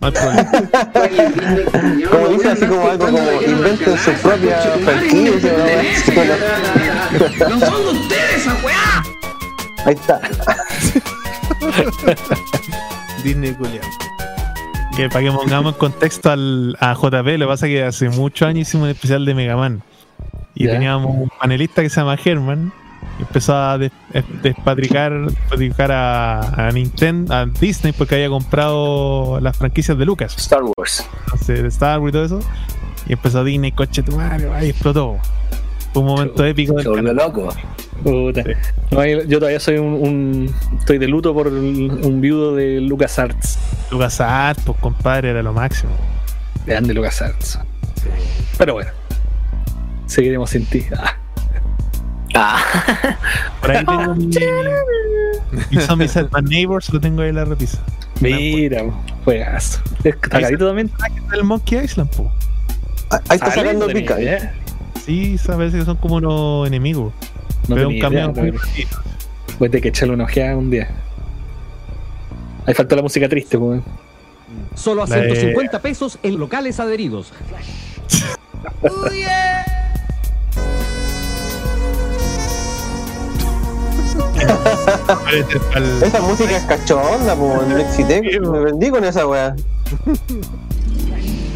Como 2.10 2.28
dice 2.28 2.48
así 2.50 2.66
como 2.66 2.88
algo 2.88 3.06
como 3.06 3.42
inventen 3.42 3.98
su 3.98 4.12
propia 4.12 4.58
franquicia. 4.84 5.52
¿no? 7.40 7.48
¡No 7.48 7.60
son 7.66 7.96
ustedes 7.96 8.36
esa 8.36 8.54
weá! 8.64 9.02
Ahí 9.84 9.94
está. 9.94 10.20
Disney 13.24 13.52
culiao. 13.54 13.82
Que 14.98 15.08
para 15.08 15.20
que 15.24 15.30
pongamos 15.30 15.74
en 15.74 15.78
contexto 15.78 16.28
al, 16.32 16.76
a 16.80 16.92
JP, 16.92 17.38
lo 17.38 17.46
que 17.46 17.46
pasa 17.46 17.66
es 17.66 17.72
que 17.72 17.84
hace 17.84 18.08
muchos 18.08 18.48
años 18.48 18.66
hicimos 18.68 18.84
un 18.86 18.90
especial 18.90 19.24
de 19.24 19.32
Mega 19.34 19.56
Man. 19.56 19.80
Y 20.56 20.64
Ya. 20.64 20.72
teníamos 20.72 21.14
un 21.14 21.28
panelista 21.40 21.82
que 21.82 21.88
se 21.88 22.00
llama 22.00 22.16
Herman. 22.22 22.72
Y 23.20 23.22
empezó 23.22 23.54
a 23.56 23.78
des- 23.78 23.92
eh, 24.12 24.24
despatricar, 24.42 25.12
despatricar 25.30 25.92
a, 25.92 26.66
a 26.68 26.72
Nintendo, 26.72 27.32
a 27.32 27.46
Disney, 27.46 27.92
porque 27.92 28.16
había 28.16 28.28
comprado 28.28 29.38
las 29.40 29.56
franquicias 29.56 29.96
de 29.96 30.04
Lucas. 30.04 30.36
Star 30.36 30.62
Wars. 30.76 31.08
Entonces, 31.26 31.62
de 31.62 31.68
Star 31.68 32.00
Wars 32.00 32.10
y 32.10 32.12
todo 32.12 32.24
eso. 32.24 32.40
Y 33.06 33.12
empezó 33.12 33.44
Disney, 33.44 33.70
coche 33.70 34.02
tu 34.02 34.16
madre, 34.16 34.50
y 34.66 34.70
explotó. 34.70 35.16
Fue 35.98 36.04
un 36.06 36.14
momento 36.14 36.44
épico 36.44 36.74
del 36.74 36.84
Se 36.84 36.88
volvió 36.90 37.12
loco. 37.12 37.48
Puta. 38.04 38.44
No, 38.92 39.04
yo 39.04 39.24
yo 39.24 39.38
todavía 39.40 39.58
soy 39.58 39.78
un, 39.78 39.86
un- 39.94 40.54
Estoy 40.78 40.98
de 40.98 41.08
luto 41.08 41.34
por 41.34 41.48
un 41.48 42.20
viudo 42.20 42.54
de 42.54 42.80
LucasArts. 42.80 43.58
Lucas 43.90 44.20
Arts, 44.20 44.62
pues 44.64 44.78
compadre, 44.78 45.30
era 45.30 45.42
lo 45.42 45.52
máximo. 45.52 45.90
Grande 46.66 46.94
LucasArts. 46.94 47.58
Pero 48.58 48.74
bueno. 48.74 48.90
Seguiremos 50.06 50.50
sin 50.50 50.66
ti. 50.66 50.86
Ah. 50.96 51.14
Ah, 52.36 52.62
Por 53.60 53.70
ahí 53.72 53.84
tengo 53.84 54.14
mi. 54.14 54.26
Mi 55.72 55.80
Zombie 55.80 56.06
Set 56.06 56.28
My 56.32 56.42
Neighbors, 56.48 56.92
lo 56.92 57.00
tengo 57.00 57.22
ahí 57.22 57.30
en 57.30 57.34
la 57.34 57.44
repisa. 57.44 57.78
Mira, 58.20 58.84
juegazo. 59.24 59.80
¿Está 60.04 60.28
carito 60.40 60.66
también? 60.68 60.92
El 61.32 61.42
Monkey 61.42 61.80
Island, 61.84 62.10
po. 62.14 62.30
Ahí 63.10 63.18
está 63.30 63.46
Ah, 63.46 63.50
sacando 63.50 63.86
lindo, 63.86 64.00
pica. 64.00 64.14
tenía 64.14 64.54
Sí, 65.08 65.38
sabes 65.38 65.72
que 65.72 65.86
son 65.86 65.96
como 65.96 66.16
unos 66.16 66.66
enemigos. 66.66 67.14
No 67.66 67.76
Veo 67.76 67.88
un 67.88 67.98
camión 67.98 68.34
muy. 68.36 68.50
Voy 68.50 69.68
a 69.68 69.70
tener 69.70 69.80
que 69.80 69.88
echarle 69.88 70.12
una 70.12 70.24
ojeada 70.24 70.54
un 70.54 70.68
día. 70.68 70.90
Ahí 72.66 72.74
faltó 72.74 72.94
la 72.94 73.00
música 73.00 73.26
triste, 73.26 73.56
pues. 73.58 73.80
Solo 74.74 75.04
a 75.04 75.06
La 75.06 75.16
de- 75.16 75.30
150 75.30 75.80
pesos 75.80 76.18
en 76.22 76.38
locales 76.38 76.78
adheridos. 76.78 77.32
Parece 85.06 85.58
al- 85.74 86.02
Esa 86.02 86.20
música 86.20 86.56
es 86.56 86.64
cachonda, 86.64 87.34
po, 87.34 87.62
en 87.62 87.78
Lexitec. 87.78 88.40
Me 88.40 88.58
vendí 88.60 88.90
con 88.90 89.04
esa 89.04 89.26
weá. 89.26 89.54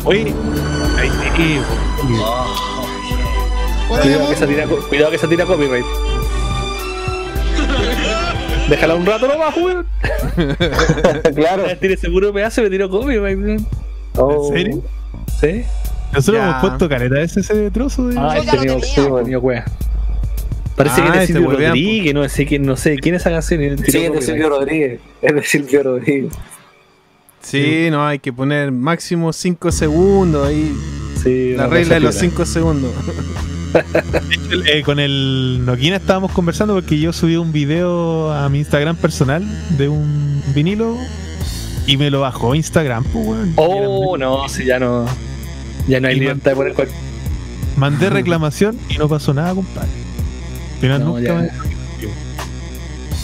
Oye, 0.04 0.32
ahí. 0.98 1.60
Cuidado 3.88 4.28
que, 4.30 4.36
se 4.36 4.46
tira, 4.46 4.66
cuidado 4.66 5.10
que 5.10 5.18
se 5.18 5.28
tira 5.28 5.44
copyright. 5.44 5.84
Déjala 8.68 8.94
un 8.94 9.04
rato 9.06 9.28
nomás, 9.28 9.54
weón. 9.56 9.86
claro. 11.34 11.64
Tiene 11.78 11.94
ese 11.94 12.08
puro 12.08 12.32
pedazo 12.32 12.60
y 12.60 12.64
me 12.64 12.70
tiró 12.70 12.88
copyright, 12.88 13.38
weón. 13.38 13.66
Oh. 14.16 14.48
¿En 14.48 14.54
serio? 14.54 14.82
¿Sí? 15.40 15.64
Nosotros 16.12 16.42
Ya. 16.42 16.48
hemos 16.50 16.60
puesto 16.60 16.88
caleta 16.88 17.20
ese, 17.20 17.40
ese 17.40 17.70
trozo 17.70 18.08
de. 18.08 18.18
Ah, 18.18 18.36
sí, 18.40 18.48
he 18.48 18.50
tenido 19.20 19.40
wea. 19.40 19.64
Parece 20.76 21.00
Ah, 21.02 21.04
que 21.04 21.08
es 21.08 21.14
de 21.14 21.20
te 21.20 21.26
Silvio 21.34 21.48
huevean, 21.50 21.70
Rodríguez, 21.72 22.14
no 22.14 22.28
sé, 22.28 22.46
quién, 22.46 22.62
no 22.64 22.76
sé 22.76 22.96
quién 22.96 23.14
es 23.14 23.20
esa 23.22 23.30
canción. 23.30 23.60
sí, 23.78 23.98
es 23.98 24.12
de. 24.12 24.22
Silvio 24.22 24.48
Rodríguez. 24.48 25.00
Es 25.20 25.34
de 25.34 25.42
Silvio 25.42 25.82
Rodríguez. 25.82 26.32
Sí, 27.42 27.88
no, 27.90 28.06
hay 28.06 28.20
que 28.20 28.32
poner 28.32 28.70
máximo 28.72 29.32
5 29.32 29.72
segundos 29.72 30.46
ahí. 30.46 30.72
Sí, 31.22 31.54
La 31.56 31.66
regla 31.66 31.94
de 31.94 32.00
los 32.00 32.14
piola. 32.14 32.30
5 32.30 32.44
segundos. 32.46 32.90
Eh, 34.66 34.82
con 34.84 35.00
el 35.00 35.64
Nokia 35.64 35.96
estábamos 35.96 36.32
conversando 36.32 36.74
porque 36.74 36.98
yo 36.98 37.12
subí 37.12 37.36
un 37.36 37.52
video 37.52 38.30
a 38.32 38.48
mi 38.48 38.58
Instagram 38.58 38.96
personal 38.96 39.44
de 39.78 39.88
un 39.88 40.42
vinilo 40.54 40.96
y 41.86 41.96
me 41.96 42.10
lo 42.10 42.20
bajó 42.20 42.54
Instagram, 42.54 43.04
pues, 43.04 43.26
weón. 43.26 43.52
Oh, 43.56 44.16
no, 44.18 44.48
sí, 44.48 44.64
ya 44.64 44.78
no. 44.78 45.06
Ya 45.88 46.00
no 46.00 46.08
hay 46.08 46.16
Y 46.16 46.20
libertad 46.20 46.50
de 46.52 46.56
poner 46.56 46.74
cual- 46.74 46.88
Mandé 47.76 48.10
reclamación 48.10 48.78
y 48.90 48.98
no 48.98 49.08
pasó 49.08 49.32
nada, 49.32 49.54
compadre. 49.54 49.88
Al 50.74 50.80
final 50.80 51.00
No, 51.00 51.06
nunca 51.06 51.22
ya. 51.22 51.34
me. 51.34 51.48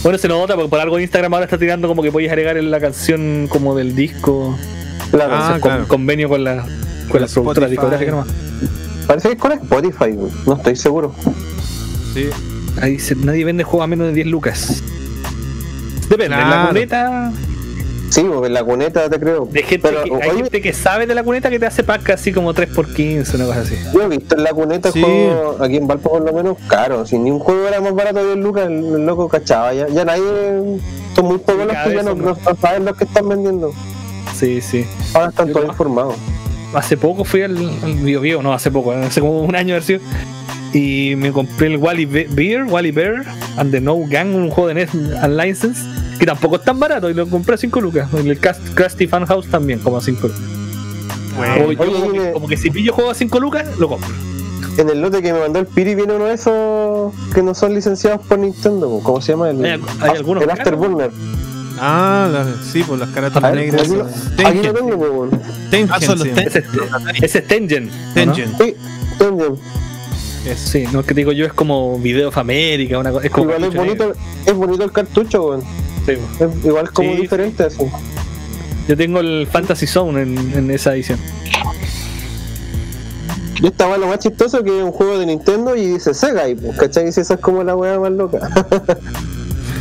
Bueno, 0.03 0.17
se 0.19 0.29
nota 0.29 0.55
porque 0.55 0.69
por 0.71 0.81
algo 0.81 0.97
en 0.97 1.03
Instagram 1.03 1.35
ahora 1.35 1.45
está 1.45 1.59
tirando 1.59 1.89
como 1.89 2.03
que 2.03 2.11
podéis 2.11 2.31
agregar 2.31 2.57
en 2.57 2.71
la 2.71 2.81
canción 2.81 3.47
como 3.49 3.75
del 3.77 3.95
disco. 3.95 4.57
Claro. 5.11 5.33
Ah, 5.35 5.59
claro. 5.61 5.87
convenio 5.89 6.29
con 6.29 6.45
la, 6.45 6.65
con 7.11 7.21
la 7.21 7.27
productora 7.27 7.69
discográfica 7.69 8.11
nomás. 8.13 8.29
Parece 9.09 9.29
que 9.29 9.35
es 9.35 9.41
con 9.41 9.51
Spotify, 9.53 10.17
no 10.47 10.55
estoy 10.55 10.77
seguro. 10.77 11.13
Sí. 12.15 12.29
Ahí 12.81 12.93
dice, 12.93 13.17
nadie 13.17 13.45
vende 13.45 13.65
juegos 13.65 13.85
a 13.85 13.87
menos 13.89 14.07
de 14.09 14.13
10 14.13 14.27
lucas. 14.29 14.83
Depende, 16.09 16.37
en 16.37 16.41
la 16.43 16.47
Claro. 16.47 16.69
cuneta. 16.69 17.33
Sí, 18.11 18.23
porque 18.23 18.47
en 18.47 18.55
la 18.55 18.65
cuneta 18.65 19.11
te 19.11 19.19
creo. 19.21 19.47
De 19.51 19.63
gente 19.63 19.87
Pero, 19.89 20.03
que, 20.05 20.15
hay 20.25 20.31
oye, 20.31 20.43
gente 20.45 20.61
que 20.63 20.73
sabe 20.73 21.07
de 21.07 21.15
la 21.15 21.23
cuneta 21.23 21.51
que 21.51 21.59
te 21.59 21.67
hace 21.67 21.83
pack 21.85 22.09
así 22.11 22.33
como 22.33 22.55
3x15, 22.55 23.35
una 23.35 23.45
cosa 23.47 23.61
así. 23.61 23.75
yo 23.93 24.03
he 24.03 24.09
visto 24.09 24.35
en 24.37 24.45
la 24.45 24.51
cuneta 24.53 24.91
Sí. 24.93 25.03
juegos, 25.03 25.61
aquí 25.61 25.77
en 25.77 25.87
Valpo 25.87 26.11
por 26.13 26.23
lo 26.25 26.33
menos, 26.33 26.57
caro. 26.69 27.05
Si 27.05 27.19
ni 27.19 27.31
un 27.31 27.39
juego 27.39 27.67
era 27.69 27.81
más 27.83 27.95
barato 27.95 28.21
de 28.21 28.35
10 28.35 28.39
lucas, 28.39 28.67
el, 28.67 28.73
el 28.85 29.05
loco 29.07 29.29
cachaba. 29.29 29.75
Ya, 29.75 29.89
ya 29.89 30.05
nadie. 30.07 30.23
Son 31.15 31.25
muy 31.27 31.39
pocos 31.39 31.67
los 31.67 31.77
que 31.77 31.95
ya 31.95 32.03
no, 32.03 32.37
saben 32.61 32.85
los 32.87 32.97
que 32.97 33.05
están 33.05 33.29
vendiendo. 33.29 33.73
Sí, 34.39 34.61
sí. 34.63 34.87
Ahora 35.15 35.29
están 35.29 35.53
todos 35.53 35.67
informados. 35.67 36.15
Hace 36.75 36.97
poco 36.97 37.25
fui 37.25 37.43
al, 37.43 37.57
al 37.57 37.95
Bio 37.95 38.21
Bio, 38.21 38.43
no, 38.43 38.53
hace 38.53 38.71
poco, 38.71 38.93
hace 38.93 39.21
como 39.21 39.41
un 39.41 39.57
año 39.57 39.81
sido. 39.81 40.01
Y 40.75 41.15
me 41.17 41.33
compré 41.33 41.69
el 41.69 41.79
Wally 41.79 42.05
Be- 42.05 42.29
Bear, 42.31 42.65
Wally 42.65 42.91
Bear 42.91 43.25
and 43.57 43.71
the 43.71 43.81
No 43.81 43.97
Gang, 44.07 44.35
un 44.35 44.51
juego 44.51 44.69
de 44.69 44.75
NES 44.75 44.91
Unlicensed, 44.95 46.19
que 46.19 46.27
tampoco 46.27 46.57
es 46.57 46.63
tan 46.65 46.79
barato, 46.79 47.09
y 47.09 47.15
lo 47.15 47.27
compré 47.27 47.55
a 47.55 47.59
5 47.59 47.81
lucas. 47.81 48.13
En 48.13 48.27
el 48.29 48.39
Cast- 48.39 48.75
Krusty 48.75 49.07
Fan 49.07 49.25
House 49.25 49.47
también, 49.49 49.79
como 49.79 49.97
a 49.97 50.03
5 50.03 50.29
lucas. 50.29 50.43
O 51.39 51.43
yo 51.57 51.67
Oye, 51.69 51.77
como, 51.77 52.13
que, 52.13 52.33
como 52.33 52.49
que 52.49 52.57
si 52.59 52.71
pillo 52.71 52.93
juego 52.93 53.11
a 53.11 53.15
5 53.15 53.41
lucas, 53.41 53.79
lo 53.79 53.89
compro. 53.89 54.11
En 54.77 54.91
el 54.91 55.01
lote 55.01 55.23
que 55.23 55.33
me 55.33 55.41
mandó 55.41 55.59
el 55.61 55.67
Piri 55.67 55.95
viene 55.95 56.15
uno 56.15 56.27
de 56.27 56.35
esos 56.35 57.13
que 57.35 57.43
no 57.43 57.55
son 57.55 57.75
licenciados 57.75 58.21
por 58.27 58.39
Nintendo. 58.39 59.01
¿Cómo 59.03 59.21
se 59.23 59.33
llama? 59.33 59.51
El, 59.51 59.65
Hay- 59.65 59.81
hay 60.03 60.11
algunos 60.17 60.43
el 60.45 60.49
caros. 60.51 61.13
Ah, 61.81 62.29
la- 62.33 62.47
sí, 62.73 62.83
por 62.83 62.99
las 62.99 63.09
carátulas 63.11 63.55
negras. 63.55 63.83
aquí, 63.83 63.91
lo- 63.95 64.09
esas. 64.09 64.27
aquí 64.27 64.43
lo 64.43 64.53
Tengen. 64.53 64.75
tengo, 64.75 64.97
weón. 64.97 65.43
Tengen 65.71 65.91
Ah, 65.93 66.01
son 66.01 66.19
los 66.19 66.29
se 66.29 66.35
llama. 66.35 67.11
Ese, 67.21 67.39
es 67.39 67.47
Tengen. 67.49 67.91
Tengen. 68.15 68.55
Sí, 68.59 68.75
Tengen. 69.19 69.55
Eso. 70.47 70.69
Sí, 70.71 70.85
no 70.93 71.01
es 71.01 71.07
que 71.07 71.15
digo 71.15 71.33
yo, 71.33 71.45
es 71.47 71.53
como 71.53 71.99
Video 71.99 72.29
of 72.29 72.39
America, 72.39 72.99
una 72.99 73.11
cosa. 73.11 73.27
Es 73.27 73.33
como 73.33 73.51
Igual 73.51 73.65
es 73.65 73.75
bonito, 73.75 74.13
es 74.47 74.55
bonito 74.55 74.85
el 74.85 74.93
cartucho, 74.93 75.47
weón. 75.49 75.63
Sí, 76.07 76.13
Es 76.13 76.65
igual 76.65 76.91
como 76.93 77.11
Sí, 77.13 77.17
diferente 77.23 77.65
así. 77.65 77.79
Yo 78.89 78.97
tengo 78.97 79.21
el 79.21 79.47
Fantasy 79.51 79.87
Zone 79.87 80.23
en, 80.23 80.53
en 80.55 80.71
esa 80.71 80.95
edición. 80.95 81.19
Y 83.61 83.67
esta 83.67 83.89
weá 83.89 83.99
lo 83.99 84.07
más 84.07 84.21
chistoso 84.21 84.63
que 84.63 84.79
es 84.79 84.85
un 84.85 84.93
juego 84.93 85.19
de 85.19 85.27
Nintendo 85.27 85.75
y 85.75 85.85
dice 85.87 86.15
Sega 86.15 86.49
y 86.49 86.55
pues, 86.55 86.79
¿cachai? 86.79 87.07
Y 87.07 87.09
esa 87.09 87.35
es 87.35 87.41
como 87.41 87.65
la 87.65 87.75
weá 87.77 87.99
más 87.99 88.13
loca. 88.13 88.39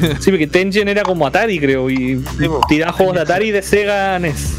Sí, 0.19 0.31
porque 0.31 0.47
Tengen 0.47 0.87
era 0.87 1.03
como 1.03 1.25
Atari, 1.27 1.59
creo, 1.59 1.89
y 1.89 2.23
tiraba 2.69 2.91
juegos 2.93 3.15
de 3.15 3.21
Atari 3.21 3.47
y 3.47 3.51
de 3.51 3.61
Sega 3.61 4.17
NES. 4.19 4.53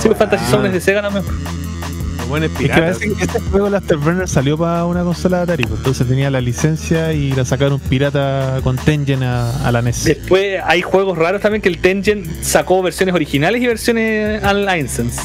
Sí, 0.00 0.08
pues 0.08 0.18
Fantasy 0.18 0.44
Zone 0.50 0.68
es 0.68 0.74
de 0.74 0.80
Sega 0.80 1.02
también. 1.02 1.24
Lo 2.18 2.26
bueno 2.26 2.46
es 2.46 2.52
Es 2.52 2.58
que 2.58 2.62
pirata. 2.64 2.80
parece 2.82 3.12
que 3.14 3.24
este 3.24 3.40
juego, 3.40 3.66
el 3.68 3.74
Afterburner, 3.74 4.28
salió 4.28 4.58
para 4.58 4.84
una 4.84 5.02
consola 5.04 5.38
de 5.38 5.42
Atari, 5.44 5.64
pues, 5.64 5.78
entonces 5.78 6.06
tenía 6.08 6.30
la 6.30 6.40
licencia 6.40 7.12
y 7.12 7.32
la 7.32 7.44
sacaron 7.44 7.78
pirata 7.78 8.60
con 8.64 8.76
Tengen 8.76 9.22
a, 9.22 9.66
a 9.66 9.72
la 9.72 9.80
NES. 9.82 10.04
Después 10.04 10.60
hay 10.64 10.82
juegos 10.82 11.16
raros 11.18 11.40
también 11.40 11.62
que 11.62 11.68
el 11.68 11.78
Tengen 11.78 12.24
sacó 12.42 12.82
versiones 12.82 13.14
originales 13.14 13.62
y 13.62 13.66
versiones 13.66 14.42
unlicensed. 14.42 15.22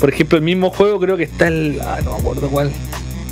Por 0.00 0.08
ejemplo, 0.12 0.36
el 0.36 0.42
mismo 0.44 0.70
juego 0.70 0.98
creo 0.98 1.16
que 1.16 1.22
está 1.24 1.46
el. 1.46 1.78
Ah, 1.80 2.00
no 2.04 2.14
me 2.14 2.18
acuerdo 2.18 2.48
cuál. 2.50 2.72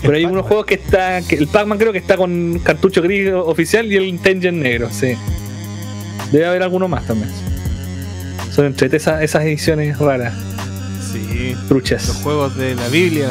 Pero 0.03 0.15
hay 0.17 0.25
unos 0.25 0.47
juegos 0.47 0.67
que 0.67 0.75
está. 0.75 1.21
Que 1.23 1.37
el 1.37 1.47
Pac-Man 1.47 1.79
creo 1.79 1.93
que 1.93 1.99
está 1.99 2.17
con 2.17 2.59
cartucho 2.63 3.03
gris 3.03 3.31
oficial 3.33 3.91
y 3.93 3.97
el 3.97 4.19
Tengen 4.21 4.61
negro, 4.61 4.89
sí. 4.91 5.15
Debe 6.33 6.47
haber 6.47 6.63
alguno 6.63 6.89
más 6.89 7.07
también. 7.07 7.31
Son 8.51 8.65
entre 8.67 8.95
esas, 8.97 9.23
esas 9.23 9.45
ediciones 9.45 9.99
raras, 9.99 10.35
Sí. 11.13 11.53
Los 11.55 11.69
truchas. 11.69 12.09
juegos 12.23 12.57
de 12.57 12.75
la 12.75 12.89
Biblia. 12.89 13.31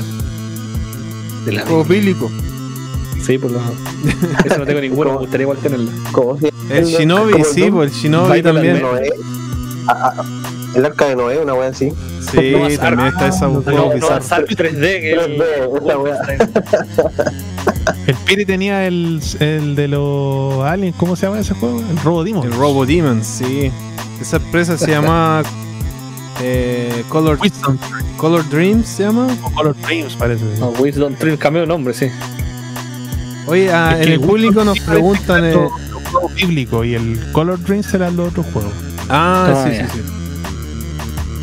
De 1.45 1.51
la 1.53 1.61
Juegos 1.63 1.87
bíblicos. 1.87 2.31
Sí, 3.25 3.37
por 3.37 3.51
lo 3.51 3.59
Eso 4.45 4.57
no 4.57 4.65
tengo 4.65 4.81
ninguno, 4.81 5.11
me 5.13 5.17
gustaría 5.19 5.43
igual 5.43 5.57
tenerlo. 5.57 5.89
El 6.69 6.85
Shinobi, 6.85 7.33
sí, 7.43 7.61
Doom- 7.61 7.71
pues 7.71 7.91
el 7.91 7.97
Shinobi 7.97 8.41
también. 8.41 8.81
El 10.75 10.85
arca 10.85 11.05
de 11.07 11.15
Noé, 11.15 11.39
una 11.39 11.53
weá 11.53 11.69
así. 11.69 11.91
Sí, 12.31 12.53
también 12.79 13.07
está 13.09 13.27
esa 13.27 13.47
No, 13.47 13.61
juego 13.61 13.87
no, 13.87 13.93
bizarro. 13.95 14.23
Ark 14.29 14.47
3D, 14.49 14.79
que 14.81 15.11
es 15.13 15.17
el- 15.25 15.37
3D, 15.37 15.85
esa 15.85 15.97
weá. 15.99 16.19
El 18.07 18.15
Piri 18.15 18.45
tenía 18.45 18.85
el, 18.87 19.21
el 19.39 19.75
de 19.75 19.87
los 19.87 20.63
aliens, 20.63 20.95
¿cómo 20.97 21.15
se 21.15 21.25
llama 21.27 21.39
ese 21.39 21.53
juego? 21.53 21.79
El 21.79 21.97
Robo 21.99 22.23
Demon. 22.23 22.45
El 22.45 22.53
Robo 22.53 22.85
Demons, 22.85 23.25
sí. 23.25 23.71
Esa 24.21 24.37
empresa 24.37 24.77
se 24.77 24.89
llama 24.91 25.43
eh, 26.41 27.03
Color, 27.09 27.37
Wisdom 27.41 27.77
Color 28.17 28.47
Dreams, 28.49 28.87
se 28.87 29.03
llama. 29.03 29.27
o 29.43 29.51
Color 29.51 29.75
Dreams, 29.81 30.15
parece. 30.15 30.43
No, 30.59 30.69
Wisdom 30.79 31.13
Tree 31.15 31.37
cambió 31.37 31.61
de 31.61 31.67
nombre, 31.67 31.93
sí. 31.93 32.07
Oye, 33.47 33.71
ah, 33.71 33.95
en 33.99 34.11
el 34.13 34.19
público 34.19 34.63
nos 34.63 34.79
preguntan. 34.79 35.45
era 35.45 35.49
eh, 35.53 35.53
los- 35.55 35.89
los 35.91 36.03
juegos 36.11 36.33
bíblicos 36.35 36.85
y 36.85 36.95
el 36.95 37.31
Color 37.31 37.61
Dreams 37.63 37.93
eran 37.93 38.15
los 38.17 38.29
otros 38.29 38.45
juegos. 38.53 38.71
Ah, 39.09 39.53
Ah, 39.65 39.67
sí, 39.69 39.75
sí, 39.77 39.83
sí. 39.93 40.01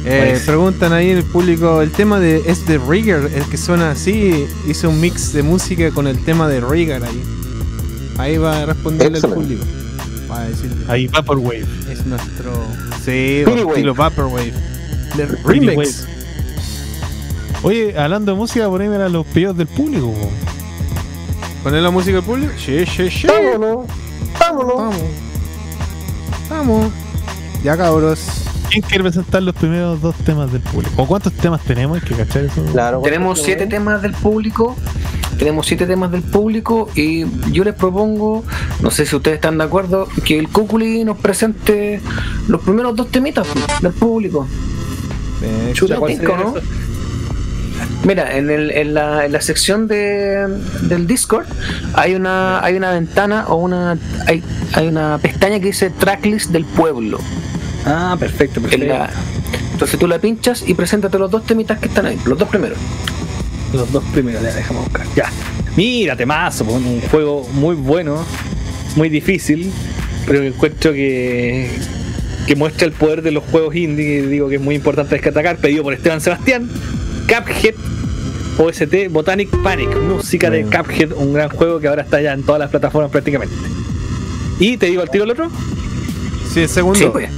Eh, 0.08 0.40
preguntan 0.46 0.92
ahí 0.92 1.10
en 1.10 1.18
el 1.18 1.24
público, 1.24 1.82
el 1.82 1.90
tema 1.90 2.20
de 2.20 2.42
es 2.46 2.64
de 2.66 2.78
Rigger, 2.78 3.28
el 3.34 3.44
que 3.46 3.56
suena 3.56 3.90
así, 3.90 4.46
hizo 4.68 4.88
un 4.88 5.00
mix 5.00 5.32
de 5.32 5.42
música 5.42 5.90
con 5.90 6.06
el 6.06 6.24
tema 6.24 6.46
de 6.48 6.60
Rigger 6.60 7.02
ahí. 7.02 7.22
Ahí 8.18 8.36
va 8.38 8.62
a 8.62 8.66
responderle 8.66 9.18
al 9.18 9.24
Excelente. 9.24 9.56
público. 9.56 9.64
Va 10.30 10.42
a 10.42 10.48
decirle, 10.48 10.76
Ahí 10.88 11.06
Vaporwave. 11.08 11.66
es 11.90 12.06
nuestro... 12.06 12.52
Sí, 13.04 13.42
estilo 13.46 13.94
Vaporwave. 13.94 14.52
De 15.16 15.26
remix. 15.44 16.06
Oye, 17.62 17.98
hablando 17.98 18.32
de 18.32 18.38
música, 18.38 18.68
por 18.68 18.80
ahí 18.80 18.86
eran 18.88 19.12
los 19.12 19.26
pedidos 19.26 19.56
del 19.56 19.66
público. 19.66 20.12
po. 20.12 20.30
¿Poner 21.64 21.82
la 21.82 21.90
música 21.90 22.18
al 22.18 22.24
público? 22.24 22.52
Sí, 22.64 22.84
sí, 22.86 23.10
sí. 23.10 23.26
Vámonos, 23.26 23.86
vámonos. 24.38 24.76
Vamos. 24.76 25.00
Vamos. 26.48 26.92
Ya 27.64 27.76
cabros. 27.76 28.20
¿Quién 28.76 28.88
quiere 28.90 29.04
presentar 29.04 29.42
los 29.42 29.54
primeros 29.54 30.02
dos 30.02 30.14
temas 30.16 30.52
del 30.52 30.60
público? 30.60 30.92
¿O 31.02 31.06
cuántos 31.06 31.32
temas 31.32 31.62
tenemos? 31.62 31.96
Hay 31.96 32.06
que 32.06 32.14
cachar 32.14 32.44
eso. 32.44 32.62
Claro, 32.72 33.00
Tenemos 33.00 33.40
siete 33.40 33.66
temas 33.66 34.02
del 34.02 34.12
público. 34.12 34.76
Tenemos 35.38 35.66
siete 35.66 35.86
temas 35.86 36.10
del 36.10 36.20
público 36.20 36.90
y 36.94 37.24
yo 37.52 37.64
les 37.64 37.72
propongo, 37.72 38.44
no 38.82 38.90
sé 38.90 39.06
si 39.06 39.16
ustedes 39.16 39.36
están 39.36 39.56
de 39.56 39.64
acuerdo, 39.64 40.06
que 40.26 40.38
el 40.38 40.50
Cúculi 40.50 41.04
nos 41.04 41.16
presente 41.16 42.02
los 42.48 42.60
primeros 42.60 42.94
dos 42.94 43.08
temitas 43.10 43.46
del 43.80 43.92
público. 43.92 44.46
Eh, 45.40 45.70
Chuta, 45.72 45.96
¿cuál 45.96 46.12
tinca, 46.12 46.26
sería 46.32 46.44
¿no? 46.44 46.58
eso? 46.58 46.66
Mira, 48.04 48.36
en, 48.36 48.50
el- 48.50 48.70
en 48.72 48.92
la, 48.92 49.24
en 49.24 49.32
la 49.32 49.40
sección 49.40 49.88
de, 49.88 50.48
del 50.82 51.06
Discord 51.06 51.46
hay 51.94 52.14
una 52.14 52.62
hay 52.62 52.76
una 52.76 52.90
ventana 52.90 53.46
o 53.48 53.56
una 53.56 53.96
hay, 54.26 54.42
hay 54.74 54.86
una 54.86 55.16
pestaña 55.16 55.60
que 55.60 55.66
dice 55.68 55.88
tracklist 55.88 56.50
del 56.50 56.66
pueblo. 56.66 57.18
Ah, 57.86 58.16
perfecto, 58.18 58.58
En 58.60 58.62
perfecto. 58.64 58.86
la- 58.94 59.10
entonces 59.72 59.98
tú 59.98 60.06
la 60.06 60.18
pinchas 60.18 60.64
y 60.66 60.74
preséntate 60.74 61.18
los 61.18 61.30
dos 61.30 61.44
temitas 61.44 61.78
que 61.78 61.86
están 61.88 62.06
ahí, 62.06 62.18
los 62.26 62.38
dos 62.38 62.48
primeros. 62.48 62.78
Los 63.72 63.90
dos 63.92 64.02
primeros, 64.12 64.42
ya, 64.42 64.52
déjame 64.52 64.80
buscar. 64.80 65.06
Ya. 65.14 65.30
Mira, 65.76 66.16
temazo, 66.16 66.64
po, 66.64 66.72
un 66.72 67.00
juego 67.10 67.46
muy 67.52 67.74
bueno, 67.76 68.24
muy 68.96 69.08
difícil, 69.08 69.70
pero 70.26 70.40
que 70.40 70.46
encuentro 70.48 70.92
que, 70.92 71.70
que 72.46 72.56
muestra 72.56 72.86
el 72.86 72.92
poder 72.92 73.22
de 73.22 73.30
los 73.32 73.44
juegos 73.44 73.74
indie, 73.76 74.22
que 74.22 74.26
digo 74.28 74.48
que 74.48 74.54
es 74.56 74.60
muy 74.60 74.74
importante 74.74 75.18
destacar, 75.18 75.58
pedido 75.58 75.82
por 75.82 75.92
Esteban 75.92 76.20
Sebastián, 76.20 76.68
Cuphead, 77.28 77.74
OST, 78.58 79.10
Botanic 79.10 79.50
Panic, 79.62 79.94
música 80.00 80.48
de 80.48 80.62
Cuphead, 80.64 81.12
un 81.12 81.34
gran 81.34 81.50
juego 81.50 81.78
que 81.78 81.88
ahora 81.88 82.02
está 82.02 82.20
ya 82.22 82.32
en 82.32 82.42
todas 82.42 82.58
las 82.60 82.70
plataformas 82.70 83.10
prácticamente. 83.10 83.54
Y 84.58 84.78
te 84.78 84.86
digo 84.86 85.02
al 85.02 85.10
tiro 85.10 85.24
el 85.24 85.30
otro, 85.32 85.50
Sí, 86.54 86.60
el 86.62 86.68
segundo. 86.70 86.98
Sí, 86.98 87.06
pues. 87.12 87.28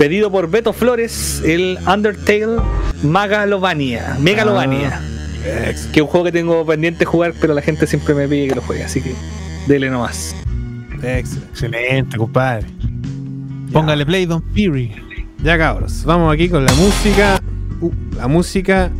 Pedido 0.00 0.32
por 0.32 0.50
Beto 0.50 0.72
Flores, 0.72 1.42
el 1.44 1.78
Undertale 1.86 2.56
Magalovania, 3.02 4.16
Megalovania. 4.18 4.98
Que 5.92 6.00
es 6.00 6.00
un 6.00 6.06
juego 6.06 6.24
que 6.24 6.32
tengo 6.32 6.64
pendiente 6.64 7.04
jugar, 7.04 7.34
pero 7.38 7.52
la 7.52 7.60
gente 7.60 7.86
siempre 7.86 8.14
me 8.14 8.26
pide 8.26 8.48
que 8.48 8.54
lo 8.54 8.62
juegue, 8.62 8.82
así 8.82 9.02
que 9.02 9.14
dele 9.68 9.90
nomás. 9.90 10.34
Excelente. 11.02 12.16
Compadre. 12.16 12.66
Póngale 13.74 14.06
play, 14.06 14.24
Don 14.24 14.40
Piri. 14.40 14.90
Ya 15.44 15.58
cabros, 15.58 16.02
vamos 16.06 16.32
aquí 16.32 16.48
con 16.48 16.64
la 16.64 16.72
música. 16.72 17.38
Uh, 17.82 17.92
la 18.16 18.26
música 18.26 18.90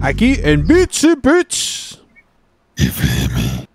aquí 0.00 0.36
en 0.44 0.64
Beach 0.64 1.04
Beach. 1.20 2.00
Thank 2.76 3.68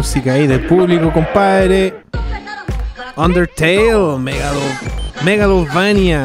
música 0.00 0.32
ahí 0.32 0.46
del 0.46 0.64
público, 0.64 1.12
compadre. 1.12 1.94
Undertale, 3.16 4.16
Megalo, 4.18 4.60
Megalovania. 5.22 6.24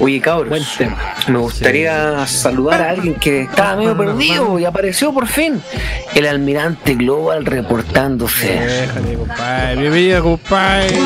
Oye, 0.00 0.20
cabros, 0.20 0.78
me 1.28 1.38
gustaría 1.38 2.26
saludar 2.26 2.82
a 2.82 2.90
alguien 2.90 3.14
que 3.14 3.40
estaba 3.44 3.76
medio 3.76 3.96
perdido 3.96 4.58
y 4.58 4.66
apareció 4.66 5.10
por 5.14 5.26
fin. 5.26 5.62
El 6.14 6.26
almirante 6.26 6.94
Global 6.94 7.46
reportándose. 7.46 8.60
Déjale, 8.60 9.14
compadre. 9.14 9.80
Bienvenido, 9.80 10.22
compadre. 10.22 10.98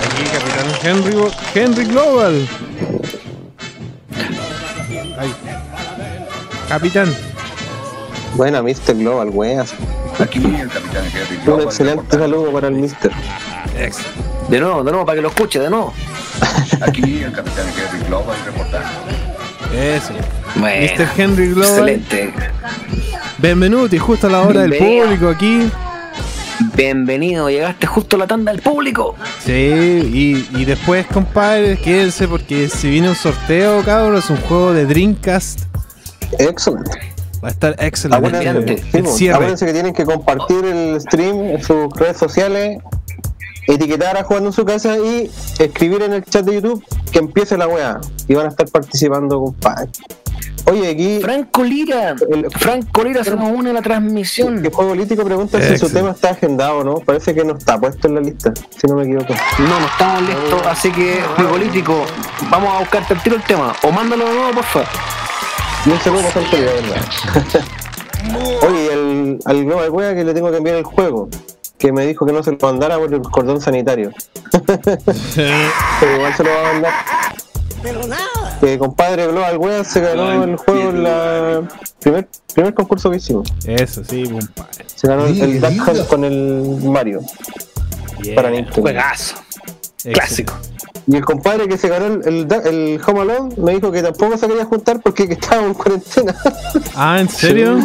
Aquí, 0.00 0.24
Capitán 0.32 0.70
Henry, 0.82 1.14
Henry 1.54 1.84
Global. 1.84 2.48
Capitán. 6.70 7.33
Buena, 8.34 8.62
Mr. 8.62 8.94
Global, 8.96 9.30
weas. 9.30 9.72
Aquí 10.18 10.38
el 10.38 10.68
capitán 10.68 11.04
Henry 11.06 11.36
Un 11.38 11.44
Global. 11.44 11.64
excelente 11.64 12.18
saludo 12.18 12.52
para 12.52 12.68
el 12.68 12.74
Mister. 12.74 13.10
De 14.48 14.60
nuevo, 14.60 14.82
de 14.84 14.90
nuevo, 14.90 15.06
para 15.06 15.16
que 15.16 15.22
lo 15.22 15.28
escuche, 15.28 15.58
de 15.58 15.70
nuevo. 15.70 15.92
Aquí 16.80 17.22
el 17.22 17.32
capitán 17.32 17.66
Henry 17.68 18.06
Global 18.06 18.36
reportando. 18.44 18.88
Eso. 19.72 20.12
Bueno, 20.56 20.92
Mr. 20.96 21.08
Henry 21.20 21.48
Global. 21.48 21.88
excelente. 21.88 22.32
Benvenuti, 23.38 23.98
justo 23.98 24.26
a 24.26 24.30
la 24.30 24.42
hora 24.42 24.62
del 24.62 24.76
público 24.76 25.28
aquí. 25.28 25.70
Bienvenido, 26.76 27.48
llegaste 27.50 27.86
justo 27.86 28.16
a 28.16 28.20
la 28.20 28.26
tanda 28.26 28.52
del 28.52 28.60
público. 28.62 29.14
Sí, 29.44 29.52
y, 29.52 30.48
y 30.60 30.64
después, 30.64 31.06
compadre, 31.06 31.76
quédense 31.78 32.26
porque 32.28 32.68
si 32.68 32.90
viene 32.90 33.08
un 33.10 33.16
sorteo, 33.16 33.82
cabrón, 33.82 34.16
es 34.16 34.28
un 34.30 34.36
juego 34.38 34.72
de 34.72 34.86
Dreamcast. 34.86 35.60
Excelente. 36.38 37.13
Va 37.44 37.48
a 37.48 37.50
estar 37.50 37.76
excelente. 37.78 38.82
Sí. 39.14 39.28
Acuérdense 39.28 39.66
que 39.66 39.74
tienen 39.74 39.92
que 39.92 40.06
compartir 40.06 40.64
el 40.64 40.98
stream 40.98 41.40
en 41.44 41.62
sus 41.62 41.92
redes 41.94 42.16
sociales, 42.16 42.78
etiquetar 43.66 44.16
a 44.16 44.24
jugando 44.24 44.48
en 44.48 44.54
su 44.54 44.64
casa 44.64 44.96
y 44.96 45.30
escribir 45.58 46.00
en 46.00 46.14
el 46.14 46.24
chat 46.24 46.46
de 46.46 46.54
YouTube 46.54 46.82
que 47.12 47.18
empiece 47.18 47.58
la 47.58 47.68
weá. 47.68 48.00
Y 48.28 48.34
van 48.34 48.46
a 48.46 48.48
estar 48.48 48.66
participando, 48.70 49.38
compadre. 49.38 49.90
Oye, 50.70 50.88
aquí 50.88 51.18
Franco 51.20 51.62
Lira. 51.62 52.16
el, 52.30 52.50
Franco 52.50 53.04
Lira 53.04 53.22
se 53.22 53.36
nos 53.36 53.50
une 53.50 53.68
a 53.68 53.72
la 53.74 53.82
transmisión. 53.82 54.64
el 54.64 54.72
juego 54.72 54.92
político 54.92 55.22
pregunta 55.22 55.60
si 55.60 55.76
su 55.76 55.90
tema 55.90 56.12
está 56.12 56.30
agendado 56.30 56.78
o 56.78 56.84
no. 56.84 56.94
Parece 56.94 57.34
que 57.34 57.44
no 57.44 57.58
está 57.58 57.78
puesto 57.78 58.08
en 58.08 58.14
la 58.14 58.22
lista, 58.22 58.54
si 58.70 58.86
no 58.86 58.96
me 58.96 59.02
equivoco. 59.02 59.34
No, 59.58 59.80
no 59.80 59.86
estamos 59.86 60.22
listos, 60.22 60.66
así 60.66 60.90
que, 60.90 61.20
juego 61.36 61.50
político, 61.50 62.06
vamos 62.48 62.74
a 62.74 62.78
buscarte 62.78 63.12
el 63.12 63.20
tiro 63.20 63.36
el 63.36 63.42
tema. 63.42 63.74
O 63.82 63.92
mándalo 63.92 64.24
de 64.24 64.34
nuevo, 64.34 64.52
por 64.52 64.64
favor. 64.64 64.88
Y 65.86 65.90
un 65.90 66.00
segundo 66.00 66.24
bastante 66.24 66.56
de 66.56 66.64
verdad. 66.64 67.04
Oye, 68.66 68.92
el, 68.92 69.38
al 69.44 69.64
Global 69.64 69.90
Wea 69.90 70.14
que 70.14 70.24
le 70.24 70.32
tengo 70.32 70.50
que 70.50 70.56
enviar 70.56 70.76
el 70.76 70.84
juego, 70.84 71.28
que 71.78 71.92
me 71.92 72.06
dijo 72.06 72.24
que 72.24 72.32
no 72.32 72.42
se 72.42 72.52
lo 72.52 72.58
mandara 72.60 72.98
por 72.98 73.12
el 73.12 73.20
cordón 73.20 73.60
sanitario. 73.60 74.10
Pero 75.34 76.16
igual 76.16 76.34
se 76.34 76.44
lo 76.44 76.50
va 76.50 76.70
a 76.70 76.72
mandar. 76.72 76.92
Que 78.60 78.78
compadre 78.78 79.26
Global 79.26 79.58
Wea 79.58 79.84
se 79.84 80.00
ganó 80.00 80.44
el 80.44 80.56
juego 80.56 80.90
en 80.90 81.02
la 81.02 81.62
primer, 82.00 82.28
primer 82.54 82.72
concurso 82.72 83.10
que 83.10 83.18
hicimos. 83.18 83.52
Eso, 83.66 84.02
sí, 84.04 84.24
compadre. 84.24 84.86
Se 84.86 85.06
ganó 85.06 85.26
el, 85.26 85.38
el 85.38 85.60
Duck 85.60 85.88
Hunt 85.88 86.06
con 86.06 86.24
el 86.24 86.78
Mario 86.82 87.20
para 88.34 88.50
Nintendo. 88.50 88.80
Juegazo. 88.80 89.36
Clásico. 90.12 90.54
Y 91.06 91.16
el 91.16 91.24
compadre 91.24 91.68
que 91.68 91.76
se 91.76 91.88
ganó 91.88 92.06
el, 92.06 92.22
el, 92.26 92.52
el 92.66 93.00
Home 93.06 93.20
Alone 93.20 93.54
me 93.58 93.74
dijo 93.74 93.92
que 93.92 94.02
tampoco 94.02 94.38
se 94.38 94.46
quería 94.46 94.64
juntar 94.64 95.00
porque 95.00 95.26
que 95.28 95.34
estaba 95.34 95.64
en 95.64 95.74
cuarentena. 95.74 96.34
Ah, 96.96 97.20
¿en 97.20 97.28
serio? 97.28 97.80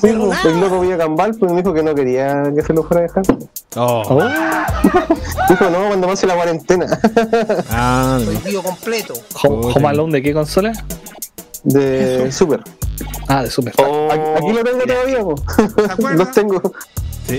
Sí, 0.00 0.12
pues, 0.12 0.44
el 0.44 0.60
loco 0.60 0.80
Villa 0.80 0.98
Cambal 0.98 1.34
pues, 1.34 1.52
me 1.52 1.62
dijo 1.62 1.72
que 1.72 1.82
no 1.82 1.94
quería 1.94 2.52
que 2.54 2.62
se 2.62 2.72
lo 2.72 2.82
fuera 2.82 3.00
a 3.00 3.02
dejar. 3.02 3.22
Oh. 3.76 4.02
Dijo, 5.48 5.70
no, 5.70 5.86
cuando 5.88 6.06
pase 6.08 6.26
la 6.26 6.34
cuarentena. 6.34 6.86
Ah, 7.70 8.18
no. 8.20 8.26
Prohibido 8.26 8.62
completo. 8.62 9.14
Home, 9.42 9.72
Home 9.74 9.88
Alone 9.88 10.12
de 10.14 10.22
qué 10.22 10.32
consola? 10.32 10.72
De 11.62 12.30
Super. 12.32 12.62
Ah, 13.28 13.42
de 13.42 13.50
Super. 13.50 13.74
Aquí, 13.74 14.22
aquí 14.36 14.52
lo 14.52 14.64
tengo 14.64 14.84
todavía, 14.84 15.20
po. 15.20 15.34
Los 16.14 16.30
tengo. 16.32 16.60
Sí. 17.28 17.38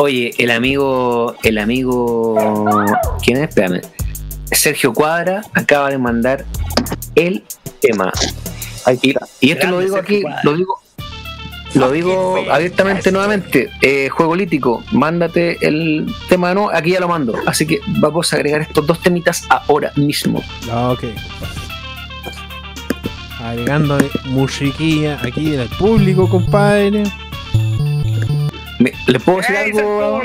Oye, 0.00 0.32
el 0.38 0.50
amigo, 0.52 1.34
el 1.42 1.58
amigo, 1.58 2.36
¿quién 3.22 3.38
es? 3.38 3.48
Espérame. 3.48 3.80
Sergio 4.52 4.92
Cuadra 4.94 5.42
acaba 5.54 5.90
de 5.90 5.98
mandar 5.98 6.44
el 7.16 7.42
tema. 7.80 8.12
Ahí 8.86 8.98
Y, 9.02 9.10
está. 9.10 9.26
y 9.40 9.50
esto 9.50 9.66
lo 9.66 9.80
digo 9.80 9.96
Sergio 9.96 10.16
aquí, 10.18 10.22
Cuadra. 10.22 10.40
lo 10.44 10.54
digo, 10.56 10.80
lo 11.74 11.90
digo 11.90 12.36
abiertamente 12.50 13.10
nuevamente. 13.10 13.70
Eh, 13.82 14.08
Juego 14.08 14.36
Lítico, 14.36 14.84
mándate 14.92 15.58
el 15.66 16.06
tema 16.28 16.50
de 16.50 16.54
nuevo, 16.54 16.70
aquí 16.72 16.92
ya 16.92 17.00
lo 17.00 17.08
mando. 17.08 17.34
Así 17.46 17.66
que 17.66 17.80
vamos 18.00 18.32
a 18.32 18.36
agregar 18.36 18.60
estos 18.60 18.86
dos 18.86 19.00
temitas 19.02 19.44
ahora 19.66 19.92
mismo. 19.96 20.42
Ah, 20.70 20.90
ok. 20.92 21.04
Agregando 23.40 23.98
musiquilla 24.26 25.18
aquí 25.22 25.50
del 25.50 25.68
público, 25.70 26.28
compadre. 26.28 27.02
Me- 28.78 28.92
¿Le 29.06 29.18
puedo 29.20 29.38
decir 29.38 29.56
algo? 29.56 30.20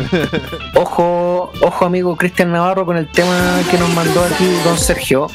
Ojo, 0.76 1.52
ojo 1.60 1.84
amigo 1.84 2.16
Cristian 2.16 2.52
Navarro 2.52 2.86
con 2.86 2.96
el 2.96 3.06
tema 3.08 3.60
que 3.70 3.76
nos 3.76 3.90
mandó 3.90 4.24
aquí 4.24 4.46
don 4.64 4.78
Sergio. 4.78 5.26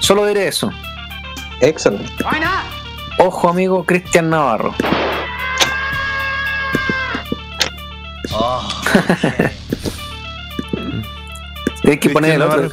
Solo 0.00 0.26
diré 0.26 0.48
eso. 0.48 0.72
Excelente. 1.60 2.10
Ojo 3.18 3.48
amigo 3.48 3.84
Cristian 3.84 4.30
Navarro. 4.30 4.74
Tienes 11.82 12.00
que 12.00 12.10
poner 12.10 12.32
el 12.34 12.42
otro. 12.42 12.70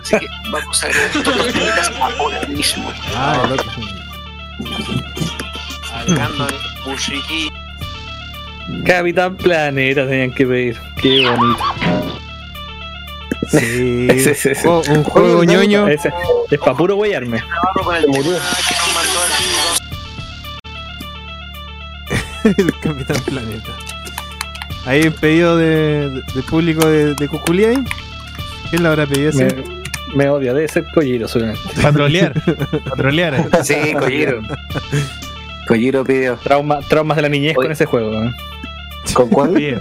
Así 0.00 0.18
que 0.18 0.26
vamos 0.50 0.82
a 0.82 0.86
agregar 0.86 1.06
estos 1.14 1.24
dos 1.24 1.90
ahora 2.18 2.46
mismo. 2.48 2.92
Ah, 3.14 3.42
el 3.50 3.56
Capitán 8.86 9.36
Planeta 9.36 10.06
tenían 10.06 10.32
que 10.32 10.46
pedir. 10.46 10.78
Qué 11.00 11.26
bonito. 11.28 11.58
Sí. 13.50 14.08
Sí, 14.20 14.34
sí, 14.34 14.54
sí. 14.54 14.66
Oh, 14.66 14.82
un 14.88 15.04
juego 15.04 15.38
Oye, 15.40 15.52
ñoño. 15.54 15.86
Ese- 15.88 16.10
es 16.50 16.58
para 16.58 16.74
puro 16.76 16.96
huellarme. 16.96 17.38
Navarro 17.40 17.84
con 17.84 17.96
el 22.44 22.72
Capitán 22.80 23.16
Planeta. 23.24 23.72
Ahí 24.86 25.00
el 25.02 25.12
pedido 25.12 25.56
de, 25.56 26.22
público 26.50 26.86
de, 26.86 27.14
de 27.14 27.28
Cuculiay. 27.28 27.76
¿Quién 28.70 28.82
lo 28.82 28.90
habrá 28.90 29.06
pedido 29.06 29.30
ese? 29.30 29.46
Me, 29.46 29.54
me 30.14 30.28
odia, 30.28 30.52
debe 30.52 30.68
ser 30.68 30.84
Colliro 30.92 31.26
solamente. 31.26 31.62
Patrolear. 31.80 32.34
Patrolear. 32.90 33.34
eh. 33.34 33.46
Sí, 33.62 33.94
Colliro. 33.98 34.42
Colliro 35.66 36.04
pidió. 36.04 36.36
Trauma, 36.36 36.80
traumas 36.88 37.16
de 37.16 37.22
la 37.22 37.28
niñez 37.28 37.56
Oye. 37.56 37.66
con 37.66 37.72
ese 37.72 37.86
juego. 37.86 38.22
¿eh? 38.22 38.32
¿Con 39.14 39.28
cuál? 39.28 39.50
Bien. 39.50 39.80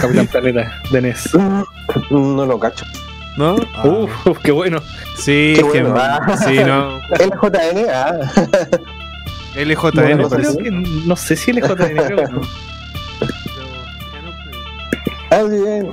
Capitán 0.00 0.26
Planeta 0.28 0.80
de 0.90 1.00
NES. 1.02 1.30
No 2.10 2.46
lo 2.46 2.58
cacho. 2.58 2.84
¿No? 3.36 3.56
Ah, 3.74 3.86
Uf, 3.88 4.26
uf, 4.28 4.38
qué 4.38 4.52
bueno. 4.52 4.80
sí, 5.16 5.54
qué 5.56 5.62
que- 5.72 5.82
bueno. 5.82 5.94
Ah. 5.98 6.36
sí, 6.46 6.58
no. 6.64 6.98
LJN, 7.18 7.86
ah. 7.92 8.20
LJN, 9.56 10.18
No. 10.18 10.28
Creo 10.30 10.56
que, 10.56 10.70
no 10.70 11.16
sé 11.16 11.34
si 11.36 11.50
el 11.50 11.60
JN 11.60 11.96
creo 11.96 12.16
que 12.16 12.32
no. 12.32 12.40
Ah, 15.30 15.42
bien. 15.42 15.90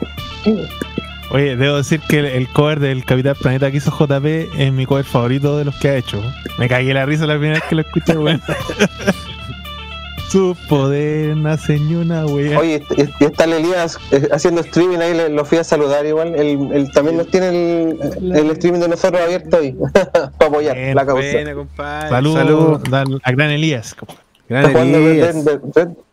Oye, 1.33 1.55
debo 1.55 1.77
decir 1.77 2.01
que 2.09 2.19
el, 2.19 2.25
el 2.25 2.47
cover 2.49 2.79
del 2.79 3.05
Capitán 3.05 3.35
Planeta 3.41 3.71
que 3.71 3.77
hizo 3.77 3.91
JP 3.91 4.25
es 4.59 4.73
mi 4.73 4.85
cover 4.85 5.05
favorito 5.05 5.57
de 5.57 5.65
los 5.65 5.75
que 5.77 5.89
ha 5.89 5.95
hecho. 5.95 6.21
Me 6.57 6.67
cagué 6.67 6.93
la 6.93 7.05
risa 7.05 7.25
la 7.25 7.33
primera 7.35 7.55
vez 7.59 7.63
que 7.69 7.75
lo 7.75 7.81
escuché, 7.81 8.17
weón. 8.17 8.41
Su 10.29 10.55
poder 10.69 11.35
nace 11.35 11.75
en 11.75 11.93
una 11.95 12.25
wea. 12.25 12.57
Oye, 12.57 12.81
y, 12.95 13.01
y 13.01 13.25
está 13.25 13.43
el 13.43 13.51
Elías 13.53 13.97
eh, 14.11 14.29
haciendo 14.31 14.61
streaming 14.61 14.99
ahí, 14.99 15.13
le- 15.13 15.27
lo 15.27 15.43
fui 15.43 15.57
a 15.57 15.63
saludar 15.65 16.05
igual. 16.05 16.35
Él, 16.35 16.69
él 16.73 16.89
también 16.93 17.17
nos 17.17 17.27
tiene 17.27 17.49
el, 17.49 17.97
el 18.33 18.49
streaming 18.51 18.79
de 18.79 18.87
nosotros 18.87 19.21
abierto 19.21 19.57
ahí 19.57 19.75
para 19.93 20.31
apoyar 20.47 20.75
Bien, 20.77 20.95
la 20.95 21.05
causa. 21.05 21.21
Buena, 21.33 21.53
compadre. 21.53 22.09
Saludos 22.09 22.37
Salud. 22.39 22.79
dan- 22.89 23.19
a 23.23 23.31
Gran 23.31 23.49
Elías. 23.49 23.93
Gran 24.47 24.73
Elías. 24.77 25.35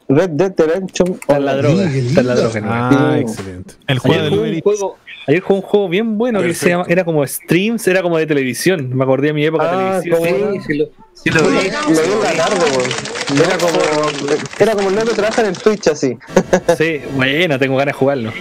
Red, 0.09 0.31
Dead 0.31 0.53
Redemption. 0.57 1.09
Está 1.21 1.37
en 1.37 1.45
la 1.45 1.57
droga. 1.57 1.85
Está 1.85 2.21
en 2.21 2.27
la 2.27 2.35
droga. 2.35 2.61
Ah, 2.65 3.13
Sí. 3.17 3.21
excelente. 3.21 3.75
El 3.87 3.99
juego 3.99 4.15
Ayer 4.21 4.31
del 4.41 4.61
juego, 4.63 4.97
ayer 5.27 5.41
jugué 5.43 5.61
un 5.61 5.63
juego 5.67 5.89
bien 5.91 6.17
bueno 6.19 6.41
que 6.43 6.55
se 6.55 6.71
llama, 6.71 6.85
era 6.89 7.05
como 7.05 7.27
streams, 7.27 7.87
era 7.89 8.01
como 8.03 8.17
de 8.17 8.27
televisión. 8.27 8.95
Me 8.97 9.05
acordé 9.05 9.29
de 9.29 9.33
mi 9.35 9.45
época 9.45 9.65
Ah, 9.71 10.01
de 10.01 10.11
televisión. 10.11 10.55
Sí, 10.55 10.61
sí 10.67 10.79
lo, 10.79 10.89
sí 11.13 11.31
lo 11.31 11.43
vi. 11.43 11.49
Lo 11.49 12.03
vi 12.03 12.13
en 12.13 12.23
la 12.23 12.33
tarde. 12.45 12.67
Era 13.45 13.59
como, 13.59 13.79
era 14.59 14.73
como 14.75 14.89
el 14.89 15.09
que 15.09 15.15
trabaja 15.15 15.43
en 15.43 15.49
el 15.49 15.59
Twitch 15.59 15.89
así. 15.89 16.17
Sí, 16.79 17.01
buena, 17.15 17.59
tengo 17.59 17.77
ganas 17.77 17.93
de 17.95 17.99
jugarlo. 17.99 18.33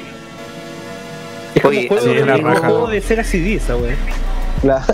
Es 1.53 1.61
como 1.61 1.69
Oye, 1.71 1.81
un 1.81 1.87
juego, 1.97 2.05
de, 2.13 2.25
raja. 2.43 2.59
juego 2.69 2.87
de 2.87 3.01
Sega 3.01 3.23
CD 3.25 3.55
esa 3.55 3.75
wea. 3.75 3.95
Claro, 4.61 4.85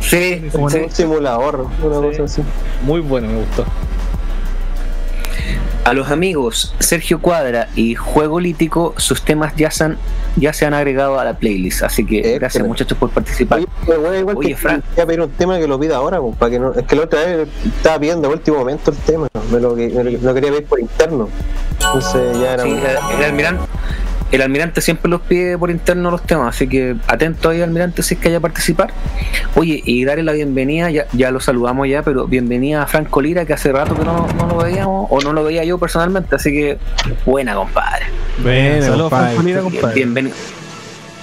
Sí, 0.00 0.42
como 0.52 0.70
sí. 0.70 0.78
un 0.78 0.90
simulador, 0.90 1.66
una 1.82 1.96
cosa 2.00 2.22
así. 2.24 2.42
Muy 2.82 3.00
bueno, 3.00 3.28
me 3.28 3.40
gustó. 3.40 3.66
A 5.88 5.94
los 5.94 6.10
amigos 6.10 6.74
Sergio 6.80 7.18
Cuadra 7.18 7.68
y 7.74 7.94
Juego 7.94 8.40
Lítico, 8.40 8.92
sus 8.98 9.22
temas 9.22 9.54
ya 9.56 9.70
se 9.70 9.84
han, 9.84 9.96
ya 10.36 10.52
se 10.52 10.66
han 10.66 10.74
agregado 10.74 11.18
a 11.18 11.24
la 11.24 11.38
playlist. 11.38 11.82
Así 11.82 12.04
que 12.04 12.16
Excelente. 12.18 12.38
gracias 12.40 12.66
muchachos 12.66 12.98
por 12.98 13.08
participar. 13.08 13.60
Oye, 13.60 13.66
bueno, 13.86 14.14
igual 14.14 14.36
Oye, 14.36 14.48
que 14.50 14.56
Fran. 14.56 14.84
voy 14.94 15.02
a 15.02 15.06
pedir 15.06 15.20
un 15.22 15.30
tema 15.30 15.58
que 15.58 15.66
lo 15.66 15.80
pida 15.80 15.96
ahora, 15.96 16.20
pues, 16.20 16.36
para 16.36 16.50
que 16.50 16.58
no, 16.58 16.74
es 16.74 16.84
que 16.84 16.94
la 16.94 17.02
otra 17.04 17.20
vez 17.24 17.48
estaba 17.64 17.98
pidiendo 17.98 18.28
a 18.28 18.32
último 18.32 18.58
momento 18.58 18.90
el 18.90 18.98
tema, 18.98 19.28
me 19.50 19.60
lo, 19.60 19.74
me 19.74 19.88
lo- 19.88 20.10
lo 20.10 20.34
quería 20.34 20.50
pedir 20.50 20.66
por 20.66 20.78
interno. 20.78 21.30
Entonces 21.72 22.38
ya 22.38 22.52
era 22.52 22.64
Sí, 22.64 22.70
un- 22.72 22.78
el, 22.80 22.96
el 23.18 23.24
almirante, 23.24 23.62
el 24.30 24.42
almirante 24.42 24.80
siempre 24.80 25.10
los 25.10 25.20
pide 25.22 25.56
por 25.56 25.70
interno 25.70 26.10
los 26.10 26.22
temas, 26.22 26.54
así 26.54 26.68
que 26.68 26.96
atento 27.06 27.48
ahí 27.50 27.62
almirante 27.62 28.02
si 28.02 28.14
es 28.14 28.20
que 28.20 28.28
haya 28.28 28.40
participar. 28.40 28.90
Oye, 29.54 29.80
y 29.84 30.04
darle 30.04 30.22
la 30.22 30.32
bienvenida, 30.32 30.90
ya, 30.90 31.06
ya 31.12 31.30
lo 31.30 31.40
saludamos 31.40 31.88
ya, 31.88 32.02
pero 32.02 32.26
bienvenida 32.26 32.82
a 32.82 32.86
Franco 32.86 33.20
Lira, 33.22 33.44
que 33.46 33.54
hace 33.54 33.72
rato 33.72 33.94
que 33.96 34.04
no, 34.04 34.26
no 34.36 34.46
lo 34.46 34.56
veíamos, 34.56 35.06
o 35.10 35.20
no 35.20 35.32
lo 35.32 35.44
veía 35.44 35.64
yo 35.64 35.78
personalmente, 35.78 36.36
así 36.36 36.50
que 36.50 36.78
buena 37.24 37.54
compadre. 37.54 38.06
Bueno, 38.42 38.82
Saludos, 38.84 39.02
compadre. 39.10 39.26
Franco 39.34 39.42
Lira, 39.48 39.60
compadre. 39.62 39.94
Bienvenido. 39.94 40.36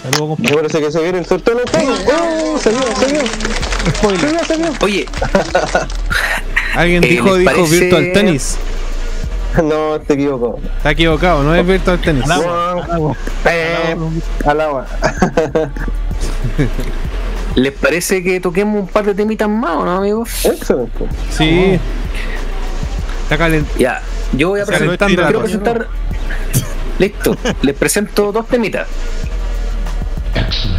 Saludos, 0.04 0.28
compadre. 0.38 0.56
Parece 0.56 0.80
que 0.82 0.92
se 0.92 1.02
viene 1.04 1.20
el 1.20 1.26
sorteo. 1.26 1.58
¡Oh! 1.58 2.58
¡Salió, 2.60 2.80
salió! 2.96 3.22
¡Salió, 4.20 4.40
salió! 4.46 4.68
Oye, 4.82 5.06
Alguien 6.76 7.04
Eh, 7.04 7.08
dijo, 7.08 7.30
¿les 7.30 7.40
dijo 7.40 7.52
parece- 7.52 7.80
Virtual 7.80 8.12
Tennis. 8.14 8.58
No, 9.64 10.00
te 10.02 10.14
equivoco. 10.14 10.60
Está 10.78 10.92
equivocado, 10.92 11.44
no 11.44 11.56
es 11.56 11.66
Virtual 11.66 12.00
Tennis. 12.00 12.26
Al 12.26 12.32
agua, 12.32 13.16
al 14.46 14.62
agua. 14.62 14.86
Eh. 16.58 16.68
¿les 17.56 17.72
parece 17.72 18.22
que 18.22 18.40
toquemos 18.40 18.82
un 18.82 18.88
par 18.88 19.06
de 19.06 19.16
temitas 19.16 19.50
más 19.50 19.78
o 19.78 19.86
no, 19.86 19.98
amigos? 19.98 20.46
Excelente. 20.46 21.08
Sí. 21.32 21.80
Está 23.24 23.38
calent... 23.38 23.68
Ya, 23.78 24.02
yo 24.34 24.50
voy 24.50 24.60
a 24.60 24.66
presentar, 24.66 25.08
quiero 25.08 25.42
presentar. 25.42 25.88
Listo, 27.00 27.36
les 27.62 27.76
presento 27.76 28.32
dos 28.32 28.48
temitas. 28.48 28.88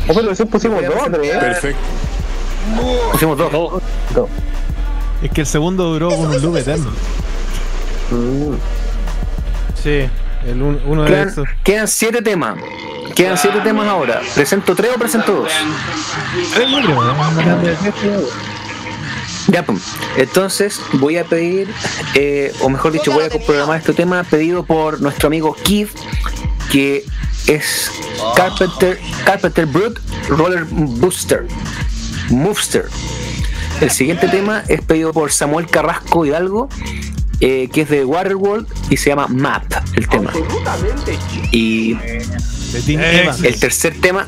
O 0.08 0.14
pero 0.14 0.28
recién 0.28 0.48
pusimos 0.48 0.84
dos, 0.84 1.10
tres. 1.12 1.36
Perfecto. 1.36 1.80
Pusimos 3.12 3.38
dos. 3.38 3.82
Es 5.22 5.30
que 5.30 5.40
el 5.40 5.46
segundo 5.46 5.84
duró 5.92 6.10
con 6.10 6.26
un 6.26 6.42
loop 6.42 6.56
eterno. 6.56 6.90
Mm. 8.10 8.54
Sí, 9.82 10.08
el 10.46 10.62
un- 10.62 10.80
uno 10.86 11.02
de 11.02 11.10
Quedan, 11.10 11.28
esos. 11.28 11.48
quedan 11.64 11.88
siete 11.88 12.22
temas. 12.22 12.56
Quedan 13.14 13.38
siete 13.38 13.60
temas 13.60 13.86
ahora. 13.88 14.20
¿Presento 14.34 14.74
tres 14.74 14.90
o 14.94 14.98
presento 14.98 15.32
dos? 15.32 15.52
Tres. 16.54 16.68
Ya, 19.48 19.64
pues. 19.64 19.80
Entonces 20.16 20.80
voy 20.94 21.18
a 21.18 21.24
pedir, 21.24 21.68
eh, 22.14 22.52
o 22.60 22.68
mejor 22.68 22.92
dicho, 22.92 23.12
voy 23.12 23.24
a 23.24 23.28
programar 23.28 23.78
este 23.78 23.92
tema 23.92 24.24
pedido 24.24 24.64
por 24.64 25.00
nuestro 25.00 25.28
amigo 25.28 25.54
Keith, 25.64 25.90
que 26.70 27.04
es 27.46 27.90
Carpenter, 28.34 28.98
Carpenter 29.24 29.66
Brute 29.66 30.00
Roller 30.28 30.64
Booster, 30.68 31.46
Movester. 32.30 32.86
El 33.80 33.90
siguiente 33.90 34.26
tema 34.28 34.64
es 34.68 34.80
pedido 34.82 35.12
por 35.12 35.30
Samuel 35.30 35.68
Carrasco 35.68 36.24
Hidalgo, 36.26 36.68
eh, 37.40 37.68
que 37.72 37.82
es 37.82 37.88
de 37.90 38.04
Waterworld 38.04 38.66
y 38.90 38.96
se 38.96 39.10
llama 39.10 39.26
Map, 39.28 39.64
el 39.94 40.08
tema. 40.08 40.32
Y 41.52 41.92
Eh, 42.74 43.30
el 43.44 43.58
tercer 43.60 43.94
tema, 44.00 44.26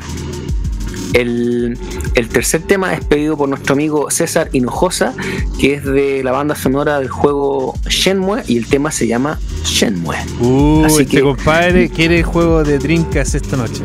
el, 1.13 1.77
el 2.15 2.29
tercer 2.29 2.61
tema 2.61 2.93
es 2.93 3.03
pedido 3.03 3.35
por 3.37 3.49
nuestro 3.49 3.73
amigo 3.73 4.09
César 4.11 4.49
Hinojosa, 4.53 5.13
que 5.59 5.73
es 5.75 5.83
de 5.85 6.23
la 6.23 6.31
banda 6.31 6.55
sonora 6.55 6.99
del 6.99 7.09
juego 7.09 7.75
Shenmue 7.89 8.43
y 8.47 8.57
el 8.57 8.65
tema 8.67 8.91
se 8.91 9.07
llama 9.07 9.39
Shenmue. 9.65 10.15
Uh, 10.39 10.83
Así 10.85 11.01
este 11.03 11.17
que- 11.17 11.21
compadre 11.21 11.89
quiere 11.89 12.23
juego 12.23 12.63
de 12.63 12.79
Dreamcast 12.79 13.35
esta 13.35 13.57
noche. 13.57 13.83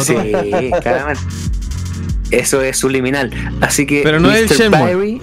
Sí, 0.00 0.14
claramente. 0.82 1.22
Eso 2.30 2.60
es 2.62 2.76
subliminal. 2.76 3.30
Así 3.60 3.86
que 3.86 4.02
Pero 4.02 4.20
no 4.20 4.30
es 4.30 4.50
el. 4.50 4.56
Shenmue. 4.56 4.94
Byrie, 4.94 5.20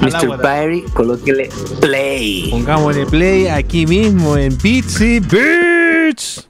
Mr. 0.00 0.36
Byrie, 0.40 0.84
colóquele 0.94 1.48
play. 1.80 2.48
Pongámosle 2.50 3.06
play 3.06 3.48
aquí 3.48 3.86
mismo 3.86 4.36
en 4.36 4.56
Beatsy 4.58 5.20
Beats. 5.20 6.48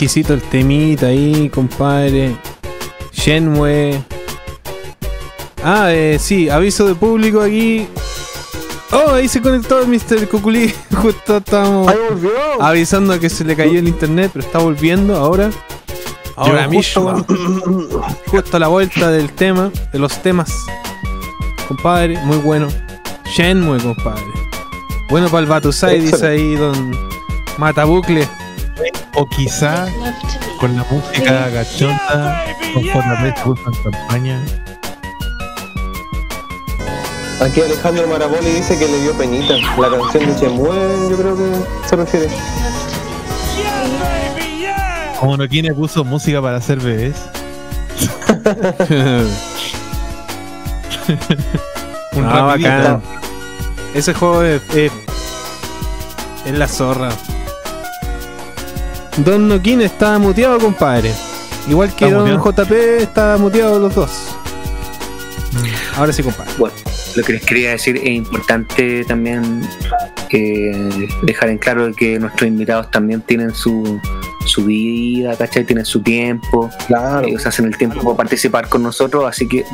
Exquisito 0.00 0.32
el 0.32 0.40
temita 0.40 1.08
ahí, 1.08 1.50
compadre. 1.50 2.34
Shenmue. 3.12 4.02
Ah, 5.62 5.92
eh, 5.92 6.16
sí, 6.18 6.48
aviso 6.48 6.86
de 6.86 6.94
público 6.94 7.42
aquí. 7.42 7.86
Oh, 8.92 9.10
ahí 9.10 9.28
se 9.28 9.42
conectó 9.42 9.86
Mr. 9.86 10.26
Cuculí. 10.26 10.72
Justo 11.02 11.36
estábamos 11.36 11.86
¡Ahí 11.88 11.98
volvió! 12.08 12.30
avisando 12.62 13.20
que 13.20 13.28
se 13.28 13.44
le 13.44 13.54
cayó 13.54 13.78
el 13.78 13.88
internet, 13.88 14.30
pero 14.32 14.46
está 14.46 14.58
volviendo 14.58 15.16
ahora. 15.16 15.50
Ahora 16.34 16.66
mismo. 16.66 17.22
Justo 18.26 18.56
a 18.56 18.60
la 18.60 18.68
vuelta 18.68 19.10
del 19.10 19.30
tema, 19.30 19.70
de 19.92 19.98
los 19.98 20.22
temas. 20.22 20.50
Compadre, 21.68 22.18
muy 22.24 22.38
bueno. 22.38 22.68
Shenmue, 23.36 23.78
compadre. 23.82 24.24
Bueno 25.10 25.28
para 25.28 25.40
el 25.42 25.46
Batusai, 25.46 26.00
dice 26.00 26.26
ahí 26.26 26.54
don 26.54 26.96
Matabucle. 27.58 28.26
O 29.20 29.26
quizá 29.26 29.86
con 30.58 30.74
la 30.74 30.82
música 30.90 31.50
gachonda, 31.50 32.42
con 32.72 32.82
JP 32.82 33.36
se 33.36 33.42
puso 33.44 33.62
en 33.66 33.74
campaña. 33.82 34.42
Aquí 37.42 37.60
Alejandro 37.60 38.06
Maraboli 38.06 38.50
dice 38.50 38.78
que 38.78 38.88
le 38.88 38.98
dio 39.02 39.12
penita. 39.12 39.56
La 39.78 39.90
canción 39.90 40.26
de 40.26 40.36
Chemue, 40.40 41.10
yo 41.10 41.18
creo 41.18 41.36
que 41.36 41.52
se 41.86 41.96
refiere. 41.96 42.30
Como 45.18 45.36
no 45.36 45.46
quien 45.46 45.74
puso 45.74 46.02
música 46.02 46.40
para 46.40 46.56
hacer 46.56 46.78
bebés. 46.78 47.16
Un 52.16 52.24
rapidito. 52.24 52.70
bacán. 52.70 53.02
Ese 53.92 54.14
juego 54.14 54.42
es, 54.44 54.62
es, 54.74 54.90
es 56.46 56.54
la 56.58 56.66
zorra. 56.66 57.10
Don 59.24 59.48
Noquín 59.48 59.80
está 59.80 60.18
muteado, 60.18 60.58
compadre. 60.58 61.12
Igual 61.68 61.94
que 61.94 62.06
¿Está 62.06 62.16
Don 62.16 62.30
muteado? 62.30 62.64
JP 62.64 62.72
está 63.02 63.36
muteado 63.38 63.78
los 63.78 63.94
dos. 63.94 64.10
Ahora 65.96 66.12
sí, 66.12 66.22
compadre. 66.22 66.52
Bueno, 66.58 66.74
lo 67.16 67.22
que 67.22 67.32
les 67.34 67.42
quería 67.42 67.70
decir 67.70 67.96
es 67.96 68.08
importante 68.08 69.04
también 69.04 69.68
eh, 70.30 71.08
dejar 71.22 71.48
en 71.50 71.58
claro 71.58 71.92
que 71.94 72.18
nuestros 72.18 72.48
invitados 72.48 72.90
también 72.90 73.20
tienen 73.20 73.54
su, 73.54 74.00
su 74.46 74.64
vida, 74.64 75.36
¿cachai? 75.36 75.64
Tienen 75.64 75.84
su 75.84 76.00
tiempo. 76.02 76.70
Claro. 76.86 77.26
Ellos 77.26 77.44
hacen 77.46 77.66
el 77.66 77.76
tiempo 77.76 78.00
para 78.02 78.16
participar 78.16 78.68
con 78.68 78.82
nosotros, 78.82 79.24
así 79.28 79.46
que 79.48 79.64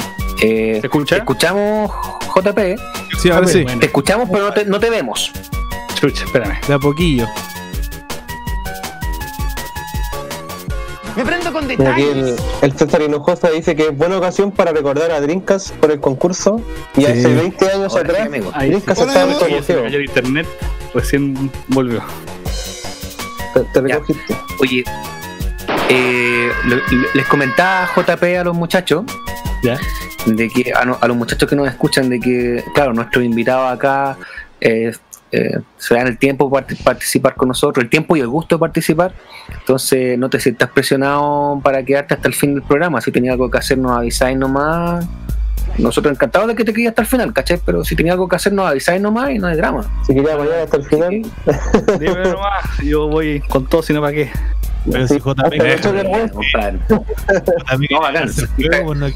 eh, 0.41 0.78
¿Se 0.81 0.86
escucha? 0.86 1.16
te 1.16 1.20
escuchamos, 1.20 1.91
JP. 2.34 2.58
Sí, 3.18 3.31
ahora 3.31 3.47
sí. 3.47 3.65
Te 3.78 3.86
escuchamos, 3.86 4.28
pero 4.31 4.47
no 4.47 4.52
te, 4.52 4.65
no 4.65 4.81
te 4.81 4.91
vemos. 4.91 5.31
Chucha, 5.94 6.25
espérame. 6.25 6.58
De 6.66 6.75
a 6.75 6.78
poquillo. 6.78 7.26
El, 11.70 12.36
el 12.62 12.73
César 12.78 13.03
Hinojosa 13.03 13.51
dice 13.51 13.75
que 13.77 13.89
es 13.89 13.97
buena 13.97 14.19
ocasión 14.19 14.51
para 14.53 14.73
recordar 14.73 15.11
a 15.11 15.20
Drinkas 15.20 15.73
por 15.81 15.91
el 15.91 16.01
concurso. 16.01 16.61
Y 16.97 17.01
Sí. 17.03 17.07
hace 17.07 17.35
20 17.35 17.70
años 17.70 17.93
Ahora 17.97 18.15
sí, 18.15 18.20
atrás. 18.23 18.53
Ahí 18.55 18.70
Drinkas 18.70 18.99
sí. 18.99 19.05
estaba 19.05 19.39
cayó 19.39 19.86
el 19.99 20.05
internet, 20.05 20.47
recién 20.95 21.51
volvió. 21.69 22.03
Te, 23.55 23.61
te 23.61 23.89
Ya. 23.89 23.95
recogiste. 23.97 24.36
Oye, 24.61 24.85
eh, 25.89 26.51
lo- 26.65 26.77
lo- 26.77 27.09
les 27.15 27.27
comentaba 27.27 27.89
JP 27.95 28.39
a 28.39 28.45
los 28.45 28.57
muchachos 28.57 29.05
¿Ya? 29.62 29.78
de 30.27 30.49
que 30.49 30.73
a, 30.75 30.85
no- 30.85 30.99
a 31.01 31.07
los 31.09 31.17
muchachos 31.17 31.49
que 31.49 31.57
nos 31.57 31.69
escuchan 31.69 32.09
de 32.09 32.19
que 32.20 32.65
claro 32.75 32.93
nuestros 32.93 33.25
invitados 33.25 33.73
acá 33.73 34.17
eh, 34.61 34.93
eh, 35.36 35.60
se 35.76 35.94
dan 35.94 36.06
el 36.06 36.18
tiempo 36.18 36.50
para 36.50 36.66
part- 36.66 36.82
participar 36.82 37.34
con 37.34 37.48
nosotros 37.48 37.82
el 37.84 37.90
tiempo 37.90 38.16
y 38.16 38.20
el 38.20 38.28
gusto 38.28 38.56
de 38.56 38.60
participar 38.60 39.12
entonces 39.60 40.18
no 40.18 40.31
te 40.31 40.40
sientas 40.40 40.70
presionado 40.70 41.60
para 41.62 41.82
quedarte 41.84 42.15
hasta 42.15 42.28
el 42.28 42.34
fin 42.34 42.55
del 42.55 42.62
programa 42.62 43.00
si 43.00 43.10
tenía 43.12 43.32
algo 43.32 43.50
que 43.50 43.58
hacer 43.58 43.78
nos 43.78 43.92
avisáis 43.98 44.36
nomás 44.36 45.06
nosotros 45.78 46.15
encantados 46.15 46.48
de 46.48 46.55
que 46.55 46.65
te 46.65 46.73
quedes 46.73 46.89
hasta 46.90 47.02
el 47.02 47.08
final 47.08 47.32
¿cachai? 47.32 47.60
pero 47.65 47.84
si 47.84 47.94
tenía 47.97 48.12
algo 48.12 48.28
que 48.28 48.36
hacer 48.36 48.52
nos 48.52 48.66
avisáis 48.70 49.00
nomás 49.00 49.31
y 49.31 49.39
no 49.39 49.47
hay 49.48 49.56
drama 49.56 49.82
Si 50.06 50.15
quería 50.15 50.36
mañana 50.36 50.62
hasta 50.65 50.76
el 50.78 50.84
final. 50.84 51.10
Dime 51.98 52.23
nomás, 52.31 52.78
yo 52.82 53.08
voy 53.08 53.40
con 53.48 53.66
todo, 53.66 53.82
sino 53.82 54.00
para 54.00 54.12
qué. 54.15 54.31
Pero 54.90 55.08
Sí. 55.08 55.15
si 55.15 55.20
JP. 55.20 55.52
JP 55.82 56.05
No, 58.98 59.06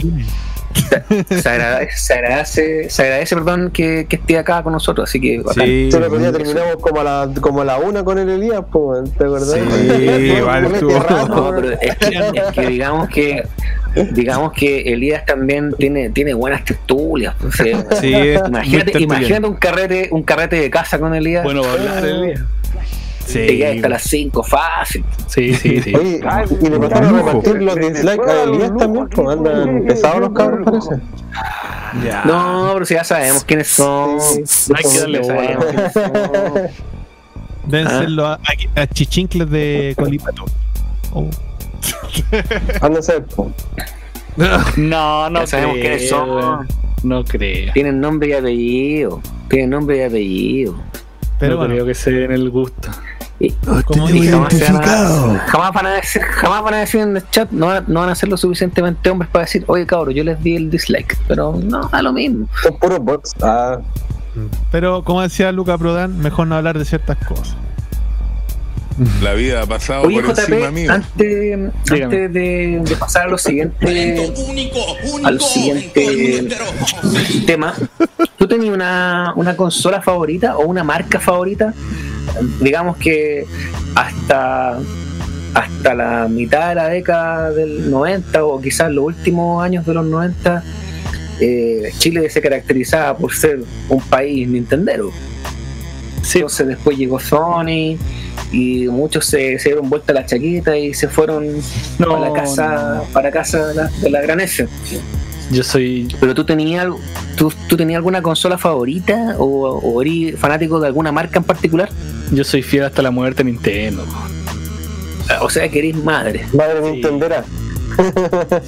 pues 1.08 1.26
se 1.42 1.48
agradece, 1.48 1.96
se 1.96 2.14
agradece, 2.14 2.90
se 2.90 3.02
agradece 3.02 3.34
perdón, 3.34 3.70
que, 3.70 4.06
que 4.08 4.16
esté 4.16 4.38
acá 4.38 4.62
con 4.62 4.72
nosotros 4.72 5.08
así 5.08 5.20
que 5.20 5.38
bacán. 5.40 5.66
Sí, 5.66 5.90
Sí, 5.90 6.18
día 6.18 6.32
terminamos 6.32 6.76
como 6.80 7.00
a 7.00 7.04
la, 7.04 7.30
como 7.40 7.62
a 7.62 7.64
la 7.64 7.78
una 7.78 8.04
con 8.04 8.18
el 8.18 8.28
Elías, 8.28 8.62
pues, 8.70 9.10
¿te 9.12 9.24
acordás? 9.24 9.52
Sí, 9.52 10.40
vale, 10.44 10.68
estuvo. 10.68 10.92
No, 11.28 11.52
pero 11.54 11.72
es 11.80 11.96
que, 11.96 12.32
es 12.34 12.52
que 12.52 12.66
digamos 12.66 13.08
que 13.08 13.44
digamos 14.12 14.52
que 14.52 14.92
Elías 14.92 15.24
también 15.26 15.72
tiene, 15.76 16.10
tiene 16.10 16.34
buenas 16.34 16.64
tertulias. 16.64 17.34
pues, 17.40 17.54
sí. 17.54 17.72
Sí, 18.00 18.14
es 18.14 18.40
muy 18.42 18.48
imagínate, 18.50 19.00
imagínate 19.00 19.46
un 19.46 19.54
carrete, 19.54 20.08
un 20.12 20.22
carrete 20.22 20.56
de 20.56 20.70
casa 20.70 20.98
con 20.98 21.14
Elías. 21.14 21.42
Bueno, 21.42 21.62
va 21.62 21.70
a 21.70 21.72
hablar 21.72 22.04
día. 23.38 23.46
te 23.46 23.56
quedas 23.58 23.76
hasta 23.76 23.88
las 23.88 24.02
5 24.02 24.42
fácil. 24.42 25.04
Sí, 25.26 25.54
sí, 25.54 25.80
sí. 25.82 25.94
Oye, 25.94 26.20
y 26.60 26.68
le 26.68 26.78
pasaron 26.80 27.14
a 27.14 27.22
repartir 27.22 27.62
los 27.62 27.76
dislikes 27.76 28.30
a 28.30 28.42
Elías 28.44 28.72
también, 28.76 29.08
pues 29.08 29.28
andan 29.28 29.84
pesados 29.86 30.20
los 30.20 30.30
cabros, 30.30 30.64
parece. 30.64 31.02
Ya. 32.04 32.22
No, 32.24 32.70
pero 32.74 32.84
si 32.86 32.94
ya 32.94 33.04
sabemos 33.04 33.44
quiénes 33.44 33.68
son. 33.68 34.20
Sí, 34.20 34.72
Hay 34.74 34.82
que 34.90 34.98
darle 35.00 35.18
Ya 35.18 35.24
sabemos 35.24 35.64
quiénes 35.66 35.92
son. 35.92 36.54
Deben 37.66 37.86
Ah. 37.88 38.38
a, 38.76 38.80
a- 38.80 38.86
chichincles 38.88 39.50
de 39.50 39.94
Colipato. 39.96 40.44
Oh. 41.12 41.28
Andan 42.80 42.96
a 42.98 43.02
ser. 43.02 43.24
No, 44.76 45.30
no 45.30 45.40
Ya 45.40 45.46
sabemos 45.46 45.76
quiénes 45.76 46.08
son. 46.08 46.66
No 47.02 47.24
creo. 47.24 47.72
Tienen 47.72 48.00
nombre 48.00 48.28
y 48.28 48.32
apellido. 48.34 49.20
Tienen 49.48 49.70
nombre 49.70 49.98
y 49.98 50.02
apellido. 50.02 50.74
Pero 51.40 51.52
no 51.54 51.58
bueno, 51.58 51.74
creo 51.74 51.86
que 51.86 51.94
se 51.94 52.10
den 52.12 52.30
el 52.32 52.50
gusto. 52.50 52.88
Y, 53.42 53.52
como 53.86 54.10
y 54.10 54.12
dije, 54.12 54.30
jamás, 54.32 54.52
van 54.60 55.36
a, 55.36 55.38
jamás 55.46 55.72
van 55.72 55.86
a 55.86 55.90
decir, 55.94 56.20
jamás 56.22 56.62
van 56.62 56.74
a 56.74 56.76
decir 56.80 57.00
en 57.00 57.16
el 57.16 57.30
chat, 57.30 57.50
no 57.50 57.66
van, 57.68 57.76
a- 57.78 57.84
no 57.86 58.00
van 58.00 58.10
a 58.10 58.14
ser 58.14 58.28
lo 58.28 58.36
suficientemente 58.36 59.08
hombres 59.08 59.30
para 59.30 59.46
decir, 59.46 59.64
oye 59.66 59.86
cabrón, 59.86 60.14
yo 60.14 60.22
les 60.24 60.42
di 60.42 60.56
el 60.56 60.70
dislike, 60.70 61.16
pero 61.26 61.58
no, 61.64 61.88
da 61.88 62.02
lo 62.02 62.12
mismo. 62.12 62.46
Son 62.62 62.78
puros 62.78 62.98
bots. 63.00 63.34
Ah, 63.42 63.78
pero 64.70 65.02
como 65.04 65.22
decía 65.22 65.50
Luca 65.52 65.76
Prodan, 65.78 66.18
mejor 66.18 66.46
no 66.48 66.54
hablar 66.56 66.78
de 66.78 66.84
ciertas 66.84 67.16
cosas. 67.26 67.56
La 69.22 69.34
vida 69.34 69.62
ha 69.62 69.66
pasado 69.66 70.02
Oye 70.02 70.20
por 70.20 70.30
encima 70.30 70.68
JP, 70.68 70.72
mío. 70.72 70.92
antes, 70.92 71.28
de, 72.32 72.82
de 72.84 72.96
pasar 72.96 73.26
a 73.26 73.28
lo 73.28 73.38
siguiente, 73.38 74.30
al 75.24 75.40
siguiente 75.40 76.48
tema, 77.46 77.74
¿tú 78.36 78.46
tenías 78.46 78.74
una, 78.74 79.32
una 79.36 79.56
consola 79.56 80.02
favorita 80.02 80.58
o 80.58 80.66
una 80.66 80.84
marca 80.84 81.18
favorita? 81.18 81.72
Digamos 82.60 82.96
que 82.96 83.46
hasta 83.94 84.78
hasta 85.52 85.94
la 85.94 86.28
mitad 86.28 86.68
de 86.68 86.74
la 86.76 86.88
década 86.88 87.50
del 87.50 87.90
90 87.90 88.44
o 88.44 88.60
quizás 88.60 88.92
los 88.92 89.04
últimos 89.04 89.64
años 89.64 89.84
de 89.84 89.94
los 89.94 90.06
90 90.06 90.62
eh, 91.40 91.90
Chile 91.98 92.30
se 92.30 92.40
caracterizaba 92.40 93.18
por 93.18 93.34
ser 93.34 93.60
un 93.88 94.00
país 94.02 94.46
nintendero 94.46 95.10
Sí, 96.22 96.38
entonces 96.38 96.66
después 96.66 96.96
llegó 96.98 97.18
Sony 97.18 97.96
y 98.52 98.88
muchos 98.88 99.26
se, 99.26 99.58
se 99.58 99.70
dieron 99.70 99.88
vuelta 99.88 100.12
la 100.12 100.26
chaqueta 100.26 100.76
y 100.76 100.92
se 100.94 101.08
fueron 101.08 101.46
No, 101.98 102.08
para 102.08 102.28
la 102.28 102.32
casa 102.32 103.02
para 103.12 103.30
casa 103.30 103.66
de 103.68 103.74
la, 103.74 103.86
de 103.88 104.10
la 104.10 104.20
gran 104.20 104.40
S. 104.40 104.66
yo 105.50 105.62
soy. 105.62 106.08
Pero 106.20 106.34
tú 106.34 106.44
tenías 106.44 106.86
tú, 107.36 107.52
tú 107.68 107.76
tenías 107.76 107.96
alguna 107.96 108.22
consola 108.22 108.58
favorita 108.58 109.36
o, 109.38 109.78
o 109.78 110.02
eres 110.02 110.38
fanático 110.38 110.78
de 110.80 110.88
alguna 110.88 111.10
marca 111.12 111.38
en 111.38 111.44
particular? 111.44 111.88
Yo 112.32 112.44
soy 112.44 112.62
fiel 112.62 112.84
hasta 112.84 113.02
la 113.02 113.10
muerte 113.10 113.42
a 113.42 113.44
Nintendo. 113.44 114.04
O 115.40 115.48
sea 115.48 115.68
que 115.68 115.78
eres 115.78 115.96
madre. 115.96 116.44
madre 116.52 116.80
Sí. 116.82 116.90
Nintendera. 116.92 117.44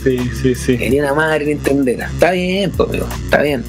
Sí, 0.03 0.19
sí, 0.41 0.55
sí. 0.55 0.77
Eres 0.81 1.01
una 1.01 1.15
madre 1.15 1.47
nintendera. 1.47 2.07
Está 2.07 2.33
bien, 2.33 2.71
pues, 2.71 2.89
amigo, 2.89 3.07
está 3.25 3.43
bien. 3.43 3.65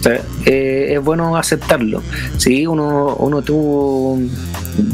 O 0.00 0.02
sea, 0.02 0.20
eh, 0.46 0.94
es 0.96 1.04
bueno 1.04 1.36
aceptarlo. 1.36 2.02
Sí, 2.38 2.66
uno, 2.66 3.16
uno 3.18 3.42
tuvo. 3.42 4.18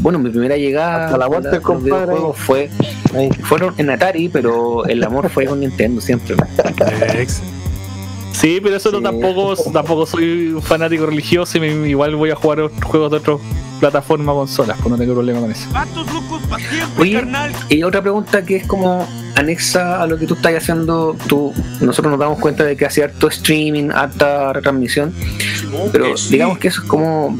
Bueno, 0.01 0.19
mi 0.19 0.29
primera 0.29 0.57
llegada 0.57 1.05
Hasta 1.05 1.17
la 1.17 1.27
muerte, 1.29 1.47
a 1.47 1.51
los 1.53 1.61
compadre. 1.61 2.05
videojuegos 2.07 2.37
fue 2.37 2.69
Ahí. 3.15 3.29
fueron 3.43 3.73
en 3.77 3.89
Atari, 3.89 4.27
pero 4.27 4.85
el 4.85 5.01
amor 5.03 5.29
fue 5.29 5.45
con 5.45 5.61
Nintendo 5.61 6.01
siempre. 6.01 6.35
Sí, 8.33 8.59
pero 8.61 8.75
eso 8.75 8.91
no 8.91 9.01
tampoco, 9.01 9.55
tampoco 9.71 10.05
soy 10.05 10.49
un 10.49 10.61
fanático 10.61 11.05
religioso 11.07 11.57
y 11.57 11.61
me- 11.61 11.89
igual 11.89 12.15
voy 12.15 12.29
a 12.29 12.35
jugar 12.35 12.59
otros 12.59 12.83
juegos 12.83 13.09
de 13.11 13.17
otras 13.17 13.37
plataformas 13.79 14.33
o 14.33 14.37
consolas, 14.39 14.77
pues 14.79 14.91
no 14.91 14.97
tengo 14.97 15.13
problema 15.15 15.39
con 15.39 15.51
eso. 15.51 15.67
Oye, 16.99 17.23
y 17.69 17.81
otra 17.83 18.01
pregunta 18.01 18.45
que 18.45 18.57
es 18.57 18.67
como 18.67 19.07
anexa 19.37 20.01
a 20.01 20.07
lo 20.07 20.17
que 20.17 20.25
tú 20.25 20.33
estás 20.33 20.55
haciendo, 20.55 21.15
tú, 21.27 21.53
nosotros 21.79 22.11
nos 22.11 22.19
damos 22.19 22.39
cuenta 22.39 22.63
de 22.63 22.75
que 22.75 22.85
hace 22.85 23.03
harto 23.03 23.27
streaming, 23.27 23.91
harta 23.91 24.51
retransmisión, 24.51 25.13
pero 25.91 26.15
digamos 26.29 26.57
que 26.57 26.69
eso 26.69 26.81
es 26.81 26.87
como 26.87 27.37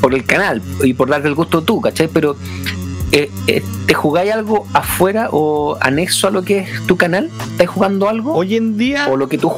por 0.00 0.14
el 0.14 0.24
canal 0.24 0.60
y 0.82 0.94
por 0.94 1.08
darte 1.08 1.28
el 1.28 1.34
gusto 1.34 1.62
tú, 1.62 1.80
¿cachai? 1.80 2.08
Pero 2.08 2.36
eh, 3.12 3.30
eh, 3.46 3.62
¿te 3.86 3.94
jugáis 3.94 4.32
algo 4.32 4.66
afuera 4.72 5.28
o 5.30 5.76
anexo 5.80 6.26
a 6.26 6.30
lo 6.30 6.42
que 6.42 6.60
es 6.60 6.86
tu 6.86 6.96
canal? 6.96 7.30
¿Estás 7.52 7.68
jugando 7.68 8.08
algo? 8.08 8.34
Hoy 8.34 8.56
en 8.56 8.76
día, 8.76 9.08
¿O 9.08 9.16
lo 9.16 9.28
que 9.28 9.38
tú 9.38 9.50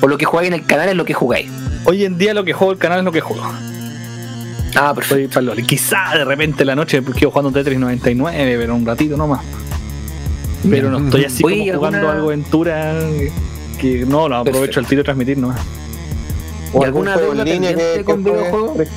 o 0.00 0.06
lo 0.06 0.18
que 0.18 0.24
jugáis 0.24 0.48
en 0.48 0.54
el 0.54 0.66
canal 0.66 0.88
es 0.88 0.94
lo 0.94 1.04
que 1.04 1.14
jugáis? 1.14 1.50
hoy 1.84 2.04
en 2.04 2.18
día 2.18 2.34
lo 2.34 2.44
que 2.44 2.52
juego 2.52 2.72
el 2.72 2.78
canal 2.78 2.98
es 3.00 3.04
lo 3.04 3.12
que 3.12 3.20
juego. 3.20 3.42
Ah, 4.76 4.94
perfecto. 4.94 5.40
Quizá 5.66 6.16
de 6.16 6.24
repente 6.24 6.62
en 6.62 6.68
la 6.68 6.76
noche 6.76 7.02
quiero 7.02 7.30
jugando 7.30 7.48
un 7.48 7.54
Tetris 7.54 7.78
99, 7.78 8.56
pero 8.60 8.74
un 8.74 8.86
ratito 8.86 9.16
nomás. 9.16 9.40
Pero 10.70 10.90
no 10.90 10.98
estoy 10.98 11.24
así 11.24 11.42
Oye, 11.44 11.56
como 11.58 11.66
¿y 11.66 11.72
jugando 11.76 11.98
alguna- 11.98 12.12
algo 12.14 12.26
aventura 12.28 12.94
que 13.80 14.04
no, 14.06 14.28
lo 14.28 14.36
aprovecho 14.36 14.60
Perfecto. 14.60 14.80
al 14.80 14.86
tiro 14.86 14.98
de 15.00 15.04
transmitir 15.04 15.38
nomás. 15.38 15.60
O 16.72 16.82
¿Y 16.82 16.84
alguna 16.84 17.16
deuda 17.16 17.42
en 17.42 17.48
línea 17.48 17.70
pendiente 17.70 17.98
que, 17.98 18.04
con 18.04 18.24
videojuegos? 18.24 18.88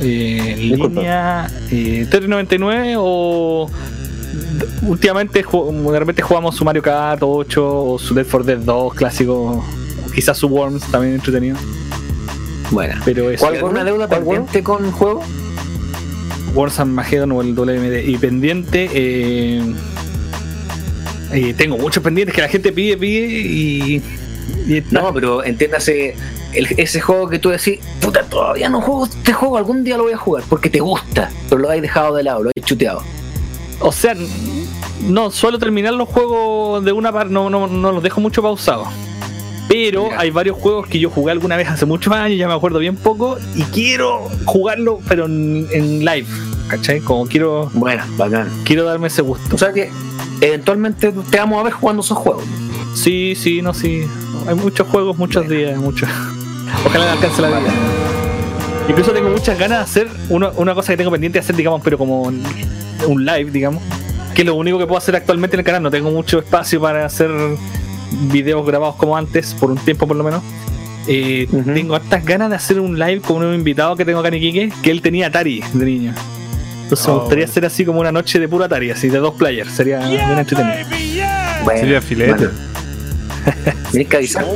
Eh, 0.00 0.54
línea, 0.56 1.50
eh, 1.70 2.06
Tetris 2.08 2.28
99 2.28 2.94
o 2.98 3.68
últimamente 4.82 5.42
repente 5.98 6.22
jugamos 6.22 6.54
su 6.54 6.64
Mario 6.64 6.82
Kart 6.82 7.20
8 7.22 7.84
o 7.92 7.98
su 7.98 8.14
Dead 8.14 8.24
for 8.24 8.44
Dead 8.44 8.58
2 8.58 8.94
clásico, 8.94 9.64
quizás 10.14 10.38
su 10.38 10.46
Worms 10.48 10.82
también 10.92 11.14
entretenido. 11.14 11.56
Bueno. 12.70 12.94
Pero 13.04 13.30
es 13.30 13.42
¿Y 13.42 13.44
¿Alguna 13.46 13.82
deuda 13.82 14.06
pendiente 14.08 14.62
con 14.62 14.90
juego? 14.92 15.22
Worms 16.54 16.78
Armageddon 16.80 17.32
o 17.32 17.40
el 17.42 17.54
WMD. 17.54 18.04
Y 18.08 18.16
pendiente, 18.18 18.88
eh, 18.92 19.62
eh, 21.32 21.54
tengo 21.56 21.76
muchos 21.78 22.02
pendientes 22.02 22.34
que 22.34 22.40
la 22.42 22.48
gente 22.48 22.72
pide, 22.72 22.96
pide 22.96 23.26
y. 23.26 24.02
y 24.66 24.82
No, 24.90 25.12
pero 25.12 25.44
entiéndase, 25.44 26.14
el- 26.52 26.68
ese 26.76 27.00
juego 27.00 27.28
que 27.28 27.38
tú 27.38 27.50
decís, 27.50 27.78
puta, 28.00 28.22
todavía 28.24 28.68
no 28.68 28.80
juego 28.80 29.04
este 29.06 29.32
juego, 29.32 29.56
algún 29.56 29.84
día 29.84 29.96
lo 29.96 30.04
voy 30.04 30.12
a 30.12 30.18
jugar, 30.18 30.44
porque 30.48 30.70
te 30.70 30.80
gusta, 30.80 31.30
pero 31.48 31.60
lo 31.60 31.70
has 31.70 31.80
dejado 31.80 32.14
de 32.16 32.22
lado, 32.22 32.42
lo 32.44 32.50
has 32.56 32.64
chuteado. 32.64 33.02
O 33.80 33.92
sea, 33.92 34.14
no, 35.06 35.30
suelo 35.30 35.58
terminar 35.58 35.94
los 35.94 36.08
juegos 36.08 36.84
de 36.84 36.92
una 36.92 37.12
parte, 37.12 37.32
no, 37.32 37.48
no, 37.50 37.66
no 37.68 37.92
los 37.92 38.02
dejo 38.02 38.20
mucho 38.20 38.42
pausados. 38.42 38.88
Pero 39.68 40.08
hay 40.16 40.30
varios 40.30 40.56
juegos 40.56 40.86
que 40.88 40.98
yo 40.98 41.10
jugué 41.10 41.30
alguna 41.32 41.56
vez 41.56 41.68
hace 41.68 41.84
muchos 41.84 42.12
años, 42.14 42.38
ya 42.38 42.48
me 42.48 42.54
acuerdo 42.54 42.78
bien 42.78 42.96
poco, 42.96 43.38
y 43.54 43.62
quiero 43.64 44.28
jugarlo, 44.46 45.00
pero 45.06 45.26
en, 45.26 45.68
en 45.72 46.00
live, 46.06 46.26
¿cachai? 46.68 47.00
Como 47.00 47.26
quiero, 47.26 47.70
Bueno, 47.74 48.02
bacán. 48.16 48.48
quiero 48.64 48.84
darme 48.84 49.08
ese 49.08 49.20
gusto. 49.20 49.54
O 49.54 49.58
sea 49.58 49.72
que 49.74 49.90
eventualmente 50.40 51.12
te 51.12 51.38
vamos 51.38 51.60
a 51.60 51.64
ver 51.64 51.72
jugando 51.72 52.02
esos 52.02 52.18
juegos. 52.18 52.44
Sí, 52.94 53.34
sí, 53.36 53.62
no, 53.62 53.74
sí. 53.74 54.02
Hay 54.46 54.54
muchos 54.54 54.86
juegos, 54.88 55.16
muchos 55.16 55.48
días, 55.48 55.78
muchos. 55.78 56.08
Ojalá 56.86 57.04
me 57.04 57.10
alcance 57.12 57.42
la 57.42 57.48
vida. 57.48 57.72
Incluso 58.88 59.12
tengo 59.12 59.28
muchas 59.28 59.58
ganas 59.58 59.78
de 59.78 59.84
hacer 59.84 60.08
una, 60.30 60.50
una 60.50 60.74
cosa 60.74 60.92
que 60.92 60.96
tengo 60.96 61.10
pendiente 61.10 61.38
de 61.38 61.40
hacer, 61.40 61.56
digamos, 61.56 61.82
pero 61.82 61.98
como 61.98 62.22
un 62.22 63.24
live, 63.24 63.50
digamos. 63.50 63.82
Que 64.34 64.42
es 64.42 64.46
lo 64.46 64.54
único 64.54 64.78
que 64.78 64.86
puedo 64.86 64.98
hacer 64.98 65.14
actualmente 65.16 65.56
en 65.56 65.60
el 65.60 65.66
canal. 65.66 65.82
No 65.82 65.90
tengo 65.90 66.10
mucho 66.10 66.38
espacio 66.38 66.80
para 66.80 67.04
hacer 67.04 67.30
videos 68.32 68.66
grabados 68.66 68.96
como 68.96 69.16
antes, 69.16 69.54
por 69.54 69.70
un 69.70 69.78
tiempo 69.78 70.06
por 70.06 70.16
lo 70.16 70.24
menos. 70.24 70.42
Eh. 71.06 71.48
Tengo 71.64 71.94
hartas 71.94 72.24
ganas 72.24 72.50
de 72.50 72.56
hacer 72.56 72.80
un 72.80 72.98
live 72.98 73.20
con 73.20 73.42
un 73.42 73.54
invitado 73.54 73.96
que 73.96 74.04
tengo 74.04 74.20
acá 74.20 74.28
en 74.28 74.34
Iquique, 74.34 74.72
que 74.82 74.90
él 74.90 75.02
tenía 75.02 75.28
Atari 75.28 75.62
de 75.72 75.84
niño. 75.84 76.14
Entonces 76.88 77.06
me 77.06 77.12
Oh, 77.12 77.20
gustaría 77.20 77.44
bueno. 77.44 77.50
hacer 77.50 77.64
así 77.66 77.84
como 77.84 78.00
una 78.00 78.12
noche 78.12 78.38
de 78.40 78.48
puro 78.48 78.64
Atari, 78.64 78.90
así 78.90 79.08
de 79.08 79.18
dos 79.18 79.34
players. 79.34 79.70
Sería 79.72 79.98
bien 80.08 80.38
entretenido. 80.38 80.74
Bueno, 81.64 81.80
Sería 81.80 82.00
filete. 82.00 82.48
Tienes 83.90 84.08
que 84.08 84.16
avisar. 84.16 84.46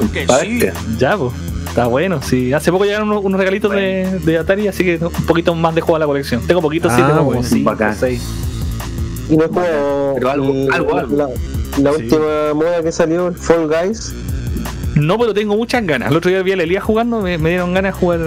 Ya, 0.99 1.17
pues. 1.17 1.33
Está 1.69 1.87
bueno. 1.87 2.21
Sí. 2.23 2.53
Hace 2.53 2.71
poco 2.71 2.85
llegaron 2.85 3.09
unos, 3.11 3.25
unos 3.25 3.39
regalitos 3.39 3.71
de, 3.73 4.19
de 4.25 4.39
Atari, 4.39 4.69
así 4.69 4.85
que 4.85 4.97
un 5.03 5.11
poquito 5.27 5.55
más 5.55 5.75
de 5.75 5.81
juego 5.81 5.97
a 5.97 6.01
la 6.01 6.07
colección. 6.07 6.47
Tengo 6.47 6.61
poquitos, 6.61 6.93
sí, 6.93 6.99
Ah, 7.01 7.07
tengo 7.07 7.19
como 7.21 7.33
bueno. 7.33 7.43
5 7.43 7.71
Bacán. 7.71 7.97
6. 7.99 8.23
Y 9.31 9.37
no 9.37 9.45
es 9.45 9.51
como 9.51 10.13
Pero 10.15 10.31
algo- 10.31 10.73
algo. 10.73 11.01
la, 11.17 11.29
la 11.79 11.93
Sí. 11.95 12.03
última 12.03 12.55
moda 12.55 12.83
que 12.83 12.93
salió, 12.93 13.29
el 13.29 13.35
Fall 13.37 13.69
Guys. 13.69 14.13
No, 14.97 15.19
pero 15.19 15.33
tengo 15.33 15.57
muchas 15.57 15.87
ganas. 15.87 16.11
El 16.11 16.17
otro 16.19 16.31
día 16.31 16.43
vi 16.43 16.53
a 16.53 16.57
la 16.57 16.65
Elías 16.65 16.85
jugando, 16.85 17.23
me, 17.23 17.39
me 17.39 17.49
dieron 17.51 17.73
ganas 17.73 17.95
de 17.95 18.01
jugar. 18.01 18.21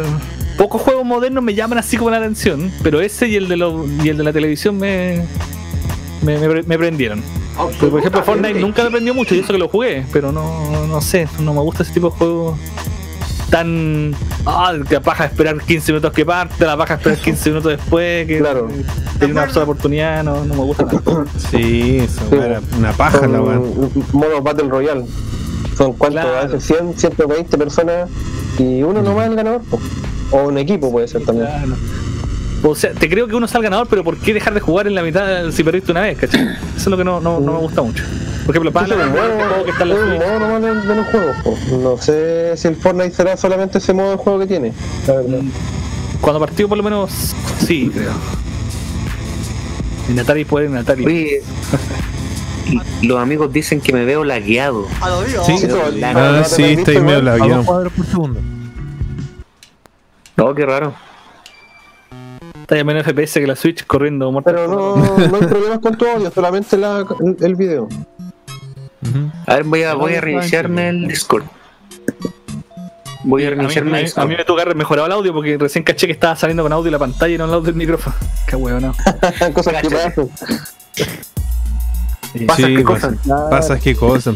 Pocos 0.57 0.81
juegos 0.81 1.05
modernos 1.05 1.43
me 1.43 1.53
llaman 1.53 1.77
así 1.79 1.97
como 1.97 2.09
la 2.09 2.17
atención, 2.17 2.71
pero 2.81 3.01
ese 3.01 3.27
y 3.27 3.35
el 3.35 3.47
de, 3.49 3.57
lo- 3.57 3.85
y 4.03 4.09
el 4.09 4.17
de 4.17 4.23
la 4.23 4.31
televisión 4.31 4.77
me, 4.77 5.25
me, 6.21 6.37
me, 6.39 6.63
me 6.63 6.77
prendieron. 6.77 7.21
Pero, 7.79 7.91
por 7.91 7.99
ejemplo, 7.99 8.23
Fortnite 8.23 8.59
nunca 8.59 8.83
me 8.83 8.91
prendió 8.91 9.13
mucho 9.13 9.35
y 9.35 9.39
eso 9.39 9.51
que 9.53 9.59
lo 9.59 9.67
jugué, 9.69 10.05
pero 10.13 10.31
no, 10.31 10.87
no 10.87 11.01
sé, 11.01 11.27
no 11.39 11.53
me 11.53 11.59
gusta 11.61 11.83
ese 11.83 11.93
tipo 11.93 12.09
de 12.09 12.15
juegos 12.17 12.57
tan. 13.49 14.15
Ah, 14.45 14.73
que 14.87 14.99
paja 15.01 15.25
esperar 15.25 15.57
15 15.61 15.91
minutos 15.93 16.13
que 16.13 16.25
parte, 16.25 16.65
la 16.65 16.75
paja 16.77 16.95
esperar 16.95 17.17
15 17.19 17.49
minutos 17.49 17.71
después, 17.77 18.27
que 18.27 18.37
Claro. 18.39 18.67
tiene 19.19 19.33
una 19.33 19.49
sola 19.49 19.63
oportunidad, 19.63 20.23
no, 20.23 20.43
no 20.45 20.53
me 20.53 20.61
gusta 20.63 20.85
tanto. 20.87 21.25
Sí, 21.51 21.97
eso 21.99 22.21
era 22.43 22.61
una 22.77 22.91
paja 22.93 23.25
la 23.27 23.41
weá. 23.41 23.55
Son 23.55 23.91
modos 24.13 24.43
Battle 24.43 24.69
Royale. 24.69 25.05
Son 25.77 25.93
cuántos, 25.93 26.21
Claro. 26.23 26.37
a 26.37 26.45
veces 26.47 26.63
100, 26.63 26.93
120 26.97 27.57
personas 27.57 28.09
y 28.57 28.83
uno 28.83 29.01
nomás 29.01 29.27
el 29.27 29.35
ganador. 29.35 29.61
po. 29.63 29.79
O 30.31 30.43
un 30.47 30.57
equipo 30.57 30.91
puede 30.91 31.07
ser 31.07 31.23
también. 31.23 31.47
O 32.63 32.73
sea, 32.73 32.91
te 32.93 33.09
creo 33.09 33.27
que 33.27 33.35
uno 33.35 33.47
sea 33.47 33.59
el 33.59 33.63
ganador, 33.65 33.87
pero 33.87 34.03
¿por 34.03 34.17
qué 34.17 34.33
dejar 34.33 34.53
de 34.53 34.59
jugar 34.59 34.87
en 34.87 34.95
la 34.95 35.03
mitad 35.03 35.51
si 35.51 35.63
perdiste 35.63 35.91
una 35.91 36.01
vez? 36.01 36.17
¿cachai? 36.17 36.41
Eso 36.41 36.57
es 36.77 36.87
lo 36.87 36.97
que 36.97 37.03
no, 37.03 37.19
no, 37.19 37.39
no 37.39 37.53
me 37.53 37.59
gusta 37.59 37.81
mucho. 37.83 38.03
Por 38.45 38.55
ejemplo, 38.55 38.71
para 38.71 38.87
un 38.95 39.11
modo, 39.11 39.63
que 39.65 39.71
está 39.71 39.83
en 39.83 39.89
la 39.89 39.95
es 39.95 40.01
un 40.01 40.07
Switch. 40.09 40.21
modo 40.21 40.39
nomás 40.39 40.61
de, 40.61 40.87
de 40.87 40.95
los 40.95 41.07
juegos. 41.07 41.35
po. 41.43 41.57
No 41.77 41.97
sé 41.97 42.53
si 42.57 42.67
el 42.67 42.75
Fortnite 42.75 43.11
será 43.11 43.37
solamente 43.37 43.77
ese 43.79 43.93
modo 43.93 44.11
de 44.11 44.17
juego 44.17 44.39
que 44.39 44.47
tiene. 44.47 44.71
La 45.07 45.13
verdad. 45.15 45.39
Cuando 46.21 46.39
partió, 46.39 46.67
por 46.69 46.77
lo 46.77 46.83
menos, 46.83 47.11
sí, 47.65 47.91
creo. 47.93 48.11
En 50.09 50.19
Atari 50.19 50.45
puede 50.45 50.67
en 50.67 50.77
Atari. 50.77 51.05
Oye, 51.05 51.41
los 53.03 53.19
amigos 53.19 53.51
dicen 53.51 53.81
que 53.81 53.93
me 53.93 54.05
veo 54.05 54.23
lagueado. 54.23 54.87
Sí, 55.45 55.53
Eso, 55.53 55.79
ah, 56.03 56.13
¿no 56.13 56.43
te 56.43 56.49
sí, 56.49 56.63
habéis 56.63 56.79
está 56.79 56.91
ahí 56.91 56.97
visto 56.97 57.03
medio 57.03 57.21
lagueado. 57.21 57.91
No, 60.37 60.53
qué 60.53 60.65
raro. 60.65 60.93
Está 62.61 62.75
ya 62.77 62.83
menos 62.83 63.03
FPS 63.05 63.33
que 63.39 63.47
la 63.47 63.55
Switch 63.55 63.85
corriendo 63.85 64.31
Pero 64.43 64.67
no, 64.67 64.95
no 64.97 65.35
hay 65.37 65.45
problemas 65.47 65.79
con 65.79 65.97
tu 65.97 66.05
audio, 66.07 66.31
solamente 66.31 66.77
la, 66.77 67.05
el, 67.23 67.37
el 67.45 67.55
video. 67.55 67.87
A 69.45 69.53
ver, 69.55 69.63
voy 69.65 69.83
a, 69.83 69.93
voy 69.93 70.15
a 70.15 70.21
reiniciarme 70.21 70.89
el 70.89 71.07
Discord. 71.07 71.43
Voy 73.23 73.45
a 73.45 73.51
reiniciarme 73.51 73.89
el 73.91 73.95
a 73.95 73.97
mí- 73.97 74.01
a 74.01 74.05
Discord. 74.05 74.27
mí 74.29 74.35
me 74.35 74.43
tuvo 74.45 74.55
que 74.57 74.61
haber 74.63 74.75
mejorado 74.75 75.05
el 75.07 75.11
audio 75.13 75.33
porque 75.33 75.57
recién 75.57 75.83
caché 75.83 76.07
que 76.07 76.13
estaba 76.13 76.35
saliendo 76.35 76.63
con 76.63 76.73
audio 76.73 76.87
en 76.87 76.91
la 76.93 76.99
pantalla 76.99 77.33
y 77.35 77.37
no 77.37 77.45
el 77.45 77.51
audio 77.53 77.65
del 77.67 77.75
micrófono. 77.75 78.15
Qué 78.47 78.55
huevo, 78.55 78.79
no. 78.79 78.93
Cosas 79.53 79.81
que 79.81 79.89
pasan. 79.89 80.29
Pasa 82.47 82.67
Sí, 82.67 82.75
qué 82.75 82.83
pasa, 82.83 83.13
cosa. 83.23 83.49
pasa 83.49 83.79
qué 83.79 83.95
cosa. 83.95 84.33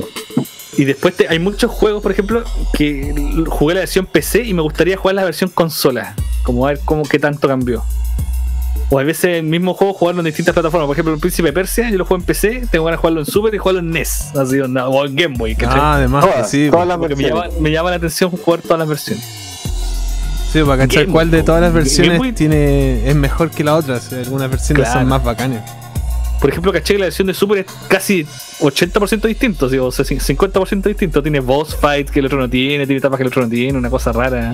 Y 0.80 0.86
después 0.86 1.14
te- 1.14 1.28
hay 1.28 1.40
muchos 1.40 1.70
juegos, 1.70 2.02
por 2.02 2.12
ejemplo, 2.14 2.42
que 2.74 3.14
jugué 3.50 3.74
la 3.74 3.82
versión 3.82 4.06
PC 4.06 4.44
y 4.46 4.54
me 4.54 4.62
gustaría 4.62 4.96
jugar 4.96 5.16
la 5.16 5.26
versión 5.26 5.50
consola. 5.50 6.16
Como 6.44 6.66
a 6.66 6.70
ver 6.70 6.80
cómo 6.86 7.04
qué 7.04 7.20
tanto 7.20 7.50
cambió. 7.50 7.84
O 8.90 8.98
a 8.98 9.04
veces 9.04 9.26
el 9.40 9.44
mismo 9.44 9.74
juego 9.74 9.94
jugarlo 9.94 10.22
en 10.22 10.28
distintas 10.28 10.54
plataformas. 10.54 10.88
Por 10.88 10.96
ejemplo, 10.96 11.14
el 11.14 11.20
Príncipe 11.20 11.50
de 11.50 11.54
Persia, 11.54 11.90
yo 11.90 11.98
lo 11.98 12.06
juego 12.06 12.22
en 12.22 12.26
PC, 12.26 12.64
tengo 12.72 12.86
ganas 12.86 12.98
de 12.98 13.02
jugarlo 13.02 13.20
en 13.20 13.26
Super 13.26 13.54
y 13.54 13.58
jugarlo 13.58 13.82
en 13.82 13.92
NES. 13.92 14.36
Así, 14.38 14.58
o 14.60 15.06
en 15.06 15.16
Game 15.16 15.36
Boy. 15.38 15.56
¿cachai? 15.56 15.80
Ah, 15.80 15.96
además 15.96 16.26
que 16.26 16.44
sí. 16.46 16.68
todas 16.72 16.88
las 16.88 16.98
Porque 16.98 17.16
me 17.18 17.24
llama, 17.24 17.46
me 17.60 17.72
llama 17.72 17.90
la 17.90 17.98
atención 17.98 18.32
jugar 18.32 18.62
todas 18.62 18.80
las 18.80 18.88
versiones. 18.88 19.26
Sí, 20.54 20.62
para 20.64 20.78
cachar 20.78 21.08
cuál 21.08 21.30
de 21.30 21.44
todas 21.44 21.62
las 21.62 21.74
versiones 21.74 22.34
tiene 22.36 23.08
es 23.08 23.16
mejor 23.16 23.52
que 23.52 23.64
la 23.66 23.76
otra. 23.76 23.96
O 23.98 24.00
sea, 24.00 24.20
algunas 24.20 24.50
versiones 24.50 24.86
Claro. 24.86 25.02
son 25.02 25.10
más 25.10 25.24
bacanas. 25.24 25.62
Por 26.40 26.50
ejemplo, 26.50 26.72
caché 26.72 26.94
que 26.94 27.00
la 27.00 27.06
versión 27.08 27.28
de 27.28 27.34
Super 27.34 27.60
es 27.60 27.66
casi 27.88 28.26
80% 28.62 29.28
distinto, 29.28 29.70
¿sí? 29.70 29.78
o 29.78 29.92
sea, 29.92 30.06
50% 30.06 30.84
distinto. 30.84 31.22
Tiene 31.22 31.40
boss 31.42 31.76
fight 31.76 32.10
que 32.10 32.20
el 32.20 32.28
otro 32.28 32.40
no 32.40 32.50
tiene, 32.50 32.86
tiene 32.86 33.00
etapas 33.00 33.18
que 33.18 33.24
el 33.24 33.28
otro 33.28 33.42
no 33.44 33.50
tiene, 33.50 33.78
una 33.78 33.90
cosa 33.90 34.12
rara. 34.14 34.54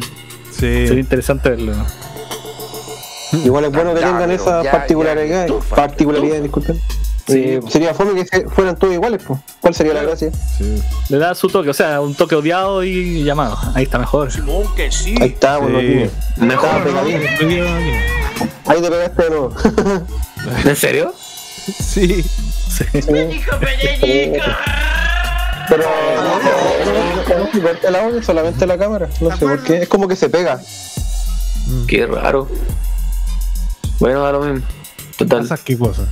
Sería 0.52 0.88
Sí. 0.88 0.94
interesante 1.00 1.50
verlo. 1.50 1.74
Igual 3.44 3.66
es 3.66 3.72
bueno 3.72 3.94
que 3.94 4.00
tengan 4.00 4.32
esas 4.32 4.64
ya, 4.64 4.72
particularidades. 4.72 6.42
disculpen. 6.44 6.80
Eh, 7.28 7.60
sería 7.70 7.94
fome 7.96 8.14
que 8.14 8.26
se- 8.26 8.48
fueran 8.50 8.78
todos 8.78 8.94
iguales. 8.94 9.22
po. 9.24 9.42
¿Cuál 9.60 9.74
sería 9.74 9.94
la 9.96 10.04
gracia? 10.04 10.32
sí. 10.58 10.82
Le 11.10 11.18
da 11.18 11.34
su 11.36 11.48
toque, 11.50 11.70
o 11.70 11.74
sea, 11.74 12.00
un 12.00 12.14
toque 12.16 12.36
odiado 12.36 12.84
y 12.84 13.24
llamado. 13.24 13.58
Ahí 13.74 13.84
está 13.84 13.98
mejor. 13.98 14.30
Ahí 14.32 15.18
está, 15.22 15.58
bueno, 15.58 15.80
Sí. 15.80 15.86
tiene. 15.88 16.10
Mejor. 16.38 16.70
Ahí 18.68 18.82
te 18.82 18.90
pegaste 18.90 19.24
de 19.24 19.30
nuevo. 19.30 19.54
¿En 20.66 20.76
serio? 20.76 21.14
Sí. 21.66 22.24
Pero 25.68 25.84
no, 25.84 26.40
no, 26.40 26.46
no, 26.86 27.40
no, 27.40 27.62
corta 27.62 27.88
el 27.88 27.96
audio, 27.96 28.22
solamente 28.22 28.68
la 28.68 28.78
cámara. 28.78 29.10
No 29.20 29.36
sé 29.36 29.46
por 29.46 29.64
qué. 29.64 29.84
Es 29.84 29.90
como 29.90 30.08
que 30.08 30.16
se 30.16 30.30
pega. 30.30 30.62
Qué 31.88 32.06
raro. 32.06 32.48
Bueno, 34.00 34.22
da 34.22 34.32
lo 34.34 34.42
mismo. 34.42 34.66
Total. 35.18 35.44
¿Esas 35.46 35.62
qué 35.62 35.78
cosas? 35.78 36.08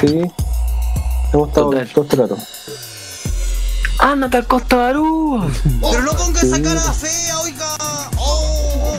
Sí. 0.00 0.20
Hemos 1.32 1.48
estado 1.48 1.70
Total. 1.70 1.88
todos 1.88 2.08
claros. 2.08 2.38
¡Ándate 3.98 4.36
al 4.36 4.46
Costa 4.46 4.76
Barú! 4.76 5.50
Pero 5.80 6.02
no 6.02 6.12
ponga 6.12 6.40
esa 6.42 6.60
cara 6.60 6.80
fea, 6.92 7.38
oiga. 7.38 7.76
Oh. 8.18 8.96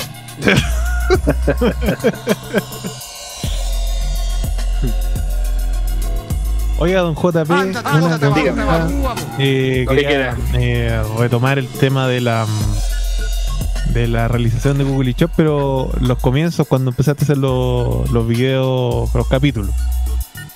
Oiga, 6.80 7.02
don 7.02 7.16
JP, 7.16 7.50
una 7.50 8.18
pregunta. 8.20 9.16
Eh, 9.40 9.86
quería 9.90 10.36
eh, 10.54 11.02
retomar 11.18 11.58
el 11.58 11.68
tema 11.68 12.08
de 12.08 12.22
la 12.22 12.46
mm, 12.46 13.94
de 13.94 14.08
la 14.08 14.28
realización 14.28 14.78
de 14.78 14.84
Google 14.84 15.14
Shop, 15.18 15.32
pero 15.36 15.90
los 16.02 16.20
comienzos 16.20 16.68
cuando 16.68 16.92
empezaste 16.92 17.24
a 17.24 17.26
hacer 17.26 17.38
los, 17.38 18.10
los 18.12 18.28
videos, 18.28 19.12
los 19.14 19.28
capítulos. 19.28 19.72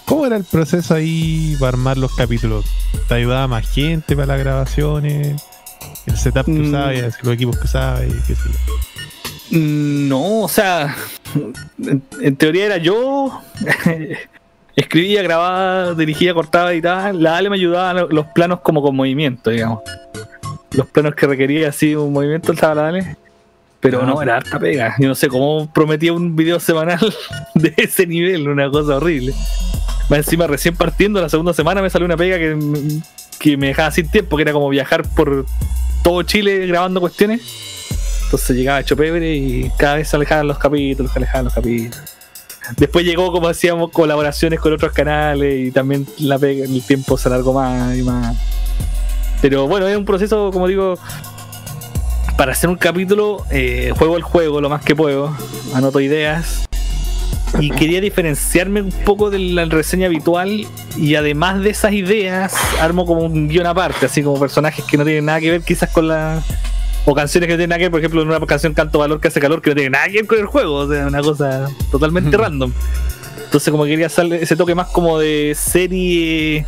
¿Cómo 0.06 0.26
era 0.28 0.36
el 0.36 0.44
proceso 0.44 0.94
ahí 0.94 1.56
para 1.60 1.70
armar 1.70 1.98
los 1.98 2.14
capítulos? 2.16 2.66
¿Te 3.08 3.16
ayudaba 3.16 3.48
más 3.48 3.68
gente 3.70 4.16
para 4.16 4.28
las 4.28 4.40
grabaciones? 4.40 5.42
¿El 6.06 6.18
setup 6.18 6.46
que 6.46 6.52
Mm. 6.52 6.68
usabas, 6.70 7.24
los 7.24 7.34
equipos 7.34 7.58
que 7.58 7.66
usabas 7.66 8.02
qué 8.28 8.36
sé 8.36 8.44
yo? 8.44 9.58
Mm, 9.58 10.08
No, 10.10 10.42
o 10.42 10.48
sea, 10.48 10.96
en, 11.80 12.04
en 12.22 12.36
teoría 12.36 12.66
era 12.68 12.78
yo. 12.78 13.42
Escribía, 14.76 15.22
grababa, 15.22 15.94
dirigía, 15.96 16.34
cortaba 16.34 16.72
tal. 16.82 17.22
La 17.22 17.38
Ale 17.38 17.50
me 17.50 17.56
ayudaba 17.58 17.94
lo- 17.94 18.10
los 18.10 18.26
planos 18.28 18.62
como 18.62 18.82
con 18.82 18.96
movimiento, 18.96 19.50
digamos. 19.50 19.80
Los 20.72 20.88
planos 20.88 21.16
que 21.16 21.28
requería 21.28 21.70
así 21.70 21.94
un 21.96 22.14
movimiento 22.14 22.54
estaba 22.54 22.76
la 22.76 22.88
Ale. 22.88 23.18
Pero 23.82 24.02
Ah. 24.02 24.06
no, 24.06 24.22
era 24.22 24.38
harta 24.38 24.60
pega. 24.60 24.96
Yo 25.00 25.08
no 25.08 25.16
sé 25.16 25.28
cómo 25.28 25.72
prometía 25.74 26.14
un 26.14 26.36
video 26.36 26.60
semanal 26.60 27.00
de 27.56 27.74
ese 27.78 28.06
nivel, 28.08 28.48
una 28.48 28.70
cosa 28.70 28.98
horrible. 28.98 29.34
Más 30.10 30.20
encima, 30.20 30.48
recién 30.48 30.76
partiendo, 30.76 31.20
la 31.22 31.30
segunda 31.30 31.54
semana 31.54 31.82
me 31.82 31.90
salió 31.90 32.06
una 32.06 32.16
pega 32.18 32.38
que, 32.38 32.58
que 33.40 33.58
me 33.58 33.68
dejaba 33.68 33.92
sin 33.92 34.08
tiempo, 34.10 34.36
que 34.38 34.44
era 34.44 34.54
como 34.54 34.70
viajar 34.70 35.04
por 35.16 35.46
todo 36.04 36.22
Chile 36.24 36.68
grabando 36.68 37.00
cuestiones. 37.02 37.42
Entonces 38.26 38.56
llegaba 38.56 38.80
hecho 38.80 38.96
pebre 38.96 39.36
y 39.36 39.70
cada 39.78 39.96
vez 39.96 40.08
se 40.08 40.16
alejaban 40.16 40.48
los 40.48 40.58
capítulos, 40.58 41.12
se 41.12 41.20
alejaban 41.20 41.46
los 41.46 41.54
capítulos. 41.54 42.02
Después 42.78 43.06
llegó, 43.06 43.32
como 43.32 43.48
decíamos, 43.48 43.92
colaboraciones 43.92 44.60
con 44.60 44.74
otros 44.74 44.92
canales 44.94 45.68
y 45.68 45.72
también 45.72 46.06
la 46.20 46.38
pega- 46.38 46.66
el 46.66 46.82
tiempo 46.84 47.18
se 47.18 47.28
alargó 47.30 47.54
más 47.54 47.98
y 47.98 48.04
más. 48.04 48.36
Pero 49.42 49.68
bueno, 49.68 49.88
es 49.88 49.98
un 49.98 50.06
proceso, 50.06 50.52
como 50.52 50.68
digo, 50.68 50.98
para 52.38 52.52
hacer 52.52 52.70
un 52.70 52.76
capítulo, 52.78 53.44
eh, 53.50 53.92
juego 53.98 54.18
el 54.18 54.24
juego 54.24 54.62
lo 54.62 54.70
más 54.70 54.84
que 54.84 54.96
puedo, 54.96 55.36
anoto 55.74 56.00
ideas. 56.00 56.68
Y 57.60 57.70
quería 57.72 58.00
diferenciarme 58.00 58.82
un 58.82 58.92
poco 58.92 59.30
de 59.30 59.40
la 59.40 59.66
reseña 59.66 60.06
habitual 60.06 60.66
y 60.96 61.16
además 61.16 61.62
de 61.62 61.72
esas 61.72 61.92
ideas, 61.92 62.54
armo 62.80 63.06
como 63.06 63.22
un 63.22 63.50
guion 63.50 63.66
aparte, 63.68 64.06
así 64.06 64.24
como 64.24 64.40
personajes 64.40 64.86
que 64.86 64.98
no 64.98 65.04
tienen 65.04 65.26
nada 65.26 65.40
que 65.42 65.52
ver 65.52 65.62
quizás 65.62 65.90
con 65.90 66.08
la, 66.08 66.42
o 67.06 67.16
canciones 67.16 67.48
que 67.48 67.54
no 67.54 67.58
tienen 67.58 67.70
nada 67.70 67.80
que 67.80 67.86
ver, 67.86 67.92
por 67.92 68.00
ejemplo, 68.00 68.22
en 68.22 68.28
una 68.28 68.40
canción 68.46 68.74
Canto 68.74 69.00
Valor 69.00 69.20
que 69.20 69.28
hace 69.28 69.40
calor 69.40 69.62
que 69.62 69.72
no 69.72 69.76
tiene 69.76 69.90
nada 69.92 70.06
que 70.06 70.14
ver 70.14 70.28
con 70.28 70.40
el 70.40 70.46
juego, 70.46 70.76
o 70.76 70.90
sea, 70.92 71.08
una 71.08 71.22
cosa 71.22 71.68
totalmente 71.92 72.36
random. 72.38 72.72
Entonces, 73.46 73.72
como 73.72 73.86
quería 73.86 74.06
hacer 74.06 74.32
ese 74.34 74.56
toque 74.56 74.76
más 74.76 74.88
como 74.88 75.20
de 75.20 75.54
serie 75.58 76.66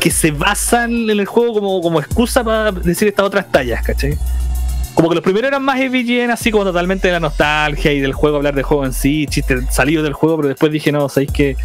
que 0.00 0.10
se 0.10 0.30
basan 0.30 1.10
en 1.10 1.20
el 1.20 1.26
juego 1.26 1.54
como, 1.54 1.80
como 1.80 2.00
excusa 2.00 2.44
para 2.44 2.72
decir 2.72 3.08
estas 3.08 3.26
otras 3.26 3.50
tallas, 3.50 3.82
¿cachai? 3.84 4.16
Como 4.94 5.08
que 5.08 5.14
los 5.14 5.22
primeros 5.24 5.48
eran 5.48 5.62
más 5.62 5.78
EVGN, 5.80 6.30
así 6.32 6.50
como 6.50 6.64
totalmente 6.64 7.06
de 7.08 7.12
la 7.12 7.20
nostalgia 7.20 7.92
y 7.92 8.00
del 8.00 8.12
juego, 8.12 8.36
hablar 8.38 8.54
del 8.54 8.64
juego 8.64 8.84
en 8.84 8.92
sí, 8.92 9.26
chistes 9.28 9.64
salidos 9.70 10.02
del 10.04 10.12
juego, 10.12 10.36
pero 10.36 10.48
después 10.48 10.72
dije, 10.72 10.90
no, 10.90 11.08
sabéis 11.08 11.30
que 11.30 11.56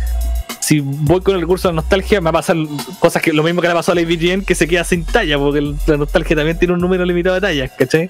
si 0.59 0.79
voy 0.81 1.21
con 1.21 1.35
el 1.35 1.41
recurso 1.41 1.67
de 1.67 1.73
la 1.73 1.81
nostalgia, 1.81 2.21
me 2.21 2.25
va 2.25 2.29
a 2.29 2.33
pasar 2.41 2.55
cosas 2.99 3.21
que 3.21 3.33
lo 3.33 3.41
mismo 3.43 3.61
que 3.61 3.67
le 3.67 3.73
pasado 3.73 3.93
a 3.93 3.95
la 3.95 4.01
EVGN, 4.01 4.43
que 4.45 4.53
se 4.55 4.67
queda 4.67 4.83
sin 4.83 5.03
talla, 5.03 5.37
porque 5.39 5.59
el- 5.59 5.75
la 5.87 5.97
nostalgia 5.97 6.35
también 6.35 6.57
tiene 6.59 6.73
un 6.75 6.79
número 6.79 7.03
limitado 7.05 7.35
de 7.35 7.41
tallas, 7.41 7.71
¿cachai? 7.77 8.07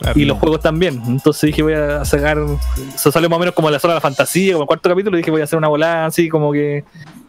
Claro. 0.00 0.18
Y 0.18 0.24
los 0.24 0.38
juegos 0.38 0.60
también. 0.60 1.00
Entonces 1.06 1.42
dije, 1.42 1.62
voy 1.62 1.72
a 1.74 2.04
sacar. 2.04 2.38
Eso 2.94 3.10
salió 3.12 3.28
más 3.30 3.36
o 3.36 3.40
menos 3.40 3.54
como 3.54 3.70
la 3.70 3.78
zona 3.78 3.94
de 3.94 3.96
la 3.96 4.00
fantasía, 4.02 4.52
como 4.52 4.64
el 4.64 4.66
cuarto 4.66 4.90
capítulo. 4.90 5.16
Dije, 5.16 5.30
voy 5.30 5.40
a 5.40 5.44
hacer 5.44 5.58
una 5.58 5.68
volada 5.68 6.06
así, 6.06 6.28
como 6.28 6.52
que. 6.52 6.84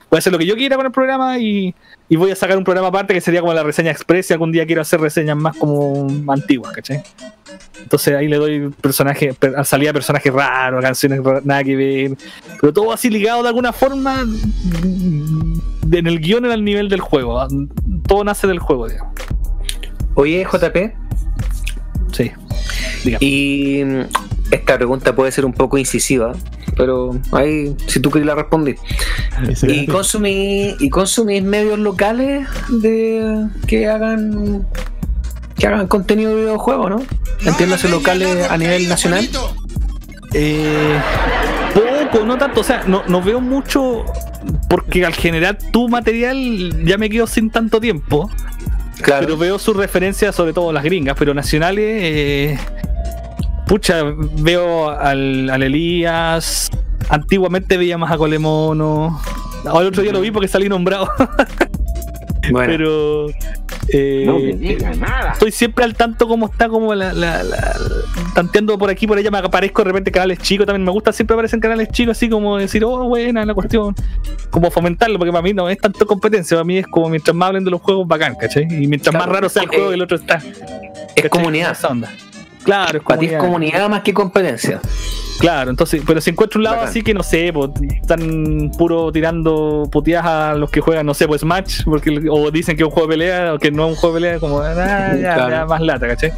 Voy 0.10 0.18
a 0.18 0.20
hacer 0.20 0.32
lo 0.32 0.40
que 0.40 0.46
yo 0.46 0.56
quiera 0.56 0.76
con 0.78 0.86
el 0.86 0.92
programa 0.92 1.38
y, 1.38 1.76
y 2.08 2.16
voy 2.16 2.32
a 2.32 2.36
sacar 2.36 2.58
un 2.58 2.64
programa 2.64 2.88
aparte 2.88 3.14
que 3.14 3.20
sería 3.22 3.42
como 3.42 3.54
la 3.54 3.64
reseña 3.64 3.92
express. 3.92 4.30
Y 4.30 4.34
algún 4.34 4.52
día 4.54 4.66
quiero 4.66 4.82
hacer 4.82 5.02
reseñas 5.02 5.36
más 5.36 5.56
como 5.58 6.08
antiguas, 6.32 6.72
¿cachai? 6.74 7.04
Entonces 7.82 8.16
ahí 8.16 8.28
le 8.28 8.38
doy 8.38 8.70
personajes, 8.82 9.36
per- 9.36 9.66
salida 9.66 9.92
personajes 9.94 10.32
raros, 10.34 10.82
canciones 10.82 11.20
nada 11.44 11.64
que 11.64 11.76
ver. 11.76 12.12
Pero 12.62 12.72
todo 12.74 12.94
así 12.94 13.10
ligado 13.10 13.42
de 13.44 13.50
alguna 13.50 13.74
forma 13.74 14.24
mm, 14.24 15.62
en 15.94 16.08
el 16.08 16.20
guion 16.20 16.46
en 16.46 16.52
el 16.52 16.64
nivel 16.64 16.88
del 16.90 17.02
juego. 17.02 17.46
Todo 18.08 18.24
nace 18.24 18.48
del 18.48 18.60
juego, 18.60 18.88
digamos. 18.88 19.14
Oye, 20.16 20.46
JP, 20.52 20.94
Sí. 22.14 22.32
y 23.20 23.84
mm, 23.84 24.02
esta 24.52 24.76
pregunta 24.78 25.16
puede 25.16 25.32
ser 25.32 25.46
un 25.46 25.54
poco 25.54 25.78
incisiva, 25.78 26.34
pero 26.76 27.18
ahí, 27.32 27.76
si 27.88 28.00
tú 28.00 28.10
quieres 28.12 28.28
la 28.28 28.36
respondí. 28.36 28.76
¿Y 29.64 29.84
era- 29.84 29.92
consumí, 29.94 30.76
¿Y 30.80 30.90
consumís 30.90 31.44
medios 31.44 31.80
locales 31.80 32.48
de 32.70 33.48
que 33.68 33.88
hagan 33.88 34.66
que 35.58 35.66
hagan 35.68 35.88
contenido 35.88 36.36
de 36.36 36.42
videojuegos, 36.44 36.90
no? 36.92 37.02
Entiéndase 37.44 37.90
locales 37.90 38.48
a 38.50 38.58
nivel 38.58 38.88
nacional. 38.88 39.28
Eh, 40.34 41.00
poco, 41.74 42.26
no 42.26 42.38
tanto. 42.38 42.62
O 42.62 42.64
sea, 42.64 42.84
no, 42.86 43.04
no 43.08 43.22
veo 43.24 43.42
mucho 43.42 44.06
porque 44.70 45.04
al 45.06 45.14
generar 45.14 45.58
tu 45.72 45.90
material 45.90 46.86
ya 46.86 46.98
me 46.98 47.10
quedo 47.10 47.26
sin 47.28 47.50
tanto 47.50 47.80
tiempo. 47.82 48.30
Claro. 49.02 49.26
Pero 49.26 49.38
veo 49.38 49.60
sus 49.60 49.76
referencias, 49.76 50.36
sobre 50.36 50.54
todo 50.54 50.72
las 50.72 50.84
gringas, 50.84 51.16
pero 51.18 51.34
nacionales. 51.34 51.84
eh, 52.04 52.58
pucha, 53.68 54.04
veo 54.40 54.90
al, 54.90 55.50
al 55.50 55.64
Elías. 55.64 56.70
Antiguamente 57.10 57.78
veía 57.78 57.98
más 57.98 58.12
a 58.12 58.18
Colemono. 58.18 59.20
Ahora 59.66 59.82
el 59.82 59.88
otro 59.88 60.04
día 60.04 60.12
lo 60.12 60.22
vi 60.22 60.32
porque 60.32 60.48
salí 60.48 60.68
nombrado. 60.70 61.10
Bueno, 62.50 62.72
pero. 62.72 63.28
eh, 63.90 64.24
No 64.26 64.40
me 64.40 64.96
nada. 64.96 65.34
estoy 65.34 65.52
siempre 65.52 65.84
al 65.84 65.96
tanto 65.96 66.30
como 66.30 66.46
está 66.46 66.70
como 66.70 66.96
la, 66.96 67.12
la, 67.12 67.44
la- 67.44 67.76
tanteando 68.34 68.78
por 68.78 68.90
aquí 68.90 69.06
por 69.06 69.18
allá 69.18 69.30
me 69.30 69.40
aparezco 69.40 69.82
de 69.84 69.90
repente 69.90 70.12
en 70.12 70.14
canales 70.14 70.40
chicos 70.40 70.66
también 70.66 70.86
me 70.86 70.92
gusta 70.92 71.12
siempre 71.12 71.34
aparecer 71.34 71.58
en 71.58 71.62
canales 71.62 71.90
chicos 71.90 72.16
así 72.16 72.30
como 72.30 72.56
decir 72.58 72.86
oh 72.86 73.04
buena 73.10 73.44
la 73.46 73.54
cuestión 73.54 73.94
como 74.50 74.72
fomentarlo 74.72 75.18
porque 75.20 75.34
para 75.34 75.42
mí 75.42 75.52
no 75.54 75.68
es 75.68 75.78
tanto 75.78 76.08
competencia 76.08 76.56
para 76.56 76.64
mí 76.64 76.78
es 76.78 76.88
como 76.88 77.10
mientras 77.10 77.36
más 77.36 77.48
hablen 77.48 77.66
de 77.66 77.72
los 77.72 77.82
juegos 77.82 78.08
bacán 78.08 78.36
¿cachai? 78.36 78.64
y 78.64 78.88
mientras 78.88 79.12
Claro, 79.14 79.26
más 79.26 79.36
raro 79.36 79.50
sea 79.50 79.64
el 79.64 79.68
juego 79.68 79.92
el 79.92 80.02
otro 80.02 80.16
está 80.16 80.36
es 80.36 80.46
¿cachai? 81.16 81.30
comunidad. 81.30 81.72
Esa 81.74 81.90
onda. 81.90 82.10
Claro 82.68 82.98
es 83.00 83.04
Para 83.04 83.20
ti 83.20 83.26
es 83.28 83.38
comunidad. 83.38 83.90
más 83.90 84.02
que 84.02 84.14
competencia. 84.14 84.80
Claro, 85.40 85.70
entonces, 85.70 86.02
pero 86.06 86.20
si 86.20 86.32
encuentro 86.32 86.58
un 86.60 86.64
lado 86.64 86.78
Bacán. 86.78 86.90
así 86.90 87.04
que 87.04 87.14
no 87.14 87.22
sé, 87.24 87.52
pues, 87.54 87.70
están 88.02 88.72
puro 88.78 89.12
tirando 89.12 89.88
puteadas 89.92 90.26
a 90.26 90.56
los 90.56 90.70
que 90.72 90.82
juegan, 90.82 91.06
no 91.06 91.14
sé, 91.14 91.28
pues 91.28 91.42
Smash, 91.42 91.84
porque, 91.86 92.28
o 92.30 92.50
dicen 92.52 92.76
que 92.76 92.84
es 92.84 92.88
un 92.88 92.92
juego 92.94 93.08
de 93.08 93.14
pelea, 93.14 93.54
o 93.54 93.60
que 93.60 93.72
no 93.72 93.86
es 93.86 93.92
un 93.94 93.96
juego 93.98 94.16
de 94.16 94.22
pelea, 94.22 94.40
como, 94.40 94.60
ah, 94.62 94.74
ya, 95.16 95.36
Claro. 95.36 95.50
ya, 95.52 95.66
más 95.66 95.82
lata, 95.82 96.08
¿cachai? 96.08 96.34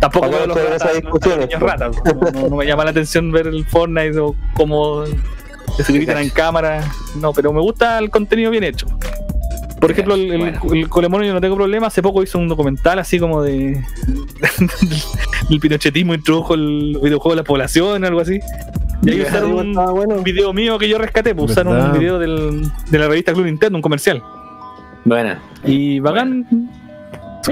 Tampoco 0.00 0.30
veo 0.30 0.46
los 0.46 0.56
ratas, 0.56 0.76
esas 0.82 0.94
discusiones, 1.02 1.46
pues. 1.50 1.60
ratas, 1.60 1.96
no, 2.04 2.30
no- 2.42 2.48
no 2.48 2.56
me 2.56 2.64
llama 2.66 2.84
la 2.84 2.90
atención 2.90 3.30
ver 3.30 3.46
el 3.46 3.66
Fortnite 3.66 4.18
o 4.18 4.34
cómo 4.54 5.04
se 5.76 5.92
gritan 5.92 6.16
en 6.18 6.30
cámara, 6.30 6.82
no, 7.16 7.32
pero 7.34 7.52
me 7.52 7.60
gusta 7.60 7.98
el 7.98 8.08
contenido 8.08 8.50
bien 8.50 8.64
hecho. 8.64 8.86
Por 9.80 9.90
ejemplo, 9.90 10.14
el, 10.14 10.30
el, 10.30 10.38
Bueno. 10.38 10.60
el 10.74 10.88
Colemono 10.88 11.24
yo 11.24 11.32
no 11.32 11.40
tengo 11.40 11.56
problema. 11.56 11.86
Hace 11.86 12.02
poco 12.02 12.22
hizo 12.22 12.38
un 12.38 12.48
documental 12.48 12.98
así 12.98 13.18
como 13.18 13.42
de. 13.42 13.82
el 15.50 15.60
pinochetismo 15.60 16.14
introdujo 16.14 16.54
el 16.54 16.98
videojuego 17.02 17.30
de 17.30 17.36
la 17.36 17.44
población, 17.44 18.04
algo 18.04 18.20
así. 18.20 18.40
Y 19.02 19.10
ahí 19.10 19.20
usaron 19.22 19.52
un 19.52 19.72
bueno. 19.72 20.22
video 20.22 20.52
mío 20.52 20.78
que 20.78 20.88
yo 20.88 20.98
rescaté, 20.98 21.34
pues 21.34 21.52
usaron 21.52 21.80
un 21.80 21.98
video 21.98 22.18
del, 22.18 22.70
de 22.90 22.98
la 22.98 23.08
revista 23.08 23.32
Club 23.32 23.46
Nintendo, 23.46 23.76
un 23.78 23.82
comercial. 23.82 24.22
Bueno, 25.04 25.36
Y 25.64 25.98
bacán. 26.00 26.46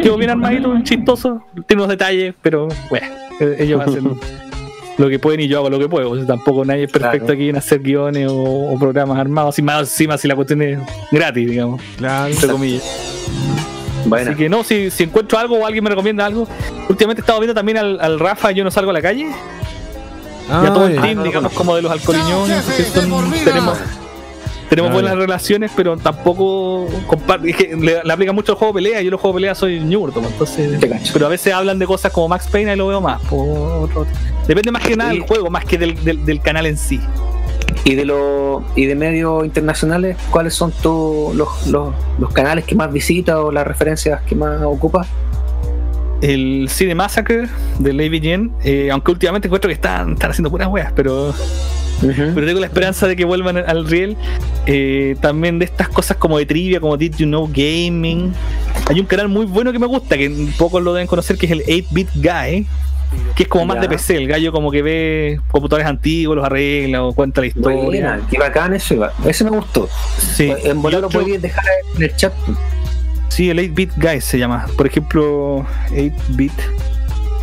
Quedó 0.03 0.19
bien 0.19 0.31
armadito, 0.31 0.75
chistoso. 0.83 1.43
Tiene 1.67 1.83
unos 1.83 1.89
detalles, 1.89 2.35
pero 2.43 2.69
bueno, 2.91 3.07
ellos 3.59 3.81
hacen 3.81 4.11
lo 4.99 5.09
que 5.09 5.19
pueden 5.19 5.41
y 5.41 5.49
yo 5.49 5.59
hago 5.59 5.71
lo 5.71 5.79
que 5.79 5.89
puedo. 5.89 6.11
O 6.11 6.17
sea, 6.17 6.27
tampoco 6.27 6.65
nadie 6.65 6.85
es 6.85 6.93
perfecto 6.93 7.27
Claro. 7.27 7.35
aquí 7.41 7.49
en 7.49 7.57
hacer 7.57 7.81
guiones 7.81 8.29
o, 8.29 8.35
o 8.73 8.79
programas 8.79 9.19
armados. 9.19 9.55
Así 9.55 9.63
más 9.63 9.81
encima 9.81 10.19
si 10.19 10.29
la 10.29 10.35
cuestión 10.37 10.61
es 10.63 10.79
gratis, 11.11 11.49
digamos. 11.49 11.81
Claro. 11.97 12.27
Entre 12.33 12.49
comillas. 12.49 12.83
bueno. 14.07 14.31
Así 14.31 14.39
que 14.39 14.49
no, 14.49 14.65
si, 14.65 14.91
si 14.91 15.05
encuentro 15.05 15.39
algo 15.39 15.57
o 15.59 15.67
alguien 15.67 15.85
me 15.85 15.91
recomienda 15.91 16.27
algo. 16.27 16.47
Últimamente 16.89 17.21
he 17.21 17.23
estado 17.23 17.39
viendo 17.41 17.55
también 17.55 17.79
al, 17.79 18.01
al 18.01 18.19
Rafa, 18.19 18.51
yo 18.51 18.65
no 18.65 18.71
salgo 18.71 18.91
a 18.91 18.95
la 18.95 19.03
calle. 19.03 19.27
y 19.29 20.53
a 20.53 20.73
todo 20.73 20.87
el 20.87 21.01
team, 21.01 21.23
digamos, 21.23 21.53
como 21.53 21.77
de 21.77 21.83
los 21.83 21.93
alcoholiñones. 21.93 22.65
que 22.65 22.83
son- 22.85 23.31
tenemos 23.45 23.79
tenemos 24.69 24.91
Claro. 24.91 25.03
buenas 25.07 25.17
relaciones, 25.19 25.71
pero 25.75 25.97
tampoco 25.97 26.87
comparte. 27.07 27.51
Es 27.51 27.57
que 27.57 27.77
le, 27.77 28.03
le 28.05 28.13
aplica 28.13 28.33
mucho 28.33 28.53
el 28.53 28.59
juego 28.59 28.73
de 28.75 28.83
pelea. 28.83 29.03
Yo 29.03 29.11
los 29.11 29.21
juegos 29.21 29.37
de 29.37 29.41
pelea 29.43 29.55
soy 29.55 29.81
ñurto, 29.81 30.21
pues, 30.21 30.33
entonces. 30.59 31.11
Pero 31.13 31.27
a 31.27 31.29
veces 31.29 31.53
hablan 31.53 31.79
de 31.79 31.87
cosas 31.87 32.13
como 32.13 32.29
Max 32.29 32.49
Payne 32.51 32.73
y 32.75 32.77
lo 32.77 32.89
veo 32.89 33.01
más. 33.01 33.21
por 33.23 33.89
Depende 34.47 34.71
más 34.73 34.83
que 34.83 34.97
nada 34.97 35.11
del 35.11 35.21
juego, 35.21 35.51
más 35.51 35.65
que 35.65 35.77
del, 35.79 36.03
del, 36.05 36.25
del 36.25 36.41
canal 36.41 36.67
en 36.67 36.77
sí. 36.77 37.01
¿Y 37.85 37.95
de 37.95 38.05
los 38.05 38.63
y 38.77 38.87
de 38.87 38.95
medios 38.95 39.45
internacionales, 39.45 40.17
cuáles 40.31 40.55
son 40.55 40.73
tu- 40.73 41.33
los, 41.35 41.67
los, 41.69 41.95
los 42.19 42.33
canales 42.33 42.65
que 42.65 42.75
más 42.75 42.93
visitas 42.93 43.37
o 43.37 43.53
las 43.53 43.67
referencias 43.67 44.21
que 44.23 44.35
más 44.35 44.61
ocupas? 44.63 45.07
El 46.21 46.69
Cine 46.71 46.95
Massacre 46.95 47.49
de 47.79 47.93
Lady 47.93 48.21
Jen, 48.21 48.53
eh, 48.65 48.91
aunque 48.91 49.13
últimamente 49.13 49.47
encuentro 49.49 49.69
que 49.69 49.75
están, 49.75 50.15
están 50.15 50.31
haciendo 50.33 50.51
puras 50.51 50.69
weas, 50.69 50.93
pero 50.97 51.33
pero 52.01 52.47
tengo 52.47 52.61
la 52.61 52.67
esperanza 52.67 53.07
de 53.09 53.17
que 53.17 53.25
vuelvan 53.25 53.57
al 53.59 53.87
riel. 53.89 54.17
Eh, 54.67 55.17
también 55.21 55.59
de 55.59 55.65
estas 55.65 55.89
cosas 55.89 56.17
como 56.17 56.39
de 56.39 56.47
trivia, 56.47 56.81
como 56.81 56.97
Did 56.97 57.17
You 57.17 57.27
Know 57.27 57.47
Gaming. 57.49 58.33
Hay 58.89 59.01
un 59.01 59.07
canal 59.07 59.29
muy 59.29 59.47
bueno 59.47 59.73
que 59.73 59.79
me 59.79 59.87
gusta, 59.87 60.17
que 60.17 60.31
pocos 60.59 60.83
lo 60.83 60.93
deben 60.95 61.07
conocer, 61.07 61.37
que 61.39 61.47
es 61.47 61.53
el 61.53 61.63
8-Bit 61.65 62.09
Guy. 62.17 62.67
Que 63.35 63.45
es 63.45 63.49
como 63.49 63.65
más 63.65 63.77
Ya. 63.77 63.81
de 63.83 63.89
PC, 63.89 64.17
el 64.19 64.29
gallo 64.29 64.53
como 64.53 64.71
que 64.71 64.83
ve 64.83 65.41
computadores 65.51 65.87
antiguos, 65.89 66.37
los 66.37 66.45
arregla 66.45 67.03
o 67.05 67.15
cuenta 67.15 67.41
la 67.41 67.47
historia. 67.47 67.83
Buena, 67.83 68.21
qué 68.31 68.37
bacán 68.39 68.75
eso, 68.75 68.93
Iba. 68.95 69.13
ese 69.27 69.45
me 69.45 69.51
gustó. 69.51 69.89
Sí. 70.19 70.53
En 70.65 70.83
volar 70.83 71.01
lo 71.01 71.09
podías 71.09 71.41
dejar 71.41 71.65
en 71.97 72.03
el 72.03 72.15
chat. 72.17 72.35
Sí, 73.29 73.49
el 73.49 73.59
8-Bit 73.61 73.93
Guy 73.97 74.21
se 74.21 74.39
llama. 74.39 74.67
Por 74.77 74.87
ejemplo, 74.87 75.65
8-Bit 75.91 76.53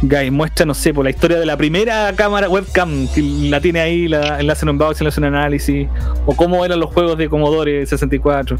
Guy 0.10 0.32
muestra, 0.32 0.66
no 0.66 0.74
sé, 0.74 0.94
por 0.94 1.04
la 1.04 1.10
historia 1.12 1.40
de 1.40 1.46
la 1.46 1.58
primera 1.58 2.12
cámara 2.16 2.50
webcam 2.50 3.08
que 3.14 3.22
la 3.22 3.60
tiene 3.62 3.80
ahí, 3.80 4.08
la, 4.08 4.42
le 4.42 4.52
hacen 4.52 4.70
un 4.70 4.76
unboxing, 4.76 5.06
le 5.06 5.10
hacen 5.10 5.24
un 5.24 5.36
análisis, 5.36 5.88
o 6.26 6.36
cómo 6.36 6.64
eran 6.66 6.80
los 6.80 6.92
juegos 6.94 7.18
de 7.18 7.30
Commodore 7.30 7.86
64. 7.86 8.58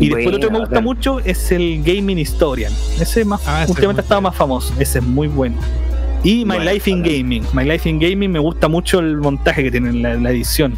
Y 0.00 0.06
después 0.08 0.26
el 0.28 0.34
otro 0.34 0.48
que 0.48 0.52
me 0.52 0.58
gusta 0.60 0.74
bacán. 0.76 0.84
mucho 0.84 1.18
es 1.20 1.50
el 1.52 1.82
Gaming 1.84 2.18
Historian. 2.18 2.72
Ese 3.00 3.20
es 3.22 3.26
más, 3.26 3.40
Ah, 3.46 3.62
ese 3.62 3.64
es 3.64 3.70
últimamente 3.70 4.00
muy 4.00 4.00
ha 4.00 4.02
estado 4.04 4.20
más 4.20 4.36
famoso. 4.36 4.72
Ese 4.78 4.98
es 5.00 5.04
muy 5.04 5.26
bueno. 5.28 5.56
Y 6.22 6.44
My 6.44 6.56
Bueno, 6.56 6.70
Life 6.72 6.90
in 6.90 7.02
bacán. 7.02 7.12
Gaming. 7.18 7.44
My 7.52 7.64
Life 7.64 7.88
in 7.88 7.98
Gaming 7.98 8.30
me 8.30 8.38
gusta 8.38 8.68
mucho 8.68 9.00
el 9.00 9.16
montaje 9.16 9.62
que 9.64 9.70
tiene 9.70 9.92
la, 9.92 10.14
la 10.14 10.30
edición. 10.30 10.76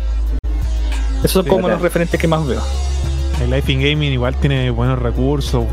Esos 1.18 1.32
son 1.32 1.44
Sí, 1.44 1.48
como 1.50 1.62
bacán. 1.64 1.72
los 1.76 1.82
referentes 1.82 2.18
que 2.20 2.26
más 2.28 2.46
veo. 2.46 2.60
El 3.40 3.50
Life 3.50 3.72
in 3.72 3.80
Gaming 3.80 4.12
igual 4.12 4.34
tiene 4.36 4.70
buenos 4.70 4.98
recursos. 4.98 5.64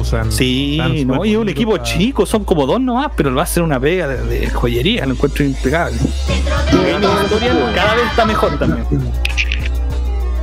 Usan 0.00 0.30
Sí, 0.30 1.04
¿no? 1.06 1.24
y 1.24 1.34
un 1.36 1.48
equipo 1.48 1.72
para- 1.72 1.82
chico, 1.82 2.24
son 2.26 2.44
como 2.44 2.66
dos 2.66 2.80
nomás, 2.80 3.10
pero 3.16 3.30
lo 3.30 3.36
va 3.36 3.42
a 3.42 3.44
hacer 3.44 3.62
una 3.62 3.80
pega 3.80 4.06
de, 4.06 4.22
de 4.24 4.50
joyería, 4.50 5.04
lo 5.06 5.14
encuentro 5.14 5.44
impecable. 5.44 5.98
Cada 7.74 7.94
vez 7.94 8.04
está 8.10 8.24
mejor 8.24 8.58
también. 8.58 8.84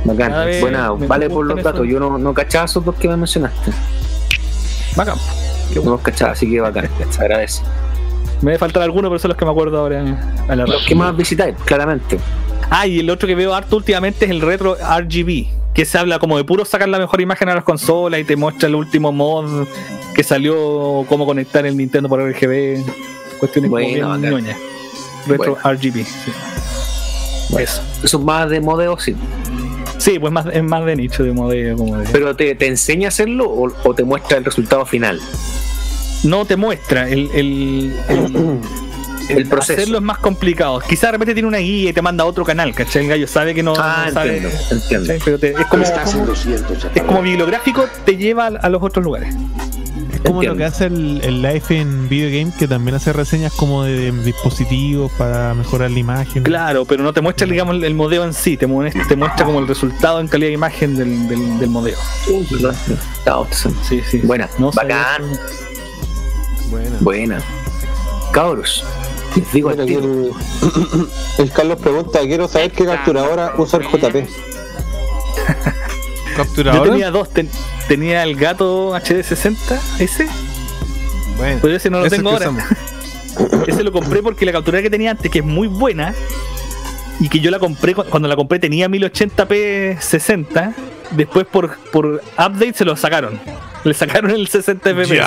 Bacán. 0.04 0.32
Buena, 0.60 0.94
me 0.94 1.06
vale 1.06 1.30
por 1.30 1.46
los 1.46 1.62
datos. 1.62 1.86
Yo 1.88 1.98
no, 1.98 2.18
no 2.18 2.34
cachaba 2.34 2.66
esos 2.66 2.84
dos 2.84 2.94
que 2.96 3.08
me 3.08 3.16
mencionaste. 3.16 3.70
Bacán. 4.96 5.16
No 5.82 5.90
los 5.92 6.00
cachaba, 6.02 6.32
así 6.32 6.48
que 6.50 6.60
bacán. 6.60 6.88
Se 7.10 7.20
agradece. 7.22 7.62
Me 8.42 8.50
debe 8.50 8.58
faltar 8.58 8.82
alguno, 8.82 9.08
pero 9.08 9.18
son 9.18 9.30
los 9.30 9.38
que 9.38 9.44
me 9.46 9.50
acuerdo 9.50 9.78
ahora 9.78 10.04
a 10.48 10.56
la 10.56 10.66
Los 10.66 10.84
que 10.84 10.94
más 10.94 11.16
visitáis, 11.16 11.54
claramente. 11.64 12.18
Ah, 12.70 12.86
y 12.86 12.98
el 13.00 13.10
otro 13.10 13.26
que 13.28 13.34
veo 13.34 13.54
harto 13.54 13.76
últimamente 13.76 14.24
es 14.24 14.30
el 14.30 14.40
retro 14.40 14.74
RGB, 14.76 15.46
que 15.74 15.84
se 15.84 15.98
habla 15.98 16.18
como 16.18 16.36
de 16.36 16.44
puro 16.44 16.64
sacar 16.64 16.88
la 16.88 16.98
mejor 16.98 17.20
imagen 17.20 17.48
a 17.48 17.54
las 17.54 17.64
consolas 17.64 18.20
y 18.20 18.24
te 18.24 18.36
muestra 18.36 18.68
el 18.68 18.74
último 18.74 19.12
mod 19.12 19.66
que 20.14 20.22
salió, 20.22 21.04
cómo 21.08 21.26
conectar 21.26 21.66
el 21.66 21.76
Nintendo 21.76 22.08
por 22.08 22.20
RGB, 22.20 22.82
cuestiones 23.38 23.70
como 23.70 23.82
Bueno, 23.82 23.88
bien 23.94 24.06
bacán. 24.06 24.20
ñoñas. 24.30 24.58
Retro 25.26 25.56
Bueno. 25.62 25.72
RGB, 25.78 26.04
sí. 26.04 26.32
Eso. 27.58 27.82
Eso 28.02 28.18
es 28.18 28.24
más 28.24 28.50
de 28.50 28.60
modeo, 28.60 28.98
sí. 28.98 29.14
Sí, 29.98 30.18
pues 30.18 30.32
más, 30.32 30.46
es 30.52 30.62
más 30.62 30.84
de 30.84 30.96
nicho 30.96 31.22
de 31.22 31.32
modelo, 31.32 31.76
como 31.76 31.96
de... 31.98 32.08
Pero 32.10 32.34
te, 32.36 32.54
te 32.56 32.66
enseña 32.66 33.06
a 33.06 33.08
hacerlo 33.08 33.48
o, 33.48 33.72
o 33.84 33.94
te 33.94 34.04
muestra 34.04 34.38
el 34.38 34.44
resultado 34.44 34.84
final. 34.84 35.20
no 36.24 36.44
te 36.44 36.56
muestra 36.56 37.08
el, 37.08 37.30
el, 37.34 37.94
el, 38.08 38.58
El 39.28 39.46
proceso. 39.48 39.72
Hacerlo 39.80 39.98
es 39.98 40.04
más 40.04 40.18
complicado. 40.18 40.80
Quizás 40.80 41.02
de 41.08 41.12
repente 41.12 41.34
tiene 41.34 41.48
una 41.48 41.58
guía 41.58 41.90
y 41.90 41.92
te 41.92 42.02
manda 42.02 42.24
a 42.24 42.26
otro 42.26 42.44
canal, 42.44 42.74
¿cachai? 42.74 43.02
El 43.04 43.08
gallo 43.08 43.26
sabe 43.28 43.54
que 43.54 43.62
no, 43.62 43.74
Ah, 43.78 44.04
no 44.08 44.12
sabe. 44.12 44.36
entiendo, 44.38 44.58
entiendo. 44.70 45.12
Pero 45.24 45.38
te- 45.38 45.50
es 45.52 45.66
como, 45.66 45.84
es 45.84 47.22
bibliográfico, 47.22 47.86
te 48.04 48.16
lleva 48.16 48.44
a, 48.46 48.48
a 48.48 48.68
los 48.68 48.82
otros 48.82 49.04
lugares. 49.04 49.34
Es 49.34 50.20
como 50.20 50.42
Entiendo. 50.42 50.54
lo 50.54 50.56
que 50.58 50.64
hace 50.64 50.86
el, 50.86 51.20
el 51.22 51.42
Life 51.42 51.78
en 51.78 52.08
Video 52.08 52.28
Game, 52.30 52.52
que 52.58 52.66
también 52.66 52.94
hace 52.94 53.12
reseñas 53.12 53.52
como 53.52 53.84
de, 53.84 54.10
dispositivos 54.10 55.12
para 55.12 55.52
mejorar 55.54 55.90
la 55.90 55.98
imagen. 55.98 56.42
Claro, 56.42 56.84
pero 56.86 57.02
no 57.04 57.12
te 57.12 57.20
muestra, 57.20 57.46
digamos, 57.46 57.82
el 57.82 57.94
modelo 57.94 58.24
en 58.24 58.32
sí, 58.32 58.56
te 58.56 58.66
muestra, 58.66 59.06
te 59.06 59.16
muestra 59.16 59.44
como 59.44 59.58
el 59.58 59.68
resultado 59.68 60.20
en 60.20 60.28
calidad 60.28 60.48
de 60.48 60.54
imagen 60.54 60.96
del, 60.96 61.28
del, 61.28 61.58
del 61.58 61.68
modelo. 61.70 61.98
Está 63.18 63.32
awesome. 63.32 63.74
Sí, 63.86 64.00
sí. 64.10 64.18
Buena, 64.24 64.48
No 64.58 64.70
bacán, 64.72 65.24
eso. 65.30 65.40
Bueno. 66.70 66.96
buena. 67.00 67.38
Cabros, 68.32 68.82
digo 69.52 69.70
Mira, 69.70 69.82
el, 69.84 70.30
el 71.38 71.50
Carlos 71.52 71.78
pregunta, 71.80 72.20
quiero 72.20 72.48
saber 72.48 72.70
qué 72.72 72.84
capturadora 72.84 73.54
usa 73.58 73.78
el 73.80 73.86
JP. 73.88 74.14
Yo 76.34 76.36
¿Capturador? 76.36 76.88
tenía 76.90 77.10
dos, 77.10 77.30
ten- 77.30 77.50
tenía 77.88 78.22
el 78.24 78.34
gato 78.36 78.92
HD60, 78.96 79.78
ese, 80.00 80.26
Bueno, 81.36 81.58
pero 81.62 81.76
ese 81.76 81.90
no 81.90 82.00
lo 82.00 82.08
tengo 82.10 82.30
ahora. 82.30 82.50
Ese 83.66 83.82
lo 83.82 83.90
compré 83.90 84.22
porque 84.22 84.46
la 84.46 84.52
captura 84.52 84.80
que 84.80 84.88
tenía 84.90 85.10
antes, 85.10 85.28
que 85.28 85.40
es 85.40 85.44
muy 85.44 85.66
buena, 85.66 86.14
y 87.18 87.28
que 87.28 87.40
yo 87.40 87.50
la 87.50 87.58
compré 87.58 87.92
cu- 87.92 88.04
cuando 88.04 88.28
la 88.28 88.36
compré 88.36 88.60
tenía 88.60 88.88
1080p 88.88 89.98
60, 89.98 90.72
después 91.10 91.44
por, 91.46 91.76
por 91.90 92.22
update 92.38 92.74
se 92.74 92.84
lo 92.84 92.96
sacaron. 92.96 93.40
Le 93.82 93.92
sacaron 93.92 94.30
el 94.30 94.46
60 94.46 94.88
fps. 94.90 95.18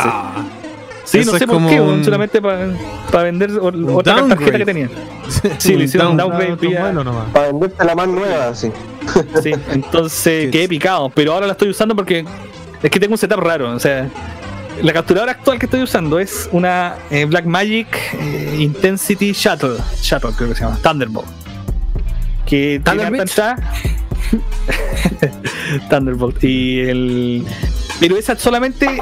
Sí, 1.08 1.19
Eso 1.19 1.32
no 1.32 1.38
sé 1.40 1.48
por 1.48 1.66
qué, 1.68 1.80
un- 1.80 2.03
solamente 2.03 2.42
para 2.42 3.24
vender 3.24 3.52
o- 3.52 3.68
otra 3.98 4.16
downgrade. 4.18 4.27
tarjeta 4.36 4.58
que 4.58 4.66
tenía. 4.66 4.90
Sí, 5.58 5.76
le 5.77 5.86
hicieron 5.86 6.11
un 6.11 6.18
downgrade. 6.18 6.56
vía- 6.58 6.82
modelo 6.82 7.03
nomás. 7.06 7.30
Para 7.32 7.48
venderte 7.48 7.86
la 7.86 7.95
más 7.95 8.08
nueva, 8.10 8.53
sí. 8.53 8.72
Sí, 9.42 9.52
entonces 9.72 10.52
quedé 10.52 10.68
picado, 10.68 11.10
pero 11.10 11.32
ahora 11.34 11.45
la 11.48 11.53
estoy 11.53 11.69
usando 11.69 11.95
porque 11.95 12.26
es 12.84 12.92
que 12.92 13.00
tengo 13.00 13.14
un 13.14 13.18
setup 13.18 13.40
raro, 13.40 13.72
o 13.74 13.80
sea, 13.80 14.10
la 14.84 14.92
capturadora 14.94 15.32
actual 15.32 15.58
que 15.60 15.66
estoy 15.66 15.82
usando 15.82 16.19
es 16.19 16.50
una 16.52 16.95
eh, 17.10 17.24
Blackmagic 17.26 17.88
eh, 18.19 18.58
Intensity 18.60 19.32
Shuttle, 19.32 19.77
Shuttle 20.02 20.32
creo 20.36 20.50
que 20.50 20.56
se 20.56 20.64
llama, 20.66 20.77
Thunderbolt. 20.84 21.27
Que 22.45 22.76
entrada. 22.76 23.56
Thunderbolt 25.90 26.44
y 26.44 26.80
el 26.82 27.45
pero 28.00 28.17
esa 28.17 28.38
solamente 28.38 29.01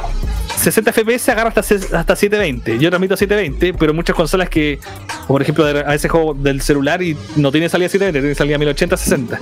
60 0.57 0.91
FPS 0.93 1.29
agarra 1.29 1.49
hasta, 1.49 1.61
hasta 1.61 2.15
720. 2.15 2.79
Yo 2.79 2.89
transmito 2.89 3.13
a 3.13 3.17
720, 3.17 3.77
pero 3.77 3.93
muchas 3.93 4.15
consolas 4.15 4.49
que, 4.49 4.79
por 5.27 5.41
ejemplo, 5.41 5.65
a 5.65 5.73
veces 5.73 6.09
juego 6.09 6.33
del 6.33 6.61
celular 6.61 7.01
y 7.01 7.17
no 7.35 7.51
tiene 7.51 7.69
salida 7.69 7.89
720, 7.89 8.19
tiene 8.19 8.35
salida 8.35 8.57
1080 8.57 8.97
60. 8.97 9.39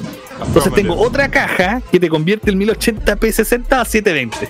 Entonces 0.48 0.74
tengo 0.74 0.96
otra 0.96 1.30
caja 1.30 1.82
que 1.92 2.00
te 2.00 2.10
convierte 2.10 2.50
el 2.50 2.58
1080p 2.58 3.32
60 3.32 3.82
a 3.82 3.86
720. 3.86 4.50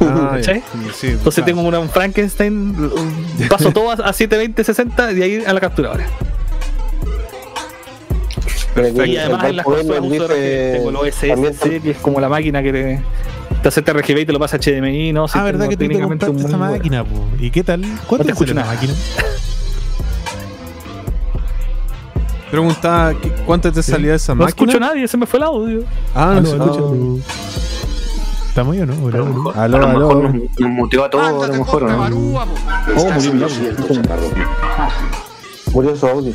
Ah, 0.00 0.36
Entonces 0.36 1.18
claro. 1.22 1.44
tengo 1.44 1.62
una, 1.62 1.78
un 1.78 1.88
Frankenstein, 1.88 2.90
paso 3.48 3.72
todo 3.72 3.90
a, 3.90 3.94
a 3.94 4.12
720 4.12 4.64
60 4.64 5.12
y 5.12 5.14
de 5.14 5.24
ahí 5.24 5.44
a 5.46 5.52
la 5.52 5.60
capturadora. 5.60 6.06
Aquí 8.74 9.12
Y 9.12 9.16
además 9.18 9.44
el 9.44 9.50
en 9.50 9.56
las 9.56 9.66
consolas 9.66 10.00
uso 10.02 10.28
RGB, 10.28 10.72
tengo 10.72 10.90
los 10.90 11.14
también 11.14 11.54
SSC, 11.54 11.82
que 11.82 11.90
es 11.90 11.98
como 11.98 12.20
la 12.20 12.28
máquina 12.28 12.62
que 12.62 12.72
te, 12.72 13.00
te 13.62 13.68
acepta 13.68 13.92
RGB 13.92 14.18
y 14.20 14.26
te 14.26 14.32
lo 14.32 14.38
pasa 14.38 14.56
a 14.56 14.60
HDMI, 14.60 15.12
¿no? 15.12 15.28
Sí, 15.28 15.38
Ah, 15.38 15.44
¿verdad 15.44 15.68
que 15.68 15.76
tú 15.76 15.82
te 15.82 15.88
técnicamente 15.88 16.26
compraste 16.26 16.56
bueno. 16.56 16.72
máquina, 16.72 17.04
po? 17.04 17.24
¿Y 17.38 17.50
qué 17.50 17.62
tal? 17.64 17.80
¿Cuánto 18.06 18.28
No 18.28 18.34
te 18.36 18.54
la 18.54 18.64
máquina? 18.64 18.92
Preguntaba 22.50 23.14
¿qué- 23.14 23.32
cuánto 23.46 23.72
te 23.72 23.82
salía 23.82 24.14
esa 24.14 24.34
No 24.34 24.44
máquina. 24.44 24.72
escucho 24.72 24.76
a 24.76 24.88
nadie, 24.88 25.08
se 25.08 25.16
me 25.16 25.26
fue 25.26 25.38
el 25.38 25.44
audio. 25.44 25.84
Ah, 26.14 26.38
no, 26.42 26.50
aló, 26.50 26.64
escucho. 26.64 27.18
¿Estamos 28.48 28.74
ahí 28.74 28.82
o 28.82 28.86
no? 28.86 28.92
Aló, 29.08 29.24
aló. 29.26 29.52
Aló, 29.56 29.76
a 29.76 29.80
lo 29.80 29.88
mejor 29.88 30.16
aló. 30.16 30.22
nos, 30.34 30.60
nos 30.60 30.70
muteó 30.70 31.04
a 31.04 31.10
todos, 31.10 31.44
a 31.44 31.46
lo 31.48 31.54
mejor, 31.54 31.82
¿o 31.84 31.88
¿no? 32.10 33.48
Cierto, 33.48 33.94
chaparro. 33.94 34.30
Murió 35.72 35.96
su 35.96 36.06
audio. 36.06 36.34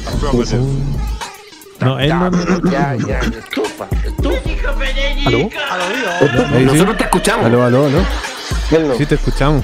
No, 1.82 2.00
él 2.00 2.10
no. 2.10 2.30
no- 2.30 2.72
Ya, 2.72 2.96
ya, 2.96 3.20
estufa. 3.20 3.88
¿Aló? 5.26 5.38
Ahí 5.40 6.60
sí. 6.60 6.66
Nosotros 6.66 6.98
te 6.98 7.04
escuchamos. 7.04 7.46
Aló, 7.46 7.64
aló, 7.64 7.86
aló. 7.86 8.00
No. 8.72 8.96
Sí, 8.98 9.06
te 9.06 9.16
escuchamos. 9.16 9.64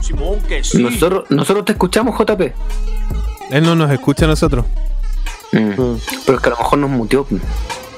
Simón, 0.00 0.38
que 0.48 0.62
sí. 0.64 0.82
Nosotros, 0.82 1.24
nosotros 1.30 1.64
te 1.64 1.72
escuchamos, 1.72 2.14
JP. 2.16 2.52
Él 3.50 3.64
no 3.64 3.74
nos 3.74 3.90
escucha 3.90 4.24
a 4.24 4.28
nosotros. 4.28 4.64
Mm. 5.52 5.58
Mm. 5.80 6.00
Pero 6.26 6.38
es 6.38 6.42
que 6.42 6.48
a 6.48 6.52
lo 6.52 6.56
mejor 6.58 6.78
nos 6.78 6.90
muteó. 6.90 7.26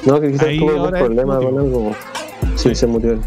No, 0.05 0.20
que 0.20 0.33
quizás 0.33 0.49
tuvo 0.59 0.70
algún 0.70 0.91
problema 0.91 1.36
con 1.39 1.59
algo. 1.59 1.97
Sí, 2.57 2.75
se 2.75 2.86
murió 2.86 3.12
él. 3.12 3.20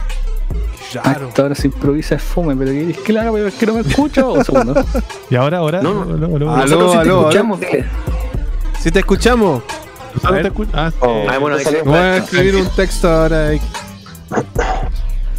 Claro. 0.92 1.28
Hasta 1.30 1.42
ahora 1.44 1.56
se 1.56 1.68
improvisa 1.68 2.16
es 2.16 2.22
fome, 2.24 2.54
pero 2.56 2.72
¿qué 2.72 2.90
es 2.92 2.98
que 2.98 3.14
la 3.14 3.22
haga? 3.22 3.32
pero 3.32 3.48
es 3.48 3.54
que 3.54 3.66
no 3.66 3.74
me 3.76 3.82
escucho. 3.82 4.34
Un 4.34 4.44
segundo. 4.44 4.86
¿Y 5.30 5.36
ahora, 5.36 5.60
ahora? 5.60 5.82
No, 5.82 5.94
no. 6.06 6.14
Aló, 6.16 6.16
aló, 6.16 6.36
aló. 6.36 6.52
Aló, 6.52 6.62
Nosotros 6.66 6.92
sí 6.92 6.98
te 6.98 7.02
aló, 7.02 7.28
aló. 7.30 7.60
Sí, 8.82 8.92
te 8.92 9.00
escuchamos. 9.00 9.64
¿Nosotros 10.14 10.32
ver. 10.34 10.44
te 10.44 10.52
escu- 10.52 10.68
Ah, 10.74 10.92
Oh, 11.00 11.26
Ah, 11.30 11.38
bueno, 11.38 11.58
Voy 11.86 11.96
a 11.98 12.18
escribir 12.18 12.56
un 12.56 12.68
texto 12.70 13.10
ahora. 13.10 13.52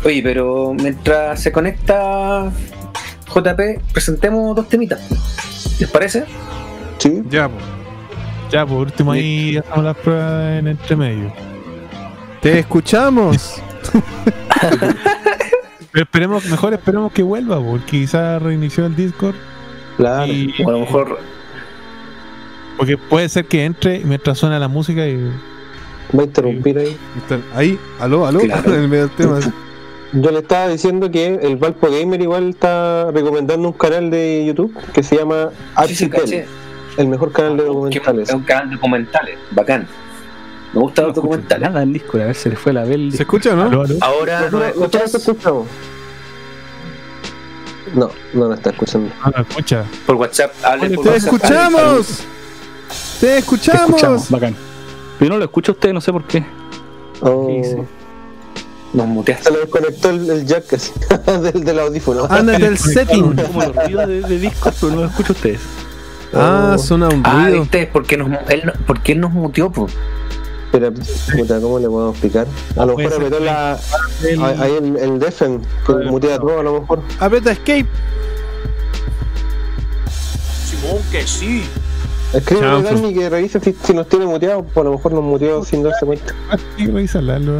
Oye, 0.04 0.22
pero 0.22 0.72
mientras 0.74 1.40
se 1.40 1.52
conecta 1.52 2.50
JP, 3.34 3.80
presentemos 3.92 4.56
dos 4.56 4.68
temitas. 4.68 5.00
¿Les 5.78 5.90
parece? 5.90 6.24
Sí. 6.98 7.22
Ya, 7.28 7.48
po. 7.48 7.54
ya, 8.50 8.64
por 8.66 8.78
último 8.78 9.12
ahí 9.12 9.56
hacemos 9.56 9.84
las 9.84 9.96
pruebas 9.96 10.58
en 10.58 10.68
entre 10.68 10.96
medio. 10.96 11.32
Te 12.40 12.58
escuchamos. 12.60 13.60
Pero 15.92 16.04
esperemos, 16.04 16.44
mejor 16.46 16.72
esperemos 16.72 17.12
que 17.12 17.22
vuelva, 17.22 17.60
porque 17.62 17.84
quizás 18.00 18.40
reinició 18.40 18.86
el 18.86 18.96
Discord 18.96 19.34
Claro. 19.98 20.26
y 20.32 20.54
O 20.64 20.68
a 20.70 20.72
lo 20.72 20.80
mejor 20.80 21.18
Porque 22.76 22.96
puede 22.96 23.28
ser 23.28 23.44
que 23.44 23.64
entre 23.64 24.00
mientras 24.00 24.38
suena 24.38 24.58
la 24.58 24.68
música 24.68 25.06
y. 25.06 25.16
Va 26.16 26.22
a 26.22 26.24
interrumpir 26.24 26.78
ahí. 26.78 26.96
Ahí, 27.54 27.78
aló, 28.00 28.26
aló, 28.26 28.40
Claro. 28.40 28.74
en 28.74 28.82
el 28.82 28.88
medio 28.88 29.08
del 29.08 29.16
tema. 29.16 29.38
Yo 30.14 30.30
le 30.30 30.40
estaba 30.40 30.68
diciendo 30.68 31.10
que 31.10 31.38
el 31.42 31.56
Valpo 31.56 31.88
Gamer 31.90 32.20
igual 32.20 32.50
está 32.50 33.10
recomendando 33.12 33.68
un 33.68 33.72
canal 33.74 34.10
de 34.10 34.44
YouTube 34.44 34.76
que 34.92 35.02
se 35.02 35.16
llama 35.16 35.48
sí, 35.88 36.10
caché. 36.10 36.44
el 36.98 37.06
mejor 37.08 37.32
canal 37.32 37.56
de 37.56 37.62
Que 37.62 37.68
documentales. 37.68 38.28
Es 38.28 38.34
un 38.34 38.42
canal 38.42 38.68
de 38.68 38.74
documentales, 38.76 39.38
bacán. 39.52 39.86
Me 40.74 40.80
gustan 40.80 41.06
los 41.06 41.14
documentales. 41.14 41.66
Nada 41.66 41.82
en 41.82 41.94
Discord, 41.94 42.20
a 42.22 42.24
ver, 42.26 42.34
se 42.34 42.50
le 42.50 42.56
fue 42.56 42.74
la 42.74 42.84
bel. 42.84 43.10
¿Se 43.12 43.22
escucha 43.22 43.52
o 43.54 43.56
no? 43.56 43.62
Aló, 43.62 43.82
aló. 43.82 43.94
Ahora 44.02 44.40
nos 44.42 44.52
¿Nosotros 44.52 44.74
escuchas 44.76 45.12
te 45.12 45.16
escuchamos? 45.18 45.66
No, 47.94 48.10
no 48.34 48.48
lo 48.48 48.54
está 48.54 48.70
escuchando. 48.70 49.10
No, 49.24 49.30
no 49.30 49.42
escucha. 49.48 49.84
por 50.06 50.16
WhatsApp. 50.16 50.52
Hable 50.62 50.90
por 50.90 51.04
¡Te 51.04 51.10
WhatsApp, 51.10 51.32
escuchamos! 51.34 52.26
¡Te 53.22 53.28
Te 53.28 53.38
escuchamos! 53.38 53.86
escuchamos, 53.90 54.30
bacán. 54.30 54.56
Pero 55.18 55.28
yo 55.28 55.34
no 55.34 55.38
lo 55.38 55.44
escucho 55.44 55.70
a 55.70 55.74
usted, 55.76 55.92
no 55.92 56.00
sé 56.00 56.10
por 56.12 56.24
qué. 56.24 56.44
Oh. 57.20 57.86
Nos 58.92 59.06
muteaste. 59.06 59.44
Se 59.44 59.50
le 59.52 59.58
desconectó 59.60 60.10
el, 60.10 60.28
el 60.28 60.44
jack 60.46 60.72
así, 60.74 60.90
del, 61.52 61.64
del 61.64 61.78
audífono. 61.78 62.26
Ándate 62.28 62.66
el 62.66 62.76
setting. 62.96 63.36
Como 63.36 63.62
los 63.62 63.76
ruidos 63.76 64.08
de, 64.08 64.20
de 64.22 64.38
Discord, 64.38 64.74
pero 64.80 64.92
no 64.92 65.00
lo 65.02 65.06
escucho 65.06 65.32
a 65.32 65.36
ustedes. 65.36 65.60
Ah, 66.34 66.76
suena 66.78 67.08
un 67.10 67.22
Ah, 67.24 67.44
ruido. 67.46 67.60
viste, 67.60 67.88
porque 67.92 68.16
nos, 68.16 68.28
él, 68.50 68.62
no- 68.64 68.72
porque 68.88 69.12
él 69.12 69.20
nos 69.20 69.30
muteó, 69.30 69.70
pues. 69.70 69.92
Pero, 70.72 70.90
puta, 70.92 71.60
¿cómo 71.60 71.78
le 71.78 71.86
podemos 71.86 72.12
explicar? 72.14 72.46
A 72.76 72.84
lo 72.86 72.96
mejor 72.96 73.14
apretó 73.14 73.38
la, 73.38 73.78
El- 74.26 74.42
ahí 74.42 74.72
el, 74.82 74.96
el 74.96 75.18
defen, 75.20 75.62
que 75.86 75.92
mutea 76.10 76.38
todo 76.38 76.58
a 76.58 76.62
lo 76.64 76.80
mejor. 76.80 77.02
Aprieta 77.20 77.52
escape. 77.52 77.86
Simón, 80.68 81.00
que 81.12 81.26
sí. 81.26 81.62
Escribe 82.32 82.66
a. 82.66 82.80
Dani 82.80 83.12
que 83.14 83.28
revise 83.28 83.60
si, 83.60 83.74
si 83.84 83.92
nos 83.94 84.08
tiene 84.08 84.26
muteados, 84.26 84.64
pues 84.72 84.78
a 84.86 84.88
lo 84.88 84.96
mejor 84.96 85.12
nos 85.12 85.22
muteó 85.22 85.64
sin 85.64 85.82
darse 85.82 86.06
cuenta. 86.06 86.34
Ah, 86.50 86.56
Hay 86.78 86.86
que 86.86 86.92
revisarla. 86.92 87.38
lo- 87.38 87.52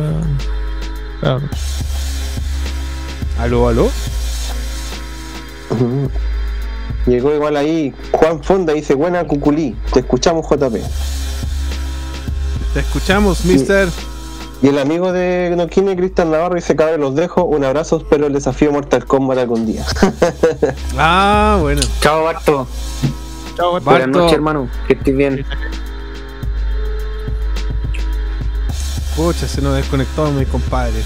Claro. 1.20 1.42
Aló, 3.38 3.68
aló. 3.68 3.90
Llegó 7.06 7.34
igual 7.34 7.56
ahí 7.56 7.92
Juan 8.12 8.42
Fonda 8.42 8.72
dice, 8.72 8.94
buena 8.94 9.24
cuculí, 9.26 9.76
te 9.92 10.00
escuchamos 10.00 10.46
JP. 10.48 10.80
Te 12.74 12.80
escuchamos, 12.80 13.44
mister. 13.44 13.88
Y 14.62 14.68
el 14.68 14.78
amigo 14.78 15.12
de 15.12 15.52
Nokine, 15.56 15.96
Cristian 15.96 16.30
Navarro, 16.30 16.54
dice, 16.54 16.76
cabrón, 16.76 17.00
los 17.00 17.14
dejo, 17.16 17.42
un 17.44 17.64
abrazo, 17.64 17.96
espero 17.96 18.28
el 18.28 18.32
desafío 18.32 18.70
Mortal 18.70 19.04
Kombat 19.04 19.38
algún 19.38 19.66
día. 19.66 19.84
Ah, 20.96 21.58
bueno. 21.60 21.82
Chao, 22.00 22.22
Barto. 22.24 22.66
Chao, 23.56 23.78
Buenas 23.80 24.08
noches, 24.08 24.32
hermano. 24.32 24.68
Que 24.86 24.94
estés 24.94 25.16
bien. 25.16 25.44
Pucha, 29.16 29.46
se 29.46 29.60
nos 29.60 29.76
desconectó 29.76 30.30
mi 30.30 30.44
compadre. 30.46 31.02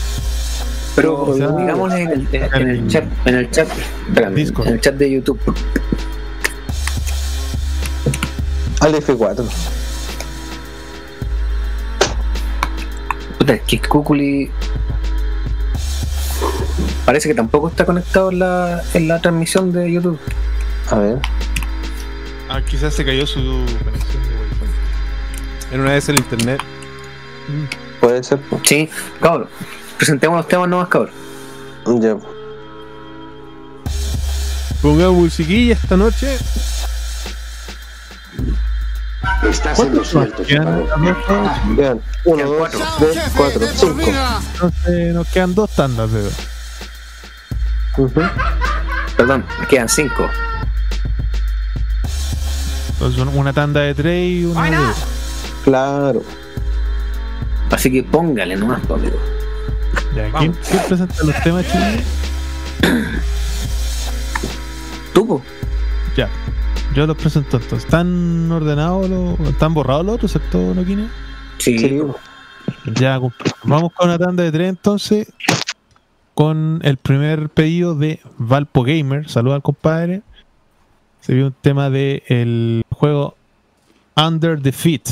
Pero 0.94 1.22
O 1.22 1.36
sea, 1.36 1.48
digámosle 1.48 2.02
en 2.02 2.10
el, 2.10 2.28
en, 2.32 2.54
en 2.54 2.68
el 2.68 2.88
chat, 2.88 3.04
en 3.26 3.34
el 3.34 3.50
chat, 3.50 3.68
Discord. 4.34 4.68
en 4.68 4.74
el 4.74 4.80
chat 4.80 4.94
de 4.94 5.10
YouTube. 5.10 5.38
Al 8.80 8.94
F4. 8.94 9.44
Puta, 13.38 13.52
es 13.54 13.62
que 13.62 13.80
Kukuli 13.80 14.50
parece 17.04 17.28
que 17.28 17.34
tampoco 17.34 17.68
está 17.68 17.84
conectado 17.84 18.30
en 18.30 18.38
la, 18.38 18.82
en 18.94 19.08
la 19.08 19.20
transmisión 19.20 19.72
de 19.72 19.92
YouTube. 19.92 20.18
A 20.90 20.98
ver. 20.98 21.18
Ah, 22.48 22.60
quizás 22.62 22.94
se 22.94 23.04
cayó 23.04 23.26
su 23.26 23.40
conexión 23.84 24.22
de 24.22 24.28
Wi-Fi. 24.36 25.74
En 25.74 25.80
una 25.80 25.92
vez 25.92 26.08
el 26.08 26.18
internet. 26.18 26.60
Puede 28.00 28.22
ser. 28.22 28.38
pues. 28.40 28.62
Sí, 28.64 28.88
cabrón. 29.20 29.48
Presentemos 29.96 30.36
los 30.36 30.48
temas 30.48 30.68
nomás, 30.68 30.88
cabrón. 30.88 31.12
Ya. 32.00 32.16
Pongamos 34.82 35.14
musiquilla 35.16 35.74
esta 35.74 35.96
noche. 35.96 36.36
Estás 39.42 39.78
en 39.80 39.94
lo 39.96 40.04
cierto, 40.04 40.42
Quedan, 40.44 40.86
chaparro. 40.86 41.76
Quedan 41.76 42.00
1, 42.24 42.44
2, 42.44 42.70
3, 42.98 43.18
4, 43.36 43.60
5. 43.74 44.00
entonces 44.52 45.14
nos 45.14 45.28
quedan 45.28 45.54
dos 45.54 45.70
tandas 45.74 46.12
de 46.12 46.22
dos. 46.22 46.34
Perdón, 49.16 49.44
quedan 49.68 49.88
cinco. 49.88 50.28
Entonces 52.96 53.20
son 53.20 53.36
una 53.36 53.52
tanda 53.52 53.80
de 53.80 53.94
tres 53.94 54.30
y 54.30 54.44
una 54.46 54.70
de 54.70 54.76
dos. 54.76 54.96
Claro. 55.64 56.22
Así 57.70 57.92
que 57.92 58.02
póngale 58.02 58.56
nomás, 58.56 58.80
amigo. 58.90 59.18
Ya, 60.14 60.30
¿quién, 60.38 60.52
quién 60.52 60.82
presenta 60.88 61.14
los 61.24 61.42
temas, 61.42 61.66
chicos? 61.66 61.88
Tú, 65.12 65.26
po. 65.26 65.42
Ya. 66.16 66.30
Yo 66.94 67.06
los 67.06 67.18
presento 67.18 67.58
entonces. 67.58 67.84
¿Están 67.84 68.50
ordenados 68.50 69.10
los. 69.10 69.40
¿Están 69.40 69.74
borrados 69.74 70.06
los 70.06 70.14
otros, 70.14 70.34
excepto 70.34 70.74
Noquine? 70.74 71.08
Sí. 71.58 71.78
Sí. 71.78 72.02
Ya, 72.94 73.20
vamos 73.64 73.92
con 73.92 74.08
una 74.08 74.18
tanda 74.18 74.42
de 74.42 74.52
tres 74.52 74.70
entonces. 74.70 75.30
Con 76.32 76.80
el 76.82 76.96
primer 76.96 77.50
pedido 77.50 77.94
de 77.94 78.20
Valpo 78.38 78.84
Gamer. 78.84 79.28
Saluda 79.28 79.56
al 79.56 79.62
compadre. 79.62 80.22
Se 81.26 81.34
vio 81.34 81.46
un 81.48 81.56
tema 81.60 81.90
del 81.90 82.22
el 82.28 82.84
juego 82.88 83.34
Under 84.14 84.62
the 84.62 84.70
Feet. 84.70 85.02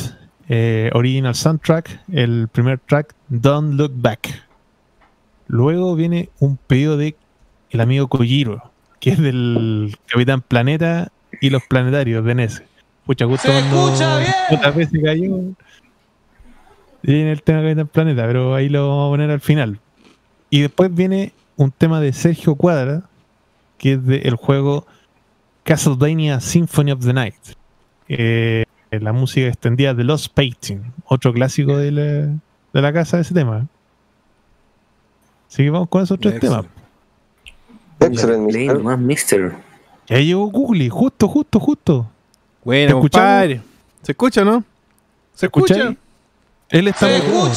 eh, 0.49 0.89
original 0.95 1.35
soundtrack. 1.35 2.03
El 2.13 2.47
primer 2.47 2.79
track, 2.79 3.17
Don't 3.29 3.75
Look 3.75 3.95
Back. 3.97 4.47
Luego 5.49 5.97
viene 5.97 6.29
un 6.39 6.57
pedido 6.57 6.97
de 6.97 7.17
el 7.71 7.81
amigo 7.81 8.07
Kojiro, 8.07 8.71
que 9.01 9.11
es 9.11 9.19
del 9.19 9.97
Capitán 10.07 10.41
Planeta 10.43 11.11
y 11.41 11.51
los 11.51 11.65
planetarios 11.65 12.25
de 12.25 12.35
NES. 12.37 12.63
Pucha, 13.07 13.27
justo 13.27 13.49
cuando 13.49 13.93
otra 14.53 14.71
vez 14.71 14.91
se 14.91 15.03
cayó. 15.03 15.37
Y 17.03 17.13
viene 17.13 17.33
el 17.33 17.43
tema 17.43 17.59
de 17.59 17.65
Capitán 17.71 17.89
Planeta, 17.89 18.27
pero 18.29 18.55
ahí 18.55 18.69
lo 18.69 18.89
vamos 18.89 19.09
a 19.09 19.11
poner 19.15 19.31
al 19.33 19.41
final. 19.41 19.81
Y 20.49 20.61
después 20.61 20.95
viene 20.95 21.33
un 21.57 21.73
tema 21.73 22.01
de 22.01 22.13
Sergio 22.13 22.55
Cuadra, 22.55 23.03
que 23.79 23.95
es 23.95 24.07
del 24.07 24.37
juego 24.37 24.87
Castlevania 25.65 26.41
Symphony 26.41 26.93
of 26.93 27.05
the 27.05 27.13
Night. 27.13 27.35
Eh, 28.09 28.65
la 28.91 29.13
música 29.13 29.49
extendida 29.49 29.93
de 29.95 30.05
Lost 30.05 30.33
Painting, 30.33 30.93
otro 31.07 31.33
clásico 31.33 31.77
de 31.77 31.91
la, 31.91 32.03
de 32.73 32.83
la 32.83 32.93
casa 32.93 33.17
de 33.17 33.23
ese 33.23 33.35
tema. 33.35 33.67
Así 35.49 35.65
que 35.65 35.71
vamos 35.71 35.89
con 35.89 36.03
esos 36.03 36.19
tres 36.21 36.35
Excellent. 36.35 36.67
temas. 36.67 38.13
Excelente, 38.13 38.59
mister. 38.59 38.77
nomás, 38.77 38.99
mister. 38.99 39.57
Y 40.09 40.15
ahí 40.15 40.27
llegó 40.27 40.47
Google, 40.47 40.89
justo, 40.91 41.27
justo, 41.29 41.59
justo. 41.59 42.11
Bueno, 42.63 43.01
compadre. 43.01 43.63
¿Se 44.03 44.13
escucha, 44.13 44.45
no? 44.45 44.63
¿Se 45.35 45.47
escucha? 45.47 45.95
Él 46.69 46.89
está 46.89 47.07
muteado. 47.07 47.51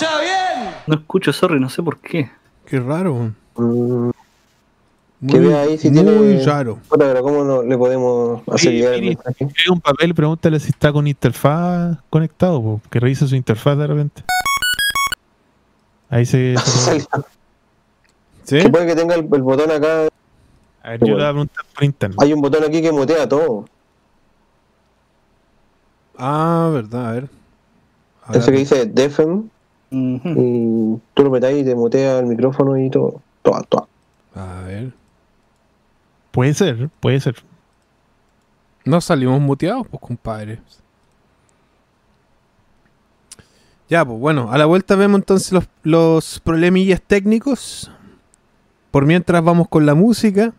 No 0.88 0.95
escucho, 0.95 1.34
sorry, 1.34 1.60
no 1.60 1.69
sé 1.69 1.84
por 1.84 2.00
qué. 2.00 2.30
Qué 2.66 2.80
raro. 2.80 3.32
Mm, 3.56 4.11
Muy, 5.19 5.31
Que 5.33 5.39
vea 5.39 5.61
ahí 5.61 5.77
si 5.79 5.89
muy 5.89 6.03
tiene- 6.03 6.43
raro. 6.45 6.77
pero 6.97 7.21
¿cómo 7.23 7.43
no 7.43 7.63
le 7.63 7.75
podemos 7.77 8.41
hacer 8.47 8.59
Sí, 8.59 8.77
llegar 8.77 8.93
el 8.93 9.01
mensaje? 9.05 9.47
Un 9.71 9.81
papel 9.81 10.11
y 10.11 10.13
pregúntale 10.13 10.59
si 10.59 10.69
está 10.69 10.93
con 10.93 11.07
interfaz 11.07 11.97
conectado, 12.09 12.61
po, 12.61 12.81
que 12.91 12.99
revise 12.99 13.27
su 13.27 13.35
interfaz 13.35 13.77
de 13.79 13.87
repente. 13.87 14.23
Ahí 16.09 16.25
se. 16.25 16.55
¿Sí? 18.43 18.59
Que 18.59 18.69
puede 18.69 18.85
que 18.85 18.95
tenga 18.95 19.15
el, 19.15 19.21
el 19.33 19.41
botón 19.41 19.71
acá. 19.71 20.07
a 20.83 20.89
ver, 20.91 20.99
yo 21.01 21.07
le 21.07 21.13
voy 21.15 21.23
a 21.23 21.29
preguntar 21.31 21.65
por 21.73 21.83
internet. 21.83 22.17
Hay 22.21 22.31
un 22.33 22.41
botón 22.41 22.63
aquí 22.63 22.81
que 22.81 22.91
mutea 22.91 23.27
todo. 23.27 23.65
Ah, 26.17 26.69
verdad, 26.73 27.09
a 27.09 27.11
ver. 27.13 27.29
A 28.23 28.31
ver. 28.33 28.41
Ese 28.41 28.51
que 28.51 28.57
dice 28.57 28.85
Defen. 28.85 29.49
Y 29.89 30.97
tú 31.13 31.23
lo 31.23 31.29
metáis 31.31 31.61
y 31.61 31.65
te 31.65 31.73
mutea 31.75 32.19
el 32.19 32.25
micrófono 32.25 32.77
y 32.77 32.89
todo. 32.89 33.21
Todo, 33.41 33.61
todo. 33.69 33.87
A 34.35 34.61
ver. 34.65 34.91
Puede 36.38 36.53
ser, 36.53 36.90
puede 36.99 37.19
ser. 37.19 37.35
No 38.85 39.01
salimos 39.01 39.41
muteados, 39.41 39.88
pues, 39.88 39.99
compadre. 39.99 40.61
Ya, 43.90 44.06
pues 44.06 44.19
bueno, 44.19 44.51
a 44.51 44.57
la 44.59 44.67
vuelta 44.67 44.95
vemos 44.95 45.17
entonces 45.17 45.51
los, 45.51 45.67
los 45.82 46.40
problemillas 46.40 47.01
técnicos. 47.01 47.90
Por 48.91 49.07
mientras 49.07 49.43
vamos 49.43 49.67
con 49.67 49.88
la 49.88 49.95
música. 49.95 50.53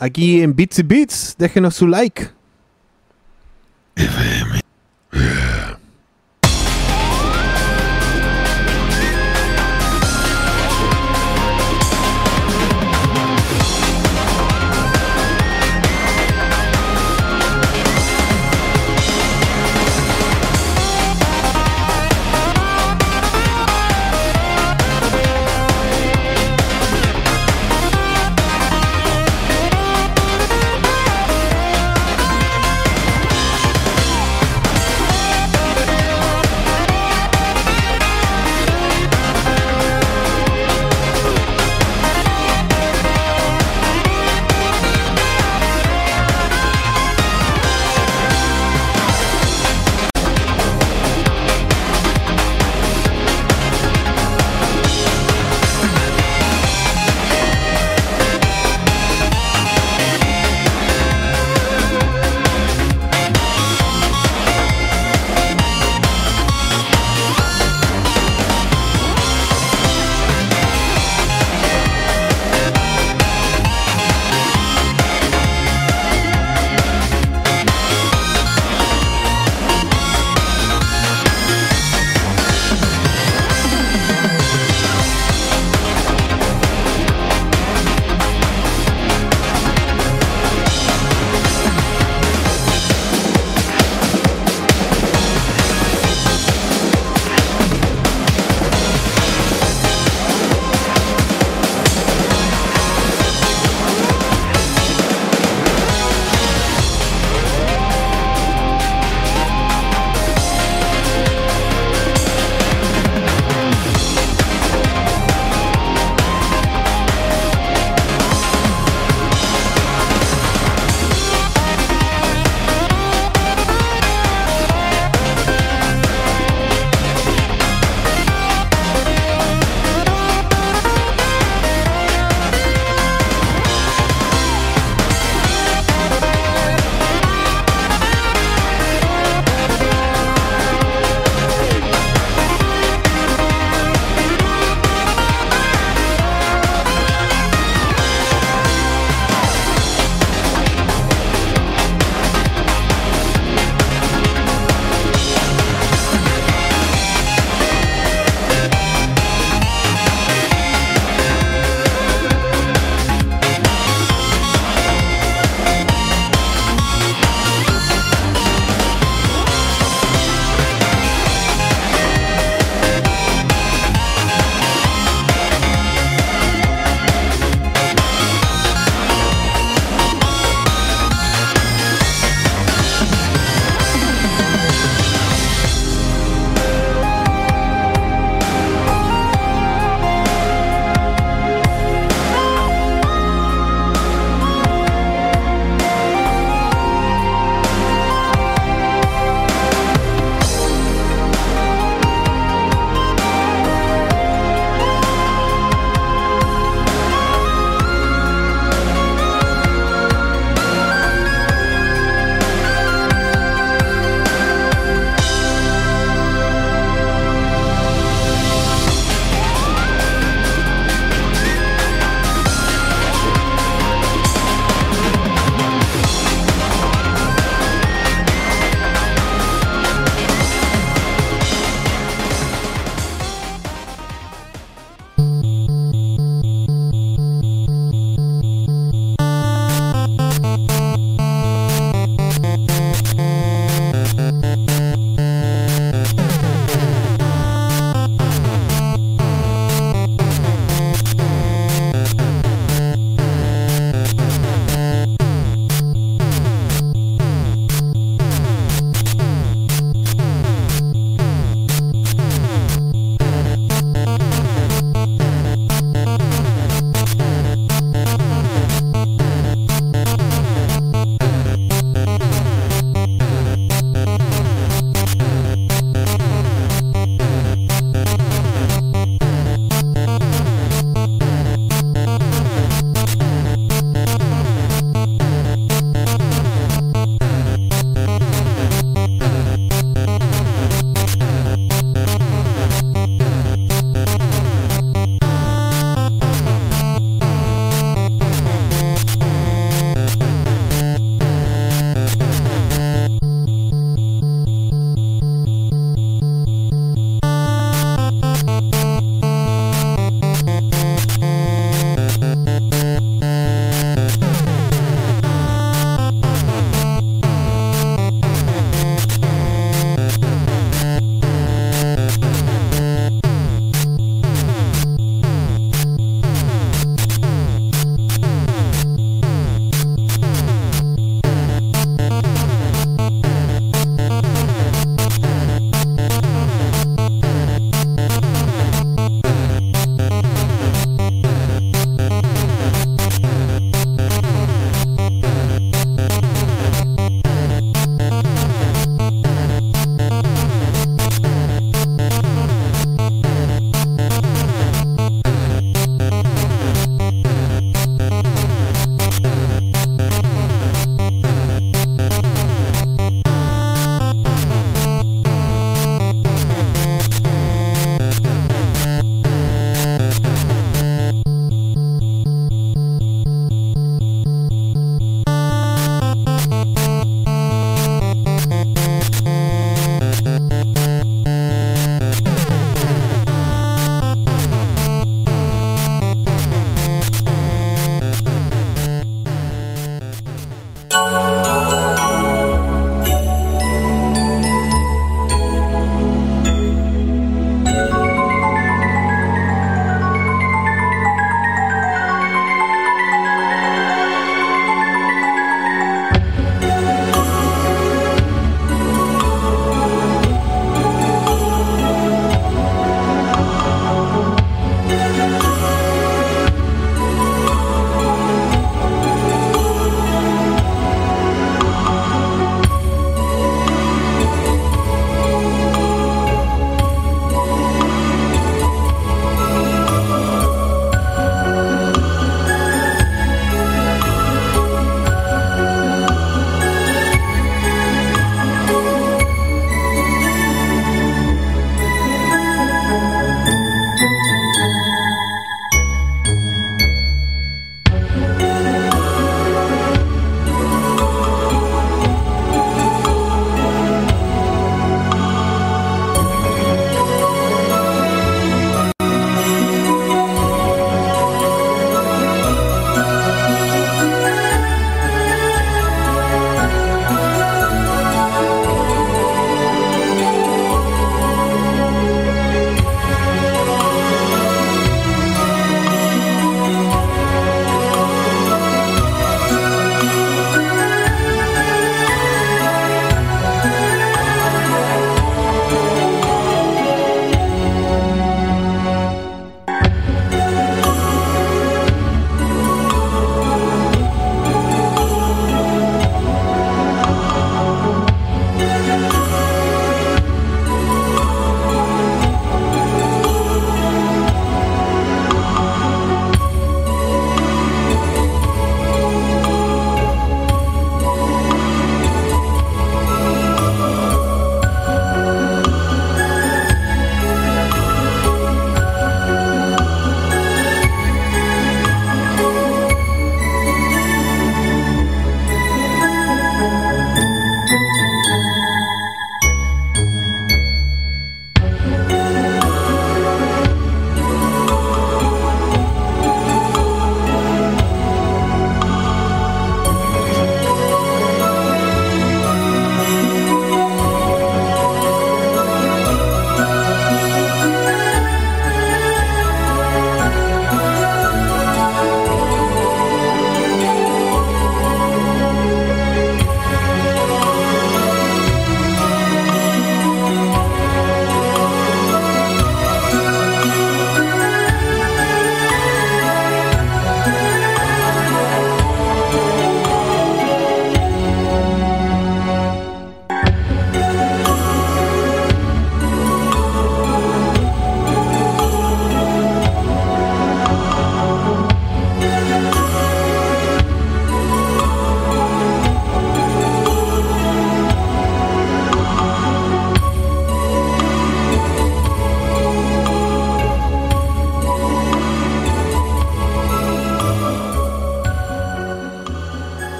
Aquí 0.00 0.42
en 0.42 0.56
Bits 0.56 0.80
y 0.80 0.82
Beats, 0.82 1.36
déjenos 1.38 1.76
su 1.76 1.86
like. 1.86 2.30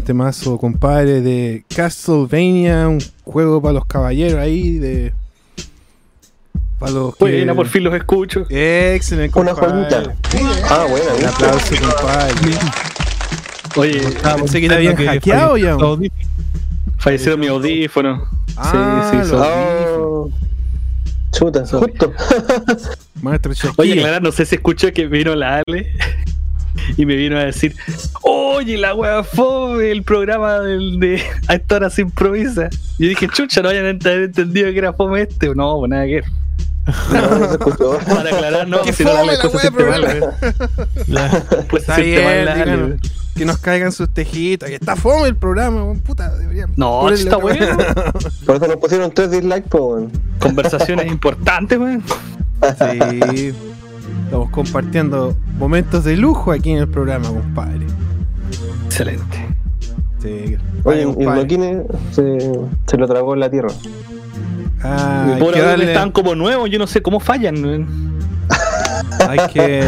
Temazo, 0.00 0.58
compadre, 0.58 1.20
de 1.20 1.64
Castlevania, 1.74 2.88
un 2.88 3.00
juego 3.24 3.60
para 3.62 3.74
los 3.74 3.86
caballeros 3.86 4.38
ahí, 4.40 4.78
de. 4.78 5.12
Para 6.78 6.92
los 6.92 7.16
que- 7.16 7.24
Buena, 7.24 7.54
por 7.54 7.66
fin 7.68 7.84
los 7.84 7.94
escucho. 7.94 8.46
Excelente, 8.50 9.38
Una 9.38 9.54
joyita. 9.54 10.14
Ah, 10.68 10.86
bueno, 10.90 11.06
Un 11.18 11.24
aplauso, 11.24 11.74
compadre. 11.80 12.34
Oye, 13.76 14.00
Pensé 14.38 14.60
que 14.60 14.68
te 14.68 14.74
habían 14.74 14.96
hackeado 14.96 15.56
ya. 15.56 15.76
fallecieron 16.98 17.40
mi 17.40 17.46
audífono. 17.46 18.26
Ah, 18.56 19.10
sí, 19.12 19.18
sí. 19.22 19.28
son- 19.30 19.42
Oh. 19.42 20.30
Chuta, 21.32 21.66
justo. 21.66 22.12
Maestro 23.22 23.52
Shakira. 23.52 23.74
Oye, 23.76 23.96
Clara, 23.98 24.20
no 24.20 24.32
sé 24.32 24.46
si 24.46 24.54
escuchó 24.54 24.90
que 24.92 25.06
vino 25.06 25.34
la 25.34 25.62
Ale 25.66 25.92
y 26.96 27.06
me 27.06 27.16
vino 27.16 27.38
a 27.38 27.44
decir, 27.44 27.74
oye, 28.22 28.76
la 28.78 28.94
wea 28.94 29.22
fue 29.22 29.90
el 29.90 30.02
programa 30.02 30.60
del, 30.60 30.98
de 31.00 31.22
a 31.48 31.54
esta 31.54 31.76
hora 31.76 31.90
se 31.90 32.02
improvisa. 32.02 32.68
Y 32.98 33.04
yo 33.04 33.08
dije, 33.10 33.28
chucha, 33.28 33.62
no 33.62 33.68
hayan 33.68 33.98
ent- 33.98 34.24
entendido 34.24 34.70
que 34.72 34.78
era 34.78 34.92
fome 34.92 35.22
este. 35.22 35.54
No, 35.54 35.76
pues 35.78 35.90
nada 35.90 36.06
que 36.06 36.14
ver. 36.14 36.24
No, 37.12 37.38
no 37.38 37.46
se 37.48 37.52
escuchó. 37.52 37.98
Para 38.06 38.30
aclarar, 38.30 38.68
no, 38.68 38.82
¡Qué 38.82 38.92
si 38.92 39.04
no 39.04 39.12
la 39.12 39.36
fome 39.36 39.98
la. 39.98 41.44
Pues 41.68 41.82
Está 41.82 41.96
bien, 41.98 43.00
que 43.34 43.44
nos 43.44 43.58
caigan 43.58 43.92
sus 43.92 44.08
tejitos. 44.08 44.68
Que 44.68 44.76
está 44.76 44.96
fome 44.96 45.26
el 45.28 45.36
programa, 45.36 45.82
weón, 45.84 46.00
puta. 46.00 46.34
Deberían 46.36 46.70
No, 46.76 47.00
ponerle 47.00 47.24
está 47.24 47.36
bueno. 47.36 47.66
Por 48.46 48.56
eso 48.56 48.66
nos 48.66 48.76
pusieron 48.76 49.10
tres 49.12 49.30
dislikes, 49.30 49.68
pues, 49.68 49.82
weón. 49.82 50.12
Conversaciones 50.38 51.06
importantes, 51.08 51.78
weón. 51.78 52.02
Sí. 52.78 53.52
Estamos 54.26 54.50
compartiendo 54.50 55.34
momentos 55.58 56.04
de 56.04 56.16
lujo 56.16 56.52
aquí 56.52 56.70
en 56.72 56.78
el 56.78 56.88
programa, 56.88 57.28
compadre. 57.28 57.86
Excelente. 58.86 59.46
Sí. 60.20 60.56
Oye, 60.84 61.02
y. 61.18 61.24
Loquine 61.24 61.82
se, 62.12 62.38
se 62.86 62.96
lo 62.96 63.06
tragó 63.06 63.34
en 63.34 63.40
la 63.40 63.50
tierra. 63.50 63.68
Ah, 64.82 65.34
que 65.38 65.42
weón, 65.42 65.54
darle- 65.54 65.84
están 65.88 66.10
como 66.10 66.34
nuevos, 66.34 66.68
yo 66.70 66.78
no 66.78 66.86
sé 66.86 67.00
cómo 67.02 67.20
fallan. 67.20 67.86
Hay 69.28 69.38
que. 69.52 69.82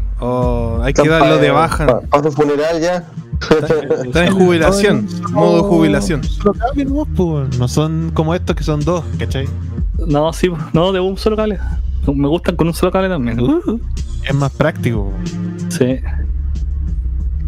oh, 0.20 0.78
hay 0.82 0.92
que 0.92 1.02
Están 1.02 1.20
darlo 1.20 1.36
pa- 1.36 1.42
de 1.42 1.50
baja. 1.50 1.86
pa- 1.86 2.00
Para 2.02 2.22
su 2.24 2.32
funeral 2.32 2.80
ya. 2.80 3.04
Está 4.04 4.26
en 4.26 4.34
jubilación. 4.34 5.08
Modo 5.32 5.64
jubilación. 5.64 6.22
Solo 6.22 6.52
cable 6.54 6.84
nomás, 6.84 7.08
pues, 7.16 7.58
No 7.58 7.68
son 7.68 8.10
como 8.14 8.34
estos 8.34 8.54
que 8.54 8.62
son 8.62 8.80
dos, 8.84 9.02
¿cachai? 9.18 9.48
No, 10.06 10.32
sí, 10.32 10.48
no, 10.72 10.92
de 10.92 11.00
un 11.00 11.16
solo 11.16 11.36
cable. 11.36 11.58
Me 12.16 12.28
gustan 12.28 12.56
con 12.56 12.66
un 12.68 12.74
solo 12.74 12.92
cable 12.92 13.08
también. 13.08 13.40
Uh, 13.40 13.78
Es 14.28 14.34
más 14.34 14.52
práctico. 14.52 15.12
sí. 15.68 15.98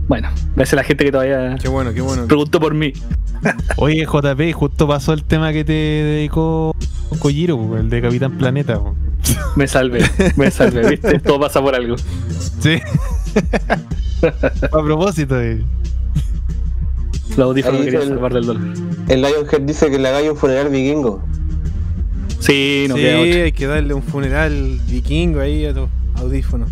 Bueno, 0.09 0.29
gracias 0.57 0.73
a 0.75 0.77
la 0.77 0.85
gente 0.85 1.05
que 1.05 1.13
todavía 1.13 1.57
Qué 1.63 1.69
bueno, 1.69 1.95
qué 1.95 2.01
bueno. 2.03 2.27
preguntó 2.27 2.61
por 2.61 2.75
mí. 2.75 2.93
Oye, 3.77 4.05
JP, 4.05 4.53
justo 4.53 4.87
pasó 4.87 5.13
el 5.13 5.25
tema 5.25 5.53
que 5.53 5.65
te 5.65 5.73
dedicó 5.73 6.75
Kojiro, 7.19 7.79
el 7.79 7.89
de 7.89 8.03
Capitán 8.03 8.37
Planeta. 8.37 8.81
Me 9.57 9.67
salvé, 9.69 10.03
me 10.37 10.51
salvé, 10.51 10.89
¿viste? 10.91 11.19
Todo 11.21 11.41
pasa 11.41 11.63
por 11.63 11.75
algo. 11.75 11.97
Sí. 12.61 12.79
A 14.65 14.83
propósito 14.83 15.37
de. 15.37 15.63
Los 17.31 17.39
audífonos 17.47 17.87
salvar 18.05 18.35
del 18.35 18.47
dolor. 18.47 18.63
El 19.09 19.23
Lionhead 19.23 19.61
dice 19.63 19.91
que 19.91 19.99
le 19.99 20.09
hagáis 20.09 20.31
un 20.31 20.37
funeral 20.37 20.69
vikingo. 20.69 21.23
Sí, 22.43 22.87
no 22.89 22.97
sí, 22.97 23.01
queda 23.03 23.21
otra. 23.21 23.43
hay 23.45 23.53
que 23.53 23.67
darle 23.67 23.95
un 23.95 24.03
funeral 24.03 24.81
vikingo 24.89 25.41
ahí 25.41 25.65
a 25.67 25.75
tu 25.75 25.89
audífono. 26.17 26.67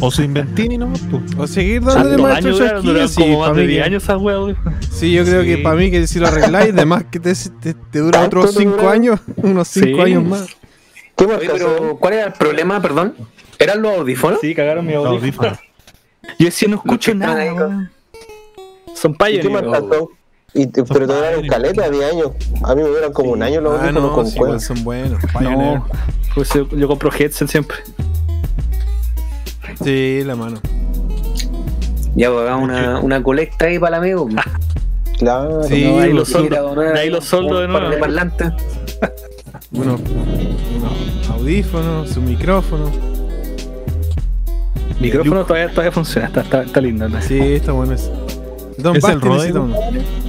O 0.00 0.10
su 0.10 0.22
Inventini 0.22 0.78
nomás, 0.78 1.00
pues. 1.10 1.22
O 1.36 1.46
seguir 1.46 1.82
dándole 1.82 2.16
Shakira, 2.22 2.80
duraron 2.80 3.08
sí, 3.08 3.20
como 3.20 3.40
más 3.40 3.54
de 3.56 3.62
mí 3.62 3.68
10 3.68 3.78
que- 3.80 3.86
años 3.86 4.02
esas 4.02 4.20
weas, 4.20 4.56
Sí, 4.90 5.12
yo 5.12 5.24
creo 5.24 5.42
que 5.44 5.58
para 5.58 5.76
mí 5.76 5.90
que 5.90 6.06
si 6.06 6.18
lo 6.18 6.26
arregláis, 6.28 6.74
de 6.74 6.84
más 6.86 7.04
que 7.04 7.20
te, 7.20 7.34
te, 7.34 7.74
te 7.74 7.98
dura 8.00 8.18
¿Cuánto 8.20 8.38
otros 8.40 8.54
te 8.54 8.60
5 8.62 8.76
dura? 8.76 8.90
años, 8.92 9.20
unos 9.36 9.68
5 9.68 9.86
Sí. 9.86 10.00
años 10.00 10.24
más. 10.24 10.46
¿Qué 11.16 11.24
Oye, 11.24 11.34
marca 11.36 11.52
pero? 11.52 11.96
¿cuál 12.00 12.14
era 12.14 12.26
el 12.26 12.32
problema, 12.32 12.80
perdón? 12.80 13.14
¿Eran 13.58 13.82
los 13.82 13.98
audífonos? 13.98 14.40
Sí, 14.40 14.54
cagaron 14.54 14.86
mi 14.86 14.94
Los 14.94 15.06
audífono. 15.06 15.50
audífonos. 15.50 15.58
Yo 16.38 16.46
decía, 16.46 16.68
no 16.68 16.76
escucho 16.76 17.14
nada. 17.14 17.90
Son 18.94 19.12
¿Y 19.12 19.14
payos. 19.14 19.46
qué 19.46 19.52
son? 19.52 20.08
Y 20.54 20.66
te- 20.66 20.84
pero 20.84 21.06
te 21.06 21.14
duraron 21.14 21.46
caleta, 21.46 21.88
10 21.88 22.12
años. 22.12 22.28
A 22.62 22.74
mí 22.74 22.82
me 22.82 22.88
duran 22.88 23.12
como 23.12 23.30
un 23.32 23.42
año 23.42 23.60
los 23.60 23.80
Ah, 23.80 23.90
no, 23.90 24.12
con 24.12 24.26
sí, 24.26 24.36
igual 24.36 24.60
son 24.60 24.84
buenos. 24.84 25.18
No, 25.40 25.86
pues 26.34 26.50
yo, 26.52 26.68
yo 26.68 26.88
compro 26.88 27.10
headset 27.18 27.48
siempre. 27.48 27.78
Sí, 29.82 30.22
la 30.24 30.36
mano. 30.36 30.58
Ya, 32.14 32.30
pues 32.30 32.42
hagamos 32.42 32.64
una, 32.68 33.00
una 33.00 33.22
colecta 33.22 33.66
ahí 33.66 33.78
para 33.78 33.96
el 33.96 34.02
amigo. 34.02 34.28
Claro. 35.18 35.62
Sí, 35.64 35.84
no, 35.84 36.00
ahí 36.00 36.12
los 36.12 36.28
soldos. 36.28 36.76
De 36.76 36.98
ahí 37.00 37.10
los 37.10 37.24
soldos 37.24 37.62
de 37.62 37.68
nuevo. 37.68 37.88
de 37.88 37.96
parlantes. 37.96 38.48
Unos, 39.72 40.00
unos 40.00 41.30
audífonos, 41.30 42.10
su 42.10 42.20
micrófono. 42.20 42.90
El 44.96 45.00
micrófono 45.00 45.44
todavía, 45.46 45.70
todavía 45.70 45.92
funciona, 45.92 46.26
está, 46.26 46.42
está, 46.42 46.62
está 46.62 46.80
lindo. 46.82 47.08
¿no? 47.08 47.22
Sí, 47.22 47.38
está 47.40 47.72
bueno 47.72 47.94
eso. 47.94 48.12
Don 48.76 48.96
¿Es 48.96 49.04
el 49.04 49.18
Basti 49.18 49.26
Rode, 49.26 49.52
necesita 49.52 50.21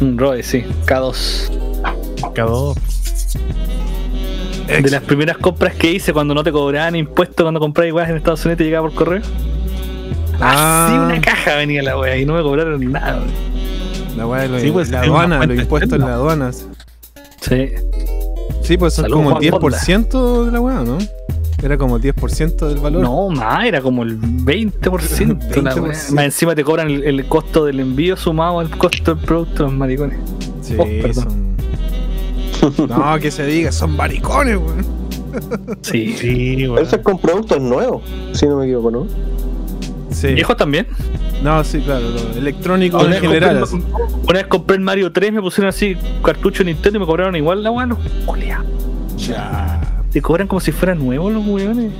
Un 0.00 0.18
Rode, 0.18 0.42
sí. 0.42 0.64
K2. 0.86 1.50
K2. 2.34 2.76
De 4.82 4.90
las 4.90 5.02
primeras 5.02 5.36
compras 5.38 5.74
que 5.74 5.90
hice 5.90 6.12
cuando 6.12 6.32
no 6.34 6.44
te 6.44 6.52
cobraban 6.52 6.94
impuestos 6.94 7.42
cuando 7.44 7.58
compré 7.58 7.88
igual 7.88 8.08
en 8.08 8.16
Estados 8.16 8.44
Unidos 8.44 8.58
te 8.58 8.64
llegaba 8.64 8.88
por 8.88 8.96
correo. 8.96 9.22
Ah. 10.40 10.86
Así 10.86 10.96
una 10.96 11.20
caja 11.20 11.56
venía 11.56 11.82
la 11.82 11.98
wea 11.98 12.16
y 12.16 12.24
no 12.24 12.34
me 12.34 12.42
cobraron 12.42 12.92
nada. 12.92 13.20
wey. 13.20 14.16
La 14.16 14.26
weá 14.26 14.42
de 14.42 14.48
lo- 14.48 14.60
Sí, 14.60 14.70
pues, 14.70 14.90
la 14.90 15.00
aduana, 15.02 15.44
los 15.44 15.58
impuestos 15.58 15.92
en 15.94 16.00
las 16.00 16.10
aduanas. 16.10 16.66
Sí. 17.40 17.70
Sí, 18.62 18.76
pues 18.78 18.94
son 18.94 19.04
Saludos, 19.04 19.24
como 19.24 19.40
el 19.40 19.50
Juan 19.50 19.62
10% 19.62 20.44
de 20.46 20.52
la 20.52 20.60
weá, 20.60 20.80
¿no? 20.82 20.98
Era 21.62 21.76
como 21.76 21.96
el 21.96 22.02
10% 22.02 22.68
del 22.68 22.78
valor. 22.78 23.02
No, 23.02 23.28
más, 23.28 23.64
era 23.66 23.80
como 23.82 24.02
el 24.02 24.18
20%. 24.20 25.62
la 25.62 25.74
wea. 25.80 25.92
20%. 25.92 26.10
Más 26.12 26.24
encima 26.24 26.54
te 26.54 26.64
cobran 26.64 26.88
el, 26.90 27.04
el 27.04 27.26
costo 27.26 27.64
del 27.66 27.80
envío 27.80 28.16
sumado 28.16 28.60
al 28.60 28.70
costo 28.76 29.14
del 29.14 29.24
producto, 29.24 29.64
los 29.64 29.72
maricones. 29.72 30.18
Sí, 30.62 30.76
Oh, 30.78 30.84
perdón. 30.84 31.56
son. 32.60 32.88
No, 32.88 33.18
que 33.18 33.30
se 33.30 33.44
diga, 33.46 33.72
son 33.72 33.96
maricones, 33.96 34.56
weón. 34.56 35.00
Sí. 35.82 36.14
Sí, 36.18 36.66
weón. 36.66 36.82
eso 36.84 36.96
es 36.96 37.02
con 37.02 37.18
productos 37.18 37.60
nuevos, 37.60 38.02
si 38.32 38.46
no 38.46 38.56
me 38.56 38.64
equivoco, 38.66 38.90
¿no? 38.90 39.06
Sí. 40.10 40.28
¿Viejos 40.34 40.56
también? 40.56 40.86
No, 41.42 41.62
sí, 41.64 41.80
claro, 41.80 42.00
lo 42.10 42.38
electrónico 42.38 42.98
Una 42.98 43.16
en 43.16 43.22
general. 43.22 43.60
compré, 43.60 43.92
una 44.28 44.38
vez 44.40 44.46
compré 44.48 44.76
el 44.76 44.82
Mario 44.82 45.12
3, 45.12 45.32
me 45.32 45.40
pusieron 45.40 45.68
así 45.68 45.96
cartucho 46.22 46.64
Nintendo 46.64 46.98
y 46.98 47.00
me 47.00 47.06
cobraron 47.06 47.36
igual 47.36 47.62
la 47.62 47.70
los 47.86 47.98
culiados. 48.26 48.66
Ya. 49.16 49.80
Te 50.12 50.20
cobran 50.22 50.48
como 50.48 50.60
si 50.60 50.72
fueran 50.72 50.98
nuevos 50.98 51.32
los 51.32 51.46
weones. 51.46 51.92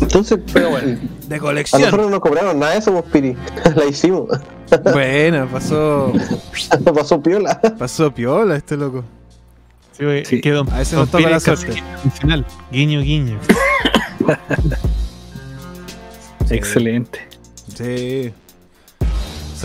Entonces, 0.00 0.38
Pero 0.52 0.70
bueno. 0.70 0.98
De 1.28 1.36
a 1.36 1.38
colección. 1.38 1.80
nosotros 1.82 2.06
no 2.06 2.10
nos 2.12 2.20
cobraron 2.20 2.58
nada 2.58 2.72
de 2.72 2.78
eso, 2.78 2.92
pues, 2.92 3.04
Piri. 3.12 3.36
La 3.76 3.84
hicimos. 3.86 4.28
Buena, 4.92 5.46
pasó. 5.46 6.12
Pasó 6.94 7.22
piola. 7.22 7.60
Pasó 7.78 8.12
piola 8.12 8.56
este 8.56 8.76
loco. 8.76 9.04
Sí, 9.96 10.04
wey, 10.04 10.24
Sí. 10.24 10.40
que 10.40 10.50
don- 10.50 10.68
A 10.70 10.78
veces 10.78 10.94
nos 10.98 11.08
toca 11.10 11.28
la 11.30 11.38
suerte. 11.38 11.80
intencional. 12.04 12.44
Guiño, 12.72 13.00
guiño. 13.00 13.38
Excelente. 16.50 17.20
Sí. 17.74 18.32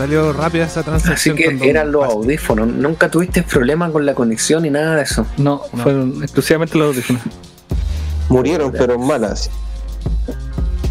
Salió 0.00 0.32
rápida 0.32 0.64
esa 0.64 0.80
Así 0.80 0.88
transacción. 0.88 1.36
que 1.36 1.44
con 1.44 1.58
Don 1.58 1.68
eran 1.68 1.92
los 1.92 2.04
audífonos. 2.06 2.66
Nunca 2.68 3.10
tuviste 3.10 3.42
problemas 3.42 3.90
con 3.90 4.06
la 4.06 4.14
conexión 4.14 4.62
ni 4.62 4.70
nada 4.70 4.96
de 4.96 5.02
eso. 5.02 5.26
No, 5.36 5.58
fueron 5.82 6.22
exclusivamente 6.22 6.78
los 6.78 6.88
audífonos. 6.94 7.22
Murieron, 8.30 8.72
pero 8.72 8.98
malas. 8.98 9.50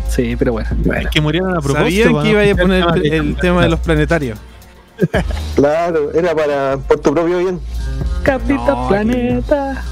Sí, 0.09 0.35
pero 0.37 0.51
bueno. 0.51 0.69
Bueno, 0.85 1.09
Que 1.11 1.21
murieron 1.21 1.57
a 1.57 1.59
propósito. 1.61 2.03
Sabían 2.03 2.23
que 2.23 2.33
no 2.33 2.43
iba 2.43 2.53
a 2.53 2.89
poner 2.91 3.13
el, 3.13 3.35
tema 3.37 3.63
de 3.63 3.69
los 3.69 3.79
planetarios. 3.79 4.37
Claro, 5.55 6.11
era 6.13 6.35
para 6.35 6.77
por 6.77 6.99
tu 6.99 7.11
propio 7.11 7.37
bien. 7.39 7.59
Capitán 8.21 8.67
No, 8.67 8.87
Planeta 8.89 9.83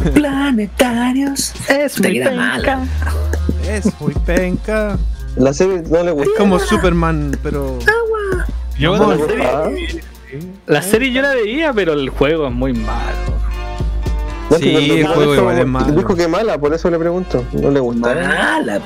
planetarios. 0.14 1.52
es 1.68 2.00
muy 2.00 2.12
que 2.12 2.20
penca. 2.24 2.36
mala. 2.36 2.86
Es 3.66 4.00
muy 4.00 4.12
penca. 4.26 4.98
La 5.36 5.54
serie 5.54 5.82
no 5.88 6.02
le 6.02 6.10
Es 6.10 6.16
gustó. 6.16 6.30
como 6.38 6.58
Superman, 6.58 7.38
pero. 7.42 7.78
Yo 8.80 8.96
No 8.96 9.12
le 9.12 9.16
cuando- 9.18 9.26
gustaba. 9.34 9.70
La 10.66 10.82
serie 10.82 11.12
yo 11.12 11.22
la 11.22 11.34
veía, 11.34 11.72
pero 11.72 11.92
el 11.92 12.08
juego 12.08 12.46
es 12.48 12.52
muy 12.52 12.72
malo. 12.72 13.38
No, 14.50 14.56
Sí, 14.58 14.74
el 14.74 15.06
juego 15.06 15.34
igual 15.34 15.58
es 15.58 15.66
malo. 15.66 15.92
Dijo 15.92 16.16
que 16.16 16.26
mala, 16.28 16.58
por 16.58 16.72
eso 16.74 16.90
le 16.90 16.98
pregunto. 16.98 17.44
No 17.52 17.70
le 17.70 17.78
gustaba. 17.80 18.14
Mala, 18.14 18.80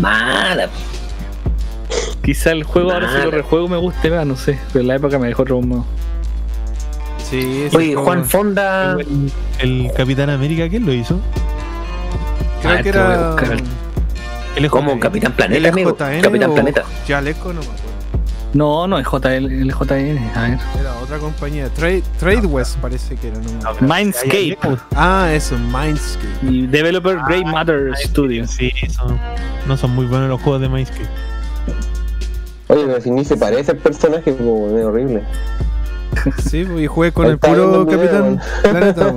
mala. 0.00 0.68
Quizá 2.22 2.52
el 2.52 2.64
juego 2.64 2.92
ahora 2.92 3.10
si 3.10 3.24
lo 3.24 3.30
rejuego 3.30 3.68
me 3.68 3.76
guste 3.76 4.10
más, 4.10 4.26
no 4.26 4.36
sé. 4.36 4.58
Pero 4.72 4.80
en 4.82 4.88
la 4.88 4.94
época 4.96 5.18
me 5.18 5.26
dejó 5.28 5.44
traumado. 5.44 5.84
Sí, 7.28 7.68
Oye, 7.74 7.94
Juan 7.94 8.24
Fonda. 8.24 8.96
el, 8.98 9.32
el 9.58 9.90
Capitán 9.96 10.30
América, 10.30 10.68
¿quién 10.68 10.84
lo 10.86 10.92
hizo? 10.92 11.18
Creo 12.62 12.74
Ah, 12.78 12.82
que 12.82 12.88
era. 12.90 13.36
JN. 13.36 14.98
Capitán 15.00 15.32
Planeta, 15.32 15.68
amigo. 15.70 15.96
Capitán 15.96 16.50
o 16.50 16.54
Planeta. 16.54 16.84
Jaleco, 17.08 17.52
no 17.52 17.60
me 17.60 17.66
acuerdo. 17.66 17.91
No, 18.54 18.86
no 18.86 18.98
es 18.98 19.06
JL, 19.06 19.46
el 19.46 19.72
JN. 19.72 20.18
A 20.34 20.42
ver. 20.42 20.58
Era 20.78 20.94
otra 21.02 21.18
compañía. 21.18 21.68
Trade, 21.70 22.02
Trade 22.18 22.46
West 22.46 22.76
parece 22.78 23.16
que 23.16 23.28
era. 23.28 23.38
¿no? 23.38 23.86
Mindscape. 23.88 24.58
Ah, 24.94 25.30
eso, 25.32 25.56
Mindscape. 25.58 26.28
Y 26.50 26.66
Developer 26.66 27.18
Grey 27.26 27.44
Matter 27.44 27.92
Studio. 27.96 28.46
Sí, 28.46 28.70
son- 28.90 29.18
no 29.66 29.76
son 29.76 29.94
muy 29.94 30.04
buenos 30.06 30.28
los 30.28 30.40
juegos 30.42 30.60
de 30.60 30.68
Mindscape. 30.68 31.08
Oye, 32.68 32.84
pero 32.86 33.00
si 33.00 33.10
ni 33.10 33.24
se 33.24 33.36
parece 33.36 33.72
el 33.72 33.78
personaje, 33.78 34.34
como 34.36 34.76
es 34.76 34.84
horrible. 34.84 35.22
Sí, 36.50 36.64
pues, 36.64 36.82
y 36.82 36.86
jugué 36.86 37.10
con 37.12 37.26
el 37.26 37.38
puro 37.38 37.86
Capitán 37.86 38.38
Planeta. 38.62 39.14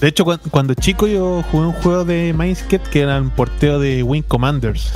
De 0.00 0.08
hecho, 0.08 0.24
cuan- 0.24 0.40
cuando 0.50 0.74
chico 0.74 1.06
yo 1.06 1.44
jugué 1.52 1.66
un 1.66 1.72
juego 1.74 2.04
de 2.04 2.32
Mindscape 2.36 2.88
que 2.90 3.02
era 3.02 3.20
un 3.20 3.30
porteo 3.30 3.78
de 3.78 4.02
Wing 4.02 4.22
Commanders, 4.22 4.92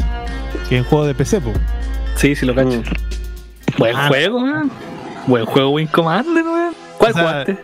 que 0.68 0.78
es 0.78 0.82
un 0.82 0.88
juego 0.88 1.06
de 1.06 1.14
PC, 1.14 1.40
po. 1.40 1.52
Sí, 2.16 2.34
sí 2.34 2.46
lo 2.46 2.54
cacho. 2.54 2.82
Buen 3.78 3.96
Ah. 3.96 4.08
juego, 4.08 4.38
weón. 4.42 4.70
Buen 5.26 5.44
juego 5.46 5.70
Wing 5.70 5.86
Commander, 5.86 6.44
weón. 6.44 6.74
¿Cuál 6.98 7.10
O 7.10 7.14
sea, 7.14 7.22
jugaste? 7.22 7.56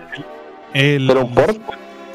El, 0.74 1.06
Pero 1.06 1.24
un 1.24 1.34
port, 1.34 1.58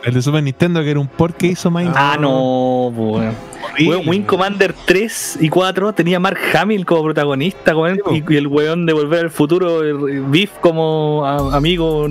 el 0.04 0.14
de 0.14 0.22
Super 0.22 0.44
Nintendo, 0.44 0.82
que 0.84 0.92
era 0.92 1.00
un 1.00 1.08
port 1.08 1.36
que 1.38 1.48
hizo 1.48 1.70
Mindscape. 1.72 2.00
Ah, 2.00 2.18
no, 2.20 2.88
weón. 2.88 3.34
Horrible, 3.64 3.90
Weón, 3.90 4.00
Wing 4.08 4.20
weón. 4.22 4.24
Commander 4.24 4.76
3 4.86 5.38
y 5.42 5.50
4 5.50 5.94
tenía 5.94 6.20
Mark 6.20 6.38
Hamill 6.58 6.86
como 6.86 7.04
protagonista, 7.04 7.76
weón, 7.76 8.00
y, 8.12 8.24
y 8.34 8.38
el 8.38 8.48
weón 8.48 8.86
de 8.86 8.94
Volver 8.94 9.26
al 9.26 9.32
Futuro, 9.32 9.82
el 9.84 10.22
Biff 10.26 10.52
como 10.62 11.24
a- 11.26 11.56
amigo 11.58 12.08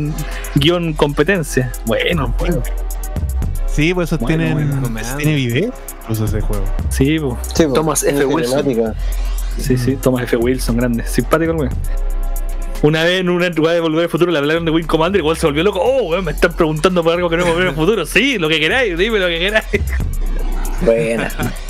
guion 0.57 0.93
competencia. 0.95 1.71
Bueno, 1.87 2.35
weón. 2.41 2.63
Sí, 3.67 3.93
pues 3.93 4.09
esos 4.09 4.21
Bueno, 4.21 4.45
tienen, 4.45 4.81
bueno, 4.81 5.01
tiene 5.17 5.35
video, 5.35 5.73
incluso 6.03 6.25
ese 6.27 6.41
juego. 6.41 6.65
Sí, 6.91 7.19
po. 7.19 7.37
sí, 7.55 7.67
po, 7.67 7.73
Thomas 7.73 8.05
F. 8.05 8.25
una 8.25 8.35
Wilson. 8.35 8.95
Sí, 9.59 9.77
sí, 9.77 9.97
Thomas 9.97 10.25
F. 10.25 10.37
Wilson, 10.37 10.77
grande, 10.77 11.07
simpático 11.07 11.53
el 11.53 11.59
weón. 11.59 11.75
Una 12.83 13.03
vez 13.03 13.21
en 13.21 13.31
una 13.31 13.51
jugada 13.51 13.75
de 13.75 13.81
Volver 13.81 14.05
al 14.05 14.11
Futuro 14.11 14.31
le 14.31 14.39
hablaron 14.39 14.65
de 14.65 14.71
Wing 14.71 14.85
Commander 14.85 15.19
y 15.19 15.23
igual 15.23 15.39
se 15.39 15.47
volvió 15.47 15.63
loco. 15.63 15.81
Oh, 15.83 16.03
weón, 16.11 16.25
me 16.25 16.33
están 16.33 16.53
preguntando 16.53 17.03
por 17.03 17.15
algo 17.15 17.31
que 17.31 17.37
no 17.37 17.45
es 17.45 17.49
Volver 17.49 17.69
al 17.69 17.75
Futuro. 17.75 18.05
Sí, 18.05 18.39
lo 18.39 18.49
que 18.49 18.61
queráis, 18.61 18.99
dime 18.99 19.19
lo 19.19 19.29
que 19.29 19.39
queráis. 19.39 19.83
Buena. 20.83 21.33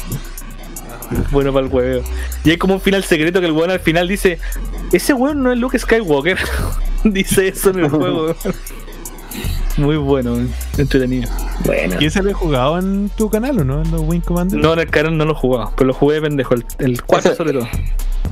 Bueno 1.30 1.52
para 1.52 1.66
el 1.66 1.72
hueveo. 1.72 2.02
Y 2.44 2.50
hay 2.50 2.56
como 2.56 2.74
un 2.74 2.80
final 2.80 3.04
secreto 3.04 3.38
que 3.38 3.46
el 3.46 3.52
weón 3.52 3.70
al 3.70 3.78
final 3.78 4.08
dice: 4.08 4.38
Ese 4.90 5.12
weón 5.12 5.42
no 5.42 5.52
es 5.52 5.58
Luke 5.58 5.78
Skywalker. 5.78 6.38
dice 7.04 7.48
eso 7.48 7.70
en 7.70 7.80
el 7.80 7.88
juego. 7.88 8.34
Muy 9.76 9.96
bueno, 9.96 10.36
entretenido. 10.78 11.30
Buena. 11.64 11.96
¿Y 12.00 12.06
ese 12.06 12.22
lo 12.22 12.30
he 12.30 12.32
jugado 12.34 12.78
en 12.78 13.08
tu 13.10 13.28
canal 13.30 13.58
o 13.60 13.64
no? 13.64 13.82
En 13.82 13.90
los 13.90 14.02
Wing 14.02 14.20
Commanders. 14.20 14.62
No, 14.62 14.72
en 14.74 14.78
el 14.80 14.90
canal 14.90 15.16
no 15.16 15.24
lo 15.24 15.32
he 15.32 15.36
jugado, 15.36 15.72
pero 15.76 15.88
lo 15.88 15.94
jugué 15.94 16.16
de 16.16 16.22
pendejo. 16.22 16.54
El, 16.54 16.64
el 16.78 17.02
4 17.02 17.30
Ese- 17.30 17.36
sobre 17.36 17.52
todo. 17.52 17.68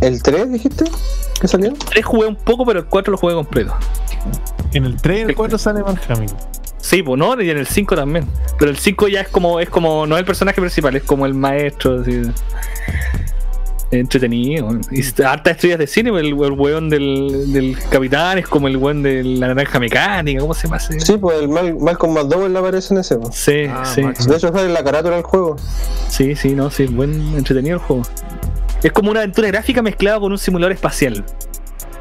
¿El 0.01 0.23
3 0.23 0.53
dijiste? 0.53 0.85
¿Qué 1.41 1.49
salió? 1.49 1.71
El 1.71 1.79
3 1.79 2.05
jugué 2.05 2.27
un 2.29 2.37
poco, 2.37 2.65
pero 2.65 2.81
el 2.81 2.87
4 2.87 3.11
lo 3.13 3.19
jugué 3.19 3.35
completo. 3.35 3.75
En 4.73 4.85
el 4.85 4.97
3 5.01 5.19
y 5.19 5.23
el 5.31 5.35
4 5.35 5.59
sale 5.59 5.83
Mark 5.83 6.01
Hamill. 6.09 6.31
Sí, 6.79 7.03
pues 7.03 7.19
no, 7.19 7.41
y 7.41 7.51
en 7.51 7.59
el 7.59 7.67
5 7.67 7.95
también. 7.95 8.27
Pero 8.59 8.71
el 8.71 8.77
5 8.79 9.09
ya 9.09 9.21
es 9.21 9.29
como, 9.29 9.61
es 9.61 9.69
como, 9.69 10.07
no 10.07 10.17
es 10.17 10.21
el 10.21 10.27
personaje 10.27 10.61
principal, 10.61 10.97
es 10.97 11.03
como 11.05 11.27
el 11.27 11.35
maestro, 11.35 12.01
así. 12.01 12.23
Entretenido. 13.93 14.71
Y 14.91 15.03
hartas 15.23 15.53
estrellas 15.57 15.79
de 15.79 15.87
cine, 15.87 16.11
pues, 16.11 16.23
el, 16.25 16.29
el 16.31 16.53
weón 16.53 16.89
del, 16.89 17.53
del 17.53 17.77
capitán 17.91 18.39
es 18.39 18.49
como 18.49 18.67
el 18.67 18.79
weón 18.79 19.03
de 19.03 19.23
la 19.23 19.49
naranja 19.49 19.79
mecánica, 19.79 20.41
¿cómo 20.41 20.55
se 20.55 20.67
llama 20.67 20.79
ese? 20.79 20.99
Sí, 20.99 21.19
pues 21.19 21.41
el 21.43 21.49
Mal 21.51 21.77
Malcolm 21.79 22.15
McDowell 22.15 22.57
aparece 22.57 22.95
en 22.95 23.01
ese. 23.01 23.17
po. 23.17 23.31
Sí, 23.31 23.65
Ah, 23.69 23.85
sí, 23.85 24.03
Max. 24.03 24.27
De 24.27 24.35
hecho, 24.37 24.49
sale 24.51 24.65
en 24.65 24.73
la 24.73 24.83
carátula 24.83 25.17
del 25.17 25.25
juego. 25.25 25.57
sí, 26.09 26.35
sí, 26.35 26.55
no, 26.55 26.71
sí, 26.71 26.87
buen 26.87 27.13
entretenido 27.37 27.75
el 27.77 27.83
juego. 27.83 28.03
Es 28.83 28.91
como 28.93 29.11
una 29.11 29.21
aventura 29.21 29.47
gráfica 29.49 29.83
mezclada 29.83 30.19
con 30.19 30.33
un 30.33 30.39
simulador 30.39 30.73
espacial. 30.73 31.23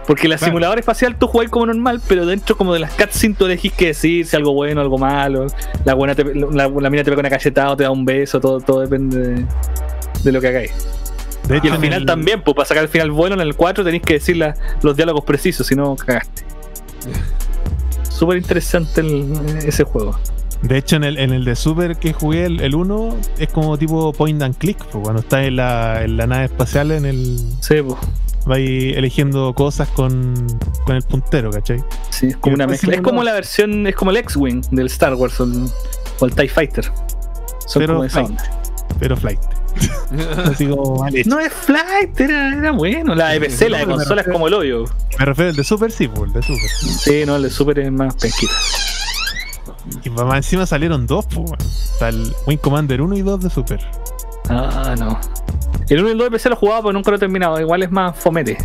Porque 0.07 0.27
la 0.27 0.37
Claro. 0.37 0.49
simulador 0.51 0.79
espacial 0.79 1.15
tú 1.17 1.27
jugás 1.27 1.49
como 1.49 1.67
normal, 1.67 2.01
pero 2.07 2.25
dentro 2.25 2.57
como 2.57 2.73
de 2.73 2.79
las 2.79 2.91
cutscenes 2.95 3.37
tú 3.37 3.45
elegís 3.45 3.71
qué 3.73 3.87
decir, 3.87 4.25
si 4.25 4.35
algo 4.35 4.53
bueno, 4.53 4.81
algo 4.81 4.97
malo. 4.97 5.45
La 5.85 5.93
buena 5.93 6.15
te- 6.15 6.33
la, 6.33 6.67
la 6.69 6.89
mina 6.89 7.03
te 7.03 7.11
pega 7.11 7.19
una 7.19 7.29
cachetada 7.29 7.71
o 7.71 7.77
te 7.77 7.83
da 7.83 7.91
un 7.91 8.03
beso, 8.03 8.39
todo, 8.39 8.59
todo 8.61 8.79
depende 8.79 9.17
de, 9.19 9.45
de 10.23 10.31
lo 10.31 10.41
que 10.41 10.47
hagáis. 10.47 10.71
De 11.47 11.55
Y 11.55 11.57
hecho, 11.59 11.67
al 11.69 11.75
en 11.75 11.81
final 11.81 11.99
el- 12.01 12.05
también, 12.05 12.41
pues 12.43 12.55
para 12.55 12.67
sacar 12.67 12.83
el 12.83 12.89
final 12.89 13.11
bueno 13.11 13.35
en 13.35 13.41
el 13.41 13.55
4 13.55 13.83
tenéis 13.83 14.03
que 14.03 14.13
decir 14.15 14.37
la- 14.37 14.55
los 14.81 14.95
diálogos 14.95 15.23
precisos, 15.25 15.65
si 15.67 15.75
no 15.75 15.95
cagaste. 15.95 16.43
Súper 18.09 18.37
interesante 18.37 19.01
ese 19.65 19.83
juego. 19.83 20.17
De 20.61 20.77
hecho, 20.77 20.95
en 20.95 21.03
el, 21.03 21.17
en 21.17 21.33
el 21.33 21.43
de 21.43 21.55
Super 21.55 21.97
que 21.97 22.13
jugué, 22.13 22.45
el, 22.45 22.59
el 22.61 22.75
1, 22.75 23.17
es 23.39 23.49
como 23.49 23.77
tipo 23.79 24.13
point 24.13 24.39
and 24.43 24.55
click. 24.57 24.77
pues, 24.77 25.01
cuando 25.03 25.21
estás 25.21 25.45
en 25.45 25.55
la, 25.55 26.03
en 26.03 26.17
la 26.17 26.27
nave 26.27 26.45
espacial, 26.45 26.91
en 26.91 27.05
el 27.05 27.39
Sí, 27.61 27.81
pues. 27.81 27.97
vais 28.45 28.95
eligiendo 28.95 29.55
cosas 29.55 29.87
con, 29.89 30.35
con 30.85 30.95
el 30.95 31.01
puntero, 31.01 31.49
¿cachai? 31.49 31.83
Sí, 32.11 32.27
es 32.27 32.37
como 32.37 32.51
Y 32.51 32.55
una 32.55 32.67
mezcla. 32.67 32.93
Es 32.93 33.01
como 33.01 33.23
la 33.23 33.33
versión, 33.33 33.87
es 33.87 33.95
como 33.95 34.11
el 34.11 34.17
X-Wing 34.17 34.61
del 34.69 34.85
Star 34.85 35.15
Wars 35.15 35.39
o 35.39 35.45
el, 35.45 35.65
o 36.19 36.25
el 36.25 36.35
TIE 36.35 36.47
Fighter. 36.47 36.85
Son 37.65 37.79
Pero 37.81 37.95
como 37.95 38.07
flight. 38.09 38.39
Pero 38.99 39.17
flight. 39.17 39.39
No 41.25 41.39
es 41.39 41.53
Flight, 41.53 42.19
era, 42.19 42.53
era 42.57 42.71
bueno. 42.71 43.15
La 43.15 43.29
de 43.29 43.39
PC, 43.41 43.69
la 43.69 43.77
de 43.79 43.83
No, 43.85 43.89
me 43.91 43.95
consola 43.95 44.21
es 44.21 44.27
refiero- 44.27 44.33
como 44.33 44.47
el 44.47 44.53
hoyo. 44.53 44.85
Me 45.19 45.25
refiero 45.25 45.49
al 45.51 45.55
de 45.55 45.63
Super, 45.63 45.91
sí, 45.91 46.07
pues, 46.07 46.27
el 46.27 46.33
de 46.33 46.41
Super. 46.41 46.69
Sí, 46.69 47.23
no, 47.25 47.35
el 47.37 47.43
de 47.43 47.49
Super 47.49 47.79
es 47.79 47.91
más 47.91 48.15
penquita. 48.15 48.53
Y 50.03 50.09
más 50.09 50.35
encima 50.35 50.65
salieron 50.65 51.07
dos, 51.07 51.25
pues. 51.33 51.51
Está 51.93 52.09
el 52.09 52.33
Wing 52.47 52.57
Commander 52.57 53.01
1 53.01 53.17
y 53.17 53.21
2 53.21 53.41
de 53.43 53.49
Super. 53.49 53.79
Ah, 54.49 54.95
no. 54.97 55.19
El 55.89 55.99
1 55.99 56.09
y 56.09 56.11
el 56.11 56.17
2 56.17 56.25
de 56.27 56.31
PC 56.31 56.49
lo 56.49 56.55
jugaba, 56.55 56.81
pero 56.81 56.93
nunca 56.93 57.09
lo 57.11 57.17
he 57.17 57.19
terminado. 57.19 57.59
Igual 57.59 57.83
es 57.83 57.91
más 57.91 58.17
fomete. 58.17 58.57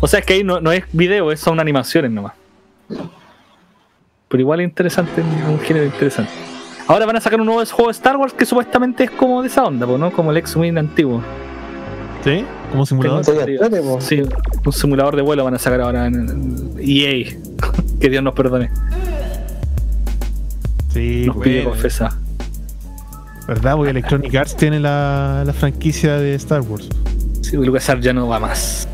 O 0.00 0.06
sea, 0.08 0.20
es 0.20 0.26
que 0.26 0.34
ahí 0.34 0.44
no, 0.44 0.60
no 0.60 0.70
es 0.72 0.84
video, 0.92 1.34
son 1.36 1.60
animaciones 1.60 2.10
nomás. 2.10 2.32
Pero 4.28 4.40
igual 4.40 4.60
es 4.60 4.64
interesante, 4.68 5.20
es 5.20 5.48
un 5.48 5.60
género 5.60 5.86
interesante. 5.86 6.32
Ahora 6.86 7.06
van 7.06 7.16
a 7.16 7.20
sacar 7.20 7.40
un 7.40 7.46
nuevo 7.46 7.64
juego 7.64 7.86
de 7.88 7.92
Star 7.92 8.16
Wars 8.16 8.34
que 8.34 8.44
supuestamente 8.44 9.04
es 9.04 9.10
como 9.10 9.40
de 9.40 9.48
esa 9.48 9.64
onda, 9.64 9.86
pues, 9.86 9.98
¿no? 9.98 10.12
Como 10.12 10.30
el 10.30 10.36
X-Wing 10.38 10.76
antiguo. 10.76 11.22
¿Sí? 12.22 12.44
Como 12.70 12.84
simulador. 12.86 13.24
Sí, 14.00 14.22
un 14.64 14.72
simulador 14.72 15.16
de 15.16 15.22
vuelo 15.22 15.44
van 15.44 15.54
a 15.54 15.58
sacar 15.58 15.80
ahora 15.80 16.06
en 16.06 16.74
EA. 16.78 17.36
que 18.00 18.10
Dios 18.10 18.22
nos 18.22 18.34
perdone. 18.34 18.70
Sí, 20.92 21.24
Nos 21.26 21.36
pide 21.38 21.64
confesar. 21.64 22.12
¿verdad? 23.46 23.76
Porque 23.76 23.90
Electronic 23.90 24.34
Arts 24.34 24.56
tiene 24.56 24.80
la, 24.80 25.42
la 25.44 25.52
franquicia 25.52 26.16
de 26.18 26.34
Star 26.34 26.62
Wars. 26.62 26.88
Sí, 27.42 27.56
LucasArts 27.56 28.04
ya 28.04 28.12
no 28.12 28.28
va 28.28 28.38
más. 28.38 28.88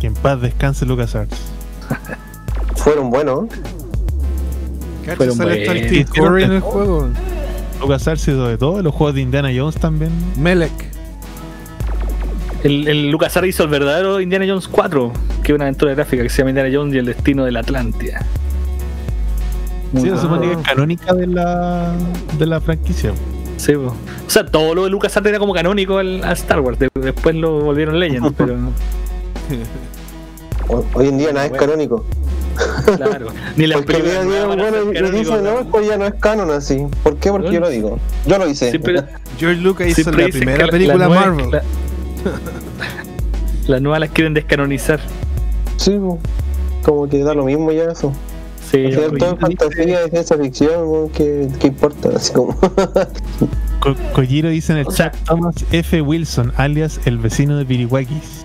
Que 0.00 0.06
en 0.06 0.14
paz 0.14 0.40
descanse 0.40 0.86
LucasArts. 0.86 1.36
Fueron 2.76 3.10
buenos. 3.10 3.46
Fueron 5.16 5.36
sale 5.36 5.60
hasta 5.62 5.72
el. 5.72 5.86
Steve 5.86 6.04
Curry 6.14 6.42
en 6.44 6.52
el 6.52 6.60
juego. 6.60 7.08
LucasArts 7.80 8.22
hizo 8.28 8.46
de 8.48 8.56
todo. 8.58 8.82
Los 8.82 8.94
juegos 8.94 9.14
de 9.14 9.20
Indiana 9.22 9.50
Jones 9.54 9.76
también. 9.76 10.10
Melek. 10.38 10.72
El, 12.62 12.88
el 12.88 13.10
LucasArts 13.10 13.48
hizo 13.48 13.62
el 13.64 13.68
verdadero 13.68 14.20
Indiana 14.20 14.46
Jones 14.48 14.68
4, 14.68 15.12
que 15.42 15.52
es 15.52 15.56
una 15.56 15.66
aventura 15.66 15.92
gráfica 15.94 16.22
que 16.22 16.30
se 16.30 16.38
llama 16.38 16.50
Indiana 16.50 16.70
Jones 16.72 16.94
y 16.94 16.98
el 16.98 17.04
destino 17.06 17.44
de 17.44 17.52
la 17.52 17.60
Atlántida. 17.60 18.24
Sí, 19.94 20.00
se 20.08 20.18
supone 20.18 20.46
que 20.46 20.52
es 20.54 20.58
canónica 20.66 21.12
de 21.14 21.26
la, 21.26 21.92
de 22.38 22.46
la 22.46 22.60
franquicia. 22.60 23.12
Sí, 23.58 23.74
po. 23.74 23.94
O 24.26 24.30
sea, 24.30 24.44
todo 24.46 24.74
lo 24.74 24.84
de 24.84 24.90
LucasArts 24.90 25.28
era 25.28 25.38
como 25.38 25.52
canónico 25.52 25.98
al, 25.98 26.24
a 26.24 26.32
Star 26.32 26.60
Wars. 26.60 26.78
de- 26.78 26.88
después 27.00 27.34
lo 27.36 27.60
volvieron 27.60 28.00
Legend, 28.00 28.32
pero 28.36 28.54
Ho- 30.68 30.84
Hoy 30.94 31.08
en 31.08 31.18
día 31.18 31.32
nada 31.32 31.46
es 31.46 31.52
canónico. 31.52 32.04
Claro. 32.96 33.26
Ni 33.56 33.66
las 33.66 33.78
Porque 33.82 33.96
a 33.96 34.24
bueno, 34.54 35.10
dicen, 35.10 35.44
no, 35.44 35.60
esto 35.60 35.82
ya 35.82 35.96
no 35.96 36.06
es 36.06 36.14
canon 36.14 36.50
así. 36.50 36.86
¿Por 37.02 37.16
qué? 37.16 37.30
Porque 37.30 37.52
yo 37.52 37.60
lo 37.60 37.68
digo. 37.68 37.98
Yo 38.26 38.38
lo 38.38 38.48
hice. 38.48 38.70
Siempre, 38.70 39.02
George 39.38 39.60
Lucas 39.60 39.88
hizo 39.88 40.10
la 40.12 40.28
primera 40.28 40.66
película 40.68 41.08
las 41.08 41.08
nuevas- 41.08 41.26
Marvel. 41.26 41.50
la- 41.50 41.62
las 43.66 43.80
nuevas 43.82 44.00
las 44.00 44.10
quieren 44.10 44.34
descanonizar. 44.34 45.00
Sí, 45.76 45.98
como 46.82 47.08
que 47.08 47.18
da 47.24 47.34
lo 47.34 47.44
mismo 47.44 47.72
ya 47.72 47.84
eso. 47.84 48.12
Sí, 48.70 48.82
yo- 48.90 49.10
final 49.10 49.18
todo 49.18 49.32
es 49.34 49.40
fantasía 49.40 50.06
y 50.06 50.10
ciencia 50.10 50.36
ficción, 50.38 51.08
¿qué, 51.10 51.48
¿qué 51.60 51.66
importa? 51.68 52.10
Así 52.16 52.32
como. 52.32 52.54
Ko- 53.80 53.96
Kojiro 54.14 54.48
dice 54.48 54.72
en 54.72 54.78
el 54.78 54.86
O 54.86 54.90
sea- 54.90 55.10
chat 55.10 55.24
Thomas 55.24 55.56
F. 55.72 56.00
Wilson, 56.00 56.52
alias 56.56 57.00
el 57.04 57.18
vecino 57.18 57.56
de 57.56 57.64
Pirihuakis. 57.66 58.44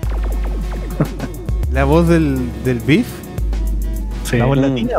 La 1.72 1.84
voz 1.86 2.08
del, 2.08 2.38
del 2.66 2.80
Beef. 2.80 3.06
Sí. 4.30 4.38
La 4.38 4.46
voz 4.46 4.58
Mm. 4.58 4.62
latina. 4.62 4.92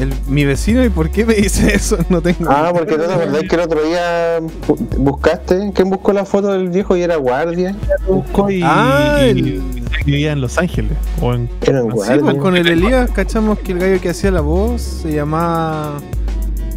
El, 0.00 0.14
mi 0.28 0.46
vecino, 0.46 0.82
¿y 0.82 0.88
por 0.88 1.10
qué 1.10 1.26
me 1.26 1.34
dice 1.34 1.74
eso? 1.74 1.98
No 2.08 2.22
tengo. 2.22 2.48
ah, 2.50 2.70
porque 2.72 2.94
tú 2.96 3.02
te 3.06 3.12
acordás 3.12 3.42
que 3.42 3.54
el 3.54 3.60
otro 3.60 3.82
día 3.84 4.40
bu- 4.40 4.96
buscaste. 4.96 5.72
¿Quién 5.74 5.90
buscó 5.90 6.12
la 6.14 6.24
foto 6.24 6.52
del 6.52 6.70
viejo 6.70 6.96
y 6.96 7.02
era 7.02 7.16
guardia? 7.16 7.74
Buscó 8.08 8.50
y, 8.50 8.62
Ah, 8.64 9.18
y- 9.24 9.28
el- 9.28 9.38
y 9.38 9.62
vivía 10.06 10.32
en 10.32 10.40
Los 10.40 10.56
Ángeles. 10.56 10.92
O 11.20 11.34
en, 11.34 11.50
Era 11.60 11.82
un 11.84 11.90
Sí, 11.90 11.96
guardia. 11.96 12.20
pues 12.22 12.36
con 12.36 12.56
el 12.56 12.66
Elías 12.68 13.10
cachamos 13.10 13.58
que 13.58 13.72
el 13.72 13.78
gallo 13.78 14.00
que 14.00 14.08
hacía 14.10 14.30
la 14.30 14.40
voz 14.40 14.80
se 14.80 15.12
llamaba. 15.12 15.98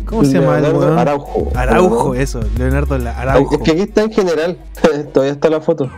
¿Cómo 0.06 0.26
se 0.26 0.34
llama 0.34 0.58
el 0.58 0.64
Leonardo 0.64 0.80
weón? 0.86 1.00
Araujo. 1.00 1.52
Araujo, 1.56 2.16
eso, 2.16 2.42
Leonardo 2.58 2.96
Araujo. 2.96 3.56
Es 3.56 3.62
que 3.62 3.72
aquí 3.72 3.82
está 3.82 4.02
en 4.04 4.12
general. 4.12 4.58
Todavía 5.14 5.32
está 5.34 5.50
la 5.50 5.62
foto. 5.62 5.90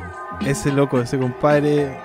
Ese 0.46 0.72
loco, 0.72 1.02
ese 1.02 1.18
compadre. 1.18 1.98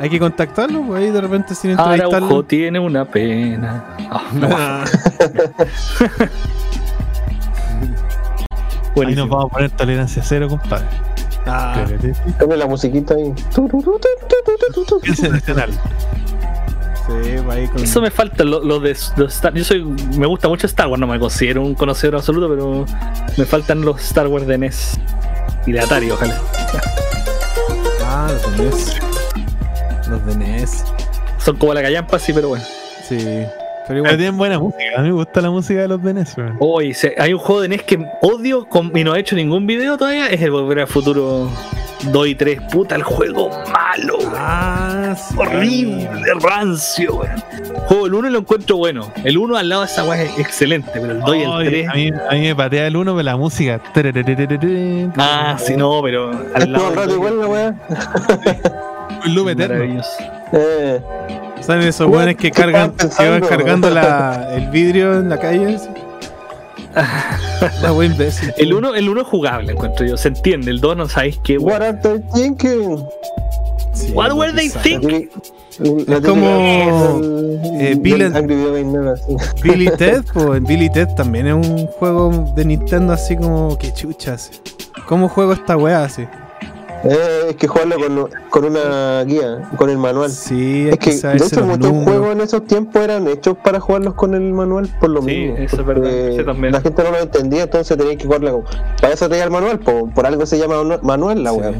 Hay 0.00 0.10
que 0.10 0.18
contactarlo, 0.18 0.82
pues 0.82 1.02
ahí 1.02 1.10
de 1.10 1.20
repente 1.20 1.54
sin 1.54 1.70
entrevistarlo. 1.70 2.16
Araujo 2.16 2.44
tiene 2.44 2.78
una 2.78 3.04
pena. 3.04 3.96
No. 4.34 4.48
Ahí 9.06 9.14
nos 9.14 9.28
vamos 9.28 9.46
a 9.46 9.48
poner 9.48 9.70
tolerancia 9.72 10.22
cero, 10.24 10.48
compadre. 10.48 10.86
Ah, 11.46 11.84
Pone 12.38 12.56
la 12.56 12.66
musiquita 12.66 13.14
ahí. 13.14 13.34
Nacional. 15.30 15.70
sí, 15.72 17.36
va 17.46 17.54
ahí 17.54 17.66
con. 17.68 17.82
Eso 17.82 18.00
me 18.00 18.10
falta, 18.10 18.44
lo, 18.44 18.60
lo 18.64 18.78
de, 18.80 18.96
de 19.16 19.24
Star 19.26 19.52
Yo 19.52 19.64
soy, 19.64 19.84
me 20.16 20.26
gusta 20.26 20.48
mucho 20.48 20.66
Star 20.66 20.86
Wars, 20.86 21.00
no 21.00 21.06
me 21.06 21.18
considero 21.18 21.62
un 21.62 21.74
conocedor 21.74 22.16
absoluto, 22.16 22.48
pero 22.48 22.86
me 23.36 23.44
faltan 23.44 23.82
los 23.82 24.00
Star 24.00 24.28
Wars 24.28 24.46
de 24.46 24.58
NES 24.58 24.98
y 25.66 25.72
de 25.72 25.80
Atari, 25.80 26.10
ojalá. 26.10 26.40
Ah, 28.04 28.28
los 28.32 28.56
de 28.56 28.64
NES. 28.64 29.00
Los 30.14 30.26
de 30.26 30.36
NES. 30.36 30.84
Son 31.38 31.56
como 31.56 31.74
la 31.74 31.82
callampa, 31.82 32.18
sí, 32.18 32.32
pero 32.32 32.48
bueno. 32.50 32.64
Sí. 33.08 33.18
Pero 33.86 33.98
igual. 33.98 34.16
tienen 34.16 34.36
buena 34.38 34.58
música. 34.58 34.82
A 34.96 35.02
mí 35.02 35.08
me 35.08 35.14
gusta 35.14 35.40
la 35.42 35.50
música 35.50 35.80
de 35.80 35.88
los 35.88 36.02
DNS, 36.02 36.38
weón. 36.38 36.56
Hoy 36.60 36.96
hay 37.18 37.34
un 37.34 37.38
juego 37.38 37.60
de 37.60 37.68
NES 37.68 37.82
que 37.82 38.06
odio 38.22 38.66
con- 38.66 38.96
y 38.96 39.04
no 39.04 39.14
he 39.14 39.20
hecho 39.20 39.36
ningún 39.36 39.66
video 39.66 39.98
todavía, 39.98 40.28
es 40.28 40.40
el 40.40 40.52
Volver 40.52 40.80
al 40.80 40.86
Futuro 40.86 41.50
2 42.04 42.26
y 42.28 42.34
3. 42.34 42.60
Puta, 42.72 42.94
el 42.94 43.02
juego 43.02 43.50
malo. 43.70 44.16
Ah, 44.34 45.14
sí. 45.18 45.34
Horrible, 45.36 46.08
rancio, 46.40 47.16
weón. 47.16 47.42
Juego 47.86 48.06
el 48.06 48.14
1 48.14 48.30
lo 48.30 48.38
encuentro 48.38 48.76
bueno. 48.78 49.12
El 49.22 49.36
1 49.36 49.54
al 49.56 49.68
lado 49.68 49.82
de 49.82 49.88
esa 49.88 50.04
weá 50.04 50.22
es 50.22 50.38
excelente, 50.38 50.90
pero 50.94 51.10
el 51.12 51.20
2 51.20 51.36
y 51.36 51.42
el 51.42 51.48
Oye, 51.50 51.68
3. 51.70 51.88
a, 51.90 51.92
mí, 51.94 52.10
a 52.30 52.32
mí 52.32 52.40
me 52.40 52.56
patea 52.56 52.86
el 52.86 52.96
uno, 52.96 53.12
pero 53.12 53.22
la 53.22 53.36
música. 53.36 53.80
Ah, 55.18 55.56
sí, 55.58 55.76
no, 55.76 56.00
pero 56.02 56.30
al 56.30 56.62
Es 56.62 56.72
todo 56.72 56.90
lado. 56.90 56.94
rato 56.94 57.14
igual 57.16 57.38
la 57.38 57.46
weá. 57.46 57.74
Un 59.24 59.34
loop 59.34 59.48
eterno. 59.48 59.74
Maravilloso. 59.76 60.08
Eh, 60.52 61.00
¿Saben 61.60 61.82
esos 61.88 62.06
¿Cómo- 62.06 62.16
buenos 62.16 62.34
que 62.36 62.50
cargan, 62.50 62.92
que 62.92 63.28
van 63.28 63.40
cargando 63.42 63.90
la, 63.90 64.50
el 64.56 64.68
vidrio 64.70 65.14
en 65.14 65.28
la 65.28 65.38
calle? 65.38 65.78
La 67.82 67.92
wea 67.92 68.08
imbécil. 68.08 68.52
El 68.56 68.72
1 68.74 68.94
el 68.94 69.08
uno 69.08 69.22
es 69.22 69.26
jugable, 69.26 69.72
encuentro 69.72 70.06
yo. 70.06 70.16
Se 70.16 70.28
entiende. 70.28 70.70
El 70.70 70.80
2 70.80 70.96
no 70.96 71.08
sabéis 71.08 71.38
qué 71.42 71.58
what 71.58 71.82
are 71.82 71.98
they 72.00 72.20
thinking? 72.34 73.04
Sí, 73.92 74.12
What 74.12 74.32
were 74.34 74.52
they 74.52 74.68
sabe. 74.68 74.98
think? 75.00 75.30
La 76.08 76.16
Es 76.18 76.20
como, 76.22 77.20
eh, 77.80 77.96
Bill. 77.98 78.30
Billy 79.62 79.90
Ted, 79.96 80.22
pues 80.32 80.62
Billy 80.62 80.88
Ted 80.90 81.08
también 81.16 81.46
es 81.48 81.54
un 81.54 81.86
juego 81.86 82.52
de 82.54 82.64
Nintendo 82.64 83.12
así 83.12 83.36
como 83.36 83.76
que 83.78 83.92
chuchas. 83.92 84.50
¿Cómo 85.06 85.28
juego 85.28 85.52
esta 85.52 85.76
weá 85.76 86.04
así? 86.04 86.26
Eh, 87.04 87.46
es 87.50 87.56
que 87.56 87.66
jugarlo 87.68 87.96
con, 87.98 88.30
con 88.48 88.64
una 88.64 89.22
guía, 89.24 89.68
con 89.76 89.90
el 89.90 89.98
manual. 89.98 90.30
Sí, 90.30 90.88
Es 90.90 90.98
que, 90.98 91.10
que, 91.20 91.26
de 91.28 91.36
hecho, 91.36 91.64
muchos 91.64 91.90
juegos 92.04 92.32
en 92.32 92.40
esos 92.40 92.66
tiempos 92.66 93.02
eran 93.02 93.28
hechos 93.28 93.56
para 93.62 93.78
jugarlos 93.78 94.14
con 94.14 94.34
el 94.34 94.52
manual 94.52 94.88
por 95.00 95.10
lo 95.10 95.20
Sí, 95.20 95.26
mismo. 95.26 95.56
eso 95.58 95.80
es 95.80 95.86
verdad, 95.86 96.10
sí, 96.36 96.44
también. 96.44 96.72
La 96.72 96.80
gente 96.80 97.02
no 97.02 97.10
lo 97.10 97.18
entendía, 97.18 97.64
entonces 97.64 97.96
tenías 97.98 98.16
que 98.16 98.24
jugarla 98.24 98.52
con... 98.52 98.64
Para 99.00 99.12
eso 99.12 99.28
tenía 99.28 99.44
el 99.44 99.50
manual, 99.50 99.78
po, 99.80 100.08
por 100.14 100.26
algo 100.26 100.46
se 100.46 100.58
llama 100.58 100.76
manu- 100.82 101.02
manual 101.02 101.44
la 101.44 101.50
Sí. 101.50 101.56
weá. 101.58 101.72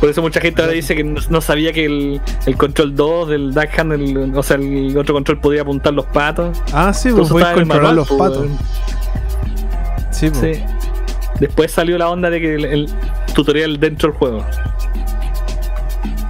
Por 0.00 0.10
eso 0.10 0.20
mucha 0.20 0.40
gente 0.40 0.60
ahora 0.60 0.74
dice 0.74 0.94
que 0.94 1.04
no, 1.04 1.40
sabía 1.40 1.72
que 1.72 1.84
el, 1.86 2.20
el 2.44 2.56
control 2.58 2.94
2 2.94 3.28
del 3.30 3.54
Duck 3.54 3.78
el- 3.78 4.32
o 4.36 4.42
sea, 4.42 4.56
el 4.56 4.96
otro 4.98 5.14
control 5.14 5.40
podía 5.40 5.62
apuntar 5.62 5.94
los 5.94 6.04
patos. 6.06 6.58
Ah, 6.72 6.92
sí, 6.92 7.10
pues 7.10 7.30
el 7.30 7.34
controlar 7.34 7.66
manual, 7.66 7.96
los 7.96 8.08
patos. 8.10 8.46
Sí, 10.10 10.30
pues. 10.30 10.58
Sí. 10.58 10.62
Después 11.40 11.70
salió 11.70 11.96
la 11.98 12.08
onda 12.10 12.28
de 12.30 12.40
que 12.40 12.54
el, 12.54 12.64
el 12.64 12.88
tutorial 13.36 13.78
dentro 13.78 14.08
del 14.10 14.18
juego. 14.18 14.44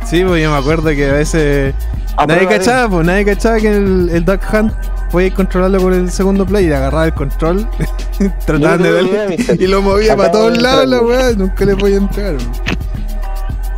Sí, 0.04 0.22
pues 0.24 0.42
yo 0.42 0.50
me 0.50 0.56
acuerdo 0.58 0.90
que 0.90 1.08
a 1.08 1.12
veces 1.14 1.74
A 2.16 2.26
nadie 2.26 2.42
de- 2.42 2.46
cachaba, 2.58 2.88
pues 2.88 3.06
nadie 3.06 3.24
cachaba 3.24 3.58
que 3.58 3.68
el, 3.76 4.08
el 4.12 4.24
Duck 4.24 4.40
Hunt 4.52 4.72
podía 5.10 5.32
controlarlo 5.34 5.80
con 5.80 5.94
el 5.94 6.10
segundo 6.10 6.44
play 6.46 6.66
y 6.66 6.72
agarraba 6.72 7.06
el 7.06 7.14
control, 7.14 7.66
trataban 8.46 8.82
de 8.82 9.26
mister. 9.36 9.60
y 9.60 9.66
lo 9.66 9.82
movía 9.82 10.16
para 10.16 10.30
todos 10.32 10.60
lados 10.60 10.86
la 10.86 11.00
weá, 11.00 11.32
nunca 11.32 11.64
le 11.64 11.74
podía 11.76 11.96
entrar. 11.96 12.36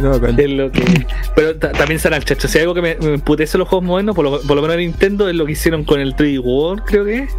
bacán. 0.01 0.39
Es 0.39 0.51
lo 0.51 0.71
que, 0.71 1.07
pero 1.35 1.57
ta- 1.57 1.73
también 1.73 1.99
será 1.99 2.17
el 2.19 2.25
chacho. 2.25 2.47
Si 2.49 2.59
hay 2.59 2.63
algo 2.63 2.75
que 2.75 2.83
me, 2.83 2.97
me 2.97 3.15
emputece 3.15 3.57
los 3.57 3.67
juegos 3.69 3.87
modernos, 3.87 4.15
por 4.15 4.25
lo, 4.25 4.41
por 4.43 4.57
lo 4.57 4.63
menos 4.63 4.75
en 4.77 4.81
Nintendo, 4.83 5.29
es 5.29 5.35
lo 5.35 5.47
que 5.47 5.53
hicieron 5.53 5.85
con 5.85 5.99
el 6.01 6.15
3D 6.15 6.41
World, 6.43 6.83
creo 6.85 7.05
que 7.05 7.19
es. 7.25 7.31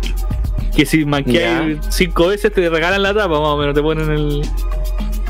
Que 0.75 0.85
si 0.85 1.03
manqueas 1.05 1.77
cinco 1.89 2.27
veces 2.27 2.53
te 2.53 2.67
regalan 2.69 3.03
la 3.03 3.13
tapa, 3.13 3.27
más 3.39 3.39
o 3.49 3.57
menos, 3.57 3.73
te 3.75 3.81
ponen 3.81 4.09
el, 4.11 4.41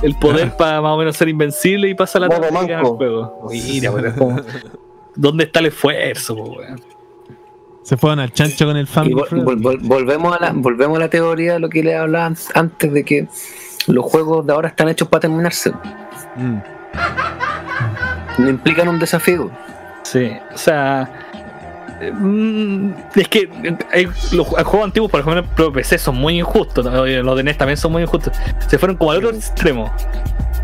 el 0.01 0.15
poder 0.15 0.55
para 0.55 0.81
más 0.81 0.91
o 0.93 0.97
menos 0.97 1.15
ser 1.17 1.27
invencible 1.29 1.89
y 1.89 1.93
pasa 1.93 2.19
la 2.19 2.27
Modo 2.27 2.39
tapa 2.41 2.49
y 2.49 2.51
ganas 2.51 2.69
el 2.69 2.75
manco. 2.83 2.97
juego. 2.97 3.47
Mira, 3.51 3.91
pero 3.93 4.07
es 4.07 4.13
como- 4.15 4.41
¿Dónde 5.15 5.43
está 5.45 5.59
el 5.59 5.65
esfuerzo, 5.67 6.35
weón? 6.35 6.81
Se 7.83 7.97
fueron 7.97 8.19
al 8.19 8.31
chancho 8.31 8.65
con 8.65 8.77
el 8.77 8.83
Y 8.83 8.87
Family 8.87 9.15
vol- 9.15 9.27
Friend. 9.27 9.45
vol- 9.45 9.61
vol- 9.61 9.79
volvemos, 9.81 10.37
a 10.37 10.39
la, 10.39 10.51
volvemos 10.53 10.97
a 10.97 10.99
la 11.01 11.09
teoría 11.09 11.53
de 11.53 11.59
lo 11.59 11.69
que 11.69 11.83
le 11.83 11.95
hablaba 11.95 12.25
an- 12.27 12.37
antes 12.53 12.93
de 12.93 13.03
que 13.03 13.27
los 13.87 14.05
juegos 14.05 14.45
de 14.45 14.53
ahora 14.53 14.69
están 14.69 14.89
hechos 14.89 15.07
para 15.07 15.21
terminarse. 15.21 15.71
Mm. 16.35 16.57
No 18.37 18.49
implican 18.49 18.87
un 18.87 18.99
desafío. 18.99 19.49
Sí, 20.03 20.31
o 20.53 20.57
sea. 20.57 21.28
Eh, 22.01 22.11
mm, 22.11 22.93
Es 23.15 23.27
que 23.27 23.49
hay, 23.91 24.05
los 24.05 24.47
ju- 24.47 24.63
juegos 24.63 24.85
antiguos, 24.85 25.11
por 25.11 25.19
ejemplo, 25.21 25.71
PC 25.73 25.97
son 25.97 26.15
muy 26.15 26.39
injustos. 26.39 26.85
Los 26.85 27.37
de 27.37 27.43
NES 27.43 27.57
también 27.57 27.77
son 27.77 27.91
muy 27.91 28.03
injustos. 28.03 28.33
Se 28.67 28.77
fueron 28.77 28.97
como 28.97 29.11
al 29.11 29.17
otro 29.17 29.29
extremo. 29.37 29.91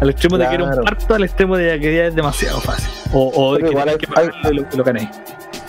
Al 0.01 0.09
extremo 0.09 0.37
de 0.37 0.47
que 0.47 0.55
era 0.55 0.63
un 0.63 0.69
Claro. 0.71 0.83
parto, 0.83 1.15
al 1.15 1.23
extremo 1.23 1.55
de 1.57 1.79
que 1.79 1.95
ya 1.95 2.05
es 2.07 2.15
demasiado 2.15 2.59
fácil. 2.59 2.89
O, 3.13 3.27
o 3.53 3.57
que 3.57 3.67
igual 3.69 3.85
tenés 3.85 3.97
que 3.97 4.07
hay- 4.19 4.53
lo, 4.53 4.63
lo. 4.83 4.99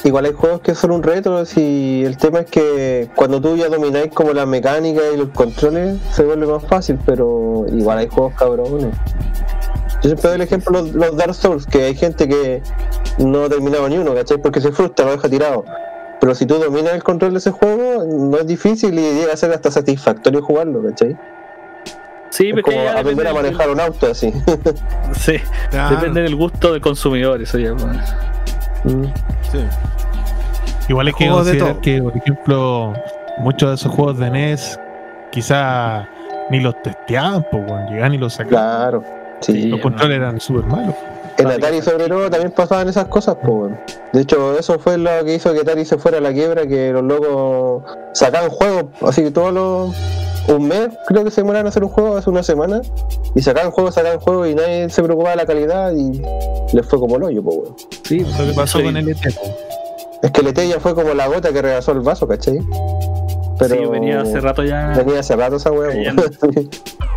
Igual 0.05 0.25
hay 0.27 0.33
juegos 0.35 0.61
que 0.61 0.75
son 0.75 0.93
un 0.93 1.03
reto, 1.03 1.45
si 1.47 2.05
el 2.05 2.17
tema 2.17 2.41
es 2.41 2.47
que 2.47 3.09
cuando 3.17 3.41
tú 3.41 3.57
ya 3.57 3.69
domináis 3.69 4.13
como 4.13 4.33
la 4.33 4.47
mecánica 4.47 5.01
y 5.13 5.17
los 5.17 5.29
controles, 5.31 5.99
se 6.13 6.23
vuelve 6.23 6.47
más 6.47 6.63
fácil, 6.65 6.97
pero 7.05 7.65
igual 7.73 7.99
hay 7.99 8.09
juegos 8.09 8.35
cabrones. 8.35 8.95
Yo 10.03 10.11
siempre 10.11 10.29
doy 10.29 10.35
el 10.37 10.43
ejemplo 10.43 10.73
los, 10.81 10.93
los 10.93 11.17
Dark 11.17 11.35
Souls, 11.35 11.67
que 11.67 11.85
hay 11.85 11.95
gente 11.95 12.29
que 12.29 12.63
no 13.19 13.49
terminaba 13.49 13.89
ni 13.89 13.99
uno, 13.99 14.15
¿cachai? 14.15 14.39
Porque 14.39 14.61
se 14.61 14.71
frustra, 14.73 15.07
lo 15.07 15.13
deja 15.13 15.29
tirado. 15.29 15.65
Pero 16.21 16.35
si 16.35 16.47
tú 16.47 16.55
dominas 16.59 16.95
el 16.95 17.03
control 17.03 17.33
de 17.33 17.39
ese 17.39 17.51
juego, 17.51 18.05
no 18.05 18.39
es 18.39 18.47
difícil 18.47 18.99
y 18.99 19.03
llega 19.15 19.33
a 19.33 19.37
ser 19.37 19.53
hasta 19.53 19.71
satisfactorio 19.71 20.43
jugarlo, 20.43 20.83
¿cachai? 20.83 21.17
Sí, 22.31 22.49
Es 22.51 22.55
pero 22.55 22.59
es 22.59 22.65
que 22.65 22.73
como 22.87 22.99
aprender 22.99 23.27
a 23.27 23.33
del- 23.33 23.43
manejar 23.43 23.71
un 23.71 23.81
auto 23.81 24.07
así. 24.11 24.33
sí, 25.13 25.37
Claro. 25.71 25.97
depende 25.97 26.23
del 26.23 26.37
gusto 26.37 26.73
del 26.73 26.81
consumidor. 26.83 27.41
Eso 27.43 27.59
ya. 27.59 27.73
bueno. 27.73 28.01
Sí. 29.51 29.59
Igual 30.89 31.09
hay 31.09 31.13
que 31.15 31.29
considerar 31.29 31.81
que, 31.81 32.01
por 32.03 32.17
ejemplo, 32.17 32.93
muchos 33.39 33.69
de 33.71 33.75
esos 33.75 33.93
juegos 33.93 34.19
de 34.19 34.31
NES 34.31 34.79
quizá 35.33 36.09
ni 36.51 36.61
los 36.61 36.81
testeaban, 36.83 37.45
pues, 37.51 37.65
weón. 37.69 37.87
Llegaban 37.89 38.15
y 38.15 38.19
los 38.19 38.35
sacaban. 38.35 38.49
Claro. 39.01 39.05
Sí. 39.41 39.63
Los 39.65 39.81
controles 39.81 40.17
eran 40.19 40.41
súper 40.41 40.65
malos. 40.67 40.95
En 41.39 41.49
Atari 41.49 41.83
sobre 41.83 42.09
todo 42.09 42.31
también 42.31 42.51
pasaban 42.51 42.89
esas 42.89 43.07
cosas, 43.07 43.37
pues. 43.45 43.73
De 44.13 44.23
hecho, 44.23 44.59
eso 44.59 44.79
fue 44.79 44.97
lo 44.97 45.11
que 45.25 45.35
hizo 45.35 45.53
que 45.53 45.61
Atari 45.61 45.85
se 45.85 45.99
fuera 45.99 46.19
a 46.19 46.21
la 46.21 46.33
quiebra, 46.33 46.67
que 46.67 46.93
los 46.93 47.03
locos 47.03 47.83
sacaban 48.15 48.51
juegos, 48.51 48.85
así 49.03 49.23
que 49.23 49.31
todos 49.31 49.53
los... 49.53 49.95
Un 50.49 50.69
mes 50.69 50.91
creo 51.09 51.25
que 51.25 51.31
se 51.33 51.41
demoraron 51.41 51.67
a 51.67 51.71
hacer 51.71 51.83
un 51.83 51.91
juego 51.91 52.17
hace 52.17 52.31
una 52.31 52.43
semana, 52.45 52.81
y 53.35 53.43
sacaban 53.43 53.73
juegos, 53.73 53.95
sacaban 53.95 54.21
juegos 54.21 54.49
y 54.49 54.55
nadie 54.55 54.89
se 54.89 55.03
preocupaba 55.03 55.31
de 55.31 55.37
la 55.39 55.47
calidad 55.47 55.93
y 55.93 56.23
les 56.73 56.87
fue 56.87 57.01
como 57.01 57.17
el 57.17 57.25
hoyo, 57.25 57.43
pues. 57.43 57.59
Sí, 58.05 58.21
Lo 58.21 58.47
que 58.47 58.53
pasó 58.55 58.79
sí. 58.79 58.85
con 58.85 58.97
el 58.97 59.09
ET. 59.09 59.19
Es 60.23 60.31
que 60.31 60.41
el 60.41 60.47
ET 60.47 60.59
ya 60.69 60.79
fue 60.81 60.95
como 60.95 61.15
la 61.15 61.27
gota 61.27 61.53
que 61.53 61.61
rebasó 61.61 61.93
el 61.93 62.01
vaso, 62.01 62.29
¿cachai? 62.29 62.61
Pero 63.59 63.75
Sí, 63.75 63.81
venía 63.91 64.21
hace 64.21 64.41
rato 64.41 64.63
ya. 64.63 64.93
Venía 64.97 65.21
hace 65.21 65.35
rato 65.37 65.57
esa 65.57 65.71
weá, 65.73 65.91
pues. 66.15 66.39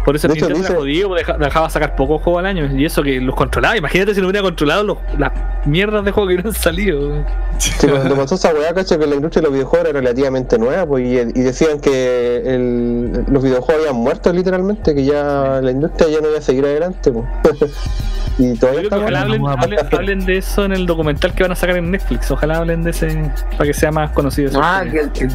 Por 0.06 0.16
eso 0.16 0.28
De 0.30 0.36
hecho, 0.36 0.48
dice- 0.48 0.74
jodido, 0.74 1.14
deja- 1.14 1.38
dejaba 1.38 1.70
sacar 1.70 1.96
pocos 1.96 2.22
juegos 2.24 2.40
al 2.40 2.46
año. 2.46 2.66
Y 2.76 2.86
eso 2.86 3.04
que 3.04 3.20
los 3.20 3.36
controlaba. 3.36 3.76
Imagínate 3.78 4.16
si 4.16 4.22
no 4.22 4.28
hubiera 4.28 4.42
controlado 4.42 4.84
los, 4.84 4.98
las 5.18 5.32
mierdas 5.66 6.06
de 6.06 6.12
juegos 6.12 6.30
que 6.30 6.34
hubieran 6.36 6.54
salido. 6.54 7.24
Sí, 7.58 7.88
cuando 7.88 8.16
pasó 8.16 8.36
esa 8.36 8.54
weá, 8.54 8.74
caché 8.74 8.98
que 8.98 9.06
la 9.06 9.16
industria 9.16 9.42
de 9.42 9.48
los 9.48 9.54
videojuegos 9.54 9.90
era 9.90 10.00
relativamente 10.00 10.58
nueva, 10.58 10.86
pues, 10.86 11.04
y, 11.06 11.18
y 11.40 11.44
decían 11.44 11.80
que 11.82 12.38
el- 12.46 13.26
los 13.30 13.44
videojuegos 13.44 13.84
habían 13.86 14.02
muerto 14.02 14.32
literalmente, 14.32 14.96
que 14.96 15.04
ya 15.04 15.60
la 15.62 15.72
industria 15.72 16.10
ya 16.10 16.22
no 16.22 16.30
iba 16.30 16.38
a 16.40 16.42
seguir 16.42 16.64
adelante, 16.66 17.12
pues. 17.12 17.26
y 18.40 18.54
Yo 18.54 18.60
todavía 18.62 18.80
creo 18.80 18.90
que 18.90 18.96
está 18.96 18.98
ojalá 18.98 19.22
hablen, 19.22 19.42
hablen- 19.44 19.94
hablen 19.96 20.26
de 20.26 20.38
eso 20.38 20.64
en 20.64 20.72
el 20.72 20.86
documental 20.86 21.34
que 21.34 21.44
van 21.44 21.52
a 21.52 21.56
sacar 21.56 21.76
en 21.76 21.92
Netflix. 21.92 22.32
Ojalá 22.32 22.58
hablen 22.60 22.84
de 22.84 22.92
ese 22.92 23.32
para 23.52 23.66
que 23.66 23.74
sea 23.74 23.92
más 23.92 24.12
conocido. 24.12 24.60
Ah, 24.64 24.84
historia. 24.86 25.12
que 25.14 25.28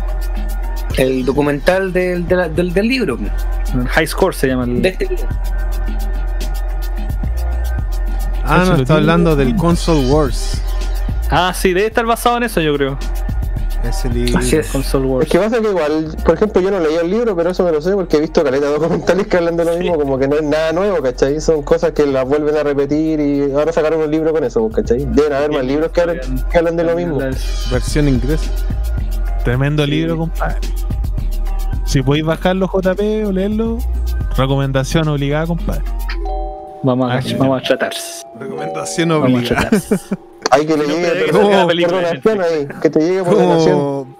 el, 0.97 1.24
documental 1.24 1.92
del, 1.92 2.26
de 2.26 2.36
la- 2.36 2.48
del, 2.48 2.73
del 2.73 2.89
libro. 2.89 3.18
High 3.90 4.06
Score 4.06 4.34
se 4.34 4.48
llama 4.48 4.64
el. 4.64 4.82
De 4.82 4.89
este 4.90 5.06
libro. 5.08 5.26
Ah, 8.47 8.64
no, 8.66 8.76
está 8.76 8.97
hablando 8.97 9.36
del 9.36 9.56
Console 9.56 10.06
Wars. 10.10 10.60
Ah, 11.31 11.52
sí, 11.55 11.73
debe 11.73 11.86
estar 11.86 12.05
basado 12.05 12.36
en 12.36 12.42
eso, 12.44 12.60
yo 12.60 12.74
creo. 12.76 12.98
Ese 13.82 14.08
libro. 14.10 14.39
Así 14.39 14.56
es. 14.56 14.68
Console 14.68 15.05
Es 15.06 15.10
Wars. 15.12 15.28
que 15.31 15.39
pasa 15.39 15.60
que 15.60 15.68
igual, 15.68 16.14
por 16.24 16.34
ejemplo, 16.34 16.60
yo 16.60 16.70
no 16.70 16.78
leí 16.78 16.94
el 16.97 17.10
libro, 17.10 17.34
pero 17.36 17.50
eso 17.50 17.64
me 17.64 17.73
lo 17.73 17.81
sé 17.82 17.92
porque 17.92 18.18
he 18.18 18.20
visto 18.20 18.42
caletas 18.44 18.70
documentales 18.78 19.26
que 19.26 19.36
hablan 19.39 19.56
de 19.56 19.64
lo 19.64 19.76
mismo, 19.78 19.98
como 19.98 20.18
que 20.18 20.28
no 20.28 20.36
es 20.36 20.42
nada 20.42 20.73
nuevo, 20.73 21.02
¿cachai? 21.02 21.40
Son 21.40 21.62
cosas 21.62 21.92
que 21.92 22.06
las 22.06 22.26
vuelven 22.26 22.56
a 22.56 22.62
repetir 22.62 23.20
y 23.20 23.52
ahora 23.52 23.73
sacaron 23.73 24.00
un 24.02 24.10
libro 24.10 24.32
con 24.32 24.44
eso, 24.44 24.68
¿cachai? 24.70 25.06
Deben 25.10 25.32
haber 25.32 25.50
más 25.52 25.64
libros 25.64 25.90
que 25.92 26.00
hablan, 26.02 26.18
que 26.50 26.58
hablan 26.58 26.76
de 26.76 26.84
lo 26.84 26.97
mismo. 26.97 27.18
Versión 27.70 28.08
inglesa. 28.08 28.50
Tremendo 29.44 29.86
libro, 29.86 30.16
compadre. 30.16 30.60
Si 31.84 32.02
podéis 32.02 32.24
bajarlo 32.24 32.66
JP 32.66 33.26
o 33.26 33.32
leerlo, 33.32 33.78
recomendación 34.36 35.06
obligada, 35.08 35.47
compadre. 35.47 35.82
Vamos 36.82 37.10
a, 37.10 37.16
Ah, 37.18 37.20
vamos 37.39 37.60
a 37.60 37.62
tratar. 37.62 37.92
Recomendación 38.39 39.12
a 39.12 39.18
obligada. 39.18 39.70
Hay 40.50 40.66
que 40.66 40.76
le 40.76 40.86
llegue 40.86 41.32
por, 41.32 41.76
que 41.76 41.86
donación 41.86 42.40
ahí, 42.40 42.66
te 42.90 43.00
llegue 43.00 43.23
por 43.24 43.34
donación. 43.36 44.16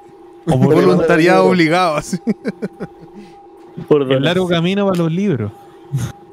Como 0.47 0.67
O 0.67 0.71
por 0.71 0.75
voluntariado 0.75 1.47
obligado, 1.47 1.97
así. 1.97 2.19
Por 3.89 4.11
el 4.13 4.23
largo 4.23 4.47
camino 4.47 4.87
para 4.87 4.99
los 4.99 5.11
libros. 5.11 5.53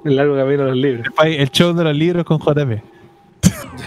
El 0.04 0.16
largo 0.18 0.36
camino 0.36 0.64
de 0.64 0.70
los 0.70 0.78
libros. 0.78 1.08
El 1.24 1.50
show 1.50 1.74
de 1.74 1.84
los 1.84 1.96
libros 1.96 2.26
con 2.26 2.40
JP. 2.40 2.91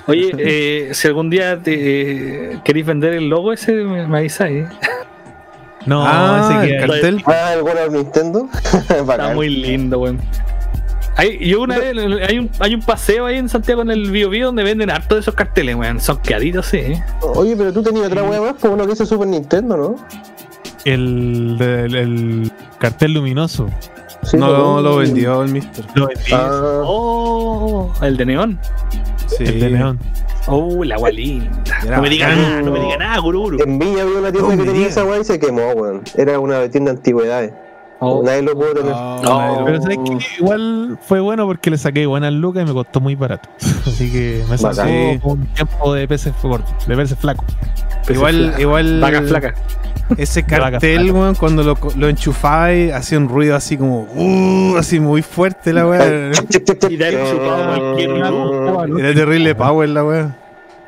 Oye, 0.06 0.32
eh, 0.38 0.90
si 0.92 1.08
algún 1.08 1.30
día 1.30 1.60
te, 1.62 2.52
eh, 2.54 2.60
queréis 2.64 2.86
vender 2.86 3.14
el 3.14 3.28
logo 3.28 3.52
ese, 3.52 3.72
me, 3.72 4.06
me 4.06 4.18
avisáis. 4.18 4.66
No, 5.86 6.04
ah, 6.06 6.50
ese 6.62 6.74
el 6.74 6.80
que 6.80 6.86
cartel. 6.86 7.22
Ah, 7.26 7.54
el 7.54 7.62
World 7.62 7.80
of 7.88 7.92
Nintendo. 7.92 8.48
Está 8.88 9.34
muy 9.34 9.48
lindo, 9.48 9.98
weón. 10.00 10.20
Hay, 11.16 11.38
yo 11.48 11.60
una 11.62 11.78
vez, 11.78 11.94
hay 12.28 12.38
un, 12.38 12.50
hay 12.58 12.74
un 12.74 12.80
paseo 12.82 13.26
ahí 13.26 13.36
en 13.36 13.48
Santiago 13.48 13.82
en 13.82 13.90
el 13.90 14.10
Bio 14.10 14.30
Bio 14.30 14.46
donde 14.46 14.64
venden 14.64 14.90
harto 14.90 15.14
de 15.14 15.20
esos 15.20 15.34
carteles, 15.34 15.76
weón. 15.76 16.00
Son 16.00 16.18
queditos, 16.18 16.66
sí. 16.66 16.78
¿eh? 16.78 17.04
Oye, 17.20 17.54
pero 17.56 17.72
tú 17.72 17.82
tenías 17.82 18.06
otra 18.06 18.24
wea 18.24 18.40
más, 18.40 18.54
pues 18.58 18.72
uno 18.72 18.84
que 18.84 18.90
dice 18.90 19.06
Super 19.06 19.28
Nintendo, 19.28 19.76
¿no? 19.76 19.96
el, 20.84 21.56
el 21.60 22.52
cartel 22.78 23.14
luminoso. 23.14 23.68
Sí, 24.22 24.36
No 24.38 24.80
lo 24.80 24.96
vendió 24.96 25.42
el 25.42 25.50
mister. 25.50 25.84
Lo 25.94 26.06
vendí. 26.06 26.32
Ah, 26.32 26.80
Oh, 26.84 27.92
el 28.02 28.16
de 28.16 28.26
neón. 28.26 28.58
Sí. 29.38 29.44
el 29.44 29.60
de 29.60 29.70
neón. 29.70 29.98
Oh, 30.46 30.84
la 30.84 30.96
agua 30.96 31.10
linda. 31.10 31.50
No 31.88 32.02
me 32.02 32.10
diga 32.10 32.28
nada, 32.34 32.62
no 32.62 32.70
me 32.70 32.80
diga 32.80 32.96
nada, 32.98 33.18
Gururu. 33.18 33.62
en 33.62 33.78
Viña 33.78 34.02
había 34.02 34.18
una 34.18 34.30
tienda 34.32 34.54
No 34.56 34.62
que 34.62 34.68
tenía 34.70 34.88
esa 34.88 35.04
wea 35.04 35.20
y 35.20 35.24
se 35.24 35.38
quemó, 35.38 35.70
weón. 35.72 36.02
Era 36.16 36.38
una 36.38 36.68
tienda 36.68 36.92
de 36.92 36.98
antigüedades. 36.98 37.52
Oh, 38.00 38.22
Nadie 38.22 38.42
lo 38.42 38.52
pudo 38.54 38.74
tener. 38.74 38.90
No, 38.92 39.22
nadie 39.22 39.58
lo- 39.60 39.64
Pero 39.64 39.82
sabes 39.82 39.98
que 40.04 40.18
igual 40.42 40.98
fue 41.00 41.20
bueno 41.20 41.46
porque 41.46 41.70
le 41.70 41.78
saqué 41.78 42.04
buenas 42.04 42.32
lucas 42.34 42.64
y 42.64 42.66
me 42.66 42.72
costó 42.74 43.00
muy 43.00 43.14
barato. 43.14 43.48
Así 43.86 44.10
que 44.12 44.44
me 44.50 44.58
sacó 44.58 44.82
un 45.30 45.46
tiempo 45.46 45.94
de 45.94 46.06
peces 46.08 46.34
corto, 46.42 46.70
de 46.86 46.96
peces 46.96 47.18
flaco. 47.18 47.44
Igual, 48.10 48.54
igual. 48.58 49.00
Vaca 49.00 49.22
flaca. 49.22 49.54
Ese 50.16 50.42
cartel, 50.46 51.10
weón, 51.12 51.34
cuando 51.34 51.62
lo, 51.62 51.78
lo 51.96 52.08
enchufabas, 52.08 52.92
hacía 52.92 53.18
un 53.18 53.28
ruido 53.28 53.56
así 53.56 53.76
como, 53.76 54.02
uh, 54.14 54.76
así 54.76 55.00
muy 55.00 55.22
fuerte 55.22 55.72
la 55.72 55.86
weá. 55.86 56.32
Y 56.90 57.02
a 57.02 57.76
cualquier 57.78 58.10
lado. 58.18 58.98
Era 58.98 59.14
terrible 59.14 59.54
power 59.54 59.88
la 59.88 60.04
weá. 60.04 60.36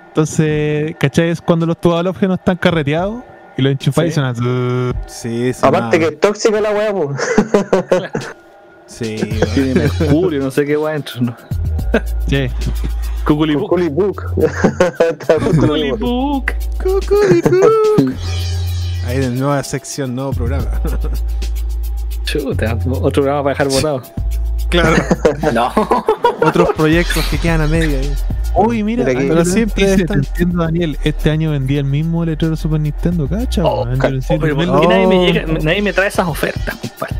Entonces, 0.08 0.94
¿cachai? 0.98 1.30
Es 1.30 1.40
cuando 1.40 1.66
los 1.66 1.78
tubadores 1.78 2.20
no 2.22 2.34
están 2.34 2.56
carreteados 2.56 3.22
y 3.56 3.62
los 3.62 3.72
enchufáis 3.72 4.14
Sí. 4.14 4.20
y 4.20 4.34
suenan. 4.34 4.94
Sí, 5.06 5.52
sí. 5.52 5.60
Aparte 5.62 5.98
que 5.98 6.06
es 6.06 6.20
tóxica 6.20 6.60
la 6.60 6.70
wea, 6.70 6.92
pues. 6.92 7.20
Sí, 8.86 9.16
weón. 9.20 9.48
Tiene 9.54 9.74
mercurio, 9.74 10.42
no 10.42 10.50
sé 10.50 10.64
qué 10.64 10.76
guay 10.76 10.94
dentro. 10.94 11.20
¿no? 11.20 11.36
Che, 12.28 12.50
Cuculibu. 13.24 13.66
Holy 13.68 13.88
Book. 13.88 14.22
Está 15.10 15.36
Ahí 19.06 19.18
de 19.18 19.30
nueva 19.30 19.62
sección, 19.62 20.14
nuevo 20.14 20.32
programa. 20.32 20.66
Chuta, 22.24 22.76
otro 22.90 23.22
programa 23.22 23.42
para 23.42 23.50
dejar 23.50 23.68
votado. 23.68 24.02
Claro. 24.68 24.96
No. 25.52 25.72
Otros 26.42 26.70
proyectos 26.76 27.24
que 27.30 27.38
quedan 27.38 27.60
a 27.62 27.66
media 27.66 27.98
ahí. 28.00 28.12
uy, 28.54 28.82
mira, 28.82 29.04
Pero 29.04 29.44
siempre 29.44 29.84
dice, 29.86 30.02
están- 30.02 30.20
te 30.22 30.28
entiendo, 30.28 30.62
Daniel. 30.62 30.98
Este 31.04 31.30
año 31.30 31.50
vendí 31.52 31.76
el 31.78 31.84
mismo 31.84 32.24
letrero 32.24 32.50
de 32.52 32.56
Super 32.56 32.80
Nintendo, 32.80 33.28
¿cacha? 33.28 33.64
Oh, 33.64 33.84
ca- 33.98 34.08
oh, 34.28 34.38
pero 34.40 34.56
¿por 34.56 34.80
qué 34.80 34.86
nadie 34.88 35.06
me, 35.06 35.18
Oh. 35.18 35.26
llega, 35.32 35.46
nadie 35.62 35.82
me 35.82 35.92
trae 35.92 36.08
esas 36.08 36.26
ofertas, 36.28 36.74
compadre? 36.76 37.16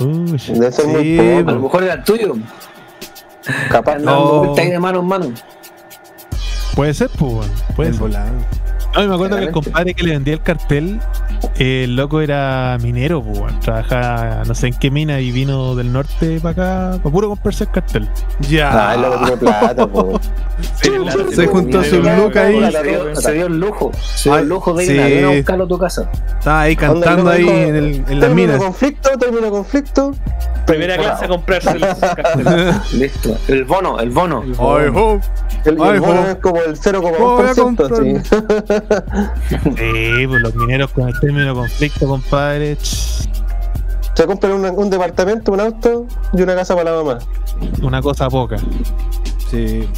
Uy, 0.00 0.40
muy. 0.86 1.18
A 1.18 1.52
lo 1.52 1.60
mejor 1.60 1.82
era 1.84 2.04
tuyo. 2.04 2.34
Capaz. 3.70 3.98
No. 3.98 4.40
vuelta 4.44 4.62
ahí 4.62 4.70
de 4.70 4.78
mano 4.78 5.00
en 5.00 5.06
mano. 5.06 5.26
Puede 6.74 6.92
ser, 6.94 7.08
pues, 7.18 7.46
puede 7.76 7.88
En 7.90 7.94
ser. 7.94 8.02
volada. 8.02 8.32
No, 8.94 9.02
y 9.02 9.08
me 9.08 9.14
acuerdo 9.14 9.36
que 9.36 9.44
el 9.44 9.50
compadre 9.50 9.94
que 9.94 10.02
le 10.04 10.12
vendía 10.12 10.34
el 10.34 10.42
cartel, 10.42 11.00
eh, 11.58 11.84
el 11.84 11.96
loco 11.96 12.20
era 12.20 12.78
minero, 12.80 13.22
pues. 13.22 13.58
Trabajaba 13.60 14.42
no 14.46 14.54
sé 14.54 14.68
en 14.68 14.74
qué 14.74 14.90
mina 14.90 15.20
y 15.20 15.32
vino 15.32 15.74
del 15.74 15.92
norte 15.92 16.38
para 16.40 16.90
acá, 16.92 16.98
para 17.02 17.12
puro 17.12 17.28
comprarse 17.28 17.64
el 17.64 17.70
cartel. 17.70 18.08
Ya. 18.48 18.90
Ah, 18.90 18.94
el 18.94 19.02
loco 19.02 19.18
tiene 19.18 19.36
plata, 19.36 19.86
pues. 19.86 20.20
Se 21.34 21.46
juntó 21.48 21.82
su 21.82 22.00
look 22.02 22.38
ahí. 22.38 22.72
Se 23.14 23.32
dio, 23.32 23.46
el 23.46 23.58
lujo. 23.58 23.90
Se 24.00 24.30
dio 24.30 24.38
el 24.38 24.48
lujo 24.48 24.74
de 24.74 24.84
ir 24.84 24.90
sí. 24.92 24.98
a, 24.98 25.08
ir 25.10 25.24
a 25.24 25.28
buscarlo 25.30 25.64
a 25.64 25.68
tu 25.68 25.78
casa. 25.78 26.10
Estaba 26.38 26.60
ahí 26.62 26.76
cantando 26.76 27.30
ahí 27.30 27.48
en, 27.48 27.74
el, 27.74 27.84
en 27.94 28.20
las 28.20 28.20
Termino 28.20 28.52
minas. 28.52 28.58
conflicto, 28.58 29.10
termino 29.18 29.50
conflicto. 29.50 30.12
Primera 30.66 30.96
clase 30.96 31.24
a 31.24 31.28
comprarse 31.28 31.70
el 31.70 31.80
cartel. 32.00 32.74
Listo. 32.92 33.36
El 33.48 33.64
bono, 33.64 33.98
el 33.98 34.10
bono. 34.10 34.42
El, 34.44 34.54
Ay, 35.80 35.94
el 35.94 36.00
bono 36.00 36.26
es 36.28 36.36
como 36.36 36.60
el 36.60 36.74
Voy 36.74 37.46
a 37.46 37.54
0,1%. 37.54 38.83
Sí. 39.48 40.26
Pues 40.26 40.42
los 40.42 40.54
mineros 40.54 40.90
con 40.92 41.08
el 41.08 41.20
término 41.20 41.54
conflicto, 41.54 42.06
compadre. 42.06 42.76
Se 42.80 44.26
compran 44.26 44.52
un, 44.52 44.64
un 44.66 44.90
departamento, 44.90 45.52
un 45.52 45.60
auto 45.60 46.06
y 46.32 46.42
una 46.42 46.54
casa 46.54 46.74
para 46.76 46.90
la 46.92 47.02
mamá. 47.02 47.18
una 47.82 48.00
cosa 48.00 48.28
poca. 48.28 48.56
Sí. 49.50 49.88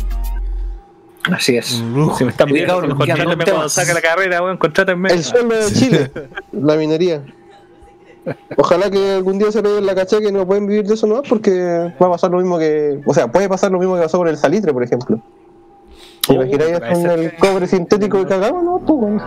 Así 1.32 1.56
es. 1.56 1.80
Lujo. 1.80 2.16
Si 2.16 2.24
me 2.24 2.30
están 2.30 2.48
cuando 2.48 3.38
temas. 3.44 3.72
saque 3.72 3.92
la 3.92 4.00
carrera, 4.00 4.42
weón, 4.42 4.56
contrátenme. 4.58 5.10
El 5.10 5.24
sueldo 5.24 5.54
de 5.56 5.72
Chile, 5.72 6.10
la 6.52 6.76
minería. 6.76 7.22
Ojalá 8.56 8.90
que 8.90 9.14
algún 9.14 9.38
día 9.38 9.52
se 9.52 9.62
peguen 9.62 9.86
la 9.86 9.94
caché 9.94 10.20
que 10.20 10.32
no 10.32 10.46
pueden 10.46 10.66
vivir 10.66 10.84
de 10.84 10.94
eso 10.94 11.06
no 11.06 11.22
porque 11.22 11.92
va 12.00 12.06
a 12.06 12.10
pasar 12.10 12.30
lo 12.30 12.38
mismo 12.38 12.58
que. 12.58 13.00
O 13.06 13.14
sea, 13.14 13.30
puede 13.30 13.48
pasar 13.48 13.70
lo 13.70 13.78
mismo 13.78 13.94
que 13.94 14.02
pasó 14.02 14.18
con 14.18 14.28
el 14.28 14.36
salitre, 14.36 14.72
por 14.72 14.82
ejemplo. 14.82 15.20
¿Te 16.26 16.32
Oh, 16.32 16.42
imagináis 16.42 16.80
con 16.80 17.10
el 17.10 17.36
cobre 17.36 17.66
sintético 17.66 18.18
que 18.18 18.26
cagamos? 18.26 18.64
No, 18.64 18.78
pues, 18.84 18.98
weón. 19.00 19.22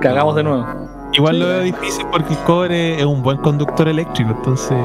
Cagamos 0.00 0.36
de 0.36 0.42
nuevo. 0.44 0.66
Igual 1.12 1.40
lo 1.40 1.46
veo 1.48 1.60
difícil 1.62 2.06
porque 2.12 2.34
el 2.34 2.38
cobre 2.40 2.98
es 2.98 3.04
un 3.04 3.22
buen 3.22 3.38
conductor 3.38 3.88
eléctrico, 3.88 4.30
entonces. 4.30 4.76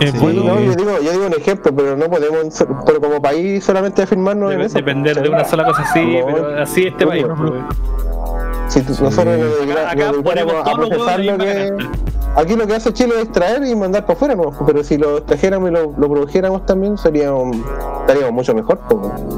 Es 0.00 0.10
Sí. 0.12 0.18
bueno. 0.18 0.44
No, 0.44 0.60
yo, 0.60 0.74
digo, 0.74 0.90
yo 1.02 1.10
digo 1.12 1.26
un 1.26 1.32
ejemplo, 1.32 1.72
pero 1.74 1.96
no 1.96 2.06
podemos, 2.10 2.64
pero 2.86 3.00
como 3.00 3.20
país 3.22 3.64
solamente 3.64 4.02
afirmarnos 4.02 4.52
en 4.52 4.58
Debe- 4.58 4.66
eso. 4.66 4.78
depender 4.78 5.20
de 5.22 5.28
una 5.28 5.44
sola 5.44 5.64
cosa 5.64 5.82
así, 5.82 6.18
No, 6.18 6.26
pero 6.26 6.62
así 6.62 6.82
es 6.82 6.86
este 6.92 7.04
no, 7.04 7.10
país. 7.10 7.26
no, 7.26 7.34
pues. 7.36 7.52
Si 8.68 8.80
tú- 8.82 8.92
nosotros 9.02 9.38
nos 9.38 9.58
dedica- 9.60 9.90
Acá- 9.90 9.90
acá 9.90 10.08
a 10.08 10.12
todos 10.12 10.24
los 10.24 10.24
procesar 10.24 11.20
huevos 11.20 11.38
lo 11.38 11.44
de 11.44 11.70
la 11.70 11.76
que. 11.76 11.88
Aquí 12.36 12.56
lo 12.56 12.66
que 12.66 12.74
hace 12.74 12.92
Chile 12.92 13.14
es 13.22 13.30
traer 13.32 13.64
y 13.64 13.74
mandar 13.76 14.02
para 14.06 14.14
afuera, 14.16 14.34
¿no? 14.34 14.50
pero 14.66 14.82
si 14.82 14.98
lo 14.98 15.22
trajéramos 15.22 15.70
y 15.70 15.72
lo, 15.72 15.94
lo 15.96 16.08
produjéramos 16.10 16.66
también, 16.66 16.98
seríamos, 16.98 17.56
estaríamos 18.00 18.32
mucho 18.32 18.54
mejor. 18.54 18.80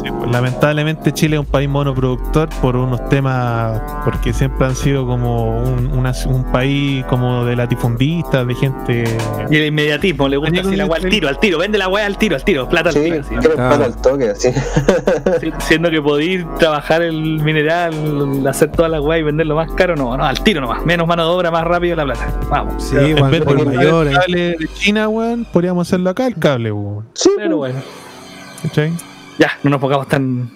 Sí, 0.03 0.11
pues, 0.11 0.31
lamentablemente 0.31 1.13
Chile 1.13 1.37
es 1.37 1.41
un 1.41 1.47
país 1.47 1.69
monoproductor 1.69 2.49
por 2.63 2.75
unos 2.77 3.07
temas, 3.09 3.81
porque 4.05 4.33
siempre 4.33 4.67
han 4.67 4.75
sido 4.77 5.07
como 5.07 5.59
un, 5.59 5.89
una- 5.93 6.13
un 6.29 6.45
país 6.51 7.05
como 7.07 7.45
de 7.45 7.55
latifundistas, 7.57 8.47
de 8.47 8.55
gente... 8.55 9.05
Y 9.51 9.57
el 9.57 9.67
inmediatismo, 9.67 10.29
le 10.29 10.39
gusta 10.39 10.61
así 10.61 10.75
la 10.77 10.87
weá 10.87 10.97
al 10.99 11.05
ir- 11.07 11.11
tiro, 11.11 11.29
al 11.29 11.39
tiro, 11.39 11.59
vende 11.59 11.77
la 11.79 11.89
weá 11.89 12.07
al 12.07 12.17
tiro, 12.17 12.35
al 12.37 12.45
tiro, 12.45 12.67
plata 12.69 12.89
al 12.89 12.95
Sí, 12.95 13.03
tiro. 13.03 13.21
así. 13.21 13.35
Ah. 13.37 13.41
plata 13.69 13.85
al 13.85 13.97
toque, 14.01 14.31
así. 14.31 14.49
Siendo 15.61 15.91
que 15.91 16.01
podéis 16.01 16.45
trabajar 16.59 17.03
el 17.03 17.41
mineral, 17.43 18.47
hacer 18.49 18.71
toda 18.73 18.89
la 18.89 19.01
weá 19.01 19.19
y 19.19 19.23
venderlo 19.23 19.55
más 19.57 19.71
caro, 19.73 19.97
no, 19.97 20.17
no, 20.17 20.25
al 20.25 20.41
tiro 20.43 20.61
nomás. 20.61 20.85
Menos 20.87 21.07
mano 21.07 21.25
de 21.25 21.31
obra, 21.31 21.51
más 21.51 21.65
rápido 21.65 21.95
la 21.97 22.05
plata. 22.05 22.33
Vamos. 22.49 22.86
Sí, 22.89 22.97
en 22.97 23.19
Juan 23.19 23.31
vez 23.31 23.41
de 23.41 23.47
por 23.47 23.57
comprar 23.57 23.77
mayor. 23.77 24.07
el 24.07 24.15
cable 24.17 24.57
de 24.59 24.69
China, 24.75 25.09
weón, 25.09 25.45
podríamos 25.53 25.87
hacerlo 25.89 26.11
acá 26.11 26.27
el 26.27 26.37
cable, 26.37 26.71
weón. 26.73 27.07
Sí, 27.15 27.31
Pero 27.37 27.57
bueno, 27.57 27.81
¿Cachai? 28.63 28.93
ya, 29.39 29.51
no 29.65 29.71
nos 29.71 29.81
pongamos 29.81 30.09
tan 30.09 30.51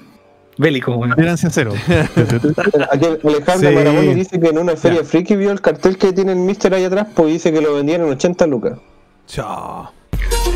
bélicos, 0.57 0.97
weón. 0.97 1.11
Tolerancia 1.15 1.51
cero. 1.51 1.73
Aquí 2.93 3.07
Alejandro 3.25 4.01
Sí. 4.03 4.15
Dice 4.15 4.41
que 4.41 4.49
en 4.49 4.59
una 4.59 4.77
feria 4.77 5.03
friki 5.05 5.35
vio 5.37 5.51
el 5.51 5.61
cartel 5.61 5.99
que 5.99 6.13
tiene 6.13 6.33
el 6.33 6.39
Mister 6.39 6.73
ahí 6.75 6.85
atrás, 6.85 7.09
pues 7.15 7.33
dice 7.33 7.53
que 7.53 7.61
lo 7.61 7.75
vendían 7.75 8.03
en 8.03 8.11
80 8.11 8.47
lucas. 8.47 8.79
Chao. 9.27 9.91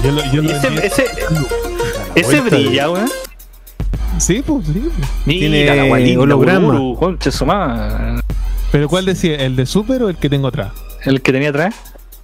Yo 0.03 0.13
lo- 0.13 0.25
yo 0.33 0.43
lo 0.43 0.51
ese, 0.51 0.69
vendí- 0.71 0.83
ese, 0.85 1.07
ese 2.15 2.41
brilla, 2.41 2.91
weón. 2.91 3.09
Sí, 4.19 4.43
pues, 4.47 4.67
sí. 4.67 4.81
pues. 4.95 5.09
Tiene 5.25 6.17
holograma. 6.19 8.23
Pero 8.71 8.89
¿cuál 8.89 9.05
decía? 9.07 9.37
¿El 9.37 9.57
de 9.57 9.67
Super 9.67 10.03
o 10.05 10.09
el 10.09 10.17
que 10.17 10.29
tengo 10.31 10.47
atrás? 10.49 10.73
¿El 11.05 11.23
que 11.23 11.33
tenía 11.33 11.51
atrás? 11.51 11.75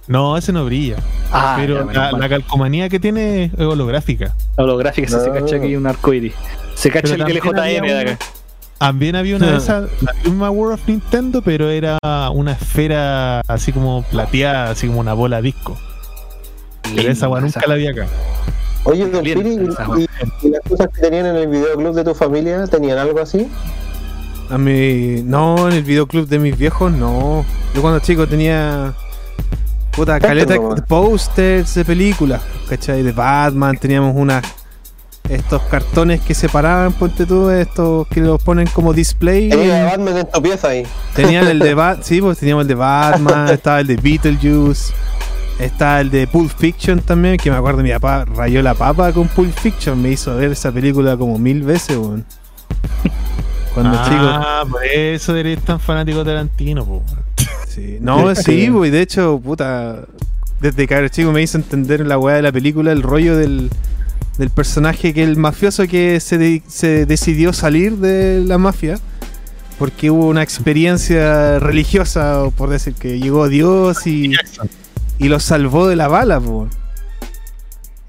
No, 0.07 0.35
ese 0.37 0.51
no 0.51 0.65
brilla. 0.65 0.97
Ah, 1.31 1.55
pero 1.59 1.89
la, 1.91 2.29
calcomanía 2.29 2.89
que 2.89 2.99
tiene 2.99 3.45
es 3.45 3.59
holográfica. 3.59 4.35
La 4.57 4.63
holográfica 4.63 5.07
se, 5.07 5.31
cacha 5.31 5.57
aquí 5.57 5.75
un 5.75 5.87
arco 5.87 6.13
iris. 6.13 6.33
Se 6.75 6.89
cacha 6.89 7.13
Pero 7.15 7.27
el 7.27 7.35
LJN 7.37 7.81
de 7.87 7.99
acá. 7.99 8.17
También 8.79 9.15
había 9.15 9.35
una 9.35 9.47
Ah. 9.47 9.51
de 9.51 9.57
esas, 9.57 9.89
la 10.01 10.13
misma 10.23 10.49
World 10.49 10.73
of 10.73 10.87
Nintendo, 10.87 11.41
pero 11.43 11.69
era 11.69 11.97
una 12.33 12.53
esfera 12.53 13.41
así 13.41 13.71
como 13.71 14.03
plateada, 14.09 14.71
así 14.71 14.87
como 14.87 14.99
una 14.99 15.13
bola 15.13 15.41
disco. 15.41 15.77
Pero 16.95 17.11
esa 17.11 17.29
weá 17.29 17.41
nunca 17.41 17.61
la 17.67 17.75
vi 17.75 17.87
acá. 17.87 18.07
Oye, 18.83 19.05
Don 19.07 19.23
Piri, 19.23 19.53
y, 19.53 20.47
y 20.47 20.49
las 20.49 20.61
cosas 20.67 20.87
que 20.95 21.01
tenían 21.01 21.27
en 21.27 21.35
el 21.35 21.47
videoclub 21.47 21.93
de 21.93 22.03
tu 22.03 22.15
familia, 22.15 22.65
¿tenían 22.65 22.97
algo 22.97 23.19
así? 23.19 23.47
A 24.51 24.57
mí. 24.57 25.23
No, 25.23 25.69
en 25.69 25.77
el 25.77 25.83
videoclub 25.83 26.27
de 26.27 26.37
mis 26.37 26.57
viejos, 26.57 26.91
no. 26.91 27.45
Yo 27.73 27.81
cuando 27.81 27.99
chico 27.99 28.27
tenía. 28.27 28.93
Puta, 29.91 30.19
caleta 30.19 30.53
de 30.53 30.81
posters 30.81 31.75
de 31.75 31.85
películas, 31.85 32.41
¿cachai? 32.69 33.01
De 33.01 33.13
Batman, 33.13 33.77
teníamos 33.77 34.13
unas. 34.15 34.43
Estos 35.29 35.61
cartones 35.63 36.19
que 36.21 36.33
separaban, 36.33 36.91
ponte 36.91 37.25
tú, 37.25 37.49
estos 37.49 38.05
que 38.07 38.19
los 38.19 38.43
ponen 38.43 38.67
como 38.67 38.91
display. 38.91 39.49
Tenía 39.49 39.85
Batman 39.85 40.17
en 40.17 40.29
tu 40.29 40.41
pieza 40.41 40.67
ahí. 40.69 40.85
Tenían 41.15 41.47
el 41.47 41.59
de 41.59 41.73
Batman, 41.73 42.03
sí, 42.03 42.19
pues 42.19 42.37
teníamos 42.37 42.63
el 42.63 42.67
de 42.67 42.75
Batman, 42.75 43.47
estaba 43.47 43.79
el 43.79 43.87
de 43.87 43.95
Beetlejuice, 43.95 44.93
está 45.59 46.01
el 46.01 46.09
de 46.09 46.27
Pulp 46.27 46.51
Fiction 46.57 46.99
también, 46.99 47.37
que 47.37 47.49
me 47.49 47.55
acuerdo 47.55 47.81
mi 47.81 47.91
papá 47.91 48.25
rayó 48.25 48.61
la 48.61 48.73
papa 48.73 49.13
con 49.13 49.29
Pulp 49.29 49.53
Fiction, 49.53 50.01
me 50.01 50.09
hizo 50.09 50.35
ver 50.35 50.51
esa 50.51 50.69
película 50.71 51.15
como 51.15 51.37
mil 51.37 51.63
veces, 51.63 51.95
weón. 51.95 52.25
Cuando 53.73 53.97
ah, 53.97 54.65
por 54.69 54.83
eso 54.85 55.35
eres 55.35 55.59
tan 55.61 55.79
fanático 55.79 56.19
de 56.19 56.25
Tarantino, 56.25 56.85
po. 56.85 57.03
chico. 57.37 57.51
Sí. 57.67 57.97
No, 58.01 58.35
sí, 58.35 58.69
y 58.85 58.89
de 58.89 59.01
hecho, 59.01 59.39
puta, 59.41 60.03
desde 60.59 60.87
que 60.87 60.93
era 60.93 61.09
chico 61.09 61.31
me 61.31 61.41
hizo 61.41 61.57
entender 61.57 62.05
la 62.05 62.17
weá 62.17 62.35
de 62.35 62.41
la 62.41 62.51
película, 62.51 62.91
el 62.91 63.01
rollo 63.01 63.37
del, 63.37 63.69
del 64.37 64.49
personaje 64.49 65.13
que 65.13 65.23
el 65.23 65.37
mafioso 65.37 65.87
que 65.87 66.19
se, 66.19 66.37
de- 66.37 66.61
se 66.67 67.05
decidió 67.05 67.53
salir 67.53 67.97
de 67.97 68.43
la 68.45 68.57
mafia. 68.57 68.99
Porque 69.79 70.11
hubo 70.11 70.27
una 70.27 70.43
experiencia 70.43 71.57
religiosa, 71.57 72.43
por 72.55 72.69
decir 72.69 72.93
que 72.93 73.19
llegó 73.19 73.47
Dios 73.49 74.05
y, 74.05 74.31
y 75.17 75.27
lo 75.29 75.39
salvó 75.39 75.87
de 75.87 75.95
la 75.95 76.07
bala, 76.07 76.39
po. 76.39 76.67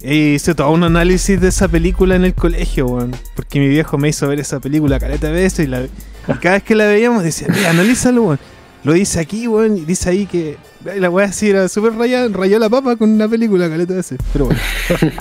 Y 0.04 0.34
hice 0.34 0.54
todo 0.54 0.70
un 0.70 0.82
análisis 0.82 1.40
de 1.40 1.48
esa 1.48 1.68
película 1.68 2.16
en 2.16 2.24
el 2.24 2.34
colegio, 2.34 2.86
weón. 2.86 3.12
Porque 3.36 3.60
mi 3.60 3.68
viejo 3.68 3.98
me 3.98 4.08
hizo 4.08 4.26
ver 4.26 4.40
esa 4.40 4.58
película 4.60 4.98
caleta 4.98 5.28
de 5.28 5.32
veces 5.34 5.66
y, 5.66 5.68
la- 5.68 5.82
y 5.84 6.32
cada 6.40 6.56
vez 6.56 6.64
que 6.64 6.74
la 6.74 6.86
veíamos 6.86 7.22
decía, 7.22 7.46
mira, 7.54 7.70
analízalo, 7.70 8.22
weón. 8.24 8.38
Lo 8.84 8.94
dice 8.94 9.20
aquí, 9.20 9.46
weón, 9.46 9.76
y 9.78 9.82
dice 9.84 10.10
ahí 10.10 10.26
que 10.26 10.56
la 10.98 11.08
weá 11.08 11.26
así 11.26 11.50
era 11.50 11.68
súper 11.68 11.94
rayada, 11.94 12.28
rayó 12.32 12.58
la 12.58 12.68
papa 12.68 12.96
con 12.96 13.10
una 13.10 13.28
película 13.28 13.68
caleta 13.68 13.92
de 13.92 13.98
veces. 13.98 14.18
Pero 14.32 14.46
bueno. 14.46 14.60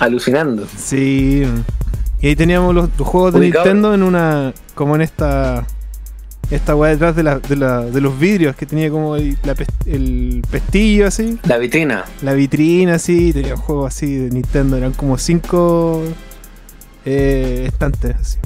Alucinando. 0.00 0.66
Sí. 0.76 1.42
weón. 1.44 1.64
Y 2.20 2.28
ahí 2.28 2.36
teníamos 2.36 2.74
los, 2.74 2.88
los 2.98 3.06
juegos 3.06 3.34
de. 3.34 3.40
Nintendo 3.40 3.94
en 3.94 4.02
una. 4.02 4.52
como 4.74 4.96
en 4.96 5.02
esta. 5.02 5.66
Esta 6.50 6.76
weá 6.76 6.90
detrás 6.92 7.16
de, 7.16 7.22
la, 7.24 7.38
de, 7.40 7.56
la- 7.56 7.82
de 7.82 8.00
los 8.00 8.16
vidrios 8.18 8.54
que 8.54 8.66
tenía 8.66 8.88
como 8.90 9.16
el, 9.16 9.36
la 9.42 9.54
pes- 9.56 9.66
el 9.86 10.42
pestillo 10.48 11.08
así. 11.08 11.38
La 11.44 11.58
vitrina. 11.58 12.04
La 12.22 12.34
vitrina 12.34 12.94
así, 12.94 13.32
tenía 13.32 13.56
juegos 13.56 13.94
así 13.94 14.14
de 14.16 14.30
Nintendo, 14.30 14.76
eran 14.76 14.92
como 14.92 15.18
cinco 15.18 16.02
eh, 17.04 17.64
estantes 17.66 18.14
así. 18.16 18.38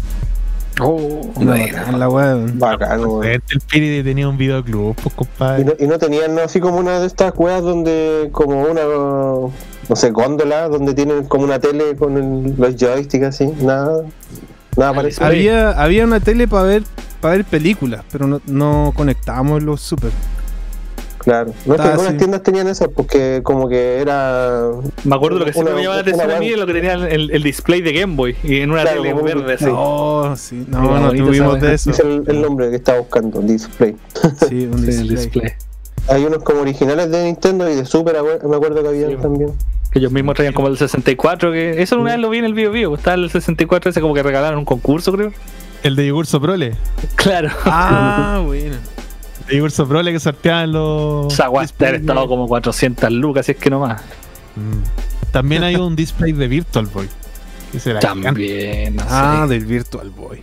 Oh, 0.82 1.30
bacán 1.36 1.98
la 1.98 2.08
weá. 2.08 2.38
Bacán, 2.54 3.00
El 3.22 3.42
Piri 3.70 4.02
tenía 4.02 4.26
un 4.28 4.38
videoclub, 4.38 4.94
pues 4.96 5.12
Y 5.12 5.16
compadre. 5.16 5.64
no, 5.64 5.72
y 5.78 5.86
no 5.86 5.98
tenían 5.98 6.38
así 6.38 6.58
como 6.58 6.78
una 6.78 7.00
de 7.00 7.06
estas 7.06 7.32
cuevas 7.32 7.60
donde, 7.62 8.30
como 8.32 8.62
una, 8.62 8.80
no 8.82 9.52
sé, 9.96 10.10
góndola, 10.10 10.68
donde 10.68 10.94
tienen 10.94 11.24
como 11.26 11.44
una 11.44 11.58
tele 11.58 11.96
con 11.96 12.16
el- 12.16 12.54
los 12.56 12.76
joysticks 12.76 13.24
así, 13.26 13.46
nada, 13.60 14.04
nada 14.78 14.94
parecido. 14.94 15.26
Había, 15.26 15.70
había 15.72 16.04
una 16.06 16.20
tele 16.20 16.48
para 16.48 16.62
ver 16.62 16.82
para 17.20 17.36
ver 17.36 17.44
películas, 17.44 18.04
pero 18.10 18.26
no, 18.26 18.40
no 18.46 18.92
conectábamos 18.96 19.62
los 19.62 19.80
super. 19.80 20.10
Claro, 21.18 21.52
no 21.66 21.74
es 21.74 21.80
que 21.82 21.86
algunas 21.88 22.16
tiendas 22.16 22.42
tenían 22.42 22.66
eso, 22.68 22.90
porque 22.90 23.40
como 23.42 23.68
que 23.68 23.98
era. 24.00 24.70
Me 25.04 25.14
acuerdo 25.16 25.38
lo 25.38 25.44
que 25.44 25.52
siempre 25.52 25.74
me 25.74 25.82
llamaba 25.82 25.96
la 25.96 26.00
atención 26.02 26.30
a 26.30 26.38
mí 26.38 26.48
lo 26.56 26.66
que 26.66 26.72
tenía 26.72 26.94
el, 26.94 27.30
el 27.30 27.42
display 27.42 27.82
de 27.82 27.92
Game 27.92 28.16
Boy 28.16 28.34
y 28.42 28.60
en 28.60 28.70
una 28.70 28.82
Claro, 28.82 29.02
tele 29.02 29.14
verde 29.22 29.52
así. 29.52 29.66
No, 29.66 30.34
sí, 30.36 30.64
no, 30.66 30.98
no 30.98 31.12
tuvimos 31.12 31.60
de 31.60 31.74
eso. 31.74 31.90
Es 31.90 31.98
el, 32.00 32.24
el 32.26 32.40
nombre 32.40 32.70
que 32.70 32.76
estaba 32.76 33.00
buscando, 33.00 33.40
display. 33.42 33.94
Sí, 34.48 34.64
un 34.72 34.78
Sí, 34.78 34.90
el 34.92 35.08
display. 35.08 35.08
display. 35.08 35.52
Hay 36.08 36.24
unos 36.24 36.42
como 36.42 36.62
originales 36.62 37.10
de 37.10 37.24
Nintendo 37.24 37.70
y 37.70 37.74
de 37.74 37.84
Super, 37.84 38.16
me 38.48 38.56
acuerdo 38.56 38.82
que 38.82 38.88
había 38.88 39.08
Sí, 39.08 39.16
también. 39.16 39.52
Que 39.92 39.98
ellos 39.98 40.12
mismos 40.12 40.36
traían 40.36 40.54
como 40.54 40.68
el 40.68 40.78
64, 40.78 41.52
que 41.52 41.82
eso 41.82 41.98
una 42.00 42.12
vez 42.12 42.20
lo 42.20 42.30
vi 42.30 42.38
en 42.38 42.46
el 42.46 42.54
video 42.54 42.70
vivo, 42.72 42.94
estaba 42.94 43.16
el 43.16 43.28
64 43.28 43.90
ese 43.90 44.00
como 44.00 44.14
que 44.14 44.22
regalaron 44.22 44.60
un 44.60 44.64
concurso, 44.64 45.12
creo. 45.12 45.32
El 45.82 45.96
de 45.96 46.06
Yogur 46.06 46.26
Soprole. 46.26 46.76
Claro. 47.16 47.50
Ah, 47.64 48.42
bueno. 48.44 48.76
El 49.40 49.46
de 49.46 49.56
Yogur 49.56 49.70
Soprole 49.70 50.12
que 50.12 50.20
sorteaban 50.20 50.72
los. 50.72 51.36
Debe 51.36 51.88
haber 51.88 51.94
estado 52.00 52.26
como 52.28 52.46
400 52.48 53.10
lucas, 53.12 53.46
si 53.46 53.52
es 53.52 53.58
que 53.58 53.70
no 53.70 53.80
más. 53.80 54.02
Mm. 54.56 55.30
También 55.32 55.62
hay 55.62 55.76
un 55.76 55.96
display 55.96 56.32
de 56.32 56.48
Virtual 56.48 56.86
Boy. 56.86 57.08
Que 57.72 57.78
será. 57.78 58.00
También, 58.00 58.96
no 58.96 59.02
sé. 59.02 59.08
Ah, 59.10 59.46
del 59.48 59.64
Virtual 59.64 60.10
Boy. 60.10 60.42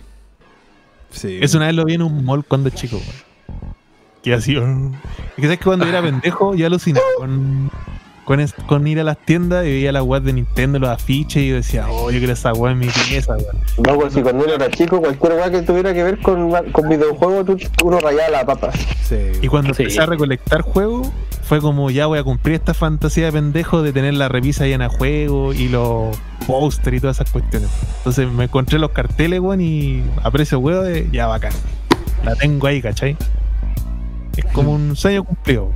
Sí. 1.12 1.38
Eso 1.40 1.58
una 1.58 1.66
vez 1.66 1.74
lo 1.74 1.84
vi 1.84 1.94
en 1.94 2.02
un 2.02 2.24
mall 2.24 2.44
cuando 2.44 2.70
chico, 2.70 2.96
weón. 2.96 3.28
Que 4.22 4.34
así. 4.34 4.56
oh. 4.56 4.64
Es 4.64 5.34
que 5.36 5.42
sabes 5.42 5.58
que 5.58 5.64
cuando 5.64 5.84
yo 5.84 5.90
era 5.90 6.02
pendejo, 6.02 6.54
yo 6.54 6.66
alucinaba 6.66 7.06
con, 7.18 7.70
con, 8.28 8.40
es- 8.40 8.52
con 8.52 8.86
ir 8.86 9.00
a 9.00 9.04
las 9.04 9.16
tiendas 9.24 9.64
y 9.64 9.70
veía 9.70 9.90
las 9.90 10.02
webs 10.02 10.26
de 10.26 10.34
Nintendo, 10.34 10.78
los 10.78 10.90
afiches, 10.90 11.42
y 11.42 11.48
yo 11.48 11.54
decía, 11.56 11.86
oh, 11.90 12.10
yo 12.10 12.18
quiero 12.18 12.34
esa 12.34 12.52
web 12.52 12.72
en 12.72 12.78
mi 12.80 12.86
pieza, 13.08 13.32
weón. 13.38 13.56
No, 13.86 13.94
pues 13.98 14.12
si 14.12 14.20
cuando 14.20 14.44
uno 14.44 14.52
era 14.52 14.68
chico, 14.68 15.00
cualquier 15.00 15.32
weá 15.32 15.50
que 15.50 15.62
tuviera 15.62 15.94
que 15.94 16.02
ver 16.04 16.18
con, 16.20 16.50
con 16.70 16.88
videojuegos, 16.90 17.46
tú- 17.46 17.86
uno 17.86 17.98
rayaba 18.00 18.28
la 18.28 18.44
papa. 18.44 18.70
Sí. 19.02 19.16
Y 19.40 19.48
cuando 19.48 19.72
Sí. 19.72 19.82
empecé 19.84 20.02
a 20.02 20.06
recolectar 20.06 20.60
juegos, 20.60 21.08
fue 21.42 21.62
como 21.62 21.90
ya 21.90 22.04
voy 22.04 22.18
a 22.18 22.22
cumplir 22.22 22.56
esta 22.56 22.74
fantasía 22.74 23.24
de 23.24 23.32
pendejo 23.32 23.80
de 23.82 23.94
tener 23.94 24.12
la 24.12 24.28
revisa 24.28 24.66
llena 24.66 24.88
de 24.90 24.94
juegos 24.98 25.56
y 25.56 25.70
los 25.70 26.14
póster 26.46 26.92
y 26.92 27.00
todas 27.00 27.16
esas 27.16 27.30
cuestiones. 27.32 27.70
Entonces 27.96 28.30
me 28.30 28.44
encontré 28.44 28.78
los 28.78 28.90
carteles, 28.90 29.40
weón, 29.40 29.62
y 29.62 30.02
a 30.22 30.30
precio 30.30 30.60
de 30.82 31.08
ya 31.10 31.26
bacán. 31.26 31.52
La 32.24 32.34
tengo 32.36 32.66
ahí, 32.66 32.82
¿cachai? 32.82 33.16
Es 34.36 34.44
como 34.52 34.72
un 34.72 34.94
sueño 34.96 35.24
cumplido. 35.24 35.72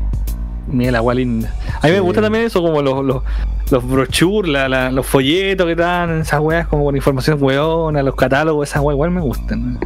Mira 0.69 0.93
la 0.93 1.01
guay 1.01 1.19
linda. 1.19 1.53
A 1.81 1.87
mí 1.87 1.93
me 1.93 2.01
gusta 2.01 2.21
también 2.23 2.45
eso, 2.45 2.63
como 2.63 2.81
los, 2.83 3.05
los, 3.05 3.23
los 3.71 3.89
brochures, 3.89 4.51
la- 4.51 4.69
la- 4.69 4.91
los 4.91 5.05
folletos 5.07 5.67
que 5.67 5.75
dan, 5.75 6.21
esas 6.21 6.41
weas 6.41 6.67
como 6.69 6.85
con 6.85 6.97
información 6.97 7.39
weona, 7.43 8.03
los 8.03 8.15
catálogos, 8.15 8.69
esas 8.69 8.83
weas 8.83 8.95
igual 8.95 9.11
me 9.11 9.21
gustan. 9.21 9.79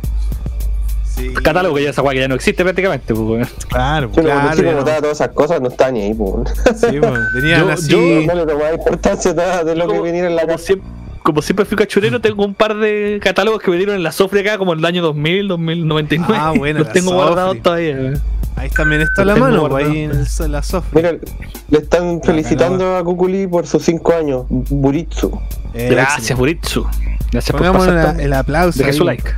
Sí. 1.05 1.32
Catálogo 1.32 1.74
que 1.76 1.84
ya 1.84 1.90
esa 1.90 2.02
wea 2.02 2.12
que 2.12 2.20
ya 2.20 2.28
no 2.28 2.34
existe 2.34 2.62
prácticamente, 2.62 3.14
pues. 3.14 3.48
Claro, 3.68 4.10
Yo 4.12 4.22
weón. 4.22 4.28
cuando 4.28 4.42
Claro, 4.42 4.56
chico 4.56 4.72
notaba 4.72 4.98
todas 4.98 5.16
esas 5.20 5.28
cosas, 5.30 5.60
no 5.62 5.68
estaba 5.68 5.90
ni 5.90 6.02
ahí, 6.02 6.14
pues. 6.14 6.50
Sí, 6.78 6.98
pues, 7.00 7.20
tenían 7.34 7.60
Yo- 7.66 7.70
así. 7.72 7.88
yo- 7.90 8.26
No 8.26 8.34
le 8.34 8.46
tomaba 8.46 8.74
importancia 8.74 9.32
nada 9.32 9.64
de 9.64 9.74
lo 9.76 9.84
que 9.86 9.88
Como- 9.92 10.02
venía 10.02 10.26
en 10.26 10.36
la 10.36 10.46
casa. 10.46 10.58
siempre, 10.58 10.88
como 11.22 11.40
siempre 11.42 11.64
fui 11.64 11.76
cachurero, 11.76 12.20
tengo 12.20 12.44
un 12.44 12.55
par 12.55 12.76
de 12.76 13.18
catálogos 13.22 13.60
que 13.62 13.70
me 13.70 13.78
dieron 13.78 13.96
en 13.96 14.02
la 14.02 14.12
Sofre 14.12 14.40
acá, 14.40 14.58
como 14.58 14.74
en 14.74 14.80
el 14.80 14.84
año 14.84 15.02
2000, 15.02 15.48
2099. 15.48 16.38
Ah, 16.38 16.52
bueno, 16.56 16.78
Los 16.84 16.92
tengo 16.92 17.14
guardados 17.14 17.60
todavía. 17.62 18.12
Ahí 18.56 18.70
también 18.70 19.02
está 19.02 19.24
la 19.24 19.36
mano, 19.36 19.60
guardado. 19.60 19.90
ahí 19.92 20.00
en 20.04 20.10
el, 20.12 20.52
la 20.52 20.62
software. 20.62 21.12
Mira, 21.12 21.30
le 21.68 21.78
están 21.78 22.20
felicitando 22.22 22.96
a 22.96 23.04
Kukuli 23.04 23.46
por 23.46 23.66
sus 23.66 23.82
5 23.84 24.12
años, 24.14 24.46
Buritsu. 24.48 25.38
Eh, 25.74 25.88
Gracias, 25.90 26.36
Buritsu. 26.38 26.86
Gracias 27.30 27.50
por 27.52 27.58
Pongamos 27.60 27.86
pasar 27.86 27.94
la- 27.94 28.04
también. 28.06 28.26
el 28.26 28.32
aplauso. 28.32 28.78
Deje 28.78 28.90
ahí. 28.92 28.96
su 28.96 29.04
like. 29.04 29.30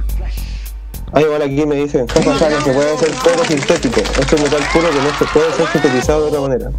Ah, 1.12 1.20
igual 1.22 1.40
aquí 1.42 1.64
me 1.66 1.74
dicen, 1.76 2.06
no 2.06 2.14
se 2.38 2.72
puede 2.72 2.94
hacer 2.94 3.10
todo 3.24 3.44
sintético. 3.44 4.00
Esto 4.00 4.36
es 4.36 4.42
metal 4.42 4.60
puro 4.72 4.90
que 4.90 4.96
no 4.96 5.18
se 5.18 5.24
puede 5.32 5.52
ser 5.52 5.66
sintetizado 5.68 6.22
de 6.22 6.28
otra 6.28 6.40
manera. 6.40 6.70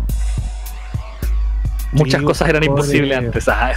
Muchas 1.91 2.21
cosas 2.21 2.49
eran 2.49 2.63
imposibles 2.63 3.17
antes. 3.17 3.47
Ah, 3.47 3.73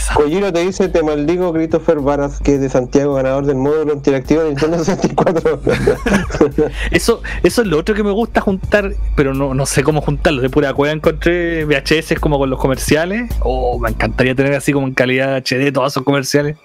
te 0.53 0.61
dice, 0.61 0.89
te 0.89 1.03
maldigo, 1.03 1.53
Christopher 1.53 2.01
Varas, 2.01 2.41
que 2.41 2.55
es 2.57 2.61
de 2.61 2.69
Santiago, 2.69 3.15
ganador 3.15 3.47
del 3.47 3.57
módulo 3.57 3.95
interactivo 3.95 4.43
de 4.43 4.51
Nintendo 4.51 4.79
64. 4.85 5.61
Eso, 6.91 7.23
eso 7.43 7.63
es 7.63 7.69
lo 7.69 7.79
otro 7.79 7.95
que 7.95 8.03
me 8.03 8.11
gusta 8.11 8.41
juntar, 8.41 8.93
pero 9.17 9.35
no, 9.35 9.55
no 9.55 9.67
sé 9.67 9.83
cómo 9.83 10.01
juntarlo. 10.01 10.43
De 10.43 10.51
pura 10.51 10.75
cueva 10.75 10.93
encontré 10.95 11.65
VHS 11.65 12.19
como 12.21 12.39
con 12.39 12.51
los 12.51 12.59
comerciales. 12.59 13.31
Oh, 13.41 13.79
me 13.79 13.91
encantaría 13.91 14.35
tener 14.35 14.55
así 14.55 14.73
como 14.73 14.87
en 14.87 14.95
calidad 14.95 15.37
HD 15.37 15.73
todos 15.73 15.93
esos 15.93 16.03
comerciales. 16.03 16.57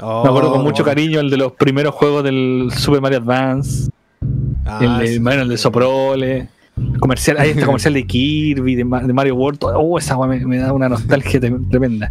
Oh. 0.00 0.22
Me 0.24 0.30
acuerdo 0.30 0.52
con 0.52 0.62
mucho 0.62 0.84
cariño 0.84 1.20
el 1.20 1.30
de 1.30 1.36
los 1.36 1.52
primeros 1.52 1.94
juegos 1.94 2.24
del 2.24 2.70
Super 2.76 3.00
Mario 3.00 3.18
Advance, 3.18 3.90
Ah, 4.64 4.78
el, 4.80 4.98
de, 4.98 5.06
sí. 5.14 5.18
bueno, 5.18 5.42
el 5.42 5.48
de 5.48 5.58
Soprole. 5.58 6.48
Comercial, 7.00 7.36
hay 7.38 7.50
este 7.50 7.62
comercial 7.66 7.94
de 7.94 8.06
Kirby, 8.06 8.74
de, 8.76 8.84
Ma- 8.84 9.00
de 9.02 9.12
Mario 9.12 9.36
World. 9.36 9.58
todo- 9.58 9.78
Oh, 9.78 9.98
esa 9.98 10.16
me, 10.26 10.44
me 10.46 10.58
da 10.58 10.72
una 10.72 10.88
nostalgia 10.88 11.38
tremenda. 11.40 12.10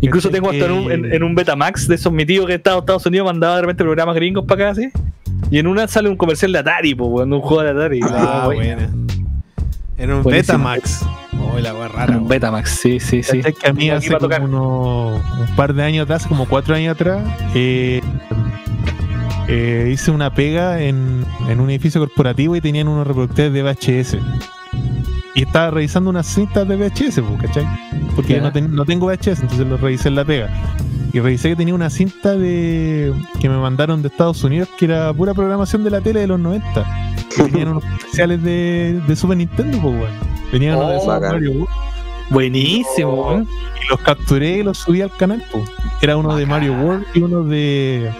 Incluso 0.00 0.28
tengo 0.30 0.50
hasta 0.50 0.66
en 0.66 0.72
un, 0.72 0.90
en, 0.92 1.12
en 1.12 1.22
un 1.22 1.34
Betamax 1.34 1.88
de 1.88 1.94
esos 1.94 2.12
mi 2.12 2.26
tío 2.26 2.46
que 2.46 2.54
estaba 2.54 2.76
en 2.76 2.80
Estados 2.82 3.06
Unidos 3.06 3.26
mandaba 3.26 3.56
de 3.56 3.60
repente 3.62 3.84
programas 3.84 4.14
gringos 4.16 4.44
para 4.46 4.64
acá, 4.70 4.70
así. 4.72 4.90
Y 5.50 5.58
en 5.58 5.66
una 5.66 5.86
sale 5.88 6.08
un 6.08 6.16
comercial 6.16 6.52
de 6.52 6.58
Atari, 6.58 6.94
pues, 6.94 7.26
un 7.26 7.40
juego 7.40 7.62
de 7.62 7.70
Atari. 7.70 8.00
Ah, 8.02 8.46
weá 8.48 8.56
buena. 8.76 8.88
Era 9.96 10.16
un 10.16 10.22
Buenísimo. 10.22 10.58
Betamax. 10.58 11.06
Oh, 11.40 11.58
la 11.60 11.88
rara. 11.88 12.18
Un. 12.18 12.26
Betamax, 12.28 12.70
sí, 12.70 12.98
sí, 13.00 13.22
sí. 13.22 13.38
¿Cachai 13.38 13.52
que 13.54 13.68
a 13.68 13.72
mí 13.72 13.90
hace 13.90 14.10
como 14.16 14.44
unos- 14.44 15.22
un 15.48 15.56
par 15.56 15.72
de 15.72 15.82
años 15.84 16.04
atrás, 16.04 16.26
como 16.26 16.46
cuatro 16.46 16.74
años 16.74 16.94
atrás, 16.94 17.22
eh, 17.54 18.00
eh, 19.48 19.90
hice 19.92 20.10
una 20.10 20.32
pega 20.32 20.80
en, 20.82 21.24
en 21.48 21.60
un 21.60 21.70
edificio 21.70 22.00
corporativo 22.00 22.56
y 22.56 22.60
tenían 22.60 22.88
unos 22.88 23.06
reproductores 23.06 23.52
de 23.52 23.62
VHS. 23.62 24.16
Y 25.36 25.42
estaba 25.42 25.70
revisando 25.70 26.10
unas 26.10 26.26
cintas 26.26 26.66
de 26.68 26.76
VHS, 26.76 27.20
pues, 27.20 27.42
¿cachai? 27.42 27.66
Porque 28.14 28.34
yo 28.34 28.40
no, 28.40 28.52
ten- 28.52 28.74
no 28.74 28.84
tengo 28.84 29.06
VHS, 29.06 29.40
entonces 29.42 29.66
lo 29.66 29.76
revisé 29.76 30.08
en 30.08 30.14
la 30.14 30.24
pega. 30.24 30.48
Y 31.12 31.20
revisé 31.20 31.50
que 31.50 31.56
tenía 31.56 31.74
una 31.74 31.90
cinta 31.90 32.36
de 32.36 33.12
que 33.40 33.48
me 33.48 33.56
mandaron 33.56 34.02
de 34.02 34.08
Estados 34.08 34.42
Unidos 34.44 34.68
que 34.78 34.84
era 34.86 35.12
pura 35.12 35.32
programación 35.34 35.84
de 35.84 35.90
la 35.90 36.00
tele 36.00 36.20
de 36.20 36.26
los 36.28 36.38
90. 36.40 36.84
Que 37.36 37.42
tenían 37.50 37.68
unos 37.68 37.82
comerciales 37.84 38.42
de, 38.42 39.00
de 39.06 39.16
Super 39.16 39.36
Nintendo, 39.36 39.78
pues, 39.80 39.94
weón. 39.94 40.10
Tenían 40.50 40.76
uno 40.76 40.88
de 40.88 40.96
Oh, 40.96 41.00
Super 41.00 41.14
bacán. 41.20 41.32
Mario 41.32 41.50
World. 41.52 41.68
Buenísimo, 42.30 43.12
weón. 43.28 43.48
Y 43.84 43.90
los 43.90 44.00
capturé 44.00 44.58
y 44.58 44.62
los 44.62 44.78
subí 44.78 45.02
al 45.02 45.10
canal, 45.16 45.42
pues. 45.52 45.64
Era 46.00 46.16
uno 46.16 46.34
de 46.36 46.46
Mario 46.46 46.72
World 46.74 47.04
y 47.14 47.20
uno 47.22 47.42
de 47.44 48.10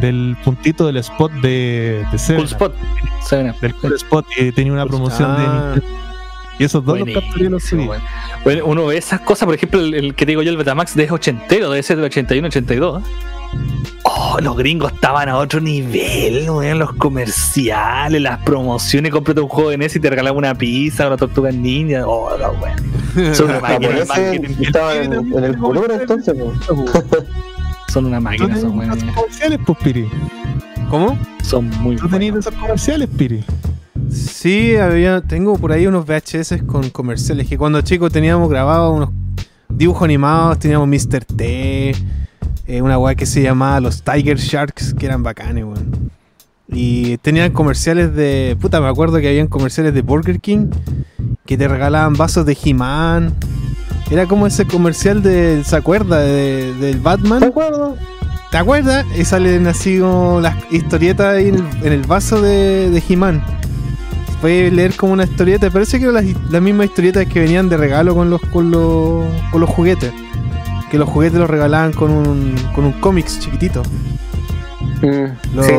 del 0.00 0.36
puntito 0.44 0.86
del 0.86 0.96
spot 0.98 1.32
de, 1.42 2.04
de 2.10 2.18
Seven 2.18 2.42
Cool 2.42 2.46
spot. 2.52 2.74
Seven 3.26 3.54
del 3.60 3.74
Cool 3.74 3.94
Spot 3.94 4.26
que 4.36 4.52
tenía 4.52 4.72
una 4.72 4.86
promoción 4.86 5.36
de 5.36 5.42
Ah. 5.44 5.72
Nintendo. 5.76 5.98
Y 6.60 6.64
esos 6.64 6.84
dos 6.84 6.98
los 6.98 7.08
capturé. 7.14 7.48
Bueno, 8.42 8.64
uno 8.66 8.86
ve 8.86 8.96
esas 8.96 9.20
cosas, 9.20 9.46
por 9.46 9.54
ejemplo, 9.54 9.78
el, 9.80 9.94
el 9.94 10.14
que 10.16 10.26
te 10.26 10.32
digo 10.32 10.42
yo, 10.42 10.50
el 10.50 10.56
Betamax 10.56 10.96
de 10.96 11.04
es 11.04 11.12
ochentero, 11.12 11.70
debe 11.70 11.82
ser 11.84 11.96
del 11.98 12.06
81, 12.06 12.48
82. 12.48 13.02
Oh, 14.02 14.38
los 14.42 14.56
gringos 14.56 14.92
estaban 14.92 15.28
a 15.28 15.36
otro 15.36 15.60
nivel, 15.60 16.50
weón, 16.50 16.78
los 16.80 16.92
comerciales, 16.94 18.20
las 18.20 18.38
promociones, 18.40 19.12
cómprate 19.12 19.40
un 19.40 19.48
juego 19.48 19.70
de 19.70 19.78
NES 19.78 19.96
y 19.96 20.00
te 20.00 20.10
regalaban 20.10 20.38
una 20.38 20.54
pizza, 20.54 21.06
una 21.06 21.16
tortuga 21.16 21.52
ninja. 21.52 22.02
Oh, 22.06 22.36
no, 22.36 22.50
weón. 22.60 23.34
Son 23.34 23.46
una 23.46 23.54
Los 23.54 23.62
máquina 23.62 23.88
de 23.90 24.06
japoneses 24.06 24.08
marketing. 24.08 24.64
estaban 24.64 24.96
en, 24.96 25.12
en 25.38 25.44
el 25.44 25.56
futuro 25.58 25.94
entonces, 25.94 26.34
pues. 26.68 27.24
Son 27.88 28.06
una 28.06 28.18
¿Tú 28.18 28.22
máquina, 28.24 28.56
son, 28.58 28.78
weón. 28.78 28.98
comerciales, 29.14 29.58
pues, 29.66 29.78
Piri? 29.82 30.08
¿Cómo? 30.90 31.18
Son 31.42 31.68
muy 31.80 31.96
¿Tú 31.96 32.08
tenías 32.08 32.36
esos 32.36 32.54
comerciales, 32.54 33.08
Piri? 33.08 33.44
Sí, 34.10 34.76
había, 34.76 35.20
tengo 35.20 35.58
por 35.58 35.72
ahí 35.72 35.86
unos 35.86 36.06
VHS 36.06 36.62
con 36.66 36.90
comerciales 36.90 37.48
que 37.48 37.58
cuando 37.58 37.80
chicos 37.82 38.12
teníamos 38.12 38.48
grabados 38.48 38.96
unos 38.96 39.10
dibujos 39.68 40.02
animados, 40.04 40.58
teníamos 40.58 40.88
Mr. 40.88 41.24
T, 41.24 41.90
eh, 42.66 42.82
una 42.82 42.98
weá 42.98 43.14
que 43.14 43.26
se 43.26 43.42
llamaba 43.42 43.80
los 43.80 44.02
Tiger 44.02 44.38
Sharks, 44.38 44.94
que 44.94 45.06
eran 45.06 45.22
bacanes, 45.22 45.64
weón. 45.64 46.10
Y 46.70 47.16
tenían 47.18 47.52
comerciales 47.52 48.14
de. 48.14 48.56
Puta, 48.60 48.80
me 48.80 48.88
acuerdo 48.88 49.18
que 49.20 49.28
habían 49.28 49.46
comerciales 49.46 49.94
de 49.94 50.02
Burger 50.02 50.38
King 50.38 50.68
que 51.46 51.56
te 51.56 51.66
regalaban 51.66 52.12
vasos 52.14 52.44
de 52.44 52.56
He-Man. 52.62 53.34
Era 54.10 54.26
como 54.26 54.46
ese 54.46 54.66
comercial 54.66 55.22
de. 55.22 55.62
¿Se 55.64 55.76
acuerda? 55.76 56.20
De- 56.20 56.74
del 56.74 57.00
Batman. 57.00 57.40
¿De 57.40 57.46
acuerdo? 57.46 57.96
¿Te 58.50 58.56
acuerdas? 58.56 59.04
Y 59.16 59.24
salen 59.24 59.66
así 59.66 59.98
como 59.98 60.40
las 60.40 60.56
historietas 60.70 61.34
ahí 61.36 61.48
en 61.48 61.56
el, 61.56 61.86
en 61.86 61.92
el 61.92 62.02
vaso 62.06 62.40
de, 62.40 62.88
de 62.90 63.02
He-Man. 63.06 63.44
Puedes 64.40 64.72
leer 64.72 64.94
como 64.94 65.12
una 65.12 65.24
historieta, 65.24 65.68
parece 65.70 65.98
que 65.98 66.04
eran 66.04 66.14
las, 66.14 66.24
las 66.50 66.62
mismas 66.62 66.86
historietas 66.86 67.26
que 67.26 67.40
venían 67.40 67.68
de 67.68 67.76
regalo 67.76 68.14
con 68.14 68.30
los, 68.30 68.40
con 68.40 68.70
los, 68.70 69.26
con 69.50 69.60
los 69.60 69.68
juguetes. 69.68 70.12
Que 70.90 70.96
los 70.96 71.08
juguetes 71.08 71.38
los 71.38 71.50
regalaban 71.50 71.92
con 71.92 72.10
un, 72.10 72.54
con 72.74 72.84
un 72.84 72.92
cómics 72.92 73.40
chiquitito. 73.40 73.82
Mm. 75.02 75.56
Los- 75.56 75.66
Sí, 75.66 75.72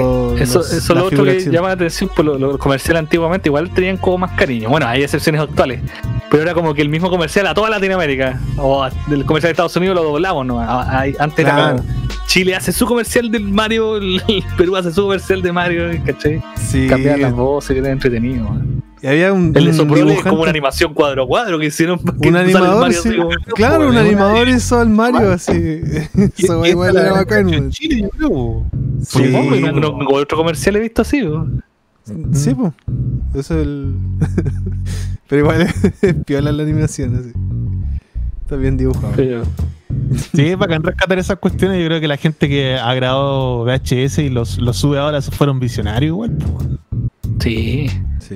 eso, 0.44 0.60
los- 0.60 0.74
eso 0.74 0.78
es 0.78 0.90
lo 1.00 1.06
otro 1.06 1.24
que 1.26 1.40
llama 1.52 1.68
la 1.70 1.74
atención, 1.74 2.10
pues 2.16 2.26
los 2.28 2.58
comerciales 2.58 3.00
antiguamente 3.00 3.50
igual 3.50 3.70
tenían 3.72 3.98
como 3.98 4.20
más 4.20 4.32
cariño. 4.38 4.70
Bueno, 4.70 4.88
hay 4.88 5.04
excepciones 5.04 5.42
actuales, 5.42 5.82
pero 6.30 6.44
era 6.44 6.54
como 6.54 6.74
que 6.74 6.82
el 6.82 6.90
mismo 6.90 7.10
comercial 7.10 7.48
a 7.48 7.54
toda 7.54 7.70
Latinoamérica, 7.70 8.40
o 8.58 8.88
del 9.08 9.26
comercial 9.26 9.50
de 9.50 9.52
Estados 9.54 9.76
Unidos 9.76 9.96
lo 9.96 10.04
doblamos, 10.04 10.46
¿no? 10.46 10.60
A- 10.60 10.82
a- 10.84 11.04
Antes 11.20 11.46
era 11.46 11.72
como 11.74 11.86
Chile 12.28 12.56
hace 12.56 12.72
su 12.72 12.86
comercial 12.86 13.30
del 13.32 13.44
Mario, 13.50 13.98
el, 13.98 14.22
el 14.28 14.44
Perú 14.58 14.76
hace 14.76 14.92
su 14.94 15.02
comercial 15.02 15.42
de 15.42 15.52
Mario, 15.52 15.84
¿cachai? 16.06 16.42
Sí. 16.56 16.88
Cambiaban 16.88 17.22
las 17.22 17.34
voces, 17.34 17.74
que 17.74 17.80
era 17.80 17.90
entretenido. 17.90 18.48
man. 18.50 18.84
Y 19.02 19.08
había 19.08 19.32
un, 19.32 19.54
El 19.56 19.66
de 19.76 19.82
un 19.82 20.16
como 20.22 20.42
una 20.42 20.50
animación 20.50 20.94
cuadro 20.94 21.24
a 21.24 21.28
cuadro 21.28 21.58
que 21.58 21.68
hicieron. 21.68 22.00
que 22.22 22.30
un 22.30 22.36
animador, 22.36 22.82
Mario 22.82 23.02
sí. 23.02 23.10
claro, 23.56 23.84
un 23.86 23.90
Una- 23.92 24.02
animador 24.02 24.48
hizo 24.50 24.80
al 24.80 24.90
Mario 24.90 25.32
así. 25.32 25.52
Eso 26.38 26.66
igual 26.66 26.98
era 26.98 27.06
la- 27.08 27.12
bacán, 27.14 27.54
en. 27.54 27.70
Chile, 27.72 28.02
yo 28.02 28.10
creo, 28.10 28.30
po. 28.30 28.66
Sí, 29.06 29.34
otro 30.12 30.38
comercial 30.38 30.76
he 30.76 30.80
visto 30.82 31.02
así. 31.02 31.22
¿no? 31.22 31.48
Sí, 32.34 32.54
pues. 32.54 32.74
Eso 33.36 33.56
es 33.56 33.62
el. 33.64 33.94
Pero 35.28 35.42
igual 35.44 35.62
es 36.02 36.16
piola 36.26 36.52
la 36.52 36.64
animación, 36.64 37.16
así. 37.16 37.32
Está 38.42 38.56
bien 38.56 38.78
dibujado. 38.78 39.14
Pero- 39.16 39.44
Sí, 40.34 40.56
bacán 40.56 40.84
rescatar 40.84 41.18
esas 41.20 41.38
cuestiones. 41.38 41.80
Yo 41.82 41.88
creo 41.88 42.02
que 42.02 42.08
la 42.08 42.18
gente 42.18 42.48
que 42.50 42.76
ha 42.76 42.94
grabado 42.96 43.64
VHS 43.64 44.20
y 44.20 44.30
los, 44.30 44.58
los 44.58 44.78
sube 44.78 44.98
ahora 45.00 45.22
fueron 45.22 45.60
visionarios 45.60 46.10
igual. 46.10 46.38
Sí. 47.40 47.90
Sí. 48.20 48.36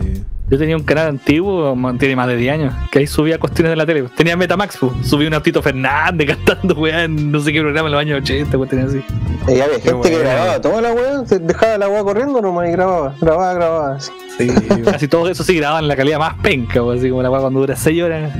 Yo 0.54 0.60
tenía 0.60 0.78
un 0.78 0.84
canal 0.84 1.08
antiguo, 1.08 1.76
tiene 1.98 2.16
más 2.16 2.28
de 2.28 2.38
10 2.38 2.54
años, 2.54 2.74
que 2.92 3.00
ahí 3.00 3.08
subía 3.08 3.40
cuestiones 3.40 3.72
de 3.72 3.76
la 3.76 3.88
tele. 3.88 4.04
Tenía 4.16 4.38
Metamax, 4.38 4.78
pues. 4.78 4.92
subía 5.02 5.28
un 5.28 5.42
Tito 5.42 5.64
Fernández 5.64 6.28
cantando, 6.46 6.76
weá, 6.76 7.06
en 7.06 7.32
no 7.32 7.40
sé 7.40 7.52
qué 7.52 7.60
programa 7.60 7.88
en 7.88 7.92
los 7.94 8.02
años 8.02 8.22
80, 8.22 8.56
cuestiones 8.60 8.90
así. 8.90 9.04
Y 9.48 9.60
había 9.60 9.80
gente 9.80 10.12
que 10.12 10.20
grababa 10.20 10.62
toda 10.62 10.80
la 10.84 10.94
weá, 10.94 11.26
se 11.26 11.40
dejaba 11.40 11.80
la 11.80 11.90
weá 11.90 12.04
corriendo 12.04 12.40
nomás 12.40 12.70
y 12.70 12.72
grababa, 12.72 13.16
grababa, 13.20 13.54
grababa. 13.56 14.00
Sí, 14.00 14.48
casi 14.86 15.08
todo 15.08 15.28
eso 15.28 15.44
sí 15.44 15.56
grababan 15.56 15.86
en 15.86 15.88
la 15.88 15.96
calidad 15.96 16.20
más 16.20 16.36
penca, 16.36 16.84
pues, 16.84 17.00
así 17.00 17.10
como 17.10 17.24
la 17.24 17.32
weá 17.32 17.42
cuando 17.42 17.60
dura 17.60 17.76
6 17.76 18.04
horas 18.04 18.32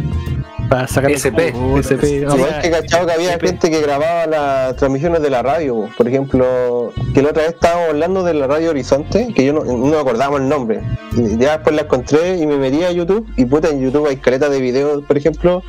para 0.74 0.88
sacar 0.88 1.12
el 1.12 1.18
SP. 1.22 1.54
SP. 1.86 2.26
no, 2.26 2.34
Igual 2.36 2.50
weá, 2.50 2.62
que 2.62 2.72
cachado 2.72 3.06
que 3.06 3.14
había 3.14 3.34
SP. 3.38 3.46
gente 3.46 3.70
que 3.70 3.80
grababa 3.80 4.26
las 4.26 4.76
transmisiones 4.76 5.22
de 5.22 5.30
la 5.30 5.44
radio, 5.44 5.76
po. 5.76 5.90
por 5.96 6.08
ejemplo, 6.08 6.92
que 7.14 7.22
la 7.22 7.30
otra 7.30 7.44
vez 7.44 7.54
estábamos 7.54 7.90
hablando 7.90 8.24
de 8.24 8.34
la 8.34 8.48
radio 8.48 8.72
Horizonte, 8.72 9.32
que 9.36 9.46
yo 9.46 9.54
no, 9.54 9.64
no 9.64 9.78
me 9.86 9.96
acordaba 10.00 10.38
el 10.38 10.50
nombre. 10.50 10.82
Y 11.16 11.38
ya 11.38 11.58
después 11.58 11.76
la 11.76 11.84
encontré 11.84 12.38
y 12.38 12.48
me 12.48 12.58
metí 12.58 12.84
a 12.84 12.92
YouTube, 12.92 13.32
y 13.38 13.46
puta, 13.46 13.70
en 13.70 13.82
YouTube 13.82 14.08
hay 14.08 14.18
caletas 14.18 14.50
de 14.50 14.60
videos, 14.62 15.04
por 15.04 15.16
ejemplo, 15.16 15.62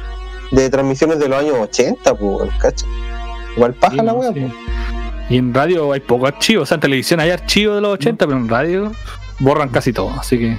de 0.53 0.71
transmisiones 0.71 1.19
de 1.19 1.29
los 1.29 1.39
años 1.39 1.57
80, 1.61 2.15
pues, 2.15 2.51
¿cachai? 2.59 2.89
Igual 3.57 3.75
paja 3.75 3.97
Sí, 3.97 4.03
la 4.07 4.13
weá, 4.15 4.33
sí. 4.33 4.41
po. 4.41 4.55
Y 5.29 5.37
en 5.37 5.53
radio 5.53 5.93
hay 5.93 6.01
pocos 6.01 6.29
archivos, 6.33 6.63
o 6.63 6.67
sea, 6.67 6.77
en 6.77 6.81
televisión 6.81 7.21
hay 7.21 7.29
archivos 7.29 7.77
de 7.77 7.83
los 7.83 7.93
80, 7.93 8.27
pero 8.27 8.39
en 8.39 8.49
radio 8.49 8.91
borran 9.39 9.69
casi 9.69 9.93
todo, 9.93 10.13
así 10.19 10.39
que 10.39 10.57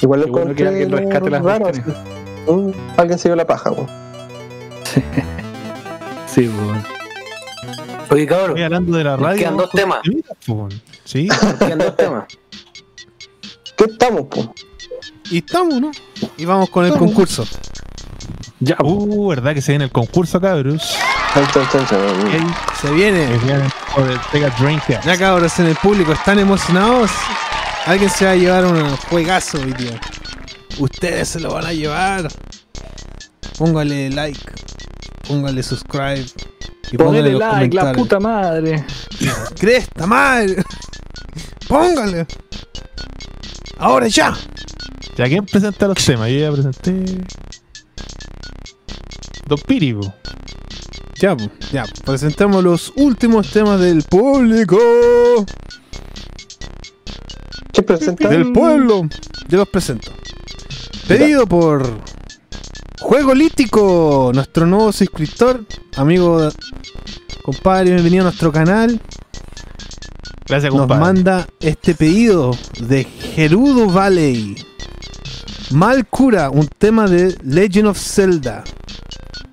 Igual 0.00 0.22
lo 0.22 0.26
bueno 0.26 0.54
que 0.56 0.64
encontré 0.64 0.68
alguien 0.68 0.90
rescate 0.90 1.30
las 1.30 1.44
raro. 1.44 1.70
Mm, 2.46 2.70
Alguien 2.96 3.18
se 3.18 3.28
dio 3.28 3.36
la 3.36 3.46
paja, 3.46 3.70
po. 3.70 3.86
sí, 6.26 6.48
pues. 6.50 6.78
Oye, 8.10 8.26
cabrón, 8.26 8.50
Estoy 8.50 8.62
hablando 8.62 8.96
de 8.98 9.04
la 9.04 9.16
radio. 9.16 9.38
quedan 9.38 9.56
dos 9.56 9.70
temas. 9.70 10.00
po. 10.46 10.68
Sí. 11.04 11.28
quedan 11.58 11.78
dos 11.78 11.96
temas. 11.96 12.24
¿Qué 13.76 13.84
estamos, 13.84 14.26
po? 14.26 14.54
Y 15.30 15.38
estamos, 15.38 15.80
¿no? 15.80 15.90
Y 16.36 16.44
vamos 16.44 16.70
con 16.70 16.84
el 16.84 16.92
concurso. 16.92 17.44
Ya, 18.60 18.76
pues. 18.76 18.92
Uh, 18.92 19.28
¿verdad 19.28 19.54
que 19.54 19.62
se 19.62 19.72
viene 19.72 19.84
el 19.86 19.90
concurso, 19.90 20.40
cabros? 20.40 20.96
Se 22.80 22.92
viene. 22.92 23.26
Por 23.94 24.08
el 24.08 24.20
Sega 24.30 24.50
Dreamcast. 24.58 25.04
Ya 25.04 25.18
cabros 25.18 25.58
en 25.58 25.66
el 25.66 25.76
público 25.76 26.12
están 26.12 26.38
emocionados. 26.38 27.10
Alguien 27.86 28.08
se 28.10 28.24
va 28.24 28.30
a 28.32 28.36
llevar 28.36 28.64
un 28.64 28.96
juegazo 28.96 29.58
hoy 29.58 29.72
día. 29.72 29.98
Ustedes 30.78 31.28
se 31.28 31.40
lo 31.40 31.54
van 31.54 31.66
a 31.66 31.72
llevar. 31.72 32.28
Póngale 33.58 34.10
like. 34.10 34.40
Póngale 35.26 35.62
subscribe. 35.62 36.26
Y 36.90 36.96
póngale 36.96 37.20
Ponele 37.20 37.30
los 37.32 37.40
like, 37.40 37.76
la 37.76 37.92
puta 37.92 38.20
madre. 38.20 38.84
Cresta 39.58 40.06
madre. 40.06 40.64
Póngale. 41.68 42.26
Ahora 43.78 44.08
ya. 44.08 44.36
Ya 45.16 45.26
quién 45.26 45.46
presenta 45.46 45.86
los 45.86 46.04
temas, 46.04 46.28
yo 46.28 46.38
ya 46.38 46.52
presenté. 46.52 47.24
Don 49.46 49.58
Piri, 49.66 49.94
po. 49.94 50.12
Ya, 51.20 51.36
po, 51.36 51.44
ya. 51.72 51.84
Presentamos 52.04 52.64
los 52.64 52.92
últimos 52.96 53.50
temas 53.50 53.80
del 53.80 54.02
público. 54.02 54.76
¿Qué 57.74 57.82
presenta? 57.82 58.28
Del 58.28 58.52
pueblo. 58.52 59.08
Yo 59.48 59.58
los 59.58 59.68
presento. 59.68 60.12
Pedido 61.08 61.46
por 61.46 61.86
Juego 63.00 63.34
Lítico, 63.34 64.30
nuestro 64.34 64.66
nuevo 64.66 64.92
suscriptor, 64.92 65.64
amigo, 65.96 66.48
compadre, 67.42 67.90
bienvenido 67.92 68.22
a 68.22 68.24
nuestro 68.24 68.50
canal. 68.52 69.00
Gracias, 70.46 70.72
Nos 70.72 70.82
compadre. 70.82 71.00
manda 71.00 71.48
este 71.60 71.94
pedido 71.94 72.56
de 72.80 73.04
Gerudo 73.04 73.88
Valley. 73.90 74.54
Mal 75.72 76.06
cura, 76.06 76.50
un 76.50 76.68
tema 76.68 77.06
de 77.08 77.36
Legend 77.42 77.88
of 77.88 77.98
Zelda. 77.98 78.62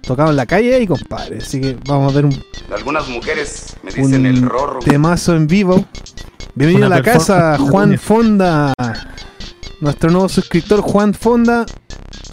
Tocado 0.01 0.29
en 0.31 0.35
la 0.35 0.45
calle 0.45 0.79
y 0.81 0.87
compadre. 0.87 1.37
Así 1.37 1.59
que 1.61 1.77
vamos 1.87 2.11
a 2.11 2.15
ver 2.15 2.25
un, 2.25 2.43
Algunas 2.73 3.07
mujeres 3.09 3.75
me 3.83 3.91
dicen 3.91 4.21
un 4.21 4.25
el 4.25 4.41
rorro. 4.41 4.79
temazo 4.79 5.35
en 5.35 5.47
vivo. 5.47 5.85
Bienvenido 6.53 6.87
Una 6.87 6.95
a 6.97 6.99
la 6.99 7.03
casa. 7.03 7.57
Juan 7.69 7.97
Fonda. 7.97 8.73
Nuestro 9.79 10.11
nuevo 10.11 10.27
suscriptor, 10.27 10.81
Juan 10.81 11.13
Fonda. 11.13 11.65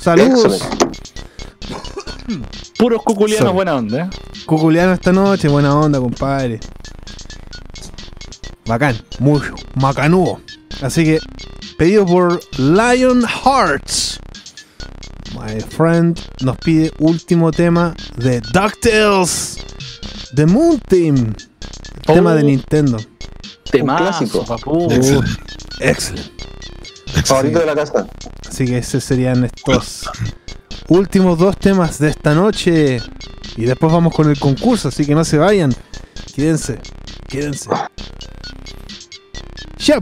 Saludos. 0.00 0.60
Puros 2.78 3.02
cuculianos 3.04 3.44
Sorry. 3.44 3.54
buena 3.54 3.76
onda, 3.76 4.04
¿eh? 4.04 4.10
Cuculeano 4.44 4.92
esta 4.92 5.12
noche, 5.12 5.46
buena 5.48 5.74
onda, 5.78 6.00
compadre. 6.00 6.58
Bacán, 8.66 8.96
muy 9.20 9.40
macanudo. 9.76 10.40
Así 10.82 11.04
que, 11.04 11.20
pedido 11.76 12.04
por 12.04 12.40
Lion 12.58 13.22
Hearts. 13.24 14.18
My 15.34 15.60
friend 15.60 16.18
nos 16.42 16.56
pide 16.58 16.90
último 16.98 17.52
tema 17.52 17.94
de 18.16 18.40
DuckTales. 18.40 19.58
The 20.34 20.44
Moon 20.46 20.80
Team. 20.88 21.34
El 22.06 22.14
tema 22.14 22.34
de 22.34 22.42
Nintendo. 22.42 22.98
Temazo, 23.70 24.04
clásico. 24.04 24.44
papu. 24.44 24.88
Excelente. 25.80 26.32
Favorito 27.24 27.58
de 27.60 27.66
la 27.66 27.74
casa. 27.74 28.06
Así 28.48 28.64
que 28.66 28.78
esos 28.78 29.04
serían 29.04 29.44
estos 29.44 30.08
últimos 30.88 31.38
dos 31.38 31.56
temas 31.56 31.98
de 31.98 32.10
esta 32.10 32.34
noche. 32.34 33.00
Y 33.56 33.64
después 33.64 33.92
vamos 33.92 34.14
con 34.14 34.30
el 34.30 34.38
concurso, 34.38 34.88
así 34.88 35.04
que 35.04 35.14
no 35.14 35.24
se 35.24 35.38
vayan. 35.38 35.74
Quédense, 36.34 36.78
quédense. 37.28 37.68
Ya. 39.78 39.98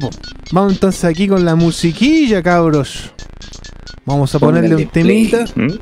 Vamos 0.53 0.75
entonces 0.75 1.05
aquí 1.05 1.27
con 1.27 1.45
la 1.45 1.55
musiquilla, 1.55 2.43
cabros. 2.43 3.12
Vamos 4.05 4.35
a 4.35 4.39
ponerle 4.39 4.77
un 4.77 4.89
temita. 4.89 5.45
¿Mm? 5.55 5.78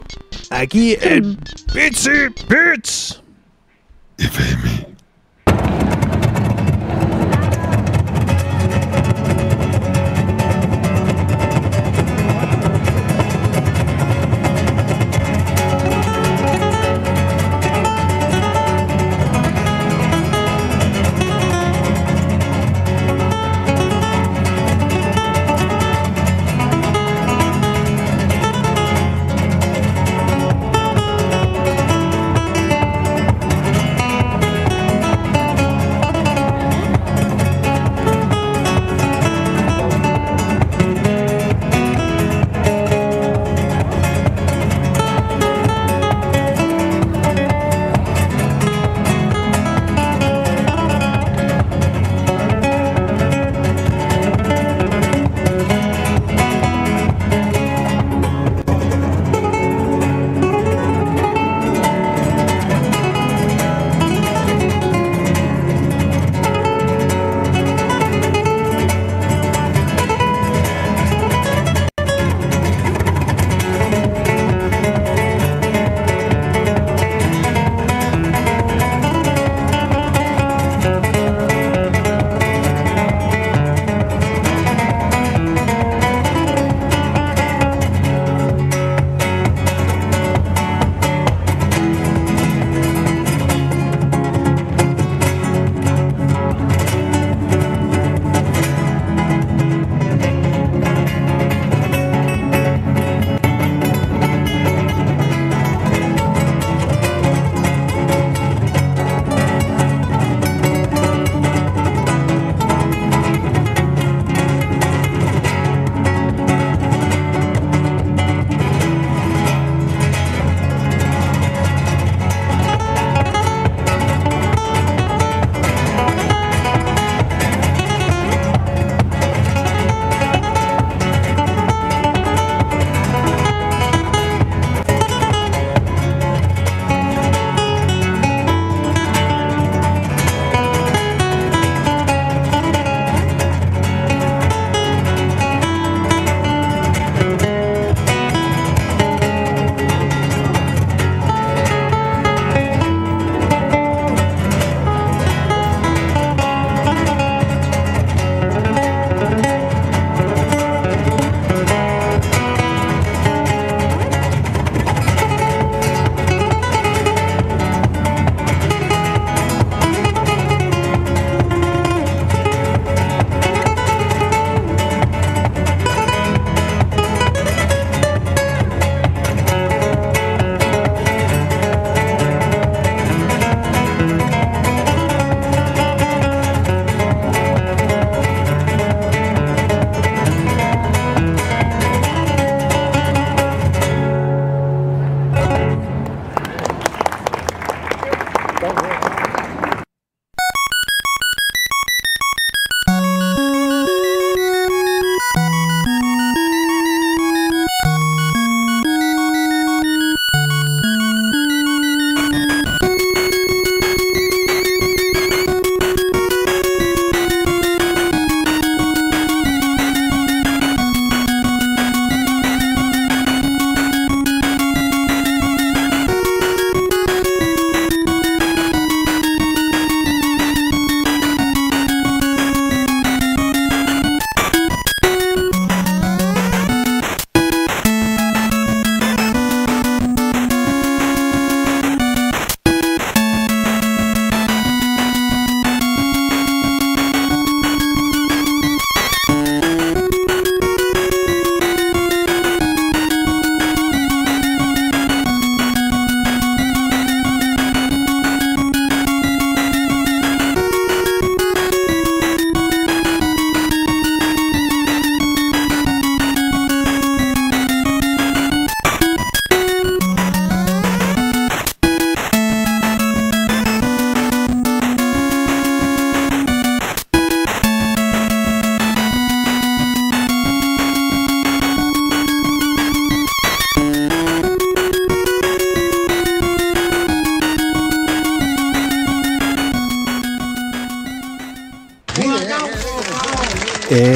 Aquí 0.51 0.97
el 1.01 1.37
Bitsy 1.75 2.29
Bits. 2.49 3.21
Thank 4.17 4.94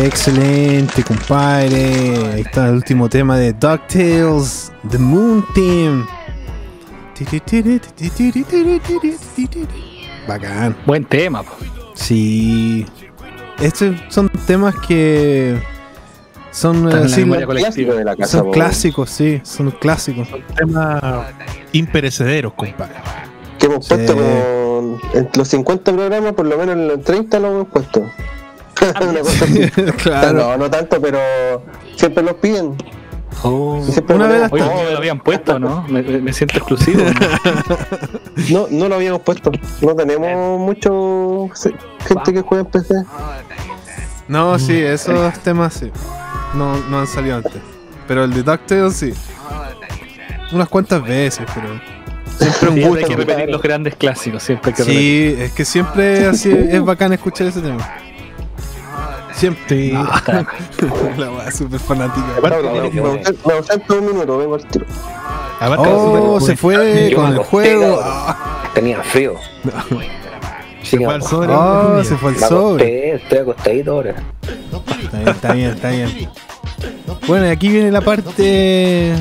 Excelente, 0.08 1.04
compadre. 1.04 2.32
Ahí 2.32 2.40
está 2.40 2.68
el 2.68 2.76
último 2.76 3.10
tema 3.10 3.36
de 3.36 3.52
DuckTales, 3.52 4.72
The 4.90 4.96
Moon 4.96 5.44
Team. 5.54 6.06
Bacán. 10.26 10.74
Buen 10.86 11.04
tema, 11.04 11.42
po. 11.42 11.50
Sí. 11.94 12.86
Estos 13.60 13.96
son 14.08 14.30
temas 14.46 14.74
que 14.86 15.60
son, 16.52 16.88
la. 16.88 17.02
Clásico 17.02 17.94
de 17.94 18.04
la 18.04 18.16
casa, 18.16 18.38
son 18.38 18.50
clásicos, 18.50 19.10
sí, 19.10 19.42
son 19.44 19.70
clásicos. 19.72 20.26
Temas 20.56 21.02
imperecederos, 21.72 22.54
compadre. 22.54 22.94
Que 23.58 23.66
hemos 23.66 23.84
Sí. 23.84 23.92
puesto 23.92 24.14
como 24.14 24.98
en 25.12 25.28
los 25.34 25.48
50 25.48 25.92
programas, 25.92 26.32
por 26.32 26.46
lo 26.46 26.56
menos 26.56 26.76
en 26.76 26.88
los 26.88 27.02
30 27.02 27.38
lo 27.40 27.48
hemos 27.48 27.68
puesto. 27.68 28.06
Una 29.06 29.20
cosa 29.20 29.44
así. 29.44 29.70
claro. 30.02 30.32
No, 30.38 30.56
no 30.56 30.70
tanto, 30.70 31.00
pero 31.00 31.18
siempre 31.96 32.22
los 32.22 32.34
piden. 32.34 32.76
Oh. 33.44 33.80
Una 34.08 34.26
lo 34.26 34.28
vez 34.28 34.48
Oye, 34.50 34.90
lo 34.92 34.98
habían 34.98 35.20
puesto, 35.20 35.58
¿no? 35.60 35.84
Me, 35.88 36.02
me- 36.02 36.32
siento 36.32 36.58
exclusivo. 36.58 37.02
¿no? 37.04 37.78
No, 38.50 38.66
no 38.70 38.88
lo 38.88 38.94
habíamos 38.96 39.20
puesto. 39.22 39.50
No 39.82 39.94
tenemos 39.94 40.58
mucho 40.60 41.48
gente 42.06 42.32
que 42.32 42.40
juega 42.42 42.64
en 42.64 42.70
PC. 42.70 42.94
No, 44.28 44.58
sí, 44.58 44.76
esos 44.80 45.38
temas 45.40 45.74
sí. 45.74 45.90
No, 46.54 46.76
no 46.88 47.00
han 47.00 47.06
salido 47.06 47.36
antes. 47.36 47.60
Pero 48.06 48.24
el 48.24 48.32
de 48.32 48.42
DuckTales 48.42 48.94
sí. 48.94 49.12
Unas 50.52 50.68
cuantas 50.68 51.02
veces, 51.02 51.46
pero. 51.54 51.68
Siempre 52.38 52.68
un 52.68 52.74
Siempre 52.76 52.82
hay 52.82 52.84
gusto. 52.88 53.06
que 53.08 53.16
repetir 53.16 53.50
los 53.50 53.60
grandes 53.62 53.96
clásicos, 53.96 54.42
siempre 54.42 54.70
hay 54.70 54.74
que 54.76 54.82
repetir. 54.84 55.36
Sí, 55.36 55.42
es 55.42 55.52
que 55.52 55.64
siempre 55.64 56.26
así 56.26 56.50
es 56.52 56.82
bacán 56.84 57.12
escuchar 57.12 57.48
ese 57.48 57.60
tema. 57.60 57.86
Siempre. 59.38 59.92
La 61.16 61.30
weá 61.30 61.50
súper 61.52 61.80
fanática. 61.80 62.26
No, 62.42 62.48
no, 62.62 62.90
no, 62.90 62.90
me 62.90 63.54
ausento- 63.54 63.98
un 63.98 64.06
minuto, 64.06 64.38
vengo 64.38 64.54
al 64.56 64.64
tiro. 64.66 64.84
Abarca 65.60 65.88
Oh, 65.88 66.40
se 66.40 66.56
fue 66.56 67.12
con 67.14 67.32
el 67.32 67.38
juego. 67.38 68.00
Tenía 68.74 69.02
frío. 69.02 69.34
Se 70.82 70.96
fue 70.98 71.14
al 71.14 71.22
sobre. 71.22 71.52
Oh, 71.54 72.02
se 72.04 72.16
fue 72.16 72.30
el 72.30 72.36
Me 72.36 72.46
sobre. 72.46 73.14
estoy 73.16 73.38
acostadito 73.38 73.92
ahora. 73.92 74.14
Está 75.02 75.14
bien, 75.14 75.28
está 75.28 75.52
bien, 75.52 75.70
está 75.70 75.88
bien. 75.90 76.28
Bueno, 77.26 77.46
y 77.46 77.50
aquí 77.50 77.68
viene 77.68 77.90
la 77.90 78.00
parte 78.00 79.14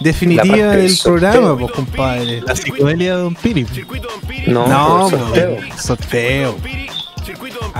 definitiva 0.00 0.46
La 0.46 0.52
parte 0.52 0.76
del 0.76 0.86
del 0.88 0.98
programa, 1.02 1.58
pues, 1.58 1.72
compadre. 1.72 2.40
La 2.42 2.54
psicodelia 2.56 3.16
de 3.16 3.22
Don 3.22 3.34
Piri. 3.34 3.66
No, 4.48 4.66
No, 4.66 5.08
por 5.10 5.18
sorteo. 5.20 5.56
pues, 5.56 5.82
sorteo. 5.82 6.54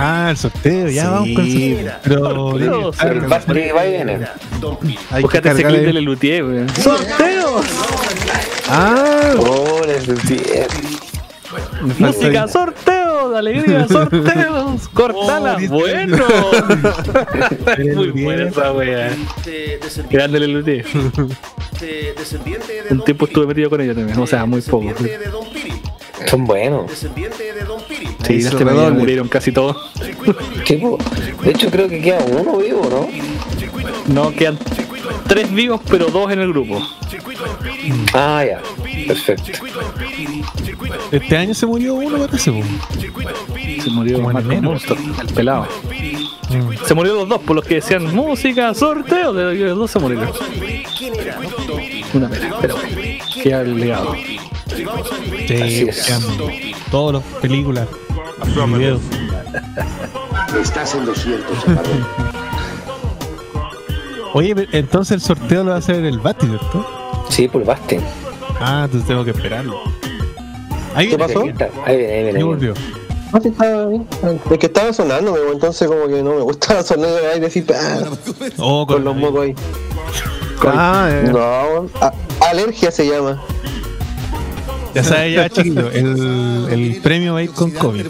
Ah, 0.01 0.28
el 0.31 0.36
sorteo, 0.36 0.89
ya 0.89 1.02
Sí, 1.02 1.09
vamos 1.10 1.28
con 1.35 1.44
el 1.44 1.51
sorteo. 1.51 2.01
Pero 2.05 2.59
El. 2.60 4.28
Hay 5.10 5.17
que 5.17 5.20
Búscate 5.23 5.51
ese 5.51 5.65
clip 5.65 5.81
de 5.81 5.93
Lelutier, 5.93 6.44
weón. 6.44 6.68
¡Sorteos! 6.68 7.67
Ah, 8.68 9.35
Oh, 9.41 9.81
falta 11.94 11.94
Música, 11.99 12.47
de 13.31 13.39
alegría, 13.39 13.89
sorteos. 13.89 14.89
Cortala, 14.94 15.57
Oh, 15.60 15.68
bueno. 15.68 16.17
Muy 17.94 18.10
buena 18.23 18.49
esa 18.51 18.73
wea. 18.73 19.17
Grande 20.10 20.41
Lelutier. 20.41 20.86
Un 22.91 23.05
tiempo 23.05 23.25
estuve 23.27 23.47
metido 23.47 23.68
con 23.70 23.81
ellos 23.81 23.97
también, 23.97 24.18
o 24.18 24.27
sea, 24.27 24.47
muy 24.47 24.60
poco. 24.60 24.94
Son 26.27 26.44
buenos. 26.44 26.91
Sí, 26.93 27.09
Hizo 27.17 27.88
este 28.36 28.65
redoble. 28.65 28.98
murieron 28.98 29.28
casi 29.28 29.52
todos. 29.52 29.76
De 29.98 31.50
hecho 31.50 31.70
creo 31.70 31.89
que 31.89 32.00
queda 32.00 32.18
uno 32.31 32.58
vivo, 32.58 32.82
¿no? 32.90 33.08
No, 34.12 34.31
quedan 34.34 34.58
tres 35.26 35.52
vivos, 35.52 35.81
pero 35.89 36.07
dos 36.07 36.31
en 36.32 36.40
el 36.40 36.48
grupo. 36.48 36.81
Ah, 38.15 38.44
ya. 38.47 38.60
Perfecto. 39.07 39.52
Este 41.10 41.36
año 41.36 41.55
se 41.55 41.66
murió 41.66 41.94
uno, 41.94 42.18
parece. 42.26 42.50
po. 42.52 42.60
Se 43.82 43.90
murió 43.90 44.16
Como 44.16 44.31
en 44.32 44.50
enero. 44.52 44.76
El 45.20 45.26
pelado. 45.34 45.66
Mm. 46.50 46.86
Se 46.86 46.94
murieron 46.94 47.20
los 47.20 47.28
dos 47.28 47.40
por 47.42 47.57
los 47.57 47.65
que 47.65 47.76
decían 47.76 48.15
música, 48.15 48.74
sorteo. 48.74 49.32
de- 49.32 49.55
Los 49.55 49.78
dos 49.78 49.90
se 49.90 49.98
murieron. 49.98 50.31
Una 52.15 52.28
pena, 52.28 52.57
pero 52.60 52.74
queda 53.42 53.60
el 53.62 53.78
legado. 53.78 54.15
Sí, 55.47 55.55
Así 55.62 55.82
es. 55.89 56.07
todas 56.90 57.23
las 57.23 57.40
películas, 57.40 57.86
Estás 60.60 60.94
en 60.94 61.07
lo 61.07 61.15
cierto, 61.15 61.52
chaparrón. 61.67 62.07
Oye, 64.34 64.55
pero 64.55 64.68
entonces 64.73 65.12
el 65.17 65.20
sorteo 65.20 65.65
lo 65.65 65.70
va 65.70 65.76
a 65.76 65.78
hacer 65.78 66.05
el 66.05 66.18
Bati, 66.18 66.47
¿cierto? 66.47 66.86
Sí, 67.28 67.49
por 67.49 67.65
Basti. 67.65 67.97
Ah, 68.60 68.83
entonces 68.84 69.07
tengo 69.08 69.25
que 69.25 69.31
esperarlo. 69.31 69.81
Ahí 70.94 71.08
¿Qué 71.08 71.17
viene, 71.17 71.33
pasó? 71.34 71.42
Ahí 71.44 71.49
está. 71.50 71.68
Ahí 71.84 71.97
viene, 71.97 72.12
ahí 72.15 72.23
viene. 72.25 72.39
ahí 72.39 72.42
volvió. 72.44 72.75
No, 73.33 73.41
sí, 73.41 73.49
estaba 73.49 73.86
bien. 73.86 74.07
Es 74.50 74.58
que 74.58 74.67
estaba 74.67 74.92
sonando, 74.92 75.33
me- 75.33 75.52
entonces 75.52 75.86
como 75.89 76.07
que 76.08 76.23
no 76.23 76.34
me 76.34 76.41
gusta 76.41 76.83
sonar 76.83 77.10
ahí 77.33 77.41
decir 77.41 77.67
ah, 77.75 78.00
Oh, 78.58 78.86
con 78.86 79.05
los 79.05 79.15
mocos 79.17 79.42
ahí. 79.44 79.55
Ah, 80.67 81.08
eh. 81.10 81.31
No, 81.33 81.89
a- 82.00 82.12
alergia 82.50 82.91
se 82.91 83.07
llama. 83.08 83.41
Ya 84.99 85.05
sabes, 85.05 85.33
ya, 85.33 85.49
chiquillo, 85.49 85.93
el, 85.93 86.67
el 86.73 87.01
premio 87.01 87.35
va 87.35 87.39
a 87.39 87.43
ir 87.44 87.51
con 87.52 87.70
COVID. 87.70 88.05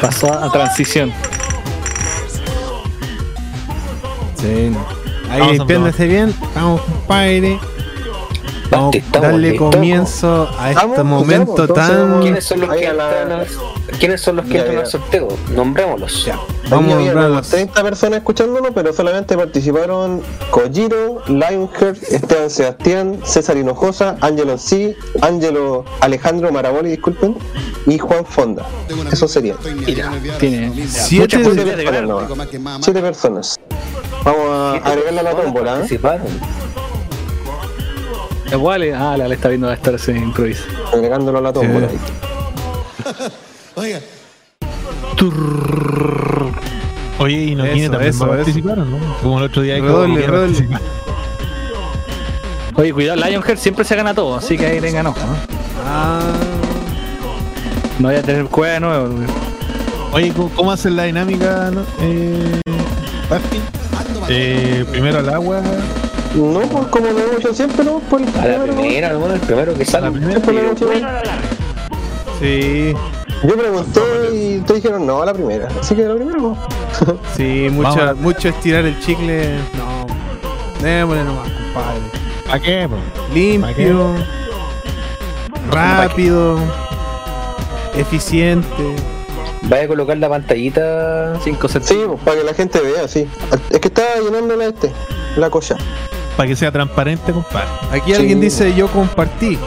Pasó 0.00 0.32
a 0.32 0.50
transición. 0.50 1.12
Sí. 4.40 4.72
Ahí 5.30 5.58
limpiándose 5.58 6.06
bien. 6.06 6.34
Vamos, 6.54 6.80
compadre. 6.80 7.58
Vamos 8.76 8.96
a 9.14 9.20
darle 9.20 9.50
listos. 9.50 9.74
comienzo 9.74 10.48
a 10.58 10.70
este 10.70 10.86
Vamos, 10.86 11.04
momento 11.04 11.60
entonces, 11.62 11.74
tan. 11.88 12.20
¿Quiénes 12.20 12.44
son 12.44 12.60
los 12.60 12.70
que 12.76 12.92
la- 12.92 13.44
¿Quiénes 13.98 14.20
son 14.20 14.36
los 14.36 14.44
que 14.46 14.52
Ya, 14.54 14.58
entran 14.60 14.76
ya. 14.76 14.80
al 14.82 14.86
sorteo? 14.88 15.28
Nombrémoslos. 15.54 16.28
Vamos 16.68 16.90
a 16.92 16.94
Había 16.96 17.06
nombrar 17.06 17.24
como 17.26 17.36
los- 17.36 17.48
30 17.48 17.82
personas 17.82 18.18
escuchándonos, 18.18 18.70
pero 18.74 18.92
solamente 18.92 19.36
participaron 19.36 20.20
Kojiro, 20.50 21.22
Lionheart, 21.28 22.02
Esteban 22.10 22.50
Sebastián, 22.50 23.20
César 23.24 23.56
Hinojosa, 23.56 24.16
Angelo 24.20 24.58
C, 24.58 24.96
Angelo 25.22 25.84
Alejandro 26.00 26.50
Maraboli, 26.52 26.90
disculpen, 26.90 27.36
y 27.86 27.98
Juan 27.98 28.24
Fonda. 28.26 28.66
Eso 29.12 29.28
sería. 29.28 29.54
Mira, 29.86 30.10
tiene 30.40 30.72
Siete. 30.88 31.38
Siete 32.80 33.00
personas. 33.00 33.56
Vamos 34.24 34.50
a 34.50 34.72
agregarle 34.84 35.20
a 35.20 35.22
la 35.22 35.30
tómbola. 35.36 35.80
¿eh? 35.84 35.98
Eh, 38.52 38.94
ah, 38.94 39.16
la 39.16 39.28
le 39.28 39.34
está 39.34 39.48
viendo 39.48 39.68
a 39.68 39.74
estar 39.74 39.98
se 39.98 40.12
improvisa. 40.12 40.62
Agregándolo 40.92 41.38
a 41.38 41.40
la 41.42 41.52
tómbola. 41.52 41.88
Sí. 43.76 43.92
ahí. 43.92 44.00
Oye, 47.18 47.36
y 47.44 47.54
no 47.54 47.64
Eso, 47.64 47.72
tiene 47.74 47.88
también 47.90 48.10
eso, 48.10 48.26
va 48.26 48.34
a 48.34 48.38
¿no? 48.84 48.98
Como 49.22 49.38
el 49.38 49.44
otro 49.44 49.62
día 49.62 49.74
Redoble, 49.76 50.26
redoble. 50.26 50.68
Oye, 52.74 52.92
cuidado, 52.92 53.16
Lionheart 53.24 53.58
siempre 53.58 53.84
se 53.84 53.96
gana 53.96 54.12
todo, 54.14 54.36
así 54.36 54.56
que 54.58 54.66
ahí 54.66 54.80
tengan 54.80 55.06
ojo. 55.06 55.18
¿no? 55.20 55.36
Ah, 55.86 56.20
No 57.98 58.08
voy 58.08 58.16
a 58.16 58.22
tener 58.22 58.44
cueva 58.46 58.74
de 58.74 58.80
nuevo. 58.80 59.08
güey. 59.08 59.26
Oye, 60.12 60.32
¿cómo, 60.34 60.50
cómo 60.50 60.72
hacen 60.72 60.96
la 60.96 61.04
dinámica, 61.04 61.70
no? 61.72 61.82
eh? 62.00 62.60
Eh, 64.28 64.84
primero 64.90 65.18
al 65.20 65.28
agua, 65.30 65.62
No, 66.36 66.60
pues 66.60 66.86
como 66.88 67.06
lo 67.10 67.18
hemos 67.18 67.36
hecho 67.40 67.54
siempre, 67.54 67.84
¿no? 67.84 67.98
Por 68.00 68.20
el 68.20 68.28
A 68.28 68.30
la 68.30 68.42
primero, 68.42 68.66
¿no? 68.66 68.80
primera, 68.82 69.08
hermano, 69.08 69.34
el 69.34 69.40
primero 69.40 69.74
que 69.74 69.84
sale. 69.84 70.10
primera. 70.10 70.32
Siempre 70.32 70.52
lo 70.54 70.60
hemos 70.60 70.72
hecho 70.76 70.88
bien. 70.88 71.06
sí. 72.40 72.94
Yo 73.46 73.54
pregunté 73.56 74.00
y 74.32 74.58
te 74.60 74.74
dijeron 74.74 75.06
no 75.06 75.20
a 75.22 75.26
la 75.26 75.34
primera. 75.34 75.68
Así 75.80 75.94
que 75.94 76.04
a 76.04 76.08
la 76.08 76.14
primera, 76.14 76.38
no. 76.38 76.56
Sí, 77.36 77.68
mucho, 77.70 78.14
mucho 78.16 78.48
estirar 78.48 78.84
el 78.86 78.98
chicle. 79.00 79.56
No. 79.76 80.06
Démosle 80.82 81.24
nomás, 81.24 81.48
compadre. 81.50 82.00
¿Para 82.46 82.60
qué? 82.60 82.88
po? 82.88 82.96
Limpio. 83.34 84.14
Rápido. 85.70 86.58
Eficiente. 87.94 88.66
Vaya 89.62 89.84
a 89.84 89.88
colocar 89.88 90.16
la 90.18 90.28
pantallita. 90.28 91.38
5 91.42 91.68
Sí, 91.68 91.78
pues, 92.06 92.20
para 92.24 92.38
que 92.38 92.44
la 92.44 92.54
gente 92.54 92.80
vea, 92.80 93.08
sí. 93.08 93.26
Es 93.70 93.80
que 93.80 93.88
estaba 93.88 94.08
llenándola 94.22 94.66
este, 94.66 94.92
la 95.36 95.50
cocha. 95.50 95.76
Para 96.36 96.48
que 96.48 96.56
sea 96.56 96.70
transparente, 96.70 97.32
compadre. 97.32 97.68
Aquí 97.90 98.10
Sí. 98.12 98.14
alguien 98.20 98.40
dice 98.40 98.74
yo 98.74 98.88
compartí. 98.88 99.58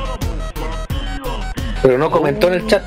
Pero 1.82 1.98
no 1.98 2.12
comentó 2.12 2.48
en 2.48 2.54
el 2.56 2.68
chat. 2.68 2.84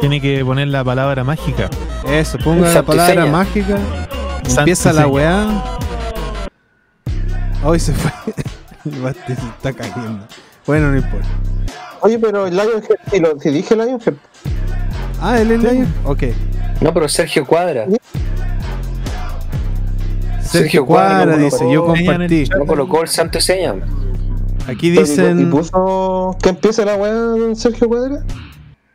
Tiene 0.00 0.20
que 0.20 0.44
poner 0.44 0.68
la 0.68 0.82
palabra 0.84 1.22
mágica. 1.24 1.68
Eso, 2.06 2.38
ponga 2.38 2.72
la 2.72 2.82
palabra 2.82 3.22
seña. 3.22 3.26
mágica. 3.32 3.78
Empieza 4.58 4.92
la 4.92 5.06
weá. 5.06 5.62
Hoy 7.62 7.78
se 7.80 7.92
fue. 7.94 8.10
El 8.92 9.00
bate 9.00 9.34
se 9.34 9.46
está 9.46 9.72
cayendo. 9.72 10.26
Bueno, 10.66 10.90
no 10.90 10.96
importa. 10.98 11.26
Oye, 12.02 12.18
pero 12.18 12.46
el 12.46 12.54
Lionheart, 12.54 13.00
si, 13.10 13.18
lo, 13.18 13.40
si 13.40 13.48
dije 13.48 13.74
Lionheart, 13.74 14.18
Ah, 15.22 15.40
él 15.40 15.52
es 15.52 15.62
Lion. 15.62 15.94
Ok. 16.04 16.24
No, 16.82 16.92
pero 16.92 17.08
Sergio 17.08 17.46
Cuadra. 17.46 17.86
Sergio 20.44 20.86
Cuadra 20.86 21.36
dice, 21.36 21.70
yo 21.70 21.84
compartí. 21.86 22.44
No 22.58 22.66
colocó 22.66 23.02
el 23.02 23.08
santo 23.08 23.38
y 23.38 23.40
seña. 23.40 23.74
Aquí 24.66 24.88
¿Y 24.88 24.90
dicen. 24.92 25.50
puso 25.50 26.36
que 26.42 26.48
empiece 26.50 26.84
la 26.84 26.94
weá 26.96 27.54
Sergio 27.54 27.88
Cuadra? 27.88 28.22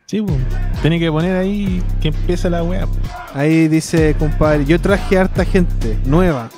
Sí, 0.06 0.20
pues. 0.22 0.36
Tiene 0.82 0.98
que 0.98 1.10
poner 1.10 1.36
ahí 1.36 1.82
que 2.00 2.08
empiece 2.08 2.50
la 2.50 2.62
weá. 2.64 2.86
Ahí 3.34 3.68
dice, 3.68 4.16
compadre, 4.18 4.64
yo 4.64 4.80
traje 4.80 5.18
harta 5.18 5.44
gente 5.44 5.96
nueva. 6.04 6.48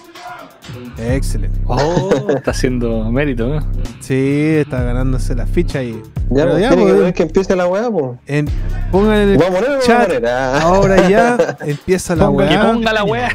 Excelente. 0.97 1.59
Oh, 1.67 2.11
está 2.35 2.53
haciendo 2.53 3.11
mérito, 3.11 3.49
¿no? 3.49 3.61
Sí, 4.01 4.55
está 4.61 4.83
ganándose 4.83 5.35
la 5.35 5.47
ficha 5.47 5.81
ahí. 5.81 6.01
Ya, 6.31 6.45
Pero 6.45 6.51
pues, 6.53 6.63
ya, 6.63 6.69
tiene 6.69 6.83
que 6.85 6.89
pues, 6.89 6.97
poner 7.01 7.15
que 7.15 7.23
empiece 7.25 7.57
la 7.57 7.67
weá, 7.67 7.91
pues. 7.91 8.13
en- 8.27 8.49
pongan 8.91 9.17
en 9.17 9.29
el 9.31 9.39
¿Vamos 9.39 9.59
a 9.61 9.65
poner 9.65 9.79
chat. 9.81 10.07
poner? 10.07 10.27
Ah. 10.27 10.61
Ahora 10.63 11.09
ya 11.09 11.57
empieza 11.67 12.15
la 12.17 12.27
Ponga- 12.29 12.49
Que 12.49 12.55
weá. 12.55 12.73
ponga 12.73 12.93
la 12.93 13.05
weá. 13.05 13.29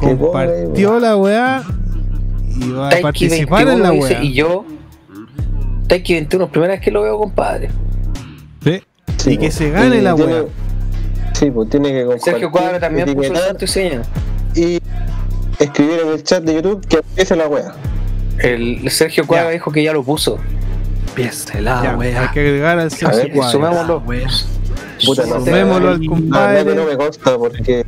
Compartió 0.00 0.98
la 0.98 1.16
weá 1.16 1.62
y 2.58 2.70
va 2.72 2.88
a 2.88 3.00
participar 3.00 3.62
en 3.62 3.66
21 3.82 3.82
la 3.84 3.92
weá. 3.92 4.22
y 4.22 4.32
yo. 4.32 4.64
Taiki 5.88 6.14
21, 6.14 6.48
primera 6.48 6.72
vez 6.74 6.82
que 6.82 6.90
lo 6.90 7.02
veo, 7.02 7.18
compadre. 7.18 7.70
Sí. 8.64 8.82
Sí, 9.18 9.30
Y 9.30 9.36
que 9.36 9.46
pues. 9.46 9.54
se 9.54 9.70
gane 9.70 10.02
la 10.02 10.14
weá. 10.14 10.44
Sí, 11.34 11.50
pues 11.50 11.68
tiene 11.70 11.92
que 11.92 12.00
compartir, 12.02 12.24
Sergio 12.24 12.50
Cuadra 12.50 12.80
también 12.80 13.14
puso 13.14 13.32
el 13.34 13.56
y 13.62 13.66
seña. 13.66 14.02
y 14.54 14.80
escribir 15.58 16.00
en 16.04 16.08
el 16.12 16.22
chat 16.24 16.42
de 16.42 16.54
YouTube 16.54 16.86
que 16.86 16.96
empiece 16.96 17.36
la 17.36 17.46
weá. 17.48 17.74
El 18.38 18.90
Sergio 18.90 19.26
Cuadra 19.26 19.46
Ya. 19.46 19.52
dijo 19.52 19.70
que 19.70 19.82
ya 19.82 19.92
lo 19.92 20.02
puso. 20.02 20.38
Empieza 21.08 21.60
la 21.60 21.82
Ya, 21.82 21.96
weá. 21.96 22.22
hay 22.22 22.28
que 22.30 22.40
agregar 22.40 22.78
al 22.78 22.86
A 22.86 22.90
Sergio 22.90 23.34
Cuadra. 23.34 23.52
Sumémoslo. 23.52 24.02
Puta, 25.04 25.26
no 25.26 25.40
sé. 25.40 25.50
Sumémoslo 25.50 25.90
al 25.90 26.06
compadre. 26.06 26.64
no, 26.64 26.82
no 26.82 26.90
me 26.90 26.96
consta 26.96 27.36
porque. 27.36 27.84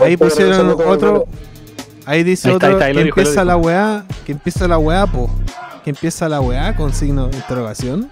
Ahí 0.00 0.16
pusieron 0.16 0.76
otro. 0.86 1.26
Ahí 2.06 2.22
dice 2.22 2.48
Ahí 2.48 2.54
está, 2.54 2.66
otro 2.68 2.84
ahí 2.84 2.90
está, 2.90 3.02
que 3.02 3.08
empieza 3.08 3.44
la 3.44 3.56
weá. 3.56 4.04
Que 4.26 4.32
empieza 4.32 4.68
la 4.68 4.78
weá, 4.78 5.06
po. 5.06 5.30
Que 5.84 5.90
empieza 5.90 6.28
la 6.28 6.40
weá 6.40 6.76
con 6.76 6.92
signo 6.92 7.28
de 7.28 7.36
interrogación. 7.36 8.10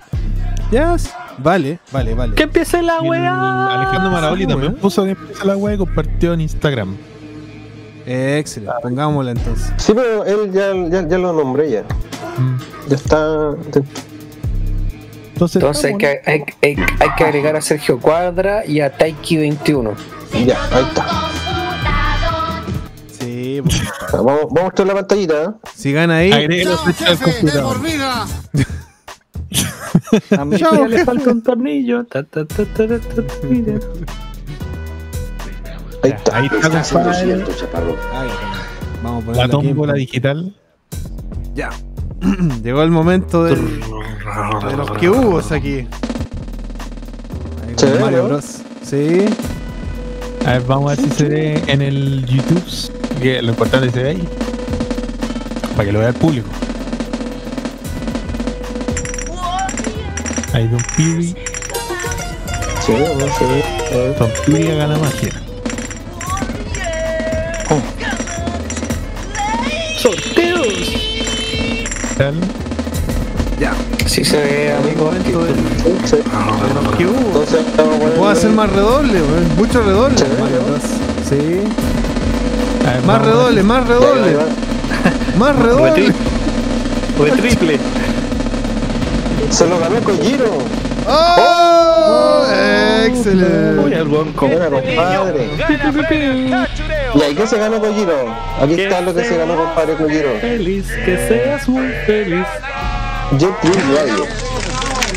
Ya, 0.71 0.97
vale, 1.39 1.79
vale, 1.91 2.15
vale. 2.15 2.35
Que 2.35 2.45
empiece 2.45 2.83
la 2.83 3.01
weá. 3.03 3.75
Alejandro 3.75 4.11
Maraoli 4.11 4.43
Sí, 4.43 4.49
también 4.49 4.75
puso 4.77 5.05
que 5.05 5.11
empieza 5.11 5.45
la 5.45 5.57
weá 5.57 5.75
y 5.75 5.79
compartió 5.79 6.33
en 6.33 6.41
Instagram. 6.43 6.97
Excelente, 8.07 8.75
pongámosla 8.83 9.33
entonces. 9.33 9.73
Sí, 9.77 9.93
pero 9.95 10.25
él 10.25 10.51
ya, 10.53 10.73
ya, 10.89 11.09
ya 11.09 11.19
lo 11.19 11.33
nombré 11.33 11.71
ya. 11.71 11.83
Mm. 12.39 12.89
Ya 12.89 12.97
está. 12.97 13.51
Entonces, 15.43 15.57
Entonces 15.57 15.85
hay 15.87 15.97
que, 15.99 16.07
hay, 16.25 16.45
hay- 16.63 16.87
hay 17.01 17.09
que 17.17 17.25
agregar 17.25 17.57
a 17.57 17.61
Sergio 17.61 17.99
Cuadra 17.99 18.65
y 18.65 18.81
a 18.81 18.93
Taiki 18.97 19.37
21. 19.39 19.95
Ya, 20.47 20.57
ahí 20.73 20.85
está. 20.85 21.07
Sí, 23.19 23.61
po. 23.63 23.71
Vamos, 24.25 24.41
vamos 24.51 24.61
a 24.61 24.65
mostrar 24.65 24.87
la 24.89 24.95
pantallita. 24.95 25.45
¿eh? 25.45 25.49
si 25.75 25.93
gana 25.93 26.17
ahí. 26.19 26.31
agregue 26.33 26.65
los 26.65 26.81
fechas 26.85 27.19
del 27.21 27.33
computador. 27.35 27.77
A 30.39 30.45
mi 30.45 30.57
tía 30.57 30.71
le 30.89 31.05
falta 31.05 31.31
un 31.31 31.43
tornillo. 31.43 32.05
Ta, 32.05 32.23
ta, 32.23 32.45
ta, 32.45 32.65
ta, 32.65 32.87
ta, 32.87 32.99
ta, 32.99 33.23
mira. 33.49 33.75
Ahí 36.05 36.11
está. 36.11 36.37
Ahí 36.37 36.47
está, 36.47 36.83
compadre. 36.93 37.45
Vamos 39.03 39.23
a 39.23 39.27
ponerla 39.27 39.47
La 39.47 39.49
tómbola 39.49 39.93
digital. 39.95 40.55
Ya. 41.55 41.71
Llegó 42.63 42.83
el 42.83 42.91
momento 42.91 43.43
del- 43.45 43.81
de 44.71 44.77
los 44.77 44.91
que 44.93 45.09
hubo 45.11 45.39
aquí. 45.39 45.87
Ahí 47.63 47.75
¿Se 47.77 47.87
ve, 47.87 47.99
Mario 47.99 48.23
no? 48.23 48.29
Bros. 48.29 48.63
Sí. 48.83 49.27
A 50.47 50.53
ver, 50.53 50.63
vamos 50.63 50.93
a 50.93 50.95
ver 50.97 51.05
si 51.05 51.17
se 51.17 51.25
ve 51.29 51.63
en 51.67 51.83
el 51.83 52.25
YouTube. 52.27 52.65
Que 53.21 53.43
lo 53.43 53.51
importante 53.51 53.87
es 53.87 53.93
que 53.93 53.99
se 53.99 54.05
ve 54.05 54.11
ahí. 54.11 54.29
Para 55.77 55.85
que 55.85 55.93
lo 55.93 55.99
vea 55.99 56.09
el 56.09 56.15
público. 56.15 56.49
Ahí 60.55 60.69
Don 60.69 60.83
Piri. 60.97 61.35
Sí, 62.85 62.93
no 62.93 63.27
sé. 63.39 63.65
A 63.93 63.97
ver. 63.97 64.19
Don 64.19 64.31
Piri 64.47 64.77
gana 64.77 64.99
magia. 64.99 65.31
Sorteos. 69.99 70.97
Tal. 72.17 72.35
Sí 74.07 74.25
se 74.25 74.37
ve, 74.37 74.73
amigo. 74.73 75.11
Que 75.11 75.33
poniendo- 75.33 75.63
Puedo 78.17 78.31
hacer 78.31 78.51
más 78.51 78.71
redoble, 78.71 79.21
mucho 79.57 79.83
redoble. 79.83 80.17
Sí. 80.19 80.25
Mario 80.41 80.61
Bros. 80.63 80.83
Sí. 81.29 81.61
A 82.87 82.93
ver, 82.95 83.03
Más 83.05 83.23
redoble, 83.23 83.63
más 83.63 83.87
redoble. 83.87 84.37
Más 85.39 85.57
redoble. 85.57 86.13
o 87.19 87.25
triple. 87.37 87.79
Se 89.51 89.67
lo 89.67 89.79
ganó 89.79 90.01
Kojiro. 90.01 90.51
¡Oh! 91.09 92.45
Uy, 92.47 93.07
Excelente. 93.09 93.97
el 93.97 94.09
weón 94.09 94.33
con- 94.33 94.51
Buena, 94.51 94.67
compadre. 94.71 95.49
¿Y 97.15 97.23
ahí 97.23 97.35
qué 97.35 97.47
se 97.47 97.59
ganó 97.59 97.81
Kojiro? 97.81 98.13
Aquí 98.61 98.77
Que 98.77 98.85
está 98.85 99.01
lo 99.01 99.15
que 99.15 99.25
se 99.25 99.37
ganó, 99.37 99.57
compadre 99.57 99.95
Kojiro. 99.95 100.31
Feliz, 100.41 100.87
que 101.05 101.17
seas 101.29 101.69
muy 101.69 101.89
feliz. 102.07 102.47
Jet 103.39 103.55
Dream 103.63 103.95
Radio. 103.95 104.27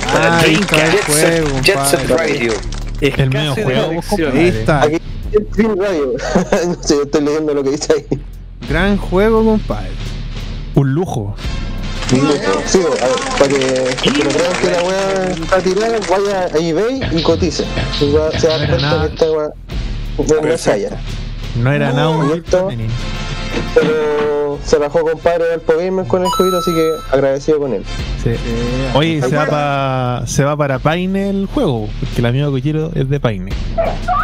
Ah, 0.08 0.40
ahí 0.40 0.54
está 0.54 0.86
el 0.86 0.92
Jet 0.92 1.06
juego, 1.06 1.62
Jet 1.62 1.86
Set. 1.86 2.10
Radio. 2.10 2.54
El 3.02 3.30
medio 3.30 3.54
juego. 3.56 4.02
Ahí 4.34 4.48
está. 4.48 4.84
Aquí 4.84 4.98
Jet 5.32 5.50
Dream 5.52 5.78
Radio. 5.78 6.14
no 6.68 6.84
sé, 6.84 6.96
yo 6.96 7.04
estoy 7.04 7.22
leyendo 7.22 7.54
lo 7.54 7.64
que 7.64 7.72
dice 7.72 7.94
ahí. 7.94 8.20
Gran 8.70 8.98
juego, 8.98 9.44
compadre. 9.44 9.92
Un 10.76 10.94
lujo. 10.94 11.36
Sí, 12.08 12.20
a 12.20 12.24
ver, 12.24 12.40
para 13.38 13.48
que, 13.50 13.58
que 14.04 14.24
no 14.24 14.30
crean 14.30 14.54
que 14.62 14.72
la 14.72 14.84
weá 14.84 15.32
está 15.32 15.58
tirada, 15.60 16.00
vaya 16.10 16.50
a 16.54 16.58
eBay 16.58 17.02
y 17.12 17.24
cotice. 17.24 17.66
Se 17.98 18.12
va 18.12 18.32
se 18.40 18.48
va 18.48 18.56
a 18.56 18.58
dar 18.60 18.70
cuenta 18.70 19.02
que 19.02 19.14
esta 19.14 19.32
weá 19.32 19.50
no 20.42 20.48
es 20.54 20.68
haya. 20.68 20.90
No 21.56 21.72
era 21.72 21.92
nada 21.92 22.10
un 22.10 22.30
Pero 23.74 24.60
se 24.64 24.78
bajó 24.78 25.02
compadre 25.02 25.46
del 25.50 25.62
Gamer 25.68 26.08
con 26.08 26.22
el 26.24 26.30
jueguito, 26.30 26.58
así 26.60 26.74
que 26.74 26.90
agradecido 27.12 27.60
con 27.60 27.74
él. 27.74 27.84
Sí. 28.24 28.32
Oye, 28.94 29.22
se 29.22 29.36
va, 29.36 29.46
pa- 29.46 30.24
se 30.28 30.44
va 30.44 30.56
para 30.58 30.80
Paine 30.80 31.30
el 31.30 31.46
juego, 31.48 31.88
porque 32.00 32.20
el 32.20 32.26
amigo 32.26 32.54
que 32.54 32.62
quiero 32.62 32.92
es 32.96 33.10
de 33.10 33.20
Paine, 33.20 33.52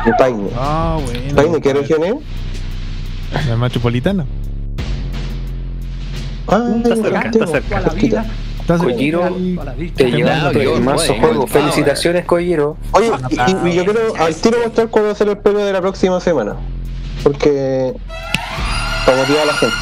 De 0.06 0.14
Paine. 0.18 0.50
Ah, 0.58 0.98
bueno. 1.04 1.36
¿Paine 1.36 1.62
qué 1.62 1.74
región 1.74 2.04
es? 2.04 2.14
la 3.48 3.56
metropolitana. 3.56 4.26
Ah, 6.48 6.70
Está 6.78 6.96
cerca, 6.96 7.22
está 7.30 7.48
cerca. 7.48 8.26
Entonces, 8.62 8.88
Kojiro, 8.94 9.38
te 9.96 10.12
lleva 10.12 10.50
el 10.52 10.82
mazo 10.82 11.16
juego. 11.16 11.48
Felicitaciones, 11.48 12.26
Kojiro. 12.26 12.78
Oye, 12.92 13.12
y, 13.30 13.36
y- 13.36 13.72
y 13.72 13.76
yo 13.76 13.86
quiero 13.86 14.00
al 14.20 14.36
tiro 14.36 14.58
mostrar 14.64 14.88
cuál 14.90 15.06
va 15.08 15.12
a 15.12 15.16
ser 15.16 15.30
el 15.30 15.38
premio 15.38 15.66
de 15.66 15.74
la 15.74 15.82
próxima 15.82 16.20
semana. 16.20 16.56
Porque. 17.24 17.94
Para 19.06 19.18
motivar 19.18 19.42
a 19.42 19.46
la 19.46 19.54
gente. 19.54 19.76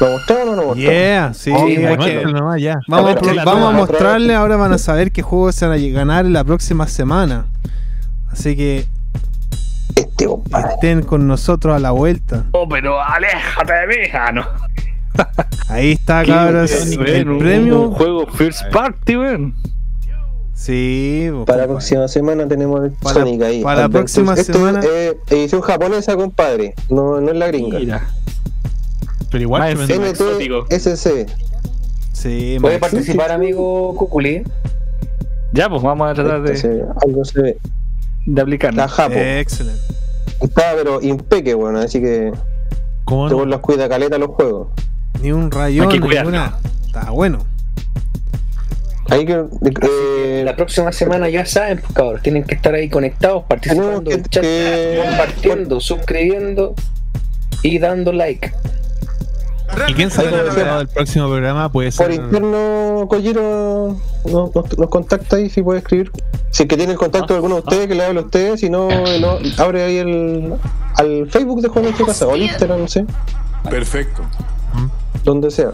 ¿Lo 0.00 0.10
mostramos 0.10 0.42
o 0.42 0.50
no 0.50 0.56
lo 0.56 0.66
mostramos? 0.68 0.76
Yeah, 0.76 1.34
sí. 1.34 1.50
Oh, 1.54 2.30
nomás 2.32 2.60
ya. 2.60 2.78
vamos, 2.86 3.16
a, 3.16 3.20
ver, 3.20 3.44
vamos 3.44 3.74
mostrarle, 3.74 4.34
ahora 4.34 4.56
van 4.56 4.72
a 4.72 4.78
saber 4.78 5.10
qué 5.10 5.22
juegos 5.22 5.54
se 5.54 5.66
van 5.66 5.78
a 5.78 5.82
ganar 5.88 6.24
la 6.26 6.44
próxima 6.44 6.86
semana. 6.86 7.46
Así 8.30 8.54
que 8.56 8.84
Este 9.94 10.26
compadre. 10.26 10.74
estén 10.74 11.02
con 11.02 11.26
nosotros 11.26 11.74
a 11.74 11.78
la 11.78 11.92
vuelta. 11.92 12.44
Oh, 12.52 12.68
pero 12.68 13.00
aléjate 13.02 13.72
de 13.72 13.86
mí. 13.86 13.94
Ah, 14.12 14.32
no. 14.32 14.44
Ahí 15.70 15.92
está, 15.92 16.24
cabros. 16.24 16.70
El 16.70 17.38
premio. 17.38 17.80
Un 17.88 17.92
juego 17.92 18.26
First 18.26 18.70
Party, 18.70 19.16
ven. 19.16 19.54
Sí, 20.58 21.28
pues, 21.30 21.44
Para 21.44 21.62
la 21.62 21.68
próxima 21.68 22.08
semana 22.08 22.48
tenemos 22.48 22.82
el 22.82 22.90
Para- 22.92 23.20
Sonic 23.20 23.42
ahí. 23.42 23.62
para 23.62 23.82
la 23.82 23.88
próxima 23.90 24.32
Esto 24.34 24.54
semana- 24.54 24.80
Es 24.80 24.86
eh, 24.86 25.16
edición 25.28 25.60
japonesa, 25.60 26.16
compadre. 26.16 26.74
No, 26.88 27.20
no 27.20 27.30
es 27.30 27.36
la 27.36 27.46
gringa. 27.48 27.78
Mira. 27.78 28.08
Pero 29.30 29.42
igual. 29.42 29.76
NTSC. 29.78 31.26
Sí, 32.12 32.56
¿Puede 32.60 32.78
participar, 32.78 33.30
amigo 33.32 33.94
Cuculi? 33.96 34.42
Ya, 35.52 35.68
pues 35.68 35.82
vamos 35.82 36.10
a 36.10 36.14
tratar 36.14 36.42
de, 36.42 36.54
Entonces, 36.54 36.84
algo 37.06 37.24
se 37.26 37.42
ve. 37.42 37.58
de 38.24 38.40
aplicarlo. 38.40 38.78
La 38.78 38.88
Japo. 38.88 39.14
Excelente. 39.14 39.80
Está, 40.40 40.72
pero 40.74 41.02
impeque, 41.02 41.52
bueno. 41.54 41.80
Así 41.80 42.00
que. 42.00 42.32
¿Cómo 43.04 43.28
Luego 43.28 43.44
no? 43.44 43.50
los 43.52 43.60
cuida 43.60 43.88
caleta 43.88 44.16
los 44.18 44.30
juegos. 44.30 44.68
Ni 45.22 45.32
un 45.32 45.50
rayón, 45.50 45.88
Hay 45.88 45.94
que 45.98 46.00
cuidarlo. 46.00 46.30
ninguna. 46.30 46.56
Está 46.86 47.10
bueno. 47.10 47.44
Ahí 49.08 49.24
que. 49.24 49.44
eh, 49.82 50.42
La 50.44 50.56
próxima 50.56 50.90
semana 50.92 51.28
ya 51.28 51.44
saben, 51.46 51.78
pues 51.80 51.92
cabros, 51.92 52.22
tienen 52.22 52.44
que 52.44 52.54
estar 52.56 52.74
ahí 52.74 52.88
conectados, 52.88 53.44
participando 53.48 54.02
Tenemos 54.02 54.14
en 54.16 54.22
que- 54.24 54.28
chat, 54.30 54.42
que- 54.42 55.02
compartiendo, 55.06 55.80
suscribiendo 55.80 56.74
y 57.62 57.78
dando 57.78 58.12
like. 58.12 58.52
¿Y 59.88 59.94
quién 59.94 60.10
sabe 60.10 60.28
el 60.28 60.46
invitado 60.46 60.78
del 60.78 60.88
próximo 60.88 61.28
programa? 61.28 61.70
Puede 61.70 61.90
por 61.92 62.06
ser. 62.06 62.14
interno, 62.14 63.06
Kojiro 63.08 63.96
nos, 64.24 64.54
nos- 64.54 64.78
nos 64.78 64.88
contacta 64.88 65.36
ahí 65.36 65.50
si 65.50 65.62
puede 65.62 65.80
escribir. 65.80 66.10
si 66.50 66.62
es 66.62 66.68
que 66.68 66.76
tiene 66.76 66.92
el 66.92 66.98
contacto 66.98 67.34
de 67.34 67.38
alguno 67.38 67.56
de 67.56 67.60
ustedes, 67.62 67.86
que 67.88 67.94
le 67.94 68.04
hable 68.04 68.20
a 68.20 68.22
ustedes, 68.22 68.60
si 68.60 68.70
no, 68.70 68.88
lo- 69.18 69.38
abre 69.58 69.82
ahí 69.82 69.98
el 69.98 70.54
al 70.94 71.28
Facebook 71.30 71.60
de 71.60 71.68
su 71.96 72.06
casa, 72.06 72.26
o 72.26 72.32
al 72.32 72.42
Instagram, 72.42 72.80
no 72.80 72.88
sé, 72.88 73.04
Perfecto. 73.68 74.22
donde 75.24 75.50
sea. 75.50 75.72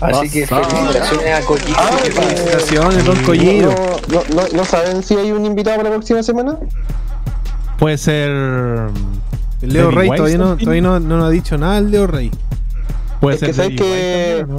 Así 0.00 0.30
que 0.30 0.46
felicitaciones 0.46 1.32
a 1.34 1.46
Kojima. 1.46 1.76
Ah, 1.78 1.90
Felicitaciones, 2.02 3.04
don 3.04 3.20
No, 3.20 3.26
Collino. 3.26 3.70
no, 4.08 4.22
no, 4.34 4.42
no 4.54 4.64
saben 4.64 5.02
si 5.02 5.14
hay 5.16 5.32
un 5.32 5.44
invitado 5.44 5.76
para 5.78 5.90
la 5.90 5.94
próxima 5.96 6.22
semana? 6.22 6.58
Puede 7.78 7.98
ser. 7.98 8.30
El 8.30 9.72
Leo 9.72 9.90
Rey 9.90 10.10
todavía, 10.14 10.38
no, 10.38 10.56
todavía 10.56 10.82
no, 10.82 11.00
no 11.00 11.16
nos 11.18 11.26
ha 11.26 11.30
dicho 11.30 11.56
nada 11.58 11.78
el 11.78 11.90
Leo 11.90 12.06
Rey. 12.06 12.30
Puede 13.20 13.36
Es 13.36 13.40
que 13.40 13.46
ser. 13.52 13.54
sabes 13.54 13.78
que 13.80 14.40
estoy 14.40 14.56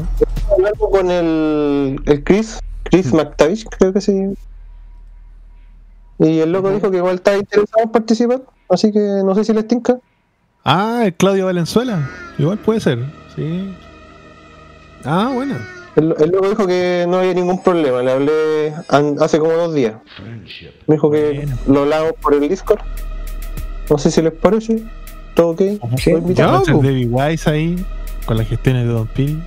hablando 0.51 0.89
con 0.89 1.11
el, 1.11 2.01
el 2.05 2.23
Chris, 2.23 2.59
Chris 2.83 3.13
McTavish, 3.13 3.65
creo 3.77 3.93
que 3.93 4.01
sí. 4.01 4.33
Y 6.19 6.39
el 6.39 6.51
loco 6.51 6.71
dijo 6.71 6.89
que 6.91 6.97
igual 6.97 7.15
está 7.15 7.35
interesado 7.37 7.83
en 7.83 7.91
participar, 7.91 8.41
así 8.69 8.91
que 8.91 8.99
no 9.23 9.35
sé 9.35 9.43
si 9.43 9.53
les 9.53 9.67
tinca. 9.67 9.97
Ah, 10.63 11.01
el 11.05 11.13
Claudio 11.13 11.45
Valenzuela. 11.45 12.09
Igual 12.39 12.57
puede 12.57 12.79
ser. 12.79 13.05
Sí. 13.35 13.75
Ah, 15.06 15.30
bueno. 15.34 15.56
El, 15.95 16.14
el 16.19 16.30
loco 16.32 16.50
dijo 16.50 16.67
que 16.67 17.06
no 17.08 17.19
había 17.19 17.34
ningún 17.34 17.64
problema, 17.64 18.01
le 18.01 18.11
hablé 18.11 18.74
hace 19.22 19.40
como 19.40 19.53
dos 19.53 19.74
días. 19.74 19.93
Me 20.88 20.95
dijo 20.95 21.09
que 21.09 21.48
lo 21.67 21.82
hablamos 21.84 22.14
por 22.22 22.34
el 22.34 22.50
Discord. 22.50 22.82
No 23.90 23.98
sé 23.98 24.11
si 24.11 24.22
les 24.22 24.34
parece. 24.34 24.84
¿Todo 25.35 25.50
ok? 25.50 25.61
Sí. 25.98 26.11
Po. 26.11 26.82
David 26.84 27.08
Wise 27.09 27.50
ahí. 27.50 27.85
Con 28.25 28.38
las 28.38 28.48
gestiones 28.48 28.85
de 28.88 28.92
Don 28.93 29.08
Pil. 29.08 29.42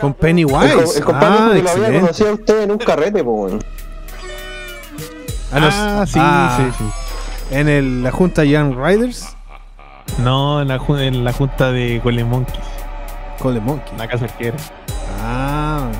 Con 0.00 0.14
Pennywise. 0.14 0.98
el 0.98 1.04
compadre 1.04 1.36
Ah, 1.38 1.50
que 1.54 1.62
lo 1.62 1.70
había 1.86 2.00
conocido 2.00 2.30
a 2.30 2.32
usted 2.34 2.62
en 2.62 2.70
un 2.72 2.78
carrete, 2.78 3.24
po, 3.24 3.30
weón. 3.32 3.64
Ah, 5.52 5.60
no, 5.60 5.68
Ah, 5.70 6.04
sí, 6.06 6.18
ah, 6.20 6.58
sí, 6.78 6.84
sí. 6.84 7.54
En 7.56 7.68
el- 7.68 8.02
la 8.02 8.10
junta 8.10 8.44
Young 8.44 8.74
Riders. 8.76 9.28
No, 10.18 10.60
en 10.62 10.68
la, 10.68 10.80
en 11.00 11.24
la 11.24 11.32
junta 11.32 11.72
de 11.72 12.00
Golden 12.02 12.28
Monkey. 13.38 13.42
Cole 13.42 13.60
Monkey. 13.60 13.96
La 13.98 14.08
casa. 14.08 14.26
Ah, 15.20 15.90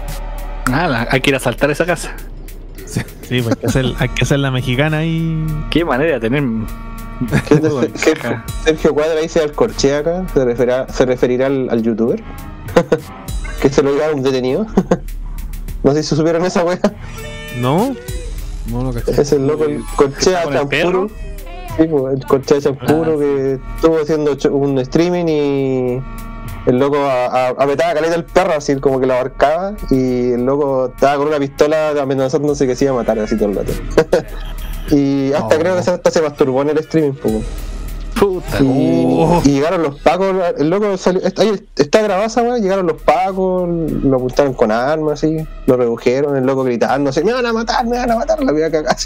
Ah, 0.72 0.88
la- 0.88 1.08
hay 1.10 1.20
que 1.20 1.30
ir 1.30 1.36
a 1.36 1.40
saltar 1.40 1.70
esa 1.70 1.86
casa. 1.86 2.12
Sí, 2.86 3.40
pues 3.42 3.48
hay 3.48 3.54
que 3.60 3.66
hacer, 3.66 3.84
hay 3.98 4.08
que 4.10 4.22
hacer 4.24 4.38
la 4.40 4.50
mexicana 4.50 4.98
ahí. 4.98 5.46
Qué 5.70 5.84
manera 5.84 6.14
de 6.18 6.20
tener. 6.20 6.42
¿Qué 7.48 7.54
es 7.54 7.62
de 7.62 7.90
Sergio, 7.98 8.42
Sergio 8.64 8.94
Cuadra 8.94 9.20
dice 9.20 9.40
al 9.40 9.52
corche 9.52 9.96
acá, 9.96 10.26
se 10.34 10.44
referirá, 10.44 10.86
se 10.88 11.06
referirá 11.06 11.46
al, 11.46 11.68
al 11.70 11.82
youtuber. 11.82 12.22
que 13.62 13.68
se 13.70 13.82
lo 13.82 13.92
llevaron 13.92 14.22
detenido. 14.22 14.66
no 15.82 15.92
sé 15.92 16.02
si 16.02 16.14
supieron 16.16 16.44
esa 16.44 16.64
wea. 16.64 16.78
no. 17.60 17.94
No 18.70 18.82
lo 18.82 18.92
caché. 18.92 19.20
Es 19.22 19.32
el 19.32 19.46
loco, 19.46 19.64
el 19.64 19.80
corchea 19.94 20.42
con 20.42 20.52
el 20.54 20.58
champuro. 20.68 21.08
Sí, 21.76 21.84
pues, 21.88 22.14
el 22.16 22.26
corchea 22.26 22.60
champuro 22.60 23.18
que 23.18 23.60
estuvo 23.76 24.00
haciendo 24.00 24.36
un 24.50 24.78
streaming 24.80 25.26
y 25.28 26.02
el 26.66 26.78
loco 26.78 26.96
a- 26.98 27.26
a- 27.26 27.48
apretaba 27.50 27.94
caleta 27.94 28.14
el 28.14 28.24
perro, 28.24 28.54
así 28.54 28.76
como 28.76 29.00
que 29.00 29.06
lo 29.06 29.14
abarcaba 29.14 29.74
y 29.90 30.32
el 30.32 30.44
loco 30.44 30.86
estaba 30.94 31.16
con 31.16 31.28
una 31.28 31.38
pistola 31.38 31.90
amenazándose 32.00 32.66
que 32.66 32.74
se 32.76 32.84
iba 32.86 32.94
a 32.94 32.96
matar 32.96 33.18
así 33.18 33.36
todo 33.36 33.48
el 33.50 33.56
rato. 33.56 33.72
y 34.90 35.32
hasta 35.32 35.56
Oh. 35.56 35.58
creo 35.58 35.74
que 35.74 35.90
hasta 35.90 36.10
se 36.10 36.22
masturbó 36.22 36.62
en 36.62 36.70
el 36.70 36.78
streaming. 36.78 37.12
pues. 37.14 37.34
Puta. 38.18 38.58
Y, 38.62 39.18
Oh. 39.18 39.42
y 39.44 39.48
llegaron 39.50 39.82
los 39.82 40.00
pacos, 40.00 40.34
el 40.56 40.70
loco 40.70 40.96
salió, 40.96 41.20
está, 41.22 41.42
está 41.76 42.00
grabada 42.02 42.26
esa 42.26 42.42
weá, 42.42 42.56
llegaron 42.58 42.86
los 42.86 43.02
pacos, 43.02 43.68
lo 43.68 44.16
apuntaron 44.16 44.54
con 44.54 44.72
armas 44.72 45.22
así, 45.22 45.46
lo 45.66 45.76
redujeron, 45.76 46.34
el 46.34 46.44
loco 46.46 46.64
gritando 46.64 47.10
así, 47.10 47.22
me 47.22 47.34
van 47.34 47.44
a 47.44 47.52
matar, 47.52 47.84
me 47.86 47.98
van 47.98 48.10
a 48.10 48.16
matar, 48.16 48.42
la 48.42 48.52
voy 48.52 48.62
a 48.62 48.70
cagar. 48.70 48.96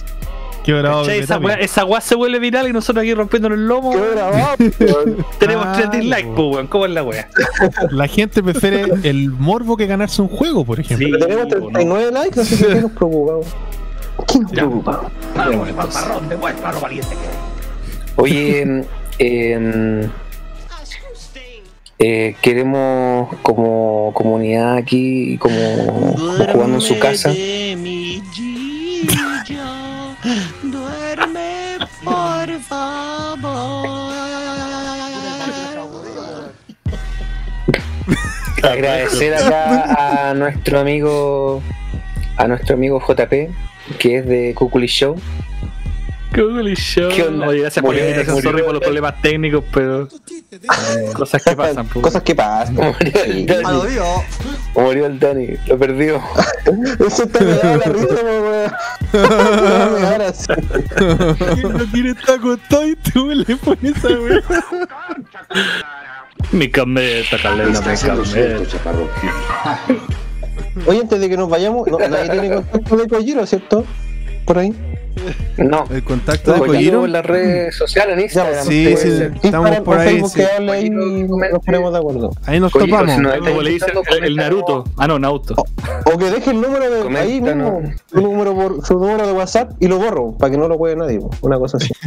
Qué 0.70 0.78
bravo. 0.78 1.02
Che, 1.02 1.10
Pepe 1.10 1.24
esa, 1.24 1.38
weá, 1.38 1.54
esa 1.56 1.84
weá 1.84 2.00
se 2.00 2.14
vuelve 2.14 2.38
viral 2.38 2.68
y 2.68 2.72
nosotros 2.72 3.02
aquí 3.02 3.12
rompiéndonos 3.12 3.58
el 3.58 3.66
lomo. 3.66 3.92
Tenemos 5.38 5.66
Ah, 5.66 5.72
3 5.76 5.90
dislikes, 5.90 6.28
weón. 6.28 6.68
¿Cómo 6.68 6.86
es 6.86 6.92
la 6.92 7.02
weá? 7.02 7.28
La 7.90 8.06
gente 8.06 8.40
prefiere 8.40 8.84
el 9.02 9.30
morbo 9.30 9.76
que 9.76 9.86
ganarse 9.86 10.22
un 10.22 10.28
juego, 10.28 10.64
por 10.64 10.78
ejemplo. 10.78 11.08
Sí, 11.08 11.18
tenemos 11.18 11.46
po, 11.46 11.58
no. 11.58 11.70
39 11.72 12.12
likes, 12.12 12.40
así 12.40 12.56
que 12.56 12.66
¿qué 12.68 12.74
nos 12.82 12.92
preocupa? 12.92 13.32
weón? 13.32 13.44
¿Qué 14.28 14.38
nos 14.38 14.52
preocupa? 14.52 15.10
Oye, 18.14 18.84
eh, 19.18 20.08
eh, 21.98 22.36
queremos 22.40 23.34
como 23.42 24.12
comunidad 24.14 24.76
aquí, 24.76 25.36
como 25.38 26.14
jugando 26.52 26.76
en 26.76 26.80
su 26.80 26.96
casa. 27.00 27.32
Agradecer 38.62 39.34
acá 39.34 40.30
a 40.30 40.34
nuestro 40.34 40.80
amigo, 40.80 41.62
a 42.36 42.46
nuestro 42.46 42.74
amigo 42.74 43.00
JP, 43.00 43.32
que 43.98 44.18
es 44.18 44.26
de 44.26 44.54
Cuculi 44.54 44.86
Show. 44.86 45.16
Google 46.34 46.74
Show. 46.76 47.10
¿Qué 47.10 47.24
onda? 47.24 47.48
Oye, 47.48 47.60
gracias 47.60 47.84
por 47.84 47.94
la 47.94 48.00
invitación. 48.02 48.42
Sorry 48.42 48.62
por 48.62 48.72
los 48.72 48.82
problemas 48.82 49.20
técnicos, 49.20 49.64
pero. 49.72 50.08
Cosas 51.14 51.42
que 51.42 51.56
pasan, 51.56 51.86
po. 51.88 52.00
Cosas 52.00 52.22
que 52.22 52.34
pasan. 52.34 52.74
Murió 52.74 53.24
el 53.24 53.46
Dani. 53.46 53.80
Murió 54.74 55.06
el 55.06 55.18
Dani, 55.18 55.48
lo 55.66 55.78
perdió. 55.78 56.22
Eso 57.06 57.24
está 57.24 57.38
pegado 57.38 57.74
a 57.74 57.76
la 57.76 57.84
risa, 57.84 58.14
weón. 58.22 58.72
Me. 60.02 61.54
¿Quién 61.54 61.72
no 61.72 61.90
quiere 61.90 62.10
estar 62.10 62.36
acostado 62.36 62.86
y 62.86 62.96
tú 62.96 63.30
le 63.30 63.56
pones 63.56 63.96
esa 63.96 64.08
weá? 64.08 64.40
Mi 66.52 66.68
cameta, 66.68 67.36
Calena, 67.42 67.80
mi 67.80 68.66
chaparrón. 68.66 69.08
Oye, 70.86 71.00
antes 71.00 71.20
de 71.20 71.28
que 71.28 71.36
nos 71.36 71.48
vayamos, 71.48 71.86
no, 71.88 71.98
nadie 71.98 72.30
tiene 72.30 72.54
contacto 72.54 72.96
de 72.96 73.08
Kojiro, 73.08 73.46
¿cierto? 73.46 73.84
Por 74.44 74.58
ahí. 74.58 74.74
No. 75.58 75.84
El 75.90 76.02
contacto 76.04 76.52
de 76.52 76.58
Kojiro 76.58 76.74
Kojiro. 76.74 77.04
en 77.04 77.12
las 77.12 77.26
redes 77.26 77.76
sociales, 77.76 78.14
en 78.16 78.20
Instagram. 78.22 78.64
Sí, 78.66 78.94
sí, 78.96 79.08
estamos 79.42 79.80
por 79.80 79.98
ahí. 79.98 80.08
Facebook 80.08 80.30
sí. 80.30 80.36
que 80.40 80.46
hable 80.46 80.72
ahí 80.72 80.86
y 80.86 80.90
nos 80.90 81.64
ponemos 81.64 81.92
de 81.92 81.98
acuerdo. 81.98 82.30
Ahí 82.46 82.60
nos 82.60 82.72
Kojiro, 82.72 82.98
topamos. 82.98 83.34
si 83.34 83.40
Como 83.40 83.62
le 83.62 83.70
dice 83.70 83.86
el, 84.18 84.24
el 84.24 84.36
Naruto. 84.36 84.84
Ah, 84.96 85.06
no, 85.06 85.18
Nauto. 85.18 85.54
O 86.12 86.18
que 86.18 86.30
deje 86.30 86.50
el 86.50 86.60
número 86.60 86.90
de 86.90 87.18
ahí 87.18 87.40
mismo, 87.40 87.82
su 88.06 88.20
número, 88.20 88.54
por, 88.54 88.86
su 88.86 88.94
número 88.98 89.26
de 89.26 89.32
WhatsApp 89.32 89.72
y 89.80 89.86
lo 89.88 89.98
borro, 89.98 90.32
para 90.38 90.50
que 90.50 90.58
no 90.58 90.68
lo 90.68 90.78
pueda 90.78 90.96
nadie, 90.96 91.20
una 91.42 91.58
cosa 91.58 91.76
así. 91.76 91.92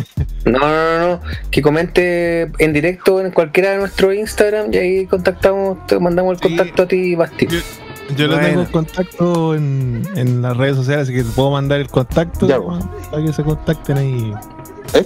No, 0.45 0.59
no, 0.59 0.67
no, 1.00 1.08
no. 1.08 1.19
Que 1.51 1.61
comente 1.61 2.51
en 2.59 2.74
directo 2.74 3.22
en 3.22 3.32
cualquiera 3.32 3.72
de 3.72 3.77
nuestros 3.77 4.14
Instagram 4.14 4.74
y 4.74 4.77
ahí 4.77 5.06
contactamos, 5.06 5.85
te 5.88 5.98
mandamos 6.00 6.33
el 6.33 6.40
Sí. 6.40 6.56
contacto 6.58 6.83
a 6.83 6.88
ti, 6.88 7.16
Basti. 7.16 7.48
Yo, 7.48 7.59
yo 8.17 8.27
lo 8.27 8.33
Bueno. 8.35 8.48
tengo 8.48 8.61
en 8.61 8.67
contacto 8.67 9.56
en, 9.56 10.03
en 10.15 10.41
las 10.41 10.56
redes 10.57 10.75
sociales, 10.75 11.03
así 11.07 11.14
que 11.17 11.23
te 11.23 11.30
puedo 11.32 11.51
mandar 11.51 11.80
el 11.80 11.88
contacto 11.90 12.48
Ya, 12.48 12.57
¿no? 12.57 12.80
para 13.11 13.23
que 13.23 13.33
se 13.33 13.43
contacten 13.43 13.98
ahí. 13.98 14.33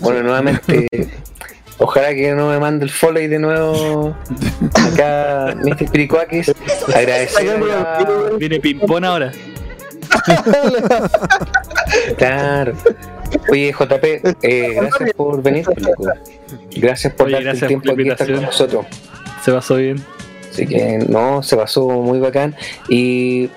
Bueno, 0.02 0.24
nuevamente, 0.24 0.88
ojalá 1.78 2.10
que 2.14 2.34
no 2.34 2.50
me 2.50 2.60
mande 2.60 2.86
el 2.86 2.92
follow 2.92 3.22
de 3.22 3.40
nuevo 3.40 4.16
acá, 4.94 5.56
Mr. 5.64 5.90
Piricuakis. 5.92 6.54
Agradecer. 6.94 7.60
Viene 8.38 8.60
Pimpón 8.60 9.06
ahora. 9.06 9.32
Claro. 12.18 12.74
Oye, 13.52 13.72
JP, 13.74 14.04
eh, 14.42 14.74
gracias 14.76 15.14
por 15.16 15.42
venir. 15.42 15.66
pues. 15.66 15.88
Gracias 16.76 17.14
por 17.14 17.28
Oye, 17.28 17.34
darte 17.36 17.46
gracias 17.46 17.62
el 17.64 17.68
tiempo 17.68 17.86
por 17.88 17.98
la 17.98 18.02
aquí 18.02 18.10
estar 18.12 18.28
con 18.28 18.36
invitación. 18.36 18.42
nosotros. 18.44 18.86
Se 19.44 19.52
pasó 19.52 19.76
bien. 19.76 20.04
Así 20.58 20.66
que 20.66 20.98
no, 21.08 21.44
se 21.44 21.56
pasó 21.56 21.88
muy 21.88 22.18
bacán. 22.20 22.56
Y, 22.90 23.50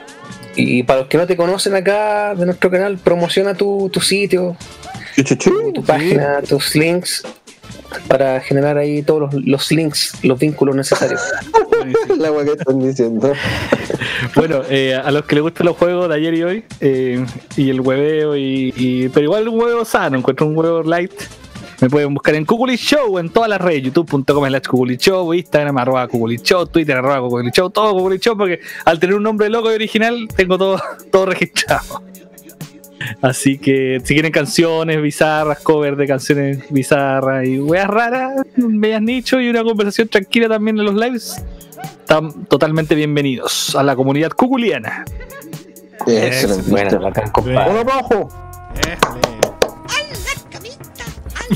y 0.54 0.82
para 0.82 1.00
los 1.00 1.08
que 1.08 1.16
no 1.16 1.26
te 1.26 1.34
conocen 1.34 1.74
acá 1.74 2.34
de 2.34 2.44
nuestro 2.44 2.70
canal, 2.70 2.98
promociona 2.98 3.54
tu, 3.54 3.88
tu 3.90 4.00
sitio, 4.00 4.54
tu 5.74 5.82
página, 5.82 6.42
tus 6.42 6.76
links, 6.76 7.22
para 8.06 8.38
generar 8.40 8.76
ahí 8.76 9.00
todos 9.02 9.32
los, 9.32 9.44
los 9.46 9.72
links, 9.72 10.12
los 10.22 10.38
vínculos 10.38 10.76
necesarios. 10.76 11.22
La 12.18 12.30
weá 12.32 12.44
que 12.44 12.52
están 12.52 12.78
diciendo. 12.78 13.32
Bueno, 14.34 14.60
eh, 14.68 14.94
a 14.94 15.10
los 15.10 15.24
que 15.24 15.36
les 15.36 15.42
gustan 15.42 15.66
los 15.68 15.76
juegos 15.78 16.06
de 16.10 16.14
ayer 16.16 16.34
y 16.34 16.42
hoy, 16.42 16.64
eh, 16.82 17.24
y 17.56 17.70
el 17.70 17.80
hueveo, 17.80 18.36
y, 18.36 18.74
y- 18.76 19.08
pero 19.08 19.24
igual 19.24 19.48
un 19.48 19.58
huevo 19.58 19.84
sano, 19.86 20.18
encuentro 20.18 20.46
un 20.46 20.54
huevo 20.56 20.82
light. 20.82 21.12
Me 21.80 21.88
pueden 21.88 22.12
buscar 22.12 22.34
en 22.34 22.44
Kukuli 22.44 22.76
Show 22.76 23.18
en 23.18 23.30
todas 23.30 23.48
las 23.48 23.60
redes, 23.60 23.84
youtube.com 23.84 24.46
slash 24.46 24.66
Kukuli 24.66 24.96
Show, 24.98 25.32
Instagram 25.32 25.78
arroba 25.78 26.08
Kukuli 26.08 26.36
Show, 26.36 26.66
Twitter 26.66 26.96
arroba 26.96 27.20
Kukuli 27.20 27.50
Show, 27.50 27.70
todo 27.70 27.94
Kukuli 27.94 28.18
Show, 28.18 28.36
porque 28.36 28.60
al 28.84 29.00
tener 29.00 29.16
un 29.16 29.22
nombre 29.22 29.48
loco 29.48 29.72
y 29.72 29.74
original 29.76 30.28
tengo 30.36 30.58
todo, 30.58 30.80
todo 31.10 31.26
registrado. 31.26 32.02
Así 33.22 33.58
que 33.58 33.98
si 34.04 34.12
quieren 34.12 34.30
canciones 34.30 35.00
bizarras, 35.00 35.60
covers 35.60 35.96
de 35.96 36.06
canciones 36.06 36.70
bizarras 36.70 37.46
y 37.46 37.58
weas 37.58 37.88
raras, 37.88 38.42
medias 38.56 39.00
nicho 39.00 39.40
y 39.40 39.48
una 39.48 39.64
conversación 39.64 40.08
tranquila 40.08 40.48
también 40.48 40.78
en 40.78 40.84
los 40.84 40.94
lives, 40.94 41.42
están 41.82 42.44
totalmente 42.44 42.94
bienvenidos 42.94 43.74
a 43.74 43.82
la 43.82 43.96
comunidad 43.96 44.32
cuculiana. 44.32 45.04
Excelente. 46.06 46.70
Bueno, 46.70 47.80
abajo. 47.80 48.28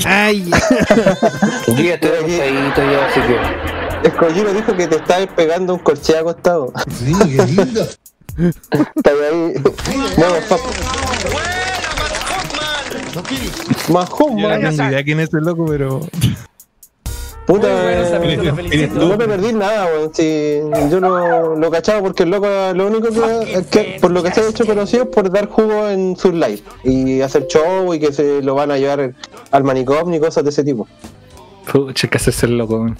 Ay, 0.03 0.49
Yo 1.67 1.83
ya 1.83 1.93
estoy 1.93 2.09
acostadito 2.09 2.91
ya, 2.91 3.05
así 3.05 3.21
que. 3.21 4.07
Escollino 4.07 4.53
dijo 4.53 4.75
que 4.75 4.87
te 4.87 4.95
estabas 4.97 5.27
pegando 5.35 5.73
un 5.73 5.79
corche 5.79 6.17
acostado. 6.17 6.73
Sí, 6.99 7.13
qué 7.35 7.45
lindo. 7.45 7.87
Está 8.95 9.11
ahí. 9.11 9.53
Bueno, 10.17 10.35
papo. 10.49 10.63
Mahoma. 13.89 14.41
Yo 14.41 14.49
no 14.49 14.69
tengo 14.69 14.89
idea 14.89 15.03
quién 15.03 15.19
es 15.19 15.33
el 15.33 15.43
loco, 15.43 15.65
pero. 15.65 16.01
Puta, 17.45 17.67
Muy 17.67 18.35
bueno, 18.37 18.55
felicito. 18.55 18.95
no 18.95 19.17
me 19.17 19.27
perdí 19.27 19.53
nada, 19.53 19.85
weón. 19.85 20.11
Si 20.13 20.59
yo 20.89 20.99
lo, 20.99 21.55
lo 21.55 21.71
cachaba 21.71 22.01
porque 22.01 22.23
el 22.23 22.31
loco 22.31 22.47
lo 22.73 22.87
único 22.87 23.09
que, 23.09 23.63
que 23.69 23.97
por 24.01 24.09
lo 24.11 24.23
que 24.23 24.31
se 24.31 24.41
ha 24.41 24.49
hecho 24.49 24.65
conocido 24.65 25.03
es 25.03 25.09
por 25.09 25.29
dar 25.31 25.47
jugo 25.47 25.87
en 25.89 26.15
sus 26.17 26.33
live 26.33 26.61
y 26.83 27.21
hacer 27.21 27.45
show 27.47 27.93
y 27.93 27.99
que 27.99 28.11
se 28.11 28.41
lo 28.41 28.55
van 28.55 28.71
a 28.71 28.77
llevar 28.79 29.13
al 29.51 29.63
manicomio 29.63 30.17
y 30.17 30.19
cosas 30.19 30.43
de 30.43 30.49
ese 30.49 30.63
tipo. 30.63 30.87
Pucha, 31.71 32.07
que 32.07 32.17
hacerse 32.17 32.47
el 32.47 32.57
loco. 32.57 32.77
weón. 32.77 32.97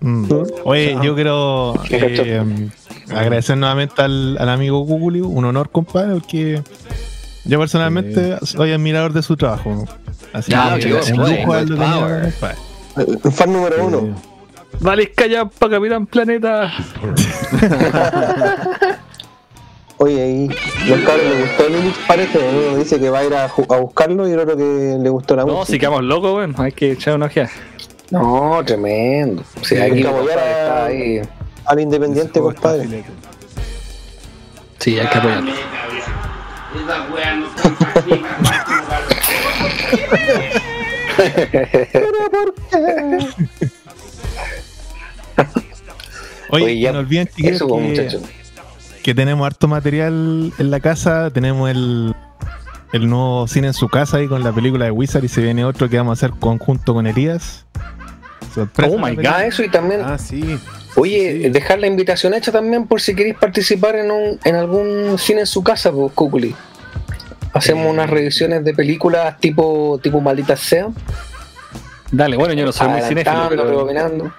Mm. 0.00 0.28
Oye, 0.64 0.96
yo 1.02 1.14
quiero 1.16 1.74
eh, 1.90 2.68
agradecer 3.10 3.56
nuevamente 3.56 4.00
al, 4.00 4.36
al 4.38 4.48
amigo 4.50 4.78
Google, 4.80 5.22
un 5.22 5.44
honor, 5.44 5.70
compadre, 5.70 6.12
porque 6.12 6.62
yo 7.44 7.58
personalmente 7.58 8.36
soy 8.42 8.70
admirador 8.72 9.12
de 9.12 9.22
su 9.22 9.36
trabajo. 9.36 9.70
¿no? 9.70 9.84
Así 10.32 10.52
Ya, 10.52 10.78
que 10.78 10.92
fan 13.32 13.52
número 13.52 13.86
uno. 13.86 14.14
Vale, 14.80 15.12
calla 15.12 15.46
pa' 15.46 15.68
Capitán 15.70 16.06
Planeta. 16.06 16.72
Oye, 20.00 20.22
ahí 20.22 20.46
los 20.86 21.00
cabros 21.00 21.24
le 21.24 21.40
gustó 21.40 21.66
el 21.66 21.74
Unix, 21.76 21.98
parece. 22.06 22.38
Uno 22.38 22.76
dice 22.78 23.00
que 23.00 23.10
va 23.10 23.18
a 23.18 23.24
ir 23.24 23.34
a, 23.34 23.46
a 23.46 23.76
buscarlo 23.80 24.28
y 24.28 24.32
el 24.32 24.38
otro 24.38 24.56
que 24.56 24.96
le 25.00 25.10
gustó 25.10 25.34
la 25.34 25.44
No, 25.44 25.54
música. 25.54 25.72
si 25.72 25.78
quedamos 25.80 26.04
locos, 26.04 26.36
weón. 26.36 26.54
Hay 26.58 26.70
que 26.70 26.92
echar 26.92 27.16
una 27.16 27.26
ojeada. 27.26 27.50
No, 28.10 28.62
tremendo. 28.64 29.42
Aquí 29.60 30.02
como 30.04 30.18
compadre, 30.18 30.40
ya- 30.40 30.60
está 30.60 30.84
ahí. 30.86 31.20
Al 31.64 31.80
independiente, 31.80 32.38
compadre. 32.40 33.04
Sí, 34.78 34.96
hay 35.00 35.08
que 35.08 35.18
apoyarlo. 35.18 35.52
Oye, 46.50 46.64
Oye, 46.64 46.80
ya, 46.80 46.92
no 46.92 47.00
olviden, 47.00 47.26
chiquillos, 47.26 47.56
Eso, 47.56 47.68
pues, 47.68 48.16
que, 49.02 49.14
tenemos 49.14 49.46
harto 49.46 49.68
material 49.68 50.52
en 50.58 50.70
la 50.70 50.80
casa. 50.80 51.30
Tenemos 51.30 51.70
el, 51.70 52.14
el 52.92 53.08
nuevo 53.08 53.46
cine 53.48 53.68
en 53.68 53.74
su 53.74 53.88
casa 53.88 54.16
ahí 54.16 54.28
con 54.28 54.42
la 54.42 54.52
película 54.52 54.86
de 54.86 54.90
Wizard 54.90 55.24
y 55.24 55.28
se 55.28 55.42
viene 55.42 55.64
otro 55.64 55.88
que 55.88 55.98
vamos 55.98 56.12
a 56.12 56.26
hacer 56.26 56.38
conjunto 56.38 56.94
con 56.94 57.06
Elías. 57.06 57.66
Sorpresa. 58.54 58.90
Oh 58.94 58.98
my 58.98 59.16
Ah, 59.26 59.44
eso 59.44 59.62
y 59.62 59.68
también. 59.68 60.00
ah, 60.02 60.16
sí. 60.18 60.58
Oye, 60.96 61.42
sí. 61.42 61.48
dejar 61.50 61.78
la 61.80 61.86
invitación 61.86 62.32
hecha 62.34 62.50
también 62.50 62.86
por 62.86 63.00
si 63.00 63.14
queréis 63.14 63.36
participar 63.36 63.96
en, 63.96 64.10
un, 64.10 64.40
en 64.42 64.54
algún 64.56 65.18
cine 65.18 65.40
en 65.40 65.46
su 65.46 65.62
casa, 65.62 65.92
pues, 65.92 66.12
Cúculi. 66.12 66.54
Hacemos 67.54 67.90
unas 67.90 68.08
revisiones 68.10 68.64
de 68.64 68.74
películas 68.74 69.38
tipo, 69.38 69.98
tipo 70.02 70.20
Maldita 70.20 70.56
Sea. 70.56 70.88
Dale, 72.10 72.36
bueno, 72.36 72.54
yo 72.54 72.64
no 72.64 72.72
soy 72.72 72.88
muy 72.88 73.00
cinéfilo, 73.02 73.46
pero, 73.48 73.64
rebobinando. 73.64 74.32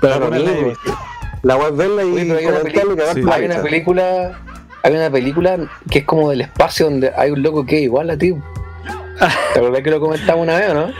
pero 0.00 0.16
Claro, 0.18 0.24
alguna 0.26 0.38
la 0.38 0.44
he 0.44 0.54
amigo. 0.54 0.68
visto. 0.70 0.98
La 1.42 1.56
web 1.56 1.74
verla 1.76 2.04
y 2.04 2.24
pero 2.24 2.38
hay 2.38 2.46
una, 2.46 3.12
Sí. 3.14 3.22
hay 3.30 3.62
película. 3.62 4.38
Hay 4.84 4.94
una 4.94 5.10
película 5.10 5.58
que 5.90 6.00
es 6.00 6.04
como 6.04 6.30
del 6.30 6.40
espacio 6.40 6.86
donde 6.86 7.12
hay 7.16 7.30
un 7.30 7.42
loco 7.42 7.64
que 7.64 7.76
es 7.78 7.82
igual 7.82 8.10
a 8.10 8.16
ti. 8.16 8.34
¿Te 9.54 9.58
acordás 9.60 9.82
que 9.82 9.90
lo 9.90 10.00
comentamos 10.00 10.42
una 10.42 10.56
vez 10.56 10.70
o 10.70 10.74
no? 10.74 10.92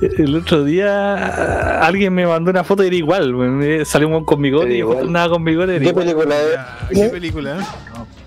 El 0.00 0.36
otro 0.36 0.62
día 0.64 1.14
ah, 1.16 1.86
alguien 1.86 2.14
me 2.14 2.26
mandó 2.26 2.50
una 2.50 2.62
foto 2.64 2.84
y 2.84 2.86
era 2.86 2.96
igual. 2.96 3.34
Eh, 3.62 3.84
Salió 3.84 4.08
un 4.08 4.24
con 4.24 4.40
bigote 4.40 4.78
y 4.78 4.82
nada 5.10 5.28
con 5.28 5.44
bigote. 5.44 5.78
¿Qué 5.80 5.88
igual. 5.88 6.04
película 6.06 6.34
es? 6.90 6.98
¿Qué 6.98 7.08
película? 7.08 7.56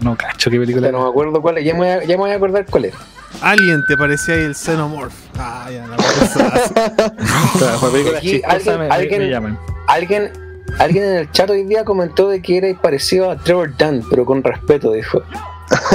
No 0.02 0.16
cacho 0.18 0.50
qué 0.50 0.60
película. 0.60 0.92
No 0.92 1.04
me 1.04 1.10
acuerdo 1.10 1.42
cuál 1.42 1.60
es. 1.60 1.66
Ya 1.66 1.74
me, 1.74 1.80
voy 1.80 1.88
a, 1.90 2.00
ya 2.04 2.16
me 2.16 2.18
voy 2.18 2.32
a 2.32 2.36
acordar 2.36 2.66
cuál 2.70 2.86
es. 2.86 2.96
Alguien 3.42 3.84
te 3.88 3.96
parecía 3.96 4.36
ahí 4.36 4.42
el 4.42 4.56
Xenomorph. 4.56 5.14
Ah, 5.38 5.68
ya, 5.72 5.88
la 5.88 5.96
alguien- 8.90 9.22
alguien-. 9.88 10.32
Alguien, 10.80 11.04
en 11.04 11.16
el 11.18 11.32
chat 11.32 11.50
hoy 11.50 11.64
día 11.64 11.84
comentó 11.84 12.30
de 12.30 12.42
que 12.42 12.58
era 12.58 12.82
parecido 12.82 13.30
a 13.30 13.36
Trevor 13.38 13.76
Dunn, 13.78 14.06
pero 14.10 14.26
con 14.26 14.42
respeto, 14.44 14.92
dijo. 14.94 15.22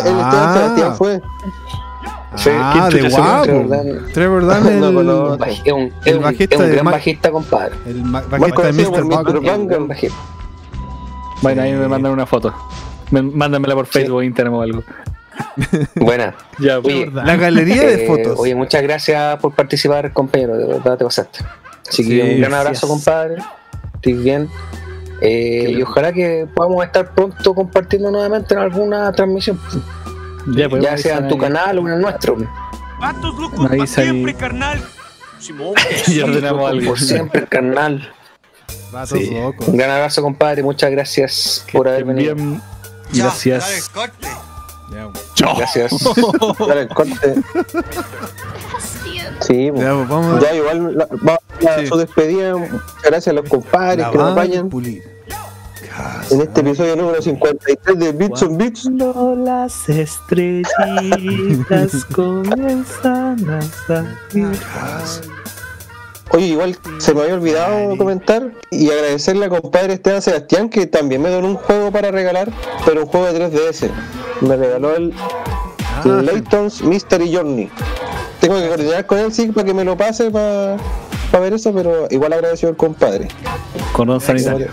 El 0.04 0.18
Esteban 0.18 0.54
Sebastián 0.54 0.96
fue. 0.96 1.20
Ah, 2.48 2.88
¿quién 2.90 3.02
de 3.02 3.08
guapo. 3.10 3.46
Trevor 4.12 4.42
Dunn? 4.46 4.66
El, 4.66 4.82
Es 5.50 5.72
un, 5.72 5.82
es 5.84 5.92
El 6.06 6.16
un- 6.18 6.22
bajista 6.22 6.54
es 6.54 6.60
un 6.60 6.66
de 6.66 6.72
gran 6.72 6.84
bajista, 6.84 7.30
compadre. 7.30 7.74
el 7.86 8.02
bajista 8.02 8.62
de 8.62 8.72
Mr. 8.72 9.04
Bueno, 11.42 11.62
ahí 11.62 11.72
me 11.72 11.88
mandan 11.88 12.12
una 12.12 12.26
foto. 12.26 12.54
Me- 13.10 13.22
mándamela 13.22 13.74
por 13.74 13.86
Facebook, 13.86 14.22
Instagram 14.24 14.54
o 14.54 14.62
algo. 14.62 14.84
Buena. 15.96 16.34
Ya, 16.58 16.78
Oye, 16.78 17.10
La 17.12 17.36
galería 17.36 17.82
de 17.82 18.04
eh, 18.04 18.06
fotos. 18.06 18.38
Oye, 18.38 18.54
muchas 18.54 18.82
gracias 18.82 19.38
por 19.40 19.54
participar, 19.54 20.12
compañero. 20.12 20.56
De 20.56 20.66
verdad 20.66 20.96
te 20.96 21.04
pasaste. 21.04 21.40
Así 21.88 22.02
que 22.02 22.08
Sí, 22.08 22.20
un 22.20 22.26
gran 22.40 22.50
gracias. 22.52 22.54
abrazo, 22.60 22.88
compadre. 22.88 23.36
Estoy 23.94 24.14
bien. 24.14 24.48
Eh, 25.20 25.74
y 25.78 25.82
ojalá 25.82 26.12
que 26.12 26.46
podamos 26.54 26.84
estar 26.84 27.14
pronto 27.14 27.54
compartiendo 27.54 28.10
nuevamente 28.10 28.54
en 28.54 28.60
alguna 28.60 29.12
transmisión. 29.12 29.60
ya, 30.54 30.68
pues, 30.68 30.82
ya 30.82 30.96
sea 30.96 31.18
en 31.18 31.28
tu 31.28 31.34
ahí. 31.34 31.40
canal 31.40 31.78
o 31.78 31.86
en 31.86 31.94
el 31.94 32.00
nuestro. 32.00 32.36
Vatos 32.98 33.34
Me 33.34 33.40
locos 33.42 33.68
para 33.68 33.86
siempre, 33.86 34.34
carnal. 34.34 34.82
Simón. 35.38 35.74
Y 36.06 36.20
ordenamos 36.20 36.70
algo. 36.70 36.86
Por 36.88 36.98
siempre, 37.00 37.46
carnal. 37.46 38.10
Vatos 38.90 39.18
Sí. 39.18 39.30
locos. 39.34 39.68
Un 39.68 39.76
gran 39.76 39.90
abrazo, 39.90 40.22
compadre. 40.22 40.62
Muchas 40.62 40.90
gracias 40.90 41.66
por 41.72 41.88
haber 41.88 42.04
venido. 42.04 42.34
Bien, 42.34 42.60
gracias. 43.12 43.90
Ya, 44.90 45.10
Gracias. 45.56 45.92
Dale 46.58 46.88
corte. 46.88 47.34
Sí, 49.40 49.66
ya, 49.66 49.72
pues, 49.72 50.08
vamos 50.08 50.42
Ya 50.42 50.54
igual 50.54 50.96
la- 50.96 51.08
va 51.26 51.34
a 51.34 51.38
Sí. 51.80 51.86
su 51.86 51.96
despedida. 51.96 52.54
Gracias 53.02 53.28
a 53.28 53.32
los 53.32 53.48
compadres 53.48 54.06
que 54.08 54.16
nos 54.18 54.34
pulir. 54.70 55.02
en 56.30 56.40
este 56.42 56.60
episodio 56.60 56.96
número 56.96 57.22
53 57.22 57.98
de 57.98 58.12
Bits 58.12 58.42
on 58.42 58.58
Bits. 58.58 58.84
las 59.36 59.88
estrellitas 59.88 60.66
comienzan 62.14 63.48
a 63.50 63.62
salir. 63.86 64.58
Oye, 66.32 66.46
igual 66.46 66.76
se 66.98 67.14
me 67.14 67.22
había 67.22 67.34
olvidado 67.34 67.96
comentar 67.96 68.50
y 68.70 68.90
agradecerle 68.90 69.46
a 69.46 69.48
compadre 69.48 69.94
Esteban 69.94 70.20
Sebastián 70.22 70.68
que 70.68 70.86
también 70.86 71.22
me 71.22 71.30
donó 71.30 71.48
un 71.48 71.54
juego 71.56 71.90
para 71.92 72.10
regalar, 72.10 72.50
pero 72.84 73.02
un 73.02 73.06
juego 73.06 73.32
de 73.32 73.48
3DS. 73.50 73.90
Me 74.40 74.56
regaló 74.56 74.94
el 74.96 75.12
Ah, 76.04 76.20
Layton's 76.22 76.82
Mystery 76.82 77.34
Journey. 77.34 77.70
Tengo 78.40 78.56
que 78.60 78.68
coordinar 78.68 79.06
con 79.06 79.18
él, 79.18 79.32
sí, 79.32 79.46
para 79.46 79.64
que 79.66 79.72
me 79.72 79.82
lo 79.82 79.96
pase 79.96 80.30
para 80.30 80.76
ver 81.40 81.54
eso, 81.54 81.72
pero 81.72 82.06
igual 82.10 82.32
agradeció 82.34 82.68
al 82.68 82.76
compadre. 82.76 83.28
Cordón 83.92 84.20
sanitario. 84.20 84.68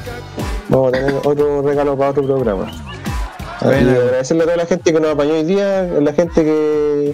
Vamos 0.69 0.89
a 0.89 0.91
tener 0.91 1.15
otro 1.23 1.61
regalo 1.61 1.97
para 1.97 2.09
otro 2.11 2.23
programa. 2.23 2.71
Bueno. 3.63 3.91
Y 3.91 3.95
agradecerle 3.95 4.43
a 4.43 4.45
toda 4.45 4.57
la 4.57 4.65
gente 4.65 4.93
que 4.93 4.99
nos 4.99 5.11
apañó 5.11 5.33
hoy 5.33 5.43
día, 5.43 5.79
a 5.81 5.83
la 6.01 6.13
gente 6.13 6.43
que 6.43 7.13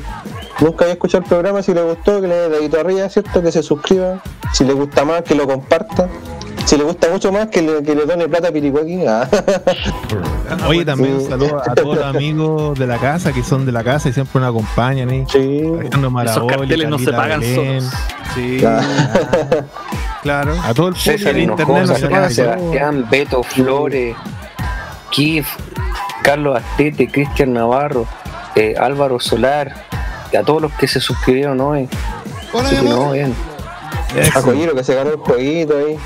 nunca 0.61 0.85
había 0.85 0.93
escuchado 0.93 1.23
el 1.23 1.29
programa, 1.29 1.61
si 1.61 1.73
le 1.73 1.81
gustó, 1.83 2.21
que 2.21 2.27
le 2.27 2.35
dé 2.35 2.49
dedito 2.49 2.79
arriba, 2.79 3.07
¿cierto? 3.09 3.41
Que 3.41 3.51
se 3.51 3.63
suscriba. 3.63 4.21
Si 4.53 4.63
le 4.63 4.73
gusta 4.73 5.05
más, 5.05 5.21
que 5.23 5.35
lo 5.35 5.47
comparta. 5.47 6.07
Si 6.65 6.77
le 6.77 6.83
gusta 6.83 7.09
mucho 7.09 7.31
más, 7.31 7.47
que 7.47 7.61
le, 7.63 7.81
que 7.81 7.95
le 7.95 8.05
done 8.05 8.27
plata 8.27 8.49
a 8.49 8.51
Piricuaki. 8.51 9.03
Ah. 9.07 9.27
Oye, 10.67 10.85
también 10.85 11.15
un 11.15 11.21
Sí. 11.21 11.27
saludo 11.29 11.61
a 11.65 11.73
todos 11.73 11.95
los 11.97 12.05
amigos 12.05 12.77
de 12.77 12.85
la 12.85 12.97
casa 12.97 13.31
que 13.33 13.41
son 13.43 13.65
de 13.65 13.71
la 13.71 13.83
casa 13.83 14.09
y 14.09 14.13
siempre 14.13 14.39
nos 14.39 14.49
acompañan. 14.51 15.09
¿eh? 15.09 15.25
Sí. 15.31 15.61
Maraboli, 16.11 16.47
carteles 16.55 16.89
no 16.89 16.99
se 16.99 17.11
pagan 17.11 17.39
Belén, 17.39 17.81
solos. 17.81 17.93
Sí, 18.35 18.57
claro. 20.21 20.53
A 20.63 20.73
todo 20.73 20.89
el 20.89 20.93
público 20.93 21.17
César 21.17 21.33
de 21.33 21.41
internet 21.41 21.85
no 21.87 21.95
se 21.95 22.07
paga. 22.07 22.29
Sebastián, 22.29 23.07
Beto 23.09 23.41
Flores, 23.41 24.15
Kif, 25.09 25.47
Carlos 26.23 26.57
Astete, 26.57 27.07
Cristian 27.07 27.53
Navarro, 27.53 28.05
eh, 28.55 28.75
Álvaro 28.79 29.19
Solar, 29.19 29.73
y 30.31 30.35
a 30.35 30.43
todos 30.43 30.61
los 30.61 30.71
que 30.73 30.87
se 30.87 30.99
suscribieron 30.99 31.59
hoy. 31.61 31.87
Así 32.53 32.75
que 32.75 32.81
no, 32.83 33.11
bien. 33.11 33.33
A 34.35 34.41
Coyero 34.41 34.73
que 34.75 34.83
se 34.83 34.95
ganó 34.95 35.11
el 35.11 35.17
jueguito 35.17 35.75
ahí. 35.77 35.97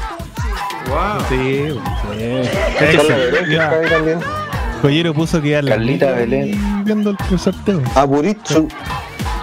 Sí, 1.30 1.80
Carla 2.80 3.16
Belén, 3.16 3.46
que 3.46 3.52
está 3.54 3.70
ahí 3.70 3.90
también. 3.90 4.20
Collero 4.82 5.14
puso 5.14 5.42
que 5.42 5.56
a 5.56 5.62
la 5.62 5.72
Carlita 5.72 6.12
Belén. 6.12 6.84
viendo 6.84 7.16
el 7.32 7.40
sorteo. 7.40 7.82
A 7.96 8.04
Buritsu, 8.04 8.68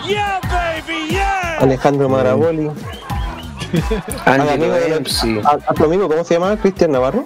Yeah, 0.06 0.38
baby, 0.42 1.08
yeah. 1.10 1.56
Alejandro 1.60 2.08
Maraboli. 2.08 2.70
Andy 4.26 4.66
Lorenzi, 4.66 5.40
a, 5.44 5.58
a 5.70 5.74
tu 5.74 5.84
amigo, 5.84 6.08
¿cómo 6.08 6.24
se 6.24 6.34
llama? 6.34 6.56
Cristian 6.56 6.90
Navarro. 6.92 7.24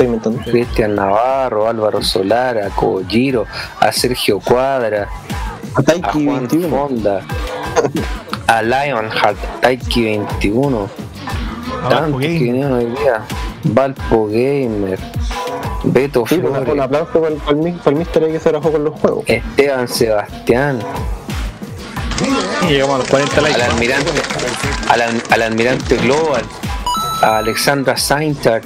Estoy 0.00 0.06
inventando. 0.06 0.40
Cristian 0.50 0.94
Navarro, 0.94 1.68
Álvaro 1.68 2.02
Solar, 2.02 2.58
a 2.58 2.68
Kojiro, 2.70 3.46
a 3.80 3.92
Sergio 3.92 4.40
Cuadra, 4.40 5.08
A 5.74 5.80
a 5.80 5.82
Taiki 5.82 6.24
Juan 6.24 6.48
21. 6.48 6.68
Fonda, 6.76 7.20
a 8.46 8.62
Lionheart, 8.62 9.36
Taiki 9.60 10.04
21, 10.04 10.88
Abajo 11.78 11.88
tantos 11.88 12.20
que 12.20 12.26
Game. 12.28 12.38
vinieron 12.40 12.72
hoy 12.74 12.86
día, 12.86 13.22
Valpo 13.64 14.26
Gamer, 14.26 14.98
Beto 15.84 16.24
Sí, 16.26 16.36
un 16.36 16.52
Flores, 16.54 16.80
aplauso 16.82 17.12
para 17.20 17.28
el, 17.28 17.34
para 17.34 17.50
el, 17.52 17.56
mi- 17.58 17.72
para 17.72 17.90
el 17.90 17.96
Mister 17.96 18.24
ahí 18.24 18.32
que 18.32 18.40
se 18.40 18.52
rajó 18.52 18.72
con 18.72 18.84
los 18.84 18.98
juegos. 19.00 19.24
Esteban 19.26 19.88
Sebastián, 19.88 20.78
Y 22.62 22.72
llegamos 22.72 22.96
a 22.96 22.98
los 22.98 23.08
40 23.08 23.40
likes. 23.40 23.62
al 23.62 23.70
almirante, 23.70 24.10
al, 24.88 25.00
al- 25.02 25.22
al 25.30 25.42
almirante 25.42 25.96
Global, 25.96 26.42
a 27.22 27.38
Alexandra 27.38 27.96
Saintak, 27.96 28.64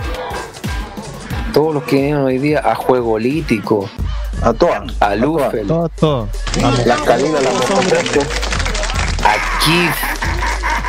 todos 1.55 1.73
los 1.73 1.85
que 1.85 1.97
vinieron 1.97 2.25
hoy 2.25 2.39
día, 2.39 2.61
a 2.65 2.75
Juegolítico, 2.75 3.89
A 4.43 4.53
todas. 4.53 4.83
a 5.01 5.15
Lufel, 5.15 5.67
todo. 5.69 6.29
Vamos. 6.61 6.85
Las 6.85 7.01
calinas, 7.03 7.43
las. 7.43 7.55
Aquí 9.25 9.89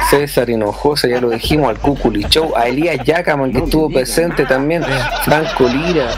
César 0.10 0.50
Hinojosa, 0.50 1.08
ya 1.08 1.22
lo 1.22 1.30
dijimos, 1.30 1.70
al 1.70 1.78
Cuculi 1.78 2.26
Show, 2.30 2.54
a 2.56 2.68
Elías 2.68 2.98
Yacaman 3.06 3.52
que 3.52 3.60
estuvo 3.60 3.90
presente 3.90 4.46
también, 4.46 4.84
Franco 5.24 5.68
Lira, 5.70 6.10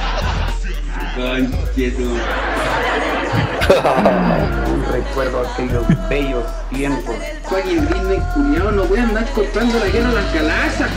Recuerdo 4.91 5.45
aquellos 5.45 5.85
bellos 6.09 6.45
tiempos. 6.69 7.15
Oye, 7.51 7.81
Disney 7.81 8.19
culiao, 8.33 8.71
no 8.71 8.85
voy 8.85 8.99
a 8.99 9.03
andar 9.03 9.25
comprando 9.31 9.77
la 9.79 9.87
guerra 9.87 10.09
a 10.09 10.13
las 10.13 10.33
galazas. 10.33 10.91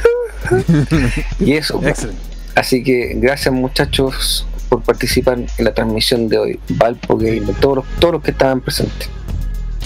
y 1.40 1.52
eso. 1.52 1.78
pues. 1.80 1.90
Excelente. 1.90 2.22
Así 2.54 2.82
que 2.82 3.12
gracias 3.16 3.52
muchachos 3.54 4.46
por 4.68 4.82
participar 4.82 5.38
en 5.38 5.64
la 5.64 5.74
transmisión 5.74 6.28
de 6.28 6.38
hoy, 6.38 6.60
Valpo 6.70 7.16
Gamer, 7.16 7.54
todos 7.60 7.76
los, 7.76 7.84
todos 8.00 8.14
los 8.14 8.22
que 8.22 8.30
estaban 8.32 8.60
presentes. 8.60 9.08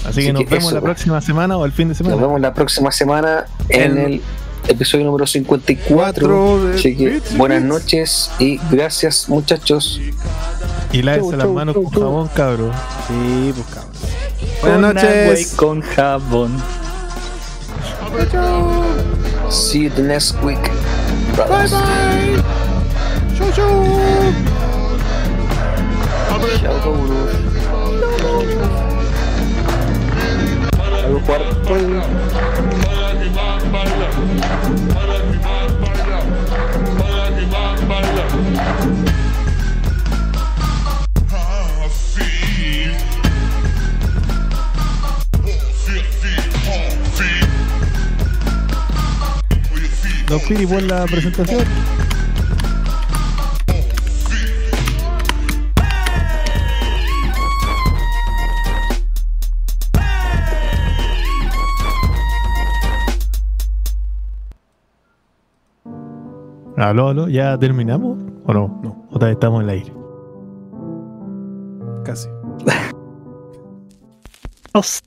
Así 0.06 0.22
que 0.22 0.32
nos 0.32 0.44
que 0.44 0.48
vemos 0.48 0.66
eso, 0.66 0.74
la 0.76 0.80
pues. 0.80 0.92
próxima 0.94 1.20
semana 1.20 1.56
o 1.58 1.64
el 1.66 1.72
fin 1.72 1.88
de 1.88 1.94
semana. 1.94 2.14
Nos 2.16 2.22
vemos 2.24 2.40
la 2.40 2.54
próxima 2.54 2.90
semana 2.90 3.44
en 3.68 3.98
En- 3.98 3.98
el 3.98 4.22
episodio 4.68 5.04
número 5.04 5.26
54. 5.26 5.94
Cuatro 5.94 6.64
de 6.64 6.74
Así 6.76 6.96
que 6.96 7.20
buenas 7.36 7.62
noches 7.62 8.30
y 8.38 8.58
gracias 8.70 9.28
muchachos. 9.28 10.00
Y 10.92 11.02
lávense 11.02 11.36
las 11.36 11.46
chau, 11.46 11.52
manos 11.52 11.74
chau, 11.74 11.82
con 11.84 11.92
chau. 11.92 12.02
jabón, 12.02 12.28
cabro. 12.28 12.72
Sí, 13.08 13.52
pues 13.54 13.66
cabrón. 13.74 13.90
Buenas 14.62 14.94
noches. 14.94 15.54
con 15.56 15.80
jabón. 15.82 16.56
See 19.50 19.80
you 19.80 19.90
the 19.90 20.02
next 20.02 20.34
week. 20.42 20.62
Bye 20.62 21.46
brothers. 21.46 21.72
bye. 21.72 22.42
Chau, 23.36 23.50
chau. 23.50 24.50
Chao, 26.60 26.78
cabros. 26.84 27.50
Algo 31.02 31.18
jugar 31.18 32.89
Don 50.30 50.38
Piri, 50.46 50.64
la 50.86 51.06
presentación. 51.06 51.64
Aló, 66.76 67.08
aló, 67.08 67.28
¿ya 67.28 67.58
terminamos? 67.58 68.16
¿O 68.46 68.54
no? 68.54 68.80
No. 68.84 69.04
Otra 69.10 69.26
vez 69.28 69.34
estamos 69.34 69.64
en 69.64 69.68
el 69.68 69.74
aire. 69.74 69.92
Casi. 72.04 72.28
Os- 74.74 75.02